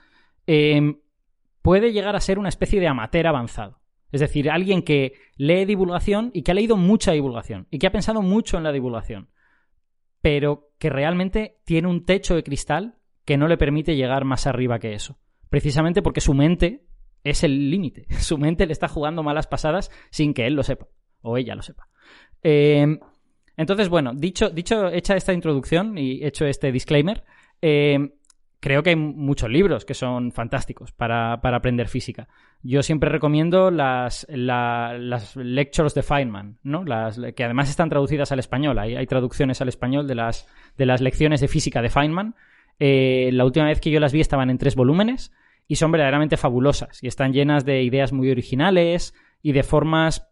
puede 0.45 1.91
llegar 1.93 2.15
a 2.15 2.21
ser 2.21 2.37
una 2.37 2.49
especie 2.49 2.79
de 2.79 2.87
amateur 2.87 3.25
avanzado. 3.25 3.79
Es 4.11 4.21
decir, 4.21 4.49
alguien 4.49 4.81
que 4.81 5.13
lee 5.35 5.65
divulgación 5.65 6.31
y 6.33 6.43
que 6.43 6.51
ha 6.51 6.55
leído 6.55 6.77
mucha 6.77 7.11
divulgación 7.11 7.67
y 7.69 7.79
que 7.79 7.87
ha 7.87 7.91
pensado 7.91 8.21
mucho 8.21 8.57
en 8.57 8.63
la 8.63 8.71
divulgación, 8.71 9.29
pero 10.21 10.69
que 10.79 10.89
realmente 10.89 11.57
tiene 11.65 11.87
un 11.87 12.05
techo 12.05 12.35
de 12.35 12.43
cristal 12.43 12.95
que 13.25 13.37
no 13.37 13.47
le 13.47 13.57
permite 13.57 13.95
llegar 13.95 14.23
más 14.23 14.47
arriba 14.47 14.79
que 14.79 14.93
eso. 14.93 15.17
Precisamente 15.49 16.01
porque 16.01 16.21
su 16.21 16.33
mente 16.33 16.85
es 17.23 17.43
el 17.43 17.69
límite. 17.69 18.05
Su 18.19 18.37
mente 18.37 18.65
le 18.65 18.73
está 18.73 18.87
jugando 18.87 19.23
malas 19.23 19.47
pasadas 19.47 19.91
sin 20.11 20.33
que 20.33 20.45
él 20.45 20.53
lo 20.53 20.63
sepa 20.63 20.87
o 21.21 21.37
ella 21.37 21.55
lo 21.55 21.63
sepa. 21.63 21.89
Em, 22.43 22.99
entonces, 23.57 23.89
bueno, 23.89 24.13
dicho, 24.13 24.49
dicho, 24.49 24.89
hecha 24.89 25.15
esta 25.15 25.33
introducción 25.33 25.97
y 25.97 26.23
hecho 26.23 26.45
este 26.45 26.71
disclaimer, 26.71 27.23
em, 27.61 28.11
creo 28.65 28.81
que 28.81 28.89
hay 28.89 28.95
muchos 28.95 29.47
libros 29.47 29.85
que 29.85 29.93
son 29.93 30.31
fantásticos 30.31 30.91
para, 30.91 31.33
aprender 31.33 31.87
física. 31.87 32.27
Yo 32.63 32.81
siempre 32.81 33.11
recomiendo 33.11 33.69
las, 33.69 34.25
las 34.27 35.35
lectures 35.35 35.93
de 35.93 36.01
Feynman, 36.01 36.57
¿no? 36.63 36.83
Las, 36.83 37.19
que 37.35 37.43
además 37.43 37.69
están 37.69 37.89
traducidas 37.89 38.31
al 38.31 38.39
español. 38.39 38.79
Hay, 38.79 38.95
hay 38.95 39.05
traducciones 39.05 39.61
al 39.61 39.69
español 39.69 40.07
de 40.07 40.15
las, 40.15 40.47
de 40.79 40.87
las 40.87 40.99
lecciones 40.99 41.41
de 41.41 41.47
física 41.47 41.83
de 41.83 41.91
Feynman. 41.91 42.33
Eh, 42.79 43.29
la 43.33 43.45
última 43.45 43.67
vez 43.67 43.79
que 43.79 43.91
yo 43.91 43.99
las 43.99 44.11
vi 44.11 44.19
estaban 44.19 44.49
en 44.49 44.57
tres 44.57 44.75
volúmenes 44.75 45.31
y 45.67 45.75
son 45.75 45.91
verdaderamente 45.91 46.35
fabulosas 46.35 47.03
y 47.03 47.07
están 47.07 47.33
llenas 47.33 47.65
de 47.65 47.83
ideas 47.83 48.13
muy 48.13 48.31
originales 48.31 49.13
y 49.43 49.51
de 49.51 49.61
formas, 49.61 50.27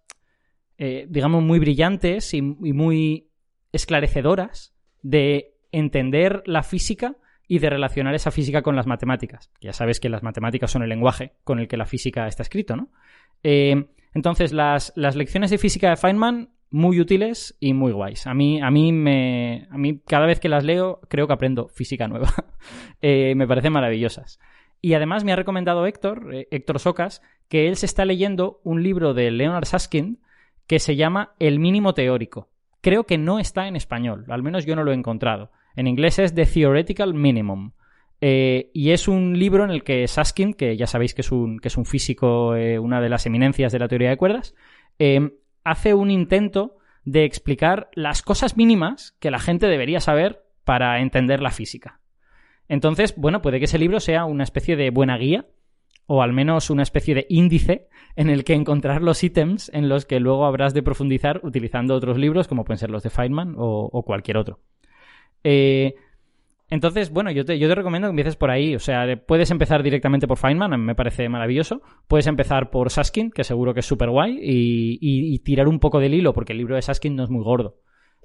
eh, 0.79 1.05
digamos, 1.07 1.43
muy 1.43 1.59
brillantes 1.59 2.33
y 2.33 2.41
muy 2.41 3.29
esclarecedoras 3.71 4.73
de 5.03 5.53
entender 5.71 6.41
la 6.47 6.63
física 6.63 7.15
y 7.47 7.59
de 7.59 7.69
relacionar 7.69 8.15
esa 8.15 8.31
física 8.31 8.61
con 8.61 8.75
las 8.75 8.87
matemáticas. 8.87 9.51
Ya 9.61 9.73
sabes 9.73 9.99
que 9.99 10.09
las 10.09 10.23
matemáticas 10.23 10.71
son 10.71 10.83
el 10.83 10.89
lenguaje 10.89 11.33
con 11.43 11.59
el 11.59 11.67
que 11.67 11.77
la 11.77 11.85
física 11.85 12.27
está 12.27 12.43
escrito, 12.43 12.75
¿no? 12.75 12.89
Eh, 13.43 13.87
entonces, 14.13 14.53
las, 14.53 14.93
lecciones 14.95 15.51
de 15.51 15.57
física 15.57 15.89
de 15.89 15.97
Feynman, 15.97 16.49
muy 16.69 16.99
útiles 16.99 17.55
y 17.59 17.73
muy 17.73 17.91
guays. 17.91 18.25
A 18.27 18.33
mí, 18.33 18.61
a 18.61 18.71
mí 18.71 18.91
me. 18.91 19.67
A 19.69 19.77
mí, 19.77 19.99
cada 20.07 20.25
vez 20.25 20.39
que 20.39 20.49
las 20.49 20.63
leo, 20.63 21.01
creo 21.07 21.27
que 21.27 21.33
aprendo 21.33 21.67
física 21.67 22.07
nueva. 22.07 22.33
Eh, 23.05 23.35
me 23.35 23.45
parecen 23.45 23.73
maravillosas. 23.73 24.39
Y 24.79 24.93
además 24.93 25.25
me 25.25 25.33
ha 25.33 25.35
recomendado 25.35 25.85
Héctor, 25.85 26.33
eh, 26.33 26.47
Héctor 26.51 26.79
Socas, 26.79 27.21
que 27.49 27.67
él 27.67 27.75
se 27.75 27.85
está 27.85 28.05
leyendo 28.05 28.61
un 28.63 28.81
libro 28.81 29.13
de 29.13 29.29
Leonard 29.29 29.65
Susskind 29.65 30.19
que 30.67 30.79
se 30.79 30.95
llama 30.95 31.35
El 31.37 31.59
mínimo 31.59 31.93
teórico. 31.93 32.49
Creo 32.79 33.05
que 33.05 33.17
no 33.17 33.39
está 33.39 33.67
en 33.67 33.75
español, 33.75 34.23
al 34.29 34.41
menos 34.41 34.65
yo 34.65 34.77
no 34.77 34.85
lo 34.85 34.91
he 34.91 34.95
encontrado. 34.95 35.51
En 35.75 35.87
inglés 35.87 36.19
es 36.19 36.35
The 36.35 36.45
Theoretical 36.45 37.13
Minimum. 37.13 37.71
Eh, 38.25 38.71
y 38.73 38.91
es 38.91 39.09
un 39.09 39.37
libro 39.37 39.65
en 39.65 39.69
el 39.69 39.83
que 39.83 40.07
Saskin, 40.07 40.53
que 40.53 40.77
ya 40.77 40.87
sabéis 40.87 41.13
que 41.13 41.21
es 41.21 41.31
un, 41.31 41.59
que 41.59 41.67
es 41.67 41.75
un 41.75 41.85
físico, 41.85 42.55
eh, 42.55 42.79
una 42.79 43.01
de 43.01 43.09
las 43.09 43.25
eminencias 43.25 43.73
de 43.73 43.79
la 43.79 43.89
teoría 43.89 44.09
de 44.09 44.17
cuerdas, 44.17 44.55
eh, 44.97 45.31
hace 45.65 45.93
un 45.93 46.09
intento 46.09 46.77
de 47.03 47.25
explicar 47.25 47.89
las 47.95 48.21
cosas 48.21 48.55
mínimas 48.55 49.17
que 49.19 49.29
la 49.29 49.39
gente 49.39 49.67
debería 49.67 49.99
saber 49.99 50.41
para 50.63 51.01
entender 51.01 51.41
la 51.41 51.51
física. 51.51 51.99
Entonces, 52.69 53.13
bueno, 53.17 53.41
puede 53.41 53.59
que 53.59 53.65
ese 53.65 53.77
libro 53.77 53.99
sea 53.99 54.23
una 54.23 54.45
especie 54.45 54.77
de 54.77 54.89
buena 54.89 55.17
guía, 55.17 55.47
o 56.05 56.21
al 56.21 56.31
menos 56.31 56.69
una 56.69 56.83
especie 56.83 57.15
de 57.15 57.25
índice 57.27 57.89
en 58.15 58.29
el 58.29 58.45
que 58.45 58.53
encontrar 58.53 59.01
los 59.01 59.21
ítems 59.21 59.69
en 59.73 59.89
los 59.89 60.05
que 60.05 60.21
luego 60.21 60.45
habrás 60.45 60.73
de 60.73 60.83
profundizar 60.83 61.41
utilizando 61.43 61.93
otros 61.93 62.17
libros, 62.17 62.47
como 62.47 62.63
pueden 62.63 62.77
ser 62.77 62.89
los 62.89 63.03
de 63.03 63.09
Feynman 63.09 63.55
o 63.57 64.03
cualquier 64.05 64.37
otro. 64.37 64.59
Eh, 65.43 65.95
Entonces, 66.69 67.11
bueno, 67.11 67.29
yo 67.31 67.45
te, 67.45 67.55
recomiendo 67.75 68.07
que 68.07 68.11
empieces 68.11 68.35
por 68.35 68.49
ahí. 68.49 68.75
O 68.75 68.79
sea, 68.79 69.05
puedes 69.27 69.51
empezar 69.51 69.83
directamente 69.83 70.27
por 70.27 70.37
Feynman, 70.37 70.79
me 70.83 70.95
parece 70.95 71.29
maravilloso. 71.29 71.81
Puedes 72.07 72.27
empezar 72.27 72.71
por 72.71 72.89
Saskin, 72.89 73.29
que 73.31 73.43
seguro 73.43 73.73
que 73.73 73.81
es 73.81 73.85
súper 73.85 74.09
guay, 74.09 74.39
y, 74.41 75.39
tirar 75.39 75.67
un 75.67 75.79
poco 75.79 75.99
del 75.99 76.13
hilo, 76.13 76.33
porque 76.33 76.53
el 76.53 76.57
libro 76.57 76.75
de 76.75 76.81
Saskin 76.81 77.15
no 77.15 77.23
es 77.23 77.29
muy 77.29 77.43
gordo. 77.43 77.77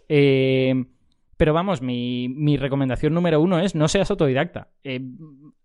Eh, 0.08 0.74
pero 1.38 1.54
vamos, 1.54 1.82
mi, 1.82 2.56
recomendación 2.56 3.14
número 3.14 3.40
uno 3.40 3.60
es 3.60 3.76
no 3.76 3.86
seas 3.86 4.10
autodidacta. 4.10 4.70
Eh, 4.82 5.00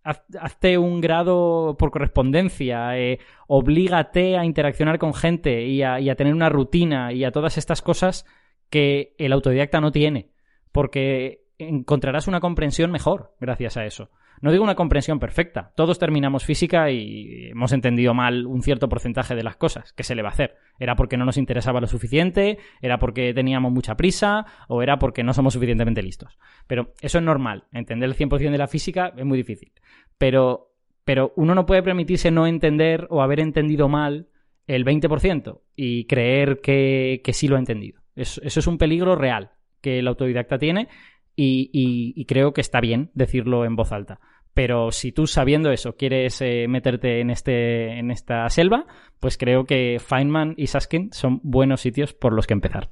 hazte 0.04 0.78
un 0.78 1.02
grado 1.02 1.76
por 1.80 1.90
correspondencia, 1.90 2.96
eh, 3.00 3.18
oblígate 3.48 4.38
a 4.38 4.46
interaccionar 4.46 5.00
con 5.00 5.16
gente 5.16 5.84
a, 5.84 6.00
y 6.00 6.10
a 6.10 6.16
tener 6.16 6.36
una 6.36 6.50
rutina 6.50 7.12
y 7.12 7.24
a 7.24 7.32
todas 7.32 7.58
estas 7.58 7.82
cosas 7.82 8.24
que 8.70 9.16
el 9.18 9.34
autodidacta 9.34 9.82
no 9.82 9.92
tiene. 9.92 10.30
Porque 10.72 11.43
encontrarás 11.58 12.28
una 12.28 12.40
comprensión 12.40 12.92
mejor 12.92 13.36
gracias 13.40 13.78
a 13.78 13.86
eso. 13.86 14.10
No 14.42 14.52
digo 14.52 14.64
una 14.64 14.76
comprensión 14.76 15.20
perfecta. 15.20 15.72
Todos 15.76 16.00
terminamos 16.00 16.44
física 16.44 16.92
y 16.92 17.50
hemos 17.52 17.72
entendido 17.72 18.14
mal 18.14 18.46
un 18.46 18.62
cierto 18.62 18.90
porcentaje 18.90 19.36
de 19.36 19.44
las 19.44 19.56
cosas. 19.56 19.94
¿Qué 19.94 20.04
se 20.04 20.16
le 20.16 20.22
va 20.22 20.30
a 20.30 20.32
hacer? 20.34 20.58
¿Era 20.80 20.96
porque 20.96 21.16
no 21.16 21.24
nos 21.24 21.38
interesaba 21.38 21.80
lo 21.80 21.88
suficiente? 21.88 22.58
¿Era 22.82 23.00
porque 23.00 23.34
teníamos 23.34 23.72
mucha 23.72 23.96
prisa? 23.96 24.46
¿O 24.68 24.82
era 24.82 25.00
porque 25.00 25.24
no 25.24 25.34
somos 25.34 25.54
suficientemente 25.54 26.04
listos? 26.04 26.38
Pero 26.68 26.94
eso 27.00 27.20
es 27.20 27.24
normal. 27.24 27.66
Entender 27.72 28.10
el 28.10 28.18
100% 28.18 28.52
de 28.52 28.58
la 28.58 28.68
física 28.68 29.14
es 29.16 29.26
muy 29.26 29.38
difícil. 29.38 29.72
Pero, 30.18 30.74
pero 31.06 31.32
uno 31.38 31.56
no 31.56 31.66
puede 31.66 31.84
permitirse 31.84 32.30
no 32.30 32.46
entender 32.46 33.08
o 33.12 33.22
haber 33.22 33.40
entendido 33.40 33.88
mal 33.88 34.28
el 34.68 34.84
20% 34.84 35.62
y 35.76 36.06
creer 36.06 36.60
que, 36.62 37.22
que 37.24 37.34
sí 37.34 37.48
lo 37.48 37.56
ha 37.56 37.60
entendido. 37.60 38.02
eso 38.16 38.42
es 38.44 38.68
un 38.68 38.78
peligro 38.78 39.16
real 39.16 39.52
que 39.84 40.00
el 40.00 40.08
autodidacta 40.08 40.58
tiene 40.58 40.88
y, 41.36 42.26
creo 42.26 42.54
que 42.54 42.62
está 42.62 42.80
bien 42.80 43.12
decirlo 43.14 43.66
en 43.66 43.76
voz 43.76 43.92
alta. 43.92 44.20
Pero 44.54 44.92
si 44.92 45.12
tú 45.12 45.26
sabiendo 45.26 45.72
eso 45.72 45.96
quieres 45.96 46.40
eh, 46.42 46.68
meterte 46.68 47.22
en, 47.22 47.32
este, 47.32 47.98
en 47.98 48.12
esta 48.12 48.48
selva, 48.50 48.86
pues 49.20 49.38
creo 49.38 49.66
que 49.66 50.00
Feynman 50.00 50.54
y 50.58 50.68
Saskin 50.68 51.12
son 51.12 51.40
buenos 51.44 51.82
sitios 51.82 52.14
por 52.14 52.34
los 52.34 52.46
que 52.46 52.54
empezar. 52.54 52.92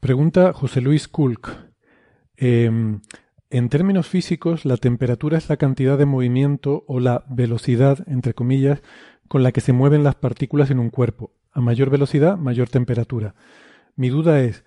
Pregunta 0.00 0.52
José 0.52 0.80
Luis 0.80 1.08
Kulk. 1.08 1.50
Em, 2.36 3.00
en 3.50 3.68
términos 3.68 4.08
físicos, 4.08 4.64
la 4.64 4.76
temperatura 4.76 5.38
es 5.38 5.48
la 5.48 5.56
cantidad 5.56 5.96
de 5.96 6.06
movimiento 6.06 6.84
o 6.88 7.00
la 7.00 7.24
velocidad, 7.28 8.06
entre 8.08 8.34
comillas, 8.34 8.82
con 9.28 9.42
la 9.42 9.52
que 9.52 9.60
se 9.60 9.72
mueven 9.72 10.04
las 10.04 10.16
partículas 10.16 10.70
en 10.70 10.80
un 10.80 10.90
cuerpo. 10.90 11.32
A 11.52 11.60
mayor 11.60 11.90
velocidad, 11.90 12.36
mayor 12.36 12.68
temperatura. 12.68 13.34
Mi 13.94 14.08
duda 14.08 14.40
es, 14.42 14.64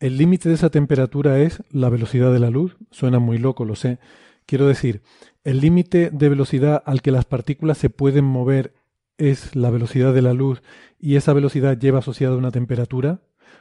el 0.00 0.18
límite 0.18 0.48
de 0.48 0.56
esa 0.56 0.70
temperatura 0.70 1.38
es 1.38 1.62
la 1.70 1.88
velocidad 1.88 2.32
de 2.32 2.40
la 2.40 2.50
luz. 2.50 2.76
Suena 2.90 3.18
muy 3.18 3.38
loco, 3.38 3.64
lo 3.64 3.76
sé. 3.76 3.98
Quiero 4.46 4.66
decir, 4.66 5.02
el 5.44 5.60
límite 5.60 6.10
de 6.10 6.28
velocidad 6.28 6.82
al 6.86 7.02
que 7.02 7.10
las 7.10 7.24
partículas 7.24 7.78
se 7.78 7.90
pueden 7.90 8.24
mover 8.24 8.74
es 9.18 9.56
la 9.56 9.70
velocidad 9.70 10.12
de 10.12 10.22
la 10.22 10.34
luz 10.34 10.62
y 10.98 11.16
esa 11.16 11.32
velocidad 11.32 11.78
lleva 11.78 12.00
asociada 12.00 12.36
una 12.36 12.50
temperatura. 12.50 13.20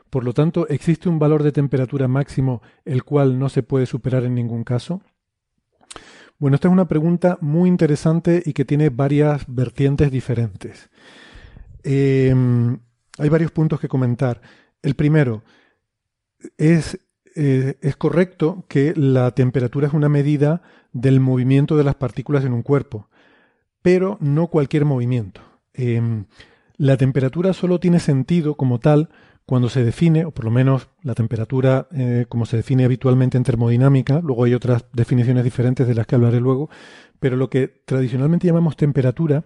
Por 0.09 0.23
lo 0.23 0.33
tanto, 0.33 0.67
existe 0.67 1.09
un 1.09 1.19
valor 1.19 1.43
de 1.43 1.51
temperatura 1.51 2.07
máximo 2.07 2.61
el 2.83 3.03
cual 3.03 3.39
no 3.39 3.49
se 3.49 3.64
puede 3.64 3.85
superar 3.85 4.23
en 4.23 4.35
ningún 4.35 4.64
caso. 4.64 5.01
Bueno, 6.38 6.55
esta 6.55 6.67
es 6.67 6.73
una 6.73 6.88
pregunta 6.88 7.38
muy 7.39 7.69
interesante 7.69 8.43
y 8.45 8.53
que 8.53 8.65
tiene 8.65 8.89
varias 8.89 9.45
vertientes 9.47 10.11
diferentes. 10.11 10.89
Em, 11.83 12.77
hay 13.17 13.30
varios 13.30 13.51
puntos 13.51 13.80
que 13.80 13.88
comentar. 13.88 14.41
El 14.81 14.95
primero, 14.95 15.43
es, 16.57 16.99
eh, 17.35 17.77
es 17.82 17.95
correcto 17.95 18.65
que 18.67 18.93
la 18.95 19.32
temperatura 19.32 19.88
es 19.88 19.93
una 19.93 20.09
medida 20.09 20.61
del 20.93 21.19
movimiento 21.19 21.77
de 21.77 21.83
las 21.83 21.95
partículas 21.95 22.45
en 22.45 22.53
un 22.53 22.64
cuerpo, 22.64 23.09
pero 23.82 24.17
no 24.22 24.48
cualquier 24.48 24.85
movimiento. 24.85 25.41
Em, 25.74 26.25
la 26.77 26.98
temperatura 26.98 27.53
solo 27.53 27.80
tiene 27.80 27.99
sentido 27.99 28.56
como 28.56 28.80
tal 28.80 29.09
cuando 29.45 29.69
se 29.69 29.83
define, 29.83 30.25
o 30.25 30.32
por 30.32 30.45
lo 30.45 30.51
menos 30.51 30.90
la 31.03 31.14
temperatura 31.14 31.88
eh, 31.91 32.25
como 32.27 32.45
se 32.45 32.57
define 32.57 32.85
habitualmente 32.85 33.38
en 33.38 33.43
termodinámica, 33.43 34.19
luego 34.24 34.45
hay 34.45 34.53
otras 34.53 34.85
definiciones 34.91 35.43
diferentes 35.43 35.88
de 35.88 35.93
las 35.93 36.07
que 36.07 36.15
hablaré 36.15 36.40
luego, 36.40 36.69
pero 37.19 37.35
lo 37.35 37.49
que 37.49 37.67
tradicionalmente 37.85 38.48
llamamos 38.48 38.75
temperatura 38.75 39.45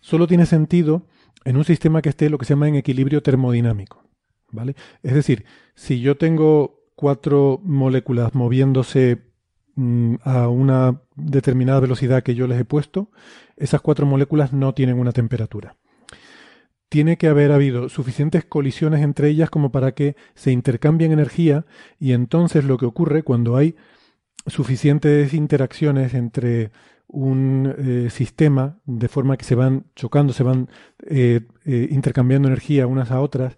solo 0.00 0.26
tiene 0.26 0.46
sentido 0.46 1.06
en 1.44 1.56
un 1.56 1.64
sistema 1.64 2.00
que 2.00 2.08
esté 2.08 2.30
lo 2.30 2.38
que 2.38 2.46
se 2.46 2.54
llama 2.54 2.68
en 2.68 2.76
equilibrio 2.76 3.22
termodinámico. 3.22 4.02
¿Vale? 4.50 4.74
Es 5.02 5.14
decir, 5.14 5.44
si 5.74 6.00
yo 6.00 6.16
tengo 6.16 6.84
cuatro 6.94 7.60
moléculas 7.64 8.34
moviéndose 8.34 9.22
mm, 9.74 10.16
a 10.22 10.48
una 10.48 11.02
determinada 11.16 11.80
velocidad 11.80 12.22
que 12.22 12.34
yo 12.34 12.46
les 12.46 12.60
he 12.60 12.64
puesto, 12.64 13.10
esas 13.56 13.80
cuatro 13.80 14.06
moléculas 14.06 14.52
no 14.52 14.74
tienen 14.74 14.98
una 14.98 15.12
temperatura. 15.12 15.76
Tiene 16.88 17.16
que 17.16 17.28
haber 17.28 17.50
habido 17.50 17.88
suficientes 17.88 18.44
colisiones 18.44 19.02
entre 19.02 19.28
ellas 19.28 19.50
como 19.50 19.72
para 19.72 19.92
que 19.92 20.16
se 20.34 20.52
intercambien 20.52 21.12
energía 21.12 21.66
y 21.98 22.12
entonces 22.12 22.64
lo 22.64 22.78
que 22.78 22.86
ocurre 22.86 23.22
cuando 23.22 23.56
hay 23.56 23.74
suficientes 24.46 25.34
interacciones 25.34 26.14
entre 26.14 26.70
un 27.08 27.74
eh, 27.78 28.10
sistema 28.10 28.78
de 28.84 29.08
forma 29.08 29.36
que 29.36 29.44
se 29.44 29.54
van 29.54 29.86
chocando, 29.94 30.32
se 30.32 30.42
van 30.42 30.68
eh, 31.06 31.40
eh, 31.64 31.88
intercambiando 31.90 32.48
energía 32.48 32.86
unas 32.86 33.10
a 33.10 33.20
otras, 33.20 33.56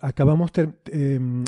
acabamos 0.00 0.50
em, 0.86 1.44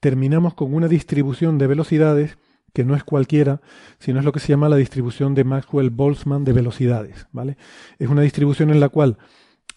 terminamos 0.00 0.54
con 0.54 0.74
una 0.74 0.88
distribución 0.88 1.58
de 1.58 1.66
velocidades 1.66 2.38
que 2.72 2.84
no 2.84 2.96
es 2.96 3.04
cualquiera, 3.04 3.60
sino 3.98 4.18
es 4.18 4.24
lo 4.24 4.32
que 4.32 4.40
se 4.40 4.48
llama 4.48 4.68
la 4.68 4.76
distribución 4.76 5.34
de 5.34 5.44
Maxwell-Boltzmann 5.44 6.44
de 6.44 6.52
velocidades, 6.52 7.28
¿vale? 7.30 7.56
Es 7.98 8.08
una 8.08 8.22
distribución 8.22 8.70
en 8.70 8.80
la 8.80 8.88
cual 8.88 9.16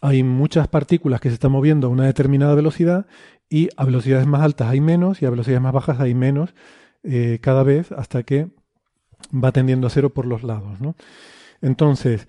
hay 0.01 0.23
muchas 0.23 0.67
partículas 0.67 1.21
que 1.21 1.29
se 1.29 1.35
están 1.35 1.51
moviendo 1.51 1.87
a 1.87 1.89
una 1.89 2.05
determinada 2.05 2.55
velocidad 2.55 3.05
y 3.49 3.69
a 3.77 3.85
velocidades 3.85 4.27
más 4.27 4.41
altas 4.41 4.69
hay 4.69 4.81
menos 4.81 5.21
y 5.21 5.25
a 5.25 5.29
velocidades 5.29 5.61
más 5.61 5.73
bajas 5.73 5.99
hay 5.99 6.13
menos 6.13 6.53
eh, 7.03 7.39
cada 7.41 7.63
vez 7.63 7.91
hasta 7.91 8.23
que 8.23 8.49
va 9.33 9.51
tendiendo 9.51 9.87
a 9.87 9.89
cero 9.89 10.13
por 10.13 10.25
los 10.25 10.43
lados, 10.43 10.81
¿no? 10.81 10.95
Entonces, 11.61 12.27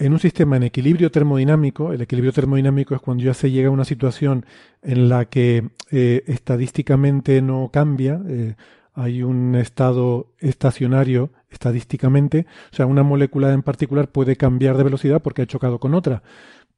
en 0.00 0.14
un 0.14 0.18
sistema 0.18 0.56
en 0.56 0.62
equilibrio 0.62 1.10
termodinámico, 1.10 1.92
el 1.92 2.00
equilibrio 2.00 2.32
termodinámico 2.32 2.94
es 2.94 3.02
cuando 3.02 3.22
ya 3.22 3.34
se 3.34 3.50
llega 3.50 3.68
a 3.68 3.72
una 3.72 3.84
situación 3.84 4.46
en 4.82 5.10
la 5.10 5.26
que 5.26 5.68
eh, 5.90 6.24
estadísticamente 6.26 7.42
no 7.42 7.68
cambia, 7.70 8.18
eh, 8.26 8.54
hay 8.94 9.22
un 9.22 9.54
estado 9.56 10.32
estacionario 10.38 11.30
estadísticamente, 11.50 12.46
o 12.72 12.76
sea, 12.76 12.86
una 12.86 13.02
molécula 13.02 13.52
en 13.52 13.62
particular 13.62 14.08
puede 14.08 14.36
cambiar 14.36 14.78
de 14.78 14.84
velocidad 14.84 15.20
porque 15.20 15.42
ha 15.42 15.46
chocado 15.46 15.78
con 15.78 15.94
otra, 15.94 16.22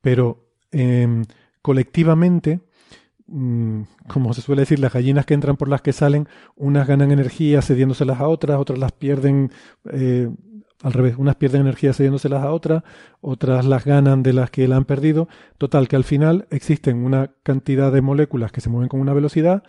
pero 0.01 0.49
em, 0.73 1.25
colectivamente, 1.63 2.61
mm, 3.29 3.83
como 4.09 4.35
se 4.35 4.41
suele 4.41 4.63
decir, 4.63 4.81
las 4.81 4.93
gallinas 4.93 5.27
que 5.27 5.35
entran 5.35 5.57
por 5.57 5.69
las 5.69 5.81
que 5.81 5.93
salen, 5.93 6.27
unas 6.57 6.89
ganan 6.89 7.13
energía 7.13 7.63
cediéndoselas 7.63 8.19
a 8.19 8.27
otras, 8.27 8.59
otras 8.59 8.81
las 8.81 8.91
pierden 8.91 9.53
eh, 9.93 10.29
al 10.83 10.93
revés, 10.93 11.15
unas 11.17 11.37
pierden 11.37 11.63
energía 11.63 11.93
cediéndoselas 11.93 12.43
a 12.43 12.51
otras, 12.51 12.83
otras 13.21 13.65
las 13.65 13.85
ganan 13.85 14.23
de 14.23 14.33
las 14.33 14.51
que 14.51 14.67
la 14.67 14.77
han 14.77 14.85
perdido. 14.85 15.29
Total, 15.57 15.87
que 15.89 15.97
al 15.97 16.05
final 16.05 16.47
existen 16.51 17.05
una 17.05 17.31
cantidad 17.43 17.93
de 17.93 18.03
moléculas 18.03 18.51
que 18.51 18.61
se 18.61 18.69
mueven 18.69 18.89
con 18.89 19.01
una 19.01 19.13
velocidad 19.13 19.63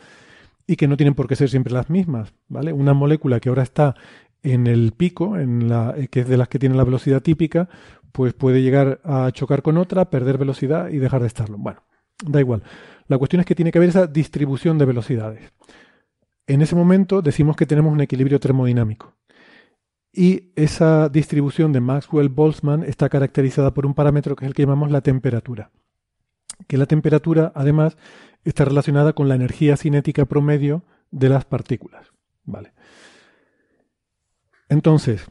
y 0.66 0.75
que 0.75 0.88
no 0.88 0.98
tienen 0.98 1.14
por 1.14 1.27
qué 1.27 1.35
ser 1.35 1.50
siempre 1.50 1.74
las 1.74 1.90
mismas, 1.90 2.33
¿vale? 2.48 2.74
Una 2.74 2.93
molécula 2.93 3.40
que 3.40 3.50
ahora 3.50 3.64
está 3.64 3.95
en 4.42 4.67
el 4.67 4.92
pico, 4.92 5.38
en 5.38 5.69
la, 5.69 5.95
que 6.09 6.22
es 6.22 6.27
de 6.27 6.38
las 6.38 6.48
que 6.48 6.59
tiene 6.59 6.75
la 6.75 6.83
velocidad 6.83 7.22
típica, 7.22 7.69
pues 8.11 8.33
puede 8.33 8.61
llegar 8.61 9.00
a 9.03 9.30
chocar 9.32 9.61
con 9.61 9.77
otra, 9.77 10.09
perder 10.09 10.38
velocidad 10.38 10.90
y 10.90 10.98
dejar 10.98 11.22
de 11.22 11.27
estarlo. 11.27 11.58
Bueno, 11.58 11.83
da 12.25 12.40
igual. 12.40 12.64
La 13.08 13.17
cuestión 13.17 13.40
es 13.40 13.45
que 13.45 13.56
tiene 13.56 13.72
que 13.72 13.77
haber 13.77 13.90
esa 13.90 14.08
distribución 14.08 14.77
de 14.77 14.85
velocidades. 14.85 15.51
En 16.48 16.61
ese 16.61 16.75
momento 16.75 17.22
decimos 17.22 17.56
que 17.56 17.66
tenemos 17.66 17.92
un 17.92 18.01
equilibrio 18.01 18.40
termodinámico. 18.40 19.14
Y 20.14 20.51
esa 20.56 21.09
distribución 21.09 21.74
de 21.74 21.82
Maxwell-Boltzmann 21.82 22.83
está 22.83 23.09
caracterizada 23.09 23.74
por 23.74 23.88
un 23.88 23.95
parámetro 23.95 24.35
que 24.35 24.45
es 24.45 24.50
el 24.50 24.53
que 24.53 24.61
llamamos 24.61 24.92
la 24.92 25.01
temperatura. 25.01 25.72
Que 26.67 26.77
la 26.77 26.85
temperatura, 26.85 27.51
además, 27.56 27.98
está 28.43 28.64
relacionada 28.64 29.14
con 29.14 29.27
la 29.27 29.33
energía 29.33 29.75
cinética 29.75 30.25
promedio 30.25 30.83
de 31.09 31.30
las 31.30 31.45
partículas. 31.45 32.11
Vale. 32.43 32.74
Entonces, 34.69 35.25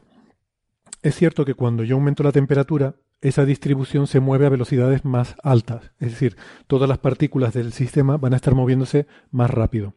es 1.01 1.15
cierto 1.15 1.45
que 1.45 1.53
cuando 1.53 1.83
yo 1.83 1.95
aumento 1.95 2.23
la 2.23 2.31
temperatura, 2.33 2.95
esa 3.21 3.45
distribución 3.45 4.05
se 4.07 4.19
mueve 4.19 4.45
a 4.45 4.49
velocidades 4.49 5.05
más 5.05 5.35
altas. 5.43 5.91
Es 5.99 6.11
decir, 6.11 6.35
todas 6.67 6.89
las 6.89 6.97
partículas 6.97 7.53
del 7.53 7.71
sistema 7.71 8.17
van 8.17 8.33
a 8.33 8.35
estar 8.35 8.53
moviéndose 8.53 9.07
más 9.31 9.49
rápido. 9.49 9.95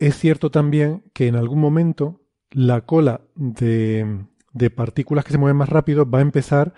Es 0.00 0.18
cierto 0.18 0.50
también 0.50 1.04
que 1.12 1.28
en 1.28 1.36
algún 1.36 1.60
momento 1.60 2.21
la 2.52 2.82
cola 2.82 3.22
de, 3.34 4.26
partículas 4.74 5.24
que 5.24 5.32
se 5.32 5.38
mueven 5.38 5.56
más 5.56 5.68
rápido 5.68 6.08
va 6.08 6.18
a 6.18 6.22
empezar 6.22 6.74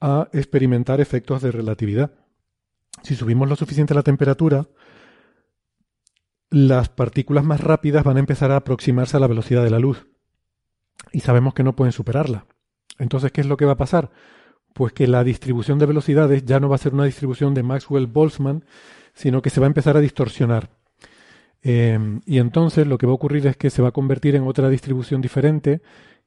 a 0.00 0.28
experimentar 0.32 1.00
efectos 1.00 1.42
de 1.42 1.50
relatividad. 1.50 2.12
Si 3.02 3.14
subimos 3.14 3.48
lo 3.48 3.56
suficiente 3.56 3.94
la 3.94 4.02
temperatura, 4.02 4.68
las 6.50 6.88
partículas 6.88 7.44
más 7.44 7.60
rápidas 7.60 8.04
van 8.04 8.16
a 8.16 8.20
empezar 8.20 8.50
a 8.50 8.56
aproximarse 8.56 9.16
a 9.16 9.20
la 9.20 9.26
velocidad 9.26 9.64
de 9.64 9.70
la 9.70 9.78
luz. 9.78 10.06
Y 11.12 11.20
sabemos 11.20 11.54
que 11.54 11.62
no 11.62 11.76
pueden 11.76 11.92
superarla. 11.92 12.46
Entonces, 12.98 13.32
¿qué 13.32 13.40
es 13.40 13.46
lo 13.46 13.56
que 13.56 13.64
va 13.64 13.72
a 13.72 13.76
pasar? 13.76 14.10
Pues 14.74 14.92
que 14.92 15.06
la 15.06 15.24
distribución 15.24 15.78
de 15.78 15.86
velocidades 15.86 16.44
ya 16.44 16.60
no 16.60 16.68
va 16.68 16.76
a 16.76 16.78
ser 16.78 16.94
una 16.94 17.04
distribución 17.04 17.54
de 17.54 17.62
Maxwell-Boltzmann, 17.62 18.64
sino 19.14 19.42
que 19.42 19.50
se 19.50 19.60
va 19.60 19.66
a 19.66 19.68
empezar 19.68 19.96
a 19.96 20.00
distorsionar. 20.00 20.77
Em, 21.62 22.20
y 22.24 22.38
entonces 22.38 22.86
lo 22.86 22.98
que 22.98 23.06
va 23.06 23.12
a 23.12 23.16
ocurrir 23.16 23.46
es 23.46 23.56
que 23.56 23.70
se 23.70 23.82
va 23.82 23.88
a 23.88 23.92
convertir 23.92 24.36
en 24.36 24.44
otra 24.44 24.68
distribución 24.68 25.20
diferente, 25.20 25.82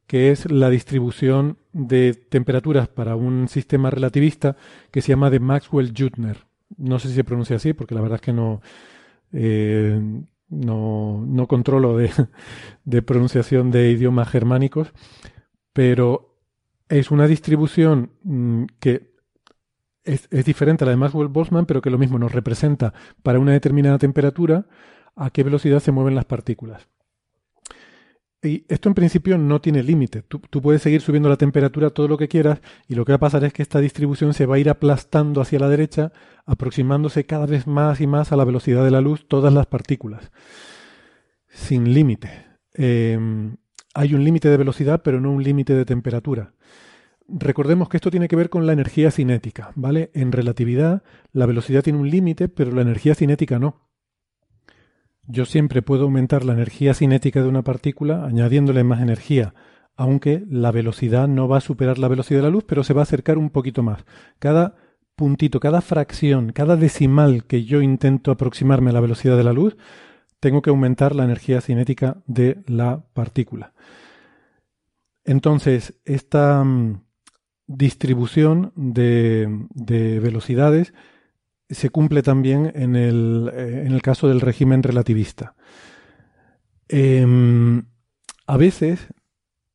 que 0.08 0.32
es 0.32 0.52
la 0.52 0.70
distribución 0.70 1.58
de 1.74 2.14
temperaturas 2.14 2.88
para 2.90 3.16
un 3.16 3.48
sistema 3.48 3.90
relativista 3.90 4.58
que 4.92 5.02
se 5.02 5.10
llama 5.10 5.30
de 5.30 5.40
Maxwell-Jutner. 5.40 6.46
No 6.78 7.00
sé 7.00 7.10
si 7.10 7.16
se 7.16 7.24
pronuncia 7.24 7.56
así, 7.56 7.74
porque 7.74 7.96
la 7.96 8.02
verdad 8.02 8.18
es 8.18 8.22
que 8.22 8.34
no, 8.34 8.62
eh, 9.32 10.02
no, 10.50 11.24
no, 11.26 11.48
controlo 11.48 11.98
de, 11.98 12.12
de, 12.86 13.02
pronunciación 13.02 13.72
de 13.72 13.92
idiomas 13.92 14.30
germánicos, 14.30 14.92
pero 15.74 16.36
es 16.90 17.10
una 17.10 17.28
distribución 17.28 18.12
mm, 18.24 18.66
que 18.80 19.12
es, 20.04 20.28
es, 20.32 20.46
diferente 20.46 20.84
a 20.84 20.88
la 20.88 20.92
de 20.92 20.98
Maxwell-Boltzmann, 20.98 21.66
pero 21.66 21.82
que 21.82 21.90
lo 21.90 21.98
mismo 21.98 22.20
nos 22.20 22.34
representa 22.34 22.94
para 23.24 23.40
una 23.40 23.54
determinada 23.54 23.98
temperatura 23.98 24.66
a 25.22 25.30
qué 25.30 25.44
velocidad 25.44 25.80
se 25.80 25.92
mueven 25.92 26.16
las 26.16 26.26
partículas. 26.26 26.88
Y 28.44 28.66
esto 28.70 28.90
en 28.90 28.96
principio 28.96 29.38
no 29.38 29.62
tiene 29.62 29.84
límite. 29.84 30.24
Tú, 30.24 30.42
puedes 30.42 30.82
seguir 30.82 31.02
subiendo 31.02 31.30
la 31.30 31.38
temperatura 31.38 31.92
todo 31.92 32.08
lo 32.08 32.18
que 32.18 32.28
quieras 32.28 32.60
y 32.88 32.96
lo 32.96 33.06
que 33.06 33.12
va 33.12 33.18
a 33.18 33.20
pasar 33.20 33.44
es 33.44 33.54
que 33.54 33.62
esta 33.62 33.80
distribución 33.80 34.34
se 34.34 34.48
va 34.48 34.56
a 34.56 34.60
ir 34.60 34.68
aplastando 34.68 35.42
hacia 35.42 35.60
la 35.60 35.70
derecha, 35.70 36.12
aproximándose 36.48 37.28
cada 37.28 37.46
vez 37.46 37.68
más 37.68 38.02
y 38.02 38.08
más 38.08 38.32
a 38.32 38.36
la 38.36 38.44
velocidad 38.44 38.84
de 38.84 38.90
la 38.90 39.00
luz 39.00 39.28
todas 39.28 39.54
las 39.54 39.68
partículas. 39.68 40.32
Sin 41.50 41.94
límite. 41.94 42.48
Em, 42.74 43.58
hay 43.94 44.16
un 44.16 44.24
límite 44.24 44.50
de 44.50 44.58
velocidad, 44.58 45.04
pero 45.04 45.22
no 45.22 45.32
un 45.32 45.44
límite 45.44 45.76
de 45.76 45.86
temperatura. 45.86 46.56
Recordemos 47.28 47.90
que 47.90 47.98
esto 47.98 48.10
tiene 48.10 48.28
que 48.28 48.36
ver 48.36 48.50
con 48.50 48.66
la 48.66 48.74
energía 48.74 49.12
cinética, 49.12 49.72
¿vale? 49.76 50.10
En 50.16 50.32
relatividad, 50.32 51.04
la 51.32 51.46
velocidad 51.46 51.84
tiene 51.84 52.00
un 52.00 52.10
límite, 52.10 52.50
pero 52.50 52.72
la 52.72 52.82
energía 52.82 53.14
cinética 53.14 53.60
no 53.60 53.91
yo 55.28 55.46
siempre 55.46 55.82
puedo 55.82 56.04
aumentar 56.04 56.44
la 56.44 56.54
energía 56.54 56.94
cinética 56.94 57.42
de 57.42 57.48
una 57.48 57.64
partícula 57.64 58.26
añadiéndole 58.26 58.84
más 58.84 59.02
energía, 59.02 59.54
aunque 59.96 60.44
la 60.50 60.72
velocidad 60.72 61.28
no 61.28 61.48
va 61.48 61.58
a 61.58 61.62
superar 61.62 62.00
la 62.00 62.08
velocidad 62.08 62.40
de 62.40 62.46
la 62.46 62.50
luz, 62.50 62.64
pero 62.68 62.84
se 62.84 62.94
va 62.94 63.02
a 63.02 63.04
acercar 63.04 63.38
un 63.38 63.50
poquito 63.50 63.84
más. 63.84 64.04
Cada 64.40 64.76
puntito, 65.16 65.60
cada 65.60 65.82
fracción, 65.82 66.52
cada 66.52 66.76
decimal 66.76 67.46
que 67.46 67.64
yo 67.64 67.82
intento 67.82 68.32
aproximarme 68.32 68.90
a 68.90 68.94
la 68.94 69.02
velocidad 69.02 69.38
de 69.38 69.44
la 69.44 69.54
luz, 69.54 69.78
tengo 70.40 70.62
que 70.62 70.72
aumentar 70.72 71.16
la 71.16 71.24
energía 71.24 71.62
cinética 71.62 72.18
de 72.26 72.64
la 72.66 73.04
partícula. 73.14 73.74
Entonces, 75.24 75.94
esta 76.04 76.64
mm, 76.64 77.04
distribución 77.68 78.74
de, 78.76 79.68
de 79.76 80.20
velocidades 80.20 80.94
se 81.72 81.90
cumple 81.90 82.22
también 82.22 82.72
en 82.76 82.96
el, 82.96 83.52
eh, 83.54 83.84
en 83.86 83.94
el 83.94 84.02
caso 84.02 84.28
del 84.28 84.42
régimen 84.42 84.84
relativista. 84.84 85.56
Em, 86.88 87.84
a 88.46 88.58
veces 88.58 89.08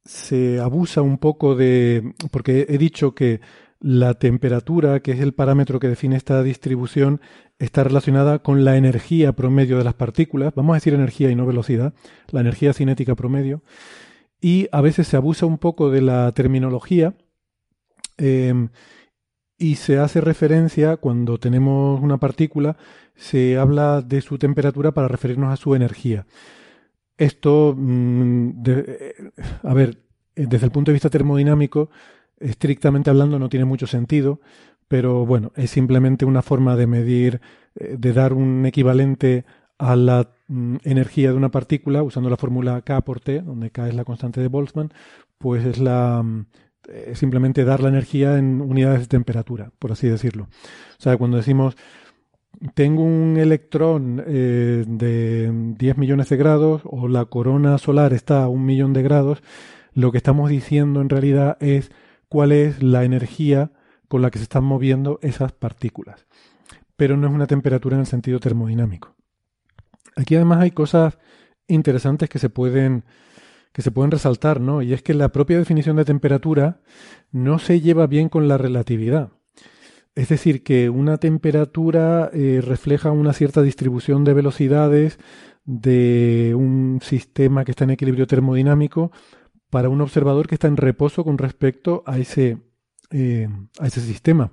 se 0.05 0.61
abusa 0.61 1.03
un 1.03 1.19
poco 1.19 1.57
de... 1.57 2.15
porque 2.31 2.67
he 2.69 2.79
dicho 2.79 3.15
que 3.15 3.41
la 3.81 4.15
temperatura, 4.15 5.01
que 5.01 5.13
es 5.13 5.21
el 5.21 5.35
parámetro 5.35 5.81
que 5.81 5.89
define 5.89 6.17
esta 6.17 6.43
distribución, 6.43 7.21
está 7.59 7.85
relacionada 7.85 8.39
con 8.41 8.65
la 8.65 8.77
energía 8.77 9.33
promedio 9.33 9.79
de 9.79 9.85
las 9.85 9.95
partículas, 9.95 10.55
vamos 10.55 10.75
a 10.75 10.77
decir 10.77 10.95
energía 10.95 11.31
y 11.31 11.35
no 11.35 11.47
velocidad, 11.47 11.95
la 12.31 12.41
energía 12.41 12.73
cinética 12.73 13.15
promedio, 13.15 13.63
y 14.41 14.69
a 14.73 14.81
veces 14.81 15.09
se 15.09 15.17
abusa 15.17 15.47
un 15.47 15.59
poco 15.59 15.91
de 15.91 16.03
la 16.03 16.33
terminología 16.33 17.15
em, 18.19 18.69
y 19.59 19.77
se 19.77 19.99
hace 19.99 20.21
referencia 20.21 20.97
cuando 20.97 21.39
tenemos 21.39 22.01
una 22.03 22.19
partícula, 22.19 22.77
se 23.15 23.57
habla 23.57 24.03
de 24.03 24.21
su 24.21 24.39
temperatura 24.39 24.93
para 24.93 25.09
referirnos 25.09 25.53
a 25.53 25.57
su 25.57 25.75
energía. 25.75 26.27
Esto, 27.17 27.75
mm, 27.77 28.63
a 29.63 29.75
ver, 29.75 30.03
desde 30.35 30.67
el 30.67 30.73
punto 30.73 30.91
de 30.91 30.95
vista 30.95 31.09
termodinámico, 31.11 31.91
estrictamente 32.39 33.09
hablando 33.11 33.39
no 33.39 33.49
tiene 33.49 33.65
mucho 33.65 33.87
sentido, 33.87 34.41
pero 34.89 35.25
bueno, 35.27 35.53
es 35.57 35.71
simplemente 35.71 36.25
una 36.27 36.43
forma 36.43 36.77
de 36.77 36.87
medir, 36.87 37.41
eh, 37.77 37.97
de 37.99 38.13
dar 38.13 38.33
un 38.35 38.67
equivalente 38.67 39.45
a 39.79 39.97
la 39.97 40.31
mm, 40.49 40.77
energía 40.85 41.31
de 41.31 41.37
una 41.37 41.51
partícula 41.51 42.03
usando 42.03 42.31
la 42.31 42.37
fórmula 42.37 42.83
K 42.83 43.01
por 43.03 43.21
T, 43.21 43.41
donde 43.43 43.71
K 43.71 43.89
es 43.89 43.95
la 43.95 44.05
constante 44.05 44.41
de 44.41 44.49
Boltzmann, 44.49 44.93
pues 45.39 45.65
es 45.65 45.79
la 45.79 46.23
mm, 46.23 46.47
eh, 46.89 47.13
simplemente 47.15 47.65
dar 47.65 47.81
la 47.81 47.89
energía 47.89 48.39
en 48.39 48.61
unidades 48.61 49.01
de 49.01 49.07
temperatura, 49.07 49.71
por 49.79 49.93
así 49.93 50.09
decirlo. 50.09 50.45
O 50.45 51.03
sea, 51.03 51.17
cuando 51.17 51.37
decimos 51.37 51.77
tengo 52.75 53.03
un 53.03 53.37
electrón 53.37 54.23
eh, 54.27 54.85
de 54.87 55.51
10 55.77 55.99
millones 55.99 56.29
de 56.29 56.37
grados 56.37 56.83
o 56.85 57.09
la 57.09 57.25
corona 57.27 57.79
solar 57.79 58.13
está 58.13 58.43
a 58.43 58.49
un 58.49 58.65
millón 58.65 58.93
de 58.93 59.03
grados, 59.03 59.43
lo 59.93 60.13
que 60.13 60.19
estamos 60.19 60.51
diciendo 60.51 61.01
en 61.01 61.09
realidad 61.09 61.57
es 61.61 61.91
cuál 62.29 62.53
es 62.53 62.83
la 62.83 63.05
energía 63.05 63.73
con 64.09 64.23
la 64.23 64.31
que 64.31 64.39
se 64.39 64.45
están 64.45 64.65
moviendo 64.65 65.19
esas 65.23 65.53
partículas. 65.53 66.27
Pero 66.97 67.17
no 67.17 67.27
es 67.27 67.35
una 67.35 67.47
temperatura 67.47 67.97
en 67.97 68.01
el 68.01 68.07
sentido 68.07 68.41
termodinámico. 68.41 69.15
Aquí 70.17 70.35
además 70.35 70.61
hay 70.61 70.71
cosas 70.71 71.19
interesantes 71.69 72.29
que 72.29 72.39
se 72.39 72.49
pueden 72.49 73.05
que 73.77 73.83
se 73.83 73.91
pueden 73.91 74.11
resaltar, 74.11 74.59
¿no? 74.59 74.81
Y 74.81 74.95
es 74.95 75.03
que 75.03 75.13
la 75.13 75.29
propia 75.29 75.59
definición 75.59 75.97
de 75.97 76.07
temperatura 76.07 76.81
no 77.31 77.59
se 77.59 77.83
lleva 77.83 78.07
bien 78.07 78.31
con 78.31 78.49
la 78.49 78.57
relatividad. 78.57 79.33
Es 80.15 80.31
decir, 80.31 80.63
que 80.63 80.89
una 80.89 81.19
temperatura 81.19 82.31
eh, 82.33 82.63
refleja 82.65 83.11
una 83.11 83.35
cierta 83.35 83.61
distribución 83.61 84.25
de 84.25 84.33
velocidades 84.33 85.19
de 85.67 86.55
un 86.57 87.01
sistema 87.03 87.67
que 87.67 87.73
está 87.73 87.85
en 87.85 87.91
equilibrio 87.91 88.27
termodinámico 88.27 89.13
para 89.69 89.91
un 89.91 90.01
observador 90.01 90.47
que 90.47 90.55
está 90.55 90.69
en 90.69 90.79
reposo 90.79 91.23
con 91.23 91.37
respecto 91.37 92.03
a 92.07 92.17
ese, 92.17 92.63
eh, 93.11 93.47
a 93.79 93.89
ese 93.89 94.01
sistema. 94.01 94.53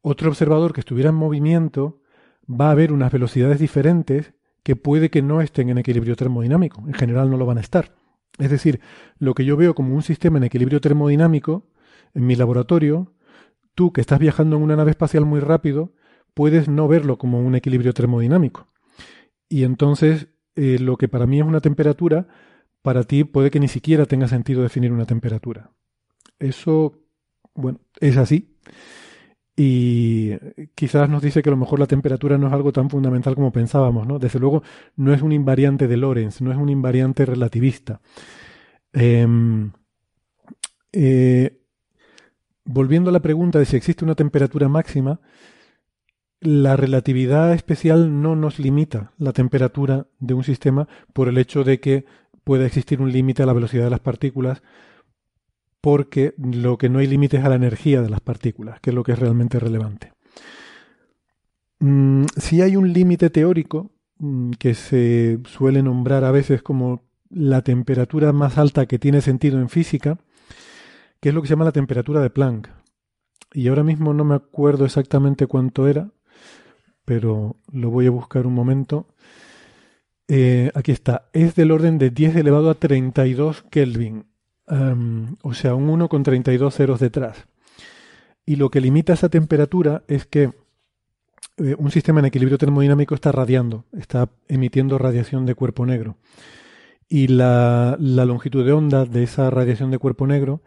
Otro 0.00 0.28
observador 0.28 0.72
que 0.72 0.78
estuviera 0.78 1.10
en 1.10 1.16
movimiento 1.16 2.02
va 2.48 2.70
a 2.70 2.74
ver 2.74 2.92
unas 2.92 3.10
velocidades 3.10 3.58
diferentes 3.58 4.32
que 4.62 4.76
puede 4.76 5.10
que 5.10 5.22
no 5.22 5.40
estén 5.40 5.70
en 5.70 5.78
equilibrio 5.78 6.14
termodinámico. 6.14 6.84
En 6.86 6.94
general 6.94 7.28
no 7.30 7.36
lo 7.36 7.46
van 7.46 7.58
a 7.58 7.60
estar. 7.60 8.03
Es 8.38 8.50
decir, 8.50 8.80
lo 9.18 9.34
que 9.34 9.44
yo 9.44 9.56
veo 9.56 9.74
como 9.74 9.94
un 9.94 10.02
sistema 10.02 10.38
en 10.38 10.44
equilibrio 10.44 10.80
termodinámico 10.80 11.68
en 12.14 12.26
mi 12.26 12.36
laboratorio, 12.36 13.12
tú 13.74 13.92
que 13.92 14.00
estás 14.00 14.18
viajando 14.18 14.56
en 14.56 14.62
una 14.62 14.76
nave 14.76 14.90
espacial 14.90 15.24
muy 15.24 15.40
rápido, 15.40 15.92
puedes 16.34 16.68
no 16.68 16.88
verlo 16.88 17.18
como 17.18 17.40
un 17.40 17.54
equilibrio 17.54 17.92
termodinámico. 17.92 18.68
Y 19.48 19.64
entonces, 19.64 20.28
eh, 20.56 20.78
lo 20.80 20.96
que 20.96 21.08
para 21.08 21.26
mí 21.26 21.40
es 21.40 21.46
una 21.46 21.60
temperatura, 21.60 22.26
para 22.82 23.04
ti 23.04 23.24
puede 23.24 23.50
que 23.50 23.60
ni 23.60 23.68
siquiera 23.68 24.06
tenga 24.06 24.28
sentido 24.28 24.62
definir 24.62 24.92
una 24.92 25.06
temperatura. 25.06 25.70
Eso, 26.38 26.98
bueno, 27.54 27.80
es 28.00 28.16
así. 28.16 28.56
Y 29.56 30.32
quizás 30.74 31.08
nos 31.08 31.22
dice 31.22 31.42
que 31.42 31.48
a 31.48 31.52
lo 31.52 31.56
mejor 31.56 31.78
la 31.78 31.86
temperatura 31.86 32.36
no 32.38 32.48
es 32.48 32.52
algo 32.52 32.72
tan 32.72 32.90
fundamental 32.90 33.36
como 33.36 33.52
pensábamos, 33.52 34.06
¿no? 34.06 34.18
Desde 34.18 34.40
luego 34.40 34.62
no 34.96 35.14
es 35.14 35.22
un 35.22 35.32
invariante 35.32 35.86
de 35.86 35.96
Lorentz, 35.96 36.40
no 36.40 36.50
es 36.50 36.58
un 36.58 36.68
invariante 36.68 37.24
relativista. 37.24 38.00
Em, 38.92 39.70
eh, 40.92 41.60
volviendo 42.64 43.10
a 43.10 43.12
la 43.12 43.20
pregunta 43.20 43.58
de 43.58 43.64
si 43.64 43.76
existe 43.76 44.04
una 44.04 44.16
temperatura 44.16 44.68
máxima, 44.68 45.20
la 46.40 46.76
relatividad 46.76 47.52
especial 47.52 48.22
no 48.22 48.36
nos 48.36 48.58
limita 48.58 49.12
la 49.18 49.32
temperatura 49.32 50.08
de 50.18 50.34
un 50.34 50.44
sistema 50.44 50.88
por 51.12 51.28
el 51.28 51.38
hecho 51.38 51.64
de 51.64 51.80
que 51.80 52.04
pueda 52.42 52.66
existir 52.66 53.00
un 53.00 53.12
límite 53.12 53.42
a 53.42 53.46
la 53.46 53.52
velocidad 53.52 53.84
de 53.84 53.90
las 53.90 54.00
partículas 54.00 54.62
porque 55.84 56.32
lo 56.38 56.78
que 56.78 56.88
no 56.88 56.98
hay 56.98 57.06
límite 57.06 57.36
es 57.36 57.44
a 57.44 57.50
la 57.50 57.56
energía 57.56 58.00
de 58.00 58.08
las 58.08 58.22
partículas, 58.22 58.80
que 58.80 58.88
es 58.88 58.94
lo 58.96 59.04
que 59.04 59.12
es 59.12 59.18
realmente 59.18 59.60
relevante. 59.60 60.14
Mm, 61.78 62.24
si 62.38 62.62
hay 62.62 62.76
un 62.76 62.90
límite 62.90 63.28
teórico 63.28 63.90
mm, 64.16 64.52
que 64.52 64.72
se 64.72 65.40
suele 65.44 65.82
nombrar 65.82 66.24
a 66.24 66.30
veces 66.30 66.62
como 66.62 67.02
la 67.28 67.60
temperatura 67.60 68.32
más 68.32 68.56
alta 68.56 68.86
que 68.86 68.98
tiene 68.98 69.20
sentido 69.20 69.60
en 69.60 69.68
física, 69.68 70.16
que 71.20 71.28
es 71.28 71.34
lo 71.34 71.42
que 71.42 71.48
se 71.48 71.52
llama 71.52 71.66
la 71.66 71.72
temperatura 71.72 72.22
de 72.22 72.30
Planck. 72.30 72.70
Y 73.52 73.68
ahora 73.68 73.84
mismo 73.84 74.14
no 74.14 74.24
me 74.24 74.36
acuerdo 74.36 74.86
exactamente 74.86 75.46
cuánto 75.46 75.86
era, 75.86 76.12
pero 77.04 77.56
lo 77.70 77.90
voy 77.90 78.06
a 78.06 78.10
buscar 78.10 78.46
un 78.46 78.54
momento. 78.54 79.06
Eh, 80.28 80.70
aquí 80.74 80.92
está, 80.92 81.28
es 81.34 81.54
del 81.54 81.72
orden 81.72 81.98
de 81.98 82.08
10 82.08 82.36
elevado 82.36 82.70
a 82.70 82.74
32 82.74 83.64
Kelvin 83.64 84.24
o 84.66 85.54
sea, 85.54 85.74
un 85.74 85.90
1 85.90 86.08
con 86.08 86.22
32 86.22 86.74
ceros 86.74 87.00
detrás. 87.00 87.46
Y 88.46 88.56
lo 88.56 88.70
que 88.70 88.80
limita 88.80 89.12
esa 89.12 89.28
temperatura 89.28 90.02
es 90.08 90.26
que 90.26 90.52
eh, 91.56 91.74
un 91.78 91.90
sistema 91.90 92.20
en 92.20 92.26
equilibrio 92.26 92.58
termodinámico 92.58 93.14
está 93.14 93.30
radiando, 93.30 93.84
está 93.92 94.28
emitiendo 94.48 94.98
radiación 94.98 95.46
de 95.46 95.54
cuerpo 95.54 95.86
negro. 95.86 96.16
Y 97.08 97.28
la, 97.28 97.96
longitud 98.00 98.64
de 98.64 98.72
onda 98.72 99.04
de 99.04 99.22
esa 99.22 99.50
radiación 99.50 99.90
de 99.90 99.98
cuerpo 99.98 100.26
negro 100.26 100.62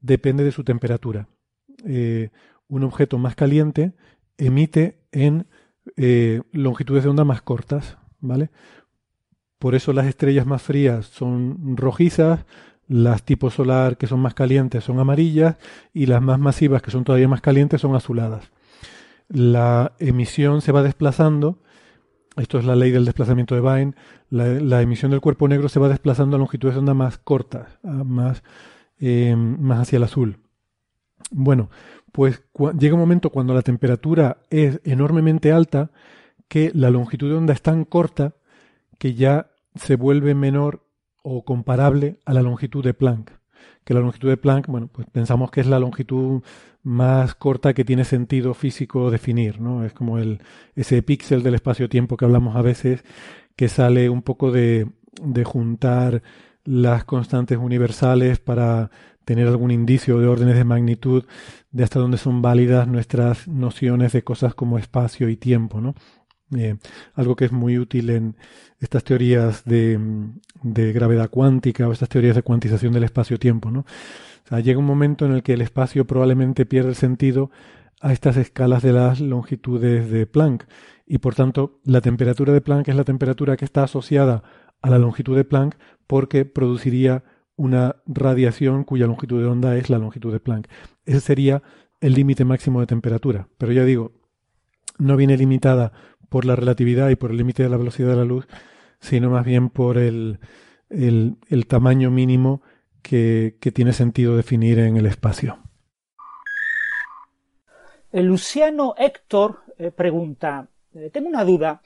depende 0.00 0.44
de 0.44 0.52
su 0.52 0.64
temperatura. 0.64 1.28
Eh, 1.84 2.30
un 2.68 2.84
objeto 2.84 3.18
más 3.18 3.34
caliente 3.34 3.94
emite 4.36 5.00
en 5.12 5.46
eh, 5.96 6.42
longitudes 6.52 7.04
de 7.04 7.10
onda 7.10 7.24
más 7.24 7.40
cortas, 7.40 7.96
¿vale? 8.20 8.50
Por 9.58 9.74
eso 9.74 9.92
las 9.92 10.06
estrellas 10.06 10.46
más 10.46 10.62
frías 10.62 11.06
son 11.06 11.76
rojizas, 11.76 12.44
las 12.88 13.22
tipo 13.22 13.50
solar 13.50 13.96
que 13.96 14.06
son 14.06 14.20
más 14.20 14.34
calientes 14.34 14.84
son 14.84 14.98
amarillas 14.98 15.56
y 15.92 16.06
las 16.06 16.22
más 16.22 16.38
masivas 16.38 16.82
que 16.82 16.90
son 16.90 17.04
todavía 17.04 17.28
más 17.28 17.40
calientes 17.40 17.80
son 17.80 17.94
azuladas 17.94 18.50
la 19.28 19.92
emisión 19.98 20.62
se 20.62 20.72
va 20.72 20.82
desplazando, 20.82 21.58
esto 22.36 22.58
es 22.58 22.64
la 22.64 22.76
ley 22.76 22.90
del 22.90 23.04
desplazamiento 23.04 23.54
de 23.54 23.60
Bain, 23.60 23.96
la, 24.30 24.82
emisión 24.82 25.10
del 25.10 25.20
cuerpo 25.20 25.48
negro 25.48 25.68
se 25.68 25.80
va 25.80 25.88
desplazando 25.88 26.36
a 26.36 26.38
longitudes 26.38 26.74
de 26.74 26.80
onda 26.80 26.94
más 26.94 27.18
cortas, 27.18 27.78
más, 27.82 28.42
eh, 28.98 29.36
más 29.36 29.80
hacia 29.80 29.98
el 29.98 30.04
azul. 30.04 30.38
Bueno, 31.30 31.70
pues 32.12 32.42
llega 32.78 32.94
un 32.94 33.00
momento 33.00 33.30
cuando 33.30 33.54
la 33.54 33.62
temperatura 33.62 34.38
es 34.50 34.80
enormemente 34.84 35.52
alta 35.52 35.90
que 36.48 36.70
la 36.74 36.90
longitud 36.90 37.28
de 37.28 37.36
onda 37.36 37.52
es 37.52 37.62
tan 37.62 37.84
corta 37.84 38.34
que 38.98 39.14
ya 39.14 39.50
se 39.74 39.96
vuelve 39.96 40.34
menor 40.34 40.86
o 41.30 41.44
comparable 41.44 42.18
a 42.24 42.32
la 42.32 42.40
longitud 42.40 42.82
de 42.82 42.94
Planck. 42.94 43.32
Que 43.84 43.92
la 43.92 44.00
longitud 44.00 44.28
de 44.28 44.38
Planck, 44.38 44.66
bueno, 44.66 44.88
pues 44.90 45.06
pensamos 45.10 45.50
que 45.50 45.60
es 45.60 45.66
la 45.66 45.78
longitud 45.78 46.42
más 46.82 47.34
corta 47.34 47.74
que 47.74 47.84
tiene 47.84 48.04
sentido 48.04 48.54
físico 48.54 49.10
definir, 49.10 49.60
¿no? 49.60 49.84
Es 49.84 49.92
como 49.92 50.18
el, 50.18 50.40
ese 50.74 51.02
píxel 51.02 51.42
del 51.42 51.54
espacio-tiempo 51.54 52.16
que 52.16 52.24
hablamos 52.24 52.56
a 52.56 52.62
veces, 52.62 53.04
que 53.56 53.68
sale 53.68 54.08
un 54.08 54.22
poco 54.22 54.50
de, 54.52 54.88
de 55.22 55.44
juntar 55.44 56.22
las 56.64 57.04
constantes 57.04 57.58
universales 57.58 58.38
para 58.38 58.90
tener 59.26 59.48
algún 59.48 59.70
indicio 59.70 60.18
de 60.18 60.28
órdenes 60.28 60.56
de 60.56 60.64
magnitud 60.64 61.24
de 61.70 61.84
hasta 61.84 62.00
dónde 62.00 62.16
son 62.16 62.40
válidas 62.40 62.88
nuestras 62.88 63.48
nociones 63.48 64.12
de 64.12 64.24
cosas 64.24 64.54
como 64.54 64.78
espacio 64.78 65.28
y 65.28 65.36
tiempo, 65.36 65.82
¿no? 65.82 65.94
Eh, 66.56 66.78
algo 67.12 67.36
que 67.36 67.44
es 67.44 67.52
muy 67.52 67.78
útil 67.78 68.08
en 68.08 68.36
estas 68.80 69.04
teorías 69.04 69.64
de, 69.64 70.00
de, 70.62 70.92
gravedad 70.92 71.30
cuántica 71.30 71.88
o 71.88 71.92
estas 71.92 72.08
teorías 72.08 72.36
de 72.36 72.42
cuantización 72.42 72.92
del 72.92 73.04
espacio-tiempo, 73.04 73.70
¿no? 73.70 73.84
llega 74.62 74.78
un 74.78 74.86
momento 74.86 75.26
en 75.26 75.32
el 75.32 75.42
que 75.42 75.52
el 75.52 75.60
espacio 75.60 76.06
probablemente 76.06 76.64
pierde 76.64 76.90
el 76.90 76.94
sentido 76.94 77.50
a 78.00 78.12
estas 78.12 78.36
escalas 78.36 78.82
de 78.82 78.92
las 78.92 79.20
longitudes 79.20 80.10
de 80.10 80.26
Planck 80.26 80.64
y 81.06 81.18
por 81.18 81.34
tanto 81.34 81.80
la 81.84 82.00
temperatura 82.00 82.52
de 82.52 82.60
Planck 82.60 82.88
es 82.88 82.96
la 82.96 83.04
temperatura 83.04 83.56
que 83.56 83.64
está 83.64 83.82
asociada 83.82 84.42
a 84.80 84.88
la 84.88 84.98
longitud 84.98 85.36
de 85.36 85.44
Planck 85.44 85.76
porque 86.06 86.44
produciría 86.44 87.24
una 87.56 87.96
radiación 88.06 88.84
cuya 88.84 89.06
longitud 89.06 89.40
de 89.40 89.48
onda 89.48 89.76
es 89.76 89.90
la 89.90 89.98
longitud 89.98 90.32
de 90.32 90.40
Planck. 90.40 90.68
Ese 91.04 91.20
sería 91.20 91.62
el 92.00 92.14
límite 92.14 92.44
máximo 92.44 92.80
de 92.80 92.86
temperatura. 92.86 93.48
Pero 93.58 93.72
ya 93.72 93.84
digo, 93.84 94.12
no 94.98 95.16
viene 95.16 95.36
limitada 95.36 95.92
por 96.28 96.44
la 96.44 96.56
relatividad 96.56 97.08
y 97.10 97.16
por 97.16 97.30
el 97.30 97.36
límite 97.36 97.62
de 97.62 97.68
la 97.68 97.76
velocidad 97.76 98.10
de 98.10 98.16
la 98.16 98.24
luz, 98.24 98.46
sino 99.00 99.30
más 99.30 99.44
bien 99.44 99.70
por 99.70 99.98
el, 99.98 100.38
el, 100.90 101.66
tamaño 101.66 102.10
mínimo 102.10 102.62
que, 103.02 103.56
tiene 103.74 103.92
sentido 103.92 104.36
definir 104.36 104.78
en 104.78 104.96
el 104.96 105.06
espacio. 105.06 105.58
Luciano 108.12 108.94
Héctor 108.96 109.62
eh, 109.78 109.90
pregunta, 109.90 110.68
eh, 110.94 111.10
tengo 111.12 111.28
una 111.28 111.44
duda, 111.44 111.82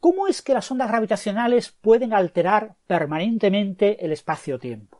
¿cómo 0.00 0.26
es 0.26 0.42
que 0.42 0.54
las 0.54 0.70
ondas 0.70 0.88
gravitacionales 0.88 1.70
pueden 1.70 2.14
alterar 2.14 2.76
permanentemente 2.86 4.04
el 4.04 4.12
espacio-tiempo? 4.12 4.99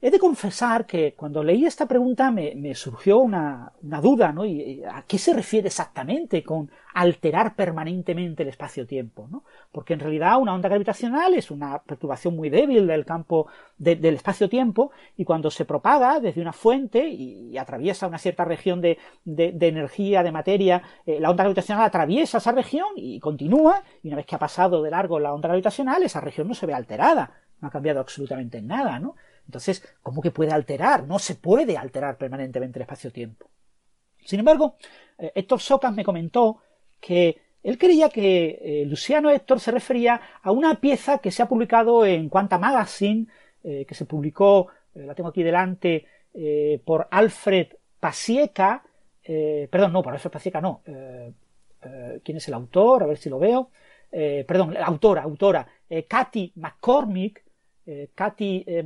He 0.00 0.12
de 0.12 0.20
confesar 0.20 0.86
que 0.86 1.14
cuando 1.14 1.42
leí 1.42 1.66
esta 1.66 1.86
pregunta 1.86 2.30
me, 2.30 2.72
surgió 2.76 3.18
una, 3.18 3.72
duda, 3.82 4.30
¿no? 4.30 4.44
¿Y, 4.44 4.84
¿A 4.84 5.02
qué 5.02 5.18
se 5.18 5.34
refiere 5.34 5.66
exactamente 5.66 6.44
con 6.44 6.70
alterar 6.94 7.56
permanentemente 7.56 8.44
el 8.44 8.50
espacio-tiempo? 8.50 9.26
¿no? 9.28 9.42
Porque 9.72 9.94
en 9.94 10.00
realidad 10.00 10.38
una 10.38 10.54
onda 10.54 10.68
gravitacional 10.68 11.34
es 11.34 11.50
una 11.50 11.82
perturbación 11.82 12.36
muy 12.36 12.48
débil 12.48 12.86
del 12.86 13.04
campo 13.04 13.48
del 13.76 14.14
espacio-tiempo 14.14 14.92
y 15.16 15.24
cuando 15.24 15.50
se 15.50 15.64
propaga 15.64 16.20
desde 16.20 16.42
una 16.42 16.52
fuente 16.52 17.08
y, 17.08 17.58
atraviesa 17.58 18.06
una 18.06 18.18
cierta 18.18 18.44
región 18.44 18.80
de, 18.80 18.98
energía, 19.26 20.22
de 20.22 20.30
materia, 20.30 20.80
eh, 21.06 21.18
la 21.18 21.28
onda 21.30 21.42
gravitacional 21.42 21.84
atraviesa 21.84 22.38
esa 22.38 22.52
región 22.52 22.90
y 22.94 23.18
continúa 23.18 23.82
y 24.04 24.06
una 24.06 24.18
vez 24.18 24.26
que 24.26 24.36
ha 24.36 24.38
pasado 24.38 24.80
de 24.80 24.92
largo 24.92 25.18
la 25.18 25.34
onda 25.34 25.48
gravitacional, 25.48 26.04
esa 26.04 26.20
región 26.20 26.46
no 26.46 26.54
se 26.54 26.66
ve 26.66 26.74
alterada, 26.74 27.32
no 27.60 27.66
ha 27.66 27.70
cambiado 27.72 27.98
absolutamente 27.98 28.62
nada, 28.62 29.00
¿no? 29.00 29.16
Entonces, 29.48 29.82
¿cómo 30.02 30.20
que 30.20 30.30
puede 30.30 30.52
alterar? 30.52 31.06
No 31.06 31.18
se 31.18 31.34
puede 31.34 31.78
alterar 31.78 32.18
permanentemente 32.18 32.78
el 32.78 32.82
espacio-tiempo. 32.82 33.48
Sin 34.22 34.40
embargo, 34.40 34.76
eh, 35.16 35.32
Héctor 35.34 35.60
Socas 35.60 35.94
me 35.94 36.04
comentó 36.04 36.58
que 37.00 37.40
él 37.62 37.78
creía 37.78 38.10
que 38.10 38.58
eh, 38.60 38.84
Luciano 38.84 39.30
Héctor 39.30 39.58
se 39.58 39.70
refería 39.70 40.20
a 40.42 40.50
una 40.50 40.78
pieza 40.80 41.18
que 41.18 41.30
se 41.30 41.42
ha 41.42 41.48
publicado 41.48 42.04
en 42.04 42.28
Quanta 42.28 42.58
Magazine, 42.58 43.26
eh, 43.64 43.86
que 43.86 43.94
se 43.94 44.04
publicó, 44.04 44.68
la 44.94 45.14
tengo 45.14 45.30
aquí 45.30 45.42
delante, 45.42 46.06
por 46.84 47.08
Alfred 47.10 47.68
Pasieca, 47.98 48.84
perdón, 49.22 49.92
no, 49.92 50.02
por 50.02 50.12
Alfred 50.12 50.30
Pasieca 50.30 50.60
no, 50.60 50.82
¿quién 50.84 52.36
es 52.36 52.48
el 52.48 52.54
autor? 52.54 53.02
A 53.02 53.06
ver 53.06 53.16
si 53.16 53.28
lo 53.28 53.38
veo. 53.38 53.70
perdón, 54.10 54.74
la 54.74 54.86
autora, 54.86 55.22
autora, 55.22 55.66
Katy 56.08 56.52
McCormick, 56.56 57.44
eh, 57.88 58.10
Katy 58.14 58.64
eh, 58.66 58.84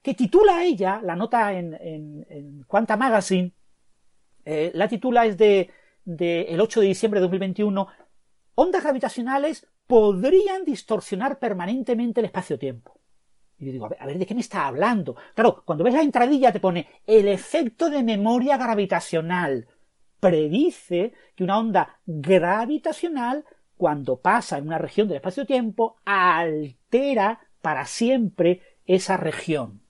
que 0.00 0.14
titula 0.14 0.62
ella, 0.62 1.00
la 1.02 1.16
nota 1.16 1.52
en, 1.52 1.74
en, 1.74 2.62
Quanta 2.68 2.96
Magazine, 2.96 3.52
eh, 4.44 4.70
la 4.74 4.86
titula 4.86 5.26
es 5.26 5.36
de, 5.36 5.68
el 6.04 6.60
8 6.60 6.80
de 6.82 6.86
diciembre 6.86 7.18
de 7.18 7.22
2021, 7.22 7.88
ondas 8.54 8.82
gravitacionales 8.84 9.66
podrían 9.88 10.64
distorsionar 10.64 11.40
permanentemente 11.40 12.20
el 12.20 12.26
espacio-tiempo. 12.26 13.00
Y 13.58 13.66
yo 13.66 13.72
digo, 13.72 13.86
a 13.86 13.88
ver, 13.88 13.98
a 14.00 14.06
ver, 14.06 14.18
¿de 14.18 14.26
qué 14.26 14.34
me 14.34 14.40
está 14.40 14.68
hablando? 14.68 15.16
Claro, 15.34 15.64
cuando 15.64 15.82
ves 15.82 15.94
la 15.94 16.02
entradilla 16.02 16.52
te 16.52 16.60
pone 16.60 16.86
el 17.04 17.26
efecto 17.26 17.90
de 17.90 18.04
memoria 18.04 18.56
gravitacional. 18.56 19.66
Predice 20.20 21.12
que 21.34 21.42
una 21.42 21.58
onda 21.58 21.98
gravitacional, 22.06 23.44
cuando 23.76 24.20
pasa 24.20 24.58
en 24.58 24.68
una 24.68 24.78
región 24.78 25.08
del 25.08 25.16
espacio-tiempo, 25.16 25.96
altera 26.04 27.40
para 27.62 27.86
siempre 27.86 28.60
esa 28.86 29.16
región. 29.16 29.80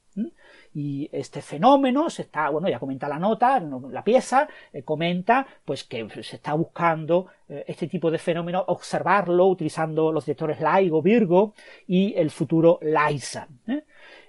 Y 0.74 1.10
este 1.12 1.42
fenómeno 1.42 2.08
se 2.08 2.22
está, 2.22 2.48
bueno, 2.48 2.66
ya 2.66 2.78
comenta 2.78 3.06
la 3.06 3.18
nota, 3.18 3.60
la 3.60 4.02
pieza, 4.02 4.48
eh, 4.72 4.82
comenta 4.82 5.46
pues 5.66 5.84
que 5.84 6.08
se 6.22 6.36
está 6.36 6.54
buscando 6.54 7.26
eh, 7.46 7.64
este 7.66 7.88
tipo 7.88 8.10
de 8.10 8.16
fenómeno, 8.16 8.64
observarlo 8.68 9.48
utilizando 9.48 10.10
los 10.10 10.24
detectores 10.24 10.58
LIGO, 10.60 11.02
Virgo 11.02 11.54
y 11.86 12.14
el 12.16 12.30
futuro 12.30 12.78
LISA. 12.80 13.48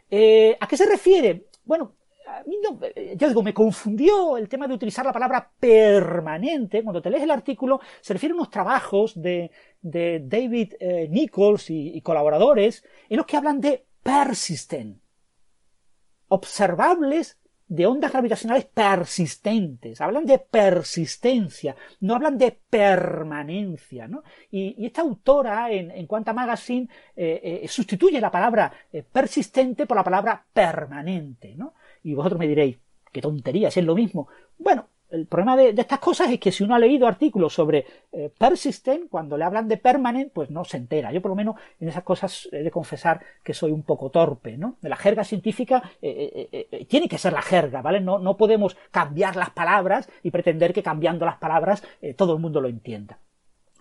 ¿eh? 0.10 0.58
¿A 0.60 0.68
qué 0.68 0.76
se 0.76 0.86
refiere? 0.86 1.46
Bueno, 1.64 1.94
a 2.40 2.44
mí 2.46 2.58
no, 2.64 2.80
ya 3.16 3.28
digo, 3.28 3.44
me 3.44 3.54
confundió 3.54 4.38
el 4.38 4.50
tema 4.50 4.68
de 4.68 4.74
utilizar 4.74 5.06
la 5.06 5.14
palabra 5.14 5.52
permanente. 5.60 6.84
Cuando 6.84 7.02
te 7.02 7.10
lees 7.10 7.24
el 7.24 7.32
artículo, 7.32 7.80
se 8.02 8.14
refiere 8.14 8.34
a 8.34 8.36
unos 8.36 8.50
trabajos 8.50 9.20
de, 9.22 9.52
David 9.82 10.74
Nichols 11.10 11.70
y, 11.70 12.02
colaboradores 12.02 12.84
en 13.10 13.18
los 13.18 13.26
que 13.26 13.38
hablan 13.38 13.60
de 13.60 13.86
persisten, 14.02 15.02
observables 16.28 17.38
de 17.68 17.88
ondas 17.88 18.12
gravitacionales 18.12 18.66
persistentes, 18.66 20.00
hablan 20.02 20.26
de 20.26 20.38
persistencia, 20.38 21.76
no 22.02 22.14
hablan 22.14 22.38
de 22.38 22.52
permanencia, 22.70 24.08
¿no? 24.08 24.24
Y, 24.52 24.86
esta 24.86 25.02
autora 25.02 25.72
en, 25.72 25.90
en 25.90 26.06
Quanta 26.06 26.34
Magazine 26.34 26.88
eh, 27.16 27.62
eh, 27.64 27.68
sustituye 27.68 28.22
la 28.22 28.30
palabra 28.30 28.72
eh, 28.92 29.02
persistente 29.02 29.88
por 29.88 29.98
la 29.98 30.04
palabra 30.04 30.46
permanente, 30.54 31.56
¿no? 31.56 31.74
Y 32.04 32.14
vosotros 32.14 32.40
me 32.40 32.48
diréis, 32.48 32.78
qué 33.12 33.22
tontería, 33.22 33.72
si 33.72 33.80
es 33.80 33.86
lo 33.86 33.96
mismo. 33.96 34.28
Bueno, 34.58 34.88
el 35.14 35.28
problema 35.28 35.56
de, 35.56 35.70
estas 35.70 36.00
cosas 36.00 36.32
es 36.32 36.40
que 36.40 36.52
si 36.52 36.64
uno 36.64 36.74
ha 36.74 36.80
leído 36.80 37.08
artículos 37.08 37.54
sobre 37.54 37.86
eh, 38.12 38.32
persistent, 38.36 39.10
cuando 39.10 39.38
le 39.38 39.44
hablan 39.44 39.68
de 39.68 39.78
permanent, 39.78 40.34
pues 40.34 40.50
no 40.50 40.66
se 40.66 40.78
entera. 40.78 41.12
Yo 41.12 41.22
por 41.22 41.30
lo 41.30 41.36
menos 41.36 41.56
en 41.80 41.88
esas 41.88 42.04
cosas 42.04 42.50
he 42.52 42.64
de 42.64 42.72
confesar 42.72 43.22
que 43.44 43.54
soy 43.54 43.72
un 43.72 43.84
poco 43.84 44.10
torpe, 44.10 44.58
¿no? 44.58 44.78
De 44.82 44.90
la 44.90 44.96
jerga 44.96 45.24
científica 45.24 45.84
eh, 46.02 46.50
eh, 46.52 46.86
tiene 46.86 47.08
que 47.08 47.20
ser 47.20 47.34
la 47.34 47.44
jerga, 47.44 47.84
¿vale? 47.84 48.02
No, 48.02 48.18
no 48.18 48.36
podemos 48.38 48.76
cambiar 48.90 49.36
las 49.36 49.52
palabras 49.52 50.10
y 50.24 50.32
pretender 50.32 50.74
que 50.74 50.82
cambiando 50.82 51.26
las 51.26 51.38
palabras 51.38 51.84
todo 52.18 52.34
el 52.34 52.40
mundo 52.40 52.60
lo 52.60 52.68
entienda. 52.68 53.20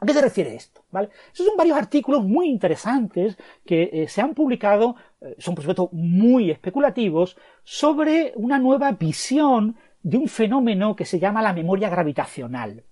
¿A 0.01 0.05
qué 0.05 0.13
se 0.13 0.21
refiere 0.21 0.55
esto? 0.55 0.85
¿Vale? 0.91 1.09
Esos 1.33 1.47
son 1.47 1.57
varios 1.57 1.79
artículos 1.79 2.25
muy 2.25 2.49
interesantes 2.49 3.39
que 3.65 4.07
se 4.09 4.21
han 4.21 4.35
publicado, 4.35 4.97
son 5.39 5.55
por 5.55 5.63
supuesto 5.63 5.89
muy 5.93 6.51
especulativos, 6.51 7.37
sobre 7.63 8.33
una 8.37 8.59
nueva 8.59 8.93
visión 8.93 9.77
de 10.03 10.19
un 10.19 10.29
fenómeno 10.29 10.97
que 10.97 11.05
se 11.05 11.19
llama 11.19 11.43
la 11.43 11.53
memoria 11.53 11.89
gravitacional. 11.89 12.85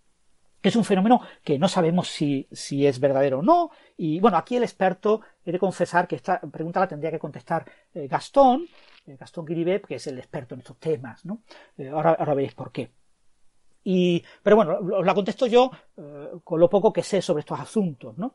que 0.60 0.68
es 0.68 0.76
un 0.76 0.84
fenómeno 0.84 1.23
que 1.42 1.59
no 1.59 1.68
sabemos 1.68 2.09
si, 2.09 2.47
si 2.52 2.86
es 2.86 3.00
verdadero 3.00 3.39
o 3.39 3.42
no. 3.42 3.70
Y 3.97 4.20
bueno, 4.20 4.36
aquí 4.36 4.57
el 4.57 4.62
experto, 4.62 5.23
he 5.42 5.52
de 5.52 5.59
confesar 5.59 6.07
que 6.07 6.17
esta 6.17 6.39
pregunta 6.39 6.81
la 6.81 6.89
tendría 6.89 7.10
que 7.10 7.18
contestar 7.18 7.65
eh, 7.94 8.07
Gastón, 8.07 8.67
eh, 9.07 9.17
Gastón 9.18 9.47
Guiribet, 9.47 9.86
que 9.86 9.94
es 9.94 10.07
el 10.07 10.18
experto 10.18 10.55
en 10.55 10.60
estos 10.60 10.76
temas. 10.76 11.25
¿no? 11.25 11.41
Eh, 11.78 11.89
ahora, 11.89 12.10
ahora 12.10 12.34
veréis 12.34 12.55
por 12.55 12.73
qué. 12.73 12.91
Y, 13.84 14.23
pero 14.42 14.57
bueno, 14.57 14.78
os 14.99 15.07
la 15.07 15.15
contesto 15.15 15.47
yo 15.47 15.70
con 16.44 16.60
lo 16.60 16.68
poco 16.68 16.92
que 16.92 17.02
sé 17.02 17.23
sobre 17.23 17.41
estos 17.41 17.59
asuntos. 17.59 18.18
¿no? 18.18 18.34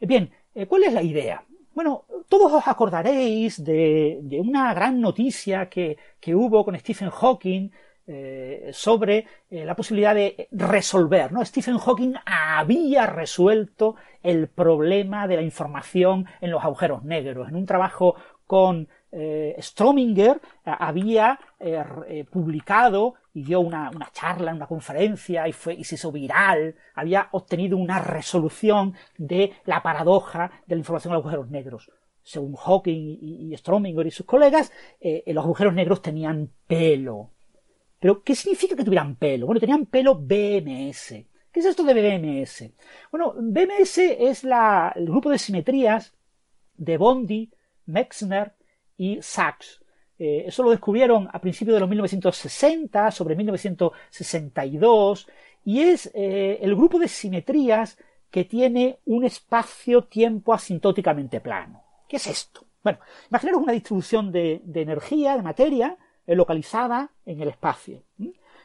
Bien, 0.00 0.28
¿cuál 0.68 0.82
es 0.82 0.92
la 0.92 1.02
idea? 1.04 1.44
Bueno, 1.74 2.04
todos 2.28 2.52
os 2.52 2.66
acordaréis 2.66 3.62
de, 3.62 4.20
una 4.44 4.74
gran 4.74 5.00
noticia 5.00 5.68
que, 5.68 5.96
que 6.20 6.34
hubo 6.34 6.64
con 6.64 6.78
Stephen 6.78 7.10
Hawking 7.10 7.70
eh, 8.12 8.70
sobre 8.72 9.24
eh, 9.50 9.64
la 9.64 9.76
posibilidad 9.76 10.16
de 10.16 10.48
resolver. 10.50 11.30
¿no? 11.30 11.44
Stephen 11.44 11.78
Hawking 11.78 12.14
había 12.26 13.06
resuelto 13.06 13.94
el 14.20 14.48
problema 14.48 15.28
de 15.28 15.36
la 15.36 15.42
información 15.42 16.26
en 16.40 16.50
los 16.50 16.64
agujeros 16.64 17.04
negros. 17.04 17.48
En 17.48 17.54
un 17.54 17.66
trabajo 17.66 18.16
con 18.48 18.88
eh, 19.12 19.54
Strominger 19.60 20.40
había 20.64 21.38
publicado 22.32 23.14
y 23.32 23.44
dio 23.44 23.60
una, 23.60 23.90
una, 23.90 24.10
charla, 24.12 24.52
una 24.52 24.66
conferencia 24.66 25.46
y, 25.46 25.52
fue, 25.52 25.74
y 25.74 25.84
se 25.84 25.94
hizo 25.94 26.10
viral, 26.10 26.74
había 26.94 27.28
obtenido 27.32 27.76
una 27.76 27.98
resolución 27.98 28.94
de 29.16 29.52
la 29.64 29.82
paradoja 29.82 30.50
de 30.66 30.74
la 30.74 30.80
información 30.80 31.12
en 31.12 31.16
los 31.16 31.24
agujeros 31.24 31.50
negros. 31.50 31.90
Según 32.22 32.54
Hawking 32.54 33.18
y, 33.20 33.56
Strominger 33.56 34.06
y 34.06 34.10
sus 34.10 34.26
colegas, 34.26 34.72
los 35.26 35.44
agujeros 35.44 35.74
negros 35.74 36.02
tenían 36.02 36.50
pelo. 36.66 37.30
Pero, 38.00 38.22
¿qué 38.22 38.34
significa 38.34 38.74
que 38.74 38.84
tuvieran 38.84 39.16
pelo? 39.16 39.46
Bueno, 39.46 39.60
tenían 39.60 39.86
pelo 39.86 40.16
BMS. 40.16 41.14
¿Qué 41.52 41.60
es 41.60 41.66
esto 41.66 41.82
de 41.84 41.94
BMS? 41.94 42.72
Bueno, 43.10 43.34
BMS 43.36 43.98
es 43.98 44.44
la, 44.44 44.92
el 44.96 45.06
grupo 45.06 45.30
de 45.30 45.38
simetrías 45.38 46.14
de 46.74 46.96
Bondi, 46.96 47.52
Mexner 47.86 48.54
y 48.96 49.20
Sachs. 49.20 49.79
Eh, 50.22 50.44
eso 50.48 50.62
lo 50.62 50.68
descubrieron 50.68 51.30
a 51.32 51.40
principios 51.40 51.76
de 51.76 51.80
los 51.80 51.88
1960, 51.88 53.10
sobre 53.10 53.34
1962, 53.34 55.26
y 55.64 55.80
es 55.80 56.10
eh, 56.12 56.58
el 56.60 56.76
grupo 56.76 56.98
de 56.98 57.08
simetrías 57.08 57.96
que 58.30 58.44
tiene 58.44 58.98
un 59.06 59.24
espacio-tiempo 59.24 60.52
asintóticamente 60.52 61.40
plano. 61.40 61.82
¿Qué 62.06 62.16
es 62.16 62.26
esto? 62.26 62.66
Bueno, 62.84 62.98
imaginaros 63.30 63.62
una 63.62 63.72
distribución 63.72 64.30
de, 64.30 64.60
energía, 64.74 65.36
de 65.36 65.42
materia, 65.42 65.96
localizada 66.26 67.10
en 67.24 67.40
el 67.40 67.48
espacio. 67.48 68.02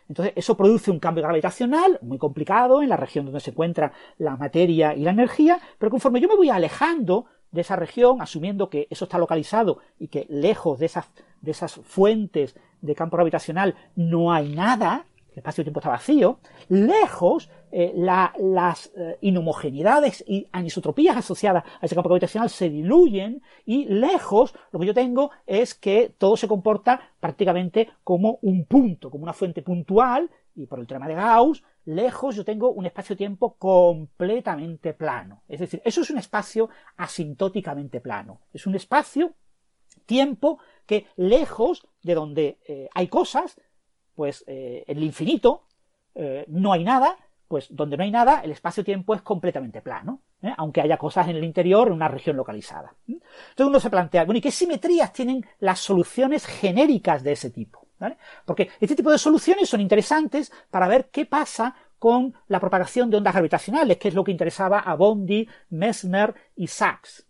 Entonces, 0.09 0.33
eso 0.35 0.57
produce 0.57 0.91
un 0.91 0.99
cambio 0.99 1.23
gravitacional 1.23 1.99
muy 2.01 2.17
complicado 2.17 2.83
en 2.83 2.89
la 2.89 2.97
región 2.97 3.25
donde 3.25 3.39
se 3.39 3.51
encuentra 3.51 3.93
la 4.17 4.35
materia 4.35 4.93
y 4.93 5.01
la 5.01 5.11
energía, 5.11 5.59
pero 5.79 5.89
conforme 5.89 6.19
yo 6.19 6.27
me 6.27 6.35
voy 6.35 6.49
alejando 6.49 7.25
de 7.55 7.61
esa 7.61 7.75
región, 7.75 8.21
asumiendo 8.21 8.69
que 8.69 8.87
eso 8.89 9.05
está 9.05 9.17
localizado 9.17 9.79
y 9.97 10.09
que 10.09 10.27
lejos 10.29 10.77
de 10.77 10.85
esas, 10.85 11.09
de 11.45 11.51
esas 11.51 11.75
fuentes 11.75 12.55
de 12.81 12.95
campo 12.95 13.17
gravitacional 13.17 13.75
no 13.95 14.31
hay 14.31 14.53
nada, 14.53 15.05
el 15.31 15.39
espacio-tiempo 15.39 15.79
está 15.79 15.89
vacío, 15.89 16.39
lejos 16.69 17.49
eh, 17.71 17.93
las 17.95 18.91
eh, 18.95 19.17
inhomogeneidades 19.21 20.23
y 20.25 20.47
anisotropías 20.51 21.17
asociadas 21.17 21.63
a 21.81 21.85
ese 21.85 21.93
campo 21.93 22.09
gravitacional 22.09 22.49
se 22.49 22.69
diluyen 22.69 23.41
y 23.65 23.85
lejos 23.85 24.55
lo 24.71 24.79
que 24.79 24.85
yo 24.85 24.93
tengo 24.93 25.31
es 25.45 25.75
que 25.75 26.13
todo 26.17 26.37
se 26.37 26.47
comporta 26.47 27.01
prácticamente 27.19 27.89
como 28.03 28.39
un 28.43 28.65
punto, 28.65 29.11
como 29.11 29.23
una 29.23 29.33
fuente 29.33 29.61
puntual 29.61 30.29
y 30.55 30.67
por 30.67 30.79
el 30.79 30.87
teorema 30.87 31.09
de 31.09 31.15
Gauss, 31.15 31.63
lejos 31.83 32.35
yo 32.35 32.45
tengo 32.45 32.71
un 32.71 32.85
espacio-tiempo 32.85 33.55
completamente 33.57 34.93
plano. 34.93 35.43
Es 35.47 35.59
decir, 35.59 35.81
eso 35.83 36.01
es 36.01 36.09
un 36.09 36.17
espacio 36.17 36.69
asintóticamente 36.95 37.99
plano. 37.99 38.39
Es 38.53 38.65
un 38.65 38.75
espacio-tiempo 38.75 40.59
que 40.85 41.07
lejos 41.15 41.87
de 42.03 42.15
donde 42.15 42.59
eh, 42.67 42.89
hay 42.93 43.07
cosas, 43.07 43.59
pues 44.15 44.43
en 44.47 44.97
el 44.97 45.03
infinito 45.03 45.63
no 46.47 46.71
hay 46.71 46.85
nada, 46.85 47.17
pues 47.47 47.67
donde 47.69 47.97
no 47.97 48.03
hay 48.03 48.11
nada, 48.11 48.41
el 48.41 48.51
espacio-tiempo 48.51 49.13
es 49.13 49.21
completamente 49.21 49.81
plano, 49.81 50.21
¿eh? 50.41 50.53
aunque 50.57 50.81
haya 50.81 50.97
cosas 50.97 51.27
en 51.27 51.35
el 51.35 51.43
interior, 51.43 51.87
en 51.87 51.93
una 51.93 52.07
región 52.07 52.35
localizada. 52.35 52.95
Entonces 53.07 53.67
uno 53.67 53.79
se 53.79 53.89
plantea, 53.89 54.25
bueno, 54.25 54.39
¿y 54.39 54.41
qué 54.41 54.51
simetrías 54.51 55.13
tienen 55.13 55.45
las 55.59 55.79
soluciones 55.79 56.45
genéricas 56.45 57.23
de 57.23 57.33
ese 57.33 57.51
tipo? 57.51 57.85
Porque 58.45 58.69
este 58.79 58.95
tipo 58.95 59.11
de 59.11 59.17
soluciones 59.17 59.69
son 59.69 59.81
interesantes 59.81 60.51
para 60.69 60.87
ver 60.87 61.09
qué 61.09 61.25
pasa 61.25 61.75
con 61.97 62.35
la 62.47 62.59
propagación 62.59 63.09
de 63.09 63.17
ondas 63.17 63.33
gravitacionales, 63.33 63.97
que 63.97 64.09
es 64.09 64.13
lo 64.13 64.23
que 64.23 64.31
interesaba 64.31 64.79
a 64.79 64.95
Bondi, 64.95 65.47
Messner 65.69 66.35
y 66.55 66.67
Sachs. 66.67 67.25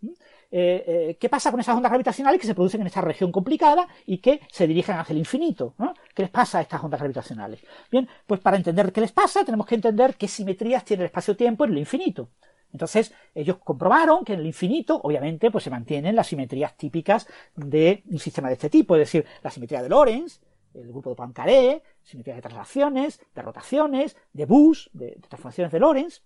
Eh, 0.50 0.84
eh, 0.86 1.16
qué 1.18 1.28
pasa 1.28 1.50
con 1.50 1.60
esas 1.60 1.76
ondas 1.76 1.90
gravitacionales 1.90 2.40
que 2.40 2.46
se 2.46 2.54
producen 2.54 2.80
en 2.80 2.86
esta 2.86 3.00
región 3.00 3.32
complicada 3.32 3.88
y 4.06 4.18
que 4.18 4.40
se 4.50 4.66
dirigen 4.66 4.96
hacia 4.96 5.12
el 5.12 5.18
infinito. 5.18 5.74
¿Qué 6.14 6.22
les 6.22 6.30
pasa 6.30 6.58
a 6.58 6.62
estas 6.62 6.82
ondas 6.82 7.00
gravitacionales? 7.00 7.60
Bien, 7.90 8.08
pues 8.26 8.40
para 8.40 8.56
entender 8.56 8.92
qué 8.92 9.00
les 9.00 9.12
pasa 9.12 9.44
tenemos 9.44 9.66
que 9.66 9.74
entender 9.74 10.14
qué 10.14 10.28
simetrías 10.28 10.84
tiene 10.84 11.02
el 11.02 11.06
espacio-tiempo 11.06 11.64
en 11.64 11.72
el 11.72 11.78
infinito. 11.78 12.30
Entonces, 12.72 13.12
ellos 13.34 13.58
comprobaron 13.58 14.24
que 14.24 14.34
en 14.34 14.40
el 14.40 14.46
infinito, 14.46 15.00
obviamente, 15.02 15.50
pues 15.50 15.64
se 15.64 15.70
mantienen 15.70 16.14
las 16.14 16.26
simetrías 16.26 16.76
típicas 16.76 17.26
de 17.54 18.02
un 18.10 18.18
sistema 18.18 18.48
de 18.48 18.54
este 18.54 18.70
tipo, 18.70 18.96
es 18.96 19.00
decir, 19.00 19.24
la 19.42 19.50
simetría 19.50 19.82
de 19.82 19.88
Lorentz, 19.88 20.40
el 20.74 20.88
grupo 20.88 21.10
de 21.10 21.16
Poincaré, 21.16 21.82
simetría 22.02 22.34
de 22.34 22.42
traslaciones, 22.42 23.20
de 23.34 23.42
rotaciones, 23.42 24.16
de 24.32 24.44
Bush, 24.44 24.88
de, 24.92 25.06
de 25.06 25.28
transformaciones 25.28 25.72
de 25.72 25.80
Lorentz, 25.80 26.22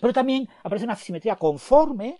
pero 0.00 0.12
también 0.12 0.48
aparece 0.62 0.84
una 0.84 0.94
simetría 0.96 1.36
conforme, 1.36 2.18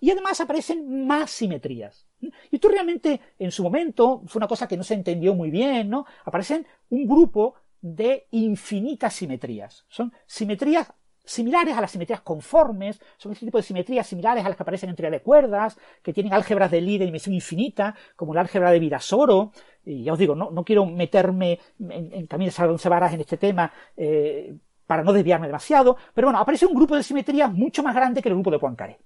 y, 0.00 0.10
además 0.10 0.40
aparecen 0.40 1.06
más 1.06 1.30
simetrías. 1.30 2.06
Y 2.20 2.30
esto 2.52 2.68
realmente 2.68 3.20
en 3.38 3.52
su 3.52 3.62
momento 3.62 4.22
fue 4.26 4.40
una 4.40 4.48
cosa 4.48 4.66
que 4.66 4.76
no 4.76 4.82
se 4.82 4.94
entendió 4.94 5.34
muy 5.34 5.50
bien, 5.50 5.90
¿no? 5.90 6.06
Aparecen 6.24 6.66
un 6.90 7.06
grupo 7.06 7.54
de 7.80 8.26
infinitas 8.32 9.14
simetrías. 9.14 9.84
Son 9.88 10.12
simetrías 10.26 10.92
similares 11.24 11.76
a 11.76 11.80
las 11.80 11.90
simetrías 11.90 12.22
conformes, 12.22 13.00
son 13.18 13.32
ese 13.32 13.44
tipo 13.44 13.58
de 13.58 13.62
simetrías 13.62 14.06
similares 14.06 14.44
a 14.44 14.48
las 14.48 14.56
que 14.56 14.62
aparecen 14.62 14.88
en 14.88 14.96
teoría 14.96 15.18
de 15.18 15.22
cuerdas, 15.22 15.78
que 16.02 16.12
tienen 16.12 16.32
álgebras 16.32 16.70
de 16.70 16.80
Lie 16.80 16.98
de 16.98 17.04
dimensión 17.04 17.34
infinita, 17.34 17.94
como 18.16 18.32
la 18.32 18.40
álgebra 18.40 18.70
de 18.70 18.78
Virasoro, 18.78 19.52
y 19.84 20.04
ya 20.04 20.14
os 20.14 20.18
digo, 20.18 20.34
no, 20.34 20.64
quiero 20.64 20.86
meterme 20.86 21.60
en, 21.78 22.26
caminos 22.26 22.58
a 22.58 22.88
varas 22.88 23.12
en 23.12 23.20
este 23.20 23.36
tema, 23.36 23.70
eh, 23.96 24.56
para 24.86 25.02
no 25.02 25.12
desviarme 25.12 25.46
demasiado, 25.46 25.98
pero 26.14 26.28
bueno, 26.28 26.40
aparece 26.40 26.64
un 26.64 26.74
grupo 26.74 26.96
de 26.96 27.02
simetrías 27.02 27.52
mucho 27.52 27.82
más 27.82 27.94
grande 27.94 28.22
que 28.22 28.30
el 28.30 28.34
grupo 28.34 28.50
de 28.50 28.58
Poincaré 28.58 28.98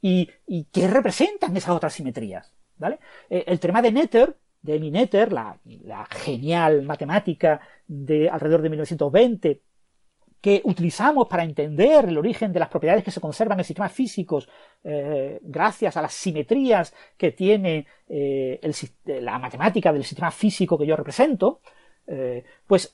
y, 0.00 0.28
qué 0.72 0.88
representan 0.88 1.56
esas 1.56 1.70
otras 1.70 1.92
simetrías. 1.92 2.52
¿vale? 2.76 2.98
Eh, 3.28 3.44
el 3.46 3.60
tema 3.60 3.82
de 3.82 3.92
Netter, 3.92 4.36
de 4.62 4.76
Emi 4.76 4.90
Netter, 4.90 5.32
la, 5.32 5.58
genial 6.10 6.82
matemática 6.82 7.60
de 7.86 8.28
alrededor 8.28 8.62
de 8.62 8.70
1920, 8.70 9.62
que 10.40 10.62
utilizamos 10.64 11.28
para 11.28 11.44
entender 11.44 12.06
el 12.06 12.16
origen 12.16 12.50
de 12.50 12.60
las 12.60 12.70
propiedades 12.70 13.04
que 13.04 13.10
se 13.10 13.20
conservan 13.20 13.58
en 13.58 13.64
sistemas 13.64 13.92
físicos 13.92 14.48
eh, 14.82 15.38
gracias 15.42 15.98
a 15.98 16.02
las 16.02 16.14
simetrías 16.14 16.94
que 17.18 17.32
tiene 17.32 17.86
eh, 18.08 18.58
la 19.04 19.38
matemática 19.38 19.92
del 19.92 20.04
sistema 20.04 20.30
físico 20.30 20.78
que 20.78 20.86
yo 20.86 20.96
represento, 20.96 21.60
pues 22.66 22.92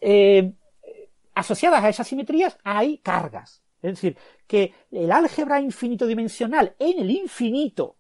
asociadas 1.35 1.85
a 1.85 1.89
esas 1.89 2.09
simetrías 2.09 2.59
hay 2.65 2.99
cargas. 2.99 3.63
Es 3.83 3.95
decir, 3.95 4.17
que 4.47 4.75
el 4.91 5.13
álgebra 5.13 5.61
infinito-dimensional 5.61 6.75
en 6.79 7.01
el 7.01 7.11
infinito, 7.11 7.97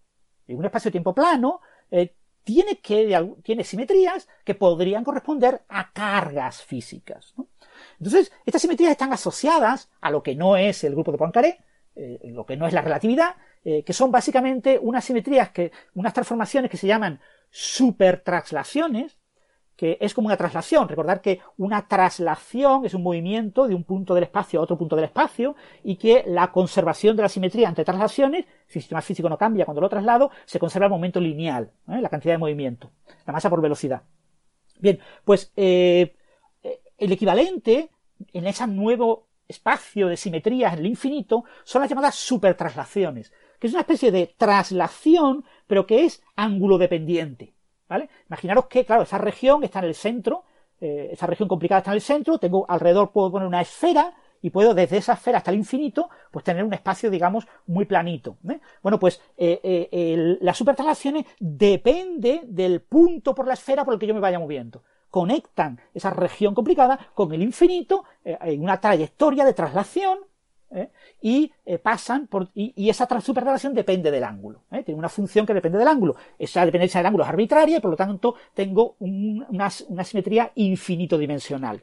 en 0.46 0.58
un 0.58 0.64
espacio-tiempo 0.64 1.14
plano, 1.14 1.60
eh, 1.90 2.14
tiene, 2.44 2.78
que, 2.78 3.36
tiene 3.42 3.64
simetrías 3.64 4.28
que 4.44 4.54
podrían 4.54 5.04
corresponder 5.04 5.62
a 5.68 5.92
cargas 5.92 6.62
físicas. 6.62 7.34
Entonces, 7.98 8.32
estas 8.44 8.62
simetrías 8.62 8.92
están 8.92 9.12
asociadas 9.12 9.90
a 10.00 10.10
lo 10.10 10.22
que 10.22 10.34
no 10.36 10.56
es 10.56 10.84
el 10.84 10.92
grupo 10.92 11.12
de 11.12 11.18
Poincaré, 11.18 11.58
eh, 11.96 12.20
lo 12.24 12.46
que 12.46 12.56
no 12.56 12.66
es 12.66 12.72
la 12.72 12.82
relatividad, 12.82 13.36
eh, 13.64 13.82
que 13.82 13.92
son 13.92 14.12
básicamente 14.12 14.78
unas 14.80 15.04
simetrías, 15.04 15.50
que, 15.50 15.72
unas 15.94 16.12
transformaciones 16.12 16.70
que 16.70 16.76
se 16.76 16.86
llaman 16.86 17.20
supertraslaciones, 17.50 19.18
que 19.76 19.98
es 20.00 20.14
como 20.14 20.26
una 20.26 20.36
traslación. 20.36 20.88
Recordar 20.88 21.20
que 21.20 21.40
una 21.58 21.86
traslación 21.86 22.86
es 22.86 22.94
un 22.94 23.02
movimiento 23.02 23.68
de 23.68 23.74
un 23.74 23.84
punto 23.84 24.14
del 24.14 24.24
espacio 24.24 24.58
a 24.58 24.62
otro 24.62 24.78
punto 24.78 24.96
del 24.96 25.04
espacio 25.04 25.54
y 25.84 25.96
que 25.96 26.24
la 26.26 26.50
conservación 26.50 27.16
de 27.16 27.22
la 27.22 27.28
simetría 27.28 27.68
entre 27.68 27.84
traslaciones, 27.84 28.46
si 28.66 28.78
el 28.78 28.82
sistema 28.82 29.02
físico 29.02 29.28
no 29.28 29.38
cambia 29.38 29.64
cuando 29.64 29.80
lo 29.80 29.88
traslado, 29.88 30.30
se 30.46 30.58
conserva 30.58 30.86
el 30.86 30.92
momento 30.92 31.20
lineal, 31.20 31.70
¿eh? 31.88 32.00
la 32.00 32.08
cantidad 32.08 32.34
de 32.34 32.38
movimiento, 32.38 32.90
la 33.26 33.32
masa 33.32 33.50
por 33.50 33.60
velocidad. 33.60 34.02
Bien, 34.78 34.98
pues 35.24 35.52
eh, 35.56 36.16
el 36.98 37.12
equivalente 37.12 37.90
en 38.32 38.46
ese 38.46 38.66
nuevo 38.66 39.26
espacio 39.48 40.08
de 40.08 40.16
simetrías 40.16 40.72
en 40.72 40.80
el 40.80 40.86
infinito 40.86 41.44
son 41.64 41.82
las 41.82 41.90
llamadas 41.90 42.14
supertraslaciones, 42.16 43.32
que 43.58 43.66
es 43.66 43.72
una 43.72 43.82
especie 43.82 44.10
de 44.10 44.34
traslación, 44.36 45.44
pero 45.66 45.86
que 45.86 46.04
es 46.04 46.22
ángulo 46.34 46.78
dependiente. 46.78 47.55
¿Vale? 47.88 48.08
Imaginaros 48.28 48.66
que, 48.66 48.84
claro, 48.84 49.02
esa 49.02 49.18
región 49.18 49.64
está 49.64 49.80
en 49.80 49.86
el 49.86 49.94
centro, 49.94 50.44
eh, 50.80 51.10
esa 51.12 51.26
región 51.26 51.48
complicada 51.48 51.78
está 51.80 51.90
en 51.90 51.96
el 51.96 52.00
centro, 52.00 52.38
tengo 52.38 52.66
alrededor, 52.68 53.12
puedo 53.12 53.30
poner 53.30 53.48
una 53.48 53.60
esfera, 53.60 54.14
y 54.42 54.50
puedo 54.50 54.74
desde 54.74 54.98
esa 54.98 55.14
esfera 55.14 55.38
hasta 55.38 55.50
el 55.50 55.56
infinito, 55.56 56.10
pues 56.30 56.44
tener 56.44 56.62
un 56.62 56.72
espacio, 56.72 57.10
digamos, 57.10 57.48
muy 57.66 57.84
planito. 57.86 58.36
¿eh? 58.48 58.60
Bueno, 58.82 58.98
pues 58.98 59.20
eh, 59.36 60.36
las 60.40 60.56
supertraslaciones 60.56 61.24
depende 61.40 62.42
del 62.44 62.82
punto 62.82 63.34
por 63.34 63.48
la 63.48 63.54
esfera 63.54 63.84
por 63.84 63.94
el 63.94 63.98
que 63.98 64.06
yo 64.06 64.14
me 64.14 64.20
vaya 64.20 64.38
moviendo. 64.38 64.82
Conectan 65.10 65.80
esa 65.94 66.10
región 66.10 66.54
complicada 66.54 66.98
con 67.14 67.32
el 67.32 67.42
infinito 67.42 68.04
en 68.24 68.62
una 68.62 68.78
trayectoria 68.78 69.44
de 69.44 69.54
traslación 69.54 70.18
y 71.22 71.52
pasan 71.82 72.26
por 72.26 72.48
y, 72.54 72.90
esa 72.90 73.08
supertralación 73.20 73.72
depende 73.72 74.10
del 74.10 74.24
ángulo 74.24 74.62
tiene 74.84 74.98
una 74.98 75.08
función 75.08 75.46
que 75.46 75.54
depende 75.54 75.78
del 75.78 75.86
ángulo 75.86 76.16
esa 76.38 76.66
dependencia 76.66 76.98
del 76.98 77.06
ángulo 77.06 77.24
es 77.24 77.30
arbitraria 77.30 77.78
y 77.78 77.80
por 77.80 77.92
lo 77.92 77.96
tanto 77.96 78.34
tengo 78.52 78.96
una, 78.98 79.70
simetría 79.70 80.50
infinito 80.56 81.16
dimensional 81.16 81.82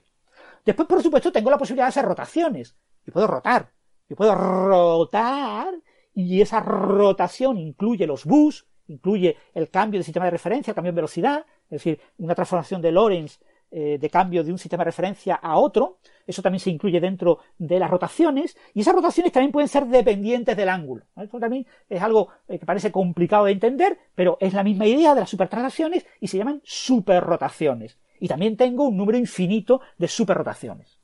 Después, 0.66 0.88
por 0.88 1.04
supuesto, 1.04 1.32
tengo 1.32 1.50
la 1.50 1.58
posibilidad 1.58 1.86
de 1.86 1.90
hacer 1.90 2.06
rotaciones. 2.06 2.76
Yo 3.06 3.14
puedo 3.14 3.28
rotar. 3.28 3.72
Yo 4.10 4.16
puedo 4.16 4.36
rotar 4.36 5.74
y 6.14 6.42
esa 6.42 6.60
rotación 6.60 7.58
incluye 7.58 8.06
los 8.06 8.26
bus, 8.26 8.68
incluye 8.88 9.38
el 9.54 9.70
cambio 9.70 10.00
de 10.00 10.04
sistema 10.04 10.26
de 10.26 10.32
referencia, 10.32 10.72
el 10.72 10.76
cambio 10.76 10.92
de 10.92 10.98
velocidad, 10.98 11.46
es 11.66 11.84
decir, 11.84 12.00
una 12.18 12.36
transformación 12.36 12.82
de 12.82 12.92
Lorentz 12.92 13.40
eh, 13.76 13.98
de 14.00 14.10
cambio 14.12 14.44
de 14.44 14.52
un 14.52 14.60
sistema 14.60 14.84
de 14.84 14.92
referencia 14.92 15.34
a 15.34 15.58
otro. 15.58 15.98
Eso 16.28 16.44
también 16.44 16.60
se 16.60 16.70
incluye 16.70 17.00
dentro 17.00 17.40
de 17.58 17.80
las 17.80 17.90
rotaciones 17.90 18.56
y 18.76 18.82
esas 18.82 18.94
rotaciones 18.94 19.32
también 19.32 19.52
pueden 19.52 19.68
ser 19.68 19.88
dependientes 19.88 20.56
del 20.56 20.70
ángulo. 20.70 21.06
Eso 21.16 21.40
también 21.40 21.66
es 21.90 22.02
algo 22.04 22.30
eh, 22.48 22.60
que 22.60 22.68
parece 22.68 22.92
complicado 22.92 23.46
de 23.46 23.54
entender, 23.54 23.98
pero 24.14 24.38
es 24.40 24.54
la 24.54 24.64
misma 24.64 24.86
idea 24.86 25.16
de 25.16 25.22
las 25.22 25.30
supertraslaciones 25.32 26.06
y 26.20 26.28
se 26.28 26.38
llaman 26.38 26.62
superrotaciones 26.64 27.98
y 28.24 28.28
también 28.30 28.56
tengo 28.56 28.86
un 28.86 28.96
número 28.96 29.18
infinito 29.18 29.82
de 29.98 30.08
superrotaciones. 30.08 31.02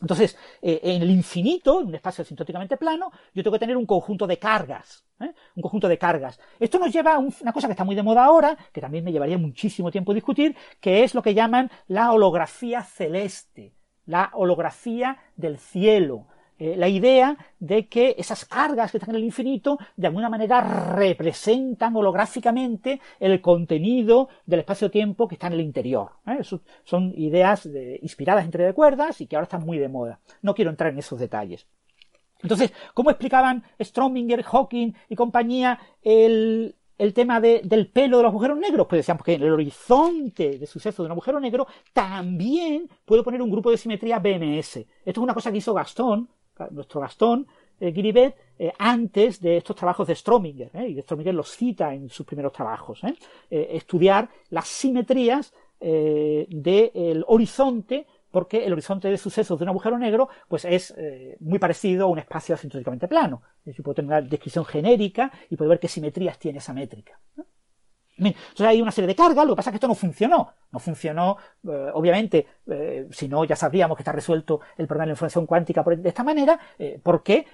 Entonces, 0.00 0.36
eh, 0.60 0.80
en 0.82 1.02
el 1.02 1.10
infinito, 1.10 1.80
en 1.80 1.88
un 1.88 1.94
espacio 1.94 2.22
asintóticamente 2.22 2.76
plano, 2.76 3.10
yo 3.32 3.42
tengo 3.42 3.54
que 3.54 3.60
tener 3.60 3.76
un 3.76 3.86
conjunto 3.86 4.26
de 4.26 4.38
cargas. 4.38 5.04
¿eh? 5.20 5.32
Un 5.54 5.62
conjunto 5.62 5.88
de 5.88 5.98
cargas. 5.98 6.38
Esto 6.58 6.78
nos 6.78 6.92
lleva 6.92 7.14
a 7.14 7.18
una 7.18 7.52
cosa 7.52 7.68
que 7.68 7.72
está 7.72 7.84
muy 7.84 7.94
de 7.94 8.02
moda 8.02 8.24
ahora, 8.24 8.56
que 8.72 8.80
también 8.80 9.04
me 9.04 9.12
llevaría 9.12 9.38
muchísimo 9.38 9.90
tiempo 9.90 10.12
discutir, 10.12 10.56
que 10.80 11.04
es 11.04 11.14
lo 11.14 11.22
que 11.22 11.34
llaman 11.34 11.70
la 11.86 12.12
holografía 12.12 12.82
celeste, 12.82 13.72
la 14.06 14.30
holografía 14.34 15.18
del 15.36 15.58
cielo. 15.58 16.26
Eh, 16.58 16.76
la 16.76 16.88
idea 16.88 17.36
de 17.58 17.88
que 17.88 18.14
esas 18.16 18.44
cargas 18.44 18.92
que 18.92 18.98
están 18.98 19.10
en 19.10 19.16
el 19.16 19.24
infinito 19.24 19.78
de 19.96 20.06
alguna 20.06 20.28
manera 20.28 20.60
representan 20.60 21.96
holográficamente 21.96 23.00
el 23.18 23.40
contenido 23.40 24.28
del 24.46 24.60
espacio-tiempo 24.60 25.26
que 25.26 25.34
está 25.34 25.48
en 25.48 25.54
el 25.54 25.60
interior. 25.60 26.12
¿eh? 26.26 26.40
son 26.84 27.12
ideas 27.16 27.68
inspiradas 28.02 28.44
entre 28.44 28.64
de 28.64 28.72
cuerdas 28.72 29.20
y 29.20 29.26
que 29.26 29.36
ahora 29.36 29.44
están 29.44 29.64
muy 29.66 29.78
de 29.78 29.88
moda. 29.88 30.20
No 30.42 30.54
quiero 30.54 30.70
entrar 30.70 30.92
en 30.92 30.98
esos 30.98 31.18
detalles. 31.18 31.66
Entonces, 32.44 32.72
¿cómo 32.92 33.10
explicaban 33.10 33.64
Strominger, 33.82 34.42
Hawking 34.42 34.92
y 35.08 35.16
compañía 35.16 35.80
el, 36.02 36.76
tema 37.14 37.40
del 37.40 37.88
pelo 37.88 38.18
de 38.18 38.22
los 38.22 38.30
agujeros 38.30 38.58
negros? 38.58 38.86
Pues 38.86 39.00
decíamos 39.00 39.24
que 39.24 39.34
en 39.34 39.42
el 39.42 39.52
horizonte 39.52 40.58
de 40.58 40.66
suceso 40.66 41.02
de 41.02 41.06
un 41.06 41.12
agujero 41.12 41.40
negro 41.40 41.66
también 41.94 42.88
puedo 43.06 43.24
poner 43.24 43.40
un 43.40 43.50
grupo 43.50 43.70
de 43.70 43.78
simetría 43.78 44.18
BMS. 44.18 44.76
Esto 44.76 44.86
es 45.04 45.18
una 45.18 45.32
cosa 45.32 45.50
que 45.50 45.58
hizo 45.58 45.72
Gastón 45.72 46.28
nuestro 46.70 47.00
Gastón 47.00 47.46
eh, 47.80 48.32
eh, 48.58 48.72
antes 48.78 49.40
de 49.40 49.56
estos 49.56 49.74
trabajos 49.74 50.06
de 50.06 50.14
Strominger, 50.14 50.70
eh, 50.74 50.88
y 50.88 51.02
Strominger 51.02 51.34
los 51.34 51.50
cita 51.50 51.92
en 51.92 52.08
sus 52.08 52.24
primeros 52.24 52.52
trabajos, 52.52 53.00
eh, 53.04 53.16
estudiar 53.50 54.28
las 54.50 54.68
simetrías 54.68 55.52
del 55.80 57.24
horizonte 57.26 58.06
porque 58.30 58.64
el 58.64 58.72
horizonte 58.72 59.08
de 59.08 59.18
sucesos 59.18 59.58
de 59.58 59.64
un 59.64 59.68
agujero 59.68 59.98
negro 59.98 60.30
pues 60.48 60.64
es 60.64 60.94
muy 61.40 61.58
parecido 61.58 62.06
a 62.06 62.08
un 62.08 62.18
espacio 62.18 62.54
asintóticamente 62.54 63.06
plano. 63.06 63.42
Es 63.58 63.64
decir, 63.66 63.84
puedo 63.84 63.96
tener 63.96 64.08
una 64.08 64.22
descripción 64.22 64.64
genérica 64.64 65.30
y 65.50 65.56
puedo 65.56 65.68
ver 65.68 65.80
qué 65.80 65.88
simetrías 65.88 66.38
tiene 66.38 66.58
esa 66.58 66.72
métrica. 66.72 67.20
Entonces 68.16 68.66
hay 68.66 68.80
una 68.80 68.92
serie 68.92 69.08
de 69.08 69.14
cargas, 69.14 69.44
lo 69.44 69.54
que 69.54 69.56
pasa 69.56 69.70
es 69.70 69.72
que 69.72 69.76
esto 69.76 69.88
no 69.88 69.94
funcionó. 69.94 70.52
No 70.70 70.78
funcionó, 70.78 71.36
eh, 71.68 71.90
obviamente, 71.94 72.46
eh, 72.66 73.08
si 73.10 73.28
no 73.28 73.44
ya 73.44 73.56
sabríamos 73.56 73.96
que 73.96 74.02
está 74.02 74.12
resuelto 74.12 74.60
el 74.76 74.86
problema 74.86 75.04
de 75.04 75.08
la 75.08 75.12
información 75.14 75.46
cuántica 75.46 75.82
de 75.82 76.08
esta 76.08 76.24
manera, 76.24 76.58
eh, 76.78 77.00
porque 77.02 77.46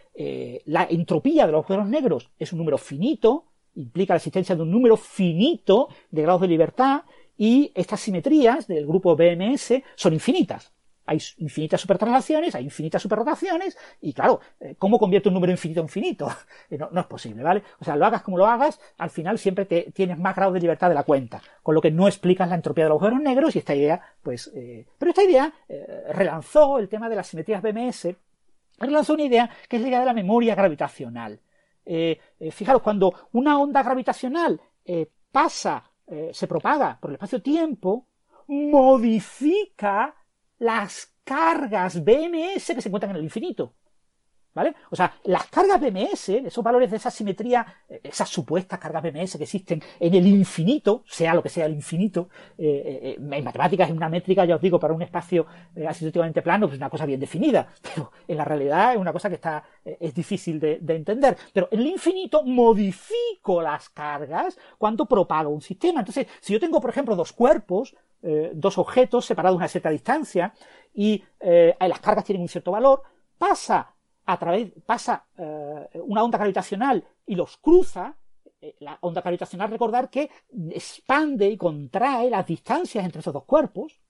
la 0.66 0.84
entropía 0.84 1.46
de 1.46 1.52
los 1.52 1.60
agujeros 1.60 1.88
negros 1.88 2.30
es 2.38 2.52
un 2.52 2.58
número 2.58 2.76
finito, 2.76 3.46
implica 3.74 4.12
la 4.12 4.18
existencia 4.18 4.54
de 4.54 4.62
un 4.62 4.70
número 4.70 4.96
finito 4.96 5.88
de 6.10 6.22
grados 6.22 6.42
de 6.42 6.48
libertad, 6.48 7.02
y 7.38 7.72
estas 7.74 8.00
simetrías 8.00 8.66
del 8.66 8.86
grupo 8.86 9.16
BMS 9.16 9.82
son 9.94 10.12
infinitas 10.12 10.72
hay 11.06 11.18
infinitas 11.38 11.80
supertraslaciones, 11.80 12.54
hay 12.54 12.64
infinitas 12.64 13.02
superrotaciones, 13.02 13.76
y 14.00 14.12
claro, 14.12 14.40
eh, 14.60 14.76
¿cómo 14.78 14.98
convierto 14.98 15.28
un 15.28 15.34
número 15.34 15.50
infinito 15.50 15.80
en 15.80 15.86
infinito? 15.86 16.28
Eh, 16.70 16.78
no, 16.92 17.00
es 17.00 17.06
posible, 17.06 17.42
¿vale? 17.42 17.62
O 17.80 17.84
sea, 17.84 17.96
lo 17.96 18.06
hagas 18.06 18.22
como 18.22 18.38
lo 18.38 18.46
hagas, 18.46 18.80
al 18.98 19.10
final 19.10 19.38
siempre 19.38 19.64
te, 19.64 19.90
tienes 19.92 20.18
más 20.18 20.36
grado 20.36 20.52
de 20.52 20.60
libertad 20.60 20.88
de 20.88 20.94
la 20.94 21.02
cuenta, 21.02 21.42
con 21.62 21.74
lo 21.74 21.80
que 21.80 21.90
no 21.90 22.06
explicas 22.06 22.48
la 22.48 22.54
entropía 22.54 22.84
de 22.84 22.90
los 22.90 22.96
agujeros 22.96 23.20
negros 23.20 23.56
y 23.56 23.58
esta 23.58 23.74
idea, 23.74 24.00
pues, 24.22 24.52
eh, 24.54 24.86
pero 24.98 25.10
esta 25.10 25.24
idea 25.24 25.52
relanzó 26.12 26.78
el 26.78 26.88
tema 26.88 27.08
de 27.08 27.16
las 27.16 27.26
simetrías 27.26 27.62
BMS, 27.62 28.08
relanzó 28.78 29.14
una 29.14 29.24
idea 29.24 29.50
que 29.68 29.76
es 29.76 29.82
la 29.82 29.88
idea 29.88 30.00
de 30.00 30.06
la 30.06 30.14
memoria 30.14 30.54
gravitacional. 30.54 31.40
fijaros, 32.52 32.82
cuando 32.82 33.28
una 33.32 33.58
onda 33.58 33.82
gravitacional 33.82 34.60
pasa, 35.32 35.90
se 36.32 36.46
propaga 36.46 36.98
por 37.00 37.10
el 37.10 37.14
espacio-tiempo, 37.14 38.06
modifica 38.48 40.14
las 40.60 41.16
cargas 41.24 42.04
BMS 42.04 42.74
que 42.74 42.82
se 42.82 42.88
encuentran 42.88 43.12
en 43.12 43.16
el 43.18 43.24
infinito. 43.24 43.76
¿Vale? 44.52 44.74
O 44.90 44.96
sea, 44.96 45.14
las 45.24 45.46
cargas 45.46 45.80
BMS, 45.80 46.30
esos 46.30 46.64
valores 46.64 46.90
de 46.90 46.96
esa 46.96 47.10
simetría, 47.10 47.64
eh, 47.88 48.00
esas 48.02 48.28
supuestas 48.28 48.80
cargas 48.80 49.02
BMS 49.02 49.36
que 49.36 49.44
existen 49.44 49.80
en 50.00 50.12
el 50.12 50.26
infinito, 50.26 51.04
sea 51.06 51.34
lo 51.34 51.42
que 51.42 51.48
sea 51.48 51.66
el 51.66 51.74
infinito, 51.74 52.28
eh, 52.58 53.16
eh, 53.16 53.16
en 53.16 53.44
matemáticas 53.44 53.88
es 53.88 53.96
una 53.96 54.08
métrica, 54.08 54.44
ya 54.44 54.56
os 54.56 54.60
digo, 54.60 54.80
para 54.80 54.92
un 54.92 55.02
espacio 55.02 55.46
asintóticamente 55.88 56.42
plano, 56.42 56.66
pues 56.66 56.74
es 56.74 56.80
una 56.80 56.90
cosa 56.90 57.06
bien 57.06 57.20
definida, 57.20 57.68
pero 57.82 58.10
en 58.26 58.36
la 58.36 58.44
realidad 58.44 58.94
es 58.94 58.98
una 58.98 59.12
cosa 59.12 59.28
que 59.28 59.36
está, 59.36 59.62
es 59.84 60.12
difícil 60.14 60.58
de, 60.58 60.78
de, 60.80 60.96
entender. 60.96 61.36
Pero 61.52 61.68
en 61.70 61.78
el 61.80 61.86
infinito 61.86 62.42
modifico 62.42 63.62
las 63.62 63.88
cargas 63.88 64.58
cuando 64.78 65.06
propago 65.06 65.50
un 65.50 65.60
sistema. 65.60 66.00
Entonces, 66.00 66.26
si 66.40 66.52
yo 66.52 66.58
tengo, 66.58 66.80
por 66.80 66.90
ejemplo, 66.90 67.14
dos 67.14 67.32
cuerpos, 67.32 67.94
dos 68.52 68.76
objetos 68.76 69.24
separados 69.24 69.56
a 69.56 69.58
una 69.58 69.68
cierta 69.68 69.88
distancia, 69.90 70.52
y 70.92 71.22
las 71.40 72.00
cargas 72.00 72.24
tienen 72.24 72.42
un 72.42 72.48
cierto 72.48 72.72
valor, 72.72 73.02
pasa 73.38 73.94
a 74.32 74.38
través, 74.38 74.70
pasa 74.86 75.26
eh, 75.36 75.88
una 76.04 76.22
onda 76.22 76.38
gravitacional 76.38 77.04
y 77.26 77.34
los 77.34 77.56
cruza, 77.56 78.16
eh, 78.60 78.76
la 78.78 78.96
onda 79.00 79.22
gravitacional, 79.22 79.70
recordar 79.70 80.08
que 80.08 80.30
expande 80.70 81.48
y 81.48 81.56
contrae 81.56 82.30
las 82.30 82.46
distancias 82.46 83.04
entre 83.04 83.20
esos 83.20 83.34
dos 83.34 83.44
cuerpos 83.44 84.00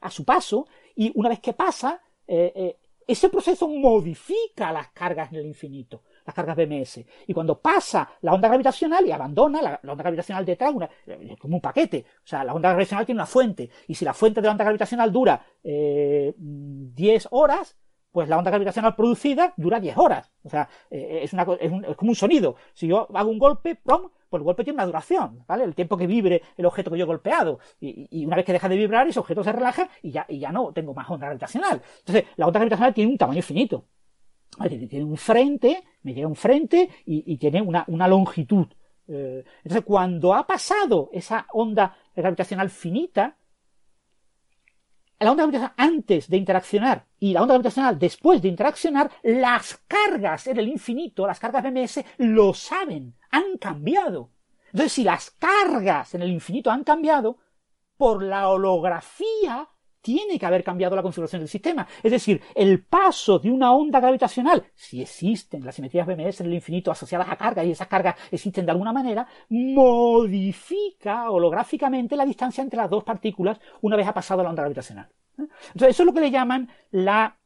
a 0.00 0.10
su 0.10 0.24
paso, 0.24 0.66
y 0.96 1.12
una 1.14 1.28
vez 1.28 1.38
que 1.38 1.52
pasa, 1.52 2.00
eh, 2.26 2.76
ese 3.06 3.28
proceso 3.28 3.68
modifica 3.68 4.72
las 4.72 4.88
cargas 4.88 5.30
en 5.32 5.38
el 5.38 5.46
infinito, 5.46 6.02
las 6.26 6.34
cargas 6.34 6.56
BMS. 6.56 7.04
Y 7.28 7.32
cuando 7.32 7.60
pasa 7.60 8.10
la 8.22 8.34
onda 8.34 8.48
gravitacional 8.48 9.06
y 9.06 9.12
abandona 9.12 9.62
la, 9.62 9.80
onda 9.84 10.02
gravitacional 10.02 10.44
detrás, 10.44 10.74
una, 10.74 10.90
como 11.38 11.54
un 11.54 11.60
paquete, 11.60 12.04
o 12.24 12.26
sea, 12.26 12.42
la 12.42 12.52
onda 12.52 12.70
gravitacional 12.70 13.06
tiene 13.06 13.20
una 13.20 13.26
fuente, 13.26 13.70
y 13.86 13.94
si 13.94 14.04
la 14.04 14.12
fuente 14.12 14.40
de 14.40 14.46
la 14.46 14.52
onda 14.52 14.64
gravitacional 14.64 15.12
dura 15.12 15.46
10 15.62 17.28
horas, 17.30 17.76
pues 18.12 18.28
la 18.28 18.38
onda 18.38 18.50
gravitacional 18.50 18.94
producida 18.96 19.54
dura 19.56 19.80
10 19.80 19.98
horas. 19.98 20.32
O 20.42 20.48
sea, 20.48 20.68
eh, 20.90 21.20
es, 21.22 21.32
una, 21.32 21.42
es, 21.60 21.72
es, 21.88 21.96
como 21.96 22.10
un 22.10 22.16
sonido. 22.16 22.56
Si 22.74 22.86
yo 22.86 23.08
hago 23.14 23.30
un 23.30 23.38
golpe, 23.38 23.74
¡pum! 23.76 24.10
pues 24.28 24.40
el 24.40 24.44
golpe 24.44 24.64
tiene 24.64 24.76
una 24.76 24.86
duración, 24.86 25.44
¿vale? 25.46 25.64
El 25.64 25.74
tiempo 25.74 25.96
que 25.96 26.06
vibre 26.06 26.42
el 26.56 26.66
objeto 26.66 26.90
que 26.90 26.98
yo 26.98 27.04
he 27.04 27.06
golpeado. 27.06 27.58
Y, 27.80 28.24
una 28.26 28.36
vez 28.36 28.44
que 28.44 28.52
deja 28.52 28.68
de 28.68 28.76
vibrar, 28.76 29.08
ese 29.08 29.18
objeto 29.18 29.42
se 29.42 29.52
relaja 29.52 29.88
y 30.02 30.10
ya, 30.10 30.26
y 30.28 30.38
ya 30.38 30.52
no 30.52 30.72
tengo 30.72 30.94
más 30.94 31.08
onda 31.10 31.26
gravitacional. 31.26 31.82
Entonces, 32.00 32.24
la 32.36 32.46
onda 32.46 32.58
gravitacional 32.58 32.94
tiene 32.94 33.12
un 33.12 33.18
tamaño 33.18 33.42
finito. 33.42 33.86
Tiene 34.88 35.04
un 35.04 35.16
frente, 35.16 35.84
me 36.02 36.14
llega 36.14 36.26
un 36.26 36.36
frente 36.36 36.90
y, 37.04 37.36
tiene 37.38 37.62
una, 37.62 37.84
una 37.88 38.08
longitud. 38.08 38.66
Eh, 39.06 39.44
entonces, 39.62 39.84
cuando 39.84 40.34
ha 40.34 40.46
pasado 40.46 41.08
esa 41.12 41.46
onda 41.52 41.96
gravitacional 42.14 42.68
finita, 42.68 43.37
la 45.24 45.32
onda 45.32 45.44
gravitacional 45.44 45.74
antes 45.76 46.28
de 46.28 46.36
interaccionar 46.36 47.06
y 47.18 47.32
la 47.32 47.42
onda 47.42 47.54
gravitacional 47.54 47.98
después 47.98 48.40
de 48.40 48.48
interaccionar, 48.48 49.10
las 49.22 49.80
cargas 49.88 50.46
en 50.46 50.58
el 50.58 50.68
infinito, 50.68 51.26
las 51.26 51.40
cargas 51.40 51.64
BMS, 51.64 52.04
lo 52.18 52.54
saben, 52.54 53.14
han 53.30 53.58
cambiado. 53.58 54.30
Entonces, 54.66 54.92
si 54.92 55.04
las 55.04 55.30
cargas 55.30 56.14
en 56.14 56.22
el 56.22 56.30
infinito 56.30 56.70
han 56.70 56.84
cambiado, 56.84 57.38
por 57.96 58.22
la 58.22 58.48
holografía 58.48 59.68
tiene 60.08 60.38
que 60.38 60.46
haber 60.46 60.64
cambiado 60.64 60.96
la 60.96 61.02
configuración 61.02 61.42
del 61.42 61.50
sistema. 61.50 61.86
Es 62.02 62.10
decir, 62.10 62.40
el 62.54 62.82
paso 62.82 63.38
de 63.38 63.50
una 63.50 63.72
onda 63.72 64.00
gravitacional, 64.00 64.64
si 64.74 65.02
existen 65.02 65.62
las 65.62 65.74
simetrías 65.74 66.06
BMS 66.06 66.40
en 66.40 66.46
el 66.46 66.54
infinito 66.54 66.90
asociadas 66.90 67.28
a 67.28 67.36
cargas 67.36 67.66
y 67.66 67.72
esas 67.72 67.88
cargas 67.88 68.14
existen 68.30 68.64
de 68.64 68.72
alguna 68.72 68.90
manera, 68.90 69.28
modifica 69.50 71.30
holográficamente 71.30 72.16
la 72.16 72.24
distancia 72.24 72.62
entre 72.62 72.78
las 72.78 72.88
dos 72.88 73.04
partículas 73.04 73.60
una 73.82 73.96
vez 73.96 74.08
ha 74.08 74.14
pasado 74.14 74.42
la 74.42 74.48
onda 74.48 74.62
gravitacional. 74.62 75.10
Entonces, 75.36 75.90
eso 75.90 76.02
es 76.04 76.06
lo 76.06 76.14
que 76.14 76.20
le 76.22 76.30
llaman 76.30 76.70
la 76.90 77.36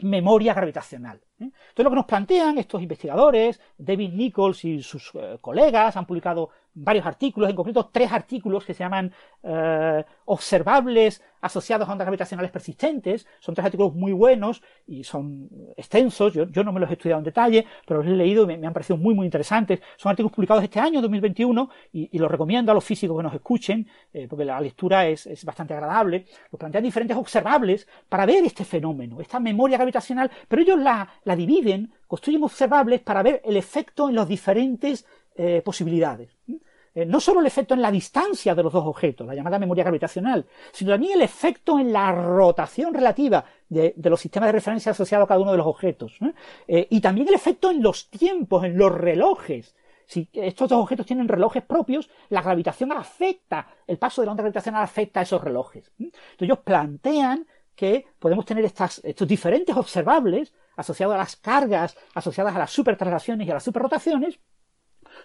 memoria 0.00 0.52
gravitacional. 0.52 1.16
¿eh? 1.40 1.44
Entonces 1.44 1.84
lo 1.84 1.90
que 1.90 1.96
nos 1.96 2.04
plantean 2.04 2.58
estos 2.58 2.82
investigadores, 2.82 3.58
David 3.78 4.12
Nichols 4.12 4.66
y 4.66 4.82
sus 4.82 5.12
eh, 5.14 5.38
colegas, 5.40 5.96
han 5.96 6.04
publicado 6.04 6.50
varios 6.74 7.06
artículos, 7.06 7.50
en 7.50 7.56
concreto 7.56 7.90
tres 7.92 8.12
artículos 8.12 8.64
que 8.64 8.74
se 8.74 8.82
llaman 8.82 9.12
eh, 9.42 10.04
observables 10.24 11.22
asociados 11.42 11.88
a 11.88 11.92
ondas 11.92 12.06
gravitacionales 12.06 12.50
persistentes. 12.50 13.26
Son 13.40 13.54
tres 13.54 13.66
artículos 13.66 13.94
muy 13.94 14.12
buenos 14.12 14.62
y 14.86 15.04
son 15.04 15.48
extensos. 15.76 16.32
Yo, 16.32 16.64
no 16.64 16.72
me 16.72 16.80
los 16.80 16.88
he 16.88 16.94
estudiado 16.94 17.18
en 17.18 17.24
detalle, 17.24 17.66
pero 17.86 18.02
los 18.02 18.10
he 18.10 18.16
leído 18.16 18.48
y 18.48 18.56
me, 18.56 18.66
han 18.66 18.72
parecido 18.72 18.96
muy, 18.96 19.14
muy 19.14 19.26
interesantes. 19.26 19.80
Son 19.96 20.10
artículos 20.10 20.32
publicados 20.32 20.62
este 20.62 20.80
año, 20.80 21.02
2021, 21.02 21.68
y, 21.92 22.08
y 22.12 22.18
los 22.18 22.30
recomiendo 22.30 22.70
a 22.70 22.74
los 22.74 22.84
físicos 22.84 23.16
que 23.16 23.22
nos 23.22 23.34
escuchen, 23.34 23.86
eh, 24.12 24.26
porque 24.28 24.44
la 24.44 24.60
lectura 24.60 25.06
es, 25.06 25.44
bastante 25.44 25.74
agradable. 25.74 26.26
Los 26.50 26.58
plantean 26.58 26.84
diferentes 26.84 27.16
observables 27.16 27.88
para 28.08 28.24
ver 28.24 28.44
este 28.44 28.64
fenómeno, 28.64 29.20
esta 29.20 29.40
memoria 29.40 29.76
gravitacional, 29.76 30.30
pero 30.48 30.62
ellos 30.62 30.78
la, 30.78 31.08
la 31.24 31.34
dividen, 31.34 31.92
construyen 32.06 32.44
observables 32.44 33.00
para 33.00 33.22
ver 33.22 33.42
el 33.44 33.56
efecto 33.56 34.08
en 34.08 34.14
las 34.14 34.28
diferentes 34.28 35.04
eh, 35.34 35.62
posibilidades. 35.64 36.36
Eh, 36.94 37.06
no 37.06 37.20
solo 37.20 37.40
el 37.40 37.46
efecto 37.46 37.72
en 37.74 37.80
la 37.80 37.90
distancia 37.90 38.54
de 38.54 38.62
los 38.62 38.72
dos 38.72 38.84
objetos, 38.84 39.26
la 39.26 39.34
llamada 39.34 39.58
memoria 39.58 39.84
gravitacional, 39.84 40.46
sino 40.72 40.92
también 40.92 41.14
el 41.14 41.22
efecto 41.22 41.78
en 41.78 41.92
la 41.92 42.12
rotación 42.12 42.92
relativa 42.92 43.44
de, 43.68 43.94
los 44.02 44.20
sistemas 44.20 44.48
de 44.48 44.52
referencia 44.52 44.92
asociados 44.92 45.24
a 45.24 45.28
cada 45.28 45.40
uno 45.40 45.52
de 45.52 45.58
los 45.58 45.66
objetos, 45.66 46.18
eh, 46.68 46.86
y 46.90 47.00
también 47.00 47.28
el 47.28 47.34
efecto 47.34 47.70
en 47.70 47.82
los 47.82 48.10
tiempos, 48.10 48.64
en 48.64 48.76
los 48.76 48.92
relojes. 48.92 49.74
Si 50.04 50.28
estos 50.34 50.68
dos 50.68 50.82
objetos 50.82 51.06
tienen 51.06 51.28
relojes 51.28 51.62
propios, 51.62 52.10
la 52.28 52.42
gravitación 52.42 52.92
afecta, 52.92 53.68
el 53.86 53.96
paso 53.96 54.20
de 54.20 54.26
la 54.26 54.32
onda 54.32 54.42
gravitacional 54.42 54.82
afecta 54.82 55.20
a 55.20 55.22
esos 55.22 55.42
relojes. 55.42 55.90
Entonces 55.98 56.40
ellos 56.40 56.58
plantean 56.58 57.46
que 57.74 58.04
podemos 58.18 58.44
tener 58.44 58.64
estos 58.64 59.02
diferentes 59.26 59.74
observables 59.74 60.52
asociados 60.76 61.14
a 61.14 61.18
las 61.18 61.36
cargas, 61.36 61.96
asociadas 62.14 62.54
a 62.54 62.58
las 62.58 62.70
supertraslaciones 62.70 63.46
y 63.46 63.50
a 63.50 63.54
las 63.54 63.64
superrotaciones, 63.64 64.38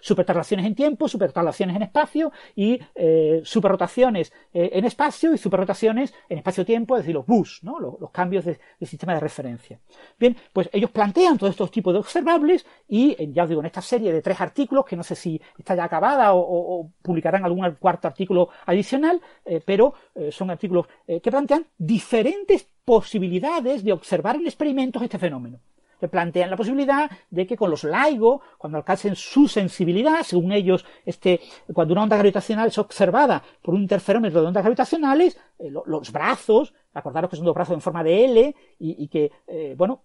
supertraslaciones 0.00 0.66
en 0.66 0.74
tiempo, 0.74 1.08
supertraslaciones 1.08 1.76
en 1.76 1.82
espacio 1.82 2.32
y 2.54 2.80
eh, 2.94 3.40
superrotaciones 3.44 4.32
eh, 4.52 4.70
en 4.72 4.84
espacio 4.84 5.32
y 5.34 5.38
superrotaciones 5.38 6.14
en 6.28 6.38
espacio-tiempo, 6.38 6.96
es 6.96 7.02
decir, 7.02 7.14
los 7.14 7.26
bus, 7.26 7.60
¿no? 7.62 7.78
los, 7.78 8.10
cambios 8.10 8.44
de, 8.44 8.58
sistema 8.86 9.14
de 9.14 9.20
referencia. 9.20 9.78
Bien, 10.18 10.36
pues 10.52 10.68
ellos 10.72 10.90
plantean 10.90 11.38
todos 11.38 11.52
estos 11.52 11.70
tipos 11.70 11.92
de 11.92 12.00
observables 12.00 12.66
y 12.88 13.32
ya 13.32 13.44
os 13.44 13.48
digo, 13.48 13.60
en 13.60 13.66
esta 13.66 13.82
serie 13.82 14.12
de 14.12 14.22
tres 14.22 14.40
artículos, 14.40 14.84
que 14.84 14.96
no 14.96 15.02
sé 15.02 15.14
si 15.14 15.40
está 15.58 15.74
ya 15.74 15.84
acabada 15.84 16.34
o, 16.34 16.90
publicarán 17.02 17.44
algún 17.44 17.70
cuarto 17.78 18.08
artículo 18.08 18.48
adicional, 18.66 19.20
eh, 19.44 19.60
pero 19.64 19.94
son 20.30 20.50
artículos 20.50 20.86
que 21.06 21.30
plantean 21.30 21.66
diferentes 21.76 22.68
posibilidades 22.84 23.84
de 23.84 23.92
observar 23.92 24.36
en 24.36 24.46
experimentos 24.46 25.02
este 25.02 25.18
fenómeno 25.18 25.60
que 25.98 26.08
plantean 26.08 26.50
la 26.50 26.56
posibilidad 26.56 27.10
de 27.30 27.46
que 27.46 27.56
con 27.56 27.70
los 27.70 27.84
LIGO, 27.84 28.40
cuando 28.56 28.78
alcancen 28.78 29.16
su 29.16 29.48
sensibilidad, 29.48 30.22
según 30.22 30.52
ellos, 30.52 30.84
este, 31.04 31.40
cuando 31.72 31.92
una 31.94 32.04
onda 32.04 32.16
gravitacional 32.16 32.68
es 32.68 32.78
observada 32.78 33.42
por 33.62 33.74
un 33.74 33.82
interferómetro 33.82 34.40
de 34.40 34.46
ondas 34.46 34.62
gravitacionales, 34.62 35.38
eh, 35.58 35.70
los 35.70 36.12
brazos, 36.12 36.74
acordaros 36.94 37.30
que 37.30 37.36
son 37.36 37.44
dos 37.44 37.54
brazos 37.54 37.74
en 37.74 37.80
forma 37.80 38.02
de 38.02 38.24
L 38.24 38.54
y, 38.78 39.08
que, 39.08 39.30
eh, 39.46 39.74
bueno, 39.76 40.02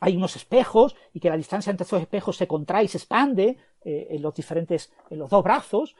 hay 0.00 0.16
unos 0.16 0.34
espejos 0.36 0.96
y 1.12 1.20
que 1.20 1.30
la 1.30 1.36
distancia 1.36 1.70
entre 1.70 1.84
esos 1.84 2.00
espejos 2.00 2.36
se 2.36 2.46
contrae 2.46 2.84
y 2.84 2.88
se 2.88 2.98
expande 2.98 3.56
eh, 3.84 4.08
en 4.10 4.22
los 4.22 4.34
diferentes, 4.34 4.92
en 5.10 5.18
los 5.18 5.30
dos 5.30 5.42
brazos, 5.42 5.96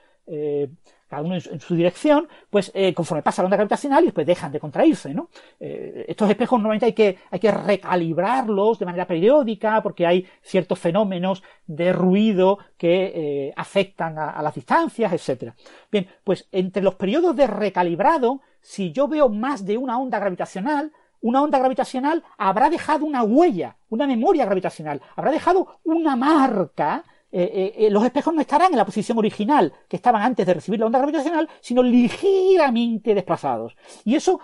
cada 1.13 1.25
uno 1.25 1.35
en 1.35 1.61
su, 1.61 1.75
dirección, 1.75 2.27
pues 2.49 2.73
eh, 2.73 2.95
conforme 2.95 3.23
pasa 3.23 3.43
la 3.43 3.49
onda 3.49 3.59
gravitacional 3.59 4.03
y 4.03 4.07
después 4.07 4.27
dejan 4.27 4.51
de 4.51 4.59
contraerse, 4.59 5.13
¿no? 5.13 5.29
Eh, 5.61 6.07
estos 6.09 6.31
espejos 6.31 6.59
normalmente 6.59 6.87
hay 6.87 6.95
que, 6.95 7.19
hay 7.31 7.39
que 7.39 7.51
recalibrarlos 7.51 8.79
de 8.79 8.87
manera 8.87 9.07
periódica 9.07 9.83
porque 9.83 10.07
hay 10.07 10.27
ciertos 10.41 10.79
fenómenos 10.79 11.43
de 11.67 11.93
ruido 11.93 12.61
que 12.79 13.13
eh, 13.15 13.53
afectan 13.55 14.19
a, 14.19 14.41
las 14.41 14.55
distancias, 14.55 15.13
etc. 15.13 15.53
Bien, 15.91 16.09
pues 16.25 16.49
entre 16.51 16.83
los 16.83 16.95
periodos 16.95 17.37
de 17.37 17.47
recalibrado, 17.47 18.41
si 18.63 18.91
yo 18.91 19.07
veo 19.07 19.29
más 19.29 19.67
de 19.67 19.77
una 19.77 19.99
onda 19.99 20.19
gravitacional, 20.19 20.93
una 21.21 21.43
onda 21.43 21.59
gravitacional 21.59 22.25
habrá 22.39 22.71
dejado 22.71 23.05
una 23.05 23.23
huella, 23.23 23.77
una 23.91 24.07
memoria 24.07 24.47
gravitacional, 24.47 25.03
habrá 25.15 25.31
dejado 25.31 25.79
una 25.85 26.17
marca 26.17 27.05
eh, 27.35 27.51
eh, 27.55 27.87
eh, 27.87 27.91
los 27.91 28.05
espejos 28.05 28.35
no 28.35 28.43
estarán 28.43 28.73
en 28.73 28.77
la 28.77 28.85
posición 28.85 29.17
original 29.17 29.73
que 29.89 29.97
estaban 29.97 30.21
antes 30.21 30.47
de 30.47 30.53
recibir 30.53 30.79
la 30.79 30.85
onda 30.85 30.99
gravitacional, 30.99 31.49
sino 31.63 31.83
ligeramente 31.83 33.15
desplazados. 33.15 33.75
Y 34.05 34.17
eso 34.17 34.41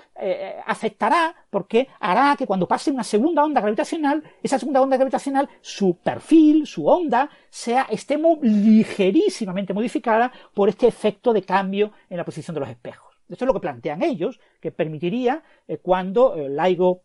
afectará 0.66 1.34
porque 1.50 1.88
hará 2.00 2.34
que 2.36 2.46
cuando 2.46 2.66
pase 2.66 2.90
una 2.90 3.04
segunda 3.04 3.44
onda 3.44 3.60
gravitacional, 3.60 4.22
esa 4.42 4.58
segunda 4.58 4.80
onda 4.80 4.96
gravitacional, 4.96 5.48
su 5.60 5.98
perfil, 5.98 6.66
su 6.66 6.88
onda, 6.88 7.30
sea, 7.50 7.86
esté 7.90 8.18
ligerísimamente 8.40 9.74
modificada 9.74 10.32
por 10.54 10.68
este 10.68 10.88
efecto 10.88 11.32
de 11.32 11.42
cambio 11.42 11.92
en 12.08 12.16
la 12.16 12.24
posición 12.24 12.54
de 12.54 12.60
los 12.60 12.68
espejos. 12.70 13.14
Esto 13.28 13.44
es 13.44 13.46
lo 13.46 13.54
que 13.54 13.60
plantean 13.60 14.02
ellos, 14.02 14.40
que 14.60 14.72
permitiría 14.72 15.42
cuando 15.82 16.34
LIGO 16.36 17.02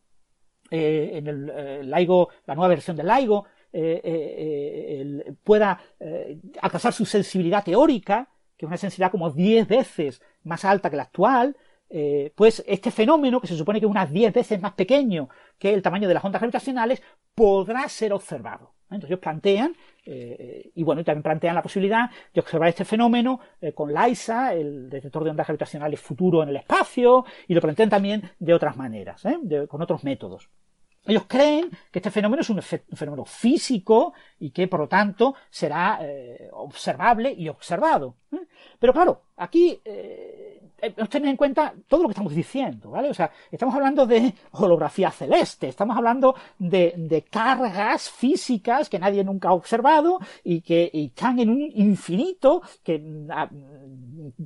en 0.72 1.28
el 1.28 1.92
LIGO, 1.92 2.30
la 2.46 2.56
nueva 2.56 2.70
versión 2.70 2.96
del 2.96 3.08
LIGO 3.08 3.46
eh, 3.76 4.02
eh, 4.06 5.34
pueda 5.44 5.80
eh, 6.00 6.40
alcanzar 6.62 6.94
su 6.94 7.06
sensibilidad 7.06 7.64
teórica, 7.64 8.30
que 8.56 8.66
es 8.66 8.68
una 8.68 8.78
sensibilidad 8.78 9.10
como 9.10 9.32
10 9.32 9.68
veces 9.68 10.22
más 10.44 10.64
alta 10.64 10.92
que 10.92 10.96
la 10.96 11.04
actual, 11.04 11.58
pues 12.36 12.64
este 12.66 12.90
fenómeno, 12.90 13.40
que 13.40 13.46
se 13.46 13.56
supone 13.56 13.80
que 13.80 13.86
es 13.86 13.90
unas 13.90 14.12
10 14.12 14.34
veces 14.34 14.60
más 14.60 14.74
pequeño 14.74 15.30
que 15.60 15.72
el 15.72 15.84
tamaño 15.84 16.08
de 16.08 16.16
las 16.16 16.26
ondas 16.26 16.42
gravitacionales, 16.42 17.04
podrá 17.36 17.88
ser 17.88 18.14
observado. 18.14 18.74
Entonces 18.86 19.12
ellos 19.12 19.20
plantean, 19.20 19.76
y 20.04 20.82
bueno, 20.82 21.04
también 21.04 21.22
plantean 21.22 21.54
la 21.54 21.62
posibilidad 21.62 22.10
de 22.34 22.42
observar 22.42 22.70
este 22.70 22.84
fenómeno 22.84 23.40
con 23.76 23.94
LISA, 23.94 24.56
el 24.56 24.90
detector 24.90 25.24
de 25.24 25.30
ondas 25.30 25.46
gravitacionales 25.46 26.00
futuro 26.00 26.42
en 26.42 26.50
el 26.50 26.56
espacio, 26.56 27.26
y 27.48 27.54
lo 27.54 27.62
plantean 27.62 27.92
también 27.92 28.24
de 28.40 28.56
otras 28.56 28.76
maneras, 28.76 29.22
con 29.68 29.84
otros 29.84 30.04
métodos. 30.04 30.50
Ellos 31.06 31.24
creen 31.28 31.70
que 31.92 32.00
este 32.00 32.12
fenómeno 32.12 32.42
es 32.42 32.50
un, 32.50 32.62
fenómeno 32.62 33.26
físico 33.26 34.14
y 34.40 34.52
que, 34.52 34.68
por 34.68 34.80
lo 34.80 34.88
tanto, 34.88 35.36
será 35.50 36.00
eh, 36.02 36.50
observable 36.54 37.34
y 37.34 37.50
observado. 37.50 38.16
¿eh? 38.32 38.48
Pero 38.80 38.94
claro, 38.94 39.24
aquí 39.36 39.82
eh, 39.84 40.62
tener 41.10 41.30
en 41.30 41.36
cuenta 41.36 41.74
todo 41.88 42.04
lo 42.04 42.08
que 42.08 42.14
estamos 42.14 42.34
diciendo, 42.34 42.92
¿vale? 42.92 43.10
O 43.10 43.14
sea, 43.14 43.32
estamos 43.52 43.76
hablando 43.76 44.06
de 44.06 44.34
holografía 44.52 45.12
celeste, 45.12 45.68
estamos 45.68 45.98
hablando 45.98 46.36
de, 46.58 47.26
cargas 47.30 48.10
físicas 48.10 48.88
que 48.88 49.00
nadie 49.00 49.26
nunca 49.26 49.50
ha 49.50 49.54
observado 49.54 50.20
y 50.44 50.62
que 50.62 50.90
están 50.94 51.40
en 51.40 51.50
un 51.50 51.62
infinito 51.62 52.62
que... 52.82 53.26
Ah, 53.30 53.50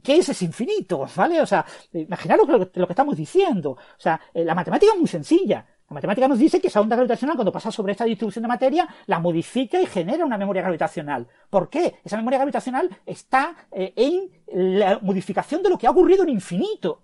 ¿Qué 0.03 0.17
es 0.17 0.29
ese 0.29 0.45
infinito? 0.45 1.05
¿Vale? 1.15 1.39
O 1.39 1.45
sea, 1.45 1.63
imaginaros 1.93 2.47
que, 2.47 2.79
lo 2.79 2.87
que 2.87 2.93
estamos 2.93 3.15
diciendo. 3.15 3.71
O 3.71 3.99
sea, 3.99 4.19
la 4.33 4.55
matemática 4.55 4.93
es 4.93 4.99
muy 4.99 5.07
sencilla. 5.07 5.65
La 5.89 5.93
matemática 5.93 6.27
nos 6.27 6.39
dice 6.39 6.59
que 6.59 6.67
esa 6.67 6.81
onda 6.81 6.97
gravitacional, 6.97 7.37
cuando 7.37 7.51
pasa 7.51 7.71
sobre 7.71 7.93
esta 7.93 8.03
distribución 8.03 8.41
de 8.41 8.49
materia, 8.49 8.89
la 9.05 9.19
modifica 9.19 9.79
y 9.79 9.85
genera 9.85 10.25
una 10.25 10.37
memoria 10.37 10.61
gravitacional. 10.61 11.25
¿Por 11.49 11.69
qué? 11.69 11.95
Esa 12.03 12.17
memoria 12.17 12.39
gravitacional 12.39 12.89
está 13.05 13.69
eh, 13.71 13.93
en 13.95 14.81
la 14.81 14.99
modificación 14.99 15.63
de 15.63 15.69
lo 15.69 15.77
que 15.77 15.87
ha 15.87 15.91
ocurrido 15.91 16.23
en 16.23 16.29
infinito. 16.29 17.03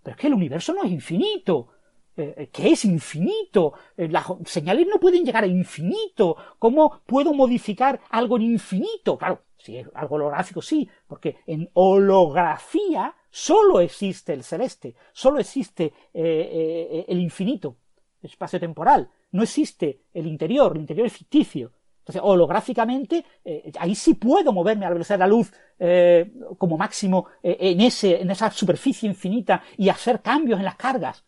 Pero 0.00 0.14
es 0.14 0.20
que 0.20 0.28
el 0.28 0.34
universo 0.34 0.72
no 0.74 0.84
es 0.84 0.92
infinito. 0.92 1.70
Eh, 2.16 2.34
eh, 2.36 2.50
¿Qué 2.52 2.70
es 2.70 2.84
infinito? 2.84 3.72
las 3.96 4.26
señales 4.44 4.86
no 4.86 5.00
pueden 5.00 5.24
llegar 5.24 5.42
a 5.42 5.48
infinito. 5.48 6.36
¿Cómo 6.60 7.00
puedo 7.04 7.34
modificar 7.34 8.00
algo 8.10 8.36
en 8.36 8.42
infinito? 8.42 9.18
Claro, 9.18 9.42
si 9.56 9.76
es 9.76 9.88
algo 9.92 10.14
holográfico, 10.14 10.62
sí, 10.62 10.88
porque 11.08 11.38
en 11.48 11.68
holografía 11.72 13.16
solo 13.28 13.80
existe 13.80 14.34
el 14.34 14.44
celeste, 14.44 14.94
solo 15.12 15.40
existe 15.40 15.92
el 16.12 17.18
infinito 17.18 17.76
espacio 18.22 18.58
temporal. 18.58 19.08
No 19.32 19.42
existe 19.42 20.02
el 20.12 20.26
interior, 20.26 20.72
el 20.74 20.80
interior 20.80 21.06
es 21.06 21.12
ficticio. 21.12 21.72
Entonces, 22.08 22.22
holográficamente, 22.24 23.22
eh, 23.44 23.70
ahí 23.78 23.94
sí 23.94 24.14
puedo 24.14 24.50
moverme 24.50 24.86
a 24.86 24.88
la 24.88 24.94
velocidad 24.94 25.16
de 25.16 25.24
la 25.24 25.26
luz 25.26 25.52
eh, 25.78 26.32
como 26.56 26.78
máximo 26.78 27.26
eh, 27.42 27.58
en, 27.60 27.82
ese, 27.82 28.22
en 28.22 28.30
esa 28.30 28.50
superficie 28.50 29.06
infinita 29.06 29.62
y 29.76 29.90
hacer 29.90 30.22
cambios 30.22 30.58
en 30.58 30.64
las 30.64 30.76
cargas. 30.76 31.22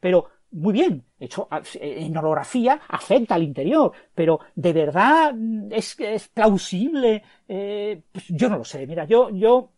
Pero, 0.00 0.30
muy 0.52 0.72
bien, 0.72 1.04
hecho, 1.20 1.48
en 1.74 2.16
holografía 2.16 2.80
afecta 2.88 3.34
al 3.34 3.42
interior, 3.42 3.92
pero 4.14 4.40
¿de 4.54 4.72
verdad 4.72 5.34
es, 5.70 6.00
es 6.00 6.28
plausible? 6.28 7.22
Pues 7.46 8.24
yo 8.28 8.48
no 8.48 8.56
lo 8.56 8.64
sé. 8.64 8.86
Mira, 8.86 9.04
yo, 9.04 9.28
yo 9.30 9.70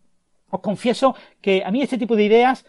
os 0.50 0.60
confieso 0.60 1.16
que 1.40 1.64
a 1.64 1.70
mí 1.72 1.82
este 1.82 1.98
tipo 1.98 2.14
de 2.14 2.24
ideas, 2.24 2.64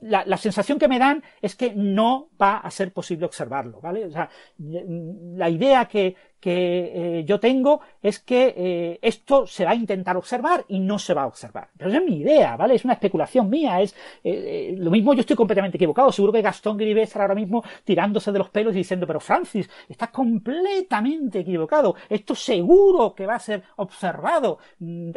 la, 0.00 0.36
sensación 0.36 0.78
que 0.78 0.88
me 0.88 0.98
dan 0.98 1.22
es 1.40 1.56
que 1.56 1.72
no 1.74 2.30
va 2.40 2.58
a 2.58 2.70
ser 2.70 2.92
posible 2.92 3.26
observarlo, 3.26 3.80
¿vale? 3.80 4.06
O 4.06 4.10
sea, 4.10 4.28
la 4.58 5.50
idea 5.50 5.86
que, 5.86 6.14
que 6.40 7.18
eh, 7.18 7.24
yo 7.24 7.40
tengo 7.40 7.80
es 8.02 8.20
que 8.20 8.54
eh, 8.56 8.98
esto 9.02 9.46
se 9.46 9.64
va 9.64 9.72
a 9.72 9.74
intentar 9.74 10.16
observar 10.16 10.64
y 10.68 10.78
no 10.78 10.98
se 10.98 11.14
va 11.14 11.22
a 11.22 11.26
observar. 11.26 11.68
Pero 11.76 11.90
esa 11.90 11.98
es 11.98 12.04
mi 12.04 12.18
idea, 12.18 12.56
¿vale? 12.56 12.74
Es 12.74 12.84
una 12.84 12.94
especulación 12.94 13.50
mía, 13.50 13.80
es 13.80 13.94
eh, 14.22 14.74
lo 14.76 14.90
mismo 14.90 15.14
yo 15.14 15.20
estoy 15.20 15.36
completamente 15.36 15.76
equivocado. 15.76 16.12
Seguro 16.12 16.32
que 16.32 16.42
Gastón 16.42 16.76
Grivet 16.76 17.04
estará 17.04 17.24
ahora 17.24 17.34
mismo 17.34 17.62
tirándose 17.84 18.30
de 18.30 18.38
los 18.38 18.50
pelos 18.50 18.74
y 18.74 18.78
diciendo, 18.78 19.06
pero 19.06 19.20
Francis, 19.20 19.68
estás 19.88 20.10
completamente 20.10 21.40
equivocado. 21.40 21.96
Esto 22.08 22.34
seguro 22.34 23.14
que 23.14 23.26
va 23.26 23.34
a 23.34 23.40
ser 23.40 23.62
observado. 23.76 24.58
Mm, 24.78 25.10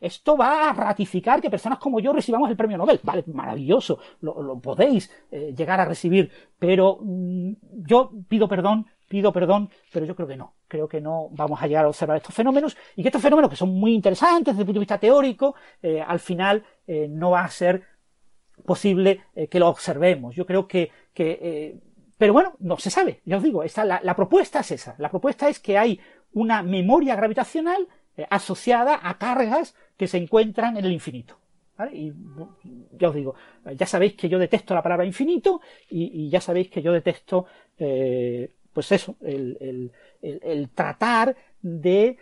esto 0.00 0.36
va 0.36 0.70
a 0.70 0.72
ratificar 0.72 1.40
que 1.40 1.50
personas 1.50 1.78
como 1.78 2.00
yo 2.00 2.12
recibamos 2.12 2.50
el 2.50 2.56
premio 2.56 2.76
Nobel. 2.76 3.00
Vale, 3.02 3.24
maravilloso, 3.28 3.98
lo, 4.20 4.60
podéis 4.60 5.10
llegar 5.30 5.80
a 5.80 5.84
recibir, 5.84 6.30
pero 6.58 6.98
mm, 7.00 7.52
yo 7.86 8.10
pido 8.28 8.48
perdón 8.48 8.86
pido 9.08 9.32
perdón, 9.32 9.70
pero 9.92 10.06
yo 10.06 10.14
creo 10.14 10.28
que 10.28 10.36
no. 10.36 10.54
Creo 10.68 10.88
que 10.88 11.00
no 11.00 11.28
vamos 11.30 11.62
a 11.62 11.66
llegar 11.66 11.84
a 11.84 11.88
observar 11.88 12.16
estos 12.16 12.34
fenómenos 12.34 12.76
y 12.96 13.02
que 13.02 13.08
estos 13.08 13.22
fenómenos, 13.22 13.50
que 13.50 13.56
son 13.56 13.70
muy 13.70 13.94
interesantes 13.94 14.54
desde 14.54 14.62
el 14.62 14.66
punto 14.66 14.78
de 14.78 14.84
vista 14.84 14.98
teórico, 14.98 15.54
eh, 15.82 16.00
al 16.00 16.20
final 16.20 16.64
eh, 16.86 17.06
no 17.08 17.30
va 17.30 17.44
a 17.44 17.50
ser 17.50 17.82
posible 18.64 19.22
eh, 19.34 19.48
que 19.48 19.60
lo 19.60 19.68
observemos. 19.68 20.34
Yo 20.34 20.46
creo 20.46 20.66
que, 20.66 20.90
pero 22.18 22.32
bueno, 22.32 22.54
no 22.60 22.76
se 22.78 22.90
sabe, 22.90 23.20
ya 23.24 23.36
os 23.36 23.42
digo, 23.42 23.62
la, 23.84 24.00
la, 24.02 24.16
propuesta 24.16 24.60
es 24.60 24.72
esa. 24.72 24.94
La 24.98 25.10
propuesta 25.10 25.48
es 25.48 25.60
que 25.60 25.78
hay 25.78 26.00
una 26.32 26.62
memoria 26.62 27.14
gravitacional 27.16 27.86
asociada 28.30 28.98
a 29.02 29.18
cargas 29.18 29.74
que 29.96 30.08
se 30.08 30.16
encuentran 30.16 30.76
en 30.76 30.84
el 30.84 30.92
infinito. 30.92 31.38
Y 31.92 32.12
ya 32.98 33.10
os 33.10 33.14
digo, 33.14 33.34
ya 33.74 33.86
sabéis 33.86 34.14
que 34.14 34.30
yo 34.30 34.38
detesto 34.38 34.74
la 34.74 34.82
palabra 34.82 35.04
infinito 35.04 35.60
y, 35.90 36.28
ya 36.30 36.40
sabéis 36.40 36.70
que 36.70 36.80
yo 36.80 36.92
detesto 36.92 37.46
pues 38.76 38.92
eso, 38.92 39.16
el, 39.22 39.90
el 40.20 40.68
tratar 40.68 41.34
de 41.62 42.18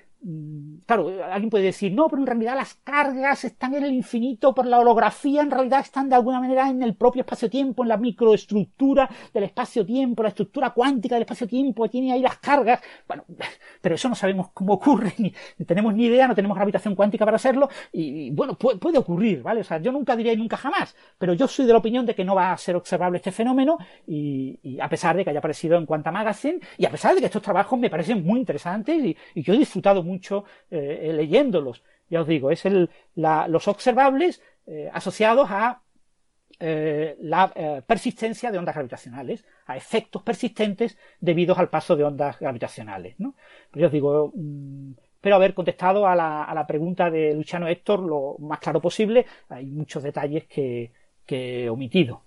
claro, 0.86 1.10
alguien 1.30 1.50
puede 1.50 1.64
decir, 1.64 1.92
no, 1.92 2.08
pero 2.08 2.22
en 2.22 2.26
realidad 2.26 2.54
las 2.54 2.74
cargas 2.82 3.44
están 3.44 3.74
en 3.74 3.84
el 3.84 3.92
infinito 3.92 4.54
por 4.54 4.64
la 4.64 4.78
holografía, 4.78 5.42
en 5.42 5.50
realidad 5.50 5.80
están 5.80 6.08
de 6.08 6.14
alguna 6.14 6.40
manera 6.40 6.70
en 6.70 6.82
el 6.82 6.94
propio 6.94 7.20
espacio-tiempo, 7.20 7.82
en 7.82 7.90
la 7.90 7.98
microestructura 7.98 9.08
del 9.34 9.44
espacio-tiempo, 9.44 10.22
la 10.22 10.30
estructura 10.30 10.70
cuántica 10.70 11.16
del 11.16 11.22
espacio-tiempo, 11.22 11.88
tiene 11.90 12.12
ahí 12.12 12.22
las 12.22 12.38
cargas. 12.38 12.80
Bueno, 13.06 13.24
pero 13.82 13.96
eso 13.96 14.08
no 14.08 14.14
sabemos 14.14 14.48
cómo 14.54 14.74
ocurre, 14.74 15.12
ni, 15.18 15.34
tenemos 15.66 15.94
ni 15.94 16.06
idea, 16.06 16.26
no 16.26 16.34
tenemos 16.34 16.56
gravitación 16.56 16.94
cuántica 16.94 17.26
para 17.26 17.36
hacerlo, 17.36 17.68
y, 17.92 18.30
bueno, 18.30 18.56
puede, 18.56 18.98
ocurrir, 18.98 19.42
¿vale? 19.42 19.60
O 19.60 19.64
sea, 19.64 19.78
yo 19.78 19.92
nunca 19.92 20.16
diría 20.16 20.34
nunca 20.36 20.56
jamás, 20.56 20.96
pero 21.18 21.34
yo 21.34 21.46
soy 21.48 21.66
de 21.66 21.72
la 21.72 21.78
opinión 21.78 22.06
de 22.06 22.14
que 22.14 22.24
no 22.24 22.34
va 22.34 22.52
a 22.52 22.56
ser 22.56 22.76
observable 22.76 23.18
este 23.18 23.32
fenómeno, 23.32 23.76
y, 24.06 24.78
a 24.80 24.88
pesar 24.88 25.16
de 25.16 25.24
que 25.24 25.30
haya 25.30 25.40
aparecido 25.40 25.76
en 25.76 25.84
Quanta 25.84 26.10
Magazine, 26.10 26.60
y 26.78 26.86
a 26.86 26.90
pesar 26.90 27.14
de 27.14 27.20
que 27.20 27.26
estos 27.26 27.42
trabajos 27.42 27.78
me 27.78 27.90
parecen 27.90 28.24
muy 28.24 28.40
interesantes, 28.40 29.04
y, 29.04 29.16
y 29.34 29.42
yo 29.42 29.52
he 29.52 29.58
disfrutado 29.58 30.02
mucho 30.02 30.13
mucho 30.14 30.44
eh, 30.70 31.12
leyéndolos. 31.14 31.82
Ya 32.08 32.20
os 32.20 32.26
digo, 32.26 32.50
es 32.50 32.62
los 33.14 33.68
observables 33.68 34.42
eh, 34.66 34.90
asociados 34.92 35.50
a 35.50 35.82
eh, 36.60 37.16
la 37.20 37.82
persistencia 37.86 38.50
de 38.50 38.58
ondas 38.58 38.74
gravitacionales, 38.74 39.44
a 39.66 39.76
efectos 39.76 40.22
persistentes 40.22 40.96
debidos 41.20 41.58
al 41.58 41.68
paso 41.68 41.96
de 41.96 42.04
ondas 42.04 42.38
gravitacionales. 42.38 43.16
Pero 43.18 43.80
ya 43.80 43.86
os 43.86 43.92
digo, 43.92 44.32
mm, 44.34 44.92
espero 45.16 45.36
haber 45.36 45.54
contestado 45.54 46.06
a 46.06 46.14
la, 46.14 46.64
pregunta 46.68 47.10
de 47.10 47.34
Luciano 47.34 47.66
Héctor 47.66 48.00
lo 48.00 48.36
más 48.38 48.60
claro 48.60 48.80
posible. 48.80 49.26
Hay 49.48 49.66
muchos 49.66 50.02
detalles 50.02 50.44
que 50.46 50.92
he 51.28 51.68
omitido. 51.68 52.22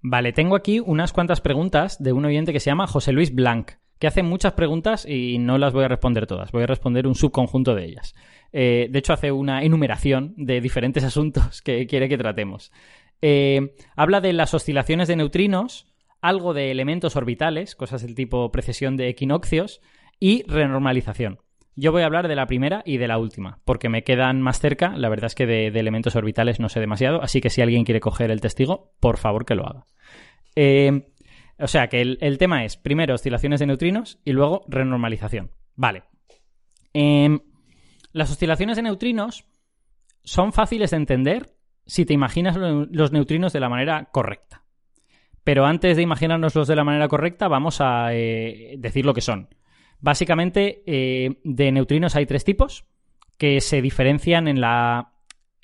Vale, 0.00 0.32
tengo 0.32 0.56
aquí 0.56 0.80
unas 0.80 1.12
cuantas 1.12 1.40
preguntas 1.40 2.02
de 2.02 2.12
un 2.12 2.24
oyente 2.24 2.52
que 2.52 2.60
se 2.60 2.70
llama 2.70 2.86
José 2.86 3.12
Luis 3.12 3.34
Blanc 3.34 3.72
que 3.98 4.06
hace 4.06 4.22
muchas 4.22 4.52
preguntas 4.52 5.06
y 5.06 5.38
no 5.38 5.58
las 5.58 5.72
voy 5.72 5.84
a 5.84 5.88
responder 5.88 6.26
todas, 6.26 6.52
voy 6.52 6.62
a 6.62 6.66
responder 6.66 7.06
un 7.06 7.14
subconjunto 7.14 7.74
de 7.74 7.84
ellas. 7.84 8.14
Eh, 8.52 8.88
de 8.90 8.98
hecho, 8.98 9.12
hace 9.12 9.32
una 9.32 9.62
enumeración 9.62 10.34
de 10.36 10.60
diferentes 10.60 11.04
asuntos 11.04 11.62
que 11.62 11.86
quiere 11.86 12.08
que 12.08 12.18
tratemos. 12.18 12.72
Eh, 13.20 13.74
habla 13.96 14.20
de 14.20 14.32
las 14.32 14.54
oscilaciones 14.54 15.08
de 15.08 15.16
neutrinos, 15.16 15.86
algo 16.20 16.54
de 16.54 16.70
elementos 16.70 17.16
orbitales, 17.16 17.74
cosas 17.74 18.02
del 18.02 18.14
tipo 18.14 18.50
precesión 18.50 18.96
de 18.96 19.08
equinoccios, 19.08 19.80
y 20.20 20.44
renormalización. 20.48 21.38
Yo 21.76 21.92
voy 21.92 22.02
a 22.02 22.06
hablar 22.06 22.26
de 22.26 22.34
la 22.34 22.46
primera 22.46 22.82
y 22.84 22.96
de 22.96 23.06
la 23.06 23.18
última, 23.18 23.60
porque 23.64 23.88
me 23.88 24.02
quedan 24.02 24.42
más 24.42 24.58
cerca. 24.58 24.96
La 24.96 25.08
verdad 25.08 25.26
es 25.26 25.36
que 25.36 25.46
de, 25.46 25.68
elementos 25.68 26.16
orbitales 26.16 26.58
no 26.58 26.68
sé 26.68 26.80
demasiado, 26.80 27.22
así 27.22 27.40
que 27.40 27.50
si 27.50 27.62
alguien 27.62 27.84
quiere 27.84 28.00
coger 28.00 28.32
el 28.32 28.40
testigo, 28.40 28.90
por 28.98 29.16
favor 29.16 29.44
que 29.44 29.54
lo 29.54 29.64
haga. 29.64 29.86
Eh, 30.56 31.06
o 31.58 31.66
sea 31.66 31.88
que 31.88 32.00
el, 32.00 32.38
tema 32.38 32.64
es, 32.64 32.76
primero, 32.76 33.14
oscilaciones 33.14 33.60
de 33.60 33.66
neutrinos 33.66 34.20
y 34.24 34.32
luego 34.32 34.64
renormalización. 34.68 35.50
Vale. 35.74 36.04
Em, 36.92 37.40
las 38.12 38.30
oscilaciones 38.30 38.76
de 38.76 38.82
neutrinos 38.82 39.44
son 40.22 40.52
fáciles 40.52 40.90
de 40.90 40.96
entender 40.98 41.54
si 41.86 42.04
te 42.04 42.14
imaginas 42.14 42.56
los 42.56 43.12
neutrinos 43.12 43.52
de 43.52 43.60
la 43.60 43.68
manera 43.68 44.10
correcta. 44.12 44.64
Pero 45.42 45.64
antes 45.64 45.96
de 45.96 46.02
imaginárnoslos 46.02 46.68
de 46.68 46.76
la 46.76 46.84
manera 46.84 47.08
correcta, 47.08 47.48
vamos 47.48 47.80
a 47.80 48.12
eh, 48.12 48.74
decir 48.78 49.06
lo 49.06 49.14
que 49.14 49.22
son. 49.22 49.48
Básicamente, 50.00 50.82
eh, 50.86 51.40
de 51.44 51.72
neutrinos 51.72 52.14
hay 52.14 52.26
tres 52.26 52.44
tipos 52.44 52.84
que 53.38 53.60
se 53.60 53.80
diferencian 53.80 54.46
en 54.48 54.60
la, 54.60 55.14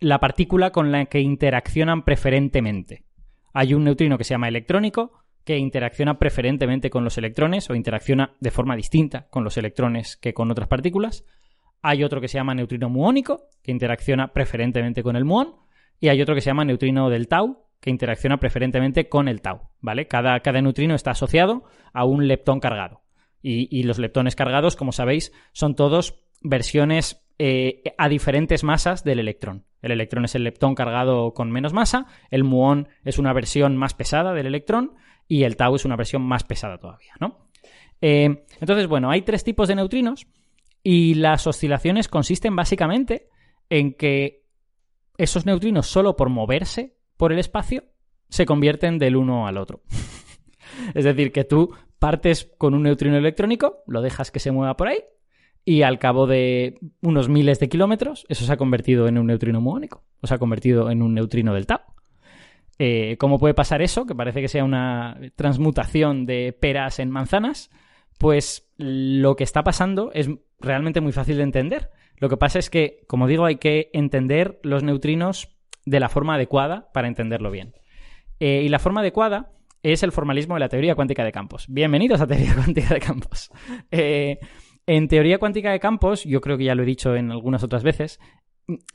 la 0.01 0.21
partícula 0.21 0.71
con 0.71 0.91
la 0.91 1.05
que 1.07 1.21
interaccionan 1.21 2.03
preferentemente. 2.03 3.05
Hay 3.53 3.75
un 3.75 3.85
neutrino 3.85 4.17
que 4.17 4.25
se 4.25 4.35
llama 4.35 4.49
electrónico, 4.49 5.24
que 5.45 5.59
interacciona 5.59 6.19
preferentemente 6.19 6.91
con 6.91 7.05
los 7.05 7.19
electrones 7.19 7.69
o 7.71 7.75
interacciona 7.75 8.33
de 8.41 8.51
forma 8.51 8.77
distinta 8.77 9.27
con 9.31 9.45
los 9.45 9.57
electrones 9.57 10.17
que 10.17 10.33
con 10.33 10.51
otras 10.51 10.69
partículas. 10.69 11.25
Hay 11.83 12.03
otro 12.03 12.21
que 12.21 12.29
se 12.29 12.39
llama 12.39 12.55
neutrino 12.55 12.89
muónico, 12.89 13.49
que 13.63 13.71
interacciona 13.71 14.33
preferentemente 14.33 15.03
con 15.03 15.17
el 15.17 15.27
muón. 15.27 15.57
Y 16.01 16.09
hay 16.09 16.21
otro 16.23 16.35
que 16.35 16.41
se 16.41 16.49
llama 16.49 16.65
neutrino 16.65 17.11
del 17.11 17.29
tau, 17.29 17.67
que 17.81 17.91
interacciona 17.91 18.39
preferentemente 18.39 19.09
con 19.11 19.29
el 19.29 19.43
tau. 19.43 19.69
¿vale? 19.81 20.07
Cada, 20.07 20.41
neutrino 20.63 20.95
está 20.95 21.11
asociado 21.11 21.65
a 21.93 22.07
un 22.07 22.27
leptón 22.27 22.59
cargado. 22.59 23.03
Y, 23.47 23.83
los 23.83 23.99
leptones 23.99 24.37
cargados, 24.37 24.75
como 24.75 24.91
sabéis, 24.91 25.31
son 25.53 25.75
todos 25.75 26.25
versiones 26.41 27.27
eh, 27.39 27.83
a 27.99 28.09
diferentes 28.09 28.65
masas 28.65 29.05
del 29.05 29.19
electrón. 29.19 29.67
El 29.83 29.93
electrón 29.93 30.25
es 30.25 30.35
el 30.35 30.45
leptón 30.45 30.75
cargado 30.75 31.35
con 31.35 31.53
menos 31.53 31.75
masa, 31.75 32.07
el 32.31 32.43
muón 32.43 32.89
es 33.05 33.19
una 33.19 33.35
versión 33.35 33.77
más 33.77 33.93
pesada 33.93 34.33
del 34.33 34.47
electrón 34.47 34.95
y 35.29 35.45
el 35.45 35.57
tau 35.57 35.75
es 35.75 35.85
una 35.85 35.97
versión 35.97 36.23
más 36.23 36.45
pesada 36.45 36.79
todavía, 36.79 37.13
¿no? 37.21 37.49
Eh, 38.01 38.45
entonces, 38.61 38.87
bueno, 38.87 39.11
hay 39.11 39.23
tres 39.23 39.45
tipos 39.45 39.69
de 39.69 39.75
neutrinos 39.75 40.27
y 40.83 41.15
las 41.15 41.47
oscilaciones 41.47 42.09
consisten 42.09 42.55
básicamente 42.55 43.29
en 43.71 43.95
que 43.95 44.45
esos 45.17 45.47
neutrinos 45.47 45.87
solo 45.87 46.17
por 46.17 46.29
moverse 46.29 46.97
por 47.17 47.33
el 47.33 47.39
espacio 47.39 47.85
se 48.29 48.47
convierten 48.47 48.99
del 48.99 49.17
uno 49.17 49.47
al 49.47 49.57
otro. 49.57 49.83
es 50.95 51.05
decir, 51.05 51.33
que 51.33 51.45
tú 51.45 51.75
partes 51.99 52.53
con 52.59 52.75
un 52.75 52.83
neutrino 52.83 53.17
electrónico, 53.17 53.83
lo 53.87 54.03
dejas 54.03 54.31
que 54.31 54.41
se 54.41 54.51
mueva 54.51 54.77
por 54.77 54.89
ahí 54.89 54.99
y 55.65 55.83
al 55.83 55.99
cabo 55.99 56.27
de 56.27 56.79
unos 57.01 57.29
miles 57.29 57.59
de 57.59 57.69
kilómetros 57.69 58.27
eso 58.29 58.45
se 58.45 58.53
ha 58.53 58.57
convertido 58.57 59.09
en 59.09 59.19
un 59.19 59.27
neutrino 59.27 59.61
muónico, 59.61 60.05
o 60.21 60.27
se 60.27 60.35
ha 60.35 60.39
convertido 60.39 60.91
en 60.91 61.01
un 61.01 61.15
neutrino 61.15 61.55
del 61.55 61.67
tau. 61.67 61.81
Eh, 62.79 63.17
¿Cómo 63.19 63.39
puede 63.39 63.55
pasar 63.55 63.83
eso? 63.83 64.07
Que 64.07 64.15
parece 64.15 64.41
que 64.41 64.49
sea 64.49 64.65
una 64.65 65.19
transmutación 65.37 66.27
de 66.27 66.53
peras 66.59 66.99
en 66.99 67.11
manzanas. 67.11 67.71
Pues 68.19 68.73
lo 68.77 69.37
que 69.37 69.45
está 69.45 69.63
pasando 69.65 70.11
es 70.13 70.29
realmente 70.61 71.01
muy 71.01 71.13
fácil 71.13 71.37
de 71.37 71.43
entender. 71.43 71.91
Lo 72.17 72.29
que 72.29 72.37
pasa 72.37 72.59
es 72.59 72.71
que, 72.71 73.05
como 73.07 73.27
digo, 73.27 73.45
hay 73.45 73.57
que 73.57 73.91
entender 73.93 74.61
los 74.63 74.83
neutrinos 74.83 75.57
de 75.85 76.01
la 76.01 76.09
forma 76.09 76.35
adecuada 76.35 76.91
para 76.93 77.09
entenderlo 77.09 77.51
bien. 77.51 77.75
Eh, 78.41 78.63
y 78.65 78.69
la 78.69 78.79
forma 78.79 79.01
adecuada 79.01 79.51
es 79.83 80.03
el 80.03 80.13
formalismo 80.13 80.55
de 80.55 80.61
la 80.61 80.69
teoría 80.69 80.95
cuántica 80.95 81.25
de 81.25 81.33
campos. 81.33 81.67
Bienvenidos 81.69 82.21
a 82.21 82.27
teoría 82.27 82.55
cuántica 82.57 82.95
de 82.95 83.01
campos. 83.01 83.51
Eh, 83.91 84.39
en 84.87 85.09
teoría 85.09 85.39
cuántica 85.39 85.73
de 85.73 85.81
campos, 85.81 86.25
yo 86.25 86.41
creo 86.41 86.57
que 86.57 86.65
ya 86.65 86.75
lo 86.75 86.83
he 86.83 86.87
dicho 86.87 87.15
en 87.17 87.31
algunas 87.31 87.63
otras 87.63 87.83
veces, 87.83 88.21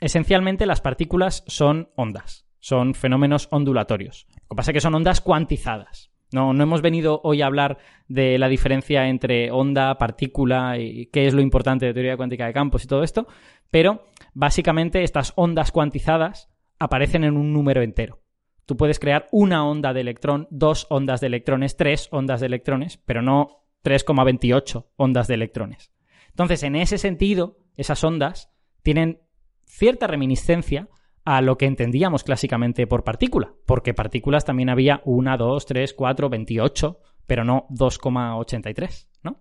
esencialmente 0.00 0.66
las 0.66 0.80
partículas 0.80 1.44
son 1.46 1.90
ondas 1.94 2.49
son 2.60 2.94
fenómenos 2.94 3.48
ondulatorios. 3.50 4.26
Lo 4.34 4.50
que 4.50 4.56
pasa 4.56 4.70
es 4.70 4.74
que 4.74 4.80
son 4.80 4.94
ondas 4.94 5.20
cuantizadas. 5.20 6.10
No, 6.32 6.52
no 6.52 6.62
hemos 6.62 6.80
venido 6.80 7.20
hoy 7.24 7.42
a 7.42 7.46
hablar 7.46 7.78
de 8.06 8.38
la 8.38 8.48
diferencia 8.48 9.08
entre 9.08 9.50
onda, 9.50 9.98
partícula 9.98 10.78
y 10.78 11.06
qué 11.06 11.26
es 11.26 11.34
lo 11.34 11.40
importante 11.40 11.86
de 11.86 11.94
teoría 11.94 12.16
cuántica 12.16 12.46
de 12.46 12.52
campos 12.52 12.84
y 12.84 12.86
todo 12.86 13.02
esto, 13.02 13.26
pero 13.70 14.04
básicamente 14.32 15.02
estas 15.02 15.32
ondas 15.34 15.72
cuantizadas 15.72 16.48
aparecen 16.78 17.24
en 17.24 17.36
un 17.36 17.52
número 17.52 17.82
entero. 17.82 18.20
Tú 18.64 18.76
puedes 18.76 19.00
crear 19.00 19.26
una 19.32 19.66
onda 19.66 19.92
de 19.92 20.02
electrón, 20.02 20.46
dos 20.50 20.86
ondas 20.90 21.20
de 21.20 21.26
electrones, 21.26 21.76
tres 21.76 22.08
ondas 22.12 22.38
de 22.38 22.46
electrones, 22.46 22.98
pero 22.98 23.22
no 23.22 23.64
3,28 23.82 24.86
ondas 24.96 25.26
de 25.26 25.34
electrones. 25.34 25.92
Entonces, 26.28 26.62
en 26.62 26.76
ese 26.76 26.98
sentido, 26.98 27.58
esas 27.76 28.04
ondas 28.04 28.52
tienen 28.82 29.20
cierta 29.64 30.06
reminiscencia 30.06 30.88
a 31.24 31.40
lo 31.40 31.58
que 31.58 31.66
entendíamos 31.66 32.24
clásicamente 32.24 32.86
por 32.86 33.04
partícula, 33.04 33.52
porque 33.66 33.94
partículas 33.94 34.44
también 34.44 34.70
había 34.70 35.02
una, 35.04 35.36
dos, 35.36 35.66
tres, 35.66 35.94
cuatro, 35.94 36.28
veintiocho 36.28 37.00
pero 37.30 37.44
no 37.44 37.68
2,83, 37.70 39.06
¿no? 39.22 39.40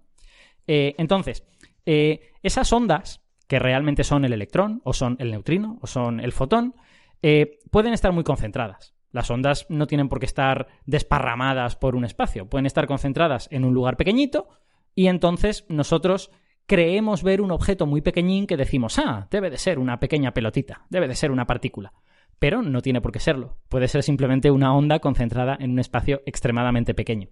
Eh, 0.67 0.93
entonces, 0.99 1.43
eh, 1.87 2.33
esas 2.43 2.71
ondas, 2.71 3.23
que 3.47 3.57
realmente 3.57 4.03
son 4.03 4.25
el 4.25 4.33
electrón, 4.33 4.79
o 4.83 4.93
son 4.93 5.15
el 5.17 5.31
neutrino, 5.31 5.79
o 5.81 5.87
son 5.87 6.19
el 6.19 6.31
fotón, 6.31 6.75
eh, 7.23 7.57
pueden 7.71 7.93
estar 7.93 8.11
muy 8.11 8.23
concentradas. 8.23 8.93
Las 9.11 9.31
ondas 9.31 9.65
no 9.69 9.87
tienen 9.87 10.07
por 10.07 10.19
qué 10.19 10.27
estar 10.27 10.67
desparramadas 10.85 11.77
por 11.77 11.95
un 11.95 12.05
espacio, 12.05 12.47
pueden 12.47 12.67
estar 12.67 12.85
concentradas 12.85 13.47
en 13.51 13.65
un 13.65 13.73
lugar 13.73 13.97
pequeñito 13.97 14.49
y 14.93 15.07
entonces 15.07 15.65
nosotros 15.67 16.29
creemos 16.69 17.23
ver 17.23 17.41
un 17.41 17.49
objeto 17.49 17.87
muy 17.87 18.01
pequeñín 18.01 18.45
que 18.45 18.55
decimos, 18.55 18.99
ah, 18.99 19.27
debe 19.31 19.49
de 19.49 19.57
ser 19.57 19.79
una 19.79 19.99
pequeña 19.99 20.35
pelotita, 20.35 20.85
debe 20.89 21.07
de 21.07 21.15
ser 21.15 21.31
una 21.31 21.47
partícula. 21.47 21.93
Pero 22.37 22.61
no 22.61 22.83
tiene 22.83 23.01
por 23.01 23.11
qué 23.11 23.19
serlo. 23.19 23.57
Puede 23.69 23.87
ser 23.87 24.03
simplemente 24.03 24.51
una 24.51 24.73
onda 24.75 24.99
concentrada 24.99 25.57
en 25.59 25.71
un 25.71 25.79
espacio 25.79 26.21
extremadamente 26.27 26.93
pequeño. 26.93 27.29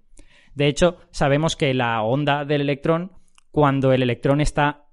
De 0.56 0.67
hecho, 0.67 0.98
sabemos 1.11 1.56
que 1.56 1.75
la 1.75 2.01
onda 2.01 2.45
del 2.45 2.61
electrón, 2.61 3.11
cuando 3.51 3.93
el 3.93 4.01
electrón 4.01 4.41
está 4.41 4.88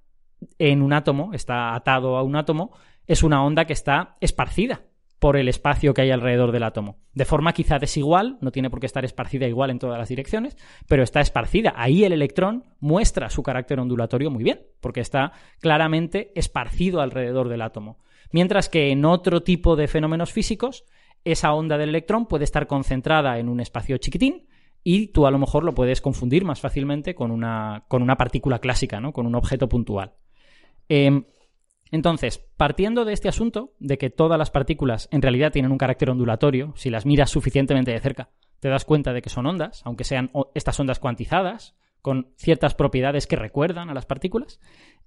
en 0.59 0.83
un 0.83 0.93
átomo, 0.93 1.33
está 1.33 1.75
atado 1.75 2.19
a 2.19 2.23
un 2.23 2.37
átomo, 2.37 2.77
es 3.07 3.23
una 3.23 3.43
onda 3.43 3.65
que 3.65 3.73
está 3.73 4.19
esparcida 4.21 4.83
por 5.19 5.37
el 5.37 5.49
espacio 5.49 5.95
que 5.95 6.03
hay 6.03 6.11
alrededor 6.11 6.53
del 6.53 6.65
átomo. 6.65 6.99
De 7.13 7.25
forma 7.25 7.53
quizá 7.53 7.79
desigual, 7.79 8.39
no 8.41 8.51
tiene 8.51 8.71
por 8.71 8.81
qué 8.81 8.87
estar 8.87 9.05
esparcida 9.05 9.47
igual 9.47 9.71
en 9.71 9.79
todas 9.79 9.99
las 9.99 10.09
direcciones, 10.09 10.57
pero 10.87 11.03
está 11.03 11.21
esparcida. 11.21 11.73
Ahí 11.77 12.05
el 12.05 12.13
electrón 12.13 12.65
muestra 12.81 13.31
su 13.31 13.43
carácter 13.43 13.81
ondulatorio 13.81 14.31
muy 14.31 14.45
bien, 14.45 14.61
porque 14.81 15.01
está 15.01 15.33
claramente 15.61 16.33
esparcido 16.35 17.01
alrededor 17.01 17.49
del 17.49 17.63
átomo. 17.63 17.99
Mientras 18.33 18.69
que 18.69 18.91
en 18.91 19.05
otro 19.05 19.43
tipo 19.43 19.77
de 19.77 19.89
fenómenos 19.89 20.33
físicos, 20.33 20.85
esa 21.25 21.55
onda 21.55 21.79
del 21.79 21.91
electrón 21.91 22.27
puede 22.27 22.45
estar 22.45 22.67
concentrada 22.67 23.39
en 23.39 23.49
un 23.49 23.61
espacio 23.61 23.97
chiquitín 23.99 24.47
y 24.83 25.09
tú 25.09 25.27
a 25.27 25.31
lo 25.31 25.39
mejor 25.39 25.65
lo 25.65 25.75
puedes 25.75 26.01
confundir 26.01 26.45
más 26.45 26.61
fácilmente 26.61 27.15
con 27.15 27.31
una, 27.31 27.85
con 27.89 28.03
una 28.03 28.17
partícula 28.17 28.59
clásica, 28.59 29.01
¿no? 29.01 29.13
con 29.13 29.27
un 29.27 29.35
objeto 29.35 29.69
puntual. 29.69 30.13
Em, 30.89 31.25
entonces, 31.95 32.45
partiendo 32.57 33.05
de 33.05 33.13
este 33.13 33.29
asunto, 33.29 33.73
de 33.79 33.99
que 33.99 34.11
todas 34.11 34.37
las 34.37 34.51
partículas 34.51 35.09
en 35.13 35.23
realidad 35.23 35.53
tienen 35.53 35.71
un 35.71 35.79
carácter 35.79 36.11
ondulatorio, 36.11 36.73
si 36.75 36.91
las 36.91 37.07
miras 37.07 37.31
suficientemente 37.31 37.93
de 37.93 38.01
cerca, 38.01 38.31
te 38.59 38.69
das 38.69 38.85
cuenta 38.85 39.13
de 39.13 39.23
que 39.23 39.31
son 39.31 39.47
ondas, 39.47 39.81
aunque 39.85 40.03
sean 40.03 40.33
estas 40.57 40.81
ondas 40.81 40.99
cuantizadas, 40.99 41.77
con 42.03 42.33
ciertas 42.37 42.75
propiedades 42.75 43.29
que 43.29 43.37
recuerdan 43.37 43.91
a 43.91 43.95
las 43.95 44.07
partículas. 44.07 44.59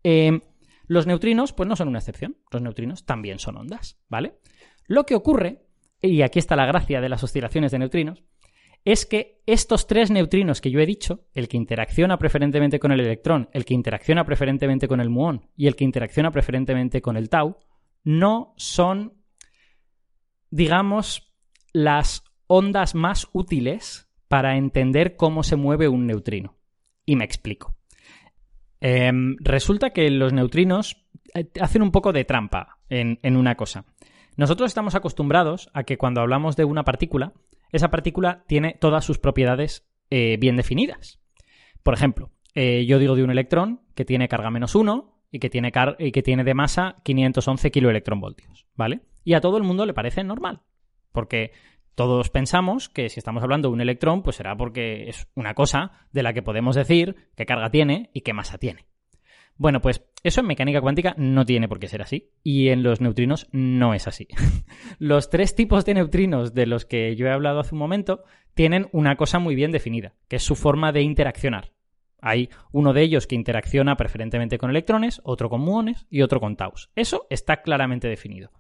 Em, 0.02 0.40
los 0.86 1.08
neutrinos, 1.08 1.52
pues 1.52 1.68
no 1.68 1.76
son 1.76 1.90
una 1.90 2.00
excepción. 2.00 2.38
Los 2.52 2.62
neutrinos 2.62 3.06
también 3.06 3.40
son 3.40 3.58
ondas, 3.58 4.00
¿vale? 4.08 4.36
Lo 4.86 5.06
que 5.06 5.16
ocurre, 5.16 5.66
y 6.02 6.22
aquí 6.22 6.40
está 6.40 6.56
la 6.56 6.68
gracia 6.68 7.02
de 7.02 7.10
las 7.10 7.22
oscilaciones 7.22 7.74
de 7.74 7.80
neutrinos, 7.80 8.24
es 8.86 9.06
que 9.06 9.42
estos 9.46 9.88
tres 9.88 10.12
neutrinos 10.12 10.62
que 10.62 10.72
yo 10.72 10.80
he 10.80 10.86
dicho, 10.86 11.26
el 11.34 11.48
que 11.48 11.58
interacciona 11.58 12.18
preferentemente 12.18 12.80
con 12.80 12.92
el 12.92 13.00
electrón, 13.00 13.50
el 13.54 13.66
que 13.66 13.74
interacciona 13.74 14.26
preferentemente 14.26 14.88
con 14.88 15.02
el 15.02 15.10
muón 15.10 15.50
y 15.56 15.68
el 15.68 15.76
que 15.76 15.84
interacciona 15.84 16.32
preferentemente 16.32 17.02
con 17.02 17.18
el 17.18 17.30
tau, 17.30 17.58
no 18.04 18.54
son, 18.58 19.14
digamos, 20.50 21.34
las 21.74 22.24
ondas 22.48 22.96
más 22.96 23.28
útiles 23.34 24.10
para 24.28 24.58
entender 24.58 25.16
cómo 25.16 25.44
se 25.44 25.56
mueve 25.56 25.88
un 25.88 26.08
neutrino. 26.08 26.58
Y 27.06 27.16
me 27.16 27.26
explico. 27.26 27.76
Em, 28.80 29.38
resulta 29.40 29.92
que 29.92 30.10
los 30.10 30.34
neutrinos 30.34 31.06
eh, 31.34 31.50
hacen 31.60 31.82
un 31.82 31.92
poco 31.92 32.14
de 32.14 32.26
trampa 32.26 32.80
en, 32.90 33.20
en 33.24 33.36
una 33.36 33.56
cosa. 33.56 33.86
Nosotros 34.36 34.70
estamos 34.70 34.96
acostumbrados 34.96 35.70
a 35.74 35.84
que 35.84 35.98
cuando 35.98 36.22
hablamos 36.22 36.56
de 36.56 36.66
una 36.66 36.84
partícula, 36.84 37.34
esa 37.72 37.90
partícula 37.90 38.44
tiene 38.48 38.78
todas 38.80 39.06
sus 39.06 39.20
propiedades 39.20 39.88
eh, 40.10 40.38
bien 40.40 40.56
definidas. 40.58 41.20
Por 41.84 41.94
ejemplo, 41.94 42.32
eh, 42.56 42.86
yo 42.86 43.00
digo 43.00 43.16
de 43.16 43.24
un 43.24 43.32
electrón 43.32 43.82
que 43.96 44.06
tiene 44.06 44.28
carga 44.28 44.50
menos 44.50 44.76
1 44.76 45.14
y 45.32 45.40
que 45.40 45.50
tiene, 45.50 45.72
y 46.00 46.12
que 46.12 46.24
tiene 46.24 46.44
de 46.44 46.54
masa 46.54 46.96
511 47.04 47.72
kiloelectronvoltios, 47.72 48.66
¿vale? 48.76 49.02
Y 49.24 49.34
a 49.34 49.42
todo 49.42 49.58
el 49.58 49.64
mundo 49.64 49.86
le 49.86 49.94
parece 49.94 50.24
normal, 50.24 50.62
porque 51.12 51.52
todos 51.96 52.30
pensamos 52.30 52.90
que 52.90 53.10
si 53.10 53.20
estamos 53.20 53.44
hablando 53.44 53.70
de 53.70 53.74
un 53.74 53.82
electrón, 53.82 54.22
pues 54.22 54.36
será 54.36 54.56
porque 54.56 55.10
es 55.10 55.28
una 55.36 55.54
cosa 55.54 56.08
de 56.12 56.24
la 56.24 56.34
que 56.34 56.44
podemos 56.44 56.76
decir 56.76 57.16
qué 57.36 57.46
carga 57.46 57.70
tiene 57.70 58.10
y 58.14 58.22
qué 58.22 58.34
masa 58.34 58.58
tiene. 58.58 58.86
Bueno, 59.58 59.82
pues 59.82 60.06
eso 60.24 60.42
en 60.42 60.48
mecánica 60.48 60.82
cuántica 60.82 61.16
no 61.18 61.46
tiene 61.46 61.68
por 61.68 61.80
qué 61.80 61.88
ser 61.88 62.02
así. 62.02 62.32
Y 62.44 62.70
en 62.70 62.84
los 62.84 63.02
neutrinos 63.02 63.48
no 63.52 63.94
es 63.94 64.08
así. 64.08 64.28
los 65.00 65.30
tres 65.30 65.56
tipos 65.56 65.84
de 65.86 65.96
neutrinos 65.96 66.54
de 66.54 66.68
los 66.68 66.86
que 66.86 67.16
yo 67.16 67.28
he 67.28 67.32
hablado 67.32 67.60
hace 67.60 67.74
un 67.74 67.80
momento 67.80 68.24
tienen 68.54 68.88
una 68.92 69.16
cosa 69.16 69.40
muy 69.40 69.56
bien 69.56 69.72
definida, 69.72 70.14
que 70.28 70.36
es 70.38 70.44
su 70.44 70.56
forma 70.56 70.92
de 70.92 71.02
interaccionar. 71.02 71.72
Hay 72.20 72.50
uno 72.72 72.94
de 72.94 73.04
ellos 73.04 73.28
que 73.28 73.36
interacciona 73.36 73.96
preferentemente 73.96 74.58
con 74.58 74.70
electrones, 74.70 75.22
otro 75.24 75.50
con 75.50 75.62
muones 75.62 76.08
y 76.10 76.22
otro 76.22 76.40
con 76.40 76.56
taus. 76.56 76.90
Eso 76.96 77.28
está 77.30 77.62
claramente 77.62 78.08
definido. 78.08 78.52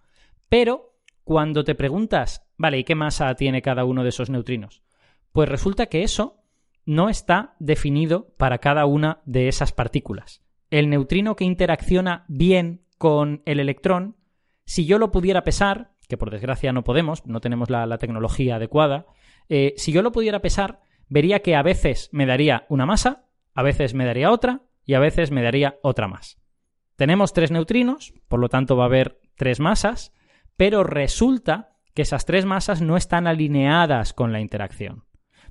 Pero 0.50 1.00
cuando 1.24 1.64
te 1.64 1.76
preguntas, 1.76 2.48
vale, 2.58 2.80
¿y 2.80 2.84
qué 2.84 2.95
masa 2.95 3.34
tiene 3.35 3.61
cada 3.61 3.84
uno 3.84 4.03
de 4.03 4.09
esos 4.09 4.30
neutrinos? 4.30 4.84
Pues 5.32 5.50
resulta 5.50 5.88
que 5.88 6.03
eso 6.03 6.43
no 6.85 7.09
está 7.09 7.56
definido 7.59 8.34
para 8.38 8.59
cada 8.59 8.85
una 8.85 9.22
de 9.26 9.48
esas 9.48 9.72
partículas 9.72 10.47
el 10.69 10.89
neutrino 10.89 11.35
que 11.35 11.45
interacciona 11.45 12.25
bien 12.27 12.81
con 12.97 13.41
el 13.45 13.59
electrón, 13.59 14.15
si 14.65 14.85
yo 14.85 14.99
lo 14.99 15.11
pudiera 15.11 15.43
pesar, 15.43 15.91
que 16.07 16.17
por 16.17 16.31
desgracia 16.31 16.73
no 16.73 16.83
podemos, 16.83 17.25
no 17.25 17.41
tenemos 17.41 17.69
la, 17.69 17.97
tecnología 17.97 18.55
adecuada, 18.55 19.05
eh, 19.49 19.73
si 19.77 19.91
yo 19.91 20.01
lo 20.01 20.11
pudiera 20.11 20.41
pesar, 20.41 20.81
vería 21.07 21.41
que 21.41 21.55
a 21.55 21.63
veces 21.63 22.09
me 22.11 22.25
daría 22.25 22.65
una 22.69 22.85
masa, 22.85 23.25
a 23.53 23.63
veces 23.63 23.93
me 23.93 24.05
daría 24.05 24.31
otra 24.31 24.61
y 24.85 24.93
a 24.93 24.99
veces 24.99 25.31
me 25.31 25.41
daría 25.41 25.77
otra 25.81 26.07
más. 26.07 26.37
Tenemos 26.95 27.33
tres 27.33 27.51
neutrinos, 27.51 28.13
por 28.27 28.39
lo 28.39 28.49
tanto 28.49 28.75
va 28.75 28.83
a 28.83 28.87
haber 28.87 29.19
tres 29.35 29.59
masas, 29.59 30.13
pero 30.57 30.83
resulta 30.83 31.77
que 31.93 32.01
esas 32.01 32.25
tres 32.25 32.45
masas 32.45 32.81
no 32.81 32.97
están 32.97 33.27
alineadas 33.27 34.13
con 34.13 34.31
la 34.31 34.41
interacción 34.41 35.06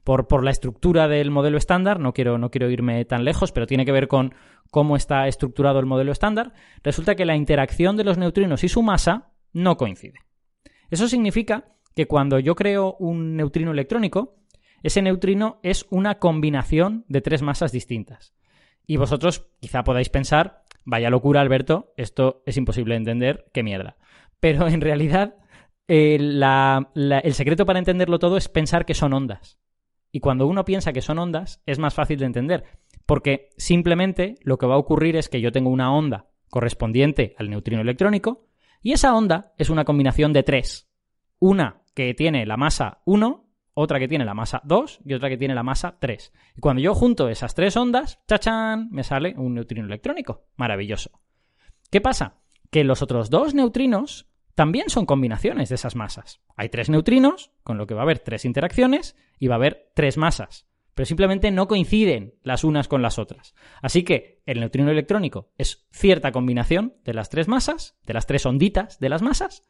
por, 0.06 0.44
la 0.44 0.52
estructura 0.52 1.08
del 1.08 1.32
modelo 1.32 1.58
estándar, 1.58 1.98
no 1.98 2.14
quiero, 2.14 2.38
no 2.38 2.52
quiero 2.52 2.70
irme 2.70 3.04
tan 3.04 3.24
lejos, 3.24 3.50
pero 3.50 3.66
tiene 3.66 3.84
que 3.84 3.90
ver 3.90 4.06
con 4.06 4.34
cómo 4.70 4.94
está 4.96 5.26
estructurado 5.26 5.80
el 5.80 5.86
modelo 5.86 6.12
estándar, 6.12 6.52
resulta 6.84 7.16
que 7.16 7.24
la 7.24 7.34
interacción 7.34 7.96
de 7.96 8.04
los 8.04 8.16
neutrinos 8.16 8.62
y 8.62 8.68
su 8.68 8.82
masa 8.82 9.32
no 9.52 9.76
coincide. 9.76 10.20
Eso 10.90 11.08
significa 11.08 11.72
que 11.96 12.06
cuando 12.06 12.38
yo 12.38 12.54
creo 12.54 12.94
un 13.00 13.34
neutrino 13.34 13.72
electrónico, 13.72 14.36
ese 14.84 15.02
neutrino 15.02 15.58
es 15.64 15.86
una 15.90 16.20
combinación 16.20 17.04
de 17.08 17.20
tres 17.20 17.42
masas 17.42 17.72
distintas. 17.72 18.32
Y 18.86 18.98
vosotros 18.98 19.48
quizá 19.58 19.82
podáis 19.82 20.08
pensar, 20.08 20.62
vaya 20.84 21.10
locura 21.10 21.40
Alberto, 21.40 21.92
esto 21.96 22.44
es 22.46 22.56
imposible 22.56 22.94
de 22.94 22.98
entender, 22.98 23.46
qué 23.52 23.64
mierda. 23.64 23.96
Pero 24.38 24.68
en 24.68 24.80
realidad 24.80 25.34
eh, 25.88 26.14
el 26.14 27.34
secreto 27.34 27.66
para 27.66 27.80
entenderlo 27.80 28.20
todo 28.20 28.36
es 28.36 28.48
pensar 28.48 28.86
que 28.86 28.94
son 28.94 29.12
ondas. 29.12 29.58
Y 30.16 30.20
cuando 30.20 30.46
uno 30.46 30.64
piensa 30.64 30.94
que 30.94 31.02
son 31.02 31.18
ondas, 31.18 31.60
es 31.66 31.78
más 31.78 31.92
fácil 31.92 32.18
de 32.18 32.24
entender, 32.24 32.64
porque 33.04 33.50
simplemente 33.58 34.36
lo 34.40 34.56
que 34.56 34.64
va 34.64 34.76
a 34.76 34.78
ocurrir 34.78 35.14
es 35.14 35.28
que 35.28 35.42
yo 35.42 35.52
tengo 35.52 35.68
una 35.68 35.94
onda 35.94 36.30
correspondiente 36.48 37.34
al 37.36 37.50
neutrino 37.50 37.82
electrónico, 37.82 38.46
y 38.80 38.92
esa 38.92 39.14
onda 39.14 39.52
es 39.58 39.68
una 39.68 39.84
combinación 39.84 40.32
de 40.32 40.42
tres. 40.42 40.88
Una 41.38 41.82
que 41.94 42.14
tiene 42.14 42.46
la 42.46 42.56
masa 42.56 43.02
1, 43.04 43.46
otra 43.74 43.98
que 43.98 44.08
tiene 44.08 44.24
la 44.24 44.32
masa 44.32 44.62
2 44.64 45.00
y 45.04 45.12
otra 45.12 45.28
que 45.28 45.36
tiene 45.36 45.54
la 45.54 45.62
masa 45.62 45.98
3. 46.00 46.32
Y 46.56 46.60
cuando 46.62 46.80
yo 46.80 46.94
junto 46.94 47.28
esas 47.28 47.54
tres 47.54 47.76
ondas, 47.76 48.18
chachán, 48.26 48.88
me 48.90 49.04
sale 49.04 49.34
un 49.36 49.52
neutrino 49.52 49.84
electrónico. 49.84 50.46
Maravilloso. 50.56 51.10
¿Qué 51.90 52.00
pasa? 52.00 52.38
Que 52.70 52.84
los 52.84 53.02
otros 53.02 53.28
dos 53.28 53.52
neutrinos 53.52 54.30
también 54.56 54.88
son 54.88 55.04
combinaciones 55.04 55.68
de 55.68 55.74
esas 55.74 55.96
masas. 55.96 56.40
Hay 56.56 56.70
tres 56.70 56.88
neutrinos, 56.88 57.52
con 57.62 57.76
lo 57.76 57.86
que 57.86 57.92
va 57.92 58.00
a 58.00 58.04
haber 58.04 58.20
tres 58.20 58.46
interacciones 58.46 59.14
y 59.38 59.48
va 59.48 59.54
a 59.54 59.58
haber 59.58 59.90
tres 59.94 60.16
masas. 60.16 60.66
Pero 60.94 61.04
simplemente 61.04 61.50
no 61.50 61.68
coinciden 61.68 62.34
las 62.42 62.64
unas 62.64 62.88
con 62.88 63.02
las 63.02 63.18
otras. 63.18 63.54
Así 63.82 64.02
que 64.02 64.40
el 64.46 64.60
neutrino 64.60 64.90
electrónico 64.90 65.52
es 65.58 65.86
cierta 65.92 66.32
combinación 66.32 66.94
de 67.04 67.12
las 67.12 67.28
tres 67.28 67.48
masas, 67.48 67.98
de 68.06 68.14
las 68.14 68.26
tres 68.26 68.46
onditas 68.46 68.98
de 68.98 69.10
las 69.10 69.20
masas. 69.20 69.62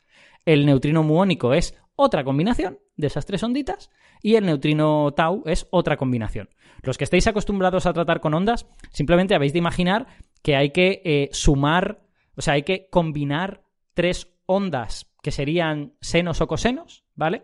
El 0.45 0.65
neutrino 0.65 1.03
muónico 1.03 1.53
es 1.53 1.77
otra 1.97 2.23
combinación 2.23 2.79
de 2.97 3.09
esas 3.09 3.27
tres 3.27 3.43
onditas. 3.43 3.91
Y 4.23 4.37
el 4.37 4.47
neutrino 4.47 5.13
tau 5.15 5.43
es 5.47 5.67
otra 5.73 5.97
combinación. 5.97 6.49
Los 6.83 6.97
que 6.97 7.03
estéis 7.03 7.27
acostumbrados 7.27 7.87
a 7.87 7.93
tratar 7.93 8.21
con 8.21 8.35
ondas, 8.35 8.69
simplemente 8.93 9.35
habéis 9.35 9.53
de 9.53 9.59
imaginar 9.59 10.07
que 10.45 10.55
hay 10.55 10.71
que 10.71 11.03
eh, 11.05 11.29
sumar, 11.33 12.07
o 12.37 12.41
sea, 12.41 12.55
hay 12.55 12.63
que 12.63 12.89
combinar 12.89 13.65
tres 13.95 14.36
ondas 14.47 15.13
que 15.23 15.31
serían 15.31 15.95
senos 16.01 16.41
o 16.41 16.47
cosenos, 16.47 17.05
¿vale? 17.15 17.43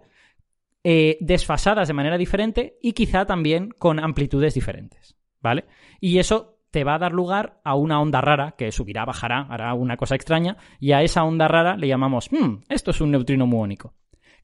Eh, 0.84 1.18
desfasadas 1.20 1.88
de 1.88 1.94
manera 1.94 2.18
diferente 2.18 2.78
y 2.82 2.92
quizá 2.92 3.24
también 3.26 3.70
con 3.70 4.00
amplitudes 4.00 4.54
diferentes, 4.54 5.16
¿vale? 5.40 5.66
Y 6.00 6.18
eso 6.18 6.58
te 6.70 6.84
va 6.84 6.94
a 6.94 6.98
dar 6.98 7.12
lugar 7.12 7.60
a 7.64 7.74
una 7.74 8.00
onda 8.00 8.20
rara 8.20 8.54
que 8.56 8.72
subirá, 8.72 9.04
bajará, 9.04 9.46
hará 9.50 9.74
una 9.74 9.96
cosa 9.96 10.14
extraña 10.14 10.56
y 10.80 10.92
a 10.92 11.02
esa 11.02 11.22
onda 11.22 11.46
rara 11.46 11.76
le 11.76 11.86
llamamos, 11.86 12.30
hmm, 12.32 12.62
esto 12.68 12.90
es 12.90 13.00
un 13.00 13.10
neutrino 13.10 13.46
muónico. 13.46 13.94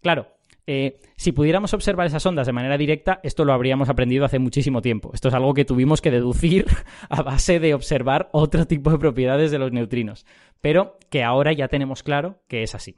Claro, 0.00 0.28
Eh, 0.70 0.98
si 1.16 1.32
pudiéramos 1.32 1.72
observar 1.72 2.06
esas 2.06 2.26
ondas 2.26 2.47
de 2.47 2.52
manera 2.52 2.76
directa, 2.76 3.20
esto 3.22 3.47
lo 3.47 3.55
habríamos 3.55 3.88
aprendido 3.88 4.26
hace 4.26 4.38
muchísimo 4.38 4.82
tiempo. 4.82 5.10
Esto 5.14 5.28
es 5.28 5.34
algo 5.34 5.55
que 5.55 5.64
tuvimos 5.64 6.02
que 6.02 6.10
deducir 6.10 6.66
a 7.08 7.22
base 7.22 7.58
de 7.58 7.72
observar 7.72 8.28
otro 8.32 8.66
tipo 8.66 8.90
de 8.90 8.98
propiedades 8.98 9.50
de 9.50 9.58
los 9.58 9.72
neutrinos, 9.72 10.26
pero 10.60 10.98
que 11.08 11.24
ahora 11.24 11.55
ya 11.55 11.68
tenemos 11.68 12.02
claro 12.02 12.42
que 12.48 12.62
es 12.62 12.74
así. 12.74 12.97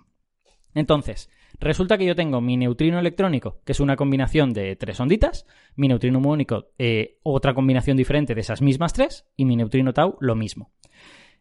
Entonces, 0.74 1.31
resulta 1.60 1.97
que 1.97 2.07
yo 2.07 2.16
tengo 2.16 2.40
mi 2.40 2.57
neutrino 2.57 2.99
electrónico, 2.99 3.60
que 3.65 3.70
es 3.70 3.78
una 3.78 3.94
combinación 3.94 4.52
de 4.52 4.74
tres 4.74 4.99
onditas, 4.99 5.47
mi 5.76 5.86
neutrino 5.86 6.18
muónico, 6.18 6.73
eh, 6.76 7.20
otra 7.23 7.55
combinación 7.55 7.97
diferente 7.97 8.34
de 8.34 8.40
esas 8.40 8.62
mismas 8.62 8.94
tres, 8.94 9.26
y 9.36 9.44
mi 9.44 9.55
neutrino 9.55 9.92
tau, 9.92 10.16
lo 10.18 10.34
mismo. 10.34 10.73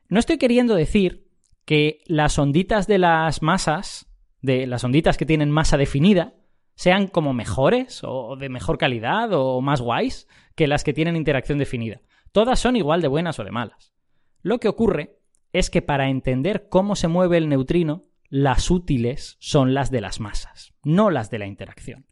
No 0.10 0.20
estoy 0.20 0.38
queriendo 0.38 0.76
decir 0.76 1.26
que 1.66 2.02
las 2.06 2.38
onditas 2.38 2.86
de 2.86 3.00
las 3.00 3.42
masas 3.42 4.09
de 4.42 4.68
las 4.68 4.84
onditas 4.84 5.18
que 5.18 5.26
tienen 5.26 5.52
masa 5.52 5.78
definida 5.78 6.34
sean 6.76 7.08
como 7.08 7.34
mejores 7.34 8.02
o 8.04 8.38
de 8.38 8.50
mejor 8.50 8.78
calidad 8.78 9.34
o 9.34 9.60
más 9.62 9.82
guays 9.82 10.28
que 10.56 10.68
las 10.68 10.84
que 10.84 10.94
tienen 10.94 11.18
interacción 11.18 11.58
definida. 11.58 12.02
Todas 12.32 12.60
son 12.60 12.76
igual 12.76 13.02
de 13.02 13.08
buenas 13.08 13.40
o 13.40 13.44
de 13.44 13.52
malas. 13.52 13.94
Lo 14.42 14.60
que 14.60 14.70
ocurre 14.70 15.18
es 15.52 15.70
que 15.70 15.82
para 15.82 16.10
entender 16.10 16.68
cómo 16.70 16.96
se 16.96 17.08
mueve 17.08 17.38
el 17.38 17.50
neutrino, 17.50 18.06
las 18.30 18.70
útiles 18.72 19.38
son 19.40 19.74
las 19.74 19.92
de 19.92 20.02
las 20.02 20.20
masas, 20.20 20.74
no 20.84 21.10
las 21.10 21.30
de 21.30 21.40
la 21.40 21.48
interacción. 21.48 22.06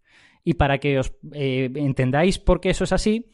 Y 0.44 0.56
para 0.56 0.80
que 0.80 1.00
os 1.00 1.14
eh, 1.34 1.70
entendáis 1.76 2.40
por 2.40 2.60
qué 2.60 2.72
eso 2.72 2.84
es 2.84 2.92
así, 2.92 3.32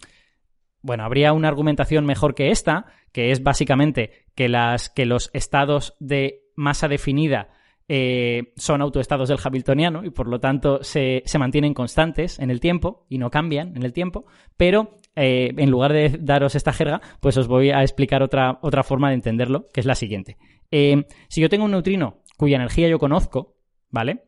bueno, 0.82 1.06
habría 1.06 1.32
una 1.32 1.48
argumentación 1.48 2.06
mejor 2.06 2.36
que 2.36 2.52
esta, 2.52 2.88
que 3.12 3.32
es 3.32 3.42
básicamente 3.42 4.28
que, 4.36 4.50
las, 4.50 4.90
que 4.90 5.06
los 5.06 5.30
estados 5.34 5.96
de 6.00 6.42
masa 6.56 6.88
definida 6.88 7.50
eh, 7.88 8.53
son 8.56 8.82
autoestados 8.82 9.30
del 9.30 9.40
Hamiltoniano 9.44 10.06
y 10.06 10.10
por 10.10 10.28
lo 10.28 10.40
tanto 10.40 10.84
se, 10.84 11.24
mantienen 11.38 11.74
constantes 11.74 12.40
en 12.40 12.50
el 12.50 12.60
tiempo 12.60 13.06
y 13.10 13.18
no 13.18 13.30
cambian 13.30 13.76
en 13.76 13.84
el 13.84 13.94
tiempo, 13.94 14.26
pero 14.56 15.00
eh, 15.16 15.53
en 15.58 15.70
lugar 15.70 15.92
de 15.92 16.18
daros 16.20 16.56
esta 16.56 16.74
jerga, 16.74 17.02
pues 17.20 17.38
os 17.38 17.48
voy 17.48 17.72
a 17.72 17.82
explicar 17.82 18.24
otra, 18.24 18.60
otra 18.62 18.84
forma 18.84 19.10
de 19.10 19.16
entenderlo, 19.16 19.68
que 19.74 19.82
es 19.82 19.86
la 19.86 19.95
siguiente. 19.95 20.38
Eh, 20.72 21.06
si 21.28 21.42
yo 21.42 21.50
tengo 21.50 21.66
un 21.66 21.72
neutrino 21.72 22.22
cuya 22.38 22.56
energía 22.56 22.88
yo 22.88 23.00
conozco, 23.00 23.58
¿vale? 23.90 24.24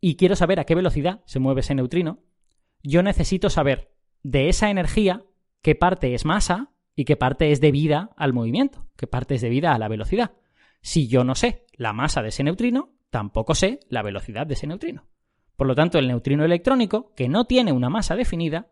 Y 0.00 0.16
quiero 0.16 0.36
saber 0.36 0.60
a 0.60 0.64
qué 0.64 0.74
velocidad 0.74 1.22
se 1.24 1.40
mueve 1.40 1.60
ese 1.60 1.74
neutrino, 1.74 2.20
yo 2.82 3.02
necesito 3.02 3.48
saber 3.48 3.90
de 4.22 4.48
esa 4.48 4.70
energía 4.70 5.24
qué 5.62 5.74
parte 5.74 6.14
es 6.14 6.24
masa 6.24 6.70
y 6.94 7.06
qué 7.06 7.16
parte 7.16 7.50
es 7.50 7.60
debida 7.60 8.10
al 8.16 8.34
movimiento, 8.34 8.86
qué 8.96 9.06
parte 9.06 9.34
es 9.34 9.40
debida 9.40 9.74
a 9.74 9.78
la 9.78 9.88
velocidad. 9.88 10.32
Si 10.84 11.08
yo 11.08 11.24
no 11.24 11.34
sé 11.34 11.64
la 11.78 11.94
masa 11.94 12.20
de 12.20 12.28
ese 12.28 12.44
neutrino, 12.44 12.90
tampoco 13.08 13.54
sé 13.54 13.80
la 13.88 14.02
velocidad 14.02 14.46
de 14.46 14.52
ese 14.52 14.66
neutrino. 14.66 15.06
Por 15.56 15.66
lo 15.66 15.74
tanto, 15.74 15.98
el 15.98 16.06
neutrino 16.06 16.44
electrónico, 16.44 17.14
que 17.16 17.26
no 17.26 17.46
tiene 17.46 17.72
una 17.72 17.88
masa 17.88 18.16
definida, 18.16 18.68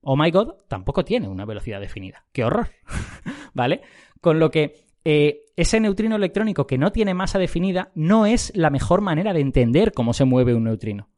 oh 0.00 0.16
my 0.16 0.30
god, 0.30 0.52
tampoco 0.68 1.04
tiene 1.04 1.26
una 1.26 1.44
velocidad 1.44 1.80
definida. 1.80 2.24
¡Qué 2.32 2.44
horror! 2.44 2.68
¿Vale? 3.52 3.80
Con 4.20 4.38
lo 4.38 4.52
que 4.52 4.86
eh, 5.04 5.40
ese 5.56 5.80
neutrino 5.80 6.14
electrónico 6.14 6.68
que 6.68 6.78
no 6.78 6.92
tiene 6.92 7.14
masa 7.14 7.40
definida 7.40 7.90
no 7.96 8.26
es 8.26 8.52
la 8.54 8.70
mejor 8.70 9.00
manera 9.00 9.32
de 9.32 9.40
entender 9.40 9.90
cómo 9.92 10.12
se 10.12 10.24
mueve 10.24 10.54
un 10.54 10.64
neutrino. 10.64 11.08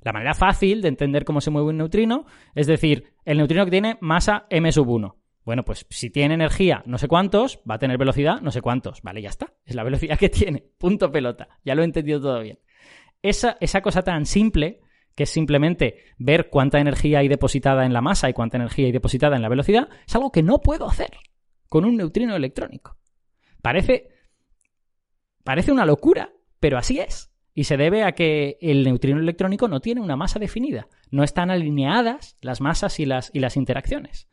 La 0.00 0.14
manera 0.14 0.32
fácil 0.32 0.80
de 0.80 0.88
entender 0.88 1.26
cómo 1.26 1.42
se 1.42 1.50
mueve 1.50 1.68
un 1.68 1.76
neutrino 1.76 2.24
es 2.54 2.66
decir, 2.66 3.12
el 3.26 3.36
neutrino 3.36 3.66
que 3.66 3.70
tiene 3.70 3.98
masa 4.00 4.46
m 4.48 4.72
sub 4.72 4.88
1. 4.88 5.21
Bueno, 5.44 5.64
pues 5.64 5.86
si 5.90 6.10
tiene 6.10 6.34
energía 6.34 6.82
no 6.86 6.98
sé 6.98 7.08
cuántos, 7.08 7.60
va 7.68 7.74
a 7.74 7.78
tener 7.78 7.98
velocidad 7.98 8.40
no 8.40 8.50
sé 8.50 8.60
cuántos. 8.60 9.02
Vale, 9.02 9.22
ya 9.22 9.30
está. 9.30 9.52
Es 9.64 9.74
la 9.74 9.82
velocidad 9.82 10.18
que 10.18 10.28
tiene. 10.28 10.64
Punto 10.78 11.10
pelota. 11.10 11.48
Ya 11.64 11.74
lo 11.74 11.82
he 11.82 11.84
entendido 11.84 12.20
todo 12.20 12.40
bien. 12.40 12.58
Esa, 13.22 13.56
esa 13.60 13.82
cosa 13.82 14.02
tan 14.02 14.26
simple, 14.26 14.80
que 15.14 15.24
es 15.24 15.30
simplemente 15.30 15.96
ver 16.18 16.48
cuánta 16.48 16.80
energía 16.80 17.20
hay 17.20 17.28
depositada 17.28 17.84
en 17.84 17.92
la 17.92 18.00
masa 18.00 18.28
y 18.28 18.32
cuánta 18.32 18.56
energía 18.56 18.86
hay 18.86 18.92
depositada 18.92 19.36
en 19.36 19.42
la 19.42 19.48
velocidad, 19.48 19.88
es 20.06 20.14
algo 20.14 20.32
que 20.32 20.42
no 20.42 20.60
puedo 20.60 20.86
hacer 20.88 21.10
con 21.68 21.84
un 21.84 21.96
neutrino 21.96 22.36
electrónico. 22.36 22.98
Parece. 23.60 24.08
Parece 25.44 25.72
una 25.72 25.86
locura, 25.86 26.32
pero 26.60 26.78
así 26.78 27.00
es. 27.00 27.32
Y 27.54 27.64
se 27.64 27.76
debe 27.76 28.04
a 28.04 28.12
que 28.12 28.58
el 28.60 28.84
neutrino 28.84 29.18
electrónico 29.18 29.68
no 29.68 29.80
tiene 29.80 30.00
una 30.00 30.16
masa 30.16 30.38
definida. 30.38 30.86
No 31.10 31.24
están 31.24 31.50
alineadas 31.50 32.36
las 32.40 32.60
masas 32.60 32.98
y 33.00 33.06
las, 33.06 33.30
y 33.34 33.40
las 33.40 33.56
interacciones. 33.56 34.28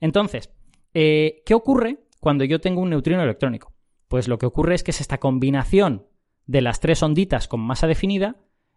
Entonces, 0.00 0.50
eh, 0.94 1.42
¿qué 1.44 1.54
ocurre 1.54 1.98
cuando 2.20 2.44
yo 2.44 2.60
tengo 2.60 2.80
un 2.80 2.90
neutrino 2.90 3.22
electrónico? 3.22 3.74
Pues 4.08 4.28
lo 4.28 4.38
que 4.38 4.46
ocurre 4.46 4.74
es 4.74 4.82
que 4.82 4.92
es 4.92 5.00
esta 5.00 5.18
combinación 5.18 6.06
de 6.46 6.62
las 6.62 6.80
tres 6.80 7.02
onditas 7.02 7.48
con 7.48 7.60
masa 7.60 7.86
definida 7.86 8.36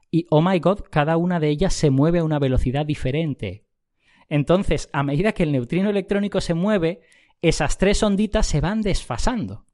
y, 0.10 0.26
oh 0.30 0.42
my 0.42 0.60
god, 0.60 0.82
cada 0.90 1.18
una 1.18 1.40
de 1.40 1.50
ellas 1.50 1.74
se 1.74 1.90
mueve 1.90 2.20
a 2.20 2.24
una 2.24 2.40
velocidad 2.40 2.86
diferente. 2.86 3.66
Entonces, 4.30 4.90
a 4.94 5.04
medida 5.04 5.34
que 5.34 5.44
el 5.44 5.52
neutrino 5.52 5.90
electrónico 5.90 6.42
se 6.42 6.54
mueve, 6.54 7.02
esas 7.42 7.78
tres 7.78 8.02
onditas 8.04 8.48
se 8.48 8.62
van 8.62 8.82
desfasando. 8.82 9.66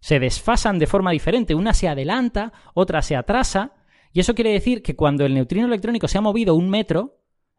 Se 0.00 0.18
desfasan 0.18 0.78
de 0.78 0.86
forma 0.86 1.12
diferente. 1.12 1.54
Una 1.54 1.74
se 1.74 1.88
adelanta, 1.88 2.52
otra 2.74 3.02
se 3.02 3.16
atrasa. 3.16 3.74
Y 4.12 4.20
eso 4.20 4.34
quiere 4.34 4.52
decir 4.52 4.82
que 4.82 4.96
cuando 4.96 5.24
el 5.24 5.34
neutrino 5.34 5.66
electrónico 5.66 6.08
se 6.08 6.18
ha 6.18 6.22
movido 6.22 6.54
un 6.54 6.70
metro, 6.70 7.18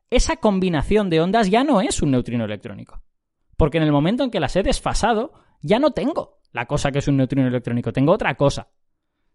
esa 0.09 0.38
combinación 0.38 1.09
de 1.09 1.22
ondas 1.22 1.49
ya 1.49 1.64
no 1.64 1.81
es 1.81 2.01
un 2.01 2.11
neutrino 2.11 2.45
electrónico. 2.45 3.01
Porque 3.60 3.78
en 3.78 3.84
el 3.84 3.92
momento 3.92 4.24
en 4.24 4.32
que 4.32 4.40
las 4.40 4.56
he 4.56 4.64
desfasado, 4.64 5.34
ya 5.62 5.80
no 5.80 5.92
tengo 5.92 6.40
la 6.54 6.66
cosa 6.66 6.94
que 6.94 7.00
es 7.00 7.10
un 7.10 7.18
neutrino 7.18 7.46
electrónico, 7.46 7.92
tengo 7.92 8.14
otra 8.14 8.36
cosa. 8.36 8.70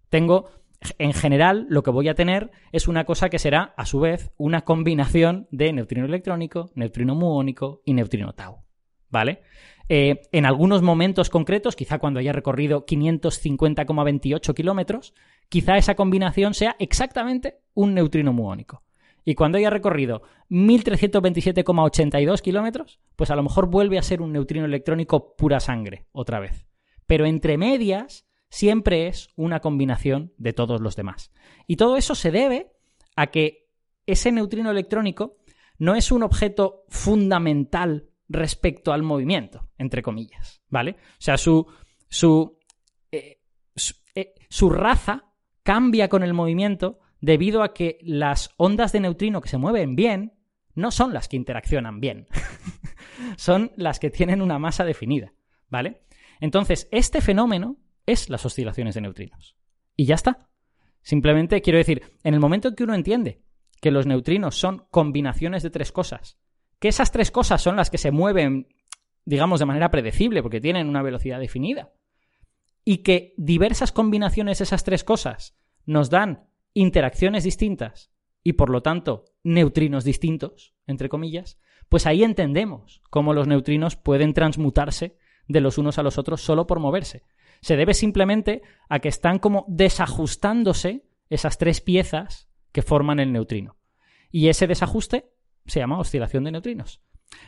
Tengo, 0.08 0.48
en 0.96 1.12
general, 1.12 1.66
lo 1.68 1.82
que 1.82 1.90
voy 1.90 2.08
a 2.08 2.14
tener 2.14 2.50
es 2.72 2.88
una 2.88 3.04
cosa 3.04 3.28
que 3.28 3.38
será, 3.38 3.74
a 3.76 3.84
su 3.84 4.00
vez, 4.00 4.32
una 4.38 4.62
combinación 4.62 5.46
de 5.50 5.74
neutrino 5.74 6.06
electrónico, 6.06 6.70
neutrino 6.74 7.14
muónico 7.14 7.82
y 7.84 7.92
neutrino 7.92 8.32
tau. 8.32 8.64
¿Vale? 9.10 9.42
Eh, 9.90 10.22
en 10.32 10.46
algunos 10.46 10.80
momentos 10.80 11.28
concretos, 11.28 11.76
quizá 11.76 11.98
cuando 11.98 12.18
haya 12.18 12.32
recorrido 12.32 12.86
550,28 12.86 14.54
kilómetros, 14.54 15.12
quizá 15.50 15.76
esa 15.76 15.96
combinación 15.96 16.54
sea 16.54 16.76
exactamente 16.78 17.58
un 17.74 17.92
neutrino 17.92 18.32
muónico. 18.32 18.84
Y 19.24 19.34
cuando 19.34 19.58
haya 19.58 19.70
recorrido 19.70 20.22
1327,82 20.50 22.40
kilómetros, 22.40 23.00
pues 23.16 23.30
a 23.30 23.36
lo 23.36 23.42
mejor 23.42 23.68
vuelve 23.68 23.98
a 23.98 24.02
ser 24.02 24.20
un 24.20 24.32
neutrino 24.32 24.66
electrónico 24.66 25.34
pura 25.36 25.60
sangre, 25.60 26.06
otra 26.12 26.40
vez. 26.40 26.66
Pero 27.06 27.24
entre 27.26 27.56
medias 27.56 28.26
siempre 28.50 29.08
es 29.08 29.30
una 29.36 29.60
combinación 29.60 30.32
de 30.36 30.52
todos 30.52 30.80
los 30.80 30.96
demás. 30.96 31.32
Y 31.66 31.76
todo 31.76 31.96
eso 31.96 32.14
se 32.14 32.30
debe 32.30 32.72
a 33.16 33.28
que 33.28 33.68
ese 34.06 34.30
neutrino 34.30 34.70
electrónico 34.70 35.38
no 35.78 35.94
es 35.94 36.12
un 36.12 36.22
objeto 36.22 36.84
fundamental 36.88 38.10
respecto 38.28 38.92
al 38.92 39.02
movimiento, 39.02 39.68
entre 39.78 40.02
comillas, 40.02 40.62
¿vale? 40.68 40.92
O 40.92 41.20
sea, 41.20 41.36
su, 41.36 41.66
su, 42.08 42.58
eh, 43.10 43.40
eh, 44.14 44.34
su 44.48 44.70
raza 44.70 45.32
cambia 45.62 46.08
con 46.08 46.22
el 46.22 46.34
movimiento 46.34 47.00
debido 47.24 47.62
a 47.62 47.72
que 47.72 47.98
las 48.02 48.50
ondas 48.58 48.92
de 48.92 49.00
neutrino 49.00 49.40
que 49.40 49.48
se 49.48 49.56
mueven 49.56 49.96
bien 49.96 50.34
no 50.74 50.90
son 50.90 51.14
las 51.14 51.26
que 51.26 51.36
interaccionan 51.36 51.98
bien, 51.98 52.26
son 53.38 53.72
las 53.76 53.98
que 53.98 54.10
tienen 54.10 54.42
una 54.42 54.58
masa 54.58 54.84
definida, 54.84 55.32
¿vale? 55.70 56.02
Entonces, 56.40 56.86
este 56.90 57.22
fenómeno 57.22 57.78
es 58.04 58.28
las 58.28 58.44
oscilaciones 58.44 58.94
de 58.94 59.00
neutrinos. 59.00 59.56
Y 59.96 60.04
ya 60.04 60.16
está. 60.16 60.50
Simplemente 61.00 61.62
quiero 61.62 61.78
decir, 61.78 62.02
en 62.24 62.34
el 62.34 62.40
momento 62.40 62.68
en 62.68 62.74
que 62.74 62.84
uno 62.84 62.94
entiende 62.94 63.40
que 63.80 63.90
los 63.90 64.06
neutrinos 64.06 64.56
son 64.56 64.86
combinaciones 64.90 65.62
de 65.62 65.70
tres 65.70 65.92
cosas, 65.92 66.38
que 66.78 66.88
esas 66.88 67.10
tres 67.10 67.30
cosas 67.30 67.62
son 67.62 67.76
las 67.76 67.88
que 67.88 67.98
se 67.98 68.10
mueven, 68.10 68.68
digamos, 69.24 69.60
de 69.60 69.66
manera 69.66 69.90
predecible, 69.90 70.42
porque 70.42 70.60
tienen 70.60 70.88
una 70.88 71.02
velocidad 71.02 71.40
definida, 71.40 71.92
y 72.84 72.98
que 72.98 73.32
diversas 73.38 73.92
combinaciones 73.92 74.58
de 74.58 74.64
esas 74.64 74.84
tres 74.84 75.04
cosas 75.04 75.56
nos 75.86 76.10
dan 76.10 76.48
interacciones 76.74 77.44
distintas 77.44 78.10
y 78.42 78.54
por 78.54 78.68
lo 78.68 78.82
tanto 78.82 79.24
neutrinos 79.42 80.04
distintos, 80.04 80.74
entre 80.86 81.08
comillas, 81.08 81.58
pues 81.88 82.06
ahí 82.06 82.24
entendemos 82.24 83.00
cómo 83.10 83.32
los 83.32 83.46
neutrinos 83.46 83.96
pueden 83.96 84.34
transmutarse 84.34 85.16
de 85.48 85.60
los 85.60 85.78
unos 85.78 85.98
a 85.98 86.02
los 86.02 86.18
otros 86.18 86.42
solo 86.42 86.66
por 86.66 86.80
moverse. 86.80 87.22
Se 87.60 87.76
debe 87.76 87.94
simplemente 87.94 88.62
a 88.88 88.98
que 88.98 89.08
están 89.08 89.38
como 89.38 89.64
desajustándose 89.68 91.06
esas 91.30 91.58
tres 91.58 91.80
piezas 91.80 92.48
que 92.72 92.82
forman 92.82 93.20
el 93.20 93.32
neutrino. 93.32 93.76
Y 94.30 94.48
ese 94.48 94.66
desajuste 94.66 95.30
se 95.66 95.80
llama 95.80 95.98
oscilación 95.98 96.44
de 96.44 96.52
neutrinos. 96.52 97.00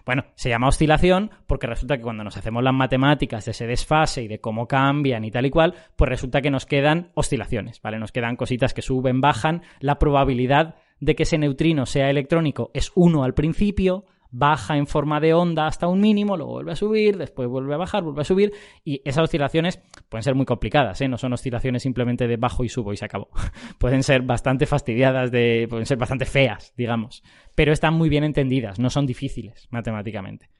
Bueno, 0.04 0.24
se 0.36 0.48
llama 0.48 0.68
oscilación 0.68 1.30
porque 1.46 1.66
resulta 1.66 1.96
que 1.96 2.02
cuando 2.02 2.24
nos 2.24 2.36
hacemos 2.36 2.62
las 2.62 2.74
matemáticas 2.74 3.44
de 3.44 3.50
ese 3.50 3.66
desfase 3.66 4.22
y 4.22 4.28
de 4.28 4.40
cómo 4.40 4.68
cambian 4.68 5.24
y 5.24 5.30
tal 5.30 5.46
y 5.46 5.50
cual, 5.50 5.74
pues 5.96 6.08
resulta 6.08 6.40
que 6.42 6.50
nos 6.50 6.66
quedan 6.66 7.10
oscilaciones, 7.14 7.80
¿vale? 7.82 7.98
Nos 7.98 8.12
quedan 8.12 8.36
cositas 8.36 8.72
que 8.72 8.82
suben, 8.82 9.20
bajan, 9.20 9.62
la 9.80 9.98
probabilidad 9.98 10.76
de 11.00 11.14
que 11.14 11.24
ese 11.24 11.38
neutrino 11.38 11.86
sea 11.86 12.08
electrónico 12.08 12.70
es 12.72 12.92
1 12.94 13.24
al 13.24 13.34
principio, 13.34 14.04
baja 14.30 14.76
en 14.76 14.86
forma 14.86 15.20
de 15.20 15.34
onda 15.34 15.66
hasta 15.66 15.86
un 15.86 16.00
mínimo, 16.00 16.36
luego 16.36 16.52
vuelve 16.52 16.72
a 16.72 16.76
subir, 16.76 17.16
después 17.16 17.48
vuelve 17.48 17.74
a 17.74 17.76
bajar, 17.76 18.02
vuelve 18.02 18.22
a 18.22 18.24
subir, 18.24 18.52
y 18.84 19.00
esas 19.04 19.24
oscilaciones 19.24 19.80
pueden 20.08 20.22
ser 20.22 20.34
muy 20.34 20.46
complicadas, 20.46 21.00
¿eh? 21.00 21.08
no 21.08 21.18
son 21.18 21.32
oscilaciones 21.32 21.82
simplemente 21.82 22.26
de 22.26 22.36
bajo 22.36 22.64
y 22.64 22.68
subo 22.68 22.92
y 22.92 22.96
se 22.96 23.04
acabó. 23.04 23.28
pueden 23.78 24.02
ser 24.02 24.22
bastante 24.22 24.66
fastidiadas, 24.66 25.30
de, 25.30 25.66
pueden 25.68 25.86
ser 25.86 25.98
bastante 25.98 26.24
feas, 26.24 26.72
digamos, 26.76 27.22
pero 27.54 27.72
están 27.72 27.94
muy 27.94 28.08
bien 28.08 28.24
entendidas, 28.24 28.78
no 28.78 28.90
son 28.90 29.06
difíciles 29.06 29.68
matemáticamente. 29.70 30.50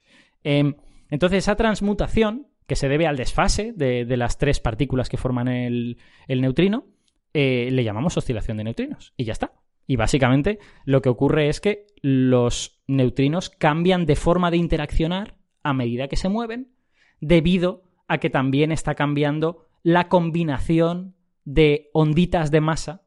Em, 0.43 0.75
entonces, 1.11 1.39
esa 1.39 1.57
transmutación, 1.57 2.49
que 2.67 2.77
se 2.77 2.89
debe 2.89 3.07
al 3.07 3.17
desfase 3.17 3.73
de, 3.73 4.05
las 4.17 4.39
tres 4.39 4.61
partículas 4.61 5.09
que 5.09 5.17
forman 5.17 5.49
el, 5.49 5.99
neutrino, 6.29 6.87
eh, 7.33 7.69
le 7.71 7.85
llamamos 7.85 8.17
oscilación 8.17 8.57
de 8.57 8.65
neutrinos, 8.65 9.13
y 9.17 9.25
ya 9.25 9.33
está. 9.33 9.53
Y 9.87 9.97
básicamente 9.97 10.59
lo 10.85 11.03
que 11.03 11.09
ocurre 11.09 11.49
es 11.49 11.61
que 11.61 11.87
los 12.03 12.83
neutrinos 12.87 13.51
cambian 13.51 14.07
de 14.07 14.17
forma 14.17 14.51
de 14.51 14.57
interaccionar 14.57 15.37
a 15.63 15.73
medida 15.73 16.09
que 16.09 16.17
se 16.17 16.29
mueven, 16.29 16.73
debido 17.21 17.85
a 18.09 18.19
que 18.19 18.31
también 18.31 18.73
está 18.73 18.95
cambiando 18.95 19.67
la 19.83 20.09
combinación 20.09 21.17
de 21.45 21.91
onditas 21.93 22.51
de 22.51 22.61
masa 22.61 23.03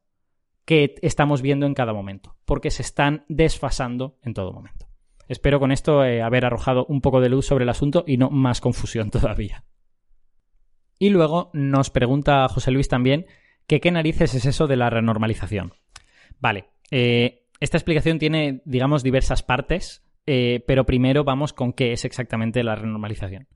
que 0.66 0.96
estamos 1.02 1.42
viendo 1.42 1.66
en 1.66 1.74
cada 1.74 1.94
momento, 1.94 2.36
porque 2.46 2.72
se 2.72 2.82
están 2.82 3.26
desfasando 3.28 4.18
en 4.24 4.34
todo 4.34 4.54
momento. 4.54 4.88
Espero 5.28 5.60
con 5.60 5.72
esto 5.72 6.04
eh, 6.04 6.22
haber 6.22 6.46
arrojado 6.46 6.86
un 6.88 7.02
poco 7.02 7.22
de 7.22 7.30
luz 7.30 7.46
sobre 7.46 7.64
el 7.64 7.70
asunto 7.70 8.04
y 8.08 8.18
no 8.18 8.30
más 8.30 8.62
confusión 8.62 9.12
todavía. 9.12 9.64
Y 10.98 11.10
luego 11.10 11.50
nos 11.54 11.90
pregunta 11.90 12.48
José 12.50 12.72
Luis 12.72 12.88
también 12.88 13.26
qué 13.80 13.92
narices 13.92 14.34
es 14.34 14.46
eso 14.46 14.66
de 14.68 14.76
la 14.76 14.90
renormalización. 14.90 15.74
Vale, 16.40 16.70
eh, 16.92 17.48
esta 17.60 17.78
explicación 17.78 18.20
tiene, 18.20 18.62
digamos, 18.66 19.04
diversas 19.04 19.44
partes, 19.44 20.04
eh, 20.26 20.64
pero 20.68 20.86
primero 20.86 21.24
vamos 21.24 21.54
con 21.54 21.74
qué 21.74 21.92
es 21.92 22.06
exactamente 22.06 22.64
la 22.64 22.76
renormalización. 22.76 23.48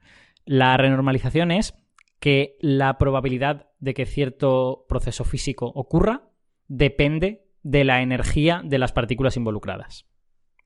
La 0.45 0.75
renormalización 0.77 1.51
es 1.51 1.73
que 2.19 2.57
la 2.61 2.97
probabilidad 2.97 3.69
de 3.79 3.93
que 3.93 4.05
cierto 4.05 4.85
proceso 4.87 5.23
físico 5.23 5.71
ocurra 5.75 6.29
depende 6.67 7.45
de 7.63 7.83
la 7.83 8.01
energía 8.01 8.61
de 8.63 8.77
las 8.77 8.91
partículas 8.91 9.37
involucradas. 9.37 10.05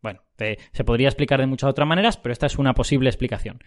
Bueno, 0.02 0.22
se 0.38 0.84
podría 0.84 1.08
explicar 1.08 1.40
de 1.40 1.48
muchas 1.48 1.70
otras 1.70 1.88
maneras, 1.88 2.18
pero 2.18 2.34
esta 2.34 2.46
es 2.46 2.58
una 2.58 2.74
posible 2.74 3.10
explicación. 3.10 3.60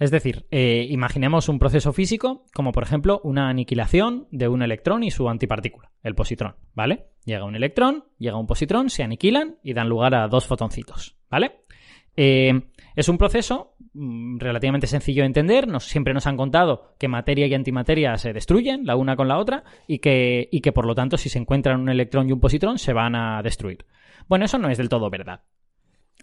Es 0.00 0.10
decir, 0.10 0.46
eh, 0.50 0.86
imaginemos 0.88 1.50
un 1.50 1.58
proceso 1.58 1.92
físico 1.92 2.46
como 2.54 2.72
por 2.72 2.82
ejemplo 2.82 3.20
una 3.22 3.50
aniquilación 3.50 4.26
de 4.30 4.48
un 4.48 4.62
electrón 4.62 5.02
y 5.02 5.10
su 5.10 5.28
antipartícula, 5.28 5.92
el 6.02 6.14
positrón, 6.14 6.56
¿vale? 6.74 7.08
Llega 7.26 7.44
un 7.44 7.54
electrón, 7.54 8.04
llega 8.18 8.38
un 8.38 8.46
positrón, 8.46 8.88
se 8.88 9.02
aniquilan 9.02 9.58
y 9.62 9.74
dan 9.74 9.90
lugar 9.90 10.14
a 10.14 10.26
dos 10.26 10.46
fotoncitos, 10.46 11.18
¿vale? 11.28 11.60
Eh, 12.16 12.62
es 12.96 13.10
un 13.10 13.18
proceso 13.18 13.76
mm, 13.92 14.38
relativamente 14.38 14.86
sencillo 14.86 15.22
de 15.22 15.26
entender. 15.26 15.68
Nos, 15.68 15.84
siempre 15.84 16.14
nos 16.14 16.26
han 16.26 16.38
contado 16.38 16.94
que 16.98 17.06
materia 17.06 17.46
y 17.46 17.52
antimateria 17.52 18.16
se 18.16 18.32
destruyen 18.32 18.86
la 18.86 18.96
una 18.96 19.16
con 19.16 19.28
la 19.28 19.36
otra 19.36 19.64
y 19.86 19.98
que, 19.98 20.48
y 20.50 20.62
que 20.62 20.72
por 20.72 20.86
lo 20.86 20.94
tanto 20.94 21.18
si 21.18 21.28
se 21.28 21.38
encuentran 21.38 21.78
un 21.78 21.90
electrón 21.90 22.26
y 22.26 22.32
un 22.32 22.40
positrón 22.40 22.78
se 22.78 22.94
van 22.94 23.14
a 23.14 23.42
destruir. 23.42 23.84
Bueno, 24.28 24.46
eso 24.46 24.56
no 24.56 24.70
es 24.70 24.78
del 24.78 24.88
todo 24.88 25.10
verdad. 25.10 25.42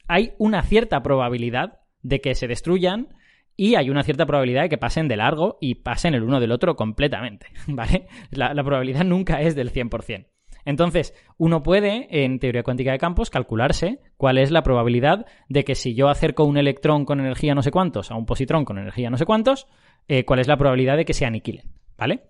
Hay 0.07 0.33
una 0.39 0.63
cierta 0.63 1.03
probabilidad 1.03 1.81
de 2.01 2.21
que 2.21 2.33
se 2.33 2.47
destruyan 2.47 3.09
y 3.57 3.75
hay 3.75 3.89
una 3.89 4.03
cierta 4.03 4.27
probabilidad 4.27 4.61
de 4.61 4.69
que 4.69 4.77
pasen 4.77 5.07
de 5.07 5.17
largo 5.17 5.57
y 5.59 5.75
pasen 5.75 6.13
el 6.13 6.23
uno 6.23 6.39
del 6.39 6.51
otro 6.51 6.75
completamente, 6.75 7.47
¿vale? 7.67 8.07
La, 8.29 8.53
probabilidad 8.63 9.03
nunca 9.03 9.41
es 9.41 9.55
del 9.55 9.73
100%. 9.73 10.27
Entonces, 10.63 11.13
uno 11.37 11.63
puede, 11.63 12.07
en 12.23 12.39
teoría 12.39 12.61
cuántica 12.61 12.91
de 12.91 12.97
campos, 12.97 13.29
calcularse 13.29 14.01
cuál 14.17 14.37
es 14.37 14.51
la 14.51 14.63
probabilidad 14.63 15.25
de 15.47 15.63
que 15.63 15.75
si 15.75 15.95
yo 15.95 16.09
acerco 16.09 16.43
un 16.43 16.57
electrón 16.57 17.05
con 17.05 17.19
energía 17.19 17.55
no 17.55 17.63
sé 17.63 17.71
cuántos 17.71 18.11
a 18.11 18.15
un 18.15 18.25
positrón 18.25 18.65
con 18.65 18.77
energía 18.77 19.09
no 19.09 19.17
sé 19.17 19.25
cuántos, 19.25 19.67
eh, 20.07 20.25
cuál 20.25 20.39
es 20.39 20.47
la 20.47 20.57
probabilidad 20.57 20.97
de 20.97 21.05
que 21.05 21.13
se 21.13 21.25
aniquilen, 21.25 21.71
¿vale? 21.97 22.25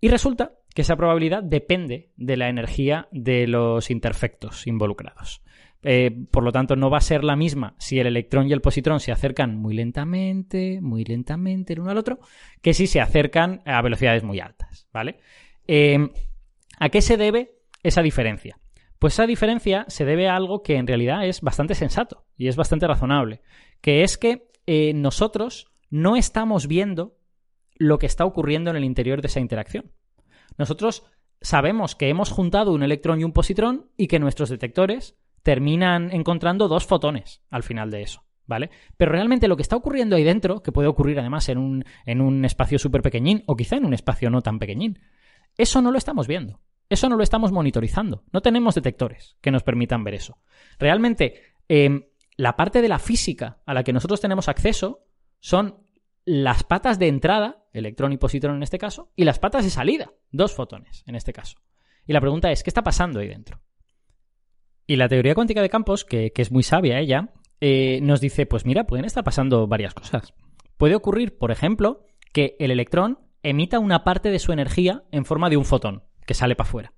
Y 0.00 0.08
resulta 0.08 0.52
que 0.74 0.82
esa 0.82 0.96
probabilidad 0.96 1.42
depende 1.42 2.10
de 2.16 2.36
la 2.36 2.48
energía 2.48 3.08
de 3.10 3.46
los 3.46 3.90
interfectos 3.90 4.66
involucrados. 4.66 5.42
Eh, 5.82 6.10
por 6.30 6.42
lo 6.42 6.52
tanto, 6.52 6.76
no 6.76 6.90
va 6.90 6.98
a 6.98 7.02
ser 7.02 7.24
la 7.24 7.36
misma 7.36 7.74
si 7.78 7.98
el 7.98 8.06
electrón 8.06 8.48
y 8.48 8.52
el 8.52 8.60
positrón 8.60 9.00
se 9.00 9.12
acercan 9.12 9.56
muy 9.56 9.74
lentamente, 9.74 10.80
muy 10.82 11.04
lentamente 11.04 11.72
el 11.72 11.80
uno 11.80 11.90
al 11.90 11.98
otro, 11.98 12.20
que 12.60 12.74
si 12.74 12.86
se 12.86 13.00
acercan 13.00 13.62
a 13.64 13.80
velocidades 13.80 14.22
muy 14.22 14.40
altas, 14.40 14.88
¿vale? 14.92 15.18
Eh, 15.66 16.10
¿A 16.78 16.88
qué 16.88 17.00
se 17.00 17.16
debe 17.16 17.52
esa 17.82 18.02
diferencia? 18.02 18.58
Pues 18.98 19.14
esa 19.14 19.26
diferencia 19.26 19.86
se 19.88 20.04
debe 20.04 20.28
a 20.28 20.36
algo 20.36 20.62
que 20.62 20.76
en 20.76 20.86
realidad 20.86 21.26
es 21.26 21.40
bastante 21.40 21.74
sensato 21.74 22.26
y 22.36 22.48
es 22.48 22.56
bastante 22.56 22.86
razonable, 22.86 23.40
que 23.80 24.02
es 24.02 24.18
que 24.18 24.50
eh, 24.66 24.92
nosotros 24.92 25.72
no 25.88 26.16
estamos 26.16 26.66
viendo 26.66 27.16
lo 27.76 27.98
que 27.98 28.04
está 28.04 28.26
ocurriendo 28.26 28.70
en 28.70 28.76
el 28.76 28.84
interior 28.84 29.22
de 29.22 29.28
esa 29.28 29.40
interacción. 29.40 29.92
Nosotros 30.58 31.04
sabemos 31.40 31.96
que 31.96 32.10
hemos 32.10 32.30
juntado 32.30 32.72
un 32.72 32.82
electrón 32.82 33.20
y 33.20 33.24
un 33.24 33.32
positrón 33.32 33.90
y 33.96 34.06
que 34.06 34.18
nuestros 34.18 34.50
detectores 34.50 35.16
terminan 35.42 36.10
encontrando 36.12 36.68
dos 36.68 36.86
fotones 36.86 37.42
al 37.50 37.62
final 37.62 37.90
de 37.90 38.02
eso. 38.02 38.24
¿Vale? 38.46 38.70
Pero 38.96 39.12
realmente 39.12 39.46
lo 39.46 39.54
que 39.54 39.62
está 39.62 39.76
ocurriendo 39.76 40.16
ahí 40.16 40.24
dentro, 40.24 40.60
que 40.60 40.72
puede 40.72 40.88
ocurrir 40.88 41.20
además 41.20 41.48
en 41.48 41.58
un, 41.58 41.84
en 42.04 42.20
un 42.20 42.44
espacio 42.44 42.80
súper 42.80 43.00
pequeñín 43.00 43.44
o 43.46 43.54
quizá 43.54 43.76
en 43.76 43.84
un 43.84 43.94
espacio 43.94 44.28
no 44.28 44.42
tan 44.42 44.58
pequeñín, 44.58 44.98
eso 45.56 45.80
no 45.80 45.92
lo 45.92 45.98
estamos 45.98 46.26
viendo. 46.26 46.60
Eso 46.88 47.08
no 47.08 47.16
lo 47.16 47.22
estamos 47.22 47.52
monitorizando. 47.52 48.24
No 48.32 48.40
tenemos 48.42 48.74
detectores 48.74 49.36
que 49.40 49.52
nos 49.52 49.62
permitan 49.62 50.02
ver 50.02 50.14
eso. 50.14 50.38
Realmente, 50.80 51.54
em, 51.68 52.02
la 52.36 52.56
parte 52.56 52.82
de 52.82 52.88
la 52.88 52.98
física 52.98 53.60
a 53.64 53.72
la 53.72 53.84
que 53.84 53.92
nosotros 53.92 54.20
tenemos 54.20 54.48
acceso 54.48 55.06
son 55.38 55.84
las 56.24 56.64
patas 56.64 56.98
de 56.98 57.06
entrada, 57.06 57.64
electrón 57.72 58.12
y 58.12 58.16
positrón 58.16 58.56
en 58.56 58.64
este 58.64 58.78
caso, 58.78 59.12
y 59.14 59.24
las 59.24 59.38
patas 59.38 59.64
de 59.64 59.70
salida, 59.70 60.12
dos 60.32 60.52
fotones 60.52 61.04
en 61.06 61.14
este 61.14 61.32
caso. 61.32 61.58
Y 62.06 62.12
la 62.12 62.20
pregunta 62.20 62.50
es, 62.50 62.64
¿qué 62.64 62.70
está 62.70 62.82
pasando 62.82 63.20
ahí 63.20 63.28
dentro? 63.28 63.60
Y 64.90 64.96
la 64.96 65.08
teoría 65.08 65.36
cuántica 65.36 65.62
de 65.62 65.68
campos, 65.68 66.04
que, 66.04 66.32
es 66.34 66.50
muy 66.50 66.64
sabia 66.64 66.98
ella, 66.98 67.28
eh, 67.60 68.00
nos 68.02 68.20
dice, 68.20 68.44
pues 68.44 68.66
mira, 68.66 68.88
pueden 68.88 69.04
estar 69.04 69.22
pasando 69.22 69.68
varias 69.68 69.94
cosas. 69.94 70.34
Puede 70.78 70.96
ocurrir, 70.96 71.38
por 71.38 71.52
ejemplo, 71.52 72.00
que 72.32 72.56
el 72.58 72.72
electrón 72.72 73.20
emita 73.44 73.78
una 73.78 74.02
parte 74.02 74.32
de 74.32 74.40
su 74.40 74.50
energía 74.50 75.04
en 75.12 75.24
forma 75.24 75.48
de 75.48 75.56
un 75.56 75.64
fotón 75.64 76.02
que 76.26 76.34
sale 76.34 76.56
para 76.56 76.68
afuera. 76.68 76.92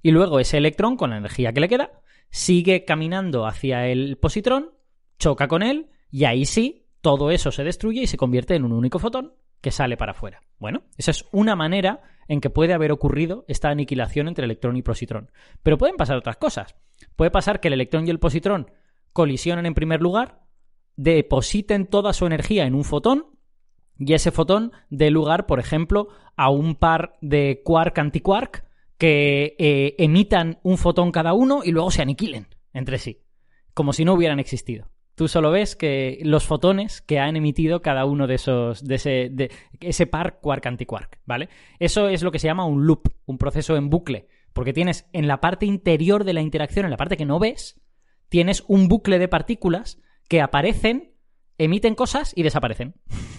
Y 0.00 0.12
luego 0.12 0.40
ese 0.40 0.56
electrón, 0.56 0.96
con 0.96 1.10
la 1.10 1.18
energía 1.18 1.52
que 1.52 1.60
le 1.60 1.68
queda, 1.68 2.00
sigue 2.30 2.86
caminando 2.86 3.44
hacia 3.44 3.86
el 3.86 4.16
positrón, 4.16 4.70
choca 5.18 5.46
con 5.46 5.62
él, 5.62 5.90
y 6.10 6.24
ahí 6.24 6.46
sí, 6.46 6.86
todo 7.02 7.30
eso 7.30 7.52
se 7.52 7.64
destruye 7.64 8.00
y 8.00 8.06
se 8.06 8.16
convierte 8.16 8.54
en 8.54 8.64
un 8.64 8.72
único 8.72 8.98
fotón 8.98 9.34
que 9.60 9.72
sale 9.72 9.98
para 9.98 10.12
afuera. 10.12 10.40
Bueno, 10.58 10.84
esa 10.96 11.10
es 11.10 11.26
una 11.32 11.54
manera 11.54 12.00
en 12.28 12.40
que 12.40 12.50
puede 12.50 12.72
haber 12.72 12.92
ocurrido 12.92 13.44
esta 13.48 13.68
aniquilación 13.68 14.28
entre 14.28 14.44
electrón 14.44 14.76
y 14.76 14.82
positrón. 14.82 15.30
Pero 15.62 15.78
pueden 15.78 15.96
pasar 15.96 16.16
otras 16.16 16.36
cosas. 16.36 16.74
Puede 17.16 17.30
pasar 17.30 17.60
que 17.60 17.68
el 17.68 17.74
electrón 17.74 18.06
y 18.06 18.10
el 18.10 18.18
positrón 18.18 18.70
colisionen 19.12 19.66
en 19.66 19.74
primer 19.74 20.02
lugar, 20.02 20.42
depositen 20.96 21.86
toda 21.86 22.12
su 22.12 22.26
energía 22.26 22.66
en 22.66 22.74
un 22.74 22.84
fotón 22.84 23.26
y 23.98 24.12
ese 24.12 24.30
fotón 24.30 24.72
dé 24.90 25.10
lugar, 25.10 25.46
por 25.46 25.58
ejemplo, 25.58 26.08
a 26.36 26.50
un 26.50 26.74
par 26.74 27.16
de 27.20 27.62
quark-antiquark 27.64 28.64
que 28.98 29.56
eh, 29.58 29.94
emitan 29.98 30.58
un 30.62 30.78
fotón 30.78 31.12
cada 31.12 31.32
uno 31.32 31.62
y 31.64 31.70
luego 31.70 31.90
se 31.90 32.02
aniquilen 32.02 32.48
entre 32.72 32.98
sí, 32.98 33.22
como 33.74 33.92
si 33.92 34.04
no 34.04 34.14
hubieran 34.14 34.38
existido. 34.38 34.88
Tú 35.16 35.28
solo 35.28 35.50
ves 35.50 35.76
que 35.76 36.18
los 36.22 36.44
fotones 36.44 37.00
que 37.00 37.18
han 37.18 37.36
emitido 37.36 37.80
cada 37.80 38.04
uno 38.04 38.26
de 38.26 38.34
esos, 38.34 38.84
de 38.84 38.96
ese, 38.96 39.32
ese 39.80 40.06
par 40.06 40.40
quark-antiquark, 40.42 41.20
¿vale? 41.24 41.48
Eso 41.78 42.10
es 42.10 42.22
lo 42.22 42.30
que 42.30 42.38
se 42.38 42.48
llama 42.48 42.66
un 42.66 42.86
loop, 42.86 43.08
un 43.24 43.38
proceso 43.38 43.76
en 43.76 43.88
bucle, 43.88 44.28
porque 44.52 44.74
tienes 44.74 45.08
en 45.14 45.26
la 45.26 45.40
parte 45.40 45.64
interior 45.64 46.24
de 46.24 46.34
la 46.34 46.42
interacción, 46.42 46.84
en 46.84 46.90
la 46.90 46.98
parte 46.98 47.16
que 47.16 47.24
no 47.24 47.38
ves, 47.38 47.80
tienes 48.28 48.62
un 48.68 48.88
bucle 48.88 49.18
de 49.18 49.26
partículas 49.26 50.02
que 50.28 50.42
aparecen, 50.42 51.14
emiten 51.56 51.94
cosas 51.94 52.34
y 52.36 52.42
desaparecen, 52.42 52.94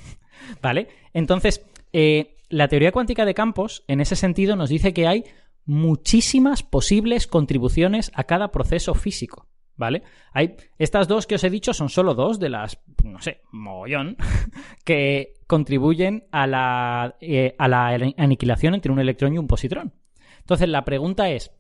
¿vale? 0.64 0.88
Entonces, 1.14 1.64
eh, 1.94 2.38
la 2.50 2.70
teoría 2.70 2.92
cuántica 2.92 3.24
de 3.24 3.36
campos, 3.36 3.84
en 3.88 4.02
ese 4.02 4.16
sentido, 4.16 4.56
nos 4.56 4.70
dice 4.70 4.96
que 4.96 5.06
hay 5.06 5.26
muchísimas 5.64 6.64
posibles 6.64 7.28
contribuciones 7.28 8.10
a 8.16 8.24
cada 8.24 8.50
proceso 8.50 8.96
físico. 8.96 9.48
¿Vale? 9.78 10.04
Hay, 10.34 10.56
estas 10.78 11.08
dos 11.08 11.26
que 11.28 11.36
os 11.36 11.44
he 11.44 11.50
dicho 11.50 11.74
son 11.74 11.90
solo 11.90 12.14
dos 12.14 12.40
de 12.40 12.50
las, 12.50 12.80
no 13.04 13.22
sé, 13.22 13.42
mogollón, 13.52 14.18
que 14.84 15.36
contribuyen 15.48 16.28
a 16.32 16.48
la, 16.48 17.16
eh, 17.22 17.56
a 17.58 17.68
la 17.68 17.88
aniquilación 18.18 18.74
entre 18.74 18.92
un 18.92 19.00
electrón 19.00 19.34
y 19.34 19.38
un 19.38 19.48
positrón. 19.48 19.94
Entonces, 20.40 20.68
la 20.70 20.84
pregunta 20.84 21.30
es, 21.30 21.52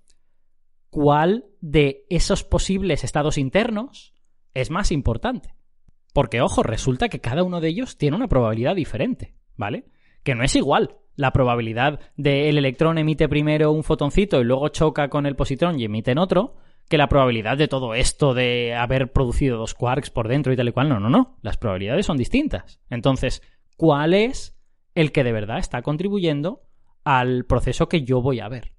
¿cuál 0.89 1.45
de 1.61 2.05
esos 2.09 2.43
posibles 2.43 3.03
estados 3.03 3.37
internos 3.37 4.13
es 4.53 4.71
más 4.71 4.91
importante? 4.91 5.53
Porque, 6.13 6.41
ojo, 6.41 6.63
resulta 6.63 7.09
que 7.09 7.21
cada 7.21 7.43
uno 7.43 7.61
de 7.61 7.69
ellos 7.69 7.97
tiene 7.97 8.17
una 8.17 8.27
probabilidad 8.27 8.75
diferente, 8.75 9.35
¿vale? 9.55 9.85
Que 10.23 10.35
no 10.35 10.43
es 10.43 10.55
igual 10.55 10.97
la 11.17 11.31
probabilidad 11.31 11.99
de 12.15 12.47
el 12.47 12.57
electrón 12.57 12.97
emite 12.97 13.27
primero 13.27 13.71
un 13.71 13.83
fotoncito 13.83 14.39
y 14.39 14.45
luego 14.45 14.69
choca 14.69 15.09
con 15.09 15.25
el 15.25 15.35
positrón 15.35 15.79
y 15.79 15.83
emite 15.83 16.11
en 16.11 16.19
otro, 16.19 16.55
que 16.87 16.97
la 16.97 17.09
probabilidad 17.09 17.57
de 17.57 17.67
todo 17.67 17.93
esto 17.93 18.33
de 18.33 18.73
haber 18.73 19.11
producido 19.11 19.57
dos 19.57 19.73
quarks 19.73 20.09
por 20.09 20.27
dentro 20.27 20.53
y 20.53 20.55
tal 20.55 20.69
y 20.69 20.71
cual. 20.71 20.89
No, 20.89 20.99
no, 20.99 21.09
no. 21.09 21.37
Las 21.41 21.57
probabilidades 21.57 22.05
son 22.05 22.17
distintas. 22.17 22.79
Entonces, 22.89 23.41
¿cuál 23.75 24.13
es 24.13 24.57
el 24.95 25.11
que 25.11 25.23
de 25.23 25.33
verdad 25.33 25.59
está 25.59 25.81
contribuyendo 25.81 26.61
al 27.03 27.45
proceso 27.45 27.89
que 27.89 28.03
yo 28.03 28.21
voy 28.21 28.39
a 28.39 28.47
ver? 28.47 28.73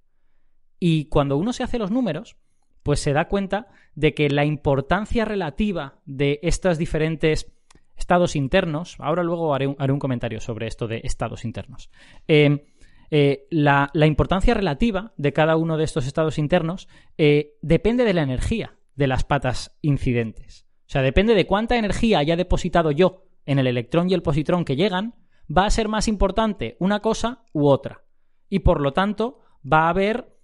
Y 0.81 1.07
cuando 1.07 1.37
uno 1.37 1.53
se 1.53 1.63
hace 1.63 1.79
los 1.79 1.91
números, 1.91 2.37
pues 2.83 3.01
se 3.01 3.13
da 3.13 3.29
cuenta 3.29 3.69
de 3.95 4.15
que 4.15 4.31
la 4.31 4.45
importancia 4.45 5.25
relativa 5.25 6.01
de 6.07 6.41
estos 6.43 6.79
diferentes 6.79 7.53
estados 7.97 8.37
internos, 8.37 8.97
ahora 9.01 9.23
luego 9.23 9.55
haré 9.55 9.67
un, 9.67 9.99
comentario 9.99 10.41
sobre 10.41 10.69
esto 10.69 10.87
de 10.87 11.01
estados 11.03 11.45
internos, 11.45 11.91
eh, 12.29 12.65
eh, 13.11 13.47
la, 13.51 13.91
importancia 14.07 14.55
relativa 14.55 15.13
de 15.17 15.33
cada 15.33 15.57
uno 15.57 15.77
de 15.77 15.85
estos 15.85 16.07
estados 16.07 16.39
internos 16.39 16.89
eh, 17.17 17.57
depende 17.63 18.05
de 18.05 18.15
la 18.15 18.23
energía 18.23 18.79
de 18.95 19.07
las 19.07 19.25
patas 19.25 19.79
incidentes. 19.83 20.67
O 20.87 20.91
sea, 20.91 21.03
depende 21.03 21.35
de 21.35 21.47
cuánta 21.47 21.77
energía 21.77 22.19
haya 22.19 22.37
depositado 22.37 22.91
yo 22.91 23.25
en 23.47 23.59
el 23.59 23.67
electrón 23.67 24.11
y 24.11 24.15
el 24.15 24.23
positrón 24.23 24.65
que 24.65 24.77
llegan, 24.77 25.15
va 25.55 25.65
a 25.65 25.71
ser 25.71 25.89
más 25.89 26.09
importante 26.09 26.77
una 26.81 27.01
cosa 27.01 27.45
u 27.53 27.69
otra. 27.69 28.05
Y 28.49 28.61
por 28.61 28.81
lo 28.81 28.93
tanto, 28.93 29.41
va 29.71 29.87
a 29.87 29.91
haber 29.91 30.37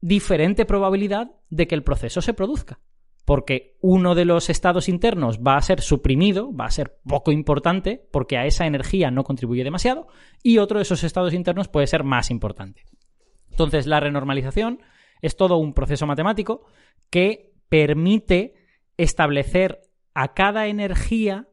diferente 0.00 0.66
probabilidad 0.66 1.32
de 1.48 1.66
que 1.66 1.74
el 1.74 1.82
proceso 1.82 2.20
se 2.20 2.34
produzca 2.34 2.80
porque 3.24 3.76
uno 3.80 4.14
de 4.14 4.24
los 4.24 4.50
estados 4.50 4.88
internos 4.88 5.40
va 5.40 5.56
a 5.56 5.62
ser 5.62 5.80
suprimido, 5.80 6.54
va 6.54 6.66
a 6.66 6.70
ser 6.70 6.98
poco 7.06 7.32
importante, 7.32 8.06
porque 8.12 8.36
a 8.36 8.44
esa 8.44 8.66
energía 8.66 9.10
no 9.10 9.24
contribuye 9.24 9.64
demasiado, 9.64 10.08
y 10.42 10.58
otro 10.58 10.78
de 10.78 10.82
esos 10.82 11.04
estados 11.04 11.32
internos 11.32 11.68
puede 11.68 11.86
ser 11.86 12.04
más 12.04 12.30
importante. 12.30 12.82
Entonces, 13.50 13.86
la 13.86 14.00
renormalización 14.00 14.80
es 15.22 15.36
todo 15.36 15.56
un 15.56 15.72
proceso 15.72 16.06
matemático 16.06 16.66
que 17.08 17.54
permite 17.68 18.54
establecer 18.96 19.80
a 20.12 20.34
cada 20.34 20.66
energía 20.66 21.48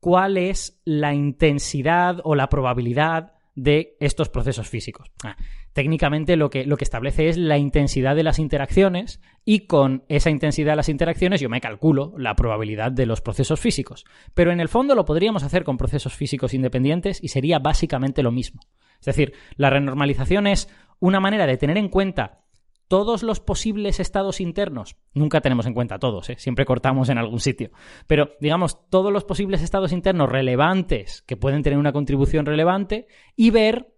cuál 0.00 0.36
es 0.36 0.80
la 0.84 1.14
intensidad 1.14 2.20
o 2.24 2.34
la 2.34 2.48
probabilidad 2.48 3.34
de 3.58 3.96
estos 3.98 4.28
procesos 4.28 4.68
físicos. 4.68 5.10
Ah, 5.24 5.36
técnicamente 5.72 6.36
lo 6.36 6.48
que, 6.48 6.64
lo 6.64 6.76
que 6.76 6.84
establece 6.84 7.28
es 7.28 7.36
la 7.36 7.58
intensidad 7.58 8.14
de 8.14 8.22
las 8.22 8.38
interacciones 8.38 9.20
y 9.44 9.66
con 9.66 10.04
esa 10.08 10.30
intensidad 10.30 10.72
de 10.72 10.76
las 10.76 10.88
interacciones 10.88 11.40
yo 11.40 11.48
me 11.48 11.60
calculo 11.60 12.14
la 12.16 12.34
probabilidad 12.36 12.92
de 12.92 13.06
los 13.06 13.20
procesos 13.20 13.58
físicos. 13.58 14.04
Pero 14.34 14.52
en 14.52 14.60
el 14.60 14.68
fondo 14.68 14.94
lo 14.94 15.04
podríamos 15.04 15.42
hacer 15.42 15.64
con 15.64 15.76
procesos 15.76 16.14
físicos 16.14 16.54
independientes 16.54 17.18
y 17.22 17.28
sería 17.28 17.58
básicamente 17.58 18.22
lo 18.22 18.30
mismo. 18.30 18.60
Es 19.00 19.06
decir, 19.06 19.32
la 19.56 19.70
renormalización 19.70 20.46
es 20.46 20.68
una 21.00 21.20
manera 21.20 21.46
de 21.46 21.56
tener 21.56 21.78
en 21.78 21.88
cuenta 21.88 22.44
todos 22.88 23.22
los 23.22 23.40
posibles 23.40 24.00
estados 24.00 24.40
internos, 24.40 24.96
nunca 25.12 25.42
tenemos 25.42 25.66
en 25.66 25.74
cuenta 25.74 25.98
todos, 25.98 26.30
¿eh? 26.30 26.36
siempre 26.38 26.64
cortamos 26.64 27.10
en 27.10 27.18
algún 27.18 27.38
sitio, 27.38 27.70
pero 28.06 28.30
digamos 28.40 28.88
todos 28.88 29.12
los 29.12 29.24
posibles 29.24 29.62
estados 29.62 29.92
internos 29.92 30.30
relevantes 30.30 31.22
que 31.22 31.36
pueden 31.36 31.62
tener 31.62 31.78
una 31.78 31.92
contribución 31.92 32.46
relevante 32.46 33.06
y 33.36 33.50
ver 33.50 33.94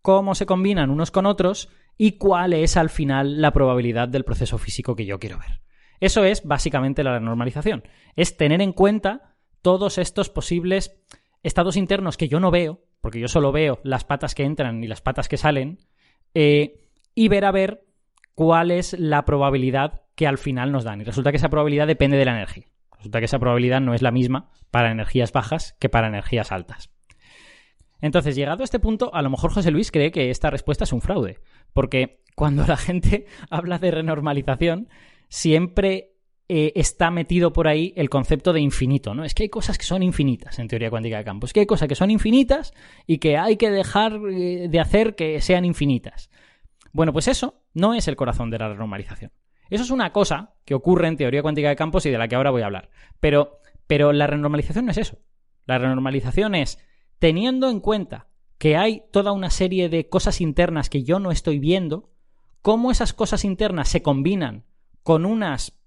cómo 0.00 0.36
se 0.36 0.46
combinan 0.46 0.90
unos 0.90 1.10
con 1.10 1.26
otros 1.26 1.68
y 1.96 2.12
cuál 2.12 2.52
es 2.52 2.76
al 2.76 2.88
final 2.88 3.42
la 3.42 3.52
probabilidad 3.52 4.08
del 4.08 4.24
proceso 4.24 4.56
físico 4.56 4.94
que 4.94 5.04
yo 5.04 5.18
quiero 5.18 5.38
ver. 5.38 5.60
Eso 6.00 6.22
es 6.22 6.44
básicamente 6.44 7.02
la 7.02 7.18
normalización, 7.18 7.82
es 8.14 8.36
tener 8.36 8.62
en 8.62 8.72
cuenta 8.72 9.34
todos 9.60 9.98
estos 9.98 10.30
posibles 10.30 10.96
estados 11.42 11.76
internos 11.76 12.16
que 12.16 12.28
yo 12.28 12.38
no 12.38 12.52
veo, 12.52 12.84
porque 13.00 13.18
yo 13.18 13.26
solo 13.26 13.50
veo 13.50 13.80
las 13.82 14.04
patas 14.04 14.36
que 14.36 14.44
entran 14.44 14.84
y 14.84 14.86
las 14.86 15.00
patas 15.00 15.28
que 15.28 15.36
salen, 15.36 15.80
eh, 16.34 16.88
y 17.16 17.26
ver 17.26 17.44
a 17.44 17.50
ver 17.50 17.87
cuál 18.38 18.70
es 18.70 18.96
la 18.96 19.24
probabilidad 19.24 20.02
que 20.14 20.28
al 20.28 20.38
final 20.38 20.70
nos 20.70 20.84
dan. 20.84 21.00
Y 21.00 21.04
resulta 21.04 21.32
que 21.32 21.38
esa 21.38 21.48
probabilidad 21.48 21.88
depende 21.88 22.16
de 22.16 22.24
la 22.24 22.36
energía. 22.36 22.66
Resulta 22.96 23.18
que 23.18 23.24
esa 23.24 23.40
probabilidad 23.40 23.80
no 23.80 23.94
es 23.94 24.00
la 24.00 24.12
misma 24.12 24.52
para 24.70 24.92
energías 24.92 25.32
bajas 25.32 25.74
que 25.80 25.88
para 25.88 26.06
energías 26.06 26.52
altas. 26.52 26.88
Entonces, 28.00 28.36
llegado 28.36 28.62
a 28.62 28.64
este 28.64 28.78
punto, 28.78 29.12
a 29.12 29.22
lo 29.22 29.30
mejor 29.30 29.50
José 29.50 29.72
Luis 29.72 29.90
cree 29.90 30.12
que 30.12 30.30
esta 30.30 30.50
respuesta 30.50 30.84
es 30.84 30.92
un 30.92 31.00
fraude, 31.00 31.40
porque 31.72 32.22
cuando 32.36 32.64
la 32.64 32.76
gente 32.76 33.26
habla 33.50 33.80
de 33.80 33.90
renormalización, 33.90 34.88
siempre 35.28 36.12
eh, 36.48 36.70
está 36.76 37.10
metido 37.10 37.52
por 37.52 37.66
ahí 37.66 37.92
el 37.96 38.08
concepto 38.08 38.52
de 38.52 38.60
infinito, 38.60 39.14
¿no? 39.14 39.24
Es 39.24 39.34
que 39.34 39.42
hay 39.42 39.48
cosas 39.48 39.78
que 39.78 39.84
son 39.84 40.04
infinitas 40.04 40.60
en 40.60 40.68
teoría 40.68 40.90
cuántica 40.90 41.18
de 41.18 41.24
campo, 41.24 41.46
es 41.46 41.52
que 41.52 41.58
hay 41.58 41.66
cosas 41.66 41.88
que 41.88 41.96
son 41.96 42.12
infinitas 42.12 42.72
y 43.04 43.18
que 43.18 43.36
hay 43.36 43.56
que 43.56 43.72
dejar 43.72 44.20
eh, 44.30 44.68
de 44.68 44.78
hacer 44.78 45.16
que 45.16 45.40
sean 45.40 45.64
infinitas. 45.64 46.30
Bueno, 46.92 47.12
pues 47.12 47.26
eso 47.26 47.57
no 47.74 47.94
es 47.94 48.08
el 48.08 48.16
corazón 48.16 48.50
de 48.50 48.58
la 48.58 48.68
renormalización. 48.68 49.32
Eso 49.70 49.84
es 49.84 49.90
una 49.90 50.12
cosa 50.12 50.54
que 50.64 50.74
ocurre 50.74 51.08
en 51.08 51.16
teoría 51.16 51.42
cuántica 51.42 51.68
de 51.68 51.76
campos 51.76 52.06
y 52.06 52.10
de 52.10 52.18
la 52.18 52.28
que 52.28 52.36
ahora 52.36 52.50
voy 52.50 52.62
a 52.62 52.66
hablar. 52.66 52.90
Pero, 53.20 53.60
pero 53.86 54.12
la 54.12 54.26
renormalización 54.26 54.86
no 54.86 54.92
es 54.92 54.98
eso. 54.98 55.18
La 55.66 55.78
renormalización 55.78 56.54
es 56.54 56.78
teniendo 57.18 57.68
en 57.68 57.80
cuenta 57.80 58.28
que 58.56 58.76
hay 58.76 59.04
toda 59.12 59.32
una 59.32 59.50
serie 59.50 59.88
de 59.88 60.08
cosas 60.08 60.40
internas 60.40 60.90
que 60.90 61.04
yo 61.04 61.20
no 61.20 61.30
estoy 61.30 61.58
viendo, 61.58 62.10
cómo 62.62 62.90
esas 62.90 63.12
cosas 63.12 63.44
internas 63.44 63.88
se 63.88 64.02
combinan 64.02 64.64
con 65.02 65.24
unas 65.24 65.78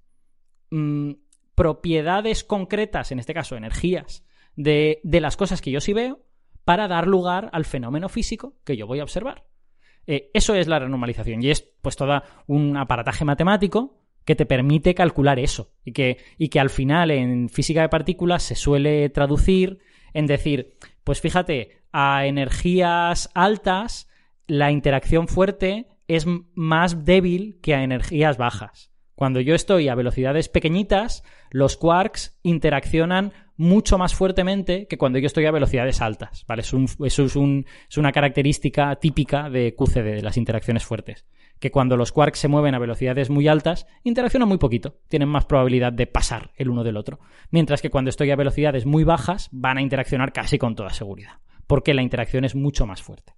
mm, 0.70 1.14
propiedades 1.56 2.44
concretas, 2.44 3.12
en 3.12 3.20
este 3.20 3.34
caso 3.34 3.56
energías, 3.56 4.24
de, 4.56 5.02
de 5.04 5.22
las 5.22 5.38
cosas 5.38 5.62
que 5.62 5.72
yo 5.72 5.82
sí 5.82 5.94
veo, 5.94 6.26
para 6.64 6.88
dar 6.88 7.08
lugar 7.08 7.50
al 7.54 7.66
fenómeno 7.66 8.08
físico 8.08 8.56
que 8.64 8.78
yo 8.78 8.88
voy 8.88 9.00
a 9.00 9.04
observar. 9.04 9.46
Eh, 10.08 10.30
eso 10.34 10.56
es 10.56 10.68
la 10.68 10.80
renormalización 10.80 11.44
y 11.44 11.52
es 11.52 11.62
pues 11.82 11.96
toda 11.96 12.24
un 12.48 12.78
aparataje 12.78 13.26
matemático 13.26 14.02
que 14.26 14.36
te 14.36 14.46
permite 14.46 14.94
calcular 14.94 15.40
eso 15.40 15.74
y 15.84 15.94
que, 15.94 16.18
y 16.38 16.50
que 16.50 16.60
al 16.60 16.70
final 16.70 17.12
en 17.12 17.50
física 17.50 17.82
de 17.82 17.90
partículas 17.90 18.44
se 18.44 18.56
suele 18.56 19.10
traducir 19.10 19.80
en 20.14 20.28
decir, 20.28 20.78
pues 21.04 21.22
fíjate, 21.22 21.84
a 21.92 22.26
energías 22.26 23.30
altas 23.34 24.08
la 24.48 24.72
interacción 24.72 25.28
fuerte 25.28 25.88
es 26.08 26.26
más 26.56 27.06
débil 27.06 27.60
que 27.62 27.74
a 27.74 27.84
energías 27.84 28.38
bajas. 28.38 28.92
Cuando 29.16 29.40
yo 29.40 29.56
estoy 29.56 29.88
a 29.88 29.96
velocidades 29.96 30.50
pequeñitas, 30.50 31.24
los 31.52 31.78
quarks 31.78 32.40
interaccionan 32.44 33.34
mucho 33.62 34.00
más 34.00 34.16
fuertemente 34.16 34.88
que 34.88 34.98
cuando 34.98 35.20
yo 35.20 35.28
estoy 35.28 35.46
a 35.46 35.52
velocidades 35.52 36.02
altas. 36.02 36.44
¿vale? 36.48 36.64
Es 36.64 36.74
eso 37.06 37.26
es, 37.26 37.98
una 37.98 38.12
característica 38.12 38.96
típica 38.96 39.50
de 39.50 39.76
QCD, 39.76 40.16
de 40.16 40.22
las 40.24 40.38
interacciones 40.38 40.84
fuertes. 40.84 41.26
Que 41.60 41.70
cuando 41.70 41.96
los 41.96 42.12
quarks 42.12 42.40
se 42.40 42.48
mueven 42.48 42.74
a 42.74 42.80
velocidades 42.80 43.30
muy 43.30 43.48
altas, 43.48 43.86
interaccionan 44.04 44.50
muy 44.50 44.58
poquito, 44.58 44.98
tienen 45.08 45.30
más 45.30 45.46
probabilidad 45.46 45.94
de 45.94 46.08
pasar 46.08 46.52
el 46.56 46.70
uno 46.70 46.84
del 46.84 46.98
otro. 46.98 47.20
Mientras 47.52 47.84
que 47.84 47.92
cuando 47.92 48.10
estoy 48.10 48.32
a 48.32 48.36
velocidades 48.36 48.88
muy 48.88 49.04
bajas, 49.04 49.48
van 49.52 49.78
a 49.78 49.82
interaccionar 49.84 50.34
casi 50.34 50.58
con 50.58 50.76
toda 50.76 50.90
seguridad, 50.90 51.40
porque 51.68 51.94
la 51.94 52.02
interacción 52.02 52.46
es 52.46 52.56
mucho 52.56 52.88
más 52.88 53.04
fuerte. 53.04 53.36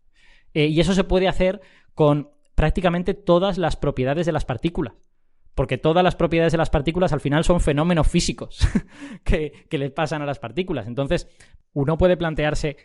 Eh, 0.54 0.68
y 0.68 0.80
eso 0.80 0.94
se 0.94 1.04
puede 1.04 1.28
hacer 1.28 1.60
con 1.96 2.30
prácticamente 2.56 3.14
todas 3.14 3.58
las 3.58 3.76
propiedades 3.76 4.26
de 4.26 4.32
las 4.32 4.46
partículas 4.46 4.94
porque 5.56 5.78
todas 5.78 6.04
las 6.04 6.16
propiedades 6.16 6.52
de 6.52 6.58
las 6.58 6.70
partículas 6.70 7.14
al 7.14 7.22
final 7.22 7.44
son 7.44 7.60
fenómenos 7.60 8.08
físicos 8.08 8.68
que, 9.24 9.66
que 9.70 9.78
les 9.78 9.92
pasan 9.92 10.22
a 10.22 10.26
las 10.26 10.40
partículas. 10.40 10.88
Entonces, 10.88 11.28
uno 11.74 11.98
puede 11.98 12.18
plantearse 12.18 12.78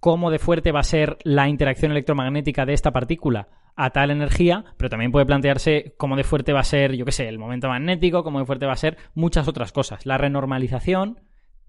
cómo 0.00 0.30
de 0.30 0.38
fuerte 0.38 0.72
va 0.72 0.80
a 0.80 0.84
ser 0.84 1.18
la 1.24 1.48
interacción 1.48 1.92
electromagnética 1.92 2.66
de 2.66 2.72
esta 2.72 2.90
partícula 2.90 3.48
a 3.76 3.90
tal 3.90 4.10
energía, 4.10 4.64
pero 4.76 4.90
también 4.90 5.12
puede 5.12 5.26
plantearse 5.26 5.94
cómo 5.96 6.16
de 6.16 6.24
fuerte 6.24 6.52
va 6.52 6.60
a 6.60 6.64
ser, 6.64 6.96
yo 6.96 7.04
qué 7.04 7.12
sé, 7.12 7.28
el 7.28 7.38
momento 7.38 7.68
magnético, 7.68 8.24
cómo 8.24 8.38
de 8.38 8.46
fuerte 8.46 8.66
va 8.66 8.72
a 8.72 8.76
ser 8.76 8.98
muchas 9.14 9.48
otras 9.48 9.72
cosas. 9.72 10.04
La 10.04 10.18
renormalización 10.18 11.20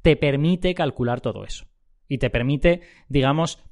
te 0.01 0.15
permite 0.15 0.73
calcular 0.73 1.21
todo 1.21 1.43
eso 1.43 1.65
y 2.07 2.17
te 2.17 2.29
permite, 2.29 2.81
digamos, 3.07 3.63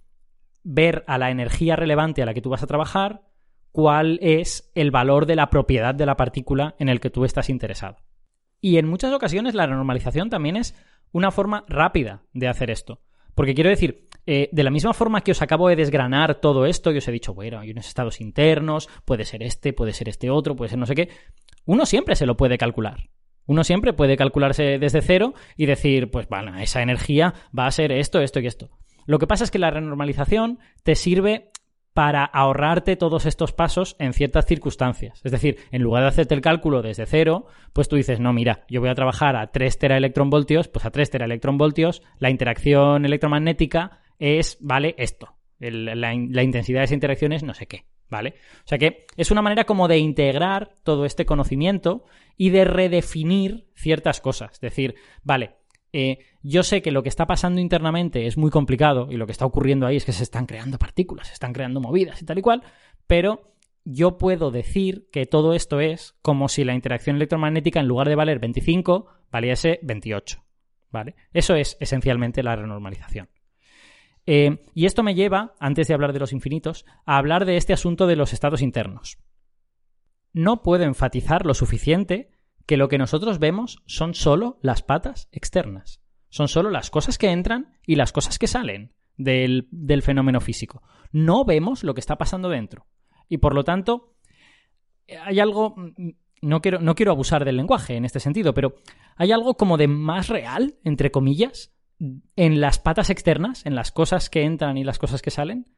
ver 0.64 1.03
a 1.08 1.17
la 1.17 1.32
energía 1.32 1.75
relevante 1.75 2.22
a 2.22 2.25
la 2.25 2.33
que 2.33 2.41
tú 2.41 2.49
vas 2.49 2.64
a 2.64 2.67
trabajar, 2.67 3.24
cuál 3.72 4.20
es 4.22 4.72
el 4.76 4.92
valor 4.92 5.26
de 5.26 5.36
la 5.36 5.50
propiedad 5.50 5.96
de 5.96 6.06
la 6.06 6.18
partícula 6.18 6.76
en 6.80 6.90
el 6.90 7.00
que 7.00 7.10
tú 7.10 7.26
estás 7.26 7.50
interesado. 7.50 7.98
Y 8.62 8.78
en 8.78 8.88
muchas 8.88 9.14
ocasiones 9.14 9.56
la 9.56 9.66
renormalización 9.66 10.30
también 10.30 10.58
es 10.58 10.76
una 11.12 11.32
forma 11.32 11.66
rápida 11.68 12.24
de 12.34 12.48
hacer 12.48 12.70
esto. 12.70 13.02
Porque 13.36 13.54
quiero 13.54 13.70
decir, 13.70 14.10
eh, 14.26 14.50
de 14.52 14.64
la 14.64 14.70
misma 14.70 14.94
forma 14.94 15.22
que 15.22 15.32
os 15.32 15.42
acabo 15.42 15.70
de 15.70 15.76
desgranar 15.76 16.42
todo 16.42 16.66
esto, 16.66 16.92
y 16.92 16.98
os 16.98 17.08
he 17.08 17.12
dicho, 17.12 17.34
bueno, 17.34 17.60
hay 17.60 17.72
unos 17.72 17.88
estados 17.88 18.20
internos, 18.22 18.90
puede 19.06 19.24
ser 19.24 19.44
este, 19.44 19.72
puede 19.74 19.94
ser 19.94 20.10
este 20.10 20.30
otro, 20.30 20.56
puede 20.56 20.70
ser 20.70 20.80
no 20.80 20.86
sé 20.86 20.96
qué, 20.96 21.10
uno 21.66 21.86
siempre 21.86 22.16
se 22.16 22.26
lo 22.26 22.36
puede 22.36 22.58
calcular. 22.58 23.10
Uno 23.46 23.64
siempre 23.64 23.94
puede 23.94 24.18
calcularse 24.18 24.78
desde 24.78 25.02
cero 25.02 25.34
y 25.58 25.66
decir, 25.66 26.12
pues 26.12 26.28
bueno, 26.28 26.60
esa 26.60 26.84
energía 26.84 27.34
va 27.58 27.66
a 27.66 27.72
ser 27.72 27.92
esto, 27.92 28.22
esto 28.22 28.40
y 28.40 28.48
esto. 28.48 28.70
Lo 29.08 29.18
que 29.18 29.26
pasa 29.26 29.44
es 29.44 29.52
que 29.52 29.58
la 29.58 29.72
renormalización 29.72 30.60
te 30.84 30.94
sirve 30.94 31.50
para 32.00 32.24
ahorrarte 32.24 32.95
todos 32.95 33.26
estos 33.26 33.52
pasos 33.52 33.98
en 34.00 34.14
ciertas 34.14 34.45
circunstancias. 34.45 35.19
Es 35.26 35.34
decir, 35.34 35.58
en 35.69 35.82
lugar 35.82 36.03
de 36.03 36.08
hacerte 36.08 36.34
el 36.34 36.40
cálculo 36.40 36.82
desde 36.82 37.06
cero, 37.06 37.48
pues 37.74 37.90
tú 37.90 37.98
dices, 37.98 38.22
no, 38.22 38.32
mira, 38.32 38.64
yo 38.69 38.80
voy 38.80 38.90
a 38.90 38.95
trabajar 38.95 39.36
a 39.36 39.52
3 39.52 39.78
teraelectronvoltios, 39.78 40.69
pues 40.69 40.86
a 40.86 40.92
3 40.92 41.10
teraelectronvoltios 41.10 42.02
la 42.18 42.30
interacción 42.30 43.03
electromagnética 43.03 44.00
es, 44.18 44.56
vale, 44.61 44.95
esto. 44.98 45.36
la, 45.60 46.14
intensidad 46.14 46.80
de 46.80 46.86
esa 46.86 46.94
interacción 46.94 47.34
es 47.34 47.44
no 47.44 47.53
sé 47.53 47.68
qué. 47.68 47.84
¿vale? 48.10 48.36
O 48.64 48.68
sea 48.69 48.78
que 48.78 49.06
es 49.18 49.30
una 49.30 49.42
manera 49.42 49.66
como 49.66 49.90
de 49.90 49.98
integrar 49.98 50.76
todo 50.84 51.03
este 51.03 51.26
conocimiento 51.26 52.06
y 52.38 52.52
de 52.52 52.64
redefinir 52.64 53.68
ciertas 53.76 54.22
cosas. 54.22 54.53
Es 54.53 54.61
decir, 54.61 54.95
vale, 55.22 55.58
eh, 55.92 56.19
yo 56.43 56.64
sé 56.64 56.82
que 56.82 56.92
lo 56.92 57.03
que 57.03 57.09
está 57.09 57.26
pasando 57.26 57.61
internamente 57.61 58.27
es 58.27 58.38
muy 58.38 58.51
complicado 58.51 59.08
y 59.11 59.18
lo 59.18 59.26
que 59.26 59.32
está 59.32 59.45
ocurriendo 59.45 59.85
ahí 59.85 59.98
es 59.98 60.06
que 60.06 60.14
se 60.14 60.24
están 60.24 60.45
creando 60.45 60.77
partículas, 60.77 61.27
se 61.27 61.34
están 61.34 61.53
creando 61.53 61.82
movidas 61.82 62.22
y 62.22 62.26
tal 62.26 62.38
y 62.38 62.42
cual, 62.42 62.64
pero 63.08 63.43
yo 63.85 64.18
puedo 64.18 64.51
decir 64.51 65.09
que 65.11 65.26
todo 65.26 65.53
esto 65.53 65.80
es 65.80 66.16
como 66.22 66.48
si 66.48 66.64
la 66.64 66.76
interacción 66.76 67.16
electromagnética 67.16 67.80
en 67.80 67.88
lugar 67.88 68.08
de 68.08 68.16
valer 68.16 68.40
25 68.40 69.08
valiese 69.32 69.80
28. 69.82 70.43
¿Vale? 70.92 71.16
Eso 71.34 71.56
es 71.56 71.77
esencialmente 71.80 72.42
la 72.42 72.56
renormalización. 72.56 73.30
Eh, 74.26 74.59
y 74.74 74.85
esto 74.85 75.03
me 75.03 75.16
lleva, 75.16 75.56
antes 75.59 75.88
de 75.88 75.93
hablar 75.93 76.14
de 76.14 76.19
los 76.19 76.34
infinitos, 76.34 76.85
a 77.06 77.18
hablar 77.18 77.45
de 77.45 77.58
este 77.58 77.74
asunto 77.74 78.08
de 78.08 78.16
los 78.16 78.34
estados 78.34 78.61
internos. 78.61 79.18
No 80.34 80.61
puedo 80.61 80.84
enfatizar 80.84 81.45
lo 81.45 81.53
suficiente 81.53 82.32
que 82.70 82.78
lo 82.78 82.88
que 82.88 83.00
nosotros 83.00 83.40
vemos 83.40 83.82
son 83.88 84.14
solo 84.14 84.60
las 84.62 84.84
patas 84.84 85.28
externas. 85.32 86.04
Son 86.30 86.48
solo 86.48 86.70
las 86.70 86.92
cosas 86.92 87.18
que 87.18 87.32
entran 87.32 87.74
y 87.84 87.96
las 87.96 88.12
cosas 88.12 88.38
que 88.38 88.46
salen 88.46 88.94
del, 89.18 89.68
del 89.72 90.04
fenómeno 90.04 90.40
físico. 90.40 90.84
No 91.12 91.46
vemos 91.46 91.84
lo 91.84 91.96
que 91.96 92.00
está 92.00 92.20
pasando 92.20 92.48
dentro. 92.48 92.86
Y 93.28 93.40
por 93.40 93.56
lo 93.56 93.64
tanto, 93.64 94.14
hay 95.26 95.40
algo 95.40 95.74
no 96.44 96.62
quiero, 96.62 96.80
no 96.80 96.94
quiero, 96.94 97.12
abusar 97.12 97.44
del 97.44 97.58
lenguaje 97.58 97.96
en 97.96 98.06
este 98.06 98.20
sentido, 98.20 98.54
pero 98.54 98.76
hay 99.16 99.32
algo 99.32 99.56
como 99.56 99.76
de 99.76 99.88
más 99.88 100.28
real, 100.28 100.76
entre 100.84 101.10
comillas, 101.10 101.74
en 102.36 102.62
las 102.62 102.78
patas 102.78 103.10
externas, 103.10 103.66
en 103.66 103.74
las 103.74 103.92
cosas 103.92 104.30
que 104.30 104.44
entran 104.44 104.78
y 104.78 104.84
las 104.84 105.00
cosas 105.00 105.24
que 105.24 105.32
salen, 105.32 105.74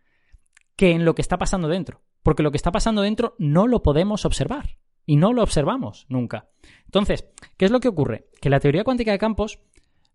que 0.76 0.92
en 0.92 1.06
lo 1.06 1.16
que 1.16 1.22
está 1.22 1.38
pasando 1.38 1.70
dentro. 1.70 2.02
Porque 2.22 2.44
lo 2.44 2.52
que 2.52 2.58
está 2.58 2.74
pasando 2.74 3.02
dentro 3.02 3.34
no 3.40 3.66
lo 3.66 3.82
podemos 3.82 4.26
observar. 4.26 4.81
Y 5.06 5.18
no 5.18 5.34
lo 5.34 5.44
observamos 5.44 6.06
nunca. 6.10 6.50
Entonces, 6.86 7.26
¿qué 7.58 7.66
es 7.66 7.72
lo 7.72 7.80
que 7.80 7.88
ocurre? 7.88 8.28
Que 8.42 8.50
la 8.50 8.60
teoría 8.60 8.84
cuántica 8.84 9.12
de 9.12 9.20
campos 9.20 9.60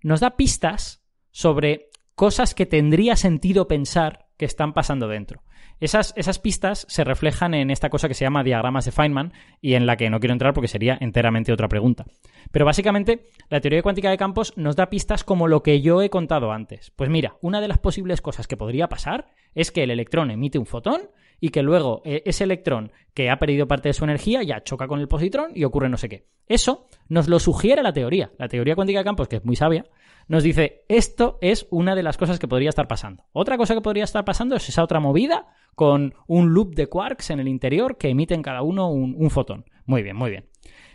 nos 0.02 0.20
da 0.20 0.36
pistas 0.36 1.02
sobre 1.30 1.90
cosas 2.14 2.54
que 2.54 2.66
tendría 2.66 3.16
sentido 3.16 3.68
pensar 3.68 4.26
que 4.36 4.44
están 4.44 4.72
pasando 4.72 5.08
dentro. 5.08 5.42
Esas, 5.78 6.14
esas, 6.16 6.38
pistas 6.38 6.86
se 6.88 7.04
reflejan 7.04 7.52
en 7.52 7.70
esta 7.70 7.90
cosa 7.90 8.08
que 8.08 8.14
se 8.14 8.24
llama 8.24 8.42
diagramas 8.42 8.86
de 8.86 8.92
Feynman 8.92 9.34
y 9.60 9.74
en 9.74 9.84
la 9.84 9.96
que 9.96 10.08
no 10.08 10.20
quiero 10.20 10.32
entrar 10.32 10.54
porque 10.54 10.68
sería 10.68 10.96
enteramente 11.00 11.52
otra 11.52 11.68
pregunta. 11.68 12.06
Pero 12.50 12.64
básicamente, 12.64 13.26
la 13.50 13.60
teoría 13.60 13.82
cuántica 13.82 14.08
de 14.08 14.16
campos 14.16 14.54
nos 14.56 14.76
da 14.76 14.88
pistas 14.88 15.24
como 15.24 15.48
lo 15.48 15.62
que 15.62 15.82
yo 15.82 16.00
he 16.00 16.08
contado 16.08 16.50
antes. 16.52 16.92
Pues 16.96 17.10
mira, 17.10 17.36
una 17.42 17.60
de 17.60 17.68
las 17.68 17.78
posibles 17.78 18.22
cosas 18.22 18.46
que 18.46 18.56
podría 18.56 18.88
pasar 18.88 19.28
es 19.54 19.70
que 19.70 19.82
el 19.82 19.90
electrón 19.90 20.30
emite 20.30 20.58
un 20.58 20.66
fotón 20.66 21.10
y 21.40 21.50
que 21.50 21.62
luego 21.62 22.02
eh, 22.04 22.22
ese 22.24 22.44
electrón 22.44 22.92
que 23.14 23.30
ha 23.30 23.38
perdido 23.38 23.66
parte 23.66 23.88
de 23.88 23.92
su 23.94 24.04
energía 24.04 24.42
ya 24.42 24.62
choca 24.62 24.88
con 24.88 25.00
el 25.00 25.08
positrón 25.08 25.52
y 25.54 25.64
ocurre 25.64 25.88
no 25.88 25.96
sé 25.96 26.08
qué. 26.08 26.26
Eso 26.48 26.88
nos 27.08 27.28
lo 27.28 27.38
sugiere 27.38 27.82
la 27.82 27.92
teoría. 27.92 28.30
La 28.38 28.48
teoría 28.48 28.74
cuántica 28.74 29.00
de 29.00 29.04
campos, 29.04 29.28
que 29.28 29.36
es 29.36 29.44
muy 29.44 29.56
sabia, 29.56 29.84
nos 30.28 30.42
dice 30.42 30.84
esto 30.88 31.38
es 31.40 31.66
una 31.70 31.94
de 31.94 32.02
las 32.02 32.16
cosas 32.16 32.38
que 32.38 32.48
podría 32.48 32.68
estar 32.68 32.88
pasando. 32.88 33.24
Otra 33.32 33.56
cosa 33.56 33.74
que 33.74 33.80
podría 33.80 34.04
estar 34.04 34.24
pasando 34.24 34.56
es 34.56 34.68
esa 34.68 34.82
otra 34.82 35.00
movida 35.00 35.46
con 35.74 36.14
un 36.26 36.52
loop 36.52 36.74
de 36.74 36.88
quarks 36.88 37.30
en 37.30 37.40
el 37.40 37.48
interior 37.48 37.96
que 37.96 38.08
emiten 38.08 38.42
cada 38.42 38.62
uno 38.62 38.90
un, 38.90 39.30
fotón. 39.30 39.64
Muy 39.84 40.02
bien, 40.02 40.16
muy 40.16 40.30
bien. 40.30 40.48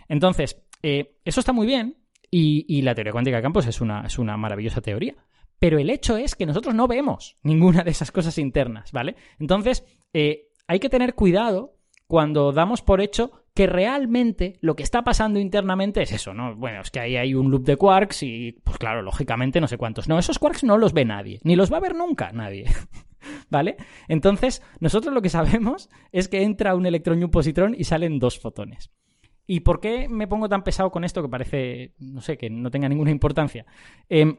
Entonces, 0.10 0.62
eh, 0.84 1.18
eso 1.24 1.40
está 1.40 1.54
muy 1.54 1.68
bien 1.68 1.98
y, 2.30 2.82
la 2.82 2.96
teoría 2.96 3.12
cuántica 3.12 3.38
de 3.38 3.44
campos 3.44 3.68
es 3.68 3.82
una, 3.82 4.06
es 4.06 4.18
una 4.18 4.38
maravillosa 4.38 4.82
teoría. 4.82 5.16
Pero 5.60 5.78
el 5.78 5.92
hecho 5.92 6.18
es 6.18 6.36
que 6.36 6.48
nosotros 6.48 6.74
no 6.74 6.88
vemos 6.88 7.36
ninguna 7.44 7.84
de 7.84 7.92
esas 7.92 8.12
cosas 8.12 8.38
internas, 8.40 8.92
¿vale? 8.92 9.16
Entonces, 9.40 9.86
eh, 10.14 10.50
hay 10.68 10.80
que 10.80 10.90
tener 10.90 11.16
cuidado 11.16 11.78
cuando 12.08 12.52
damos 12.52 12.82
por 12.82 13.02
hecho 13.02 13.32
que 13.54 13.68
realmente 13.68 14.58
lo 14.62 14.76
que 14.76 14.84
está 14.84 15.04
pasando 15.04 15.40
internamente 15.40 16.02
es 16.02 16.12
eso, 16.12 16.34
¿no? 16.34 16.56
Bueno, 16.56 16.82
es 16.82 16.92
que 16.92 17.00
ahí 17.00 17.18
hay 17.18 17.34
un 17.34 17.52
loop 17.52 17.66
de 17.66 17.78
quarks 17.78 18.24
y, 18.24 18.54
pues 18.64 18.78
claro, 18.78 19.02
lógicamente 19.02 19.60
no 19.60 19.68
sé 19.68 19.78
cuántos. 19.78 20.08
No, 20.08 20.18
esos 20.18 20.40
quarks 20.40 20.64
no 20.64 20.78
los 20.78 20.94
ve 20.94 21.06
nadie, 21.06 21.40
ni 21.44 21.56
los 21.56 21.72
va 21.72 21.78
a 21.78 21.82
ver 21.82 21.96
nunca 21.96 22.32
nadie. 22.32 22.66
¿Vale? 23.50 23.78
Entonces, 24.08 24.64
nosotros 24.80 25.14
lo 25.14 25.22
que 25.22 25.30
sabemos 25.30 25.90
es 26.12 26.28
que 26.28 26.44
entra 26.44 26.76
un 26.76 26.86
electrón 26.86 27.20
y 27.20 27.24
un 27.24 27.32
positrón 27.32 27.76
y 27.78 27.84
salen 27.84 28.20
dos 28.20 28.40
fotones. 28.40 28.92
¿Y 29.46 29.62
por 29.62 29.82
qué 29.82 30.08
me 30.08 30.28
pongo 30.28 30.48
tan 30.48 30.64
pesado 30.64 30.92
con 30.92 31.04
esto 31.04 31.22
que 31.22 31.30
parece, 31.30 31.94
no 32.00 32.22
sé, 32.22 32.38
que 32.38 32.50
no 32.50 32.72
tenga 32.72 32.88
ninguna 32.88 33.12
importancia? 33.12 33.66
Em, 34.08 34.38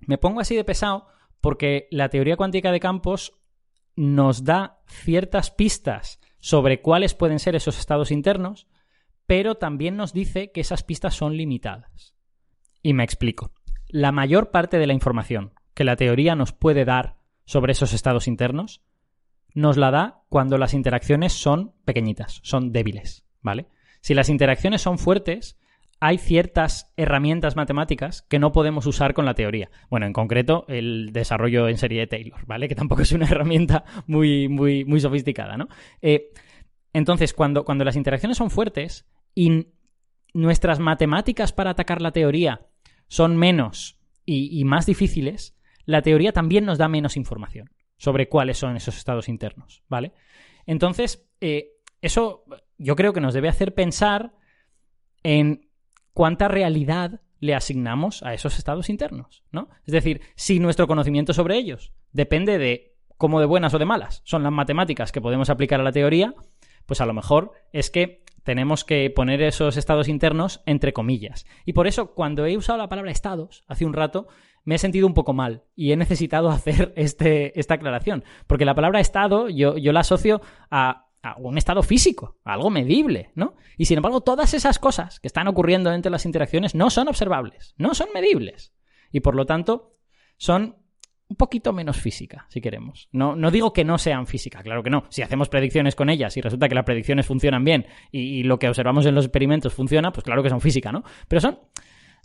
me 0.00 0.18
pongo 0.18 0.40
así 0.40 0.56
de 0.56 0.64
pesado 0.64 1.06
porque 1.40 1.86
la 1.90 2.08
teoría 2.08 2.36
cuántica 2.36 2.72
de 2.72 2.80
campos 2.80 3.38
nos 3.98 4.44
da 4.44 4.78
ciertas 4.86 5.50
pistas 5.50 6.20
sobre 6.38 6.80
cuáles 6.80 7.14
pueden 7.14 7.40
ser 7.40 7.56
esos 7.56 7.80
estados 7.80 8.12
internos, 8.12 8.68
pero 9.26 9.56
también 9.56 9.96
nos 9.96 10.12
dice 10.12 10.52
que 10.52 10.60
esas 10.60 10.84
pistas 10.84 11.16
son 11.16 11.36
limitadas. 11.36 12.14
Y 12.80 12.94
me 12.94 13.02
explico. 13.02 13.50
La 13.88 14.12
mayor 14.12 14.52
parte 14.52 14.78
de 14.78 14.86
la 14.86 14.92
información 14.92 15.52
que 15.74 15.82
la 15.82 15.96
teoría 15.96 16.36
nos 16.36 16.52
puede 16.52 16.84
dar 16.84 17.16
sobre 17.44 17.72
esos 17.72 17.92
estados 17.92 18.28
internos 18.28 18.82
nos 19.52 19.76
la 19.76 19.90
da 19.90 20.22
cuando 20.28 20.58
las 20.58 20.74
interacciones 20.74 21.32
son 21.32 21.74
pequeñitas, 21.84 22.38
son 22.44 22.70
débiles, 22.70 23.24
¿vale? 23.42 23.66
Si 24.00 24.14
las 24.14 24.28
interacciones 24.28 24.80
son 24.80 24.98
fuertes, 24.98 25.58
hay 26.00 26.18
ciertas 26.18 26.92
herramientas 26.96 27.56
matemáticas 27.56 28.22
que 28.22 28.38
no 28.38 28.52
podemos 28.52 28.86
usar 28.86 29.14
con 29.14 29.24
la 29.24 29.34
teoría. 29.34 29.70
Bueno, 29.90 30.06
en 30.06 30.12
concreto, 30.12 30.64
el 30.68 31.12
desarrollo 31.12 31.68
en 31.68 31.76
serie 31.76 32.00
de 32.00 32.06
Taylor, 32.06 32.46
¿vale? 32.46 32.68
Que 32.68 32.74
tampoco 32.74 33.02
es 33.02 33.12
una 33.12 33.26
herramienta 33.30 33.84
muy, 34.06 34.48
muy, 34.48 34.84
muy 34.84 35.00
sofisticada, 35.00 35.56
¿no? 35.56 35.68
Eh, 36.00 36.30
entonces, 36.92 37.34
cuando, 37.34 37.64
cuando 37.64 37.84
las 37.84 37.96
interacciones 37.96 38.38
son 38.38 38.50
fuertes 38.50 39.06
y 39.34 39.68
nuestras 40.34 40.78
matemáticas 40.78 41.52
para 41.52 41.70
atacar 41.70 42.00
la 42.00 42.12
teoría 42.12 42.66
son 43.08 43.36
menos 43.36 43.98
y, 44.24 44.62
más 44.64 44.84
difíciles, 44.84 45.56
la 45.86 46.02
teoría 46.02 46.32
también 46.32 46.66
nos 46.66 46.76
da 46.76 46.86
menos 46.86 47.16
información 47.16 47.70
sobre 47.96 48.28
cuáles 48.28 48.58
son 48.58 48.76
esos 48.76 48.98
estados 48.98 49.28
internos, 49.28 49.82
¿vale? 49.88 50.12
Entonces, 50.66 51.26
eh, 51.40 51.70
eso 52.02 52.44
yo 52.76 52.94
creo 52.94 53.14
que 53.14 53.22
nos 53.22 53.32
debe 53.32 53.48
hacer 53.48 53.74
pensar 53.74 54.34
en 55.22 55.67
cuánta 56.18 56.48
realidad 56.48 57.20
le 57.38 57.54
asignamos 57.54 58.24
a 58.24 58.34
esos 58.34 58.58
estados 58.58 58.88
internos, 58.88 59.44
¿no? 59.52 59.68
Es 59.86 59.92
decir, 59.92 60.20
si 60.34 60.58
nuestro 60.58 60.88
conocimiento 60.88 61.32
sobre 61.32 61.56
ellos 61.56 61.92
depende 62.10 62.58
de 62.58 62.96
cómo 63.16 63.38
de 63.38 63.46
buenas 63.46 63.72
o 63.74 63.78
de 63.78 63.84
malas 63.84 64.20
son 64.24 64.42
las 64.42 64.50
matemáticas 64.50 65.12
que 65.12 65.20
podemos 65.20 65.48
aplicar 65.48 65.78
a 65.78 65.84
la 65.84 65.92
teoría, 65.92 66.34
pues 66.86 67.00
a 67.00 67.06
lo 67.06 67.14
mejor 67.14 67.52
es 67.72 67.88
que 67.90 68.24
tenemos 68.42 68.84
que 68.84 69.08
poner 69.10 69.42
esos 69.42 69.76
estados 69.76 70.08
internos 70.08 70.60
entre 70.66 70.92
comillas. 70.92 71.46
Y 71.64 71.72
por 71.72 71.86
eso, 71.86 72.14
cuando 72.14 72.46
he 72.46 72.56
usado 72.56 72.78
la 72.78 72.88
palabra 72.88 73.12
estados 73.12 73.62
hace 73.68 73.86
un 73.86 73.92
rato, 73.92 74.26
me 74.64 74.74
he 74.74 74.78
sentido 74.78 75.06
un 75.06 75.14
poco 75.14 75.34
mal 75.34 75.62
y 75.76 75.92
he 75.92 75.96
necesitado 75.96 76.48
hacer 76.50 76.92
este, 76.96 77.56
esta 77.60 77.74
aclaración. 77.74 78.24
Porque 78.48 78.64
la 78.64 78.74
palabra 78.74 78.98
estado 78.98 79.48
yo, 79.48 79.76
yo 79.76 79.92
la 79.92 80.00
asocio 80.00 80.40
a 80.68 81.07
un 81.36 81.58
estado 81.58 81.82
físico, 81.82 82.38
algo 82.44 82.70
medible, 82.70 83.32
¿no? 83.34 83.56
Y 83.76 83.84
sin 83.84 83.98
embargo, 83.98 84.20
todas 84.20 84.54
esas 84.54 84.78
cosas 84.78 85.20
que 85.20 85.28
están 85.28 85.48
ocurriendo 85.48 85.92
entre 85.92 86.10
las 86.10 86.26
interacciones 86.26 86.74
no 86.74 86.90
son 86.90 87.08
observables, 87.08 87.74
no 87.76 87.94
son 87.94 88.08
medibles. 88.14 88.72
Y 89.12 89.20
por 89.20 89.34
lo 89.34 89.46
tanto, 89.46 89.96
son 90.36 90.76
un 91.28 91.36
poquito 91.36 91.72
menos 91.72 91.98
física, 91.98 92.46
si 92.48 92.60
queremos. 92.60 93.08
No, 93.12 93.36
no 93.36 93.50
digo 93.50 93.72
que 93.72 93.84
no 93.84 93.98
sean 93.98 94.26
física, 94.26 94.62
claro 94.62 94.82
que 94.82 94.90
no. 94.90 95.04
Si 95.10 95.22
hacemos 95.22 95.48
predicciones 95.48 95.94
con 95.94 96.08
ellas 96.08 96.36
y 96.36 96.40
resulta 96.40 96.68
que 96.68 96.74
las 96.74 96.84
predicciones 96.84 97.26
funcionan 97.26 97.64
bien 97.64 97.86
y, 98.10 98.38
y 98.38 98.42
lo 98.44 98.58
que 98.58 98.68
observamos 98.68 99.04
en 99.06 99.14
los 99.14 99.26
experimentos 99.26 99.74
funciona, 99.74 100.10
pues 100.10 100.24
claro 100.24 100.42
que 100.42 100.48
son 100.48 100.60
física, 100.60 100.90
¿no? 100.90 101.04
Pero 101.28 101.40
son, 101.40 101.58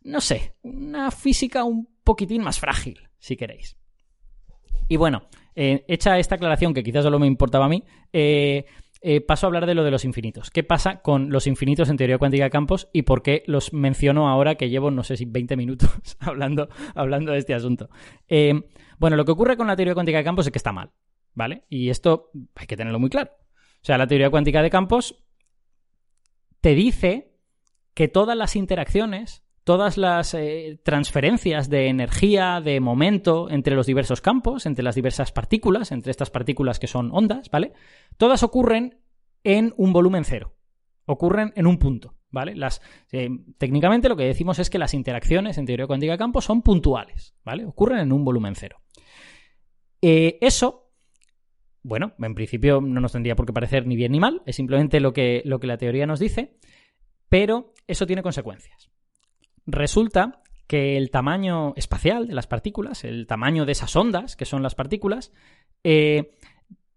no 0.03 0.21
sé, 0.21 0.55
una 0.61 1.11
física 1.11 1.63
un 1.65 1.89
poquitín 2.03 2.43
más 2.43 2.59
frágil, 2.59 3.09
si 3.19 3.35
queréis. 3.35 3.77
Y 4.87 4.97
bueno, 4.97 5.27
eh, 5.55 5.85
hecha 5.87 6.17
esta 6.17 6.35
aclaración 6.35 6.73
que 6.73 6.83
quizás 6.83 7.03
solo 7.03 7.19
me 7.19 7.27
importaba 7.27 7.65
a 7.65 7.69
mí, 7.69 7.83
eh, 8.11 8.65
eh, 9.03 9.21
paso 9.21 9.45
a 9.45 9.47
hablar 9.49 9.65
de 9.65 9.75
lo 9.75 9.83
de 9.83 9.91
los 9.91 10.05
infinitos. 10.05 10.49
¿Qué 10.49 10.63
pasa 10.63 11.01
con 11.01 11.29
los 11.29 11.45
infinitos 11.45 11.89
en 11.89 11.97
teoría 11.97 12.17
cuántica 12.17 12.45
de 12.45 12.49
campos 12.49 12.89
y 12.93 13.01
por 13.01 13.21
qué 13.21 13.43
los 13.47 13.73
menciono 13.73 14.29
ahora 14.29 14.55
que 14.55 14.69
llevo, 14.69 14.91
no 14.91 15.03
sé 15.03 15.17
si 15.17 15.25
20 15.25 15.57
minutos 15.57 15.89
hablando, 16.19 16.69
hablando 16.95 17.33
de 17.33 17.39
este 17.39 17.53
asunto? 17.53 17.89
Eh, 18.27 18.53
bueno, 18.99 19.17
lo 19.17 19.25
que 19.25 19.33
ocurre 19.33 19.57
con 19.57 19.67
la 19.67 19.75
teoría 19.75 19.93
cuántica 19.93 20.19
de 20.19 20.23
campos 20.23 20.47
es 20.47 20.51
que 20.53 20.57
está 20.57 20.71
mal, 20.71 20.91
¿vale? 21.33 21.65
Y 21.69 21.89
esto 21.89 22.31
hay 22.55 22.65
que 22.65 22.77
tenerlo 22.77 22.97
muy 22.99 23.09
claro. 23.09 23.31
O 23.39 23.85
sea, 23.85 23.97
la 23.97 24.07
teoría 24.07 24.29
cuántica 24.29 24.61
de 24.61 24.69
campos 24.69 25.21
te 26.61 26.73
dice 26.73 27.35
que 27.93 28.07
todas 28.07 28.37
las 28.37 28.55
interacciones, 28.55 29.42
todas 29.63 29.97
las 29.97 30.33
eh, 30.33 30.79
transferencias 30.83 31.69
de 31.69 31.87
energía, 31.87 32.61
de 32.61 32.79
momento 32.79 33.49
entre 33.49 33.75
los 33.75 33.87
diversos 33.87 34.21
campos, 34.21 34.65
entre 34.65 34.83
las 34.83 34.95
diversas 34.95 35.31
partículas, 35.31 35.91
entre 35.91 36.11
estas 36.11 36.29
partículas 36.29 36.79
que 36.79 36.87
son 36.87 37.09
ondas, 37.13 37.49
¿vale? 37.49 37.73
Todas 38.17 38.43
ocurren 38.43 38.99
en 39.43 39.73
un 39.77 39.93
volumen 39.93 40.25
cero. 40.25 40.55
Ocurren 41.05 41.51
en 41.55 41.67
un 41.67 41.77
punto, 41.77 42.15
¿vale? 42.29 42.55
Las, 42.55 42.81
eh, 43.11 43.29
técnicamente 43.57 44.09
lo 44.09 44.15
que 44.15 44.23
decimos 44.23 44.59
es 44.59 44.69
que 44.69 44.79
las 44.79 44.93
interacciones 44.93 45.57
en 45.57 45.65
teoría 45.65 45.87
cuántica 45.87 46.13
de 46.13 46.17
campo 46.17 46.41
son 46.41 46.61
puntuales, 46.61 47.35
¿vale? 47.43 47.65
Ocurren 47.65 47.99
en 47.99 48.11
un 48.11 48.23
volumen 48.23 48.55
cero. 48.55 48.81
Eh, 50.01 50.37
eso 50.41 50.83
bueno, 51.83 52.13
en 52.17 52.33
principio 52.33 52.79
no 52.81 53.01
nos 53.01 53.11
tendría 53.11 53.35
por 53.35 53.45
qué 53.45 53.53
parecer 53.53 53.85
ni 53.85 53.95
bien 53.95 54.13
ni 54.13 54.19
mal, 54.19 54.41
es 54.45 54.55
simplemente 54.55 55.01
lo 55.01 55.11
que, 55.11 55.41
lo 55.45 55.59
que 55.59 55.67
la 55.67 55.77
teoría 55.77 56.07
nos 56.07 56.19
dice, 56.19 56.57
pero 57.27 57.73
eso 57.87 58.07
tiene 58.07 58.23
consecuencias. 58.23 58.92
Resulta 59.65 60.41
que 60.67 60.97
el 60.97 61.11
tamaño 61.11 61.73
espacial 61.75 62.27
de 62.27 62.35
las 62.35 62.47
partículas, 62.47 63.03
el 63.03 63.27
tamaño 63.27 63.65
de 63.65 63.73
esas 63.73 63.95
ondas, 63.95 64.35
que 64.35 64.45
son 64.45 64.63
las 64.63 64.75
partículas, 64.75 65.31
eh, 65.83 66.31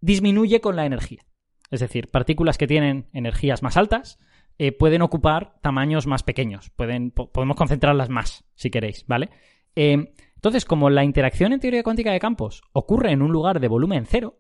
disminuye 0.01 0.61
con 0.61 0.77
la 0.77 0.87
energía. 0.87 1.23
Es 1.71 1.81
decir, 1.81 2.09
partículas 2.09 2.59
que 2.59 2.67
tienen 2.67 3.09
energías 3.13 3.63
más 3.63 3.77
altas 3.77 4.19
eh, 4.59 4.73
pueden 4.73 5.03
ocupar 5.03 5.59
tamaños 5.61 6.07
más 6.07 6.23
pequeños. 6.23 6.71
Podemos 6.71 7.57
concentrarlas 7.57 8.09
más, 8.09 8.45
si 8.55 8.71
queréis, 8.71 9.05
¿vale? 9.07 9.31
Eh, 9.75 10.15
entonces, 10.37 10.65
como 10.65 10.89
la 10.91 11.05
interacción 11.05 11.53
en 11.53 11.61
teoría 11.61 11.83
cuántica 11.83 12.13
de 12.13 12.21
campos 12.21 12.63
ocurre 12.73 13.13
en 13.13 13.21
un 13.21 13.33
lugar 13.33 13.61
de 13.61 13.69
volumen 13.69 14.07
cero, 14.07 14.39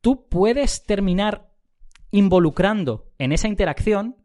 tú 0.00 0.28
puedes 0.28 0.84
terminar 0.84 1.52
involucrando 2.10 3.12
en 3.18 3.32
esa 3.32 3.48
interacción 3.48 4.16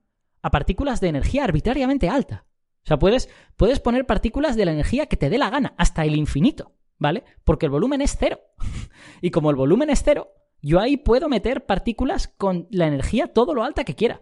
a 0.41 0.51
partículas 0.51 1.01
de 1.01 1.09
energía 1.09 1.43
arbitrariamente 1.43 2.09
alta. 2.09 2.45
O 2.85 2.87
sea, 2.87 2.99
puedes, 2.99 3.29
puedes 3.57 3.79
poner 3.79 4.05
partículas 4.05 4.55
de 4.55 4.63
la 4.63 4.71
energía 4.71 5.07
que 5.07 5.17
te 5.17 5.31
dé 5.31 5.39
la 5.39 5.49
gana, 5.49 5.73
hasta 5.75 6.05
el 6.05 6.15
infinito, 6.15 6.73
¿vale? 6.99 7.23
Porque 7.43 7.65
el 7.65 7.71
volumen 7.71 7.99
es 7.99 8.15
cero. 8.15 8.39
y 9.21 9.31
como 9.31 9.49
el 9.49 9.55
volumen 9.55 9.89
es 9.89 10.03
cero, 10.03 10.29
yo 10.61 10.79
ahí 10.79 10.95
puedo 10.95 11.27
meter 11.27 11.65
partículas 11.65 12.27
con 12.27 12.67
la 12.69 12.85
energía 12.85 13.33
todo 13.33 13.55
lo 13.55 13.63
alta 13.63 13.85
que 13.85 13.95
quiera. 13.95 14.21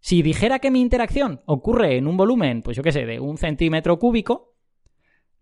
Si 0.00 0.22
dijera 0.22 0.58
que 0.58 0.70
mi 0.70 0.80
interacción 0.80 1.42
ocurre 1.44 1.98
en 1.98 2.06
un 2.06 2.16
volumen, 2.16 2.62
pues 2.62 2.78
yo 2.78 2.82
qué 2.82 2.92
sé, 2.92 3.04
de 3.04 3.20
un 3.20 3.36
centímetro 3.36 3.98
cúbico, 3.98 4.54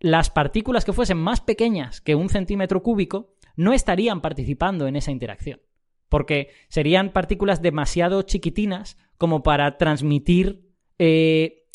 las 0.01 0.31
partículas 0.31 0.85
que 0.85 0.93
fuesen 0.93 1.19
más 1.19 1.41
pequeñas 1.41 2.01
que 2.01 2.17
un 2.17 2.29
centímetro 2.29 2.83
cúbico 2.83 3.37
no 3.55 3.75
estarían 3.75 4.21
participando 4.21 4.89
en 4.89 4.97
esa 4.97 5.13
interacción. 5.13 5.61
Porque 6.09 6.51
serían 6.69 7.13
partículas 7.13 7.63
demasiado 7.63 8.23
chiquitinas 8.23 8.99
como 9.19 9.45
para 9.45 9.79
transmitir 9.79 10.73
eh, 10.99 11.66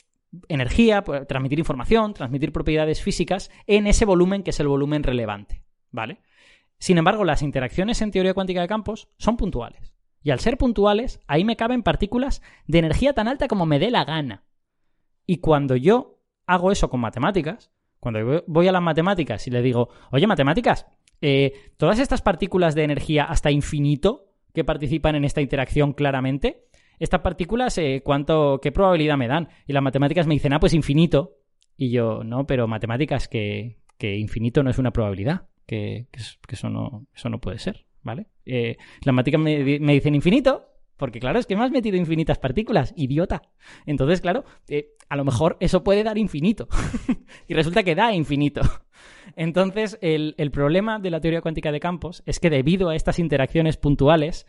energía, 0.48 1.04
transmitir 1.28 1.60
información, 1.60 2.14
transmitir 2.14 2.52
propiedades 2.52 3.02
físicas 3.02 3.52
en 3.68 3.88
ese 3.88 4.06
volumen 4.06 4.44
que 4.44 4.52
es 4.52 4.60
el 4.60 4.68
volumen 4.68 5.04
relevante. 5.04 5.64
¿Vale? 5.92 6.22
Sin 6.78 6.98
embargo, 6.98 7.26
las 7.26 7.42
interacciones 7.42 8.02
en 8.02 8.12
teoría 8.12 8.34
cuántica 8.34 8.62
de 8.62 8.68
campos 8.68 9.10
son 9.18 9.38
puntuales. 9.38 9.94
Y 10.24 10.32
al 10.32 10.40
ser 10.40 10.58
puntuales, 10.58 11.20
ahí 11.28 11.44
me 11.44 11.56
caben 11.56 11.84
partículas 11.84 12.42
de 12.68 12.80
energía 12.80 13.14
tan 13.14 13.28
alta 13.28 13.48
como 13.48 13.66
me 13.66 13.80
dé 13.80 13.92
la 13.92 14.06
gana. 14.06 14.44
Y 15.26 15.38
cuando 15.38 15.76
yo 15.76 16.20
hago 16.46 16.72
eso 16.72 16.90
con 16.90 17.00
matemáticas, 17.00 17.72
cuando 18.00 18.44
voy 18.48 18.68
a 18.68 18.72
las 18.72 18.82
matemáticas 18.82 19.46
y 19.48 19.52
le 19.52 19.62
digo, 19.62 19.90
oye, 20.12 20.28
matemáticas, 20.28 20.88
eh, 21.22 21.72
todas 21.78 22.00
estas 22.00 22.22
partículas 22.22 22.74
de 22.74 22.84
energía 22.84 23.26
hasta 23.26 23.52
infinito 23.52 24.32
que 24.54 24.64
participan 24.64 25.16
en 25.16 25.24
esta 25.24 25.42
interacción 25.42 25.94
claramente, 25.94 26.66
estas 27.02 27.22
partículas, 27.22 27.76
eh, 27.80 28.02
¿cuánto, 28.06 28.60
¿qué 28.62 28.72
probabilidad 28.72 29.18
me 29.18 29.28
dan? 29.28 29.50
Y 29.66 29.74
las 29.74 29.82
matemáticas 29.82 30.28
me 30.28 30.36
dicen, 30.36 30.54
ah, 30.54 30.60
pues 30.60 30.76
infinito. 30.76 31.38
Y 31.76 31.90
yo, 31.90 32.24
no, 32.24 32.46
pero 32.46 32.68
matemáticas 32.68 33.28
que, 33.28 33.80
que 33.98 34.18
infinito 34.18 34.62
no 34.62 34.70
es 34.70 34.78
una 34.78 34.92
probabilidad, 34.92 35.48
que, 35.66 36.06
que, 36.12 36.22
eso, 36.54 36.70
no, 36.70 37.08
eso 37.16 37.30
no 37.30 37.42
puede 37.42 37.58
ser, 37.58 37.88
¿vale? 38.04 38.28
Eh, 38.46 38.78
las 39.04 39.16
matemáticas 39.16 39.42
me, 39.42 39.94
dicen 39.94 40.14
infinito, 40.14 40.68
porque 40.96 41.20
claro, 41.20 41.40
es 41.40 41.48
que 41.48 41.56
me 41.56 41.64
has 41.64 41.72
metido 41.72 41.98
infinitas 41.98 42.38
partículas, 42.38 42.94
idiota. 42.96 43.42
Entonces, 43.88 44.22
claro, 44.22 44.46
eh, 44.68 44.90
a 45.10 45.16
lo 45.16 45.26
mejor 45.26 45.58
eso 45.60 45.84
puede 45.84 46.04
dar 46.04 46.20
infinito. 46.20 46.68
y 47.48 47.56
resulta 47.56 47.82
que 47.82 47.96
da 47.96 48.14
infinito. 48.14 48.62
Entonces, 49.36 49.98
el, 50.02 50.36
problema 50.52 51.00
de 51.00 51.10
la 51.10 51.20
teoría 51.20 51.42
cuántica 51.42 51.72
de 51.72 51.80
campos 51.80 52.22
es 52.28 52.40
que 52.40 52.52
debido 52.52 52.90
a 52.90 52.96
estas 52.96 53.18
interacciones 53.18 53.78
puntuales, 53.78 54.46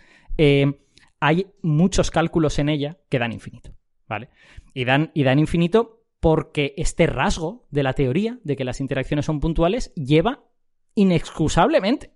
hay 1.23 1.47
muchos 1.63 2.11
cálculos 2.11 2.59
en 2.59 2.69
ella 2.69 2.99
que 3.09 3.21
dan 3.21 3.33
infinito, 3.33 3.71
¿vale? 4.09 4.29
Y 4.75 4.85
dan, 4.85 5.13
y 5.15 5.23
dan 5.23 5.39
infinito 5.39 6.03
porque 6.19 6.75
este 6.77 7.07
rasgo 7.07 7.65
de 7.71 7.85
la 7.85 7.93
teoría 7.93 8.41
de 8.43 8.57
que 8.57 8.65
las 8.65 8.81
interacciones 8.81 9.27
son 9.27 9.39
puntuales 9.39 9.95
lleva 9.95 10.43
inexcusablemente 10.97 12.11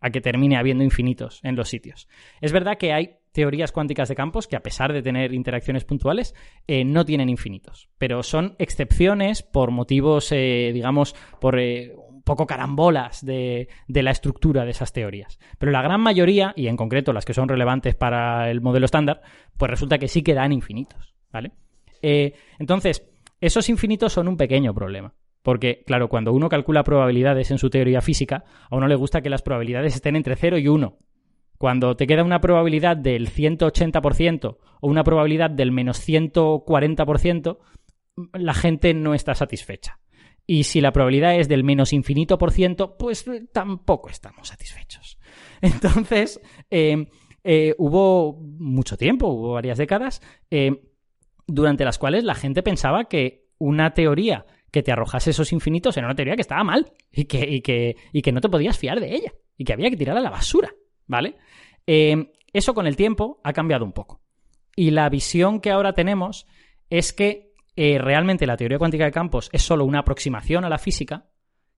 a 0.00 0.10
que 0.10 0.20
termine 0.20 0.58
habiendo 0.58 0.84
infinitos 0.84 1.40
en 1.44 1.56
los 1.56 1.70
sitios. 1.70 2.08
Es 2.42 2.52
verdad 2.52 2.76
que 2.76 2.92
hay 2.92 3.20
teorías 3.32 3.72
cuánticas 3.72 4.10
de 4.10 4.16
campos 4.16 4.46
que 4.46 4.56
a 4.56 4.62
pesar 4.62 4.92
de 4.92 5.00
tener 5.00 5.32
interacciones 5.32 5.86
puntuales 5.86 6.34
eh, 6.66 6.84
no 6.84 7.06
tienen 7.06 7.30
infinitos, 7.30 7.88
pero 7.96 8.22
son 8.22 8.54
excepciones 8.58 9.42
por 9.42 9.70
motivos, 9.70 10.30
eh, 10.30 10.72
digamos, 10.74 11.14
por 11.40 11.58
eh, 11.58 11.94
poco 12.24 12.46
carambolas 12.46 13.24
de, 13.24 13.68
la 13.88 14.10
estructura 14.10 14.64
de 14.64 14.70
esas 14.70 14.92
teorías. 14.92 15.38
Pero 15.58 15.72
la 15.72 15.82
gran 15.82 16.00
mayoría, 16.00 16.52
y 16.56 16.68
en 16.68 16.76
concreto 16.76 17.12
las 17.12 17.24
que 17.24 17.34
son 17.34 17.48
relevantes 17.48 17.94
para 17.94 18.50
el 18.50 18.60
modelo 18.60 18.84
estándar, 18.84 19.22
pues 19.56 19.70
resulta 19.70 19.98
que 19.98 20.08
sí 20.08 20.22
que 20.22 20.34
dan 20.34 20.52
infinitos, 20.52 21.14
¿vale? 21.32 21.52
Eh, 22.02 22.34
entonces, 22.58 23.08
esos 23.40 23.68
infinitos 23.68 24.12
son 24.12 24.28
un 24.28 24.36
pequeño 24.36 24.74
problema. 24.74 25.14
Porque, 25.42 25.82
claro, 25.84 26.08
cuando 26.08 26.32
uno 26.32 26.48
calcula 26.48 26.84
probabilidades 26.84 27.50
en 27.50 27.58
su 27.58 27.68
teoría 27.68 28.00
física, 28.00 28.44
a 28.70 28.76
uno 28.76 28.86
le 28.86 28.94
gusta 28.94 29.22
que 29.22 29.30
las 29.30 29.42
probabilidades 29.42 29.94
estén 29.94 30.14
entre 30.14 30.36
0 30.36 30.58
y 30.58 30.68
1. 30.68 30.98
Cuando 31.58 31.96
te 31.96 32.06
queda 32.06 32.22
una 32.22 32.40
probabilidad 32.40 32.96
del 32.96 33.28
180% 33.28 34.58
o 34.80 34.88
una 34.88 35.04
probabilidad 35.04 35.50
del 35.50 35.72
menos 35.72 36.08
140%, 36.08 37.58
la 38.34 38.54
gente 38.54 38.94
no 38.94 39.14
está 39.14 39.34
satisfecha. 39.34 39.98
Y 40.46 40.64
si 40.64 40.80
la 40.80 40.92
probabilidad 40.92 41.36
es 41.38 41.48
del 41.48 41.64
menos 41.64 41.92
infinito 41.92 42.38
por 42.38 42.50
ciento, 42.52 42.96
pues 42.96 43.26
eh, 43.28 43.46
tampoco 43.52 44.08
estamos 44.08 44.48
satisfechos. 44.48 45.18
Entonces, 45.60 46.40
eh, 46.70 47.06
eh, 47.44 47.74
hubo 47.78 48.40
mucho 48.40 48.96
tiempo, 48.96 49.28
hubo 49.28 49.52
varias 49.52 49.78
décadas, 49.78 50.20
durante 51.46 51.84
las 51.84 51.98
cuales 51.98 52.24
la 52.24 52.34
gente 52.34 52.62
pensaba 52.62 53.04
que 53.04 53.46
una 53.58 53.94
teoría 53.94 54.46
que 54.70 54.82
te 54.82 54.92
arrojase 54.92 55.30
esos 55.30 55.52
infinitos 55.52 55.96
era 55.96 56.06
una 56.06 56.14
teoría 56.14 56.34
que 56.34 56.42
estaba 56.42 56.64
mal 56.64 56.92
y 57.10 57.26
que, 57.26 57.48
y 57.48 57.60
que, 57.60 57.96
y 58.12 58.22
que 58.22 58.32
no 58.32 58.40
te 58.40 58.48
podías 58.48 58.78
fiar 58.78 59.00
de 59.00 59.14
ella 59.14 59.32
y 59.56 59.64
que 59.64 59.72
había 59.72 59.90
que 59.90 59.96
tirarla 59.96 60.20
a 60.20 60.24
la 60.24 60.30
basura, 60.30 60.72
¿vale? 61.06 61.36
eso 61.86 62.74
con 62.74 62.86
el 62.86 62.96
tiempo 62.96 63.40
ha 63.44 63.52
cambiado 63.52 63.84
un 63.84 63.92
poco. 63.92 64.20
Y 64.76 64.90
la 64.90 65.08
visión 65.08 65.60
que 65.60 65.70
ahora 65.70 65.94
tenemos 65.94 66.46
es 66.90 67.12
que 67.12 67.51
eh, 67.74 67.98
realmente 67.98 68.46
la 68.46 68.56
teoría 68.56 68.78
cuántica 68.78 69.04
de 69.04 69.12
campos 69.12 69.48
es 69.52 69.62
solo 69.62 69.84
una 69.84 70.00
aproximación 70.00 70.64
a 70.64 70.68
la 70.68 70.78
física, 70.78 71.26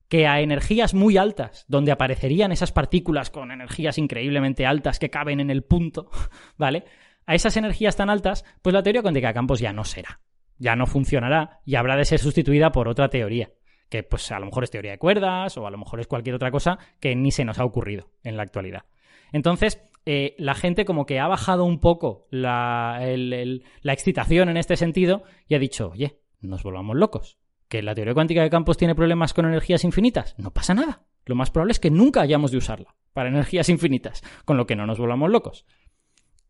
que 0.07 0.27
a 0.27 0.39
energías 0.41 0.93
muy 0.93 1.17
altas, 1.17 1.65
donde 1.67 1.91
aparecerían 1.91 2.51
esas 2.51 2.71
partículas 2.71 3.29
con 3.29 3.51
energías 3.51 3.97
increíblemente 3.97 4.65
altas 4.65 4.99
que 4.99 5.09
caben 5.09 5.39
en 5.39 5.49
el 5.49 5.63
punto, 5.63 6.09
¿vale? 6.57 6.83
A 7.25 7.33
esas 7.33 7.57
energías 7.57 7.95
tan 7.95 8.09
altas, 8.09 8.45
pues 8.61 8.73
la 8.73 8.83
teoría 8.83 9.01
cuántica 9.01 9.29
de 9.29 9.33
campos 9.33 9.59
ya 9.59 9.73
no 9.73 9.83
será, 9.83 10.19
ya 10.57 10.75
no 10.75 10.85
funcionará 10.85 11.61
y 11.65 11.75
habrá 11.75 11.95
de 11.95 12.05
ser 12.05 12.19
sustituida 12.19 12.71
por 12.71 12.87
otra 12.87 13.09
teoría, 13.09 13.49
que 13.89 14.03
pues 14.03 14.31
a 14.31 14.39
lo 14.39 14.45
mejor 14.45 14.63
es 14.63 14.71
teoría 14.71 14.91
de 14.91 14.99
cuerdas 14.99 15.57
o 15.57 15.65
a 15.65 15.71
lo 15.71 15.77
mejor 15.77 15.99
es 16.01 16.07
cualquier 16.07 16.35
otra 16.35 16.51
cosa 16.51 16.77
que 16.99 17.15
ni 17.15 17.31
se 17.31 17.45
nos 17.45 17.57
ha 17.57 17.65
ocurrido 17.65 18.11
en 18.23 18.37
la 18.37 18.43
actualidad. 18.43 18.83
Entonces, 19.31 19.81
eh, 20.05 20.35
la 20.37 20.53
gente 20.53 20.85
como 20.85 21.05
que 21.05 21.19
ha 21.19 21.27
bajado 21.27 21.65
un 21.65 21.79
poco 21.79 22.27
la, 22.29 22.99
la 23.01 23.93
excitación 23.93 24.49
en 24.49 24.57
este 24.57 24.75
sentido 24.75 25.23
y 25.47 25.55
ha 25.55 25.59
dicho, 25.59 25.89
oye, 25.91 26.19
nos 26.41 26.63
volvamos 26.63 26.95
locos. 26.95 27.37
¿Que 27.67 27.81
la 27.81 27.95
teoría 27.95 28.13
cuántica 28.13 28.43
de 28.43 28.51
campos 28.51 28.77
tiene 28.77 28.93
problemas 28.93 29.33
con 29.33 29.45
energías 29.45 29.83
infinitas? 29.83 30.35
No 30.37 30.51
pasa 30.51 30.75
nada. 30.75 31.03
Lo 31.25 31.35
más 31.35 31.49
probable 31.49 31.71
es 31.71 31.79
que 31.79 31.89
nunca 31.89 32.21
hayamos 32.21 32.51
de 32.51 32.57
usarla 32.57 32.95
para 33.13 33.29
energías 33.29 33.69
infinitas, 33.69 34.21
con 34.45 34.57
lo 34.57 34.67
que 34.67 34.75
no 34.75 34.85
nos 34.85 34.99
volvamos 34.99 35.31
locos. 35.31 35.65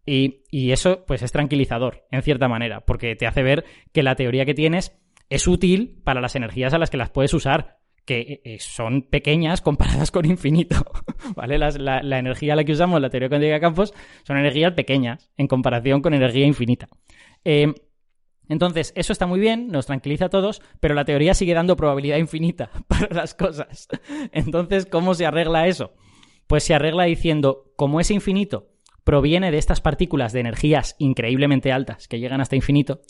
Y, 0.05 0.43
y, 0.51 0.71
eso, 0.71 1.05
pues, 1.05 1.21
es 1.21 1.31
tranquilizador, 1.31 2.05
en 2.11 2.21
cierta 2.21 2.47
manera, 2.47 2.81
porque 2.81 3.15
te 3.15 3.25
hace 3.25 3.41
ver 3.41 3.63
que 3.93 4.03
la 4.03 4.15
teoría 4.15 4.45
que 4.45 4.53
tienes 4.53 4.99
es 5.29 5.47
útil 5.47 6.01
para 6.03 6.21
las 6.21 6.35
energías 6.35 6.73
a 6.73 6.77
las 6.77 6.89
que 6.89 6.97
las 6.97 7.09
puedes 7.09 7.33
usar 7.33 7.79
que 8.05 8.19
eh, 8.19 8.41
eh, 8.43 8.57
son 8.59 9.01
pequeñas 9.01 9.61
comparadas 9.61 10.11
con 10.11 10.25
infinito, 10.25 10.75
¿vale? 11.35 11.57
la, 11.57 12.19
energía 12.19 12.53
a 12.53 12.55
la 12.55 12.63
que 12.63 12.71
usamos 12.71 13.01
la 13.01 13.09
teoría 13.09 13.29
cuántica 13.29 13.53
de 13.53 13.59
campos 13.59 13.93
son 14.23 14.37
energías 14.37 14.73
pequeñas 14.73 15.29
en 15.37 15.47
comparación 15.47 16.01
con 16.01 16.13
energía 16.13 16.45
infinita. 16.45 16.87
Eh, 17.43 17.73
entonces, 18.47 18.93
eso 18.95 19.11
está 19.11 19.25
muy 19.25 19.39
bien, 19.39 19.69
nos 19.69 19.87
tranquiliza 19.87 20.25
a 20.25 20.29
todos, 20.29 20.61
pero 20.79 20.93
la 20.93 21.03
teoría 21.03 21.33
sigue 21.33 21.55
dando 21.55 21.75
probabilidad 21.75 22.17
infinita 22.17 22.69
para 22.87 23.09
las 23.09 23.33
cosas. 23.33 23.87
Entonces, 24.31 24.85
¿cómo 24.85 25.15
se 25.15 25.25
arregla 25.25 25.67
eso? 25.67 25.93
Pues 26.45 26.63
se 26.63 26.75
arregla 26.75 27.05
diciendo, 27.05 27.73
como 27.75 27.99
ese 27.99 28.13
infinito 28.13 28.69
proviene 29.03 29.49
de 29.49 29.57
estas 29.57 29.81
partículas 29.81 30.31
de 30.31 30.41
energías 30.41 30.95
increíblemente 30.99 31.71
altas 31.71 32.07
que 32.07 32.19
llegan 32.19 32.41
hasta 32.41 32.55
infinito, 32.55 33.01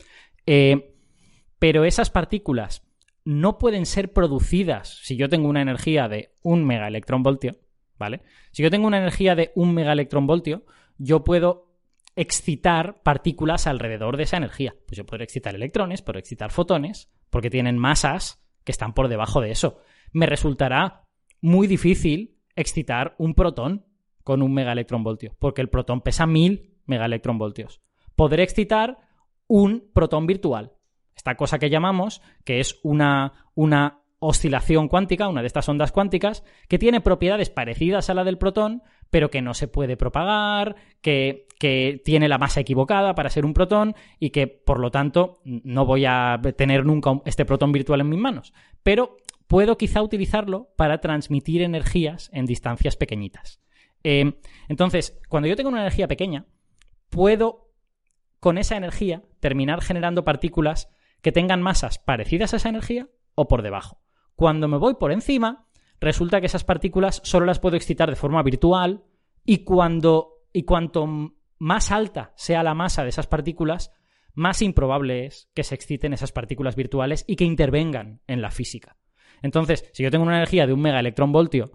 pero 0.46 1.86
esas 1.86 2.10
partículas 2.10 2.85
no 3.26 3.58
pueden 3.58 3.86
ser 3.86 4.14
producidas 4.14 5.00
si 5.04 5.18
yo 5.18 5.28
tengo 5.28 5.50
una 5.50 5.62
energía 5.62 6.08
de 6.08 6.34
un 6.44 6.64
megaelectronvoltio, 6.64 7.58
¿vale? 7.98 8.22
Si 8.52 8.64
yo 8.64 8.70
tengo 8.70 8.88
una 8.88 9.00
energía 9.00 9.36
de 9.36 9.52
un 9.56 9.74
megaelectronvoltio, 9.74 10.64
yo 10.98 11.24
puedo 11.24 11.76
excitar 12.16 13.02
partículas 13.04 13.68
alrededor 13.68 14.16
de 14.16 14.24
esa 14.24 14.38
energía. 14.38 14.76
Pues 14.88 14.98
yo 14.98 15.06
puedo 15.06 15.24
excitar 15.24 15.56
electrones, 15.56 16.02
puedo 16.02 16.20
excitar 16.20 16.52
fotones, 16.52 17.12
porque 17.30 17.50
tienen 17.50 17.78
masas 17.78 18.42
que 18.64 18.72
están 18.72 18.94
por 18.94 19.10
debajo 19.10 19.42
de 19.42 19.52
eso. 19.52 19.80
Me 20.14 20.28
resultará 20.28 21.04
muy 21.42 21.68
difícil 21.68 22.38
excitar 22.56 23.16
un 23.18 23.34
protón, 23.34 23.86
con 24.24 24.42
un 24.42 24.54
megaelectronvoltio, 24.54 25.36
porque 25.40 25.62
el 25.62 25.70
protón 25.70 26.02
pesa 26.02 26.26
1000 26.26 26.80
megaelectronvoltios. 26.86 27.82
Podré 28.16 28.42
excitar 28.44 28.98
un 29.48 29.92
protón 29.94 30.26
virtual. 30.26 30.75
Esta 31.26 31.38
cosa 31.38 31.58
que 31.58 31.72
llamamos, 31.72 32.22
que 32.44 32.60
es 32.60 32.80
una, 32.84 33.34
una 33.56 34.02
oscilación 34.20 34.88
cuántica, 34.88 35.28
una 35.28 35.42
de 35.42 35.48
estas 35.48 35.68
ondas 35.68 35.92
cuánticas, 35.92 36.44
que 36.70 36.78
tiene 36.78 37.02
propiedades 37.02 37.50
parecidas 37.50 38.12
a 38.12 38.14
la 38.14 38.24
del 38.24 38.38
protón, 38.38 38.84
pero 39.10 39.32
que 39.32 39.42
no 39.42 39.56
se 39.56 39.68
puede 39.68 39.98
propagar, 39.98 40.76
que, 41.02 41.48
que, 41.58 42.00
tiene 42.06 42.30
la 42.30 42.38
masa 42.38 42.60
equivocada 42.60 43.16
para 43.16 43.32
ser 43.32 43.44
un 43.44 43.56
protón 43.56 43.96
y 44.20 44.30
que, 44.30 44.46
por 44.46 44.80
lo 44.80 44.92
tanto, 44.92 45.40
no 45.44 45.84
voy 45.88 46.06
a 46.06 46.40
tener 46.56 46.86
nunca 46.86 47.20
este 47.26 47.44
protón 47.44 47.72
virtual 47.72 48.02
en 48.02 48.10
mis 48.10 48.20
manos. 48.20 48.54
Pero 48.84 49.18
puedo 49.48 49.80
quizá 49.80 50.04
utilizarlo 50.04 50.76
para 50.78 51.02
transmitir 51.02 51.64
energías 51.64 52.30
en 52.34 52.46
distancias 52.46 52.98
pequeñitas. 52.98 53.60
Eh, 54.04 54.34
entonces, 54.70 55.20
cuando 55.28 55.50
yo 55.50 55.56
tengo 55.56 55.70
una 55.70 55.82
energía 55.82 56.08
pequeña, 56.08 56.46
puedo 57.10 57.72
con 58.40 58.60
esa 58.60 58.78
energía 58.78 59.24
terminar 59.40 59.82
generando 59.82 60.24
partículas 60.24 60.95
que 61.26 61.32
tengan 61.32 61.64
masas 61.64 61.98
parecidas 61.98 62.54
a 62.54 62.58
esa 62.58 62.70
energía 62.70 63.10
o 63.34 63.48
por 63.48 63.64
debajo. 63.64 64.00
Cuando 64.36 64.68
me 64.68 64.78
voy 64.78 64.94
por 64.94 65.12
encima, 65.12 65.66
resulta 66.00 66.40
que 66.40 66.46
esas 66.46 66.64
partículas 66.64 67.20
solo 67.24 67.48
las 67.48 67.58
puedo 67.58 67.76
excitar 67.76 68.12
de 68.12 68.16
forma 68.16 68.44
virtual 68.44 69.06
y 69.44 69.64
cuando 69.64 70.44
y 70.54 70.66
cuanto 70.66 71.34
más 71.58 71.92
alta 71.92 72.32
sea 72.36 72.62
la 72.62 72.76
masa 72.76 73.02
de 73.02 73.10
esas 73.10 73.26
partículas, 73.26 73.92
más 74.36 74.62
improbable 74.62 75.26
es 75.26 75.50
que 75.56 75.64
se 75.64 75.74
exciten 75.74 76.14
esas 76.14 76.32
partículas 76.32 76.76
virtuales 76.76 77.26
y 77.28 77.38
que 77.38 77.46
intervengan 77.46 78.22
en 78.28 78.44
la 78.44 78.52
física. 78.52 78.96
Entonces, 79.42 79.90
si 79.94 80.04
yo 80.04 80.12
tengo 80.12 80.26
una 80.26 80.38
energía 80.38 80.68
de 80.68 80.74
un 80.74 80.82
megaelectronvoltio 80.82 81.72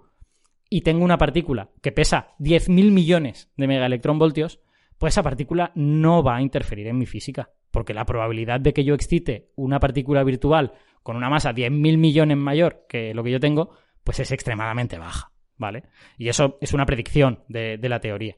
y 0.68 0.82
tengo 0.82 1.04
una 1.04 1.18
partícula 1.18 1.70
que 1.82 1.90
pesa 1.90 2.36
10.000 2.38 2.92
millones 2.92 3.50
de 3.56 3.66
megaelectronvoltios, 3.66 4.60
pues 5.00 5.14
esa 5.14 5.22
partícula 5.22 5.72
no 5.76 6.22
va 6.22 6.36
a 6.36 6.42
interferir 6.42 6.86
en 6.86 6.98
mi 6.98 7.06
física, 7.06 7.48
porque 7.70 7.94
la 7.94 8.04
probabilidad 8.04 8.60
de 8.60 8.74
que 8.74 8.84
yo 8.84 8.94
excite 8.94 9.50
una 9.56 9.80
partícula 9.80 10.22
virtual 10.24 10.74
con 11.02 11.16
una 11.16 11.30
masa 11.30 11.54
10.000 11.54 11.96
millones 11.96 12.36
mayor 12.36 12.84
que 12.86 13.14
lo 13.14 13.24
que 13.24 13.30
yo 13.30 13.40
tengo, 13.40 13.70
pues 14.04 14.20
es 14.20 14.30
extremadamente 14.30 14.98
baja, 14.98 15.32
¿vale? 15.56 15.84
Y 16.18 16.28
eso 16.28 16.58
es 16.60 16.74
una 16.74 16.84
predicción 16.84 17.44
de, 17.48 17.78
la 17.80 18.00
teoría. 18.00 18.36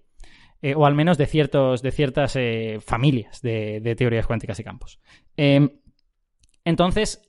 Eh, 0.62 0.76
o 0.76 0.86
al 0.86 0.94
menos 0.94 1.18
de, 1.18 1.26
ciertos, 1.26 1.82
de 1.82 1.90
ciertas 1.90 2.36
eh, 2.36 2.78
familias 2.80 3.42
de, 3.42 3.96
teorías 3.98 4.28
cuánticas 4.28 4.60
y 4.60 4.62
campos. 4.62 5.00
Em, 5.36 5.68
entonces, 6.64 7.28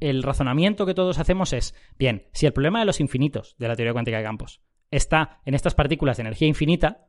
el 0.00 0.22
razonamiento 0.24 0.86
que 0.86 0.94
todos 0.94 1.20
hacemos 1.20 1.52
es, 1.52 1.76
bien, 1.96 2.26
si 2.32 2.46
el 2.46 2.52
problema 2.52 2.80
de 2.80 2.86
los 2.86 2.98
infinitos 2.98 3.54
de 3.58 3.68
la 3.68 3.76
teoría 3.76 3.92
cuántica 3.92 4.16
de 4.16 4.24
campos 4.24 4.60
está 4.90 5.40
en 5.44 5.54
estas 5.54 5.76
partículas 5.76 6.16
de 6.16 6.22
energía 6.22 6.48
infinita, 6.48 7.06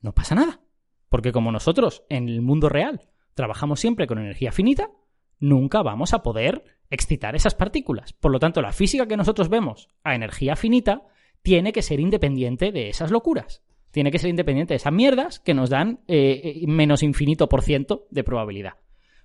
no 0.00 0.12
pasa 0.12 0.36
nada. 0.36 0.60
Porque 1.08 1.32
como 1.32 1.52
nosotros 1.52 2.04
en 2.08 2.28
el 2.28 2.42
mundo 2.42 2.68
real 2.68 3.08
trabajamos 3.34 3.80
siempre 3.80 4.06
con 4.06 4.18
energía 4.18 4.52
finita, 4.52 4.90
nunca 5.38 5.82
vamos 5.82 6.14
a 6.14 6.22
poder 6.22 6.64
excitar 6.90 7.34
esas 7.34 7.54
partículas. 7.54 8.12
Por 8.12 8.32
lo 8.32 8.38
tanto, 8.38 8.62
la 8.62 8.72
física 8.72 9.06
que 9.06 9.16
nosotros 9.16 9.48
vemos 9.48 9.88
a 10.04 10.14
energía 10.14 10.56
finita 10.56 11.02
tiene 11.42 11.72
que 11.72 11.82
ser 11.82 12.00
independiente 12.00 12.72
de 12.72 12.88
esas 12.88 13.10
locuras. 13.10 13.62
Tiene 13.90 14.10
que 14.10 14.18
ser 14.18 14.30
independiente 14.30 14.74
de 14.74 14.78
esas 14.78 14.92
mierdas 14.92 15.40
que 15.40 15.54
nos 15.54 15.70
dan 15.70 16.00
eh, 16.08 16.40
eh, 16.42 16.66
menos 16.66 17.02
infinito 17.02 17.48
por 17.48 17.62
ciento 17.62 18.06
de 18.10 18.24
probabilidad. 18.24 18.74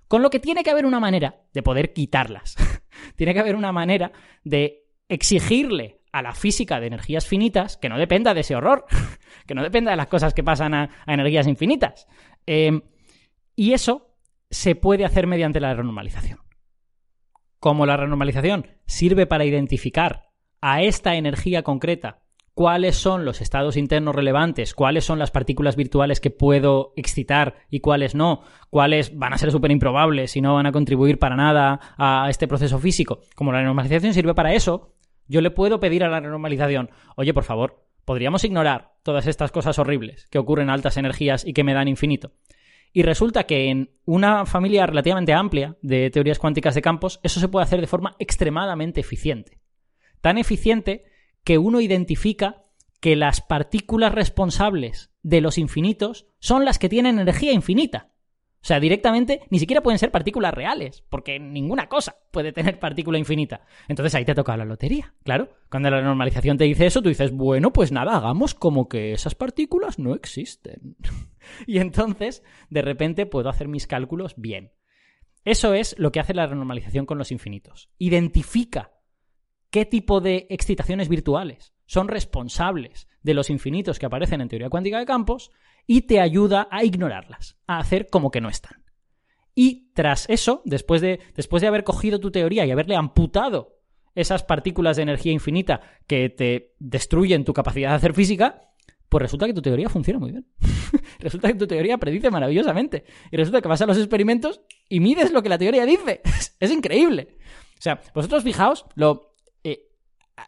Con 0.08 0.22
lo 0.22 0.30
que 0.30 0.40
tiene 0.40 0.62
que 0.62 0.70
haber 0.70 0.86
una 0.86 1.00
manera 1.00 1.42
de 1.52 1.62
poder 1.62 1.92
quitarlas. 1.92 2.56
tiene 3.16 3.34
que 3.34 3.40
haber 3.40 3.56
una 3.56 3.72
manera 3.72 4.12
de 4.44 4.84
exigirle 5.08 6.01
a 6.12 6.22
la 6.22 6.34
física 6.34 6.78
de 6.78 6.86
energías 6.86 7.26
finitas 7.26 7.76
que 7.78 7.88
no 7.88 7.98
dependa 7.98 8.34
de 8.34 8.42
ese 8.42 8.54
horror, 8.54 8.84
que 9.46 9.54
no 9.54 9.62
dependa 9.62 9.90
de 9.90 9.96
las 9.96 10.06
cosas 10.06 10.34
que 10.34 10.44
pasan 10.44 10.74
a, 10.74 10.90
energías 11.06 11.46
infinitas. 11.46 12.06
Em, 12.46 12.82
y 13.56 13.72
eso 13.72 14.14
se 14.50 14.74
puede 14.74 15.04
hacer 15.04 15.26
mediante 15.26 15.60
la 15.60 15.74
renormalización. 15.74 16.40
Como 17.58 17.86
la 17.86 17.96
renormalización 17.96 18.66
sirve 18.86 19.26
para 19.26 19.44
identificar 19.44 20.30
a 20.60 20.82
esta 20.82 21.14
energía 21.14 21.62
concreta 21.62 22.22
cuáles 22.54 22.96
son 22.96 23.24
los 23.24 23.40
estados 23.40 23.76
internos 23.76 24.14
relevantes, 24.14 24.74
cuáles 24.74 25.04
son 25.04 25.18
las 25.18 25.30
partículas 25.30 25.76
virtuales 25.76 26.20
que 26.20 26.30
puedo 26.30 26.92
excitar 26.96 27.56
y 27.70 27.80
cuáles 27.80 28.14
no, 28.14 28.42
cuáles 28.68 29.16
van 29.16 29.32
a 29.32 29.38
ser 29.38 29.50
súper 29.50 29.70
improbables 29.70 30.36
y 30.36 30.42
no 30.42 30.54
van 30.54 30.66
a 30.66 30.72
contribuir 30.72 31.18
para 31.18 31.36
nada 31.36 31.80
a 31.96 32.26
este 32.28 32.48
proceso 32.48 32.78
físico. 32.78 33.20
Como 33.34 33.52
la 33.52 33.58
renormalización 33.58 34.12
sirve 34.12 34.34
para 34.34 34.52
eso, 34.52 34.92
yo 35.32 35.40
le 35.40 35.50
puedo 35.50 35.80
pedir 35.80 36.04
a 36.04 36.08
la 36.08 36.20
renormalización, 36.20 36.90
oye, 37.16 37.32
por 37.32 37.44
favor, 37.44 37.86
podríamos 38.04 38.44
ignorar 38.44 38.92
todas 39.02 39.26
estas 39.26 39.50
cosas 39.50 39.78
horribles 39.78 40.26
que 40.26 40.38
ocurren 40.38 40.68
a 40.68 40.74
altas 40.74 40.98
energías 40.98 41.46
y 41.46 41.54
que 41.54 41.64
me 41.64 41.72
dan 41.72 41.88
infinito. 41.88 42.32
Y 42.92 43.02
resulta 43.02 43.44
que 43.44 43.70
en 43.70 43.90
una 44.04 44.44
familia 44.44 44.86
relativamente 44.86 45.32
amplia 45.32 45.78
de 45.80 46.10
teorías 46.10 46.38
cuánticas 46.38 46.74
de 46.74 46.82
campos, 46.82 47.18
eso 47.22 47.40
se 47.40 47.48
puede 47.48 47.64
hacer 47.64 47.80
de 47.80 47.86
forma 47.86 48.14
extremadamente 48.18 49.00
eficiente. 49.00 49.58
Tan 50.20 50.36
eficiente 50.36 51.04
que 51.44 51.56
uno 51.56 51.80
identifica 51.80 52.66
que 53.00 53.16
las 53.16 53.40
partículas 53.40 54.12
responsables 54.12 55.10
de 55.22 55.40
los 55.40 55.56
infinitos 55.56 56.26
son 56.40 56.66
las 56.66 56.78
que 56.78 56.90
tienen 56.90 57.18
energía 57.18 57.54
infinita. 57.54 58.11
O 58.62 58.64
sea, 58.64 58.78
directamente 58.78 59.40
ni 59.50 59.58
siquiera 59.58 59.82
pueden 59.82 59.98
ser 59.98 60.12
partículas 60.12 60.54
reales, 60.54 61.02
porque 61.08 61.40
ninguna 61.40 61.88
cosa 61.88 62.16
puede 62.30 62.52
tener 62.52 62.78
partícula 62.78 63.18
infinita. 63.18 63.62
Entonces 63.88 64.14
ahí 64.14 64.24
te 64.24 64.36
toca 64.36 64.56
la 64.56 64.64
lotería, 64.64 65.14
claro. 65.24 65.48
Cuando 65.68 65.90
la 65.90 66.00
normalización 66.00 66.58
te 66.58 66.64
dice 66.64 66.86
eso, 66.86 67.02
tú 67.02 67.08
dices, 67.08 67.32
bueno, 67.32 67.72
pues 67.72 67.90
nada, 67.90 68.16
hagamos 68.16 68.54
como 68.54 68.88
que 68.88 69.12
esas 69.12 69.34
partículas 69.34 69.98
no 69.98 70.14
existen. 70.14 70.96
y 71.66 71.78
entonces, 71.78 72.44
de 72.70 72.82
repente, 72.82 73.26
puedo 73.26 73.48
hacer 73.48 73.66
mis 73.66 73.88
cálculos 73.88 74.34
bien. 74.36 74.70
Eso 75.44 75.74
es 75.74 75.98
lo 75.98 76.12
que 76.12 76.20
hace 76.20 76.32
la 76.32 76.46
renormalización 76.46 77.04
con 77.04 77.18
los 77.18 77.32
infinitos. 77.32 77.90
Identifica 77.98 78.92
qué 79.70 79.86
tipo 79.86 80.20
de 80.20 80.46
excitaciones 80.50 81.08
virtuales 81.08 81.74
son 81.86 82.06
responsables 82.06 83.08
de 83.22 83.34
los 83.34 83.50
infinitos 83.50 83.98
que 83.98 84.06
aparecen 84.06 84.40
en 84.40 84.48
teoría 84.48 84.70
cuántica 84.70 85.00
de 85.00 85.04
campos 85.04 85.50
y 85.86 86.02
te 86.02 86.20
ayuda 86.20 86.68
a 86.70 86.84
ignorarlas, 86.84 87.56
a 87.66 87.78
hacer 87.78 88.08
como 88.08 88.30
que 88.30 88.40
no 88.40 88.48
están. 88.48 88.84
Y 89.54 89.92
tras 89.92 90.28
eso, 90.30 90.62
después 90.64 91.00
de, 91.00 91.20
después 91.34 91.60
de 91.60 91.68
haber 91.68 91.84
cogido 91.84 92.20
tu 92.20 92.30
teoría 92.30 92.64
y 92.64 92.70
haberle 92.70 92.96
amputado 92.96 93.80
esas 94.14 94.42
partículas 94.42 94.96
de 94.96 95.02
energía 95.02 95.32
infinita 95.32 95.80
que 96.06 96.28
te 96.30 96.74
destruyen 96.78 97.44
tu 97.44 97.52
capacidad 97.52 97.90
de 97.90 97.96
hacer 97.96 98.14
física, 98.14 98.72
pues 99.08 99.22
resulta 99.22 99.46
que 99.46 99.54
tu 99.54 99.62
teoría 99.62 99.88
funciona 99.88 100.18
muy 100.18 100.32
bien. 100.32 100.46
resulta 101.18 101.48
que 101.48 101.54
tu 101.54 101.66
teoría 101.66 101.98
predice 101.98 102.30
maravillosamente. 102.30 103.04
Y 103.30 103.36
resulta 103.36 103.60
que 103.60 103.68
vas 103.68 103.82
a 103.82 103.86
los 103.86 103.98
experimentos 103.98 104.62
y 104.88 105.00
mides 105.00 105.32
lo 105.32 105.42
que 105.42 105.50
la 105.50 105.58
teoría 105.58 105.84
dice. 105.84 106.22
es 106.60 106.70
increíble. 106.70 107.36
O 107.78 107.82
sea, 107.82 108.00
vosotros 108.14 108.42
fijaos 108.42 108.86
lo 108.94 109.31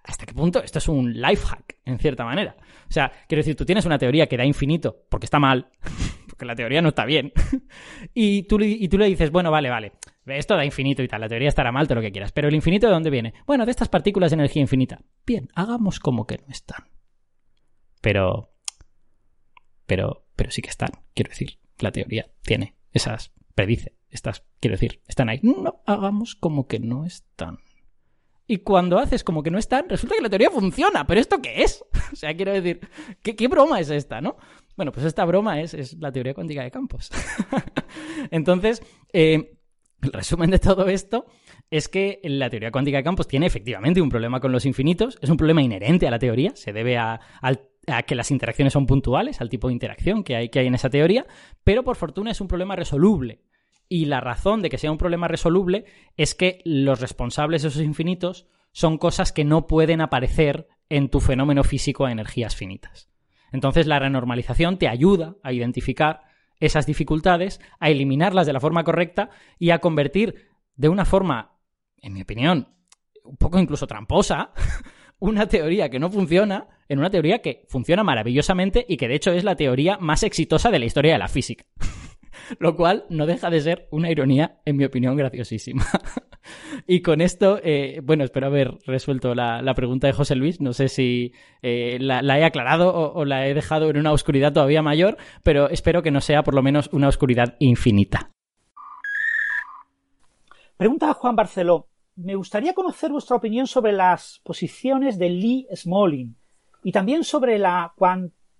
¿hasta 0.02 0.26
qué 0.26 0.34
punto 0.34 0.62
esto 0.62 0.78
es 0.78 0.88
un 0.88 1.20
life 1.20 1.46
hack, 1.46 1.76
en 1.84 1.98
cierta 1.98 2.24
manera? 2.24 2.56
O 2.88 2.92
sea, 2.92 3.10
quiero 3.28 3.40
decir, 3.40 3.56
tú 3.56 3.64
tienes 3.64 3.86
una 3.86 3.98
teoría 3.98 4.26
que 4.26 4.36
da 4.36 4.44
infinito, 4.44 5.04
porque 5.08 5.26
está 5.26 5.38
mal, 5.38 5.70
porque 6.28 6.44
la 6.44 6.54
teoría 6.54 6.82
no 6.82 6.88
está 6.90 7.04
bien, 7.04 7.32
y, 8.14 8.44
tú, 8.44 8.60
y 8.60 8.88
tú 8.88 8.98
le 8.98 9.06
dices, 9.06 9.30
bueno, 9.30 9.50
vale, 9.50 9.70
vale, 9.70 9.92
esto 10.26 10.56
da 10.56 10.64
infinito 10.64 11.02
y 11.02 11.08
tal, 11.08 11.20
la 11.20 11.28
teoría 11.28 11.48
estará 11.48 11.72
mal, 11.72 11.86
todo 11.86 11.96
lo 11.96 12.02
que 12.02 12.12
quieras, 12.12 12.32
pero 12.32 12.48
el 12.48 12.54
infinito 12.54 12.86
de 12.86 12.92
dónde 12.92 13.10
viene? 13.10 13.34
Bueno, 13.46 13.64
de 13.64 13.70
estas 13.70 13.88
partículas 13.88 14.30
de 14.30 14.34
energía 14.34 14.62
infinita. 14.62 15.00
Bien, 15.26 15.48
hagamos 15.54 16.00
como 16.00 16.26
que 16.26 16.38
no 16.38 16.48
están. 16.48 16.88
Pero... 18.00 18.50
Pero, 19.86 20.24
pero 20.34 20.50
sí 20.50 20.62
que 20.62 20.70
están, 20.70 20.90
quiero 21.14 21.28
decir, 21.28 21.58
la 21.78 21.92
teoría 21.92 22.30
tiene 22.42 22.74
esas, 22.90 23.34
predice, 23.54 23.94
estas, 24.08 24.44
quiero 24.60 24.74
decir, 24.74 25.02
están 25.06 25.28
ahí. 25.28 25.40
No, 25.42 25.82
hagamos 25.86 26.34
como 26.34 26.66
que 26.66 26.78
no 26.78 27.04
están. 27.04 27.58
Y 28.46 28.58
cuando 28.58 28.98
haces 28.98 29.24
como 29.24 29.42
que 29.42 29.50
no 29.50 29.58
están, 29.58 29.88
resulta 29.88 30.16
que 30.16 30.22
la 30.22 30.28
teoría 30.28 30.50
funciona. 30.50 31.06
¿Pero 31.06 31.20
esto 31.20 31.40
qué 31.40 31.62
es? 31.62 31.84
o 32.12 32.16
sea, 32.16 32.34
quiero 32.34 32.52
decir, 32.52 32.80
¿qué, 33.22 33.48
broma 33.48 33.80
es 33.80 33.90
esta, 33.90 34.20
no? 34.20 34.36
Bueno, 34.76 34.92
pues 34.92 35.06
esta 35.06 35.24
broma 35.24 35.60
es, 35.60 35.72
es 35.72 35.94
la 35.98 36.12
teoría 36.12 36.34
cuántica 36.34 36.62
de 36.62 36.70
campos. 36.70 37.10
Entonces, 38.30 38.82
eh, 39.12 39.56
el 40.02 40.12
resumen 40.12 40.50
de 40.50 40.58
todo 40.58 40.88
esto 40.88 41.24
es 41.70 41.88
que 41.88 42.20
la 42.24 42.50
teoría 42.50 42.70
cuántica 42.70 42.98
de 42.98 43.04
campos 43.04 43.26
tiene 43.26 43.46
efectivamente 43.46 44.02
un 44.02 44.10
problema 44.10 44.40
con 44.40 44.52
los 44.52 44.66
infinitos. 44.66 45.18
Es 45.22 45.30
un 45.30 45.38
problema 45.38 45.62
inherente 45.62 46.06
a 46.06 46.10
la 46.10 46.18
teoría. 46.18 46.52
Se 46.54 46.74
debe 46.74 46.98
a, 46.98 47.20
a 47.40 48.02
que 48.02 48.14
las 48.14 48.30
interacciones 48.30 48.74
son 48.74 48.86
puntuales, 48.86 49.40
al 49.40 49.48
tipo 49.48 49.68
de 49.68 49.74
interacción 49.74 50.22
que 50.22 50.36
hay, 50.36 50.48
que 50.50 50.58
hay 50.58 50.66
en 50.66 50.74
esa 50.74 50.90
teoría. 50.90 51.26
Pero 51.62 51.82
por 51.82 51.96
fortuna 51.96 52.30
es 52.30 52.40
un 52.42 52.48
problema 52.48 52.76
resoluble. 52.76 53.40
Y 53.88 54.06
la 54.06 54.20
razón 54.20 54.62
de 54.62 54.70
que 54.70 54.78
sea 54.78 54.90
un 54.90 54.98
problema 54.98 55.28
resoluble 55.28 55.84
es 56.16 56.34
que 56.34 56.60
los 56.64 57.00
responsables 57.00 57.62
de 57.62 57.68
esos 57.68 57.82
infinitos 57.82 58.46
son 58.72 58.98
cosas 58.98 59.32
que 59.32 59.44
no 59.44 59.66
pueden 59.66 60.00
aparecer 60.00 60.68
en 60.88 61.08
tu 61.08 61.20
fenómeno 61.20 61.64
físico 61.64 62.04
a 62.04 62.12
energías 62.12 62.56
finitas. 62.56 63.08
Entonces 63.52 63.86
la 63.86 64.00
renormalización 64.00 64.78
te 64.78 64.88
ayuda 64.88 65.36
a 65.42 65.52
identificar 65.52 66.22
esas 66.58 66.86
dificultades, 66.86 67.60
a 67.78 67.90
eliminarlas 67.90 68.46
de 68.46 68.52
la 68.52 68.60
forma 68.60 68.84
correcta 68.84 69.30
y 69.58 69.70
a 69.70 69.78
convertir 69.78 70.48
de 70.76 70.88
una 70.88 71.04
forma, 71.04 71.58
en 72.02 72.12
mi 72.14 72.22
opinión, 72.22 72.74
un 73.24 73.36
poco 73.36 73.58
incluso 73.58 73.86
tramposa, 73.86 74.52
una 75.18 75.46
teoría 75.46 75.88
que 75.88 76.00
no 76.00 76.10
funciona 76.10 76.68
en 76.88 76.98
una 76.98 77.10
teoría 77.10 77.40
que 77.40 77.64
funciona 77.68 78.02
maravillosamente 78.02 78.84
y 78.88 78.96
que 78.96 79.08
de 79.08 79.14
hecho 79.14 79.32
es 79.32 79.44
la 79.44 79.56
teoría 79.56 79.98
más 79.98 80.22
exitosa 80.22 80.70
de 80.70 80.78
la 80.78 80.84
historia 80.86 81.12
de 81.12 81.18
la 81.18 81.28
física. 81.28 81.64
Lo 82.58 82.76
cual 82.76 83.04
no 83.08 83.26
deja 83.26 83.50
de 83.50 83.60
ser 83.60 83.88
una 83.90 84.10
ironía, 84.10 84.58
en 84.64 84.76
mi 84.76 84.84
opinión, 84.84 85.16
graciosísima. 85.16 85.84
y 86.86 87.02
con 87.02 87.20
esto, 87.20 87.58
eh, 87.62 88.00
bueno, 88.02 88.24
espero 88.24 88.46
haber 88.46 88.78
resuelto 88.86 89.34
la, 89.34 89.74
pregunta 89.74 90.06
de 90.06 90.12
José 90.12 90.34
Luis. 90.34 90.60
No 90.60 90.72
sé 90.72 90.88
si 90.88 91.32
eh, 91.62 91.98
la, 92.00 92.38
he 92.38 92.44
aclarado 92.44 92.92
o, 92.94 93.24
la 93.24 93.46
he 93.46 93.54
dejado 93.54 93.90
en 93.90 93.98
una 93.98 94.12
oscuridad 94.12 94.52
todavía 94.52 94.82
mayor, 94.82 95.16
pero 95.42 95.68
espero 95.68 96.02
que 96.02 96.10
no 96.10 96.20
sea 96.20 96.42
por 96.42 96.54
lo 96.54 96.62
menos 96.62 96.88
una 96.92 97.08
oscuridad 97.08 97.56
infinita. 97.58 98.30
Pregunta 100.76 101.10
a 101.10 101.14
Juan 101.14 101.36
Barceló. 101.36 101.88
Me 102.16 102.36
gustaría 102.36 102.74
conocer 102.74 103.10
vuestra 103.10 103.36
opinión 103.36 103.66
sobre 103.66 103.92
las 103.92 104.40
posiciones 104.44 105.18
de 105.18 105.30
Lee 105.30 105.66
Smolin 105.74 106.36
y 106.84 106.92
también 106.92 107.24
sobre 107.24 107.58
la 107.58 107.92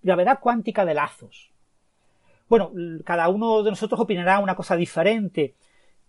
gravedad 0.01 0.39
cuántica 0.41 0.83
de 0.83 0.93
lazos. 0.93 1.54
Bueno, 2.47 2.71
cada 3.03 3.27
uno 3.29 3.63
de 3.63 3.71
nosotros 3.71 3.99
opinará 3.99 4.39
una 4.39 4.55
cosa 4.55 4.75
diferente. 4.75 5.55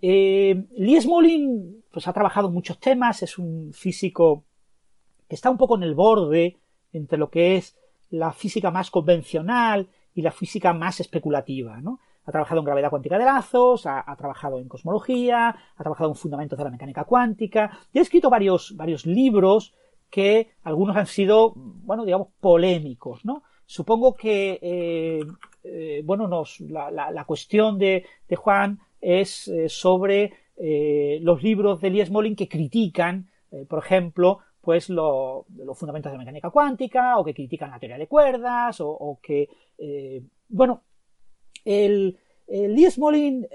Eh, 0.02 0.66
Lee 0.76 1.00
Smolin 1.00 1.84
pues, 1.90 2.06
ha 2.06 2.12
trabajado 2.12 2.50
muchos 2.50 2.78
temas, 2.78 3.22
es 3.22 3.38
un 3.38 3.72
físico 3.72 4.44
que 5.28 5.34
está 5.34 5.50
un 5.50 5.56
poco 5.56 5.76
en 5.76 5.82
el 5.82 5.94
borde 5.94 6.56
entre 6.92 7.18
lo 7.18 7.30
que 7.30 7.56
es 7.56 7.76
la 8.10 8.32
física 8.32 8.70
más 8.70 8.90
convencional 8.90 9.88
y 10.14 10.22
la 10.22 10.30
física 10.30 10.72
más 10.72 11.00
especulativa. 11.00 11.80
¿no? 11.80 12.00
Ha 12.24 12.32
trabajado 12.32 12.60
en 12.60 12.66
gravedad 12.66 12.90
cuántica 12.90 13.18
de 13.18 13.24
lazos, 13.24 13.86
ha, 13.86 14.14
trabajado 14.16 14.58
en 14.58 14.68
cosmología, 14.68 15.48
ha 15.76 15.82
trabajado 15.82 16.10
en 16.10 16.16
fundamentos 16.16 16.58
de 16.58 16.64
la 16.64 16.70
mecánica 16.70 17.04
cuántica 17.04 17.78
y 17.92 17.98
ha 17.98 18.02
escrito 18.02 18.30
varios, 18.30 18.76
varios 18.76 19.06
libros 19.06 19.74
que 20.10 20.50
algunos 20.62 20.96
han 20.96 21.06
sido, 21.06 21.52
bueno, 21.56 22.04
digamos, 22.04 22.28
polémicos, 22.40 23.24
¿no? 23.24 23.42
Supongo 23.66 24.14
que, 24.14 24.60
eh, 24.62 25.20
eh, 25.68 26.02
bueno, 26.04 26.28
la, 26.68 26.90
la, 26.90 27.24
cuestión 27.24 27.78
de, 27.78 28.04
de, 28.28 28.36
Juan 28.36 28.78
es 29.00 29.48
eh, 29.48 29.68
sobre 29.68 30.32
los 31.20 31.42
libros 31.42 31.80
de 31.80 31.88
Elias 31.88 32.10
Molin 32.10 32.34
que 32.34 32.48
critican, 32.48 33.28
por 33.68 33.80
ejemplo, 33.80 34.38
pues 34.62 34.88
los 34.88 35.44
fundamentos 35.74 36.10
de 36.10 36.16
la 36.16 36.24
mecánica 36.24 36.48
cuántica, 36.48 37.18
o 37.18 37.24
que 37.24 37.34
critican 37.34 37.70
la 37.70 37.78
teoría 37.78 37.98
de 37.98 38.06
cuerdas, 38.06 38.78
o, 38.80 39.18
que, 39.22 39.50
bueno, 40.48 40.82
el, 41.62 42.18
el 42.46 42.92
Molin, 42.96 43.46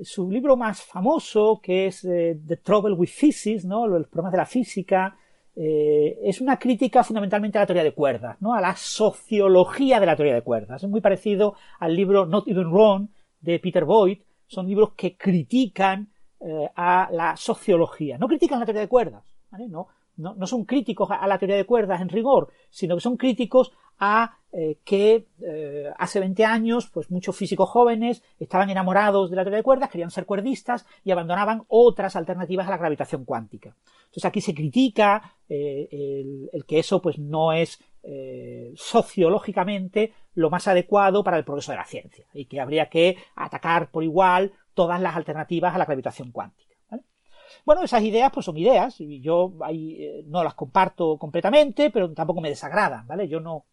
su 0.00 0.30
libro 0.30 0.56
más 0.56 0.82
famoso, 0.82 1.60
que 1.62 1.88
es 1.88 2.00
The 2.00 2.56
Trouble 2.62 2.94
with 2.94 3.10
Physics, 3.10 3.66
¿no? 3.66 3.86
Los 3.86 4.08
problemas 4.08 4.32
de 4.32 4.38
la 4.38 4.46
física, 4.46 5.18
eh, 5.54 6.18
es 6.24 6.40
una 6.40 6.58
crítica 6.58 7.04
fundamentalmente 7.04 7.58
a 7.58 7.62
la 7.62 7.66
teoría 7.66 7.84
de 7.84 7.92
cuerdas, 7.92 8.40
¿no? 8.40 8.54
a 8.54 8.60
la 8.60 8.74
sociología 8.74 10.00
de 10.00 10.06
la 10.06 10.16
teoría 10.16 10.34
de 10.34 10.42
cuerdas. 10.42 10.82
Es 10.82 10.88
muy 10.88 11.00
parecido 11.00 11.54
al 11.78 11.94
libro 11.94 12.26
Not 12.26 12.48
Even 12.48 12.70
Wrong 12.70 13.08
de 13.40 13.58
Peter 13.58 13.84
Boyd. 13.84 14.18
Son 14.46 14.66
libros 14.66 14.92
que 14.96 15.16
critican 15.16 16.08
eh, 16.40 16.68
a 16.74 17.08
la 17.12 17.36
sociología. 17.36 18.18
No 18.18 18.28
critican 18.28 18.60
la 18.60 18.66
teoría 18.66 18.82
de 18.82 18.88
cuerdas, 18.88 19.24
no, 19.68 19.88
no, 20.16 20.46
son 20.46 20.64
críticos 20.64 21.10
a, 21.10 21.26
la 21.26 21.38
teoría 21.38 21.56
de 21.56 21.66
cuerdas 21.66 22.00
en 22.00 22.08
rigor, 22.08 22.52
sino 22.70 22.94
que 22.94 23.00
son 23.00 23.16
críticos 23.16 23.72
a 23.98 24.38
eh, 24.52 24.78
que 24.84 25.26
hace 25.98 26.20
20 26.20 26.44
años, 26.44 26.90
pues 26.92 27.10
muchos 27.10 27.36
físicos 27.36 27.68
jóvenes 27.70 28.22
estaban 28.38 28.70
enamorados 28.70 29.30
de 29.30 29.36
la 29.36 29.42
teoría 29.42 29.58
de 29.58 29.62
cuerdas, 29.62 29.90
querían 29.90 30.10
ser 30.10 30.26
cuerdistas 30.26 30.86
y 31.04 31.10
abandonaban 31.10 31.64
otras 31.68 32.16
alternativas 32.16 32.66
a 32.66 32.70
la 32.70 32.76
gravitación 32.76 33.24
cuántica. 33.24 33.74
Entonces 34.12 34.26
aquí 34.26 34.42
se 34.42 34.54
critica 34.54 35.36
eh, 35.48 35.88
el, 36.52 36.66
que 36.66 36.78
eso 36.78 37.00
pues 37.00 37.18
no 37.18 37.52
es 37.52 37.82
eh, 38.02 38.70
sociológicamente 38.76 40.12
lo 40.34 40.50
más 40.50 40.68
adecuado 40.68 41.24
para 41.24 41.38
el 41.38 41.44
progreso 41.44 41.72
de 41.72 41.78
la 41.78 41.86
ciencia 41.86 42.26
y 42.34 42.44
que 42.44 42.60
habría 42.60 42.90
que 42.90 43.16
atacar 43.34 43.90
por 43.90 44.04
igual 44.04 44.52
todas 44.74 45.00
las 45.00 45.16
alternativas 45.16 45.74
a 45.74 45.78
la 45.78 45.86
gravitación 45.86 46.30
cuántica. 46.30 46.72
Bueno, 47.64 47.82
esas 47.84 48.02
ideas 48.02 48.30
pues 48.32 48.44
son 48.44 48.56
ideas 48.58 49.00
y 49.00 49.20
yo 49.20 49.52
eh, 49.70 50.24
no 50.26 50.44
las 50.44 50.54
comparto 50.54 51.16
completamente, 51.16 51.90
pero 51.90 52.12
tampoco 52.12 52.42
me 52.42 52.48
desagradan, 52.50 53.06
¿vale? 53.06 53.28
Yo 53.28 53.40
no, 53.40 53.64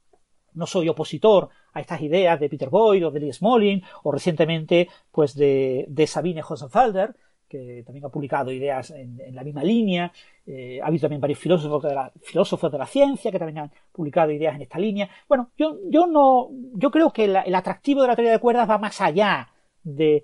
no 0.60 0.68
soy 0.68 0.90
opositor 0.90 1.50
a 1.74 1.80
estas 1.80 2.02
ideas 2.02 2.40
de 2.40 2.50
Peter 2.50 2.70
Boyd 2.70 3.08
o 3.08 3.12
de 3.12 3.20
Lee 3.20 3.34
Smolin 3.34 3.82
o 4.04 4.12
recientemente 4.12 4.90
pues 5.12 5.34
de, 5.34 5.86
de 5.88 6.06
Sabine 6.06 6.44
Hosenfelder, 6.48 7.16
que 7.50 7.84
también 7.84 8.06
ha 8.06 8.10
publicado 8.10 8.52
ideas 8.52 8.92
en, 8.92 9.18
la 9.34 9.44
misma 9.44 9.64
línea. 9.64 10.12
Eh, 10.46 10.80
ha 10.82 10.88
habido 10.88 11.02
también 11.02 11.20
varios 11.20 11.40
filósofos 11.40 11.84
de, 11.84 11.96
la, 11.96 12.12
filósofos 12.22 12.72
de 12.72 12.78
la 12.78 12.86
ciencia 12.86 13.32
que 13.32 13.40
también 13.40 13.58
han 13.58 13.72
publicado 13.92 14.32
ideas 14.32 14.56
en 14.56 14.62
esta 14.62 14.78
línea. 14.78 15.10
Bueno, 15.28 15.52
yo, 15.58 15.78
yo 15.90 16.06
no, 16.06 16.50
yo 16.76 16.92
creo 16.92 17.12
que 17.12 17.26
el 17.26 17.56
atractivo 17.56 18.04
de 18.04 18.08
la 18.08 18.16
teoría 18.16 18.34
de 18.34 18.40
cuerdas 18.40 18.70
va 18.70 18.78
más 18.78 19.02
allá 19.02 19.50
de, 19.84 20.24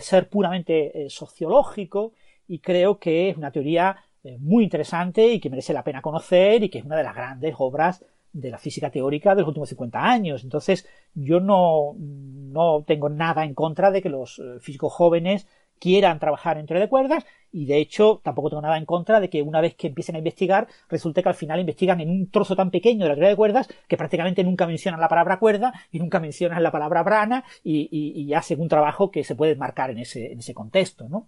ser 0.00 0.28
puramente 0.28 1.04
eh, 1.04 1.10
sociológico 1.10 2.12
y 2.48 2.58
creo 2.58 2.98
que 2.98 3.30
es 3.30 3.36
una 3.36 3.50
teoría 3.50 3.96
eh, 4.24 4.36
muy 4.38 4.64
interesante 4.64 5.26
y 5.26 5.40
que 5.40 5.50
merece 5.50 5.72
la 5.72 5.84
pena 5.84 6.02
conocer 6.02 6.62
y 6.62 6.68
que 6.68 6.78
es 6.78 6.84
una 6.84 6.96
de 6.96 7.04
las 7.04 7.14
grandes 7.14 7.54
obras 7.58 8.04
de 8.32 8.50
la 8.50 8.58
física 8.58 8.90
teórica 8.90 9.34
de 9.34 9.42
los 9.42 9.48
últimos 9.48 9.68
50 9.68 9.98
años. 9.98 10.44
Entonces, 10.44 10.86
yo 11.14 11.40
no, 11.40 11.94
no 11.98 12.84
tengo 12.86 13.08
nada 13.08 13.44
en 13.44 13.54
contra 13.54 13.90
de 13.90 14.02
que 14.02 14.08
los 14.08 14.40
físicos 14.60 14.92
jóvenes 14.92 15.46
quieran 15.82 16.20
trabajar 16.20 16.58
en 16.58 16.66
teoría 16.66 16.84
de 16.84 16.88
cuerdas 16.88 17.26
y 17.50 17.66
de 17.66 17.78
hecho 17.78 18.20
tampoco 18.22 18.50
tengo 18.50 18.62
nada 18.62 18.78
en 18.78 18.86
contra 18.86 19.18
de 19.18 19.28
que 19.28 19.42
una 19.42 19.60
vez 19.60 19.74
que 19.74 19.88
empiecen 19.88 20.14
a 20.14 20.18
investigar 20.18 20.68
resulte 20.88 21.24
que 21.24 21.28
al 21.28 21.34
final 21.34 21.58
investigan 21.58 22.00
en 22.00 22.08
un 22.08 22.30
trozo 22.30 22.54
tan 22.54 22.70
pequeño 22.70 23.02
de 23.02 23.08
la 23.08 23.14
teoría 23.16 23.30
de 23.30 23.36
cuerdas 23.36 23.68
que 23.88 23.96
prácticamente 23.96 24.44
nunca 24.44 24.64
mencionan 24.64 25.00
la 25.00 25.08
palabra 25.08 25.40
cuerda 25.40 25.72
y 25.90 25.98
nunca 25.98 26.20
mencionan 26.20 26.62
la 26.62 26.70
palabra 26.70 27.02
brana 27.02 27.42
y, 27.64 27.88
y, 27.90 28.32
hacen 28.32 28.60
un 28.60 28.68
trabajo 28.68 29.10
que 29.10 29.24
se 29.24 29.34
puede 29.34 29.56
marcar 29.56 29.90
en 29.90 29.98
ese, 29.98 30.30
en 30.30 30.38
ese 30.38 30.54
contexto, 30.54 31.08
¿no? 31.08 31.26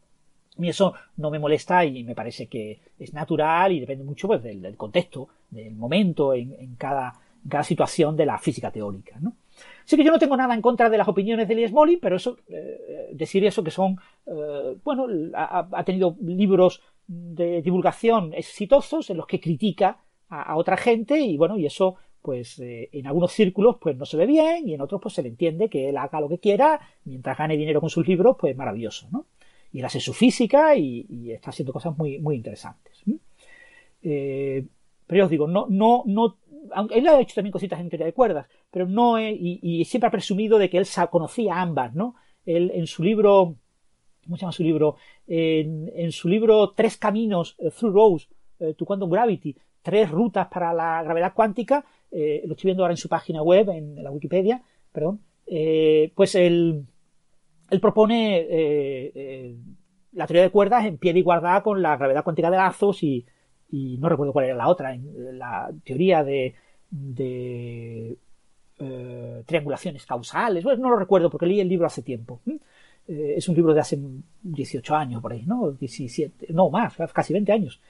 Y 0.59 0.69
eso 0.69 0.95
no 1.17 1.31
me 1.31 1.39
molesta 1.39 1.85
y 1.85 2.05
me 2.05 2.15
parece 2.15 2.47
que 2.47 2.79
es 2.99 3.13
natural 3.13 3.73
y 3.73 3.81
depende 3.81 4.05
mucho 4.05 4.29
pues, 4.29 4.43
del, 4.43 4.77
contexto, 4.77 5.29
del 5.51 5.75
momento 5.75 6.33
en, 6.33 6.77
cada, 6.77 7.15
situación 7.63 8.17
de 8.17 8.27
la 8.27 8.39
física 8.39 8.71
teórica, 8.71 9.17
¿no? 9.21 9.35
Sí 9.85 9.97
que 9.97 10.05
yo 10.05 10.11
no 10.11 10.19
tengo 10.19 10.37
nada 10.37 10.55
en 10.55 10.63
contra 10.63 10.89
de 10.89 10.97
las 10.97 11.07
opiniones 11.09 11.47
de 11.47 11.55
Elias 11.55 11.73
Molly, 11.73 11.99
pero 11.99 12.17
eso, 12.17 12.39
eh, 12.49 13.11
decir 13.13 13.45
eso 13.45 13.63
que 13.63 13.71
son, 13.71 13.99
eh, 14.27 14.77
bueno, 14.83 15.07
ha, 15.35 15.85
tenido 15.85 16.17
libros 16.23 16.81
de 17.07 17.61
divulgación 17.61 18.33
exitosos 18.33 19.11
en 19.11 19.19
los 19.19 19.27
que 19.27 19.41
critica 19.41 19.99
a, 20.29 20.57
otra 20.57 20.77
gente 20.77 21.21
y 21.21 21.37
bueno, 21.37 21.59
y 21.59 21.67
eso 21.67 21.97
pues 22.23 22.59
eh, 22.59 22.89
en 22.93 23.07
algunos 23.07 23.33
círculos 23.33 23.77
pues 23.79 23.97
no 23.97 24.07
se 24.07 24.17
ve 24.17 24.25
bien 24.25 24.67
y 24.67 24.73
en 24.73 24.81
otros 24.81 25.01
pues 25.03 25.15
se 25.15 25.23
le 25.23 25.29
entiende 25.29 25.69
que 25.69 25.91
él 25.91 25.99
haga 25.99 26.21
lo 26.21 26.29
que 26.31 26.39
quiera 26.39 26.81
mientras 27.05 27.37
gane 27.37 27.57
dinero 27.57 27.83
con 27.83 27.91
sus 27.91 28.09
libros 28.09 28.37
pues 28.41 28.57
maravilloso, 28.57 29.09
¿no? 29.13 29.27
Y 29.75 29.81
él 29.81 29.85
hace 29.85 30.01
su 30.01 30.15
física 30.15 30.75
y, 30.75 31.33
está 31.33 31.51
haciendo 31.51 31.75
cosas 31.75 31.99
muy, 31.99 32.19
muy 32.19 32.37
interesantes. 32.37 33.03
pero 34.01 35.19
yo 35.19 35.25
os 35.25 35.31
digo, 35.31 35.47
no, 35.47 35.67
no, 35.69 36.05
no 36.07 36.39
aunque 36.73 36.99
él 36.99 37.09
ha 37.09 37.21
hecho 37.21 37.35
también 37.35 37.53
cositas 37.53 37.81
en 37.81 37.89
teoría 37.89 38.07
de 38.07 38.13
cuerdas, 38.13 38.47
pero 38.71 38.87
no, 38.87 39.21
y, 39.21 39.85
siempre 39.85 40.09
ha 40.09 40.11
presumido 40.11 40.59
de 40.59 40.71
que 40.71 40.79
él 40.79 40.87
conocía 41.11 41.61
ambas, 41.61 41.95
¿no? 41.95 42.15
Él 42.47 42.71
en 42.75 42.87
su 42.87 43.03
libro, 43.03 43.57
¿cómo 44.25 44.37
se 44.37 44.43
llama 44.43 44.53
su 44.53 44.63
libro? 44.63 44.97
En, 45.27 46.13
su 46.13 46.29
libro 46.29 46.71
Tres 46.71 46.97
Caminos, 46.97 47.57
eh, 47.59 47.71
Through 47.71 47.95
Rows, 47.95 48.29
eh, 48.61 48.75
to 48.75 48.85
Quantum 48.85 49.11
Gravity, 49.11 49.57
tres 49.83 50.11
rutas 50.11 50.49
para 50.49 50.73
la 50.73 51.03
gravedad 51.03 51.35
cuántica, 51.35 51.85
eh, 52.11 52.43
lo 52.47 52.53
estoy 52.53 52.69
viendo 52.69 52.83
ahora 52.83 52.95
en 52.95 52.99
su 52.99 53.09
página 53.09 53.43
web, 53.43 53.71
en, 53.71 54.03
la 54.03 54.11
Wikipedia, 54.11 54.63
perdón, 54.93 55.21
pues 56.15 56.35
él, 56.35 56.87
él 57.71 57.81
propone 57.81 59.57
la 60.13 60.27
teoría 60.27 60.43
de 60.43 60.51
cuerdas 60.51 60.85
en 60.87 60.99
pie 60.99 61.13
de 61.13 61.19
igualdad 61.19 61.63
con 61.63 61.83
la 61.83 61.97
gravedad 61.97 62.25
cuántica 62.25 62.51
de 62.51 62.57
lazos 62.57 63.03
y, 63.03 63.27
y 63.75 63.99
no 63.99 64.09
recuerdo 64.09 64.33
cuál 64.33 64.47
era 64.47 64.55
la 64.55 64.69
otra, 64.69 64.97
la 64.97 65.71
teoría 65.85 66.23
de, 66.23 66.55
eh, 68.79 69.43
triangulaciones 69.47 70.07
causales, 70.07 70.63
bueno, 70.63 70.83
no 70.83 70.91
lo 70.91 70.97
recuerdo 70.97 71.31
porque 71.31 71.47
leí 71.47 71.61
el 71.61 71.69
libro 71.69 71.87
hace 71.87 72.03
tiempo. 72.03 72.41
Eh, 73.07 73.35
es 73.37 73.49
un 73.49 73.57
libro 73.57 73.75
de 73.75 73.81
hace 73.81 73.99
18 74.43 74.95
años 74.95 75.21
por 75.21 75.33
ahí, 75.33 75.43
¿no? 75.45 75.73
17, 75.73 76.53
no 76.53 76.71
más, 76.71 76.97
casi 77.13 77.33
20 77.33 77.53
años. 77.53 77.81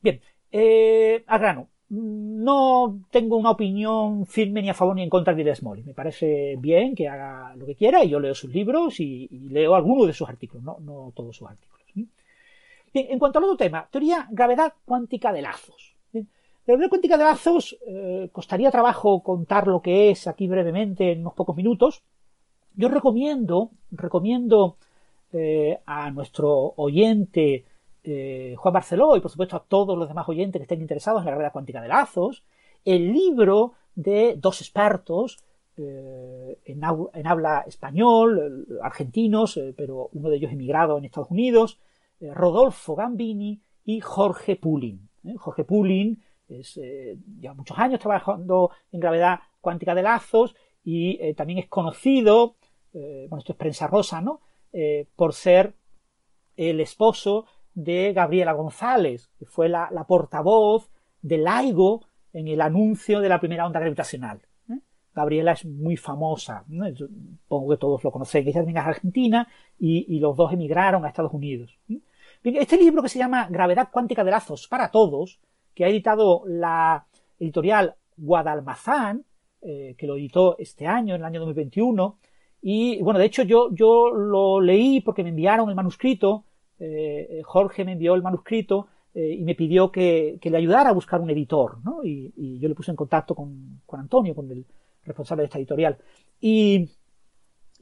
Bien, 0.00 0.20
eh, 0.52 1.24
al 1.26 1.40
grano. 1.40 1.68
No 1.90 3.00
tengo 3.10 3.36
una 3.36 3.50
opinión 3.50 4.24
firme 4.24 4.62
ni 4.62 4.70
a 4.70 4.74
favor 4.74 4.94
ni 4.94 5.02
en 5.02 5.10
contra 5.10 5.34
de 5.34 5.54
Smolin. 5.54 5.86
Me 5.86 5.94
parece 5.94 6.56
bien 6.56 6.94
que 6.94 7.08
haga 7.08 7.54
lo 7.56 7.66
que 7.66 7.74
quiera 7.74 8.04
y 8.04 8.08
yo 8.08 8.20
leo 8.20 8.34
sus 8.34 8.52
libros 8.52 9.00
y, 9.00 9.28
leo 9.50 9.74
algunos 9.74 10.06
de 10.06 10.12
sus 10.12 10.28
artículos, 10.28 10.80
no, 10.80 11.12
todos 11.14 11.36
sus 11.36 11.48
artículos. 11.48 11.80
Bien, 12.92 13.06
en 13.10 13.18
cuanto 13.18 13.38
al 13.38 13.44
otro 13.44 13.56
tema, 13.56 13.88
teoría 13.90 14.26
gravedad 14.30 14.72
cuántica 14.84 15.32
de 15.32 15.42
lazos. 15.42 15.96
La 16.12 16.74
gravedad 16.74 16.90
cuántica 16.90 17.16
de 17.16 17.24
lazos 17.24 17.76
eh, 17.86 18.28
costaría 18.30 18.70
trabajo 18.70 19.22
contar 19.22 19.66
lo 19.66 19.80
que 19.80 20.10
es 20.10 20.26
aquí 20.26 20.46
brevemente 20.46 21.12
en 21.12 21.20
unos 21.20 21.34
pocos 21.34 21.56
minutos. 21.56 22.02
Yo 22.76 22.88
recomiendo, 22.88 23.70
recomiendo 23.90 24.76
eh, 25.32 25.80
a 25.86 26.10
nuestro 26.10 26.74
oyente 26.76 27.64
eh, 28.02 28.54
Juan 28.56 28.72
Barceló 28.72 29.16
y 29.16 29.20
por 29.20 29.30
supuesto 29.30 29.56
a 29.56 29.64
todos 29.64 29.96
los 29.98 30.08
demás 30.08 30.28
oyentes 30.28 30.58
que 30.58 30.64
estén 30.64 30.80
interesados 30.80 31.20
en 31.20 31.26
la 31.26 31.32
gravedad 31.32 31.52
cuántica 31.52 31.82
de 31.82 31.88
lazos, 31.88 32.44
el 32.84 33.12
libro 33.12 33.74
de 33.94 34.36
dos 34.38 34.60
expertos 34.62 35.38
eh, 35.76 36.58
en, 36.64 36.82
habla 37.26 37.64
español, 37.66 38.66
argentinos, 38.82 39.58
pero 39.76 40.08
uno 40.12 40.30
de 40.30 40.36
ellos 40.36 40.52
emigrado 40.52 40.96
en 40.96 41.04
Estados 41.04 41.30
Unidos, 41.30 41.78
Rodolfo 42.20 42.96
Gambini 42.96 43.60
y 43.84 44.00
Jorge 44.00 44.56
Pulin. 44.56 45.08
Jorge 45.36 45.64
Pulin 45.64 46.22
es, 46.48 46.76
lleva 46.76 47.54
muchos 47.54 47.78
años 47.78 48.00
trabajando 48.00 48.70
en 48.92 49.00
gravedad 49.00 49.40
cuántica 49.60 49.94
de 49.94 50.02
lazos 50.02 50.54
y 50.82 51.34
también 51.34 51.58
es 51.58 51.68
conocido, 51.68 52.56
bueno, 52.92 53.38
esto 53.38 53.52
es 53.52 53.58
prensa 53.58 53.86
rosa, 53.86 54.20
¿no? 54.20 54.40
por 55.16 55.32
ser 55.32 55.74
el 56.56 56.80
esposo 56.80 57.46
de 57.74 58.12
Gabriela 58.12 58.52
González, 58.52 59.30
que 59.38 59.46
fue 59.46 59.68
la, 59.68 59.88
portavoz 60.06 60.90
de 61.22 61.38
LIGO 61.38 62.02
en 62.32 62.48
el 62.48 62.60
anuncio 62.60 63.20
de 63.20 63.28
la 63.28 63.40
primera 63.40 63.66
onda 63.66 63.80
gravitacional. 63.80 64.40
¿eh? 64.68 64.78
Gabriela 65.14 65.52
es 65.52 65.64
muy 65.64 65.96
famosa, 65.96 66.64
supongo 66.94 67.70
que 67.70 67.76
todos 67.76 68.04
lo 68.04 68.12
conocen, 68.12 68.46
ella 68.46 68.60
también 68.60 68.78
es 68.78 68.84
argentina 68.84 69.48
y, 69.78 70.18
los 70.20 70.36
dos 70.36 70.52
emigraron 70.52 71.04
a 71.04 71.08
Estados 71.08 71.32
Unidos. 71.32 71.78
este 72.42 72.76
libro 72.76 73.02
que 73.02 73.08
se 73.08 73.18
llama 73.18 73.48
Gravedad 73.50 73.88
cuántica 73.90 74.24
de 74.24 74.30
lazos 74.30 74.68
para 74.68 74.90
todos, 74.90 75.40
que 75.74 75.84
ha 75.84 75.88
editado 75.88 76.42
la 76.46 77.06
editorial 77.38 77.94
Guadalmazán, 78.16 79.24
eh, 79.62 79.94
que 79.96 80.06
lo 80.06 80.16
editó 80.16 80.56
este 80.58 80.86
año, 80.86 81.14
en 81.14 81.20
el 81.20 81.26
año 81.26 81.40
2021, 81.40 82.18
y 82.62 83.02
bueno, 83.02 83.18
de 83.18 83.26
hecho 83.26 83.42
yo, 83.42 83.70
yo 83.72 84.10
lo 84.10 84.60
leí 84.60 85.00
porque 85.00 85.22
me 85.22 85.30
enviaron 85.30 85.68
el 85.68 85.74
manuscrito 85.74 86.44
eh, 86.80 87.42
Jorge 87.44 87.84
me 87.84 87.92
envió 87.92 88.14
el 88.14 88.22
manuscrito 88.22 88.88
eh, 89.14 89.36
y 89.38 89.44
me 89.44 89.54
pidió 89.54 89.92
que, 89.92 90.38
le 90.42 90.56
ayudara 90.56 90.90
a 90.90 90.94
buscar 90.94 91.20
un 91.20 91.30
editor, 91.30 91.78
¿no? 91.84 92.02
Y, 92.02 92.58
yo 92.58 92.68
le 92.68 92.74
puse 92.74 92.90
en 92.90 92.96
contacto 92.96 93.34
con, 93.34 93.80
Antonio, 93.92 94.34
con 94.34 94.50
el 94.50 94.64
responsable 95.04 95.42
de 95.42 95.46
esta 95.46 95.58
editorial. 95.58 95.98
Y, 96.40 96.88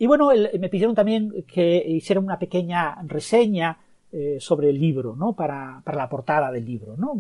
bueno, 0.00 0.30
me 0.58 0.68
pidieron 0.68 0.94
también 0.94 1.44
que 1.46 1.84
hiciera 1.86 2.20
una 2.20 2.38
pequeña 2.38 2.96
reseña 3.04 3.78
eh, 4.10 4.38
sobre 4.40 4.70
el 4.70 4.80
libro, 4.80 5.14
¿no? 5.14 5.34
Para, 5.34 5.82
la 5.84 6.08
portada 6.08 6.50
del 6.50 6.64
libro, 6.64 6.96
¿no? 6.96 7.14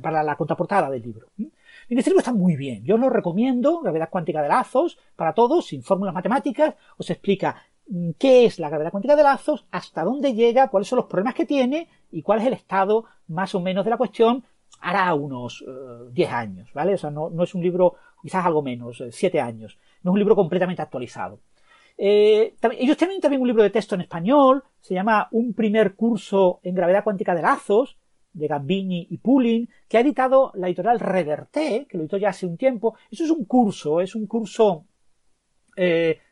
para, 0.00 0.22
la 0.22 0.36
contraportada 0.36 0.88
del 0.88 1.02
libro. 1.02 1.28
Y 1.36 1.98
este 1.98 2.10
libro 2.10 2.20
está 2.20 2.32
muy 2.32 2.56
bien. 2.56 2.82
Yo 2.82 2.96
lo 2.96 3.10
recomiendo, 3.10 3.80
Gravedad 3.80 4.08
cuántica 4.08 4.40
de 4.40 4.48
lazos, 4.48 4.96
para 5.16 5.34
todos, 5.34 5.66
sin 5.66 5.82
fórmulas 5.82 6.14
matemáticas. 6.14 6.74
Os 6.96 7.10
explica 7.10 7.56
qué 8.18 8.44
es 8.44 8.58
la 8.58 8.68
gravedad 8.68 8.90
cuántica 8.90 9.16
de 9.16 9.22
lazos, 9.22 9.66
hasta 9.70 10.04
dónde 10.04 10.34
llega, 10.34 10.68
cuáles 10.68 10.88
son 10.88 10.98
los 10.98 11.06
problemas 11.06 11.34
que 11.34 11.46
tiene 11.46 11.88
y 12.10 12.22
cuál 12.22 12.40
es 12.40 12.46
el 12.46 12.52
estado 12.52 13.04
más 13.28 13.54
o 13.54 13.60
menos 13.60 13.84
de 13.84 13.90
la 13.90 13.96
cuestión 13.96 14.44
hará 14.80 15.12
unos 15.14 15.64
10 16.12 16.28
eh, 16.28 16.32
años, 16.32 16.72
¿vale? 16.72 16.94
O 16.94 16.98
sea, 16.98 17.10
no, 17.10 17.30
es 17.42 17.54
un 17.54 17.62
libro, 17.62 17.96
quizás 18.22 18.44
algo 18.46 18.62
menos, 18.62 19.02
7 19.10 19.36
eh, 19.36 19.40
años. 19.40 19.78
No 20.02 20.10
es 20.10 20.12
un 20.12 20.18
libro 20.18 20.36
completamente 20.36 20.82
actualizado. 20.82 21.40
Eh, 21.98 22.54
ellos 22.78 22.96
tienen 22.96 23.20
también 23.20 23.42
un 23.42 23.48
libro 23.48 23.62
de 23.62 23.70
texto 23.70 23.94
en 23.94 24.00
español, 24.02 24.64
se 24.80 24.94
llama 24.94 25.28
Un 25.32 25.52
primer 25.52 25.94
curso 25.94 26.60
en 26.62 26.74
gravedad 26.74 27.04
cuántica 27.04 27.34
de 27.34 27.42
lazos, 27.42 27.98
de 28.32 28.46
Gambini 28.46 29.08
y 29.10 29.18
Pulin, 29.18 29.68
que 29.88 29.98
ha 29.98 30.00
editado 30.00 30.52
la 30.54 30.68
editorial 30.68 31.00
Reverté, 31.00 31.86
que 31.88 31.98
lo 31.98 32.04
editó 32.04 32.16
ya 32.16 32.30
hace 32.30 32.46
un 32.46 32.56
tiempo. 32.56 32.94
Eso 33.10 33.24
es 33.24 33.30
un 33.30 33.44
curso, 33.44 34.00
es 34.00 34.14
un 34.14 34.26
curso 34.26 34.86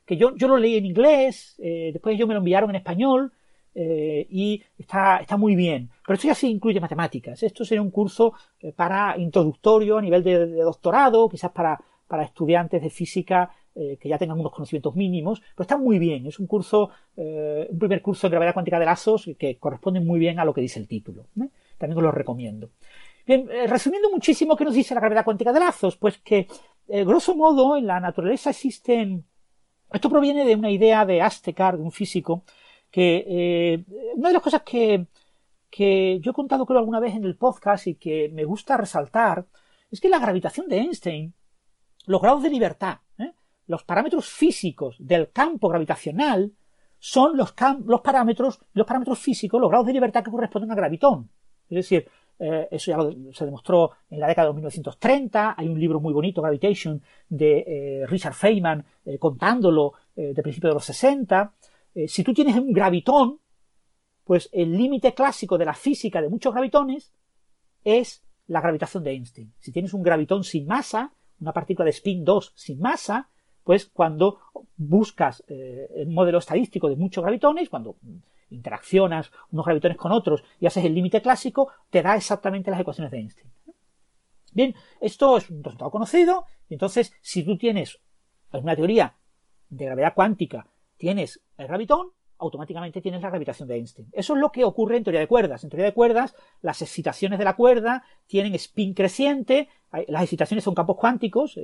que 0.09 0.17
yo, 0.17 0.35
yo 0.37 0.49
lo 0.49 0.57
leí 0.57 0.77
en 0.77 0.87
inglés, 0.87 1.55
eh, 1.59 1.91
después 1.93 2.15
ellos 2.15 2.27
me 2.27 2.33
lo 2.33 2.39
enviaron 2.39 2.71
en 2.71 2.77
español 2.77 3.31
eh, 3.75 4.27
y 4.31 4.63
está, 4.79 5.19
está 5.19 5.37
muy 5.37 5.55
bien. 5.55 5.91
Pero 6.03 6.15
esto 6.15 6.29
ya 6.29 6.35
sí 6.35 6.49
incluye 6.49 6.81
matemáticas. 6.81 7.43
Esto 7.43 7.63
sería 7.63 7.83
un 7.83 7.91
curso 7.91 8.33
eh, 8.59 8.73
para 8.73 9.19
introductorio 9.19 9.99
a 9.99 10.01
nivel 10.01 10.25
de, 10.25 10.47
doctorado, 10.63 11.29
quizás 11.29 11.51
para, 11.51 11.79
para 12.07 12.23
estudiantes 12.25 12.83
de 12.83 12.91
física 12.91 13.55
que 14.01 14.09
ya 14.09 14.19
tengan 14.19 14.41
unos 14.41 14.51
conocimientos 14.51 14.97
mínimos, 14.97 15.41
pero 15.55 15.63
está 15.63 15.77
muy 15.77 16.01
bien. 16.01 16.27
Es 16.27 16.41
un 16.41 16.49
curso, 16.49 16.91
un 17.15 17.79
primer 17.79 18.03
curso 18.03 18.27
de 18.27 18.33
gravedad 18.33 18.53
cuántica 18.53 18.77
de 18.81 18.87
lazos 18.87 19.31
que 19.39 19.57
corresponde 19.57 20.01
muy 20.01 20.19
bien 20.19 20.41
a 20.41 20.45
lo 20.45 20.53
que 20.53 20.61
dice 20.61 20.81
el 20.81 20.89
título. 20.89 21.27
También 21.79 21.97
os 21.97 22.03
lo 22.03 22.11
recomiendo. 22.11 22.71
Bien, 23.25 23.49
resumiendo 23.69 24.11
muchísimo, 24.11 24.57
¿qué 24.57 24.65
nos 24.65 24.75
dice 24.75 24.97
la 24.97 25.01
gravedad 25.01 25.25
cuántica 25.25 25.53
de 25.53 25.61
lazos? 25.61 25.97
Pues 25.97 26.19
que, 26.19 26.49
grosso 26.89 27.37
modo, 27.37 27.77
en 27.77 27.87
la 27.87 28.01
naturaleza 28.01 28.51
existen 28.51 29.25
esto 29.93 30.11
proviene 30.11 30.45
de 30.45 30.55
una 30.55 30.71
idea 30.71 31.05
de 31.05 31.23
Astekar, 31.23 31.77
de 31.77 31.83
un 31.83 31.93
físico, 31.93 32.45
que 32.91 33.25
eh, 33.27 33.85
una 34.15 34.29
de 34.29 34.35
las 34.35 34.43
cosas 34.43 34.63
que, 34.63 35.07
que 35.71 36.21
yo 36.21 36.31
he 36.31 36.35
contado 36.35 36.67
creo 36.67 36.79
alguna 36.79 37.01
vez 37.01 37.15
en 37.15 37.25
el 37.25 37.37
podcast 37.37 37.87
y 37.87 37.95
que 37.95 38.31
me 38.33 38.45
gusta 38.45 38.77
resaltar 38.77 39.47
es 39.91 40.01
que 40.01 40.09
la 40.09 40.19
gravitación 40.19 40.69
de 40.69 40.79
Einstein, 40.79 41.35
los 42.07 42.21
grados 42.21 42.43
de 42.43 42.51
libertad, 42.51 42.99
¿eh? 43.19 43.33
los 43.67 43.85
parámetros 43.85 44.29
físicos 44.29 44.97
del 44.99 45.31
campo 45.31 45.69
gravitacional 45.69 46.53
son 46.99 47.37
los, 47.37 47.55
los 47.85 48.01
parámetros, 48.01 48.61
los 48.73 48.87
parámetros 48.87 49.19
físicos, 49.19 49.61
los 49.61 49.71
grados 49.71 49.87
de 49.87 49.93
libertad 49.93 50.25
que 50.25 50.31
corresponden 50.31 50.73
a 50.73 50.75
gravitón. 50.75 51.31
Es 51.69 51.77
decir, 51.77 52.09
eh, 52.39 52.69
eso 52.71 52.91
ya 52.93 52.99
se 53.33 53.45
demostró 53.45 53.91
en 54.11 54.21
la 54.21 54.29
década 54.29 54.49
de 54.49 54.55
1930. 54.55 55.55
Hay 55.57 55.69
un 55.69 55.79
libro 55.79 56.01
muy 56.01 56.13
bonito, 56.13 56.41
Gravitation, 56.41 57.03
de 57.29 57.65
eh, 57.67 58.07
Richard 58.07 58.35
Feynman, 58.35 58.85
eh, 59.05 59.19
contándolo 59.19 59.95
de 60.15 60.43
principios 60.43 60.73
de 60.73 60.75
los 60.75 60.85
60. 60.85 61.55
si 62.09 62.25
tú 62.25 62.35
tienes 62.35 62.57
un 62.57 62.73
gravitón, 62.73 63.39
pues 64.25 64.49
el 64.53 64.77
límite 64.77 65.15
clásico 65.15 65.57
de 65.57 65.65
la 65.65 65.75
física 65.75 66.21
de 66.21 66.29
muchos 66.29 66.53
gravitones 66.53 67.13
es 67.85 68.25
la 68.49 68.61
gravitación 68.61 69.05
de 69.05 69.13
Einstein. 69.13 69.53
Si 69.61 69.71
tienes 69.71 69.95
un 69.95 70.03
gravitón 70.03 70.43
sin 70.43 70.67
masa, 70.67 71.13
una 71.41 71.53
partícula 71.53 71.85
de 71.85 71.91
spin 71.91 72.25
2 72.25 72.53
sin 72.57 72.81
masa, 72.81 73.29
pues 73.63 73.87
cuando 73.87 74.41
buscas 74.77 75.45
el 75.47 76.09
modelo 76.09 76.39
estadístico 76.39 76.89
de 76.89 76.97
muchos 76.97 77.23
gravitones, 77.23 77.69
cuando 77.69 77.95
interaccionas 78.51 79.31
unos 79.51 79.65
gravitones 79.65 79.97
con 79.97 80.13
otros 80.13 80.43
y 80.61 80.67
haces 80.67 80.85
el 80.85 80.95
límite 80.95 81.23
clásico, 81.23 81.71
te 81.91 82.03
da 82.03 82.17
exactamente 82.17 82.71
las 82.71 82.81
ecuaciones 82.81 83.11
de 83.11 83.19
Einstein. 83.19 83.51
Bien, 84.53 84.75
esto 85.01 85.37
es 85.37 85.51
un 85.51 85.63
resultado 85.63 85.91
conocido, 85.91 86.47
y 86.69 86.75
entonces, 86.75 87.13
si 87.21 87.45
tú 87.45 87.59
tienes 87.59 88.01
una 88.53 88.75
teoría 88.75 89.15
de 89.69 89.85
gravedad 89.85 90.15
cuántica, 90.15 90.67
tienes 90.97 91.41
el 91.59 91.67
gravitón, 91.67 92.13
automáticamente 92.39 93.01
tienes 93.01 93.21
la 93.21 93.31
gravitación 93.31 93.69
de 93.69 93.77
Einstein. 93.77 94.09
Eso 94.13 94.35
es 94.35 94.41
lo 94.41 94.51
que 94.51 94.65
ocurre 94.65 94.97
en 94.97 95.05
teoría 95.05 95.21
de 95.21 95.27
cuerdas. 95.27 95.65
En 95.65 95.71
teoría 95.71 95.87
de 95.87 95.95
cuerdas, 95.95 96.35
las 96.63 96.81
excitaciones 96.83 97.39
de 97.39 97.45
la 97.45 97.57
cuerda 97.57 98.05
tienen 98.27 98.55
spin 98.55 98.95
creciente, 98.95 99.69
las 100.07 100.23
excitaciones 100.23 100.65
son 100.65 100.75
campos 100.75 100.97
cuánticos, 100.97 101.59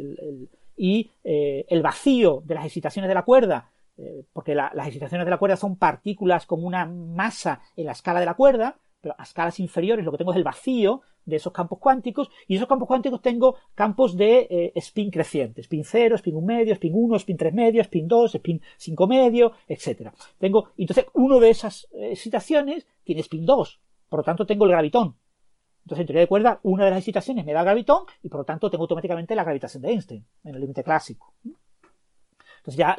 y 0.77 1.11
eh, 1.23 1.65
el 1.69 1.83
vacío 1.83 2.43
de 2.45 2.55
las 2.55 2.65
excitaciones 2.65 3.09
de 3.09 3.15
la 3.15 3.23
cuerda 3.23 3.71
eh, 3.97 4.25
porque 4.33 4.55
las 4.55 4.87
excitaciones 4.87 5.25
de 5.25 5.31
la 5.31 5.39
cuerda 5.39 5.57
son 5.57 5.77
partículas 5.77 6.47
con 6.47 6.65
una 6.65 6.87
masa 6.87 7.61
en 7.77 7.87
la 7.87 7.93
escala 7.93 8.21
de 8.21 8.27
la 8.27 8.35
cuerda, 8.35 8.79
pero 9.01 9.15
a 9.19 9.23
escalas 9.23 9.61
inferiores 9.61 10.05
lo 10.05 10.11
que 10.11 10.19
tengo 10.19 10.33
es 10.33 10.37
el 10.39 10.45
vacío 10.45 11.03
de 11.27 11.37
esos 11.37 11.53
campos 11.53 11.79
cuánticos, 11.79 12.31
y 12.47 12.57
esos 12.57 12.69
campos 12.69 12.89
cuánticos 12.89 13.23
tengo 13.23 13.57
campos 13.75 14.17
de 14.17 14.47
eh, 14.51 14.73
spin 14.77 15.11
creciente, 15.11 15.61
spin 15.63 15.85
0, 15.85 16.17
spin 16.17 16.37
1 16.37 16.47
medio, 16.47 16.73
spin 16.75 16.93
1, 16.95 17.17
spin 17.17 17.37
3 17.37 17.55
medio, 17.55 17.83
spin 17.83 18.09
2, 18.09 18.35
spin 18.35 18.61
5 18.77 19.07
medio, 19.07 19.53
etc. 19.69 20.11
Tengo, 20.39 20.71
entonces, 20.77 21.07
uno 21.15 21.41
de 21.41 21.51
esas 21.51 21.89
eh, 21.93 22.11
excitaciones 22.13 22.87
tiene 23.05 23.21
spin 23.21 23.47
2, 23.47 23.81
por 24.09 24.21
lo 24.21 24.25
tanto 24.25 24.47
tengo 24.47 24.65
el 24.65 24.73
gravitón. 24.73 25.17
Entonces, 25.85 26.01
en 26.01 26.07
teoría 26.07 26.21
de 26.21 26.29
cuerda, 26.29 26.61
una 26.63 26.85
de 26.85 26.91
las 26.91 26.99
excitaciones 26.99 27.45
me 27.45 27.53
da 27.53 27.63
gravitón, 27.63 28.05
y 28.23 28.29
por 28.29 28.41
lo 28.41 28.45
tanto 28.45 28.71
tengo 28.71 28.85
automáticamente 28.85 29.35
la 29.35 29.45
gravitación 29.45 29.83
de 29.83 29.91
Einstein, 29.91 30.27
en 30.45 30.55
el 30.55 30.61
límite 30.61 30.83
clásico. 30.83 31.35
Entonces 32.67 32.77
ya 32.77 32.97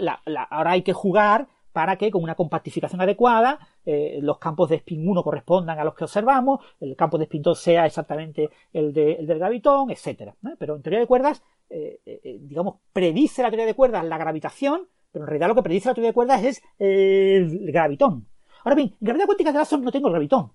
ahora 0.52 0.72
hay 0.72 0.84
que 0.84 0.94
jugar 0.94 1.48
para 1.76 1.98
que 1.98 2.10
con 2.10 2.24
una 2.24 2.36
compactificación 2.36 3.02
adecuada 3.02 3.60
eh, 3.86 4.20
los 4.22 4.38
campos 4.38 4.70
de 4.70 4.78
spin 4.78 5.10
1 5.10 5.24
correspondan 5.24 5.78
a 5.78 5.84
los 5.84 5.94
que 5.94 6.06
observamos, 6.06 6.62
el 6.80 6.96
campo 6.96 7.18
de 7.18 7.26
spin 7.26 7.42
2 7.42 7.60
sea 7.60 7.86
exactamente 7.86 8.50
el, 8.72 8.94
del 8.94 9.26
gravitón, 9.40 9.90
etc. 9.92 10.34
Pero 10.58 10.78
en 10.78 10.82
teoría 10.82 11.00
de 11.00 11.08
cuerdas, 11.08 11.44
eh, 11.70 12.00
eh, 12.06 12.38
digamos, 12.44 12.76
predice 12.94 13.42
la 13.42 13.50
teoría 13.50 13.66
de 13.66 13.74
cuerdas 13.74 14.06
la 14.06 14.18
gravitación, 14.18 14.88
pero 15.12 15.26
en 15.26 15.28
realidad 15.28 15.50
lo 15.50 15.56
que 15.56 15.64
predice 15.64 15.90
la 15.90 15.96
teoría 15.96 16.12
de 16.12 16.14
cuerdas 16.14 16.44
es 16.44 16.64
el 16.80 17.72
gravitón. 17.72 18.28
Ahora 18.64 18.76
bien, 18.76 18.90
en 18.90 18.98
gravedad 19.02 19.26
cuántica 19.26 19.52
de 19.52 19.58
lazos 19.58 19.82
no 19.82 19.92
tengo 19.92 20.08
el 20.08 20.14
gravitón. 20.14 20.52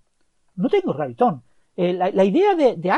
No 0.54 0.68
tengo 0.68 0.92
el 0.92 0.96
gravitón. 0.96 1.42
La, 1.76 2.24
idea 2.24 2.54
de, 2.54 2.76
de 2.76 2.92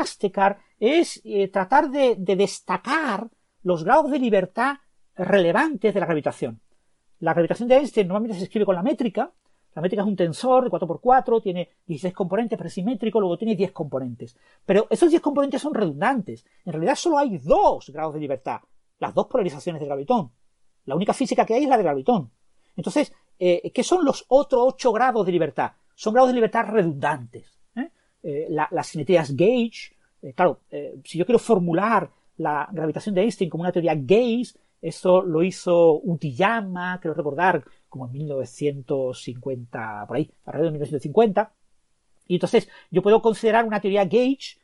es 0.79 1.21
tratar 1.51 1.89
de 1.89 2.15
destacar 2.17 3.27
los 3.63 3.83
grados 3.83 4.11
de 4.11 4.19
libertad 4.19 4.77
relevantes 5.15 5.93
de 5.93 5.99
la 5.99 6.05
gravitación. 6.05 6.59
La 7.19 7.33
gravitación 7.33 7.69
de 7.69 7.77
Einstein 7.77 8.07
normalmente 8.07 8.37
se 8.37 8.45
escribe 8.45 8.65
con 8.65 8.75
la 8.75 8.83
métrica. 8.83 9.31
La 9.75 9.81
métrica 9.81 10.03
es 10.03 10.07
un 10.07 10.15
tensor 10.15 10.65
de 10.65 10.69
4x4, 10.69 11.41
tiene 11.41 11.69
16 11.87 12.13
componentes, 12.13 12.57
pero 12.57 12.67
es 12.67 12.73
simétrico, 12.73 13.19
luego 13.19 13.37
tiene 13.37 13.55
10 13.55 13.71
componentes. 13.71 14.37
Pero 14.65 14.87
esos 14.89 15.09
10 15.09 15.21
componentes 15.21 15.61
son 15.61 15.73
redundantes. 15.73 16.45
En 16.65 16.73
realidad 16.73 16.95
solo 16.95 17.17
hay 17.17 17.37
dos 17.37 17.89
grados 17.89 18.13
de 18.13 18.19
libertad, 18.19 18.61
las 18.99 19.13
dos 19.13 19.27
polarizaciones 19.27 19.79
de 19.79 19.87
gravitón. 19.87 20.31
La 20.85 20.95
única 20.95 21.13
física 21.13 21.45
que 21.45 21.55
hay 21.55 21.63
es 21.63 21.69
la 21.69 21.77
de 21.77 21.83
gravitón. 21.83 22.29
Entonces, 22.75 23.13
eh, 23.39 23.71
¿qué 23.73 23.83
son 23.83 24.05
los 24.05 24.25
otros 24.27 24.61
8 24.73 24.91
grados 24.91 25.25
de 25.25 25.31
libertad? 25.31 25.71
Son 25.95 26.13
grados 26.13 26.29
de 26.29 26.35
libertad 26.35 26.65
redundantes. 26.67 27.59
¿eh? 27.75 28.47
las 28.49 28.87
simetrías 28.87 29.35
gauge. 29.35 29.95
claro, 30.35 30.59
si 31.03 31.17
yo 31.17 31.25
quiero 31.25 31.39
formular 31.39 32.09
la 32.37 32.67
gravitación 32.71 33.15
de 33.15 33.21
Einstein 33.21 33.49
como 33.49 33.63
una 33.63 33.71
teoría 33.71 33.95
gauge, 33.95 34.53
eso 34.83 35.21
lo 35.21 35.41
hizo 35.43 36.01
Utiyama, 36.03 36.99
creo 37.01 37.13
recordar, 37.13 37.63
como 37.87 38.07
en 38.07 38.11
1950, 38.11 40.03
por 40.05 40.17
ahí, 40.17 40.29
alrededor 40.45 40.73
de 40.73 40.79
1950. 40.79 41.53
Y 42.27 42.33
entonces 42.35 42.67
yo 42.91 43.01
puedo 43.01 43.21
considerar 43.21 43.63
una 43.63 43.79
teoría 43.79 44.03
gauge 44.03 44.57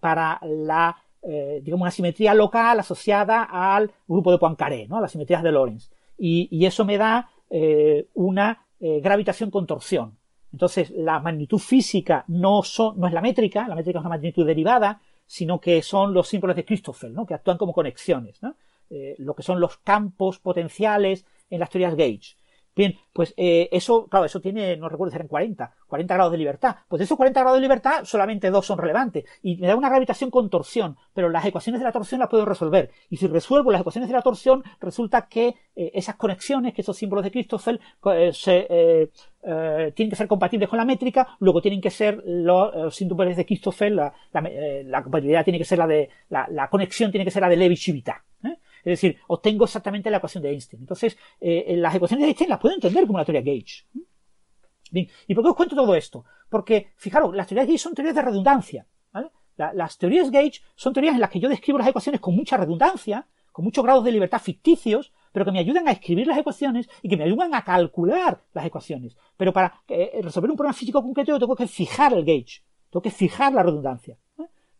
para 0.00 0.40
la, 0.42 0.96
eh, 1.22 1.60
digamos, 1.62 1.82
una 1.82 1.92
simetría 1.92 2.34
local 2.34 2.80
asociada 2.80 3.44
al 3.44 3.92
grupo 4.08 4.32
de 4.32 4.38
Poincaré, 4.38 4.88
¿no? 4.88 5.00
Las 5.00 5.12
simetrías 5.12 5.44
de 5.44 5.52
Lorentz. 5.52 5.88
Y, 6.18 6.66
eso 6.66 6.84
me 6.84 6.98
da 6.98 7.30
eh, 7.48 8.08
una 8.14 8.66
eh, 8.80 9.00
gravitación 9.00 9.52
con 9.52 9.68
torsión. 9.68 10.18
Entonces, 10.52 10.90
la 10.90 11.20
magnitud 11.20 11.58
física 11.58 12.24
no, 12.26 12.64
son, 12.64 12.98
no 12.98 13.06
es 13.06 13.12
la 13.12 13.20
métrica, 13.20 13.68
la 13.68 13.76
métrica 13.76 14.00
es 14.00 14.02
una 14.02 14.16
magnitud 14.16 14.44
derivada, 14.44 15.00
sino 15.26 15.60
que 15.60 15.80
son 15.80 16.12
los 16.12 16.26
símbolos 16.26 16.56
de 16.56 16.64
Christoffel, 16.64 17.14
¿no? 17.14 17.24
que 17.24 17.34
actúan 17.34 17.56
como 17.56 17.72
conexiones, 17.72 18.42
¿no? 18.42 18.56
Lo 19.18 19.34
que 19.34 19.42
son 19.42 19.60
los 19.60 19.78
campos 19.78 20.38
potenciales 20.38 21.24
en 21.48 21.60
las 21.60 21.70
teorías 21.70 21.94
gauge. 21.94 22.36
Bien, 22.76 22.96
pues 23.12 23.34
eh, 23.36 23.68
eso, 23.72 24.06
claro, 24.06 24.26
eso 24.26 24.40
tiene, 24.40 24.76
no 24.76 24.88
recuerdo 24.88 25.10
si 25.10 25.16
eran 25.16 25.28
40, 25.28 25.74
40 25.88 26.14
grados 26.14 26.32
de 26.32 26.38
libertad. 26.38 26.76
Pues 26.88 27.00
de 27.00 27.04
esos 27.04 27.16
40 27.16 27.40
grados 27.40 27.58
de 27.58 27.62
libertad, 27.62 28.04
solamente 28.04 28.48
dos 28.50 28.64
son 28.64 28.78
relevantes. 28.78 29.24
Y 29.42 29.56
me 29.56 29.66
da 29.66 29.76
una 29.76 29.88
gravitación 29.88 30.30
con 30.30 30.48
torsión, 30.48 30.96
pero 31.12 31.28
las 31.28 31.44
ecuaciones 31.44 31.80
de 31.80 31.84
la 31.84 31.92
torsión 31.92 32.20
las 32.20 32.28
puedo 32.28 32.44
resolver. 32.44 32.90
Y 33.10 33.16
si 33.16 33.26
resuelvo 33.26 33.72
las 33.72 33.80
ecuaciones 33.80 34.08
de 34.08 34.14
la 34.14 34.22
torsión, 34.22 34.62
resulta 34.80 35.26
que 35.26 35.48
eh, 35.74 35.90
esas 35.94 36.14
conexiones, 36.14 36.72
que 36.72 36.82
esos 36.82 36.96
símbolos 36.96 37.24
de 37.24 37.32
Christoffel, 37.32 37.80
eh, 38.06 39.10
tienen 39.94 40.10
que 40.10 40.16
ser 40.16 40.28
compatibles 40.28 40.68
con 40.68 40.76
la 40.76 40.84
métrica, 40.84 41.36
luego 41.40 41.60
tienen 41.60 41.80
que 41.80 41.90
ser 41.90 42.22
los 42.24 42.94
símbolos 42.94 43.36
de 43.36 43.44
Christoffel, 43.44 43.96
la, 43.96 44.14
la, 44.32 45.02
compatibilidad 45.02 45.44
tiene 45.44 45.58
que 45.58 45.64
ser 45.64 45.78
la 45.78 45.86
de, 45.86 46.08
la, 46.28 46.68
conexión 46.70 47.10
tiene 47.10 47.24
que 47.24 47.30
ser 47.30 47.42
la 47.42 47.48
de 47.48 47.56
Levi-Civita. 47.56 48.24
Es 48.80 49.00
decir, 49.00 49.18
obtengo 49.28 49.64
exactamente 49.64 50.10
la 50.10 50.18
ecuación 50.18 50.42
de 50.42 50.50
Einstein. 50.50 50.82
Entonces, 50.82 51.16
eh, 51.40 51.74
las 51.76 51.94
ecuaciones 51.94 52.22
de 52.24 52.28
Einstein 52.28 52.50
las 52.50 52.58
puedo 52.58 52.74
entender 52.74 53.06
como 53.06 53.16
una 53.16 53.24
teoría 53.24 53.42
Gauge. 53.42 53.84
Bien, 54.90 55.08
¿y 55.26 55.34
por 55.34 55.44
qué 55.44 55.50
os 55.50 55.56
cuento 55.56 55.76
todo 55.76 55.94
esto? 55.94 56.24
Porque, 56.48 56.92
fijaros, 56.96 57.34
las 57.34 57.46
teorías 57.46 57.66
Gauge 57.66 57.78
son 57.78 57.94
teorías 57.94 58.14
de 58.14 58.22
redundancia. 58.22 58.86
las 59.56 59.98
teorías 59.98 60.30
Gauge 60.30 60.60
son 60.74 60.92
teorías 60.92 61.14
en 61.14 61.20
las 61.20 61.30
que 61.30 61.40
yo 61.40 61.48
describo 61.48 61.78
las 61.78 61.88
ecuaciones 61.88 62.20
con 62.20 62.34
mucha 62.34 62.56
redundancia, 62.56 63.26
con 63.52 63.64
muchos 63.64 63.84
grados 63.84 64.04
de 64.04 64.12
libertad 64.12 64.40
ficticios, 64.40 65.12
pero 65.32 65.44
que 65.44 65.52
me 65.52 65.58
ayudan 65.58 65.86
a 65.86 65.92
escribir 65.92 66.26
las 66.26 66.38
ecuaciones 66.38 66.88
y 67.02 67.08
que 67.08 67.16
me 67.16 67.24
ayudan 67.24 67.54
a 67.54 67.62
calcular 67.62 68.42
las 68.52 68.64
ecuaciones. 68.64 69.16
Pero 69.36 69.52
para 69.52 69.82
eh, 69.88 70.20
resolver 70.22 70.50
un 70.50 70.56
problema 70.56 70.72
físico 70.72 71.02
concreto 71.02 71.38
tengo 71.38 71.56
que 71.56 71.66
fijar 71.66 72.12
el 72.12 72.24
gauge, 72.24 72.62
tengo 72.90 73.02
que 73.02 73.10
fijar 73.10 73.52
la 73.52 73.62
redundancia 73.62 74.16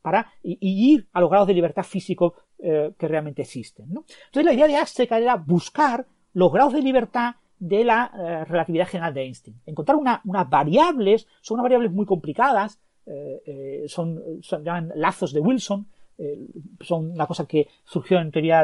para 0.03 0.33
ir 0.43 1.09
a 1.13 1.21
los 1.21 1.31
grados 1.31 1.49
de 1.49 1.55
libertad 1.55 1.83
físico 1.83 2.35
eh, 2.59 2.93
que 2.99 3.09
realmente 3.09 3.43
existen. 3.43 3.87
Entonces 3.87 4.45
la 4.45 4.53
idea 4.53 4.67
de 4.67 4.77
Azteca 4.77 5.19
era 5.19 5.37
buscar 5.37 6.07
los 6.35 6.53
grados 6.53 6.75
de 6.75 6.83
libertad 6.83 7.37
de 7.59 7.85
la 7.85 8.11
eh, 8.15 8.45
relatividad 8.45 8.87
general 8.87 9.15
de 9.15 9.23
Einstein. 9.23 9.61
Encontrar 9.67 9.97
unas 9.97 10.51
variables, 10.51 11.27
son 11.41 11.55
unas 11.57 11.65
variables 11.65 11.93
muy 11.93 12.07
complicadas, 12.07 12.79
eh, 13.07 13.85
son, 13.89 14.23
son 14.43 14.63
lazos 14.95 15.33
de 15.33 15.41
Wilson, 15.41 15.87
son 16.81 17.13
una 17.13 17.27
cosa 17.27 17.47
que 17.47 17.67
surgió 17.83 18.21
en 18.21 18.31
teoría 18.31 18.63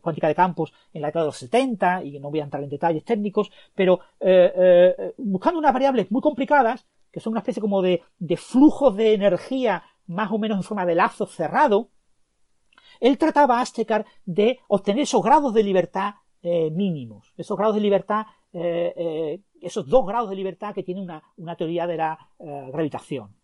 cuántica 0.00 0.28
de 0.28 0.36
campos 0.36 0.72
en 0.94 1.02
la 1.02 1.08
década 1.08 1.24
de 1.24 1.28
los 1.30 1.36
70 1.38 2.04
y 2.04 2.20
no 2.20 2.30
voy 2.30 2.38
a 2.38 2.44
entrar 2.44 2.62
en 2.62 2.70
detalles 2.70 3.04
técnicos, 3.04 3.50
pero 3.74 3.98
buscando 5.18 5.58
unas 5.58 5.72
variables 5.72 6.12
muy 6.12 6.22
complicadas 6.22 6.86
que 7.10 7.18
son 7.18 7.32
una 7.32 7.40
especie 7.40 7.60
como 7.60 7.82
de, 7.82 8.02
de 8.20 8.36
flujos 8.36 8.94
de 8.94 9.14
energía 9.14 9.82
más 10.06 10.30
o 10.30 10.38
menos 10.38 10.58
en 10.58 10.62
forma 10.62 10.86
de 10.86 10.94
lazo 10.94 11.26
cerrado, 11.26 11.90
él 13.00 13.18
trataba 13.18 13.58
a 13.58 13.62
Aztecar 13.62 14.06
de 14.24 14.58
obtener 14.68 15.02
esos 15.02 15.22
grados 15.22 15.52
de 15.52 15.62
libertad 15.62 16.14
eh, 16.42 16.70
mínimos, 16.70 17.32
esos 17.36 17.56
grados 17.56 17.74
de 17.74 17.80
libertad, 17.80 18.26
eh, 18.52 18.94
eh, 18.96 19.40
esos 19.60 19.86
dos 19.88 20.06
grados 20.06 20.30
de 20.30 20.36
libertad 20.36 20.72
que 20.72 20.82
tiene 20.82 21.02
una, 21.02 21.22
una 21.38 21.56
teoría 21.56 21.86
de 21.86 21.96
la 21.96 22.16
gravitación, 22.38 23.34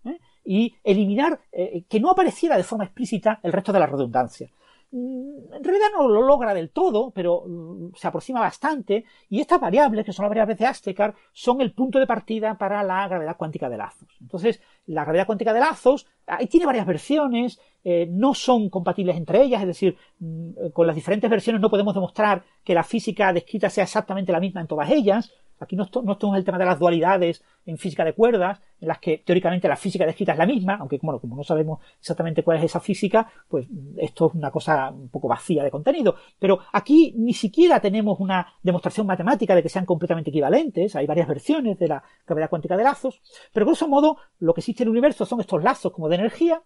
y 0.44 0.74
eliminar 0.84 1.40
que 1.50 2.00
no 2.00 2.10
apareciera 2.10 2.56
de 2.56 2.62
forma 2.62 2.84
explícita 2.84 3.40
el 3.42 3.52
resto 3.52 3.72
de 3.72 3.80
la 3.80 3.86
redundancia. 3.86 4.50
Mm, 4.92 5.54
en 5.54 5.64
realidad 5.64 5.86
no 5.96 6.06
lo 6.06 6.20
logra 6.20 6.52
del 6.52 6.70
todo, 6.70 7.10
pero 7.12 7.44
mm, 7.46 7.94
se 7.94 8.08
aproxima 8.08 8.40
bastante, 8.40 9.06
y 9.30 9.40
estas 9.40 9.58
variables, 9.58 10.04
que 10.04 10.12
son 10.12 10.24
las 10.24 10.30
variables 10.30 10.58
de 10.58 10.66
Aztecar, 10.66 11.14
son 11.32 11.62
el 11.62 11.72
punto 11.72 11.98
de 11.98 12.06
partida 12.06 12.58
para 12.58 12.82
la 12.82 13.08
gravedad 13.08 13.38
cuántica 13.38 13.70
de 13.70 13.78
lazos. 13.78 14.08
Entonces, 14.20 14.60
la 14.86 15.04
gravedad 15.04 15.26
cuántica 15.26 15.54
de 15.54 15.60
lazos, 15.60 16.06
ahí 16.26 16.46
tiene 16.46 16.66
varias 16.66 16.86
versiones, 16.86 17.58
eh, 17.84 18.06
no 18.10 18.34
son 18.34 18.68
compatibles 18.68 19.16
entre 19.16 19.42
ellas, 19.42 19.62
es 19.62 19.68
decir, 19.68 19.96
mm, 20.18 20.70
con 20.74 20.86
las 20.86 20.94
diferentes 20.94 21.30
versiones 21.30 21.62
no 21.62 21.70
podemos 21.70 21.94
demostrar 21.94 22.44
que 22.62 22.74
la 22.74 22.84
física 22.84 23.32
descrita 23.32 23.70
sea 23.70 23.84
exactamente 23.84 24.30
la 24.30 24.40
misma 24.40 24.60
en 24.60 24.66
todas 24.66 24.90
ellas, 24.90 25.32
Aquí 25.62 25.76
no, 25.76 25.88
no 26.02 26.16
tenemos 26.16 26.38
el 26.38 26.44
tema 26.44 26.58
de 26.58 26.64
las 26.64 26.78
dualidades 26.78 27.42
en 27.64 27.78
física 27.78 28.04
de 28.04 28.14
cuerdas, 28.14 28.60
en 28.80 28.88
las 28.88 28.98
que 28.98 29.18
teóricamente 29.18 29.68
la 29.68 29.76
física 29.76 30.04
descrita 30.04 30.32
es 30.32 30.38
la 30.38 30.46
misma, 30.46 30.74
aunque 30.74 30.98
como 30.98 31.20
no 31.22 31.44
sabemos 31.44 31.80
exactamente 32.00 32.42
cuál 32.42 32.58
es 32.58 32.64
esa 32.64 32.80
física, 32.80 33.30
pues 33.48 33.66
esto 33.96 34.26
es 34.26 34.34
una 34.34 34.50
cosa 34.50 34.90
un 34.90 35.08
poco 35.08 35.28
vacía 35.28 35.62
de 35.62 35.70
contenido. 35.70 36.16
Pero 36.38 36.58
aquí 36.72 37.14
ni 37.16 37.32
siquiera 37.32 37.80
tenemos 37.80 38.18
una 38.18 38.54
demostración 38.62 39.06
matemática 39.06 39.54
de 39.54 39.62
que 39.62 39.68
sean 39.68 39.86
completamente 39.86 40.30
equivalentes, 40.30 40.96
hay 40.96 41.06
varias 41.06 41.28
versiones 41.28 41.78
de 41.78 41.88
la 41.88 42.02
gravedad 42.26 42.50
cuántica 42.50 42.76
de 42.76 42.84
lazos, 42.84 43.20
pero 43.52 43.66
grosso 43.66 43.86
modo 43.86 44.16
lo 44.40 44.54
que 44.54 44.60
existe 44.60 44.82
en 44.82 44.88
el 44.88 44.92
universo 44.92 45.24
son 45.24 45.40
estos 45.40 45.62
lazos 45.62 45.92
como 45.92 46.08
de 46.08 46.16
energía 46.16 46.62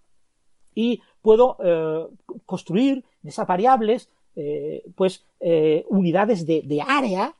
y 0.74 1.00
puedo 1.22 1.56
eh, 1.62 2.06
construir 2.44 3.04
en 3.22 3.28
esas 3.28 3.46
variables 3.46 4.10
eh, 4.36 4.84
pues 4.94 5.24
eh, 5.40 5.84
unidades 5.88 6.46
de, 6.46 6.62
de 6.62 6.80
área 6.80 7.34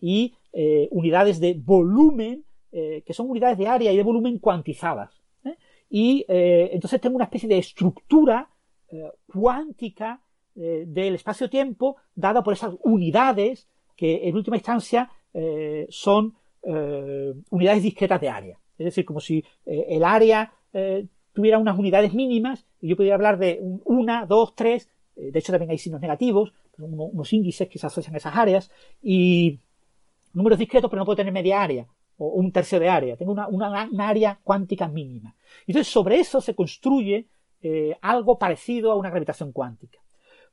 y 0.00 0.34
eh, 0.56 0.86
unidades 0.92 1.40
de 1.40 1.54
volumen, 1.54 2.44
eh, 2.70 3.02
que 3.04 3.12
son 3.12 3.28
unidades 3.28 3.58
de 3.58 3.66
área 3.66 3.92
y 3.92 3.96
de 3.96 4.02
volumen 4.04 4.38
cuantizadas. 4.38 5.20
¿eh? 5.44 5.56
Y 5.90 6.24
entonces 6.28 7.00
tengo 7.00 7.16
una 7.16 7.24
especie 7.24 7.48
de 7.48 7.58
estructura 7.58 8.48
cuántica 9.26 10.22
del 10.54 11.16
espacio-tiempo 11.16 11.96
dada 12.14 12.44
por 12.44 12.52
esas 12.52 12.74
unidades 12.82 13.68
que 13.96 14.28
en 14.28 14.36
última 14.36 14.56
instancia 14.56 15.10
son 15.88 16.34
unidades 17.50 17.82
discretas 17.82 18.20
de 18.20 18.28
área. 18.28 18.58
Es 18.78 18.84
decir, 18.86 19.04
como 19.04 19.20
si 19.20 19.44
el 19.66 20.04
área 20.04 20.52
tuviera 21.32 21.58
unas 21.58 21.78
unidades 21.78 22.14
mínimas 22.14 22.66
y 22.80 22.88
yo 22.88 22.96
pudiera 22.96 23.16
hablar 23.16 23.38
de 23.38 23.60
una, 23.84 24.26
dos, 24.26 24.54
tres, 24.54 24.88
de 25.16 25.38
hecho 25.38 25.52
también 25.52 25.70
hay 25.70 25.78
signos 25.78 26.00
negativos, 26.00 26.52
unos 26.78 27.32
índices 27.32 27.68
que 27.68 27.78
se 27.78 27.86
asocian 27.86 28.14
a 28.14 28.18
esas 28.18 28.36
áreas 28.36 28.70
y 29.02 29.60
números 30.34 30.58
discretos, 30.58 30.90
pero 30.90 31.00
no 31.00 31.06
puedo 31.06 31.16
tener 31.16 31.32
media 31.32 31.62
área 31.62 31.86
o 32.18 32.28
un 32.28 32.52
tercio 32.52 32.78
de 32.78 32.88
área. 32.88 33.16
Tengo 33.16 33.32
una, 33.32 33.88
área 34.08 34.38
cuántica 34.42 34.88
mínima. 34.88 35.34
Entonces, 35.66 35.92
sobre 35.92 36.20
eso 36.20 36.40
se 36.40 36.54
construye 36.54 37.26
eh, 37.62 37.96
algo 38.02 38.38
parecido 38.38 38.92
a 38.92 38.96
una 38.96 39.10
gravitación 39.10 39.52
cuántica. 39.52 39.98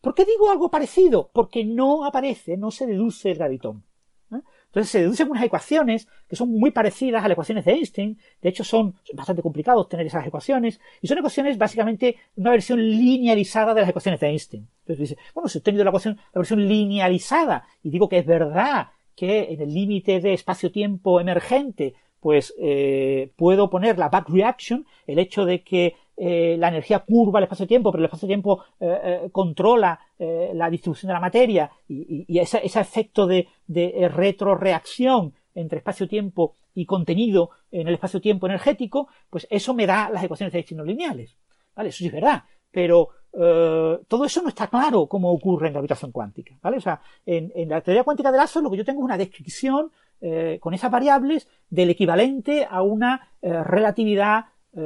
¿Por 0.01 0.16
qué 0.16 0.26
digo 0.26 0.50
algo 0.50 0.72
parecido? 0.72 1.30
Porque 1.32 1.64
no 1.64 2.06
aparece, 2.06 2.58
no 2.58 2.72
se 2.72 2.88
deduce 2.88 3.32
el 3.32 3.38
gravitón. 3.38 3.84
¿eh? 4.32 4.42
Entonces 4.68 4.90
se 4.90 5.01
deducen 5.01 5.30
unas 5.30 5.43
ecuaciones 5.43 6.08
que 6.27 6.35
son 6.35 6.50
muy 6.50 6.72
parecidas 6.72 7.24
a 7.24 7.27
las 7.27 7.34
ecuaciones 7.34 7.66
de 7.66 7.74
Einstein. 7.74 8.18
De 8.42 8.50
hecho, 8.50 8.64
son 8.64 8.95
bastante 9.14 9.43
complicados 9.43 9.90
tener 9.90 10.08
esas 10.08 10.26
ecuaciones. 10.26 10.80
Y 11.01 11.08
son 11.08 11.19
ecuaciones 11.19 11.58
básicamente 11.58 12.16
una 12.35 12.51
versión 12.51 12.80
linealizada 12.80 13.76
de 13.76 13.82
las 13.82 13.90
ecuaciones 13.90 14.19
de 14.19 14.27
Einstein. 14.27 14.68
Entonces 14.80 15.10
dice, 15.10 15.22
bueno, 15.35 15.50
si 15.50 15.60
he 15.60 15.61
tenido 15.61 15.84
la, 15.84 15.92
ecuación, 15.92 16.16
la 16.16 16.40
versión 16.40 16.68
linealizada 16.68 17.68
y 17.84 17.92
digo 17.92 18.10
que 18.10 18.18
es 18.18 18.26
verdad 18.26 18.88
que 19.22 19.53
en 19.53 19.61
el 19.61 19.72
límite 19.72 20.19
de 20.19 20.33
espacio-tiempo 20.33 21.19
emergente, 21.19 21.93
pues 22.19 22.56
eh, 22.59 23.32
puedo 23.35 23.69
poner 23.69 24.00
la 24.00 24.09
back 24.09 24.30
reaction, 24.30 24.83
el 25.06 25.19
hecho 25.19 25.45
de 25.45 25.64
que 25.64 25.93
eh, 26.17 26.56
la 26.58 26.69
energía 26.69 27.01
curva 27.01 27.38
el 27.38 27.43
espacio-tiempo, 27.43 27.91
pero 27.91 28.01
el 28.01 28.06
espacio-tiempo 28.06 28.64
eh, 28.80 29.30
controla 29.32 30.00
la 30.17 30.69
distribución 30.72 31.09
de 31.09 31.14
la 31.14 31.19
materia 31.19 31.69
y, 31.88 32.40
ese, 32.40 32.66
efecto 32.66 33.27
de, 33.27 33.48
de 33.67 34.09
retroreacción 34.09 35.35
entre 35.53 35.77
espacio-tiempo 35.77 36.56
y 36.74 36.88
contenido 36.88 37.51
en 37.72 37.88
el 37.88 37.93
espacio-tiempo 37.93 38.48
energético, 38.48 39.08
pues 39.30 39.45
eso 39.51 39.75
me 39.75 39.85
da 39.85 40.09
las 40.09 40.24
ecuaciones 40.24 40.51
de 40.51 40.59
Einstein 40.59 40.80
no 40.80 40.83
lineales. 40.83 41.38
¿Vale? 41.75 41.90
Eso 41.90 42.00
sí 42.00 42.08
es 42.08 42.14
verdad, 42.14 42.43
pero 42.72 43.09
eh, 43.34 44.00
todo 44.08 44.26
eso 44.26 44.42
no 44.42 44.50
está 44.50 44.68
claro 44.68 45.08
cómo 45.08 45.32
ocurre 45.32 45.68
en 45.68 45.74
gravitación 45.74 46.11
cuántica, 46.11 46.58
¿vale? 46.61 46.77
O 46.77 46.82
sea, 46.82 47.01
en, 47.26 47.69
la 47.69 47.82
teoría 47.82 48.03
cuántica 48.03 48.32
de 48.32 48.38
lazos 48.38 48.61
lo 48.61 48.69
que 48.69 48.77
yo 48.77 48.85
tengo 48.85 49.01
es 49.01 49.06
una 49.06 49.18
descripción 49.18 49.92
eh, 50.19 50.58
con 50.61 50.74
esas 50.74 50.92
variables 50.92 51.48
del 51.69 51.90
equivalente 51.90 52.68
a 52.69 52.82
una 52.82 53.30
eh, 53.42 53.64
relatividad, 53.64 54.45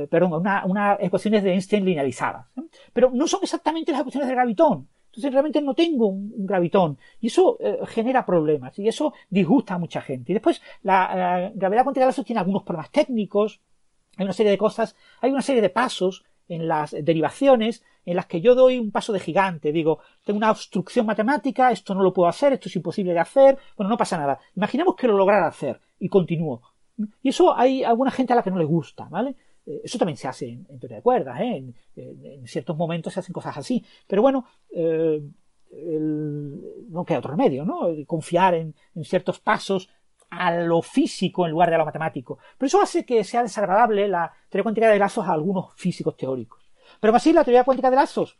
perdón, 0.09 0.47
a 0.47 0.65
unas 0.65 0.97
ecuaciones 0.99 1.43
de 1.43 1.53
Einstein 1.53 1.85
linealizadas. 1.85 2.47
Pero 2.91 3.11
no 3.13 3.27
son 3.27 3.41
exactamente 3.43 3.91
las 3.91 4.01
ecuaciones 4.01 4.27
de 4.27 4.33
gravitón. 4.33 4.87
Entonces 5.07 5.31
realmente 5.31 5.61
no 5.61 5.75
tengo 5.75 6.07
un, 6.07 6.33
gravitón. 6.45 6.97
Y 7.21 7.27
eso 7.27 7.59
genera 7.85 8.25
problemas. 8.25 8.79
Y 8.79 8.87
eso 8.87 9.13
disgusta 9.29 9.75
a 9.75 9.77
mucha 9.77 10.01
gente. 10.01 10.31
Y 10.31 10.33
después, 10.33 10.59
la, 10.81 11.51
gravedad 11.53 11.83
cuántica 11.83 12.03
de 12.03 12.09
lazos 12.09 12.25
tiene 12.25 12.39
algunos 12.39 12.63
problemas 12.63 12.89
técnicos 12.89 13.61
hay 14.17 14.23
una 14.23 14.33
serie 14.33 14.51
de 14.51 14.57
cosas, 14.57 14.95
hay 15.21 15.31
una 15.31 15.41
serie 15.41 15.61
de 15.61 15.69
pasos 15.69 16.23
en 16.47 16.67
las 16.67 16.91
derivaciones 16.91 17.83
en 18.05 18.15
las 18.15 18.27
que 18.27 18.41
yo 18.41 18.55
doy 18.55 18.77
un 18.77 18.91
paso 18.91 19.11
de 19.11 19.19
gigante. 19.19 19.71
Digo, 19.71 19.99
tengo 20.23 20.37
una 20.37 20.51
obstrucción 20.51 21.05
matemática, 21.05 21.71
esto 21.71 21.93
no 21.95 22.03
lo 22.03 22.13
puedo 22.13 22.29
hacer, 22.29 22.53
esto 22.53 22.69
es 22.69 22.75
imposible 22.75 23.13
de 23.13 23.19
hacer. 23.19 23.57
Bueno, 23.75 23.89
no 23.89 23.97
pasa 23.97 24.17
nada. 24.17 24.39
Imaginemos 24.55 24.95
que 24.95 25.07
lo 25.07 25.17
lograra 25.17 25.47
hacer 25.47 25.79
y 25.99 26.09
continúo. 26.09 26.61
Y 27.21 27.29
eso 27.29 27.55
hay 27.55 27.83
alguna 27.83 28.11
gente 28.11 28.33
a 28.33 28.35
la 28.37 28.43
que 28.43 28.51
no 28.51 28.57
le 28.57 28.65
gusta, 28.65 29.05
¿vale? 29.09 29.35
Eh, 29.65 29.81
eso 29.83 29.97
también 29.97 30.17
se 30.17 30.27
hace 30.27 30.49
en, 30.49 30.79
teoría 30.79 30.97
de 30.97 31.03
cuerdas, 31.03 31.39
¿eh? 31.41 31.73
en, 31.95 32.47
ciertos 32.47 32.77
momentos 32.77 33.13
se 33.13 33.19
hacen 33.19 33.33
cosas 33.33 33.57
así. 33.57 33.83
Pero 34.07 34.21
bueno, 34.21 34.45
eh, 34.69 35.21
no 36.89 37.03
queda 37.05 37.19
otro 37.19 37.31
remedio, 37.31 37.65
¿no? 37.65 37.89
Confiar 38.05 38.53
en, 38.55 38.75
ciertos 39.03 39.39
pasos 39.39 39.89
a 40.29 40.55
lo 40.55 40.81
físico 40.81 41.45
en 41.45 41.51
lugar 41.51 41.69
de 41.69 41.75
a 41.75 41.77
lo 41.79 41.85
matemático. 41.85 42.39
Pero 42.57 42.67
eso 42.67 42.81
hace 42.81 43.05
que 43.05 43.23
sea 43.23 43.43
desagradable 43.43 44.07
la 44.07 44.31
teoría 44.49 44.63
cuántica 44.63 44.89
de 44.89 44.99
lazos 44.99 45.27
a 45.27 45.33
algunos 45.33 45.73
físicos 45.75 46.15
teóricos. 46.15 46.64
Pero 47.05 47.17
así 47.17 47.33
la 47.33 47.43
teoría 47.43 47.63
cuántica 47.63 47.91
de 47.91 47.97
lazos 47.97 48.39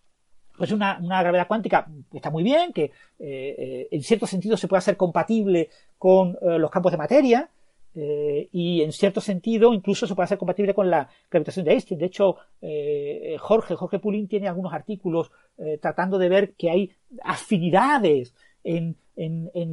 pues 0.58 0.72
una, 0.72 0.98
una 1.02 1.22
gravedad 1.22 1.48
cuántica 1.48 1.86
está 2.14 2.32
muy 2.32 2.42
bien, 2.42 2.72
que 2.72 2.94
en 3.20 4.02
cierto 4.02 4.26
sentido 4.26 4.56
se 4.56 4.70
puede 4.70 4.78
hacer 4.78 4.96
compatible 4.96 5.70
con 5.98 6.38
los 6.42 6.72
campos 6.72 6.94
de 6.94 6.98
materia, 6.98 7.50
eh, 7.98 8.50
y 8.52 8.82
en 8.82 8.92
cierto 8.92 9.22
sentido 9.22 9.74
incluso 9.74 10.06
se 10.06 10.16
puede 10.16 10.26
hacer 10.26 10.38
compatible 10.38 10.74
con 10.74 10.90
la 10.90 11.08
gravitación 11.32 11.66
de 11.66 11.72
Einstein. 11.72 12.00
De 12.00 12.06
hecho, 12.06 12.36
eh, 12.62 13.38
Jorge, 13.40 13.76
Jorge 13.76 14.00
Pulín 14.00 14.28
tiene 14.28 14.50
algunos 14.50 14.74
artículos 14.74 15.32
eh, 15.58 15.80
tratando 15.82 16.18
de 16.18 16.28
ver 16.28 16.54
que 16.56 16.70
hay 16.70 16.92
afinidades 17.24 18.36
en, 18.64 18.98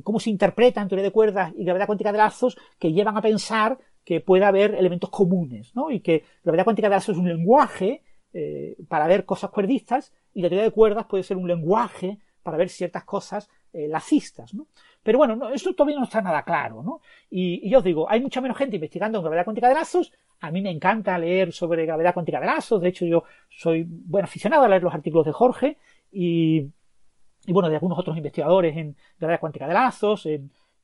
cómo 0.05 0.21
se 0.21 0.31
interpretan 0.31 0.87
teoría 0.87 1.03
de 1.03 1.11
cuerdas 1.11 1.53
y 1.57 1.65
gravedad 1.65 1.87
cuántica 1.87 2.13
de 2.13 2.19
lazos 2.19 2.57
que 2.79 2.93
llevan 2.93 3.17
a 3.17 3.23
pensar 3.23 3.77
que 4.05 4.21
puede 4.21 4.45
haber 4.45 4.75
elementos 4.75 5.11
comunes, 5.11 5.75
¿no? 5.75 5.91
Y 5.91 6.01
que 6.01 6.23
gravedad 6.45 6.65
cuántica 6.65 6.89
de 6.89 6.95
lazos 6.95 7.17
es 7.17 7.21
un 7.21 7.29
lenguaje 7.29 8.03
para 8.89 9.07
ver 9.07 9.25
cosas 9.25 9.51
cuerdistas 9.51 10.13
y 10.33 10.43
la 10.43 10.49
teoría 10.49 10.65
de 10.65 10.71
cuerdas 10.71 11.07
puede 11.07 11.23
ser 11.23 11.37
un 11.37 11.49
lenguaje 11.49 12.19
para 12.43 12.57
ver 12.57 12.69
ciertas 12.69 13.05
cosas 13.05 13.51
lacistas, 13.73 14.55
¿no? 14.55 14.67
Pero 15.03 15.19
bueno, 15.19 15.35
no, 15.35 15.49
eso 15.51 15.75
todavía 15.75 15.99
no 15.99 16.05
está 16.05 16.21
nada 16.23 16.43
claro, 16.43 16.83
¿no? 16.83 17.01
Y, 17.31 17.69
yo 17.69 17.79
os 17.79 17.85
digo, 17.85 18.09
hay 18.09 18.21
mucha 18.21 18.41
menos 18.41 18.57
gente 18.57 18.77
investigando 18.77 19.19
en 19.19 19.25
gravedad 19.25 19.45
cuántica 19.45 19.69
de 19.69 19.75
lazos. 19.75 20.13
A 20.41 20.51
mí 20.51 20.63
me 20.63 20.71
encanta 20.71 21.19
leer 21.19 21.53
sobre 21.53 21.87
gravedad 21.87 22.15
cuántica 22.15 22.41
de 22.41 22.47
lazos. 22.47 22.81
De 22.81 22.89
hecho, 22.89 23.05
yo 23.05 23.25
soy 23.49 23.85
buen 23.87 24.25
aficionado 24.25 24.65
a 24.65 24.69
leer 24.69 24.83
los 24.83 24.95
artículos 24.95 25.27
de 25.27 25.33
Jorge 25.33 25.79
y, 26.13 26.69
bueno, 27.49 27.69
de 27.69 27.75
algunos 27.75 27.99
otros 27.99 28.17
investigadores 28.17 28.77
en 28.77 28.97
gravedad 29.19 29.41
cuántica 29.41 29.67
de 29.67 29.75
lazos, 29.75 30.27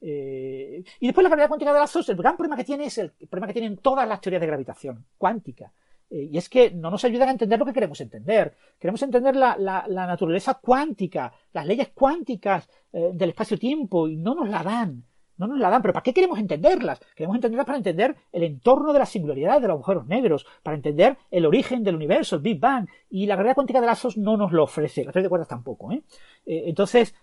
eh, 0.01 0.85
y 1.01 1.07
después 1.07 1.23
la 1.25 1.28
gravedad 1.28 1.49
cuántica 1.49 1.73
de 1.73 1.81
lazos, 1.81 2.09
el 2.09 2.17
gran 2.17 2.36
problema 2.36 2.57
que 2.57 2.65
tiene 2.65 2.86
es 2.86 2.99
el 2.99 3.10
problema 3.10 3.49
que 3.49 3.52
tienen 3.52 3.78
todas 3.78 4.07
las 4.07 4.20
teorías 4.20 4.41
de 4.41 4.47
gravitación 4.47 5.05
cuántica. 5.17 5.73
Eh, 6.11 6.28
y 6.33 6.39
es 6.39 6.49
que 6.49 6.70
no 6.70 6.91
nos 6.91 7.05
ayudan 7.05 7.28
a 7.28 7.33
entender 7.33 7.59
lo 7.59 7.67
que 7.67 7.73
queremos 7.73 8.01
entender. 8.01 8.55
Queremos 8.78 9.03
entender 9.03 9.37
la, 9.37 9.87
naturaleza 9.89 10.55
cuántica, 10.55 11.33
las 11.53 11.67
leyes 11.67 11.91
cuánticas 11.95 12.69
eh, 12.93 13.11
del 13.12 13.31
espacio-tiempo, 13.31 14.09
y 14.09 14.17
no 14.17 14.35
nos 14.35 14.49
la 14.49 14.62
dan. 14.62 15.05
No 15.37 15.47
nos 15.47 15.59
la 15.59 15.70
dan. 15.70 15.83
¿Pero 15.83 15.93
para 15.93 16.03
qué 16.03 16.12
queremos 16.12 16.39
entenderlas? 16.39 17.01
Queremos 17.15 17.37
entenderlas 17.37 17.67
para 17.67 17.78
entender 17.78 18.17
el 18.33 18.43
entorno 18.43 18.93
de 18.93 18.99
la 18.99 19.07
singularidad 19.07 19.61
de 19.61 19.69
los 19.69 19.75
agujeros 19.77 20.07
negros, 20.07 20.47
para 20.62 20.77
entender 20.77 21.17
el 21.31 21.47
origen 21.47 21.85
del 21.85 21.95
universo, 21.95 22.37
el 22.37 22.43
Big 22.43 22.59
Bang. 22.59 22.89
Y 23.11 23.27
la 23.27 23.37
gravedad 23.37 23.55
cuántica 23.55 23.81
de 23.81 23.87
lazos 23.87 24.17
no 24.17 24.37
nos 24.37 24.51
lo 24.53 24.65
ofrece. 24.65 25.05
La 25.05 25.12
teoría 25.12 25.27
de 25.27 25.28
cuerdas 25.28 25.49
tampoco. 25.49 25.93
¿eh? 25.93 26.03
entonces, 26.45 27.15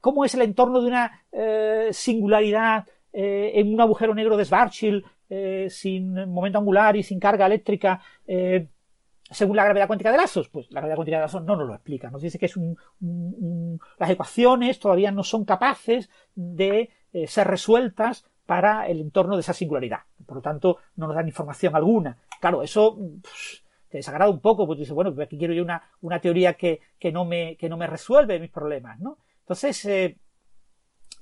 ¿cómo 0.00 0.24
es 0.24 0.34
el 0.34 0.42
entorno 0.42 0.80
de 0.80 0.88
una 0.88 1.22
singularidad 1.92 2.86
en 3.12 3.72
un 3.72 3.80
agujero 3.80 4.14
negro 4.14 4.36
de 4.36 4.44
Schwarzschild 4.44 5.04
eh, 5.34 5.70
sin 5.70 6.12
momento 6.30 6.58
angular 6.58 6.94
y 6.94 7.02
sin 7.02 7.18
carga 7.18 7.46
eléctrica 7.46 8.02
eh, 8.26 8.68
según 9.30 9.56
la 9.56 9.64
gravedad 9.64 9.86
cuántica 9.86 10.12
de 10.12 10.18
lazos? 10.18 10.50
Pues 10.50 10.70
la 10.70 10.80
gravedad 10.80 10.96
cuántica 10.96 11.16
de 11.16 11.22
lazos 11.22 11.42
no 11.42 11.56
nos 11.56 11.66
lo 11.66 11.72
explica. 11.72 12.10
Nos 12.10 12.20
dice 12.20 12.38
que 12.38 12.44
es 12.44 12.56
un, 12.58 12.76
las 13.98 14.10
ecuaciones 14.10 14.78
todavía 14.78 15.10
no 15.10 15.22
son 15.22 15.46
capaces 15.46 16.10
de 16.34 16.90
eh, 17.14 17.26
ser 17.26 17.46
resueltas 17.46 18.26
para 18.44 18.86
el 18.88 19.00
entorno 19.00 19.36
de 19.36 19.40
esa 19.40 19.54
singularidad. 19.54 20.00
Por 20.26 20.36
lo 20.36 20.42
tanto, 20.42 20.76
no 20.96 21.06
nos 21.06 21.16
dan 21.16 21.28
información 21.28 21.74
alguna. 21.74 22.18
Claro, 22.38 22.62
eso 22.62 22.98
te 23.88 23.96
desagrada 23.96 24.30
un 24.30 24.40
poco, 24.40 24.66
porque 24.66 24.80
dices, 24.80 24.94
bueno, 24.94 25.14
pues 25.14 25.28
aquí 25.28 25.38
quiero 25.38 25.54
yo 25.54 25.62
una, 25.62 25.82
una 26.02 26.20
teoría 26.20 26.52
que, 26.58 26.80
que, 26.98 27.10
no 27.10 27.24
me, 27.24 27.56
que 27.56 27.70
no 27.70 27.78
me 27.78 27.86
resuelve 27.86 28.38
mis 28.38 28.50
problemas, 28.50 29.00
¿no? 29.00 29.16
Entonces, 29.40 29.82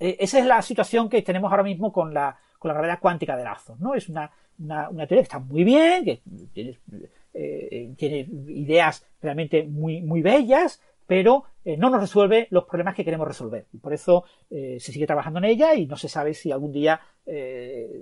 esa 0.00 0.38
es 0.38 0.46
la 0.46 0.62
situación 0.62 1.08
que 1.08 1.22
tenemos 1.22 1.52
ahora 1.52 1.62
mismo 1.62 1.92
con 1.92 2.12
la, 2.12 2.36
con 2.60 2.68
la 2.68 2.74
gravedad 2.74 3.00
cuántica 3.00 3.36
de 3.38 3.42
lazos, 3.42 3.80
¿no? 3.80 3.94
Es 3.94 4.10
una, 4.10 4.30
una, 4.58 5.06
teoría 5.06 5.22
que 5.22 5.22
está 5.22 5.38
muy 5.38 5.64
bien, 5.64 6.04
que 6.04 6.20
tiene, 6.52 6.78
eh, 7.32 7.94
tiene 7.96 8.28
ideas 8.48 9.06
realmente 9.22 9.64
muy, 9.64 10.02
muy 10.02 10.20
bellas, 10.20 10.78
pero 11.06 11.44
eh, 11.64 11.78
no 11.78 11.88
nos 11.88 12.02
resuelve 12.02 12.48
los 12.50 12.66
problemas 12.66 12.94
que 12.94 13.02
queremos 13.02 13.26
resolver. 13.26 13.64
Por 13.80 13.94
eso 13.94 14.24
eh, 14.50 14.76
se 14.78 14.92
sigue 14.92 15.06
trabajando 15.06 15.38
en 15.38 15.46
ella 15.46 15.74
y 15.74 15.86
no 15.86 15.96
se 15.96 16.10
sabe 16.10 16.34
si 16.34 16.52
algún 16.52 16.70
día 16.70 17.00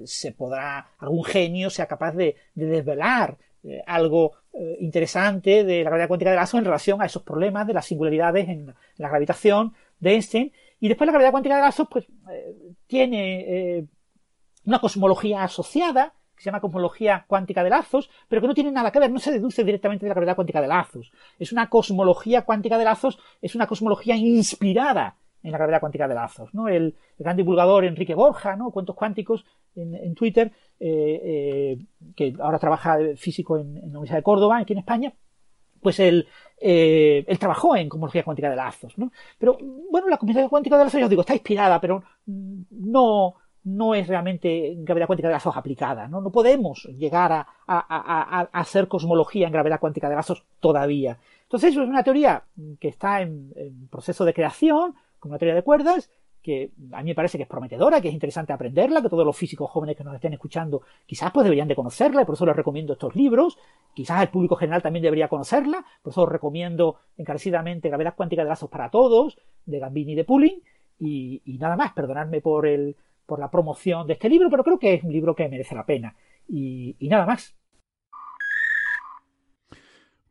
se 0.05 0.33
podrá, 0.33 0.93
algún 0.99 1.23
genio 1.23 1.69
sea 1.69 1.85
capaz 1.85 2.13
de, 2.13 2.35
desvelar 2.55 3.37
algo 3.87 4.33
interesante 4.81 5.65
de 5.65 5.85
la 5.85 5.91
gravedad 5.91 6.09
cuántica 6.09 6.31
de 6.31 6.37
lazos 6.37 6.59
en 6.59 6.65
relación 6.65 7.03
a 7.03 7.05
esos 7.05 7.25
problemas 7.25 7.67
de 7.67 7.75
las 7.75 7.85
singularidades 7.85 8.49
en 8.49 8.75
la, 8.97 9.09
gravitación 9.11 9.75
de 10.01 10.13
Einstein. 10.13 10.53
Y 10.81 10.89
después 10.89 11.07
la 11.07 11.13
gravedad 11.13 11.33
cuántica 11.33 11.57
de 11.57 11.61
lazos, 11.63 11.89
pues, 11.91 12.07
tiene 12.87 13.87
una 14.69 14.81
cosmología 14.81 15.43
asociada, 15.43 16.13
que 16.37 16.43
se 16.43 16.51
llama 16.51 16.61
cosmología 16.61 17.25
cuántica 17.27 17.65
de 17.65 17.71
lazos, 17.71 18.11
pero 18.29 18.41
que 18.41 18.49
no 18.49 18.55
tiene 18.55 18.71
nada 18.71 18.93
que 18.93 19.01
ver, 19.01 19.11
no 19.11 19.19
se 19.19 19.33
deduce 19.33 19.65
directamente 19.65 20.05
de 20.05 20.11
la 20.11 20.15
gravedad 20.15 20.37
cuántica 20.37 20.61
de 20.61 20.69
lazos. 20.69 21.11
Es 21.39 21.53
una 21.53 21.69
cosmología 21.69 22.43
cuántica 22.43 22.79
de 22.79 22.85
lazos, 22.85 23.19
es 23.43 23.55
una 23.55 23.67
cosmología 23.67 24.15
inspirada 24.15 25.17
en 25.43 25.53
la 25.53 25.59
gravedad 25.59 25.81
cuántica 25.81 26.07
de 26.07 26.15
lazos. 26.15 26.53
¿no? 26.53 26.69
El, 26.69 26.95
gran 27.19 27.37
divulgador 27.37 27.85
Enrique 27.85 28.15
Borja, 28.15 28.57
¿no? 28.57 28.71
Cuentos 28.71 28.95
Cuánticos, 28.95 29.45
en, 29.75 30.15
Twitter, 30.15 30.53
eh, 30.79 31.21
eh, 31.25 31.79
que 32.15 32.35
ahora 32.41 32.59
trabaja 32.59 32.99
físico 33.17 33.59
en, 33.59 33.75
la 33.75 33.87
Universidad 33.87 34.19
de 34.19 34.23
Córdoba, 34.23 34.59
aquí 34.59 34.73
en 34.73 34.81
España, 34.81 35.13
pues 35.81 35.99
él, 36.01 36.27
eh, 36.61 37.25
él 37.27 37.39
trabajó 37.39 37.77
en 37.77 37.89
cosmología 37.89 38.25
cuántica 38.25 38.51
de 38.51 38.57
lazos. 38.57 38.99
¿no? 38.99 39.13
Pero 39.39 39.57
bueno, 39.91 40.09
la 40.09 40.19
cosmología 40.19 40.49
cuántica 40.49 40.77
de 40.77 40.85
lazos, 40.85 41.01
yo 41.01 41.07
os 41.07 41.11
digo, 41.11 41.23
está 41.23 41.35
inspirada, 41.35 41.81
pero 41.81 42.03
no, 42.27 43.37
no 43.65 43.95
es 43.95 44.09
realmente 44.09 44.75
gravedad 44.79 45.07
cuántica 45.07 45.29
de 45.29 45.35
lazos 45.35 45.57
aplicada. 45.57 46.09
No, 46.09 46.21
no 46.21 46.31
podemos 46.31 46.85
llegar 46.97 47.33
a, 47.67 48.49
hacer 48.53 48.89
cosmología 48.89 49.47
en 49.47 49.53
gravedad 49.53 49.81
cuántica 49.81 50.09
de 50.09 50.17
lazos 50.17 50.45
todavía. 50.61 51.19
Entonces, 51.43 51.73
es 51.73 51.77
una 51.77 52.03
teoría 52.03 52.45
que 52.81 52.89
está 52.89 53.21
en, 53.21 53.53
proceso 53.91 54.25
de 54.25 54.35
creación, 54.35 54.95
como 55.19 55.33
una 55.33 55.39
teoría 55.39 55.55
de 55.55 55.63
cuerdas, 55.63 56.11
que 56.43 56.71
a 56.93 57.03
mí 57.03 57.11
me 57.11 57.15
parece 57.15 57.37
que 57.37 57.43
es 57.43 57.49
prometedora, 57.49 58.01
que 58.01 58.09
es 58.09 58.15
interesante 58.15 58.53
aprenderla, 58.53 59.03
que 59.03 59.09
todos 59.09 59.27
los 59.27 59.37
físicos 59.37 59.71
jóvenes 59.71 59.97
que 59.97 60.05
nos 60.05 60.15
estén 60.15 60.33
escuchando 60.33 60.83
quizás 61.05 61.31
pues 61.33 61.45
deberían 61.45 61.69
de 61.69 61.75
conocerla, 61.75 62.23
y 62.23 62.25
por 62.25 62.37
eso 62.37 62.47
les 62.47 62.57
recomiendo 62.57 62.93
estos 62.93 63.15
libros, 63.17 63.59
quizás 63.93 64.23
el 64.23 64.29
público 64.29 64.57
general 64.57 64.81
también 64.81 65.03
debería 65.03 65.29
conocerla, 65.29 65.85
por 66.01 66.13
eso 66.13 66.25
recomiendo 66.27 66.97
encarecidamente 67.19 67.89
Gravedad 67.89 68.15
cuántica 68.15 68.45
de 68.45 68.49
lazos 68.49 68.71
para 68.71 68.89
todos, 68.89 69.39
de 69.67 69.79
Gambini 69.79 70.13
y 70.13 70.15
de 70.15 70.25
Pulling, 70.25 70.63
y, 71.01 71.43
y 71.45 71.59
nada 71.59 71.77
más, 71.77 71.93
perdonadme 71.93 72.41
por 72.41 72.67
el, 72.67 72.97
por 73.29 73.39
la 73.39 73.51
promoción 73.51 74.07
de 74.07 74.15
este 74.15 74.31
libro, 74.31 74.49
pero 74.51 74.65
creo 74.65 74.79
que 74.79 74.95
es 74.95 75.05
un 75.05 75.13
libro 75.13 75.37
que 75.37 75.51
merece 75.51 75.75
la 75.75 75.85
pena. 75.85 76.17
Y, 76.49 76.97
nada 77.03 77.27
más. 77.27 77.55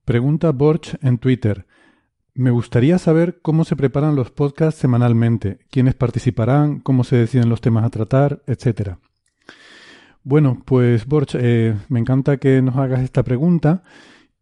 Pregunta 0.03 0.51
Borch 0.51 0.97
en 1.03 1.19
Twitter. 1.19 1.67
Me 2.33 2.49
gustaría 2.49 2.97
saber 2.97 3.39
cómo 3.43 3.65
se 3.65 3.75
preparan 3.75 4.15
los 4.15 4.31
podcasts 4.31 4.81
semanalmente, 4.81 5.59
quiénes 5.69 5.93
participarán, 5.93 6.79
cómo 6.79 7.03
se 7.03 7.17
deciden 7.17 7.49
los 7.49 7.61
temas 7.61 7.85
a 7.85 7.91
tratar, 7.91 8.41
etcétera. 8.47 8.99
Bueno, 10.23 10.63
pues 10.65 11.05
Borch, 11.05 11.35
eh, 11.39 11.75
me 11.89 11.99
encanta 11.99 12.37
que 12.37 12.63
nos 12.63 12.77
hagas 12.77 13.01
esta 13.01 13.21
pregunta 13.21 13.83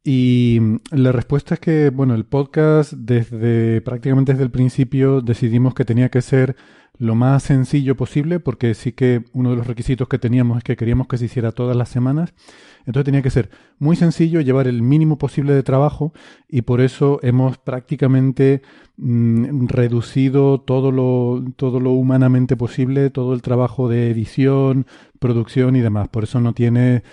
y 0.01 0.59
la 0.91 1.11
respuesta 1.11 1.55
es 1.55 1.59
que, 1.59 1.89
bueno, 1.89 2.15
el 2.15 2.25
podcast 2.25 2.93
desde 2.93 3.81
prácticamente 3.81 4.31
desde 4.31 4.45
el 4.45 4.51
principio 4.51 5.19
decidimos 5.19 5.73
que 5.73 5.83
tenía 5.83 6.09
que 6.09 6.21
ser 6.21 6.55
lo 6.97 7.15
más 7.15 7.43
sencillo 7.43 7.95
posible, 7.95 8.39
porque 8.39 8.73
sí 8.73 8.91
que 8.91 9.23
uno 9.33 9.51
de 9.51 9.57
los 9.57 9.67
requisitos 9.67 10.07
que 10.07 10.19
teníamos 10.19 10.57
es 10.57 10.63
que 10.63 10.75
queríamos 10.75 11.07
que 11.07 11.17
se 11.17 11.25
hiciera 11.25 11.51
todas 11.51 11.75
las 11.75 11.89
semanas. 11.89 12.33
Entonces 12.85 13.05
tenía 13.05 13.21
que 13.21 13.31
ser 13.31 13.49
muy 13.79 13.95
sencillo, 13.95 14.41
llevar 14.41 14.67
el 14.67 14.81
mínimo 14.81 15.17
posible 15.17 15.53
de 15.53 15.63
trabajo 15.63 16.13
y 16.47 16.61
por 16.61 16.81
eso 16.81 17.19
hemos 17.23 17.57
prácticamente 17.57 18.61
mm, 18.97 19.67
reducido 19.67 20.61
todo 20.61 20.91
lo, 20.91 21.43
todo 21.55 21.79
lo 21.79 21.91
humanamente 21.91 22.55
posible, 22.55 23.09
todo 23.09 23.33
el 23.33 23.41
trabajo 23.41 23.89
de 23.89 24.11
edición, 24.11 24.85
producción 25.19 25.75
y 25.75 25.81
demás. 25.81 26.09
Por 26.09 26.23
eso 26.23 26.39
no 26.39 26.53
tiene 26.53 27.03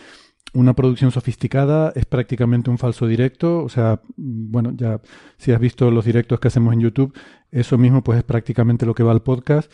una 0.55 0.75
producción 0.75 1.11
sofisticada, 1.11 1.93
es 1.95 2.05
prácticamente 2.05 2.71
un 2.71 2.79
falso 2.79 3.07
directo, 3.07 3.63
o 3.63 3.69
sea, 3.69 4.01
bueno, 4.17 4.73
ya 4.77 5.01
si 5.39 5.53
has 5.53 5.61
visto 5.61 5.91
los 5.91 6.05
directos 6.05 6.41
que 6.41 6.49
hacemos 6.49 6.75
en 6.75 6.81
YouTube, 6.81 7.15
eso 7.51 7.79
mismo 7.79 8.03
pues 8.03 8.19
es 8.19 8.25
prácticamente 8.25 8.87
lo 8.87 8.95
que 8.95 9.03
va 9.03 9.13
al 9.13 9.23
podcast. 9.23 9.71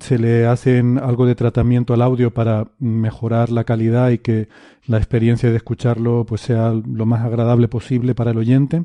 Se 0.00 0.18
le 0.18 0.46
hacen 0.46 0.98
algo 0.98 1.26
de 1.26 1.34
tratamiento 1.34 1.94
al 1.94 2.02
audio 2.02 2.32
para 2.32 2.70
mejorar 2.78 3.50
la 3.50 3.64
calidad 3.64 4.10
y 4.10 4.18
que 4.18 4.48
la 4.86 4.98
experiencia 4.98 5.50
de 5.50 5.56
escucharlo 5.56 6.24
pues 6.26 6.42
sea 6.42 6.72
lo 6.72 7.06
más 7.06 7.22
agradable 7.22 7.66
posible 7.68 8.14
para 8.14 8.30
el 8.30 8.38
oyente. 8.38 8.84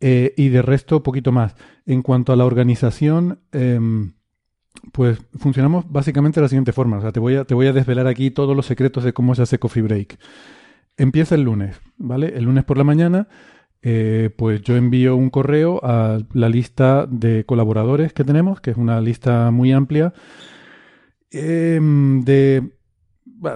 Eh, 0.00 0.32
y 0.36 0.48
de 0.48 0.62
resto, 0.62 1.02
poquito 1.02 1.32
más. 1.32 1.54
En 1.86 2.02
cuanto 2.02 2.32
a 2.32 2.36
la 2.36 2.46
organización, 2.46 3.40
em, 3.52 4.14
pues 4.92 5.18
funcionamos 5.38 5.90
básicamente 5.90 6.40
de 6.40 6.42
la 6.42 6.48
siguiente 6.48 6.72
forma. 6.72 6.98
O 6.98 7.00
sea, 7.00 7.12
te 7.12 7.20
voy, 7.20 7.36
a, 7.36 7.44
te 7.44 7.54
voy 7.54 7.66
a 7.66 7.72
desvelar 7.72 8.06
aquí 8.06 8.30
todos 8.30 8.56
los 8.56 8.66
secretos 8.66 9.04
de 9.04 9.12
cómo 9.12 9.34
se 9.34 9.42
hace 9.42 9.58
Coffee 9.58 9.82
Break. 9.82 10.18
Empieza 10.96 11.34
el 11.34 11.42
lunes, 11.42 11.80
¿vale? 11.96 12.32
El 12.36 12.44
lunes 12.44 12.64
por 12.64 12.76
la 12.76 12.84
mañana, 12.84 13.28
eh, 13.82 14.30
pues 14.36 14.62
yo 14.62 14.76
envío 14.76 15.16
un 15.16 15.30
correo 15.30 15.80
a 15.82 16.18
la 16.32 16.48
lista 16.48 17.06
de 17.06 17.44
colaboradores 17.44 18.12
que 18.12 18.24
tenemos, 18.24 18.60
que 18.60 18.72
es 18.72 18.76
una 18.76 19.00
lista 19.00 19.50
muy 19.50 19.72
amplia, 19.72 20.12
em, 21.30 22.22
de 22.22 22.70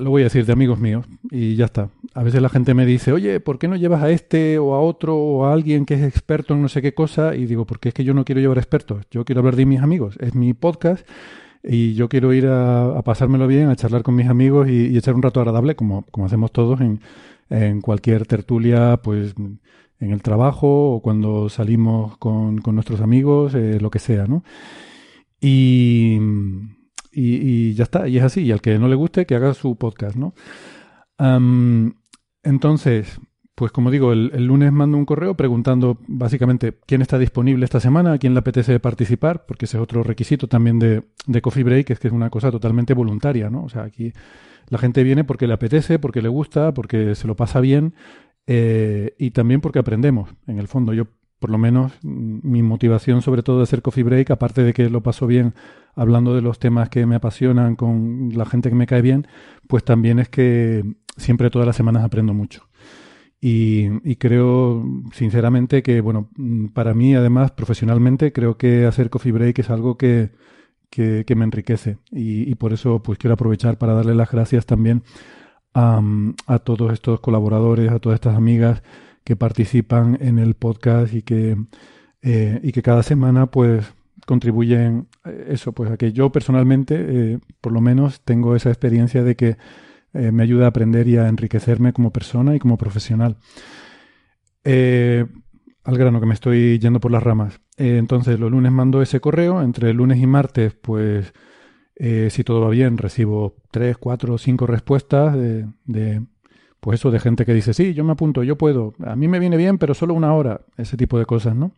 lo 0.01 0.11
voy 0.11 0.23
a 0.23 0.25
decir, 0.25 0.47
de 0.47 0.53
amigos 0.53 0.79
míos, 0.79 1.07
y 1.31 1.57
ya 1.57 1.67
está. 1.67 1.91
A 2.15 2.23
veces 2.23 2.41
la 2.41 2.49
gente 2.49 2.75
me 2.75 2.87
dice, 2.87 3.13
oye, 3.13 3.41
¿por 3.41 3.59
qué 3.59 3.69
no 3.69 3.77
llevas 3.77 4.03
a 4.03 4.11
este 4.11 4.59
o 4.59 4.75
a 4.75 4.81
otro 4.81 5.17
o 5.17 5.47
a 5.47 5.53
alguien 5.53 5.85
que 5.85 5.95
es 5.95 6.03
experto 6.03 6.55
en 6.55 6.63
no 6.63 6.69
sé 6.69 6.81
qué 6.81 6.95
cosa? 6.95 7.35
Y 7.35 7.47
digo, 7.47 7.67
porque 7.67 7.89
es 7.89 7.95
que 7.95 8.05
yo 8.05 8.15
no 8.15 8.25
quiero 8.25 8.41
llevar 8.41 8.59
expertos, 8.59 9.05
yo 9.11 9.25
quiero 9.25 9.41
hablar 9.41 9.57
de 9.57 9.67
mis 9.67 9.81
amigos, 9.81 10.17
es 10.21 10.35
mi 10.35 10.55
podcast 10.55 11.07
y 11.63 11.95
yo 11.95 12.09
quiero 12.09 12.33
ir 12.33 12.47
a, 12.47 13.03
pasármelo 13.05 13.47
bien, 13.47 13.69
a 13.69 13.77
charlar 13.77 14.03
con 14.03 14.15
mis 14.15 14.29
amigos 14.29 14.69
y, 14.69 14.97
echar 14.97 15.15
un 15.15 15.23
rato 15.23 15.41
agradable, 15.41 15.75
como, 15.77 16.03
como 16.11 16.27
hacemos 16.27 16.53
todos 16.53 16.81
en, 16.81 17.01
en, 17.51 17.81
cualquier 17.81 18.27
tertulia, 18.27 19.01
pues 19.03 19.35
en 19.37 20.13
el 20.13 20.23
trabajo 20.23 20.93
o 20.95 21.03
cuando 21.03 21.49
salimos 21.49 22.17
con, 22.19 22.59
con 22.59 22.75
nuestros 22.77 23.01
amigos, 23.01 23.55
eh, 23.55 23.79
lo 23.81 23.91
que 23.91 23.99
sea, 23.99 24.27
¿no? 24.27 24.45
Y 25.41 26.21
y, 27.15 27.75
ya 27.75 27.85
está, 27.85 28.09
y 28.09 28.19
es 28.19 28.25
así. 28.25 28.43
Y 28.43 28.53
al 28.53 28.61
que 28.61 28.79
no 28.79 28.89
le 28.89 28.97
guste, 28.97 29.27
que 29.27 29.35
haga 29.35 29.55
su 29.55 29.77
podcast, 29.77 30.17
¿no? 30.17 30.35
Entonces, 32.45 33.21
pues 33.55 33.73
como 33.73 33.91
digo, 33.91 34.13
el, 34.13 34.47
lunes 34.47 34.73
mando 34.73 34.97
un 34.97 35.05
correo 35.05 35.35
preguntando 35.37 35.99
básicamente 36.07 36.79
quién 36.87 37.03
está 37.03 37.19
disponible 37.19 37.65
esta 37.65 37.81
semana, 37.81 38.19
quién 38.19 38.35
le 38.35 38.41
apetece 38.41 38.81
participar, 38.81 39.47
porque 39.47 39.67
ese 39.67 39.77
es 39.77 39.83
otro 39.83 40.03
requisito 40.03 40.49
también 40.49 40.79
de, 40.79 41.03
de 41.27 41.43
Coffee 41.43 41.65
Break, 41.65 41.91
es 41.91 42.01
que 42.01 42.09
es 42.09 42.15
una 42.15 42.31
cosa 42.31 42.51
totalmente 42.51 42.95
voluntaria, 42.95 43.51
¿no? 43.51 43.65
O 43.65 43.69
sea, 43.69 43.85
aquí 43.85 44.13
la 44.69 44.79
gente 44.79 45.03
viene 45.05 45.25
porque 45.25 45.47
le 45.47 45.55
apetece, 45.55 45.99
porque 45.99 46.23
le 46.23 46.29
gusta, 46.29 46.75
porque 46.75 47.15
se 47.15 47.27
lo 47.27 47.37
pasa 47.37 47.61
bien 47.61 47.95
eh, 48.47 49.15
y 49.19 49.31
también 49.31 49.61
porque 49.61 49.79
aprendemos. 49.79 50.31
En 50.47 50.59
el 50.59 50.69
fondo, 50.69 50.93
yo 50.93 51.07
por 51.39 51.51
lo 51.51 51.59
menos 51.59 51.93
mi 52.03 52.63
motivación 52.63 53.21
sobre 53.21 53.43
todo 53.43 53.59
de 53.59 53.65
hacer 53.65 53.83
Coffee 53.83 54.05
Break, 54.05 54.31
aparte 54.31 54.63
de 54.63 54.73
que 54.73 54.89
lo 54.89 55.03
paso 55.03 55.27
bien 55.27 55.55
hablando 55.95 56.35
de 56.35 56.41
los 56.41 56.59
temas 56.59 56.89
que 56.89 57.05
me 57.07 57.17
apasionan 57.17 57.77
con 57.77 58.31
la 58.35 58.47
gente 58.47 58.71
que 58.71 58.75
me 58.75 58.87
cae 58.87 59.03
bien, 59.03 59.27
pues 59.69 59.85
también 59.85 60.19
es 60.19 60.29
que 60.29 60.85
siempre 61.17 61.51
todas 61.51 61.67
las 61.67 61.77
semanas 61.77 62.05
aprendo 62.05 62.35
mucho. 62.35 62.69
Y, 63.41 64.17
creo 64.17 64.83
sinceramente 65.13 65.83
que, 65.83 66.01
bueno, 66.01 66.31
para 66.73 66.95
mí 66.95 67.15
además 67.15 67.51
profesionalmente 67.51 68.33
creo 68.33 68.57
que 68.57 68.87
hacer 68.87 69.11
Coffee 69.11 69.33
Break 69.33 69.59
es 69.59 69.69
algo 69.69 69.99
que, 69.99 70.31
que, 70.89 71.35
me 71.37 71.45
enriquece 71.45 71.99
y, 72.11 72.55
por 72.55 72.73
eso 72.73 73.03
pues 73.03 73.19
quiero 73.19 73.35
aprovechar 73.35 73.77
para 73.77 73.93
darle 73.93 74.15
las 74.15 74.31
gracias 74.31 74.65
también 74.65 75.03
a, 75.75 76.01
a 76.47 76.59
todos 76.61 76.93
estos 76.95 77.21
colaboradores, 77.21 77.91
a 77.91 77.99
todas 77.99 78.17
estas 78.17 78.35
amigas 78.35 78.83
que 79.25 79.37
participan 79.37 80.19
en 80.21 80.39
el 80.39 80.55
podcast 80.55 81.13
y 81.13 81.23
que, 81.23 81.57
eh, 82.23 82.61
y 82.63 82.73
que 82.73 82.83
cada 82.83 83.03
semana 83.03 83.47
pues 83.47 83.93
contribuyen 84.27 85.09
eh, 85.25 85.49
eso, 85.51 85.73
pues 85.73 85.91
a 85.91 85.97
que 85.97 86.13
yo 86.13 86.31
personalmente 86.31 86.95
eh, 86.99 87.39
por 87.61 87.73
lo 87.73 87.81
menos 87.81 88.21
tengo 88.21 88.55
esa 88.55 88.69
experiencia 88.69 89.23
de 89.23 89.35
que 89.35 89.57
me 90.15 90.43
ayuda 90.43 90.67
a 90.67 90.69
aprender 90.69 91.09
y 91.09 91.17
a 91.17 91.29
enriquecerme 91.29 91.93
como 91.93 92.13
persona 92.13 92.55
y 92.55 92.59
como 92.59 92.79
profesional. 92.79 93.37
al 94.65 95.99
grano 95.99 96.21
que 96.21 96.27
me 96.27 96.35
estoy 96.35 96.79
yendo 96.79 97.01
por 97.01 97.11
las 97.11 97.23
ramas. 97.23 97.61
entonces 97.77 98.41
los 98.41 98.51
lunes 98.51 98.73
mando 98.73 99.03
ese 99.03 99.21
correo, 99.21 99.63
entre 99.63 99.93
lunes 99.93 100.19
y 100.19 100.27
martes 100.27 100.75
pues 100.75 101.33
si 101.97 102.45
todo 102.45 102.61
va 102.63 102.71
bien 102.71 102.99
recibo 102.99 103.57
tres, 103.71 103.99
cuatro, 103.99 104.39
cinco 104.39 104.67
respuestas 104.67 105.37
de 105.37 106.23
pues 106.85 107.01
eso 107.01 107.11
de 107.11 107.19
gente 107.19 107.47
que 107.47 107.55
dice, 107.55 107.73
sí, 107.73 107.95
yo 107.95 108.05
me 108.05 108.13
apunto, 108.13 108.43
yo 108.43 108.59
puedo, 108.59 108.93
a 109.07 109.17
mí 109.17 109.27
me 109.27 109.39
viene 109.39 109.57
bien, 109.57 109.79
pero 109.79 109.95
solo 109.95 110.13
una 110.13 110.35
hora, 110.35 110.67
ese 110.77 110.99
tipo 110.99 111.19
de 111.19 111.25
cosas, 111.25 111.57
¿no? 111.57 111.73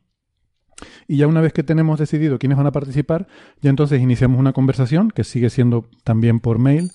Y 1.07 1.19
ya 1.19 1.29
una 1.29 1.41
vez 1.41 1.53
que 1.53 1.63
tenemos 1.63 2.01
decidido 2.01 2.41
quiénes 2.41 2.59
van 2.59 2.67
a 2.67 2.73
participar, 2.73 3.29
ya 3.61 3.71
entonces 3.71 4.03
iniciamos 4.03 4.41
una 4.41 4.53
conversación, 4.53 5.13
que 5.13 5.23
sigue 5.23 5.49
siendo 5.49 5.89
también 6.03 6.41
por 6.41 6.59
mail, 6.59 6.91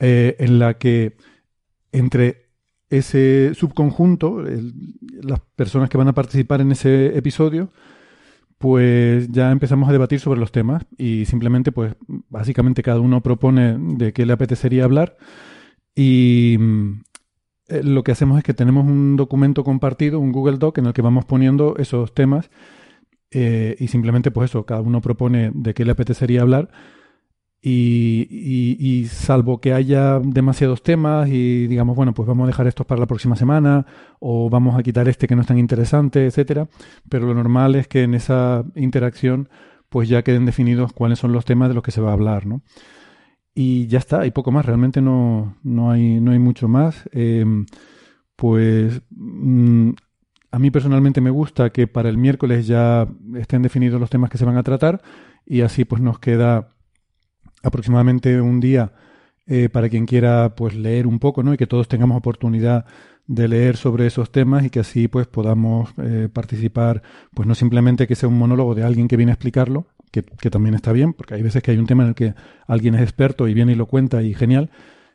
eh, 0.00 0.36
en 0.38 0.58
la 0.58 0.74
que 0.74 1.16
entre 1.92 2.50
ese 2.88 3.54
subconjunto, 3.54 4.42
las 5.22 5.40
personas 5.54 5.88
que 5.88 5.98
van 5.98 6.08
a 6.08 6.14
participar 6.14 6.60
en 6.60 6.72
ese 6.72 7.16
episodio, 7.16 7.70
pues 8.58 9.30
ya 9.30 9.52
empezamos 9.52 9.88
a 9.88 9.92
debatir 9.92 10.20
sobre 10.20 10.40
los 10.40 10.52
temas 10.52 10.84
y 10.98 11.24
simplemente, 11.26 11.72
pues 11.72 11.94
básicamente 12.28 12.82
cada 12.82 13.00
uno 13.00 13.22
propone 13.22 13.78
de 13.78 14.12
qué 14.12 14.26
le 14.26 14.32
apetecería 14.32 14.84
hablar 14.84 15.16
y, 15.94 16.58
eh, 17.68 17.82
lo 17.84 18.02
que 18.02 18.12
hacemos 18.12 18.36
es 18.38 18.44
que 18.44 18.54
tenemos 18.54 18.84
un 18.84 19.16
documento 19.16 19.64
compartido, 19.64 20.18
un 20.18 20.32
Google 20.32 20.58
Doc, 20.58 20.78
en 20.78 20.86
el 20.86 20.92
que 20.92 21.02
vamos 21.02 21.24
poniendo 21.24 21.76
esos 21.78 22.14
temas 22.14 22.50
eh, 23.30 23.76
y 23.78 23.88
simplemente, 23.88 24.30
pues 24.30 24.50
eso, 24.50 24.66
cada 24.66 24.80
uno 24.80 25.00
propone 25.00 25.52
de 25.54 25.72
qué 25.72 25.84
le 25.84 25.92
apetecería 25.92 26.42
hablar. 26.42 26.70
Y, 27.62 29.06
salvo 29.10 29.60
que 29.60 29.74
haya 29.74 30.18
demasiados 30.18 30.82
temas 30.82 31.28
y 31.28 31.66
digamos, 31.66 31.94
bueno, 31.94 32.14
pues 32.14 32.26
vamos 32.26 32.44
a 32.44 32.46
dejar 32.46 32.66
estos 32.66 32.86
para 32.86 33.00
la 33.00 33.06
próxima 33.06 33.36
semana 33.36 33.86
o 34.18 34.48
vamos 34.48 34.78
a 34.78 34.82
quitar 34.82 35.08
este 35.08 35.26
que 35.28 35.36
no 35.36 35.42
es 35.42 35.48
tan 35.48 35.58
interesante, 35.58 36.26
etcétera. 36.26 36.68
Pero 37.08 37.26
lo 37.26 37.34
normal 37.34 37.74
es 37.74 37.88
que 37.88 38.02
en 38.02 38.14
esa 38.14 38.64
interacción 38.74 39.48
pues 39.90 40.08
ya 40.08 40.22
queden 40.22 40.46
definidos 40.46 40.92
cuáles 40.92 41.18
son 41.18 41.32
los 41.32 41.44
temas 41.44 41.68
de 41.68 41.74
los 41.74 41.82
que 41.82 41.90
se 41.90 42.00
va 42.00 42.10
a 42.10 42.14
hablar, 42.14 42.46
¿no? 42.46 42.62
Y 43.54 43.88
ya 43.88 43.98
está, 43.98 44.20
hay 44.20 44.30
poco 44.30 44.52
más, 44.52 44.64
realmente 44.64 45.02
no, 45.02 45.56
no, 45.64 45.90
hay, 45.90 46.20
no 46.20 46.30
hay 46.30 46.38
mucho 46.38 46.68
más. 46.68 47.08
Em, 47.12 47.66
pues 48.36 49.02
mm, 49.10 49.90
a 50.52 50.58
mí 50.58 50.70
personalmente 50.70 51.20
me 51.20 51.30
gusta 51.30 51.70
que 51.70 51.86
para 51.86 52.08
el 52.08 52.16
miércoles 52.16 52.66
ya 52.66 53.08
estén 53.34 53.62
definidos 53.62 54.00
los 54.00 54.10
temas 54.10 54.30
que 54.30 54.38
se 54.38 54.44
van 54.44 54.56
a 54.56 54.62
tratar 54.62 55.02
y 55.44 55.60
así 55.62 55.84
pues 55.84 56.00
nos 56.00 56.18
queda 56.18 56.74
aproximadamente 57.62 58.40
un 58.40 58.60
día 58.60 58.92
eh, 59.46 59.68
para 59.68 59.88
quien 59.88 60.06
quiera 60.06 60.54
pues 60.54 60.74
leer 60.74 61.06
un 61.06 61.18
poco, 61.18 61.42
¿no? 61.42 61.54
Y 61.54 61.56
que 61.56 61.66
todos 61.66 61.88
tengamos 61.88 62.18
oportunidad 62.18 62.86
de 63.30 63.46
leer 63.46 63.76
sobre 63.76 64.06
esos 64.06 64.32
temas 64.32 64.64
y 64.64 64.70
que 64.70 64.80
así 64.80 65.06
pues 65.06 65.28
podamos 65.28 65.90
eh, 66.02 66.28
participar, 66.32 67.02
pues 67.32 67.46
no 67.46 67.54
simplemente 67.54 68.08
que 68.08 68.16
sea 68.16 68.28
un 68.28 68.36
monólogo 68.36 68.74
de 68.74 68.82
alguien 68.82 69.06
que 69.06 69.16
viene 69.16 69.30
a 69.30 69.34
explicarlo, 69.34 69.86
que, 70.10 70.22
también 70.50 70.74
está 70.74 70.90
bien, 70.90 71.12
porque 71.12 71.34
hay 71.34 71.42
veces 71.42 71.62
que 71.62 71.70
hay 71.70 71.78
un 71.78 71.86
tema 71.86 72.02
en 72.02 72.08
el 72.08 72.14
que 72.16 72.34
alguien 72.66 72.96
es 72.96 73.02
experto 73.02 73.46
y 73.46 73.54
viene 73.54 73.72
y 73.72 73.74
lo 73.76 73.86
cuenta 73.86 74.20
y 74.22 74.34
genial, 74.34 74.70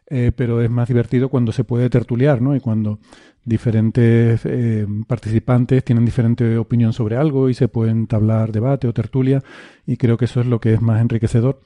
eh, 0.07 0.31
pero 0.33 0.61
es 0.61 0.69
más 0.69 0.87
divertido 0.87 1.27
cuando 1.27 1.51
se 1.51 1.65
puede 1.65 1.89
tertuliar, 1.89 2.41
¿no? 2.41 2.55
Y 2.55 2.61
cuando 2.61 2.99
diferentes 3.43 4.45
eh, 4.45 4.87
participantes 5.07 5.83
tienen 5.83 6.05
diferente 6.05 6.57
opinión 6.57 6.93
sobre 6.93 7.17
algo 7.17 7.49
y 7.49 7.53
se 7.53 7.67
pueden 7.67 8.07
tablar 8.07 8.53
debate 8.53 8.87
o 8.87 8.93
tertulia, 8.93 9.43
y 9.85 9.97
creo 9.97 10.15
que 10.15 10.25
eso 10.25 10.39
es 10.39 10.47
lo 10.47 10.61
que 10.61 10.73
es 10.73 10.81
más 10.81 11.01
enriquecedor. 11.01 11.59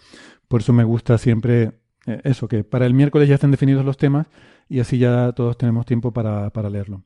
Por 0.50 0.60
eso 0.60 0.74
me 0.74 0.84
gusta 0.84 1.18
siempre 1.18 1.72
eh, 2.06 2.20
eso, 2.26 2.50
que 2.50 2.66
para 2.66 2.86
el 2.86 2.94
miércoles 2.94 3.30
ya 3.30 3.36
estén 3.36 3.52
definidos 3.52 3.86
los 3.86 3.96
temas 3.96 4.28
y 4.68 4.82
así 4.82 4.98
ya 4.98 5.32
todos 5.32 5.58
tenemos 5.58 5.86
tiempo 5.86 6.12
para, 6.12 6.50
para 6.50 6.70
leerlo. 6.70 7.04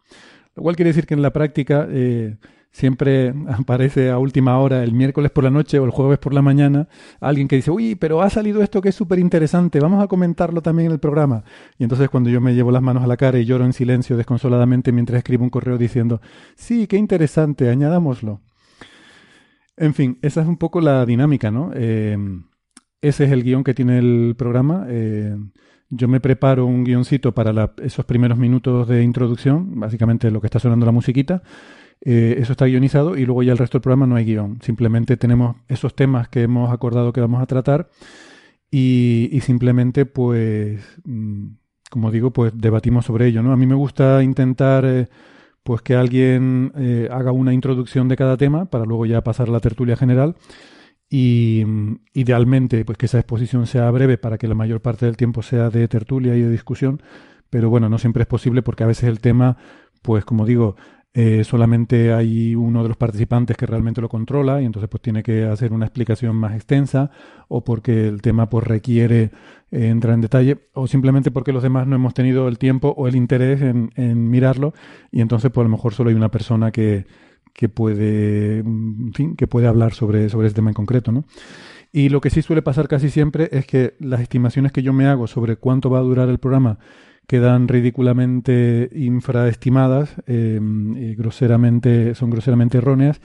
Lo 0.55 0.63
cual 0.63 0.75
quiere 0.75 0.89
decir 0.89 1.05
que 1.05 1.13
en 1.13 1.21
la 1.21 1.31
práctica 1.31 1.87
siempre 2.73 3.33
aparece 3.47 4.09
a 4.09 4.17
última 4.17 4.57
hora, 4.59 4.83
el 4.83 4.91
miércoles 4.91 5.31
por 5.31 5.45
la 5.45 5.49
noche 5.49 5.79
o 5.79 5.85
el 5.85 5.91
jueves 5.91 6.19
por 6.19 6.33
la 6.33 6.41
mañana, 6.41 6.89
alguien 7.21 7.47
que 7.47 7.55
dice, 7.55 7.71
uy, 7.71 7.95
pero 7.95 8.21
ha 8.21 8.29
salido 8.29 8.61
esto 8.61 8.81
que 8.81 8.89
es 8.89 8.95
súper 8.95 9.19
interesante, 9.19 9.79
vamos 9.79 10.03
a 10.03 10.07
comentarlo 10.07 10.61
también 10.61 10.87
en 10.87 10.93
el 10.93 10.99
programa. 10.99 11.45
Y 11.77 11.83
entonces 11.83 12.09
cuando 12.09 12.29
yo 12.29 12.41
me 12.41 12.53
llevo 12.53 12.71
las 12.71 12.81
manos 12.81 13.03
a 13.03 13.07
la 13.07 13.15
cara 13.15 13.39
y 13.39 13.45
lloro 13.45 13.63
en 13.63 13.71
silencio 13.71 14.17
desconsoladamente 14.17 14.91
mientras 14.91 15.19
escribo 15.19 15.43
un 15.43 15.49
correo 15.49 15.77
diciendo, 15.77 16.19
sí, 16.55 16.87
qué 16.87 16.97
interesante, 16.97 17.69
añadámoslo. 17.69 18.41
En 19.77 19.93
fin, 19.93 20.19
esa 20.21 20.41
es 20.41 20.47
un 20.47 20.57
poco 20.57 20.81
la 20.81 21.05
dinámica, 21.05 21.49
¿no? 21.49 21.71
Eh, 21.73 22.17
ese 23.03 23.25
es 23.25 23.31
el 23.31 23.43
guion 23.43 23.65
que 23.65 23.73
tiene 23.73 23.99
el 23.99 24.33
programa. 24.37 24.85
Eh, 24.87 25.35
yo 25.89 26.07
me 26.07 26.21
preparo 26.21 26.65
un 26.65 26.85
guioncito 26.85 27.33
para 27.33 27.73
esos 27.83 28.05
primeros 28.05 28.37
minutos 28.37 28.87
de 28.87 29.03
introducción, 29.03 29.77
básicamente 29.79 30.31
lo 30.31 30.39
que 30.39 30.47
está 30.47 30.59
sonando 30.59 30.85
la 30.85 30.93
musiquita 30.93 31.43
eh, 32.05 32.35
eso 32.39 32.51
está 32.51 32.65
guionizado 32.65 33.15
y 33.15 33.25
luego 33.25 33.43
ya 33.43 33.53
el 33.53 33.57
resto 33.57 33.77
del 33.77 33.83
programa 33.83 34.07
no 34.07 34.15
hay 34.15 34.25
guion. 34.25 34.59
Simplemente 34.61 35.15
tenemos 35.17 35.57
esos 35.67 35.95
temas 35.95 36.27
que 36.29 36.43
hemos 36.43 36.71
acordado 36.71 37.13
que 37.13 37.21
vamos 37.21 37.41
a 37.41 37.45
tratar 37.45 37.89
y, 38.71 39.39
simplemente 39.41 40.05
pues 40.05 40.81
mm, 41.03 41.47
como 41.89 42.09
digo, 42.09 42.31
pues 42.31 42.53
debatimos 42.55 43.05
sobre 43.05 43.27
ello, 43.27 43.43
¿no? 43.43 43.51
A 43.51 43.57
mí 43.57 43.67
me 43.67 43.75
gusta 43.75 44.23
intentar 44.23 44.85
eh, 44.85 45.09
pues 45.63 45.81
que 45.81 45.95
alguien 45.95 46.73
haga 47.11 47.31
una 47.31 47.53
introducción 47.53 48.07
de 48.07 48.17
cada 48.17 48.37
tema 48.37 48.65
para 48.65 48.85
luego 48.85 49.05
ya 49.05 49.23
pasar 49.23 49.49
a 49.49 49.51
la 49.51 49.59
tertulia 49.59 49.95
general 49.95 50.35
y 51.13 51.63
mm, 51.63 51.99
idealmente 52.15 52.83
pues 52.85 52.97
que 52.97 53.05
esa 53.05 53.19
exposición 53.19 53.67
sea 53.67 53.91
breve 53.91 54.17
para 54.17 54.39
que 54.39 54.47
la 54.47 54.55
mayor 54.55 54.81
parte 54.81 55.05
del 55.05 55.15
tiempo 55.15 55.43
sea 55.43 55.69
de 55.69 55.87
tertulia 55.87 56.35
y 56.35 56.41
de 56.41 56.49
discusión, 56.49 57.03
pero 57.51 57.69
bueno, 57.69 57.87
no 57.87 57.99
siempre 57.99 58.23
es 58.23 58.27
posible 58.27 58.63
porque 58.63 58.83
a 58.83 58.87
veces 58.87 59.03
el 59.03 59.19
tema, 59.19 59.57
pues 60.01 60.25
como 60.25 60.43
digo, 60.43 60.75
eh, 61.13 61.43
solamente 61.43 62.13
hay 62.13 62.55
uno 62.55 62.81
de 62.81 62.87
los 62.87 62.97
participantes 62.97 63.55
que 63.55 63.67
realmente 63.67 64.01
lo 64.01 64.09
controla 64.09 64.59
y 64.59 64.65
entonces 64.65 64.89
pues 64.89 65.03
tiene 65.03 65.21
que 65.21 65.43
hacer 65.43 65.71
una 65.71 65.85
explicación 65.85 66.35
más 66.35 66.55
extensa 66.55 67.11
o 67.47 67.63
porque 67.63 68.07
el 68.07 68.23
tema 68.23 68.49
pues 68.49 68.65
requiere 68.65 69.29
eh, 69.69 69.89
entrar 69.89 70.15
en 70.15 70.21
detalle 70.21 70.57
o 70.73 70.87
simplemente 70.87 71.29
porque 71.29 71.53
los 71.53 71.61
demás 71.61 71.85
no 71.85 71.95
hemos 71.95 72.15
tenido 72.15 72.47
el 72.47 72.57
tiempo 72.57 72.91
o 72.97 73.07
el 73.07 73.15
interés 73.15 73.61
en, 73.61 73.91
en 73.97 74.31
mirarlo 74.31 74.73
y 75.11 75.21
entonces 75.21 75.51
pues 75.51 75.63
a 75.63 75.69
lo 75.69 75.75
mejor 75.75 75.93
solo 75.93 76.09
hay 76.09 76.15
una 76.15 76.31
persona 76.31 76.71
que, 76.71 77.05
que 77.53 77.69
puede, 77.69 78.59
en 78.59 79.13
fin, 79.13 79.35
que 79.35 79.47
puede 79.47 79.67
hablar 79.67 79.93
sobre, 79.93 80.29
sobre 80.29 80.47
ese 80.47 80.55
tema 80.55 80.71
en 80.71 80.75
concreto, 80.75 81.11
¿no? 81.11 81.25
Y 81.91 82.09
lo 82.09 82.21
que 82.21 82.31
sí 82.31 82.41
suele 82.41 82.63
pasar 82.63 82.87
casi 82.87 83.09
siempre 83.09 83.49
es 83.51 83.67
que 83.67 83.93
las 83.99 84.19
estimaciones 84.19 84.71
que 84.71 84.81
yo 84.81 84.93
me 84.93 85.05
hago 85.05 85.27
sobre 85.27 85.57
cuánto 85.57 85.91
va 85.91 85.99
a 85.99 86.01
durar 86.01 86.27
el 86.27 86.39
programa 86.39 86.79
quedan 87.27 87.67
ridículamente 87.67 88.89
infraestimadas, 88.93 90.15
eh, 90.25 90.59
y 90.61 91.15
groseramente, 91.15 92.15
son 92.15 92.31
groseramente 92.31 92.79
erróneas, 92.79 93.21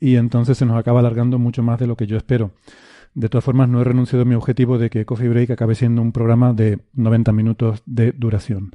y 0.00 0.16
entonces 0.16 0.58
se 0.58 0.66
nos 0.66 0.78
acaba 0.78 1.00
alargando 1.00 1.38
mucho 1.38 1.62
más 1.62 1.78
de 1.78 1.86
lo 1.86 1.96
que 1.96 2.06
yo 2.06 2.16
espero. 2.16 2.52
De 3.14 3.28
todas 3.28 3.44
formas, 3.44 3.68
no 3.68 3.80
he 3.80 3.84
renunciado 3.84 4.22
a 4.22 4.26
mi 4.26 4.34
objetivo 4.34 4.78
de 4.78 4.90
que 4.90 5.04
Coffee 5.06 5.28
Break 5.28 5.50
acabe 5.50 5.74
siendo 5.74 6.02
un 6.02 6.12
programa 6.12 6.52
de 6.52 6.80
90 6.94 7.32
minutos 7.32 7.82
de 7.86 8.12
duración. 8.12 8.72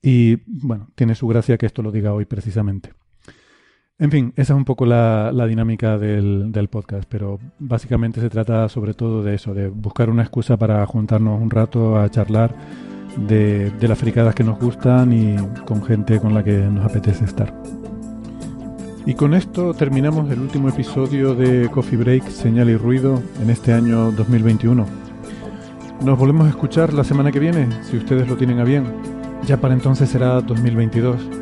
Y 0.00 0.38
bueno, 0.46 0.88
tiene 0.96 1.14
su 1.14 1.28
gracia 1.28 1.58
que 1.58 1.66
esto 1.66 1.82
lo 1.82 1.92
diga 1.92 2.12
hoy 2.12 2.24
precisamente. 2.24 2.92
En 3.98 4.10
fin, 4.10 4.32
esa 4.36 4.54
es 4.54 4.56
un 4.56 4.64
poco 4.64 4.84
la, 4.84 5.30
dinámica 5.46 5.98
del, 5.98 6.50
del, 6.50 6.68
podcast, 6.68 7.04
pero 7.08 7.38
básicamente 7.58 8.20
se 8.20 8.30
trata 8.30 8.68
sobre 8.68 8.94
todo 8.94 9.22
de 9.22 9.34
eso, 9.34 9.54
de 9.54 9.68
buscar 9.68 10.10
una 10.10 10.22
excusa 10.22 10.56
para 10.56 10.84
juntarnos 10.86 11.40
un 11.40 11.50
rato 11.50 11.98
a 11.98 12.08
charlar 12.08 12.54
de, 13.16 13.70
de 13.70 13.88
las 13.88 13.98
fricadas 13.98 14.34
que 14.34 14.44
nos 14.44 14.58
gustan 14.58 15.12
y 15.12 15.36
con 15.66 15.84
gente 15.84 16.18
con 16.18 16.34
la 16.34 16.42
que 16.42 16.52
nos 16.52 16.84
apetece 16.84 17.24
estar. 17.24 17.54
Y 19.04 19.14
con 19.14 19.34
esto 19.34 19.74
terminamos 19.74 20.30
el 20.30 20.38
último 20.40 20.68
episodio 20.68 21.34
de 21.34 21.68
Coffee 21.68 21.98
Break, 21.98 22.28
Señal 22.28 22.70
y 22.70 22.76
Ruido 22.76 23.20
en 23.42 23.50
este 23.50 23.72
año 23.72 24.12
2021. 24.12 24.86
Nos 26.04 26.18
volvemos 26.18 26.46
a 26.46 26.50
escuchar 26.50 26.92
la 26.92 27.04
semana 27.04 27.32
que 27.32 27.40
viene, 27.40 27.68
si 27.82 27.96
ustedes 27.96 28.28
lo 28.28 28.36
tienen 28.36 28.60
a 28.60 28.64
bien. 28.64 28.84
Ya 29.46 29.56
para 29.56 29.74
entonces 29.74 30.08
será 30.08 30.40
2022. 30.40 31.41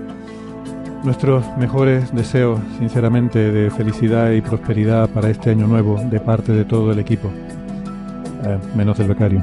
Nuestros 1.03 1.45
mejores 1.57 2.15
deseos, 2.15 2.61
sinceramente, 2.79 3.39
de 3.51 3.71
felicidad 3.71 4.33
y 4.33 4.43
prosperidad 4.43 5.09
para 5.09 5.31
este 5.31 5.51
año 5.51 5.67
nuevo 5.67 5.99
de 5.99 6.21
parte 6.21 6.53
de 6.53 6.67
todo 6.67 6.93
el 6.93 6.99
equipo, 6.99 7.31
eh, 8.45 8.59
menos 8.77 8.99
del 8.99 9.09
becario. 9.09 9.43